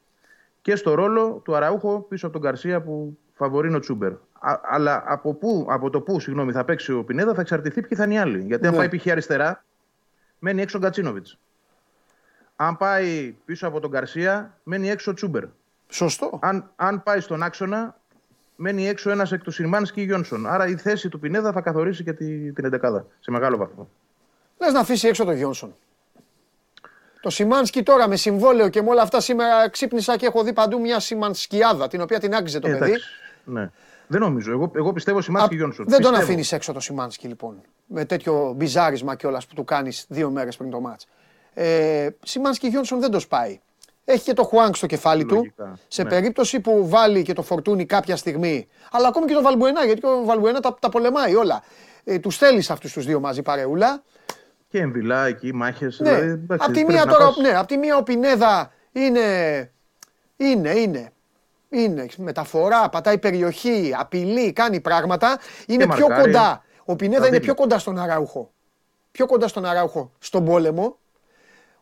Και 0.62 0.76
στο 0.76 0.94
ρόλο 0.94 1.40
του 1.44 1.56
Αραούχο 1.56 2.06
πίσω 2.08 2.26
από 2.26 2.34
τον 2.34 2.44
Καρσία 2.44 2.82
που 2.82 3.18
φαβορεί 3.34 3.74
ο 3.74 3.78
Τσούμπερ. 3.78 4.12
Α, 4.48 4.60
αλλά 4.62 5.02
από, 5.06 5.34
πού, 5.34 5.66
από 5.70 5.90
το 5.90 6.00
πού 6.00 6.20
συγγνώμη, 6.20 6.52
θα 6.52 6.64
παίξει 6.64 6.92
ο 6.92 7.04
Πινέδα 7.04 7.34
θα 7.34 7.40
εξαρτηθεί 7.40 7.80
ποιοι 7.82 7.98
θα 7.98 8.04
είναι 8.04 8.14
οι 8.14 8.18
άλλοι. 8.18 8.42
Γιατί 8.44 8.66
αν 8.66 8.72
Ναι. 8.72 8.78
πάει 8.86 8.96
π.χ. 8.98 9.06
αριστερά, 9.10 9.64
μένει 10.38 10.62
έξω 10.62 10.78
ο 10.78 10.80
Γκατσίνοβιτς. 10.80 11.38
Αν 12.56 12.76
πάει 12.76 13.36
πίσω 13.44 13.66
από 13.66 13.80
τον 13.80 13.90
Καρσία, 13.90 14.58
μένει 14.62 14.90
έξω 14.90 15.10
ο 15.10 15.14
Τσούμπερ. 15.14 15.44
Σωστό. 15.88 16.38
Αν, 16.42 16.70
αν 16.76 17.02
πάει 17.02 17.20
στον 17.20 17.42
άξονα, 17.42 17.96
μένει 18.56 18.88
έξω 18.88 19.10
ένας 19.10 19.32
εκ 19.32 19.42
του 19.42 19.50
Σιμάνσκι 19.50 20.00
ή 20.00 20.04
Γιόνσον. 20.04 20.46
Άρα 20.46 20.66
η 20.66 20.76
θέση 20.76 21.08
του 21.08 21.20
Πινέδα 21.20 21.52
θα 21.52 21.60
καθορίσει 21.60 22.04
και 22.04 22.12
τη, 22.12 22.52
την 22.52 22.78
11 22.82 23.02
σε 23.20 23.30
μεγάλο 23.30 23.56
βαθμό. 23.56 23.88
Λες 24.58 24.72
να 24.72 24.80
αφήσει 24.80 25.08
έξω 25.08 25.24
τον 25.24 25.34
Γιόνσον. 25.34 25.76
Το 27.20 27.30
Σιμάνσκι 27.30 27.82
τώρα 27.82 28.08
με 28.08 28.16
συμβόλαιο 28.16 28.68
και 28.68 28.82
με 28.82 28.90
όλα 28.90 29.02
αυτά 29.02 29.20
σήμερα 29.20 29.68
ξύπνησα 29.70 30.16
και 30.16 30.26
έχω 30.26 30.42
δει 30.42 30.52
παντού 30.52 30.80
μια 30.80 31.00
Σιμανσκιάδα 31.00 31.88
την 31.88 32.00
οποία 32.00 32.18
την 32.20 32.34
άξιζε 32.34 32.58
το 32.58 32.68
Ε, 32.68 32.70
παιδί. 32.72 32.84
εντάξει, 32.90 33.08
ναι. 33.44 33.70
Δεν 34.06 34.20
νομίζω. 34.20 34.52
Εγώ, 34.52 34.70
εγώ 34.74 34.92
πιστεύω 34.92 35.20
Σιμάνσκι 35.20 35.54
ή 35.54 35.56
Α, 35.56 35.58
Γιόνσον. 35.58 35.84
δεν 35.88 36.00
τον 36.00 36.10
Πιστεύω. 36.10 36.30
αφήνεις 36.30 36.52
έξω 36.52 36.72
το 36.72 36.80
Σιμάνσκι 36.80 37.26
λοιπόν. 37.26 37.60
Με 37.86 38.04
τέτοιο 38.04 38.52
μπιζάρισμα 38.56 39.14
κιόλας 39.14 39.46
που 39.46 39.54
του 39.54 39.64
κάνεις 39.64 40.04
δύο 40.08 40.30
μέρες 40.30 40.56
πριν 40.56 40.70
το 40.70 40.80
μάτς. 40.80 41.06
Ε, 41.54 42.08
Σιμάνσκι 42.22 42.68
Γιόνσον 42.68 43.00
δεν 43.00 43.10
το 43.10 43.20
σπάει. 43.20 43.60
Έχει 44.04 44.24
και 44.24 44.32
το 44.32 44.42
Χουάνκ 44.42 44.76
στο 44.76 44.86
κεφάλι 44.86 45.24
Λογικά, 45.24 45.64
του. 45.64 45.78
Σε 45.88 46.02
ναι. 46.02 46.08
περίπτωση 46.08 46.60
που 46.60 46.88
βάλει 46.88 47.22
και 47.22 47.32
το 47.32 47.42
φορτούνι 47.42 47.86
κάποια 47.86 48.16
στιγμή. 48.16 48.68
Αλλά 48.90 49.08
ακόμη 49.08 49.26
και 49.26 49.34
το 49.34 49.42
Βαλμπουενά, 49.42 49.84
γιατί 49.84 50.06
ο 50.06 50.24
Βαλμπουενά 50.24 50.60
τα, 50.60 50.76
τα 50.80 50.88
πολεμάει 50.88 51.34
όλα. 51.34 51.62
Ε, 52.04 52.18
τους 52.18 52.36
θέλεις 52.36 52.70
αυτούς 52.70 52.92
τους 52.92 53.04
δύο 53.04 53.20
μαζί 53.20 53.42
παρεούλα. 53.42 54.02
Και 54.68 54.78
εμβυλά 54.78 55.26
εκεί, 55.26 55.54
μάχες. 55.54 56.00
Ναι, 56.00 56.38
απ' 56.48 56.72
τη 56.72 56.84
μία 56.84 57.06
τώρα, 57.06 57.30
ναι, 57.42 57.56
απ' 57.56 57.66
τη 57.66 57.76
μία 57.76 57.96
ο 57.96 58.02
Πινέδα 58.02 58.72
είναι, 58.92 59.20
είναι, 60.36 60.70
είναι 60.70 61.10
Είναι 61.68 62.06
μεταφορά, 62.16 62.88
πατάει 62.88 63.18
περιοχή, 63.18 63.94
απειλεί, 63.98 64.52
κάνει 64.52 64.80
πράγματα. 64.80 65.38
Είναι 65.66 65.84
Και 65.86 65.92
πιο 65.94 66.08
μαρκάρει. 66.08 66.32
κοντά. 66.32 66.64
Ο 66.84 66.96
Πινέδα 66.96 67.20
Τα 67.20 67.26
είναι 67.26 67.36
δίνει. 67.36 67.44
πιο 67.52 67.54
κοντά 67.54 67.78
στον 67.78 67.98
Αράουχο. 67.98 68.50
Πιο 69.10 69.26
κοντά 69.26 69.48
στον 69.48 69.64
Αράουχο 69.64 70.12
στον 70.18 70.44
πόλεμο. 70.44 70.98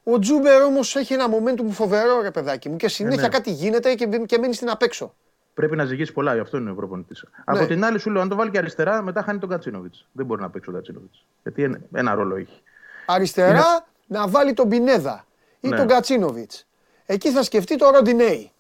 Ο 0.05 0.19
Τζούμπερ 0.19 0.63
όμως 0.63 0.97
έχει 0.97 1.13
ένα 1.13 1.27
momentum 1.29 1.67
φοβερό, 1.71 2.21
ρε 2.21 2.31
παιδάκι 2.31 2.69
μου, 2.69 2.77
και 2.77 2.89
συνέχεια 2.89 3.23
ναι. 3.23 3.29
κάτι 3.29 3.51
γίνεται 3.51 3.95
και, 3.95 4.07
και 4.07 4.39
μένει 4.39 4.55
στην 4.55 4.71
απέξω. 4.71 5.15
Πρέπει 5.55 5.77
να 5.77 5.85
ζυγίσει 5.85 6.13
πολλά, 6.13 6.35
γι' 6.35 6.41
αυτό 6.41 6.57
είναι 6.57 6.71
ο 6.71 6.75
προπονητής. 6.75 7.25
Ναι. 7.25 7.43
Από 7.59 7.67
την 7.67 7.85
άλλη, 7.85 7.99
σου 7.99 8.11
λέω, 8.11 8.23
αν 8.23 8.29
το 8.29 8.35
βάλει 8.37 8.51
και 8.51 8.59
αριστερά, 8.59 9.03
μετά 9.03 9.23
χάνει 9.23 9.39
τον 9.39 9.49
Κατσίνοβιτς. 9.49 10.07
Δεν 10.13 10.27
μπορεί 10.27 10.41
να 10.41 10.51
παίξει 10.51 10.71
ο 10.71 10.73
Κατσίνοβιτς. 10.73 11.25
Γιατί 11.43 11.63
ένα, 11.63 11.79
ένα 11.95 12.15
ρόλο 12.15 12.37
έχει. 12.37 12.63
Αριστερά 13.07 13.87
να 14.07 14.29
βάλει 14.29 14.53
τον 14.53 14.69
Πινέδα 14.69 15.25
ή 15.61 15.69
Ναι. 15.69 15.77
τον 15.77 15.87
Κατσίνοβιτς. 15.87 16.67
Εκεί 17.07 17.31
θα 17.31 17.43
σκεφτεί 17.43 17.77
το 17.77 17.91
Ροντινέι. 17.91 18.53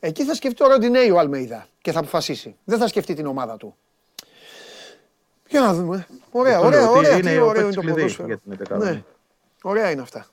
Εκεί 0.00 0.24
θα 0.24 0.34
σκεφτεί 0.34 0.56
το 0.56 0.66
Ροντινέι 0.66 1.10
ο 1.10 1.18
Αλμέιδα 1.18 1.66
και 1.82 1.92
θα 1.92 1.98
αποφασίσει. 1.98 2.56
Δεν 2.64 2.78
θα 2.78 2.88
σκεφτεί 2.88 3.14
την 3.14 3.26
ομάδα 3.26 3.56
του. 3.56 3.76
Για 5.48 5.60
να 5.60 5.74
δούμε. 5.74 6.06
Ωραία, 6.30 6.54
Αυτό 6.54 6.66
ωραία, 6.66 6.80
λέω 6.80 6.90
ότι 6.90 6.98
ωραία. 6.98 7.16
είναι 7.16 7.30
Τι 7.30 7.38
ο 7.38 7.46
ωραίο 7.46 7.50
είναι 7.50 7.60
παίκτης 7.60 7.74
το 7.74 7.80
κλειδί 7.80 7.94
ποδόσφαιρο. 7.94 8.26
για 8.28 8.38
την 8.38 8.56
δεκάδα. 8.56 8.90
Ναι. 8.90 9.02
Ωραία 9.62 9.90
είναι 9.90 10.00
αυτά. 10.02 10.26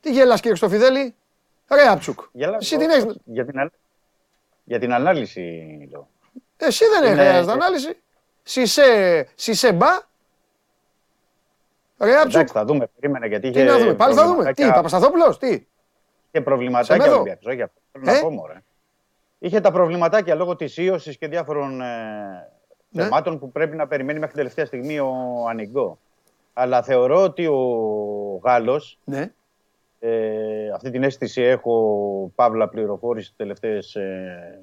Τι 0.00 0.10
γέλας 0.12 0.40
κύριε 0.40 0.56
Στοφιδέλη. 0.56 1.14
Ρε 1.70 1.88
Αψουκ. 1.88 2.20
Γελάω, 2.32 2.56
Εσύ 2.60 2.76
την 2.76 2.90
έχεις... 2.90 3.16
για, 3.24 3.44
την, 3.46 3.58
α- 3.58 3.70
για 4.64 4.78
την 4.78 4.92
ανάλυση 4.92 5.40
λέω. 5.90 6.08
Εσύ 6.56 6.84
δεν 6.84 7.04
Είναι- 7.12 7.22
χρειάζεται 7.22 7.52
ανάλυση. 7.52 7.96
Σισε, 8.42 9.28
σισε 9.34 9.72
μπα. 9.72 9.86
Ρε 12.00 12.14
Αψουκ. 12.16 12.34
Εντάξει, 12.34 12.52
θα 12.54 12.64
δούμε. 12.64 12.86
Περίμενε 13.00 13.26
γιατί 13.26 13.50
Τι 13.50 13.58
είχε. 13.60 13.70
να 13.70 13.78
δούμε. 13.78 13.94
Πάλι 13.94 14.14
θα 14.14 14.22
δούμε. 14.26 14.36
Τι, 14.36 14.42
προβληματάκια- 14.42 14.74
Παπασταθόπουλος, 14.74 15.38
τι; 15.38 15.66
Είχε 16.30 16.42
προβληματάκια 16.44 16.94
Σεμέδο. 16.94 17.12
ο 17.12 17.14
Ολυμπιακός. 17.20 17.46
Όχι 17.52 17.62
αυτό. 17.62 17.80
Θέλω 17.92 18.10
Ε; 18.10 18.14
να 18.14 18.20
πω, 18.20 18.30
μωρέ. 18.30 18.62
Είχε 19.38 19.60
τα 19.60 19.70
προβληματάκια 19.72 20.34
λόγω 20.34 20.56
της 20.56 20.76
ίωσης 20.76 21.16
και 21.18 21.28
διάφορων 21.28 21.80
ε, 21.80 21.84
Ναι. 22.90 23.02
θεμάτων 23.02 23.38
που 23.38 23.52
πρέπει 23.52 23.76
να 23.76 23.86
περιμένει 23.86 24.18
μέχρι 24.18 24.34
τελευταία 24.34 24.64
στιγμή 24.64 24.98
ο 24.98 25.12
Ανιγκό. 25.48 25.98
Αλλά 26.52 26.82
θεωρώ 26.82 27.22
ότι 27.22 27.46
ο 27.46 28.40
Γάλλος, 28.44 28.98
Ναι. 29.04 29.30
ε, 29.98 30.70
αυτή 30.74 30.90
την 30.90 31.02
αίσθηση 31.02 31.42
έχω 31.42 32.32
παύλα 32.34 32.68
πληροφόρηση 32.68 33.28
τις 33.28 33.36
τελευταίες 33.36 33.94
ε, 33.94 34.60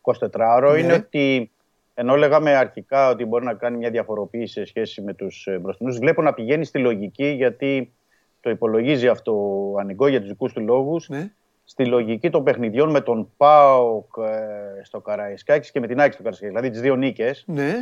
24 0.00 0.54
ώρο, 0.56 0.72
Ναι. 0.72 0.78
είναι 0.78 0.92
ότι 0.92 1.50
ενώ 1.94 2.16
λέγαμε 2.16 2.54
αρχικά 2.54 3.08
ότι 3.10 3.24
μπορεί 3.24 3.44
να 3.44 3.54
κάνει 3.54 3.76
μια 3.76 3.90
διαφοροποίηση 3.90 4.52
σε 4.52 4.64
σχέση 4.64 5.02
με 5.02 5.14
τους 5.14 5.46
ε, 5.46 5.58
μπροστινούς, 5.58 5.98
βλέπω 5.98 6.22
να 6.22 6.34
πηγαίνει 6.34 6.64
στη 6.64 6.78
λογική 6.78 7.26
γιατί 7.26 7.92
το 8.40 8.50
υπολογίζει 8.50 9.08
αυτό 9.08 9.32
ο 9.72 9.78
Ανιγκό 9.78 10.06
για 10.08 10.18
τους 10.20 10.28
δικούς 10.28 10.52
του 10.52 10.60
λόγους 10.60 11.08
Ναι. 11.08 11.30
στη 11.64 11.86
λογική 11.86 12.30
των 12.30 12.44
παιχνιδιών 12.44 12.90
με 12.90 13.00
τον 13.00 13.30
ΠΑΟΚ 13.36 14.14
ε, 14.18 14.82
στο 14.84 15.00
Καραϊσκάκης 15.00 15.70
και 15.70 15.80
με 15.80 15.86
την 15.86 16.00
Άκη 16.00 16.12
στο 16.12 16.22
Καραϊσκάκης. 16.22 16.54
Δηλαδή 16.54 16.70
τις 16.70 16.80
δύο 16.80 16.96
νίκες 16.96 17.44
Ναι. 17.46 17.72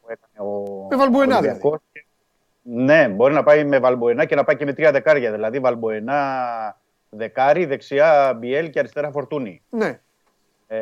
που 0.00 0.06
έκανε 0.10 0.50
ο 0.50 0.86
Με 0.90 0.96
Βαλμπουενά, 0.96 1.24
δηλαδή. 1.24 1.46
Ολυμπιακός. 1.46 1.78
Ναι, 2.62 3.08
μπορεί 3.08 3.34
να 3.34 3.42
πάει 3.42 3.64
με 3.64 3.78
Βαλμπουενά 3.78 4.24
και 4.24 4.34
να 4.34 4.44
πάει 4.44 4.56
και 4.56 4.64
με 4.64 4.72
τρία 4.72 4.92
δεκάρια. 4.92 5.32
Δηλαδή 5.32 5.58
Βαλμπουενά 5.58 6.80
δεκάρι, 7.08 7.64
δεξιά 7.64 8.36
Μπιέλ 8.38 8.70
και 8.70 8.78
αριστερά 8.78 9.10
Φορτούνη. 9.10 9.62
Ναι. 9.70 10.00
Ε, 10.68 10.78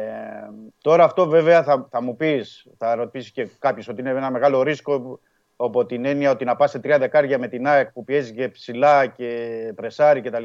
τώρα 0.83 1.05
αυτό 1.05 1.27
βέβαια 1.29 1.63
θα, 1.63 1.87
θα 1.91 2.03
μου 2.03 2.17
πεις, 2.17 2.67
θα 2.79 2.95
ρωτήσεις 2.95 3.31
και 3.31 3.49
κάποιος 3.59 3.89
ότι 3.89 4.01
είναι 4.01 4.11
ένα 4.11 4.31
μεγάλο 4.31 4.63
ρίσκο 4.63 5.21
από 5.57 5.87
την 5.87 6.05
έννοια 6.05 6.31
ότι 6.31 6.45
να 6.45 6.57
πας 6.57 6.71
σε 6.71 6.79
τρία 6.79 6.99
δεκάρια 6.99 7.39
με 7.39 7.49
την 7.49 7.67
ΑΕΚ 7.67 7.93
που 7.93 8.05
πιέζεις 8.05 8.33
και 8.33 8.49
ψηλά 8.49 9.07
και 9.07 9.73
πρεσάρει 9.75 10.21
κτλ. 10.21 10.45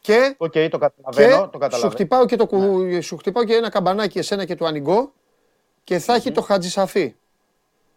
Και, 0.00 0.34
Οκ, 0.38 0.52
το 0.70 0.78
καταλαβαίνω. 0.78 1.28
και 1.28 1.34
το 1.36 1.50
σου, 1.52 1.58
καταλαβαίνω. 1.58 1.90
χτυπάω 1.90 2.26
και 2.26 2.36
το, 2.36 2.46
κου- 2.46 3.02
σου 3.02 3.16
χτυπάω 3.16 3.44
και 3.44 3.54
ένα 3.54 3.68
καμπανάκι 3.70 4.18
εσένα 4.18 4.44
και 4.44 4.54
του 4.54 4.66
Ανιγκό 4.66 5.12
και 5.84 5.98
θα 5.98 6.14
έχει 6.14 6.32
το 6.32 6.40
Χατζησαφή. 6.40 7.14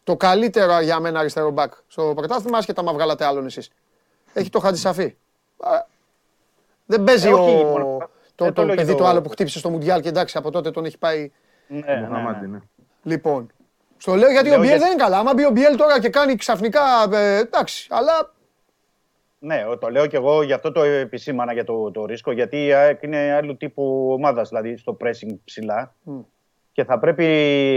Το 0.03 0.17
καλύτερο 0.17 0.79
για 0.79 0.99
μένα 0.99 1.19
αριστερό 1.19 1.49
μπακ 1.51 1.73
στο 1.87 2.13
πρωτάθλημα, 2.15 2.57
άσχετα 2.57 2.83
μα 2.83 2.93
βγάλατε 2.93 3.25
άλλον 3.25 3.45
εσείς. 3.45 3.69
Έχει 4.33 4.49
το 4.49 4.59
Χατζησαφή. 4.59 5.15
Α, 5.59 5.85
Δεν 6.85 7.03
παίζει 7.03 7.27
Ε, 7.27 7.33
όχι, 7.33 7.63
ο, 7.63 7.67
μόνο- 7.67 8.09
το, 8.35 8.43
δεν 8.45 8.53
το, 8.53 8.61
το 8.61 8.65
λέω 8.67 8.75
παιδί 8.75 8.87
για 8.87 8.97
το 8.97 9.03
το- 9.03 9.09
άλλο 9.09 9.21
που 9.21 9.29
χτύπησε 9.29 9.59
στο 9.59 9.69
Μουντιάλ 9.69 10.01
και 10.01 10.09
εντάξει 10.09 10.37
από 10.37 10.51
τότε 10.51 10.71
τον 10.71 10.85
έχει 10.85 10.97
πάει. 10.97 11.31
Ναι, 11.67 11.79
ναι, 11.79 11.93
ναι. 11.95 12.07
Μοχαμάντι, 12.07 12.47
ναι. 12.47 12.59
Λοιπόν, 13.03 13.51
στο 14.01 14.15
λέω 14.15 14.31
γιατί 14.31 14.47
Λέω 14.49 14.57
ο 14.57 14.61
Μπιέλ 14.61 14.71
γιατί- 14.71 14.83
δεν 14.83 14.91
είναι 14.93 15.03
καλά. 15.03 15.17
Άμα 15.17 15.33
μπει 15.33 15.45
ο 15.45 15.49
Μπιέλ 15.49 15.75
τώρα 15.75 15.99
και 15.99 16.09
κάνει 16.09 16.35
ξαφνικά. 16.35 16.81
ε, 17.13 17.37
εντάξει, 17.37 17.87
αλλά 17.89 18.33
Ναι, 19.39 19.63
το 19.79 19.89
λέω 19.89 20.07
και 20.07 20.15
εγώ 20.17 20.43
γι' 20.43 20.53
αυτό 20.53 20.71
το 20.71 20.83
επισήμανα 20.83 21.53
για 21.53 21.63
το, 21.63 21.91
το 21.91 22.05
ρίσκο, 22.05 22.31
γιατί 22.31 22.65
η 22.65 22.73
ΑΕΚ 22.73 23.01
είναι 23.03 23.33
άλλου 23.33 23.57
τύπου 23.57 24.09
ομάδας, 24.11 24.49
δηλαδή 24.49 24.77
στο 24.77 24.97
pressing 25.01 25.35
ψηλά. 25.45 25.95
Και 26.71 26.83
θα 26.83 26.99
πρέπει 26.99 27.25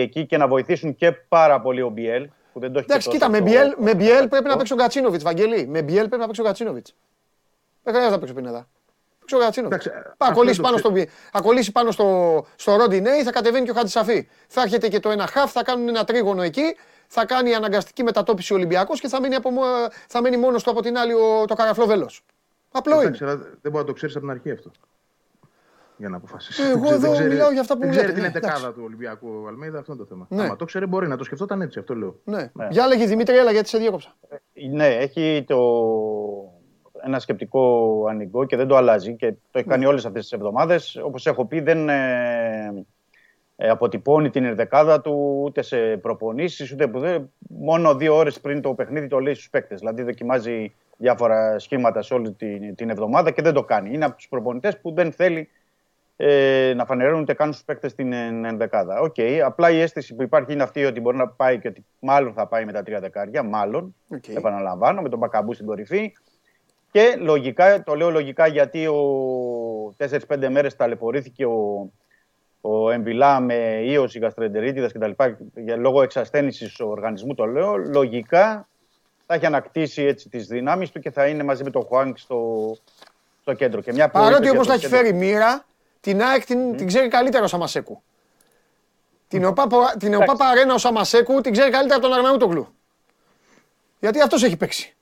εκεί 0.02 0.26
και 0.26 0.36
να 0.36 0.48
βοηθήσουν 0.48 0.94
και 0.94 1.12
πάρα 1.12 1.60
πολύ 1.60 1.82
ο 1.82 1.88
Μπιέλ, 1.88 2.28
που 2.52 2.60
δεν 2.60 2.72
το 2.72 2.78
έχει 2.78 2.86
Εντάξει, 2.90 3.08
και 3.08 3.14
κοίτα, 3.14 3.26
τόσο 3.30 3.42
με 3.42 3.50
στο- 3.50 3.58
Μπιέλ, 3.60 3.74
με 3.78 3.94
Μπιέλ 3.94 4.28
πρέπει 4.28 4.48
να 4.48 4.56
παίξει 4.56 4.72
ο 4.72 4.76
Γκατσίνοβιτ, 4.76 5.22
Βαγγέλη. 5.22 5.66
Με 5.66 5.82
Μπιέλ 5.82 6.06
πρέπει 6.06 6.20
να 6.20 6.26
παίξει 6.26 6.40
ο 6.40 6.44
Γκατσίνοβιτ. 6.44 6.86
Δεν 7.82 7.92
χρειάζεται 7.94 8.14
να 8.14 8.18
παίξει 8.20 8.32
ο 8.32 8.36
Πινέδα. 8.42 8.68
Παίξει 9.24 9.34
ο 9.34 9.38
Γκατσίνοβιτ. 9.38 9.72
Εντάξει, 9.86 9.88
Θα 9.90 10.14
αυτό 10.18 10.34
κολλήσει 10.34 10.56
το 10.56 10.62
πάνω, 10.62 10.74
ξέ- 10.76 10.86
στο, 10.88 10.94
Μπι- 11.00 11.08
θα 11.32 11.40
κολλήσει 11.40 11.72
πάνω 11.72 11.90
στο, 11.90 12.46
στο 12.56 12.76
Ροντινέι, 12.76 13.22
θα 13.22 13.32
κατεβαίνει 13.32 13.64
και 13.64 13.70
ο 13.70 13.74
Χατζησαφή. 13.74 14.28
Θα 14.48 14.60
έρχεται 14.62 14.88
και 14.88 15.00
το 15.00 15.10
ένα 15.10 15.26
χαφ, 15.26 15.52
θα 15.52 15.62
κάνουν 15.62 15.88
ένα 15.88 16.04
τρίγωνο 16.04 16.42
εκεί, 16.42 16.76
θα 17.06 17.26
κάνει 17.26 17.54
αναγκαστική 17.54 18.02
μετατόπιση 18.02 18.52
ο 18.52 18.56
Ολυμπιακός 18.56 19.00
και 19.00 19.08
θα 19.08 19.20
μείνει, 19.20 19.34
από, 19.34 19.50
μο- 19.50 19.62
θα 20.08 20.20
μείνει 20.20 20.36
μόνος 20.36 20.62
του 20.62 20.70
από 20.70 20.82
την 20.82 20.96
άλλη 20.98 21.12
ο, 21.12 21.44
το 21.46 21.54
καραφλό 21.54 21.86
βέλος. 21.86 22.24
Απλό 22.72 22.94
είναι. 22.94 23.02
Εντάξει, 23.02 23.24
αλλά 23.24 23.36
δεν 23.36 23.48
μπορεί 23.62 23.76
να 23.76 23.84
το 23.84 23.92
ξέρεις 23.92 24.16
από 24.16 24.24
την 24.24 24.34
αρχή 24.34 24.50
αυτό. 24.50 24.70
Για 25.96 26.08
να 26.08 26.16
αποφασίσεις. 26.16 26.64
Ε, 26.64 26.70
εγώ 26.70 26.92
εδώ 26.92 27.10
μιλάω 27.18 27.50
για 27.52 27.60
αυτά 27.60 27.74
που 27.74 27.80
δεν 27.80 27.88
μου 27.88 27.94
ξέρει 27.94 28.06
λέτε, 28.06 28.20
την 28.20 28.22
ναι, 28.22 28.40
δεκάδα 28.40 28.56
εντάξει. 28.56 28.74
του 28.74 28.82
Ολυμπιακού 28.84 29.44
Αλμέιδα, 29.48 29.78
αυτό 29.78 29.92
είναι 29.92 30.00
το 30.02 30.06
θέμα. 30.08 30.26
Ναι. 30.28 30.42
Άμα 30.42 30.56
το 30.56 30.64
ξέρει, 30.64 30.86
μπορεί 30.86 31.08
να 31.08 31.16
το 31.16 31.24
σκεφτόταν 31.24 31.60
έτσι, 31.60 31.78
αυτό 31.78 31.94
λέω. 31.94 32.20
Ναι. 32.24 32.50
Για 32.70 32.86
λέγει 32.86 33.06
Δημήτρη, 33.06 33.36
έλα 33.36 33.50
γιατί 33.52 33.68
σε 33.68 33.78
διέκοψα. 33.78 34.16
Ναι, 34.70 34.86
έχει 34.86 35.44
το... 35.46 35.56
ένα 37.04 37.18
σκεπτικό 37.18 38.04
ανοιγό 38.08 38.44
και 38.44 38.56
δεν 38.56 38.66
το 38.66 38.76
αλλάζει 38.76 39.14
και 39.16 39.30
το 39.30 39.58
έχει 39.58 39.68
κάνει 39.68 39.86
όλες 39.86 40.06
αυτές 40.06 40.22
τις 40.22 40.32
εβδομάδες. 40.32 40.96
Όπως 41.04 41.26
έχω 41.26 41.44
πει, 41.44 41.60
δεν 41.60 41.88
ε, 41.88 42.84
ε, 43.56 43.68
αποτυπώνει 43.68 44.30
την 44.30 44.44
ενδεκάδα 44.44 45.00
του 45.00 45.40
ούτε 45.42 45.62
σε 45.62 45.96
προπονήσεις, 45.96 46.72
ούτε 46.72 46.86
που 46.86 46.98
δεν... 46.98 47.32
Μόνο 47.48 47.94
δύο 47.94 48.16
ώρες 48.16 48.40
πριν 48.40 48.60
το 48.60 48.74
παιχνίδι 48.74 49.06
το 49.06 49.18
λέει 49.18 49.34
στους 49.34 49.50
παίκτες. 49.50 49.78
Δηλαδή 49.78 50.02
δοκιμάζει 50.02 50.74
διάφορα 50.96 51.58
σχήματα 51.58 52.02
σε 52.02 52.14
όλη 52.14 52.32
την, 52.32 52.74
την 52.74 52.90
εβδομάδα 52.90 53.30
και 53.30 53.42
δεν 53.42 53.52
το 53.52 53.64
κάνει. 53.64 53.94
Είναι 53.94 54.04
από 54.04 54.16
τους 54.16 54.28
προπονητές 54.28 54.80
που 54.80 54.92
δεν 54.92 55.12
θέλει 55.12 55.48
ε, 56.16 56.72
να 56.76 56.84
φανερώνουν 56.84 57.20
ούτε 57.20 57.34
καν 57.34 57.52
στους 57.52 57.64
παίκτες 57.64 57.94
την 57.94 58.12
ε, 58.12 58.26
ενδεκάδα. 58.26 59.00
Οκ, 59.00 59.14
απλά 59.44 59.70
η 59.70 59.80
αίσθηση 59.80 60.14
που 60.14 60.22
υπάρχει 60.22 60.52
είναι 60.52 60.62
αυτή 60.62 60.84
ότι 60.84 61.00
μπορεί 61.00 61.16
να 61.16 61.28
πάει 61.28 61.58
και 61.58 61.68
ότι 61.68 61.84
μάλλον 61.98 62.32
θα 62.32 62.46
πάει 62.46 62.64
με 62.64 62.72
τα 62.72 62.82
τρία 62.82 63.00
δεκάρια, 63.00 63.42
μάλλον. 63.42 63.94
Οκ. 64.08 64.28
Επαναλαμβάνω, 64.28 65.02
με 65.02 65.08
τον 65.08 65.18
Μπακαμπού 65.18 65.52
στην 65.52 65.66
κορυφή. 65.66 66.12
Και 66.94 67.16
λογικά, 67.18 67.82
το 67.82 67.94
λέω 67.94 68.10
λογικά 68.10 68.46
γιατί 68.46 68.86
ο 68.86 68.98
4-5 69.98 70.48
μέρες 70.50 70.76
ταλαιπωρήθηκε 70.76 71.44
ο, 71.46 71.90
ο 72.60 72.90
Εμβιλά 72.90 73.40
με 73.40 73.80
ίωση 73.84 74.18
γαστρεντερίτιδας 74.18 74.92
κτλ. 74.92 75.10
Για 75.54 75.76
λόγω 75.76 76.02
εξασθένησης 76.02 76.72
του 76.74 76.86
οργανισμού 76.88 77.34
το 77.34 77.44
λέω. 77.44 77.76
Λογικά 77.76 78.68
θα 79.26 79.34
έχει 79.34 79.46
ανακτήσει 79.46 80.02
έτσι 80.02 80.28
τις 80.28 80.46
δυνάμεις 80.46 80.90
του 80.90 81.00
και 81.00 81.10
θα 81.10 81.26
είναι 81.26 81.42
μαζί 81.42 81.64
με 81.64 81.70
τον 81.70 81.82
Χουάνκ 81.84 82.18
στο, 82.18 82.70
στο 83.40 83.52
κέντρο. 83.52 83.80
Και 83.80 83.92
μια 83.92 84.06
που 84.06 84.18
Παρότι 84.18 84.46
είπες 84.48 84.50
όμω 84.50 84.62
για 84.62 84.72
τα 84.72 84.78
το 84.78 84.86
έχει 84.86 84.94
κέντρο- 84.94 84.98
φέρει 84.98 85.12
μοίρα, 85.12 85.64
την 86.00 86.22
ΑΕΚ 86.22 86.44
την, 86.44 86.76
την 86.76 86.86
ξέρει 86.86 87.08
καλύτερα 87.08 87.44
ο 87.44 87.48
Σαμασέκου. 87.48 88.02
Την 89.28 89.44
ΟΠΑ, 89.44 89.66
την 89.98 90.14
ΟΠΑ 90.14 90.36
Παρένα 90.36 90.74
ο 90.74 90.78
Σαμασέκου 90.78 91.40
την 91.40 91.52
ξέρει 91.52 91.70
καλύτερα 91.70 91.96
από 91.98 92.08
τον 92.08 92.16
Αρναούτογλου. 92.16 92.68
Γιατί 94.00 94.20
αυτός 94.20 94.42
έχει 94.42 94.56
παίξει. 94.56 94.96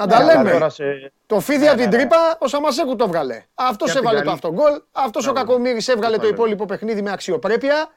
Να 0.00 0.06
τα 0.06 0.18
Ναι, 0.18 0.24
αλλά 0.24 0.34
λέμε. 0.42 0.50
τώρα 0.50 0.68
σε- 0.68 1.12
Το 1.26 1.40
φίδι 1.40 1.68
από 1.68 1.76
την 1.78 1.90
τρύπα 1.90 2.16
ο 2.40 2.46
Σαμασέκου 2.48 2.96
το 2.96 3.06
βγάλε. 3.08 3.44
Αυτός 3.54 3.92
Και 3.92 3.98
απ' 3.98 4.06
την 4.06 4.16
έβαλε 4.16 4.18
το 4.18 4.24
καλή- 4.24 4.44
αυτό 4.44 4.52
γκολ. 4.52 4.82
Αυτός 4.92 5.26
ο 5.26 5.32
Μπράβο. 5.32 5.46
Κακομήρη 5.48 5.80
έβγαλε 5.86 6.14
το 6.14 6.20
Το 6.20 6.26
λέμε. 6.26 6.36
υπόλοιπο 6.36 6.64
παιχνίδι 6.64 7.02
με 7.02 7.10
αξιοπρέπεια. 7.12 7.88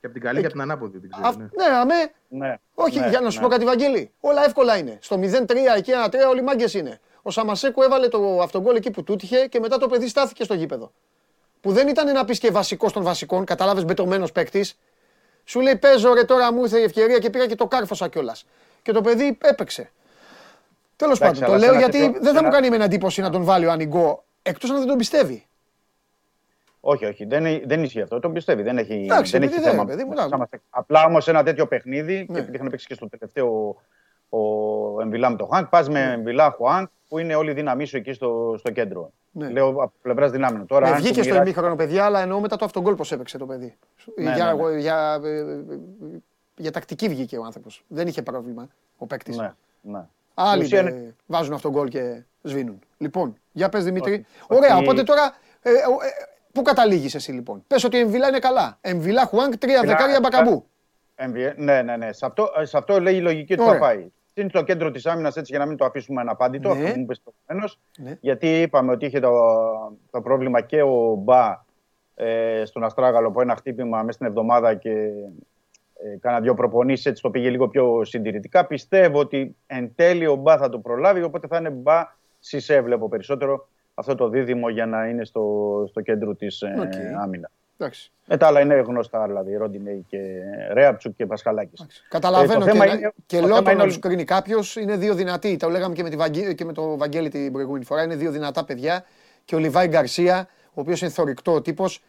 Και 0.00 0.06
από 0.06 0.14
την 0.14 0.22
καλή 0.22 0.38
και 0.40 0.44
από 0.46 0.52
την 0.54 0.62
ανάποδη 0.62 1.00
την 1.00 1.10
Αυ- 1.22 1.22
ξέρει. 1.36 1.70
Ναι, 1.70 1.76
αμέ. 1.76 1.94
Ναι, 2.28 2.54
Όχι, 2.74 3.00
ναι, 3.00 3.08
για 3.08 3.20
να 3.20 3.30
σου 3.30 3.38
ναι. 3.38 3.44
πω 3.44 3.50
κάτι, 3.50 3.64
Βαγγέλη. 3.64 4.12
Όλα 4.20 4.44
εύκολα 4.44 4.76
είναι. 4.76 4.98
Στο 5.00 5.16
0-3 5.16 5.74
εκεί 5.76 5.92
1-3 5.92 6.28
όλοι 6.28 6.42
μάγκες 6.42 6.74
είναι. 6.74 7.00
Ο 7.22 7.30
Σαμασέκου 7.30 7.82
έβαλε 7.82 8.08
το 8.08 8.40
αυτογκόλ 8.42 8.76
εκεί 8.76 8.90
που 8.90 9.02
του 9.04 9.16
τύχε 9.16 9.46
και 9.46 9.60
μετά 9.60 9.78
το 9.78 9.88
παιδί 9.88 10.08
στάθηκε 10.08 10.44
στο 10.44 10.54
γήπεδο. 10.54 10.92
Που 11.60 11.72
δεν 11.72 11.88
ήταν 11.88 12.12
να 12.12 12.24
πεις 12.24 12.38
και 12.38 12.50
βασικός 12.50 12.92
των 12.92 13.02
βασικών, 13.02 13.44
κατάλαβες 13.44 13.84
μπετωμένος 13.84 14.32
παίκτης. 14.32 14.78
Σου 15.44 15.60
λέει 15.60 15.76
παίζω 15.76 16.14
ρε 16.14 16.24
τώρα 16.24 16.52
μου 16.52 16.62
ήρθε 16.62 16.78
η 16.78 16.82
ευκαιρία 16.82 17.18
και 17.18 17.30
πήγα 17.30 17.46
και 17.46 17.54
το 17.54 17.66
κάρφωσα 17.66 18.08
κιόλας. 18.08 18.44
Και 18.82 18.92
το 18.92 19.00
παιδί 19.00 19.38
έπαιξε. 19.42 19.90
Τέλος 20.98 21.18
πάντων, 21.18 21.38
το 21.38 21.44
αλλά 21.44 21.58
σε 21.58 21.64
λέω 21.64 21.70
ένα 21.70 21.78
γιατί 21.80 21.98
τέτοιο- 21.98 22.12
δεν 22.12 22.22
σε 22.24 22.32
θα 22.32 22.40
μου 22.42 22.46
ένα- 22.46 22.60
κάνει 22.60 22.76
με 22.78 22.84
εντύπωση 22.84 23.20
να 23.20 23.30
τον 23.30 23.44
βάλει 23.44 23.66
ο 23.66 23.70
Ανιγκό. 23.70 24.24
Εκτός 24.42 24.70
αν 24.70 24.78
δεν 24.78 24.86
τον 24.86 24.96
πιστεύει. 24.98 25.46
Όχι, 26.80 27.04
όχι, 27.04 27.24
δεν, 27.24 27.44
δεν 27.66 27.82
ισχύει 27.82 28.00
αυτό. 28.00 28.20
Τον 28.20 28.32
πιστεύει. 28.32 28.62
Δεν 28.62 28.78
έχει, 28.78 28.92
Εντάξει, 28.92 29.32
δεν 29.32 29.42
επειδή 29.42 29.56
έχει 29.56 29.64
δεν, 29.64 29.72
θέμα. 29.72 29.84
παιδί 29.84 30.02
μου, 30.04 30.08
Μέσα 30.10 30.22
εντάξει. 30.24 30.38
μας. 30.52 30.60
Απλά 30.70 31.04
όμως 31.04 31.28
ένα 31.28 31.42
τέτοιο 31.42 31.66
παιχνίδι, 31.66 32.14
Ναι. 32.16 32.24
και 32.34 32.38
επειδή 32.40 32.56
είχαν 32.56 32.68
παίξει 32.70 32.86
και 32.86 32.94
στο 32.94 33.08
τελευταίο 33.08 33.76
ο 34.28 35.00
Εμβιλά 35.00 35.30
με 35.30 35.36
τον 35.36 35.46
Χουάνκ. 35.46 35.66
Πας 35.68 35.88
με 35.88 36.00
Εμβιλά 36.12 36.50
Χουάνκ 36.50 36.88
που 37.08 37.18
είναι 37.18 37.34
όλη 37.34 37.50
η 37.50 37.54
δύναμή 37.54 37.84
σου 37.84 37.96
εκεί 37.96 38.12
στο, 38.12 38.54
στο 38.58 38.70
κέντρο. 38.70 39.10
Ναι. 39.32 39.48
Λέω 39.50 39.68
από 39.68 39.92
πλευράς 40.02 40.30
δυνάμεων. 40.30 40.66
Τώρα, 40.66 40.88
Ναι, 40.88 40.94
αν 40.94 41.00
βγήκε 41.00 41.14
του 41.14 41.22
στο 41.24 41.32
μοιράσει- 41.32 41.52
ημίχρονο, 41.52 41.76
παιδιά, 41.76 42.04
αλλά 42.04 42.20
εννοώ 42.20 42.40
μετά 42.40 42.56
το 42.56 42.64
αυτογκόλ 42.64 42.94
πώς 42.94 43.12
έπαιξε 43.12 43.38
το 43.38 43.46
παιδί. 43.46 43.76
Ναι, 44.16 44.34
για, 44.34 44.54
ναι, 44.54 44.62
ναι. 44.70 44.78
Για, 44.78 45.20
ε, 45.24 45.28
ε, 45.38 45.62
για 46.56 46.70
τακτική 46.70 47.08
βγήκε 47.08 47.38
ο 47.38 47.44
άνθρωπος. 47.44 47.84
Δεν 47.88 48.06
είχε 48.06 48.22
πρόβλημα 48.22 48.68
ο 48.98 49.06
παίκτης. 49.06 49.36
Ναι, 49.36 49.52
ναι. 49.80 50.00
Άλλοι 50.40 50.62
Η 50.62 50.64
ουσία 50.64 50.78
ε, 50.78 50.82
είναι- 50.82 51.14
βάζουν 51.26 51.54
αυτογκόλ 51.54 51.88
και 51.88 52.22
σβήνουν. 52.42 52.78
Λοιπόν, 52.98 53.36
για 53.52 53.68
πες 53.68 53.84
Δημήτρη. 53.84 54.12
Όχι, 54.12 54.24
Ωραία, 54.60 54.76
ότι- 54.76 54.84
οπότε 54.84 55.02
τώρα 55.02 55.34
ε, 55.62 55.70
ε, 55.70 55.72
ε, 55.74 55.78
πού 56.52 56.62
καταλήγεις 56.62 57.14
εσύ 57.14 57.32
λοιπόν; 57.32 57.64
Πες 57.66 57.84
ότι 57.84 57.96
η 57.96 58.00
Εμβιλά 58.00 58.28
είναι 58.28 58.38
καλά. 58.38 58.78
Εμβιλά 58.80 59.24
Χουάνκ, 59.24 59.56
τρία 59.56 59.80
Κοίτα, 59.80 59.86
δεκάρια 59.92 60.20
μπακαμπού. 60.20 60.66
MVA, 61.16 61.52
ναι, 61.56 61.82
ναι, 61.82 61.96
ναι. 61.96 62.12
Σε 62.12 62.26
αυτό, 62.26 62.48
σε 62.62 62.76
αυτό 62.78 63.00
λέει 63.00 63.14
η 63.14 63.20
λογική 63.20 63.52
ότι 63.52 63.62
Ωραία. 63.62 63.74
θα 63.74 63.78
πάει. 63.80 64.06
Είναι 64.34 64.48
στο 64.48 64.62
κέντρο 64.62 64.90
της 64.90 65.06
άμυνας 65.06 65.36
έτσι 65.36 65.50
για 65.50 65.58
να 65.58 65.66
μην 65.66 65.76
το 65.76 65.84
αφήσουμε 65.84 66.20
αναπάντητο. 66.20 66.68
Ναι. 66.68 66.74
Αυτό 66.80 66.92
που 66.92 66.96
μου 66.98 67.02
είπες 67.04 67.20
προηγουμένως. 67.20 67.78
Ναι. 67.98 68.16
Γιατί 68.20 68.60
είπαμε 68.60 68.92
ότι 68.92 69.06
είχε 69.06 69.20
το, 69.20 69.32
το 70.10 70.20
πρόβλημα 70.20 70.60
και 70.60 70.82
ο 70.82 71.14
Μπα 71.18 71.64
ε, 72.14 72.62
στον 72.64 72.84
αστράγαλο 72.84 73.28
από 73.28 73.40
ένα 73.40 73.56
χτύπημα 73.56 73.98
μέσα 73.98 74.12
στην 74.12 74.26
εβδομάδα 74.26 74.74
και 74.74 74.90
ε, 74.90 75.12
κάνα 76.20 76.40
δύο 76.40 76.54
προπονήσεις, 76.54 77.06
έτσι 77.06 77.22
το 77.22 77.30
πήγε 77.30 77.50
λίγο 77.50 77.68
πιο 77.68 78.04
συντηρητικά. 78.04 78.66
Πιστεύω 78.66 79.18
ότι 79.18 79.56
εν 79.66 79.92
τέλει 79.94 80.26
ο 80.26 80.34
Μπα 80.34 80.58
θα 80.58 80.68
το 80.68 80.78
προλάβει, 80.78 81.22
οπότε 81.22 81.46
θα 81.46 81.56
είναι 81.58 81.70
Μπα 81.70 82.16
Σισέ, 82.40 82.80
βλέπω 82.80 83.08
περισσότερο 83.08 83.68
αυτό 83.94 84.14
το 84.14 84.28
δίδυμο 84.28 84.68
για 84.68 84.86
να 84.86 85.06
είναι 85.08 85.24
στο, 85.24 85.84
στο 85.88 86.00
κέντρο 86.00 86.34
της 86.34 86.62
ε, 86.62 86.74
Οκ. 86.80 86.92
άμυνας. 87.22 87.50
Εντάξει. 87.80 88.12
Με 88.26 88.36
τα 88.36 88.46
άλλα 88.46 88.60
είναι 88.60 88.74
γνωστά, 88.74 89.26
δηλαδή 89.26 89.56
Ρόντινεϊ 89.56 90.04
και 90.08 90.18
Ρέαμπτσουκ 90.72 91.16
και 91.16 91.26
Πασχαλάκης. 91.26 91.86
Καταλαβαίνω 92.08 92.52
Ε, 92.52 92.58
το 92.58 92.64
θέμα 92.72 92.86
και, 92.86 92.96
είναι- 92.96 93.12
και 93.26 93.36
το 93.40 93.46
λόγω 93.46 93.54
θέμα 93.56 93.68
να 93.68 93.72
είναι 93.72 93.84
τους 93.84 93.98
κρίνει 93.98 94.24
κάποιος 94.24 94.76
είναι 94.76 94.96
δύο 94.96 95.14
δυνατοί. 95.14 95.56
Το 95.56 95.68
λέγαμε 95.68 95.94
και 95.94 96.02
με, 96.02 96.08
τη 96.10 96.16
Βαγγέ- 96.16 96.54
και 96.54 96.64
με 96.64 96.72
το 96.72 96.96
Βαγγέλη 96.96 97.28
την 97.28 97.52
προηγούμενη 97.52 97.84
φορά. 97.84 98.02
Είναι 98.02 98.14
δύο 98.16 98.30
δυνατά 98.30 98.64
παιδιά. 98.64 99.04
Και 99.44 99.54
ο 99.54 99.58
Λιβάη 99.58 99.86
Γκαρσία, 99.88 100.48
ο 100.68 100.80
οποίος 100.80 101.00
είναι 101.00 101.10
θορυκτό 101.10 101.60
τύπος, 101.60 102.02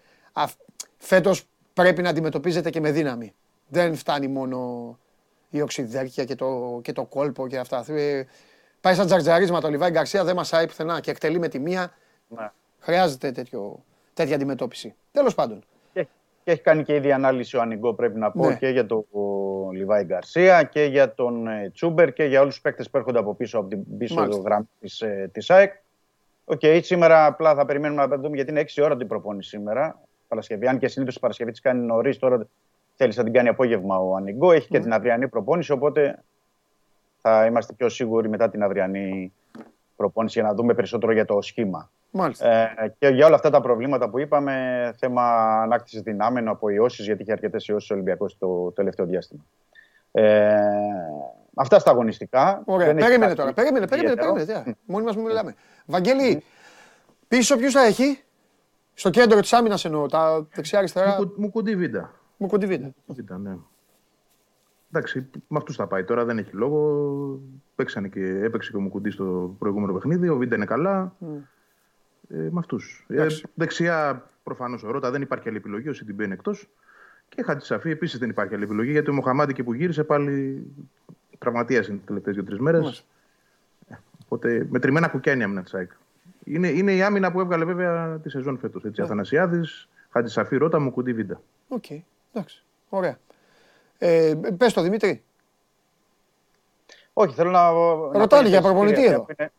φέτος 0.98 1.44
πρέπει 1.74 2.02
να 2.02 2.10
αντιμετωπίζεται 2.10 2.70
και 2.70 2.80
με 2.80 2.91
δύναμη. 2.91 3.34
Δεν 3.70 3.96
φτάνει 3.96 4.28
μόνο 4.28 4.98
η 5.50 5.62
οξυδέρκεια 5.62 6.26
και 6.26 6.36
το, 6.36 6.80
και 6.84 6.91
το 6.91 7.06
κόλπο 7.06 7.48
και 7.48 7.58
αυτά. 7.58 7.86
Ε, 7.88 8.24
Πάει 8.82 8.94
σαν 8.96 9.06
τζαρτζαρίσματα 9.06 9.68
ο 9.68 9.72
Λιβάη 9.72 9.90
Γκαρσία, 9.91 10.24
δεν 10.24 10.36
μασάει 10.36 10.68
πουθενά 10.68 11.00
και 11.00 11.12
εκτελεί 11.12 11.40
με 11.40 11.48
τη 11.48 11.60
μία. 11.60 11.91
Ναι. 12.28 12.52
Χρειάζεται 12.80 13.32
τέτοιο, 13.32 13.84
τέτοια 14.14 14.36
αντιμετώπιση. 14.36 14.96
Τέλος 15.12 15.36
πάντων. 15.36 15.64
Και, 15.94 16.08
και 16.44 16.52
έχει 16.52 16.62
κάνει 16.62 16.84
και 16.84 16.96
ήδη 16.96 17.12
ανάλυση 17.12 17.58
ο 17.58 17.62
Ανιγκό, 17.62 17.94
πρέπει 17.94 18.20
να 18.20 18.32
πω, 18.32 18.48
Ναι. 18.48 18.56
και 18.56 18.68
για 18.68 18.86
τον 18.86 19.06
ο 19.12 19.72
Λιβάη 19.72 20.04
Γκαρσία 20.04 20.64
και 20.64 20.84
για 20.84 21.14
τον 21.14 21.48
ε, 21.48 21.70
Τσούμπερ 21.74 22.14
και 22.14 22.24
για 22.24 22.41
όλους 22.41 22.54
τους 22.54 22.62
παίκτες 22.64 22.90
που 22.90 22.98
έρχονται 22.98 23.20
από 23.20 23.36
πίσω 23.36 23.60
από 23.60 23.68
την 23.68 23.98
πίσω 23.98 24.14
Μάλιστα. 24.14 24.41
γραμμή 24.41 24.70
της 24.80 25.02
ε, 25.02 25.30
της 25.34 25.50
ΑΕΚ. 25.50 25.74
Οκ, 26.46 26.62
σήμερα 26.82 27.26
απλά 27.26 27.56
θα 27.56 27.66
περιμένουμε 27.66 28.06
να 28.08 28.18
δούμε 28.18 28.36
γιατί 28.36 28.52
είναι 28.52 28.66
6 28.76 28.84
ώρα 28.84 28.98
την 28.98 29.08
προπόνηση 29.08 29.50
σήμερα. 29.50 30.02
Παρασκευή. 30.28 30.68
Αν 30.68 30.78
και 30.80 30.88
συνήθως 30.88 31.16
η 31.16 31.20
Παρασκευή 31.20 31.52
της 31.52 31.60
κάνει 31.60 31.86
νωρίς, 31.86 32.18
τώρα 32.18 32.48
θέλει 32.99 33.13
να 33.15 33.23
την 33.23 33.34
κάνει 33.34 33.47
απόγευμα 33.47 33.97
ο 33.97 34.15
Ανιγκό. 34.15 34.51
Έχει 34.51 34.67
και 34.67 34.80
την 34.80 34.93
αυριανή 34.93 35.27
προπόνηση, 35.27 35.71
οπότε 35.71 36.23
θα 37.21 37.45
είμαστε 37.45 37.73
πιο 37.73 37.89
σίγουροι 37.89 38.30
μετά 38.30 38.49
την 38.49 38.63
αυριανή 38.63 39.34
προπόνηση 39.95 40.39
για 40.39 40.47
να 40.47 40.55
δούμε 40.55 40.73
περισσότερο 40.73 41.11
για 41.11 41.26
το 41.26 41.41
σχήμα. 41.41 41.91
Μάλιστα. 42.11 42.49
Ε, 42.49 42.95
και 42.99 43.07
για 43.07 43.26
όλα 43.26 43.35
αυτά 43.35 43.49
τα 43.49 43.61
προβλήματα 43.61 44.09
που 44.09 44.19
είπαμε, 44.19 44.53
θέμα 44.97 45.21
ανάκτησης 45.61 46.01
δυνάμεων 46.01 46.47
από 46.47 46.69
ιώσεις, 46.69 47.03
γιατί 47.03 47.21
είχε 47.21 47.31
αρκετές 47.31 47.67
ιώσει 47.67 47.93
ο 47.93 47.95
Ολυμπιακός 47.95 48.38
το 48.38 48.71
τελευταίο 48.71 49.05
διάστημα. 49.05 49.45
Ε, 50.11 50.57
αυτά 51.55 51.80
στα 51.80 51.91
αγωνιστικά. 51.91 52.61
Ωραία. 52.65 52.85
Δεν 52.88 52.97
έχει 52.97 53.05
Περίμενε 53.05 53.31
κάτι 53.31 53.41
τώρα. 53.41 53.53
Περίμενε, 53.53 53.88
περίμενε. 53.88 54.11
ιδιαίτερο. 54.11 54.34
περίμενε. 54.34 54.63
τι, 54.63 54.91
Μόνοι 54.91 55.05
μας 55.05 55.15
μιλάμε. 55.15 55.55
Βαγγέλη, 55.85 56.43
πίσω 57.27 57.57
ποιος 57.57 57.73
θα 57.73 57.85
έχει; 57.85 58.23
Στο 58.93 59.09
κέντρο 59.09 59.39
της 59.39 59.53
άμυνας 59.53 59.85
εννοώ. 59.85 60.07
Τα 60.07 60.47
δεξιά-αριστερά. 60.53 61.15
Μου, 61.19 61.34
μου 61.38 61.49
κουντί 61.49 61.76
βίντα. 61.76 62.19
Μου 62.41 62.48
κοντιβίνε. 62.48 62.94
Βίντα, 63.07 63.38
ναι. 63.38 63.57
Εντάξει, 64.91 65.30
με 65.48 65.57
αυτούς 65.57 65.76
θα 65.76 65.88
πάει 65.88 66.03
τώρα, 66.03 66.26
δεν 66.26 66.38
έχει 66.38 66.56
λόγο. 66.56 67.41
Παίξανε 67.76 68.07
και, 68.07 68.22
έπαιξε 68.22 68.72
και 68.72 68.78
ο 68.78 68.82
Μουκουντής 68.82 69.14
στο 69.14 69.56
προηγούμενο 69.60 69.94
παιχνίδι. 69.94 70.30
Ο 70.30 70.38
Βίντα 70.38 70.56
είναι 70.56 70.66
καλά. 70.66 71.16
Ε, 72.30 72.38
με 72.38 72.60
αυτούς. 72.60 73.06
Ε, 73.07 73.14
Εντάξει. 73.14 73.48
δεξιά 73.53 74.30
προφανώς 74.44 74.84
ο 74.84 74.91
Ρότα 74.91 75.11
δεν 75.11 75.22
υπάρχει 75.22 75.48
άλλη 75.48 75.57
επιλογή. 75.57 75.90
Ο 75.90 75.94
Σιντιμπέ 75.94 76.24
είναι 76.24 76.34
εκτός. 76.34 76.70
Και 77.30 77.44
Χατζησαφή 77.44 77.90
επίσης 77.90 78.20
δεν 78.20 78.30
υπάρχει 78.30 78.53
άλλη 78.53 78.64
επιλογή 78.64 78.91
γιατί 78.91 79.10
ο 79.10 79.14
Μοχαμάντη 79.14 79.53
και 79.53 79.64
που 79.64 79.74
γύρισε 79.74 80.03
πάλι 80.03 80.66
τραυματίας 81.38 81.84
είναι 81.88 81.98
τις 81.98 82.06
τελευταίες 82.06 82.36
δύο-τρεις 82.36 82.60
μέρες. 82.60 82.82
Μάλιστα. 82.82 83.06
Οπότε 84.26 84.68
μετρημένα 84.70 85.07
κουκιά 85.07 85.34
είναι 85.34 85.41
η 85.41 85.45
άμυνα 85.45 85.64
της 85.64 85.74
ΑΕΚ. 85.74 85.91
Είναι, 86.44 86.68
είναι 86.68 86.95
η 86.95 87.02
άμυνα 87.02 87.32
που 87.32 87.40
έβγαλε 87.40 87.66
βέβαια 87.66 88.20
τη 88.20 88.30
σεζόν 88.30 88.57
φέτος. 88.57 88.84
Ναι. 88.84 89.03
Αθανασιάδης, 89.03 89.90
Χατζησαφή, 90.10 90.57
Ρότα, 90.57 90.80
Μουκουντί, 90.80 91.14
Βίντα. 91.14 91.41
Οκ. 91.68 91.86
Εντάξει. 92.34 92.64
Ωραία. 92.89 93.19
Ε, 93.97 94.34
Πες 94.57 94.73
το 94.73 94.81
Δημήτρη. 94.81 95.23
Όχι, 97.14 97.34
θέλω 97.34 97.49
να. 97.51 97.72
να 97.72 98.19
Ρωτάνε 98.19 98.43
πω 98.43 98.47
για 98.49 98.61
τα 98.61 98.68
προπονητή 98.68 98.91
εισιτήρια 98.99 99.15
εδώ. 99.15 99.23
που 99.26 99.34
είναι- 99.39 99.51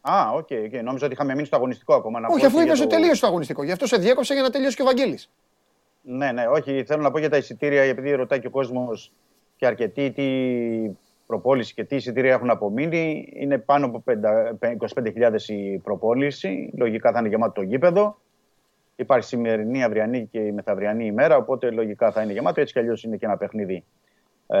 Α, 0.00 0.30
OK, 0.32 0.48
OK. 0.64 0.82
Νόμιζα 0.82 1.04
ότι 1.04 1.14
είχαμε 1.14 1.34
μείνει 1.34 1.46
στο 1.46 1.56
αγωνιστικό 1.56 1.94
ακόμα. 1.94 2.20
Να 2.20 2.26
Όχι, 2.26 2.40
πω 2.40 2.46
αφού 2.46 2.56
και 2.56 2.62
είπες 2.62 2.74
για 2.76 2.84
ότι 2.84 2.94
το- 2.94 3.00
τελείωσε 3.00 3.20
το 3.20 3.26
αγωνιστικό. 3.26 3.62
Γι' 3.62 3.72
αυτό 3.72 3.86
σε 3.86 3.96
διέκοψε 3.96 4.34
για 4.34 4.42
να 4.42 4.50
τελειώσει 4.50 4.76
και 4.76 4.82
ο 4.82 4.84
Βαγγέλης. 4.84 5.30
Ναι, 6.02 6.32
ναι, 6.32 6.46
όχι. 6.46 6.84
Θέλω 6.86 7.02
να 7.02 7.10
πω 7.10 7.18
για 7.18 7.30
τα 7.30 7.36
εισιτήρια, 7.36 7.82
επειδή 7.82 8.12
ρωτάει 8.12 8.40
και 8.40 8.46
ο 8.46 8.50
κόσμος 8.50 9.12
και 9.56 9.66
αρκετοί 9.66 10.10
τι 10.10 10.26
προπόληση 11.26 11.74
και 11.74 11.84
τι 11.84 11.96
εισιτήρια 11.96 12.32
έχουν 12.32 12.50
απομείνει. 12.50 13.28
Είναι 13.36 13.58
πάνω 13.58 13.86
από 13.86 14.02
25.000 14.60 15.48
η 15.48 15.78
προπόληση. 15.78 16.70
Λογικά 16.76 17.12
θα 17.12 17.18
είναι 17.18 17.28
γεμάτο 17.28 17.52
το 17.52 17.62
γήπεδο. 17.62 18.18
Υπάρχει 19.00 19.26
σημερινή, 19.26 19.82
αυριανή 19.82 20.26
και 20.26 20.38
η 20.38 20.52
μεθαυριανή 20.52 21.06
ημέρα, 21.06 21.36
οπότε 21.36 21.70
λογικά 21.70 22.12
θα 22.12 22.22
είναι 22.22 22.32
γεμάτο. 22.32 22.60
Έτσι 22.60 22.72
κι 22.72 22.78
αλλιώς 22.78 23.02
είναι 23.02 23.16
και 23.16 23.26
ένα 23.26 23.36
παιχνίδι 23.36 23.84
ε, 24.46 24.58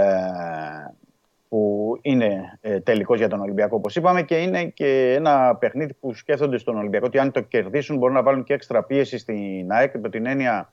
που 1.48 1.92
είναι 2.02 2.58
ε, 2.60 2.80
τελικός 2.80 3.18
για 3.18 3.28
τον 3.28 3.40
Ολυμπιακό, 3.40 3.76
όπως 3.76 3.96
είπαμε, 3.96 4.22
και 4.22 4.36
είναι 4.36 4.64
και 4.64 5.14
ένα 5.14 5.56
παιχνίδι 5.56 5.94
που 5.94 6.14
σκέφτονται 6.14 6.58
στον 6.58 6.76
Ολυμπιακό 6.76 7.06
ότι 7.06 7.18
αν 7.18 7.32
το 7.32 7.40
κερδίσουν 7.40 7.96
μπορούν 7.96 8.14
να 8.14 8.22
βάλουν 8.22 8.44
και 8.44 8.54
έξτρα 8.54 8.82
πίεση 8.82 9.18
στην 9.18 9.72
ΑΕΚ, 9.72 9.98
με 9.98 10.08
την 10.08 10.26
έννοια 10.26 10.72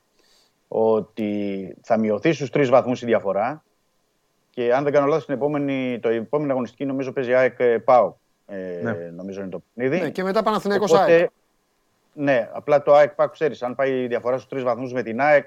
ότι 0.68 1.74
θα 1.82 1.98
μειωθεί 1.98 2.32
στους 2.32 2.50
τρεις 2.50 2.68
βαθμούς 2.68 3.02
η 3.02 3.06
διαφορά. 3.06 3.64
Και 4.50 4.74
αν 4.74 4.84
δεν 4.84 4.92
κάνω 4.92 5.06
λάθος, 5.06 5.24
την 5.24 5.34
επόμενη, 5.34 5.98
το 6.02 6.08
επόμενο 6.08 6.52
αγωνιστική 6.52 6.84
νομίζω 6.84 7.12
παίζει 7.12 7.34
ΑΕΚ 7.34 7.54
ε, 7.58 7.78
ΠΑΟ. 7.78 8.14
Ε, 8.46 8.80
Ναι. 8.82 8.92
Νομίζω 8.92 9.40
είναι 9.40 9.50
το 9.50 9.62
παιχνίδι. 9.74 10.02
Ναι, 10.02 10.10
και 10.10 10.22
μετά 10.22 10.42
Παναθηναϊκός 10.42 10.92
Οπότε, 10.92 11.12
ΑΕΚ. 11.12 11.30
Ναι, 12.18 12.48
απλά 12.52 12.82
το 12.82 12.94
ΑΕΚ 12.94 13.10
ΠΑΟ 13.14 13.28
ξέρεις, 13.28 13.62
αν 13.62 13.74
πάει 13.74 14.02
η 14.02 14.06
διαφορά 14.06 14.36
στους 14.36 14.48
τρεις 14.48 14.62
βαθμούς 14.62 14.92
με 14.92 15.02
την 15.02 15.20
ΑΕΚ, 15.20 15.46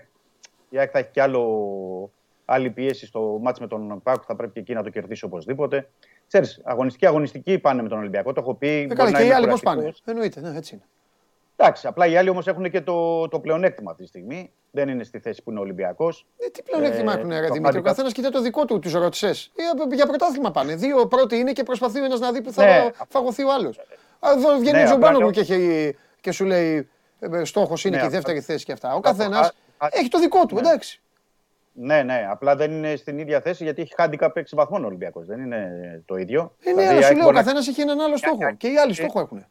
η 0.70 0.78
ΑΕΚ 0.80 0.90
θα 0.94 1.00
έχει 1.00 1.10
κι 1.12 1.20
άλλο, 1.20 2.12
άλλη 2.46 2.70
πίεση 2.70 3.06
στο 3.06 3.40
μάτς 3.42 3.60
με 3.60 3.68
τον 3.68 4.02
ΠΑΟ, 4.04 4.16
θα 4.26 4.36
πρέπει 4.36 4.54
και 4.54 4.60
εκεί 4.60 4.74
να 4.74 4.84
το 4.84 4.90
κερδίσει 4.90 5.26
οπωσδήποτε. 5.26 5.90
Ξέρεις, 6.28 6.62
αγωνιστική 6.64 7.06
αγωνιστική 7.06 7.60
πάνε 7.60 7.82
με 7.82 7.90
τον 7.90 7.98
Ολυμπιακό, 7.98 8.34
το 8.34 8.42
έχω 8.42 8.54
πει. 8.54 8.68
Ε, 8.68 8.82
μπορεί 8.86 8.96
καλά, 8.96 9.10
να 9.10 9.18
και 9.18 9.24
οι 9.24 9.26
είναι 9.26 9.36
άλλοι 9.36 9.48
πώς 9.48 9.62
κουραστικός. 9.62 10.02
πάνε. 10.06 10.18
Εννοείται, 10.18 10.40
ναι, 10.42 10.58
έτσι 10.58 10.76
είναι. 10.76 10.84
Εντάξει, 11.56 11.88
απλά 11.88 12.06
οι 12.08 12.18
άλλοι 12.18 12.30
όμως 12.30 12.48
έχουν 12.48 12.70
και 12.70 12.82
το, 12.82 13.28
το 13.28 13.40
πλεονέκτημα 13.40 13.92
αυτή 13.92 14.04
τη 14.04 14.10
στιγμή. 14.10 14.52
Δεν 14.72 14.90
είναι 14.90 15.04
στη 15.04 15.20
θέση 15.20 15.44
που 15.44 15.50
είναι 15.50 15.60
ο 15.60 15.62
Ολυμπιακός. 15.62 16.26
Ε, 16.38 16.50
τι 16.50 16.62
πλεονέκτημα 16.62 17.12
Ε, 17.14 17.18
έχουν, 17.20 17.30
ρε 17.30 17.36
το 17.36 17.42
Δημήτρη. 17.42 17.62
Ο 17.62 17.66
χάντικα- 17.66 17.90
καθένας 17.90 18.12
κοιτά 18.14 18.30
το 18.30 18.42
δικό 18.42 18.66
του, 18.66 18.80
τους 18.80 18.94
ρώτησες. 18.94 19.52
Για 19.94 20.06
πρωτάθλημα 20.08 20.52
πάνε. 20.52 20.76
Δύο 20.76 21.08
πρώτοι 21.08 21.36
είναι 21.36 21.52
και 21.52 21.64
προσπαθεί 21.64 22.00
ο 22.00 22.04
ένας 22.04 22.20
να 22.20 22.32
δει 22.32 22.42
που 22.42 22.52
θα 22.52 22.66
Ναι. 22.66 22.90
φαγωθεί 23.10 23.44
ο 23.44 23.52
άλλος. 23.54 23.80
Εδώ 24.36 24.58
βγαίνει 24.60 24.78
Ναι, 24.78 24.84
ο 24.84 24.86
Τζομπάνογλου 24.86 25.28
απλά 25.28 25.44
και, 25.44 25.54
έχει- 25.54 25.98
και 26.22 26.32
σου 26.32 26.46
λέει 26.46 26.90
στόχος 27.44 27.84
είναι 27.86 27.96
Ναι, 27.96 28.02
και 28.02 28.04
η 28.04 28.08
απλά- 28.08 28.20
δεύτερη 28.22 28.42
θέση 28.42 28.66
και 28.66 28.72
αυτά. 28.72 28.94
Ο 28.94 28.98
Α, 28.98 29.02
καθένας 29.02 29.48
α, 29.48 29.54
α, 29.78 29.88
έχει 29.92 30.08
το 30.08 30.20
δικό 30.20 30.46
του, 30.46 30.56
ναι. 30.56 30.62
εντάξει. 30.62 31.02
Ναι, 31.74 32.04
ναι, 32.04 32.28
απλά 32.30 32.56
δεν 32.56 32.72
είναι 32.72 32.96
στην 32.96 33.18
ίδια 33.20 33.42
θέση 33.42 33.64
γιατί 33.64 33.82
έχει 33.82 33.94
handicap 33.98 34.30
6 34.34 34.42
βαθμών 34.52 34.84
ο 34.84 34.88
Ολυμπιακός. 34.88 35.26
Δεν 35.26 35.40
είναι 35.40 36.02
το 36.06 36.16
ίδιο. 36.16 36.56
Είναι, 36.66 36.74
Δηλαδή, 36.76 36.88
αλλά 36.88 37.00
η 37.00 37.02
σου 37.02 37.08
ΑΕΚ 37.08 37.16
λέω, 37.18 37.22
ο 37.22 37.26
μπορεί 37.26 37.36
να- 37.36 37.44
καθένας 37.44 37.68
έχει 37.68 37.82
έναν 37.82 38.00
άλλο 38.00 38.18
στόχο. 38.18 38.56
Και 38.58 38.68
οι 38.68 38.78
άλλοι 38.78 38.94
στόχο 38.94 39.20
έχουν. 39.20 39.46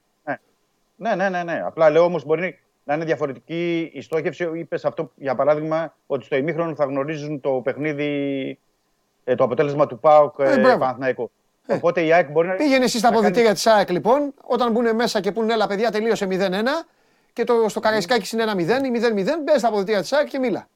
Ναι, 1.00 1.14
ναι, 1.14 1.28
ναι, 1.28 1.42
ναι. 1.42 1.60
Απλά 1.64 1.90
λέω 1.90 2.04
όμως 2.04 2.24
μπορεί 2.24 2.58
να 2.84 2.94
είναι 2.94 3.04
διαφορετική 3.04 3.90
η 3.94 4.00
στόχευση. 4.00 4.50
Είπες 4.54 4.84
αυτό 4.84 5.12
για 5.16 5.34
παράδειγμα 5.34 5.96
ότι 6.06 6.24
στο 6.24 6.36
ημίχρονο 6.36 6.74
θα 6.74 6.84
γνωρίζουν 6.84 7.40
το 7.40 7.50
παιχνίδι, 7.50 8.58
ε, 9.24 9.34
το 9.34 9.44
αποτέλεσμα 9.44 9.86
του 9.86 9.98
ΠΑΟΚ 9.98 10.38
Ε, 10.38 10.52
ε, 10.52 10.60
μπράβο. 10.60 10.78
Παναθηναϊκό. 10.78 11.22
Ε. 11.22 11.37
Οπότε 11.70 12.04
η 12.04 12.12
ΑΕΚ 12.12 12.30
μπορεί 12.30 12.48
να. 12.48 12.54
Πήγαινε 12.54 12.84
εσύ 12.84 12.98
στα 12.98 13.08
να 13.08 13.14
κάνει- 13.14 13.26
αποδητήρια 13.26 13.54
της 13.54 13.66
ΑΕΚ 13.66 13.90
λοιπόν, 13.90 14.34
όταν 14.42 14.72
μπουν 14.72 14.94
μέσα 14.94 15.20
και 15.20 15.32
πούνε 15.32 15.52
έλα 15.52 15.66
παιδιά 15.66 15.90
τελείωσε 15.90 16.26
0-1 16.30 16.86
και 17.32 17.44
το, 17.44 17.68
στο 17.68 17.80
Καραϊσκάκι 17.80 18.36
είναι 18.36 18.44
1-0 18.52 18.58
ή 18.84 18.90
0-0, 18.90 19.28
μπες 19.44 19.58
στα 19.58 19.68
αποδητήρια 19.68 20.00
της 20.00 20.12
ΑΕΚ 20.12 20.28
και 20.28 20.38
μίλα. 20.38 20.68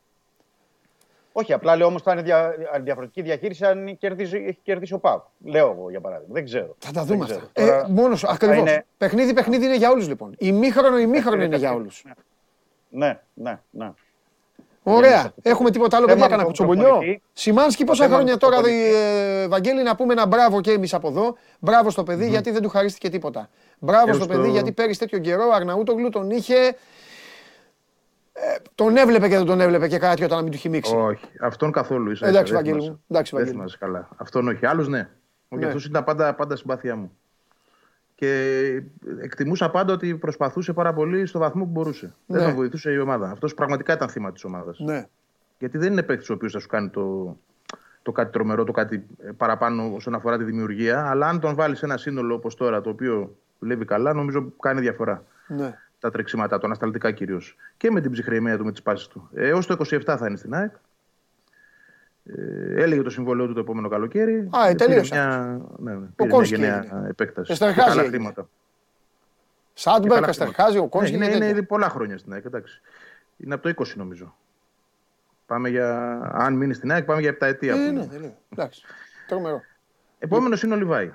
Όχι, 1.32 1.52
απλά 1.52 1.76
λέω 1.76 1.86
όμως 1.86 2.02
θα 2.02 2.12
είναι 2.12 2.22
δια... 2.22 2.54
διαφορετική 2.80 3.22
διαχείριση 3.22 3.64
αν 3.64 3.96
κερδίζει, 3.98 4.36
έχει 4.36 4.58
κερδίσει 4.62 4.94
ο 4.94 4.98
ΠΑΟΚ. 4.98 5.22
Λέω 5.44 5.70
εγώ 5.78 5.90
για 5.90 6.00
παράδειγμα. 6.00 6.34
Δεν 6.34 6.44
ξέρω. 6.44 6.76
Θα 6.78 6.92
τα 6.92 7.04
Δεν 7.04 7.12
δούμε 7.14 7.24
ξέρω. 7.24 7.40
αυτά. 7.44 7.60
Τώρα, 7.62 7.78
Ε, 7.78 7.84
Μόνος 7.88 8.24
αυτά 8.24 8.34
ακριβώς. 8.34 8.56
είναι- 8.58 8.84
Παιχνίδι, 8.98 9.32
παιχνίδι 9.34 9.64
είναι 9.64 9.76
για 9.76 9.90
όλους 9.90 10.08
λοιπόν. 10.08 10.34
Ημίχρονο, 10.38 10.98
ημίχρονο 10.98 11.42
είναι 11.42 11.56
για 11.56 11.72
όλους. 11.78 12.04
Ναι, 12.88 13.18
ναι, 13.34 13.58
ναι. 13.70 13.90
Ωραία. 14.82 15.32
Έχουμε 15.42 15.70
τίποτα 15.70 15.96
άλλο, 15.96 16.06
Θέμα 16.06 16.18
παιδιά, 16.20 16.36
κανένα 16.36 16.48
με 16.48 16.54
τον 16.54 16.66
κουτσομπολιό; 16.66 16.96
προπονητή. 16.98 17.22
Σιμάνσκι, 17.32 17.84
πόσα 17.84 18.02
θέμα 18.04 18.14
χρόνια 18.16 18.32
με 18.32 18.38
τον 18.38 18.50
τώρα, 18.50 18.62
προπονητή. 18.62 18.94
ε, 18.94 19.48
Βαγγέλη, 19.48 19.82
να 19.82 19.96
πούμε 19.96 20.12
ένα 20.12 20.26
μπράβο 20.26 20.60
και 20.60 20.70
εμείς 20.70 20.94
από 20.94 21.08
εδώ. 21.08 21.36
Μπράβο 21.60 21.90
στο 21.90 22.02
παιδί, 22.02 22.28
γιατί 22.28 22.50
δεν 22.50 22.62
του 22.62 22.68
χαρίστηκε 22.68 23.08
τίποτα. 23.08 23.48
Μπράβο 23.78 24.08
Ε, 24.10 24.12
στο 24.12 24.24
στο- 24.24 24.32
παιδί, 24.32 24.50
γιατί 24.50 24.72
πέρυσι 24.72 24.98
τέτοιο 24.98 25.18
καιρό 25.18 25.46
ο 25.46 25.52
Αρναούτογλου 25.52 26.08
τον 26.08 26.30
είχε. 26.30 26.54
ε, 28.32 28.56
τον 28.74 28.96
έβλεπε 28.96 29.28
και 29.28 29.36
δεν 29.36 29.46
τον 29.46 29.60
έβλεπε 29.60 29.88
και 29.88 29.98
κάτι 29.98 30.24
όταν 30.24 30.36
να 30.36 30.42
μην 30.42 30.52
του 30.52 30.58
χυμίξει. 30.58 30.94
Όχι, 30.96 31.24
αυτόν 31.40 31.72
καθόλου 31.72 32.10
ίσα. 32.10 32.26
Εντάξει, 32.26 32.52
ίσα, 32.52 32.62
δεν 32.62 32.64
Βαγγέλη 32.64 32.74
θυμάσαι. 32.84 32.90
μου. 32.90 33.04
Εντάξει, 33.10 33.30
Δεν 33.36 33.44
Βαγγέλη 33.44 33.62
μου. 33.62 33.68
θυμάσαι 33.70 33.92
καλά. 33.92 34.08
Αυτόν 34.16 34.48
όχι. 34.48 34.66
Άλλους 34.66 34.88
ναι. 34.88 35.08
Όχι, 35.48 35.60
Ναι. 35.62 35.66
αυτός 35.66 35.84
ήταν 35.84 36.04
πάντα, 36.04 36.34
πάντα 36.34 36.56
συμπάθειά 36.56 36.96
μου. 36.96 37.16
Και 38.22 38.82
εκτιμούσα 39.20 39.70
πάντα 39.70 39.92
ότι 39.92 40.16
προσπαθούσε 40.16 40.72
πάρα 40.72 40.92
πολύ 40.92 41.26
στο 41.26 41.38
βαθμό 41.38 41.64
που 41.64 41.70
μπορούσε. 41.70 42.14
Ναι. 42.26 42.38
Δεν 42.38 42.46
τον 42.46 42.56
βοηθούσε 42.56 42.92
η 42.92 42.98
ομάδα. 42.98 43.30
Αυτός 43.30 43.54
πραγματικά 43.54 43.92
ήταν 43.92 44.08
θύμα 44.08 44.32
της 44.32 44.44
ομάδας. 44.44 44.78
Ναι. 44.78 45.06
Γιατί 45.58 45.78
δεν 45.78 45.92
είναι 45.92 46.02
παίκτης 46.02 46.30
ο 46.30 46.32
οποίος 46.32 46.52
θα 46.52 46.58
σου 46.58 46.68
κάνει 46.68 46.88
το, 46.88 47.36
το 48.02 48.12
κάτι 48.12 48.32
τρομερό, 48.32 48.64
το 48.64 48.72
κάτι 48.72 49.06
ε, 49.18 49.30
παραπάνω 49.36 49.92
όσον 49.94 50.14
αφορά 50.14 50.38
τη 50.38 50.44
δημιουργία. 50.44 51.10
Αλλά 51.10 51.28
αν 51.28 51.40
τον 51.40 51.54
βάλεις 51.54 51.78
σε 51.78 51.84
ένα 51.84 51.96
σύνολο 51.96 52.34
όπως 52.34 52.54
τώρα, 52.54 52.80
το 52.80 52.90
οποίο 52.90 53.36
δουλεύει 53.58 53.84
καλά, 53.84 54.12
νομίζω 54.12 54.52
κάνει 54.60 54.80
διαφορά. 54.80 55.24
ναι. 55.46 55.78
Τα 55.98 56.10
τρεξίματά 56.10 56.58
του, 56.58 56.66
ανασταλτικά 56.66 57.10
κυρίως. 57.10 57.56
Και 57.76 57.90
με 57.90 58.00
την 58.00 58.10
ψυχραιμία 58.10 58.56
του, 58.56 58.64
με 58.64 58.70
τις 58.70 58.82
πάσει 58.82 59.10
του. 59.10 59.28
Έως 59.34 59.66
το 59.66 59.76
27 59.90 60.00
θα 60.04 60.26
είναι 60.26 60.36
στην 60.36 60.54
ΑΕΚ. 60.54 60.72
Ε, 62.24 62.82
έλεγε 62.82 63.02
το 63.02 63.10
συμβόλαιο 63.10 63.46
του 63.46 63.52
το 63.52 63.60
επόμενο 63.60 63.88
καλοκαίρι. 63.88 64.48
Α, 64.50 64.66
ε, 64.66 64.70
Ε, 64.70 64.74
πήρε 64.74 64.86
τελείωσε 64.88 65.14
Μια, 65.14 65.60
ναι, 65.78 65.90
ναι, 65.92 65.96
πήρε 65.98 66.08
μια 66.18 66.28
Κόνσκι 66.36 66.54
γενναία 66.54 66.82
έγινε. 66.84 67.08
επέκταση. 67.08 67.52
Εστερχάζη 67.52 67.78
Και 67.80 67.88
καλά 67.90 68.02
έγινε. 68.02 68.16
χρήματα. 68.16 68.48
Σάντμπερκ, 69.74 70.12
καλά 70.14 70.26
Καστερχάζη, 70.26 70.78
ο 70.78 70.82
Ναι, 70.82 70.88
Κόνσκι. 70.88 71.14
είναι, 71.14 71.24
και 71.24 71.30
είναι 71.30 71.38
τέτοια. 71.40 71.56
ήδη 71.56 71.66
πολλά 71.66 71.88
χρόνια 71.88 72.18
στην 72.18 72.32
ΑΕΚ. 72.32 72.44
Εντάξει. 72.44 72.80
Είναι 73.36 73.54
από 73.54 73.62
το 73.62 73.74
20 73.84 73.86
νομίζω. 73.96 74.34
Πάμε 75.46 75.68
για. 75.68 76.18
Αν 76.34 76.54
μείνει 76.54 76.74
στην 76.74 76.92
ΑΕΚ, 76.92 77.04
πάμε 77.04 77.20
για 77.20 77.30
7 77.30 77.36
ετία. 77.46 77.74
Ε, 77.74 77.90
ναι, 77.90 78.06
τελείω. 78.06 78.36
Εντάξει. 78.52 78.82
Τρομερό. 79.28 79.60
Επόμενος 80.18 80.62
είναι 80.62 80.74
ο 80.74 80.76
Λιβάη. 80.76 81.12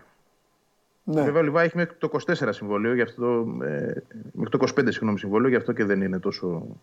Ναι. 1.04 1.22
Βέβαια, 1.24 1.42
ο 1.42 1.44
Λιβάη 1.44 1.66
έχει 1.66 1.78
μέχρι 1.78 1.96
το 1.98 2.10
24 2.28 2.50
συμβόλαιο, 2.50 2.94
γι' 2.94 3.02
αυτό, 3.02 3.48
ε, 3.64 3.94
μέχρι 4.32 4.58
το 4.58 4.58
25 4.78 4.92
συγγνώμη, 4.92 5.20
συμβόλαιο, 5.20 5.50
γι' 5.50 5.56
αυτό 5.56 5.72
και 5.74 5.84
δεν 5.86 6.02
είναι 6.02 6.20
τόσο 6.20 6.68
ε, 6.68 6.74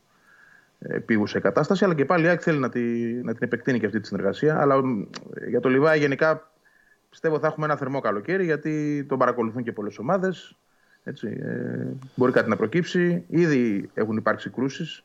επίγουσα 0.88 1.38
η 1.38 1.40
κατάσταση. 1.40 1.84
Αλλά 1.84 1.94
και 1.94 2.04
πάλι 2.04 2.24
η 2.24 2.28
ΑΕΚ 2.28 2.40
θέλει 2.42 2.58
να, 2.58 2.68
τη, 2.68 2.80
να 3.22 3.32
την 3.32 3.42
επεκτείνει 3.42 3.78
και 3.78 3.86
αυτή 3.86 4.00
τη 4.00 4.06
συνεργασία. 4.06 4.60
Αλλά 4.60 4.84
μ, 4.84 5.02
για 5.48 5.60
το 5.60 5.68
Λιβάη 5.68 5.98
γενικά 5.98 6.50
πιστεύω 7.10 7.38
θα 7.38 7.46
έχουμε 7.46 7.66
ένα 7.66 7.76
θερμό 7.76 8.00
καλοκαίρι, 8.00 8.44
γιατί 8.44 9.04
τον 9.08 9.18
παρακολουθούν 9.18 9.62
και 9.62 9.72
πολλές 9.72 9.98
ομάδες. 9.98 10.56
Έτσι, 11.04 11.40
ε, 11.42 11.86
μπορεί 12.14 12.32
κάτι 12.32 12.48
να 12.48 12.56
προκύψει. 12.56 13.24
Ήδη 13.28 13.90
έχουν 13.94 14.16
υπάρξει 14.16 14.50
κρούσεις. 14.50 15.04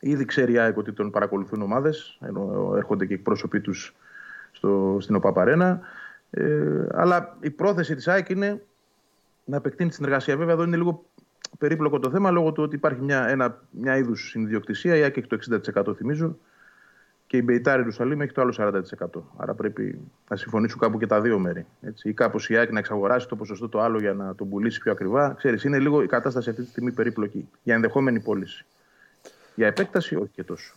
Ήδη 0.00 0.24
ξέρει 0.24 0.52
η 0.52 0.58
ΑΕΚ 0.58 0.76
ότι 0.76 0.92
τον 0.92 1.10
παρακολουθούν 1.10 1.62
ομάδες, 1.62 2.18
ενώ 2.20 2.72
έρχονται 2.76 3.06
και 3.06 3.14
εκπρόσωποι 3.14 3.60
τους 3.60 3.94
στην 4.98 5.14
ΟΠΑΠΑΡΕΝΑ. 5.14 5.80
Ε, 6.30 6.86
αλλά 6.92 7.36
η 7.40 7.50
πρόθεση 7.50 7.94
της 7.94 8.08
ΑΕΚ 8.08 8.28
είναι 8.28 8.62
να 9.44 9.56
επεκτείνει 9.56 9.88
τη 9.88 9.94
συνεργασία. 9.94 10.36
Βέβαια, 10.36 10.54
εδώ 10.54 10.62
είναι 10.62 10.76
λίγο 10.76 11.04
περίπλοκο 11.58 11.98
το 11.98 12.10
θέμα 12.10 12.30
λόγω 12.30 12.52
του 12.52 12.62
ότι 12.62 12.74
υπάρχει 12.74 13.00
μια, 13.00 13.28
ένα, 13.28 13.62
μια 13.70 13.96
είδους 13.96 14.28
συνδιοκτησία. 14.28 14.96
Η 14.96 15.02
ΑΕΚ 15.02 15.16
έχει 15.16 15.26
το 15.26 15.38
60% 15.86 15.96
θυμίζω 15.96 16.36
και 17.32 17.38
η 17.38 17.42
Μπεϊτάρ 17.44 17.78
Ιερουσαλήμ 17.78 18.20
έχει 18.20 18.32
το 18.32 18.40
άλλο 18.40 18.54
40%. 18.58 19.22
Άρα 19.36 19.54
πρέπει 19.54 20.00
να 20.28 20.36
συμφωνήσουν 20.36 20.78
κάπου 20.78 20.98
και 20.98 21.06
τα 21.06 21.20
δύο 21.20 21.38
μέρη. 21.38 21.66
Έτσι. 21.82 22.08
Ή 22.08 22.12
κάπως 22.12 22.48
η 22.48 22.56
ΑΕΚ 22.56 22.72
να 22.72 22.78
εξαγοράσει 22.78 23.28
το 23.28 23.36
ποσοστό 23.36 23.68
το 23.68 23.80
άλλο 23.80 23.98
για 23.98 24.12
να 24.12 24.34
τον 24.34 24.48
πουλήσει 24.48 24.80
πιο 24.80 24.92
ακριβά. 24.92 25.34
Ξέρεις, 25.34 25.64
είναι 25.64 25.78
λίγο 25.78 26.02
η 26.02 26.06
κατάσταση 26.06 26.50
αυτή 26.50 26.62
τη 26.62 26.68
στιγμή 26.68 26.92
περίπλοκη 26.92 27.48
για 27.62 27.74
ενδεχόμενη 27.74 28.20
πώληση. 28.20 28.64
Για 29.54 29.66
επέκταση, 29.66 30.16
όχι 30.16 30.30
και 30.34 30.44
τόσο. 30.44 30.74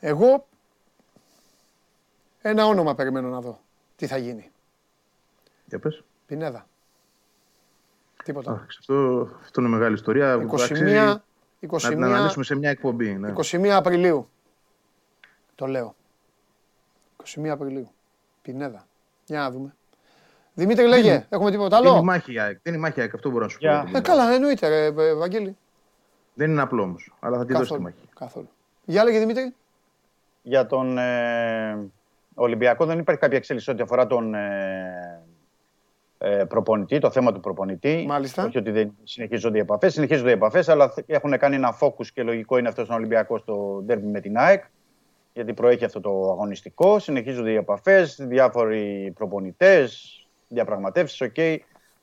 Εγώ 0.00 0.46
ένα 2.42 2.66
όνομα 2.66 2.94
περιμένω 2.94 3.28
να 3.28 3.40
δω. 3.40 3.60
Τι 3.96 4.06
θα 4.06 4.16
γίνει. 4.16 4.50
Για 5.64 5.78
πες. 5.78 6.02
Πινέδα. 6.26 6.66
Τίποτα. 8.24 8.52
Εντάξει, 8.52 8.76
αυτό, 8.80 9.28
αυτό 9.42 9.60
είναι 9.60 9.70
μεγάλη 9.70 9.94
ιστορία. 9.94 10.34
21, 10.36 10.52
Αξίζει 10.54 10.82
Να 10.94 11.22
την 11.60 11.68
21, 11.70 12.02
αναλύσουμε 12.02 12.44
σε 12.44 12.54
μια 12.56 12.70
εκπομπή. 12.70 13.12
Ναι. 13.14 13.32
21 13.36 13.66
Απριλίου. 13.68 14.28
Το 15.54 15.66
λέω. 15.66 15.94
21 17.24 17.46
Απριλίου. 17.48 17.90
Πινέδα. 18.42 18.86
Για 19.26 19.38
να 19.40 19.50
δούμε. 19.50 19.74
Δημήτρη 20.54 20.86
λέγε, 20.86 21.26
έχουμε 21.28 21.50
τίποτα 21.50 21.76
Δεν 21.76 21.86
είναι 21.86 21.94
άλλο. 21.96 22.04
μάχη 22.04 22.32
η 22.32 22.38
ΑΕΚ. 22.38 22.58
Δεν 22.62 22.72
είναι 22.72 22.82
μάχη 22.82 22.98
η 22.98 23.02
ΑΕΚ, 23.02 23.14
αυτό 23.14 23.30
μπορώ 23.30 23.44
να 23.44 23.48
σου 23.50 23.58
πω. 23.58 23.64
Για- 23.66 23.72
για 23.74 23.84
την 23.84 23.94
Ε, 23.94 23.98
Ελλάδα. 23.98 24.22
καλά, 24.22 24.34
εννοείται, 24.34 24.68
ρε, 24.68 24.84
ε, 24.84 25.14
Βαγγέλη. 25.14 25.56
Δεν 26.34 26.50
είναι 26.50 26.60
απλό 26.62 26.82
όμως. 26.82 27.12
Αλλά 27.20 27.36
θα 27.38 27.44
τη 27.44 27.52
δώσει 27.52 27.62
τη 27.64 27.68
Καθόλου. 27.68 27.82
μάχη. 27.82 28.08
Καθόλου. 28.18 28.48
Για 28.84 29.04
λέγε 29.04 29.18
Δημήτρη. 29.18 29.54
Για 30.42 30.66
τον 30.66 30.98
ε, 30.98 31.90
Ολυμπιακό 32.34 32.84
δεν 32.86 32.98
υπάρχει 32.98 33.20
κάποια 33.20 33.36
εξέλιξη 33.36 33.70
ό,τι 33.70 33.82
αφορά 33.82 34.06
τον 34.06 34.34
ε, 34.34 34.46
ε, 34.46 35.20
προπονητή, 36.48 36.98
το 36.98 37.10
θέμα 37.10 37.32
του 37.32 37.40
προπονητή. 37.40 38.04
Μάλιστα. 38.08 38.44
Όχι 38.44 38.58
ότι 38.58 38.70
δεν 38.70 38.92
συνεχίζονται 39.02 39.56
οι 39.58 39.60
επαφές. 39.60 39.92
Συνεχίζονται 39.92 40.30
οι 40.30 40.32
επαφές, 40.32 40.68
αλλά 40.68 40.88
θε- 40.88 41.10
έχουν 41.10 41.38
κάνει 41.38 41.54
ένα 41.54 41.76
focus 41.80 42.06
και 42.14 42.22
λογικό 42.22 42.58
είναι 42.58 42.68
αυτός 42.68 42.84
στον 42.84 42.96
Ολυμπιακός 42.96 43.40
στο 43.40 43.82
ντέρμπι 43.84 44.06
με 44.06 44.20
την 44.20 44.36
ΑΕΚ. 44.38 44.64
Γιατί 45.32 45.54
προέχει 45.54 45.84
αυτό 45.84 46.00
το 46.00 46.10
αγωνιστικό. 46.30 46.98
Συνεχίζονται 46.98 47.50
οι 47.50 47.54
επαφές, 47.54 48.16
διάφοροι 48.20 49.12
προπονητές, 49.14 50.16
διαπραγματεύσεις. 50.48 51.20
Οκ. 51.20 51.34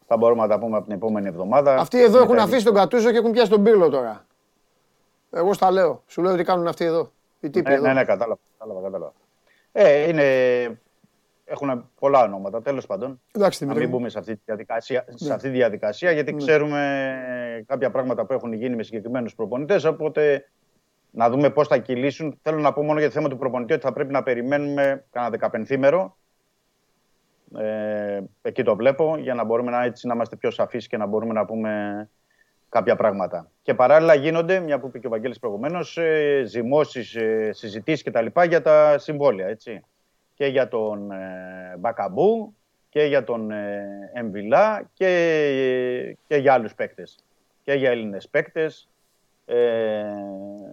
Θα 0.07 0.17
μπορούμε 0.17 0.41
να 0.41 0.47
τα 0.47 0.59
πούμε 0.59 0.75
από 0.77 0.85
την 0.85 0.95
επόμενη 0.95 1.27
εβδομάδα. 1.27 1.75
Αυτοί 1.75 2.01
εδώ 2.03 2.17
έχουν 2.17 2.29
Μετά- 2.29 2.43
αφήσει 2.43 2.65
τον 2.65 2.73
Γκατούζο 2.73 3.11
και 3.11 3.17
έχουν 3.17 3.31
πιάσει 3.31 3.49
τον 3.49 3.63
Πίρλο 3.63 3.89
τώρα. 3.89 4.25
Εγώ 5.31 5.53
στα 5.53 5.71
λέω. 5.71 6.03
Σου 6.07 6.21
λέω 6.21 6.35
τι 6.35 6.43
κάνουν 6.43 6.67
αυτοί 6.67 6.85
εδώ. 6.85 7.11
Οι 7.39 7.49
τύποι 7.49 7.69
Ναι, 7.69 7.75
εδώ. 7.75 7.87
ναι, 7.87 7.93
ναι, 7.93 8.03
κατάλαβα. 8.03 8.39
κατάλαβα, 8.57 8.81
κατάλαβα. 8.85 9.13
Ε, 9.71 10.07
είναι, 10.09 10.23
έχουν 11.49 11.89
πολλά 11.99 12.23
ονόματα, 12.23 12.61
τέλος 12.61 12.85
πάντων. 12.85 13.21
Εντάξει, 13.31 13.65
Να 13.65 13.67
Δημήτρη. 13.73 13.79
μην 13.79 13.89
μου. 13.89 13.97
μπούμε 13.97 14.09
σε 14.09 14.19
αυτή 14.19 14.35
τη 14.35 14.41
διαδικασία, 14.45 15.05
σε 15.09 15.33
αυτή 15.33 15.47
τη 15.49 15.55
διαδικασία 15.55 16.11
γιατί 16.11 16.35
ξέρουμε 16.35 17.15
κάποια 17.67 17.89
πράγματα 17.91 18.25
που 18.25 18.33
έχουν 18.33 18.53
γίνει 18.53 18.75
με 18.75 18.83
συγκεκριμένους 18.83 19.35
προπονητές, 19.35 19.83
οπότε 19.83 20.49
να 21.11 21.29
δούμε 21.29 21.49
πώς 21.49 21.67
θα 21.67 21.77
κυλήσουν. 21.77 22.39
Θέλω 22.41 22.59
να 22.59 22.73
πω 22.73 22.83
μόνο 22.83 22.99
για 22.99 23.07
το 23.07 23.13
θέμα 23.13 23.29
του 23.29 23.37
προπονητή 23.37 23.73
ότι 23.73 23.81
θα 23.81 23.93
πρέπει 23.93 24.11
να 24.11 24.23
περιμένουμε 24.23 25.05
κανένα 25.11 25.31
δεκαπενθήμερο. 25.31 26.17
Ε, 27.57 28.19
εκεί 28.41 28.63
το 28.63 28.75
βλέπω 28.75 29.17
για 29.17 29.33
να 29.33 29.43
μπορούμε 29.43 29.71
να, 29.71 29.83
έτσι, 29.83 30.07
να 30.07 30.13
είμαστε 30.13 30.35
πιο 30.35 30.51
σαφείς 30.51 30.87
και 30.87 30.97
να 30.97 31.05
μπορούμε 31.05 31.33
να 31.33 31.45
πούμε 31.45 32.09
κάποια 32.69 32.95
πράγματα. 32.95 33.51
Και 33.61 33.73
παράλληλα 33.73 34.13
γίνονται, 34.13 34.59
μια 34.59 34.79
που 34.79 34.87
είπε 34.87 34.99
και 34.99 35.07
ο 35.07 35.09
Βαγγέλης 35.09 35.39
προηγουμένως, 35.39 35.97
ε, 35.97 36.43
ζυμώσεις, 36.45 37.15
ε, 37.15 37.49
συζητήσεις 37.53 38.03
κτλ. 38.03 38.25
για 38.47 38.61
τα 38.61 38.97
συμβόλαια, 38.97 39.47
έτσι. 39.47 39.83
Και 40.39 40.45
για 40.45 40.67
τον 40.67 41.11
ε, 41.11 41.75
Μπακαμπού 41.79 42.55
και 42.89 43.03
για 43.03 43.23
τον 43.23 43.51
ε, 43.51 43.87
Εμβιλά 44.13 44.89
και, 44.93 46.17
και 46.27 46.35
για 46.35 46.53
άλλους 46.53 46.75
παίκτες. 46.75 47.15
Και 47.63 47.73
για 47.73 47.89
Έλληνες 47.89 48.27
παίκτες. 48.29 48.87
Ε, 49.45 50.03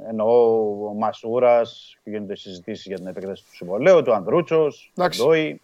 εννοώ 0.09 0.61
ο 0.89 0.95
Μασούρας, 0.95 1.99
που 2.03 2.11
γίνονται 2.11 2.37
συζητήσεις 2.37 2.87
για 2.87 2.97
την 2.97 3.07
επέκταση 3.07 3.43
του 3.45 3.55
συμβολέου, 3.55 4.03
του 4.03 4.13
Ανδρούτσος, 4.15 4.91
του 4.95 5.01
Εντάξει. 5.01 5.23
Ντόι. 5.23 5.61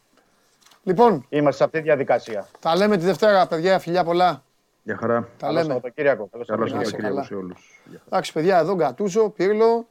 Λοιπόν, 0.82 1.26
Είμαστε 1.28 1.56
σε 1.56 1.64
αυτή 1.64 1.78
τη 1.78 1.84
διαδικασία. 1.84 2.46
τα 2.60 2.76
λέμε 2.76 2.96
τη 2.96 3.04
Δευτέρα, 3.04 3.46
παιδιά. 3.46 3.78
Φιλιά 3.78 4.04
πολλά. 4.04 4.42
Γεια 4.82 4.96
χαρά. 4.96 5.20
Τα 5.20 5.28
Καλό 5.46 5.52
λέμε. 5.52 5.66
Σαββατοκύριακο. 5.72 6.28
Καλό 6.32 6.44
Καλό 6.44 6.58
Να 6.60 6.64
είσαι 6.66 6.74
Σαββατοκύριακο 6.74 7.14
καλά. 7.14 7.26
σε 7.26 7.34
όλους. 7.34 7.82
Εντάξει, 8.06 8.32
παιδιά, 8.32 8.58
εδώ 8.58 8.74
Γκατούζο, 8.74 9.30
Πύρλο. 9.30 9.86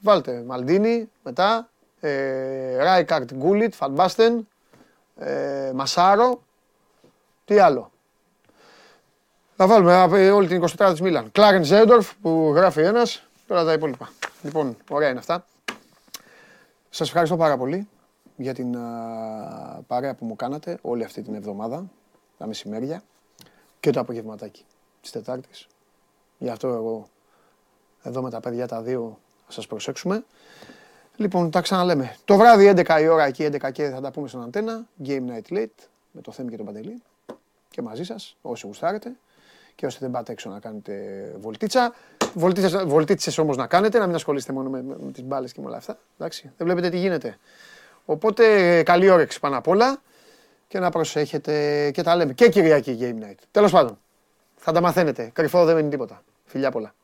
Βάλτε 0.00 0.42
Μαλντίνη 0.46 1.10
μετά. 1.22 1.66
Ε, 2.04 2.76
Ράικαρτ 2.76 3.34
Γκούλιτ, 3.34 3.74
Φαντμπάστεν. 3.74 4.48
Ε, 5.18 5.70
Μασάρο. 5.74 6.42
Τι 7.44 7.58
άλλο. 7.58 7.90
Θα 9.56 9.66
βάλουμε 9.66 10.08
ε, 10.12 10.30
όλη 10.30 10.48
την 10.48 10.64
24 10.78 10.88
της 10.90 11.00
Μίλαν. 11.00 11.32
Κλάρεν 11.32 11.64
Ζέντορφ 11.64 12.14
που 12.22 12.52
γράφει 12.54 12.80
ένας. 12.80 13.26
Τώρα 13.46 13.64
τα 13.64 13.72
υπόλοιπα. 13.72 14.12
Λοιπόν, 14.42 14.76
ωραία 14.88 15.08
είναι 15.08 15.18
αυτά. 15.18 15.44
Σας 16.90 17.06
ευχαριστώ 17.06 17.36
πάρα 17.36 17.56
πολύ 17.56 17.88
για 18.36 18.54
την 18.54 18.76
α, 18.76 19.82
παρέα 19.86 20.14
που 20.14 20.24
μου 20.24 20.36
κάνατε 20.36 20.78
όλη 20.82 21.04
αυτή 21.04 21.22
την 21.22 21.34
εβδομάδα, 21.34 21.84
τα 22.38 22.46
μεσημέρια 22.46 23.02
και 23.80 23.90
το 23.90 24.00
απογευματάκι 24.00 24.64
της 25.00 25.10
Τετάρτης. 25.10 25.66
Γι' 26.38 26.48
αυτό 26.48 26.68
εγώ 26.68 27.08
εδώ 28.02 28.22
με 28.22 28.30
τα 28.30 28.40
παιδιά 28.40 28.68
τα 28.68 28.82
δύο 28.82 29.18
θα 29.46 29.52
σας 29.52 29.66
προσέξουμε. 29.66 30.24
Λοιπόν, 31.22 31.50
τα 31.50 31.60
ξαναλέμε. 31.60 32.16
Το 32.24 32.36
βράδυ 32.36 32.72
11 32.76 33.00
η 33.00 33.08
ώρα 33.08 33.24
εκεί, 33.24 33.48
11 33.52 33.72
και 33.72 33.88
θα 33.88 34.00
τα 34.00 34.10
πούμε 34.10 34.28
στον 34.28 34.42
Αντένα. 34.42 34.86
Game 35.04 35.22
Night 35.28 35.52
Late 35.56 35.86
με 36.10 36.20
το 36.20 36.32
Θέμη 36.32 36.50
και 36.50 36.56
τον 36.56 36.66
Παντελή. 36.66 37.02
Και 37.70 37.82
μαζί 37.82 38.04
σας, 38.04 38.36
όσοι 38.42 38.66
γουστάρετε. 38.66 39.12
Και 39.74 39.86
όσοι 39.86 39.98
δεν 40.00 40.10
πάτε 40.10 40.32
έξω 40.32 40.50
να 40.50 40.58
κάνετε 40.58 40.92
βολτίτσα. 41.40 41.94
Βολτίτσες, 42.34 42.84
βολτίτσες 42.84 43.38
όμως 43.38 43.56
να 43.56 43.66
κάνετε, 43.66 43.98
να 43.98 44.06
μην 44.06 44.14
ασχολείστε 44.14 44.52
μόνο 44.52 44.70
με, 44.70 44.82
με, 44.82 44.96
με 45.00 45.12
τις 45.12 45.22
μπάλες 45.22 45.52
και 45.52 45.60
με 45.60 45.66
όλα 45.66 45.76
αυτά. 45.76 45.98
Εντάξει, 46.18 46.52
δεν 46.56 46.66
βλέπετε 46.66 46.88
τι 46.88 46.98
γίνεται. 46.98 47.38
Οπότε 48.04 48.82
καλή 48.82 49.10
όρεξη 49.10 49.40
πάνω 49.40 49.56
απ' 49.56 49.68
όλα 49.68 50.02
και 50.68 50.78
να 50.78 50.90
προσέχετε 50.90 51.90
και 51.90 52.02
τα 52.02 52.16
λέμε. 52.16 52.32
Και 52.32 52.48
Κυριακή 52.48 52.98
Game 53.00 53.24
Night. 53.24 53.38
Τέλος 53.50 53.70
πάντων, 53.70 53.98
θα 54.56 54.72
τα 54.72 54.80
μαθαίνετε. 54.80 55.30
Κρυφό 55.32 55.64
δεν 55.64 55.74
μένει 55.74 55.88
τίποτα. 55.88 56.22
Φιλιά 56.44 56.70
πολλά. 56.70 56.94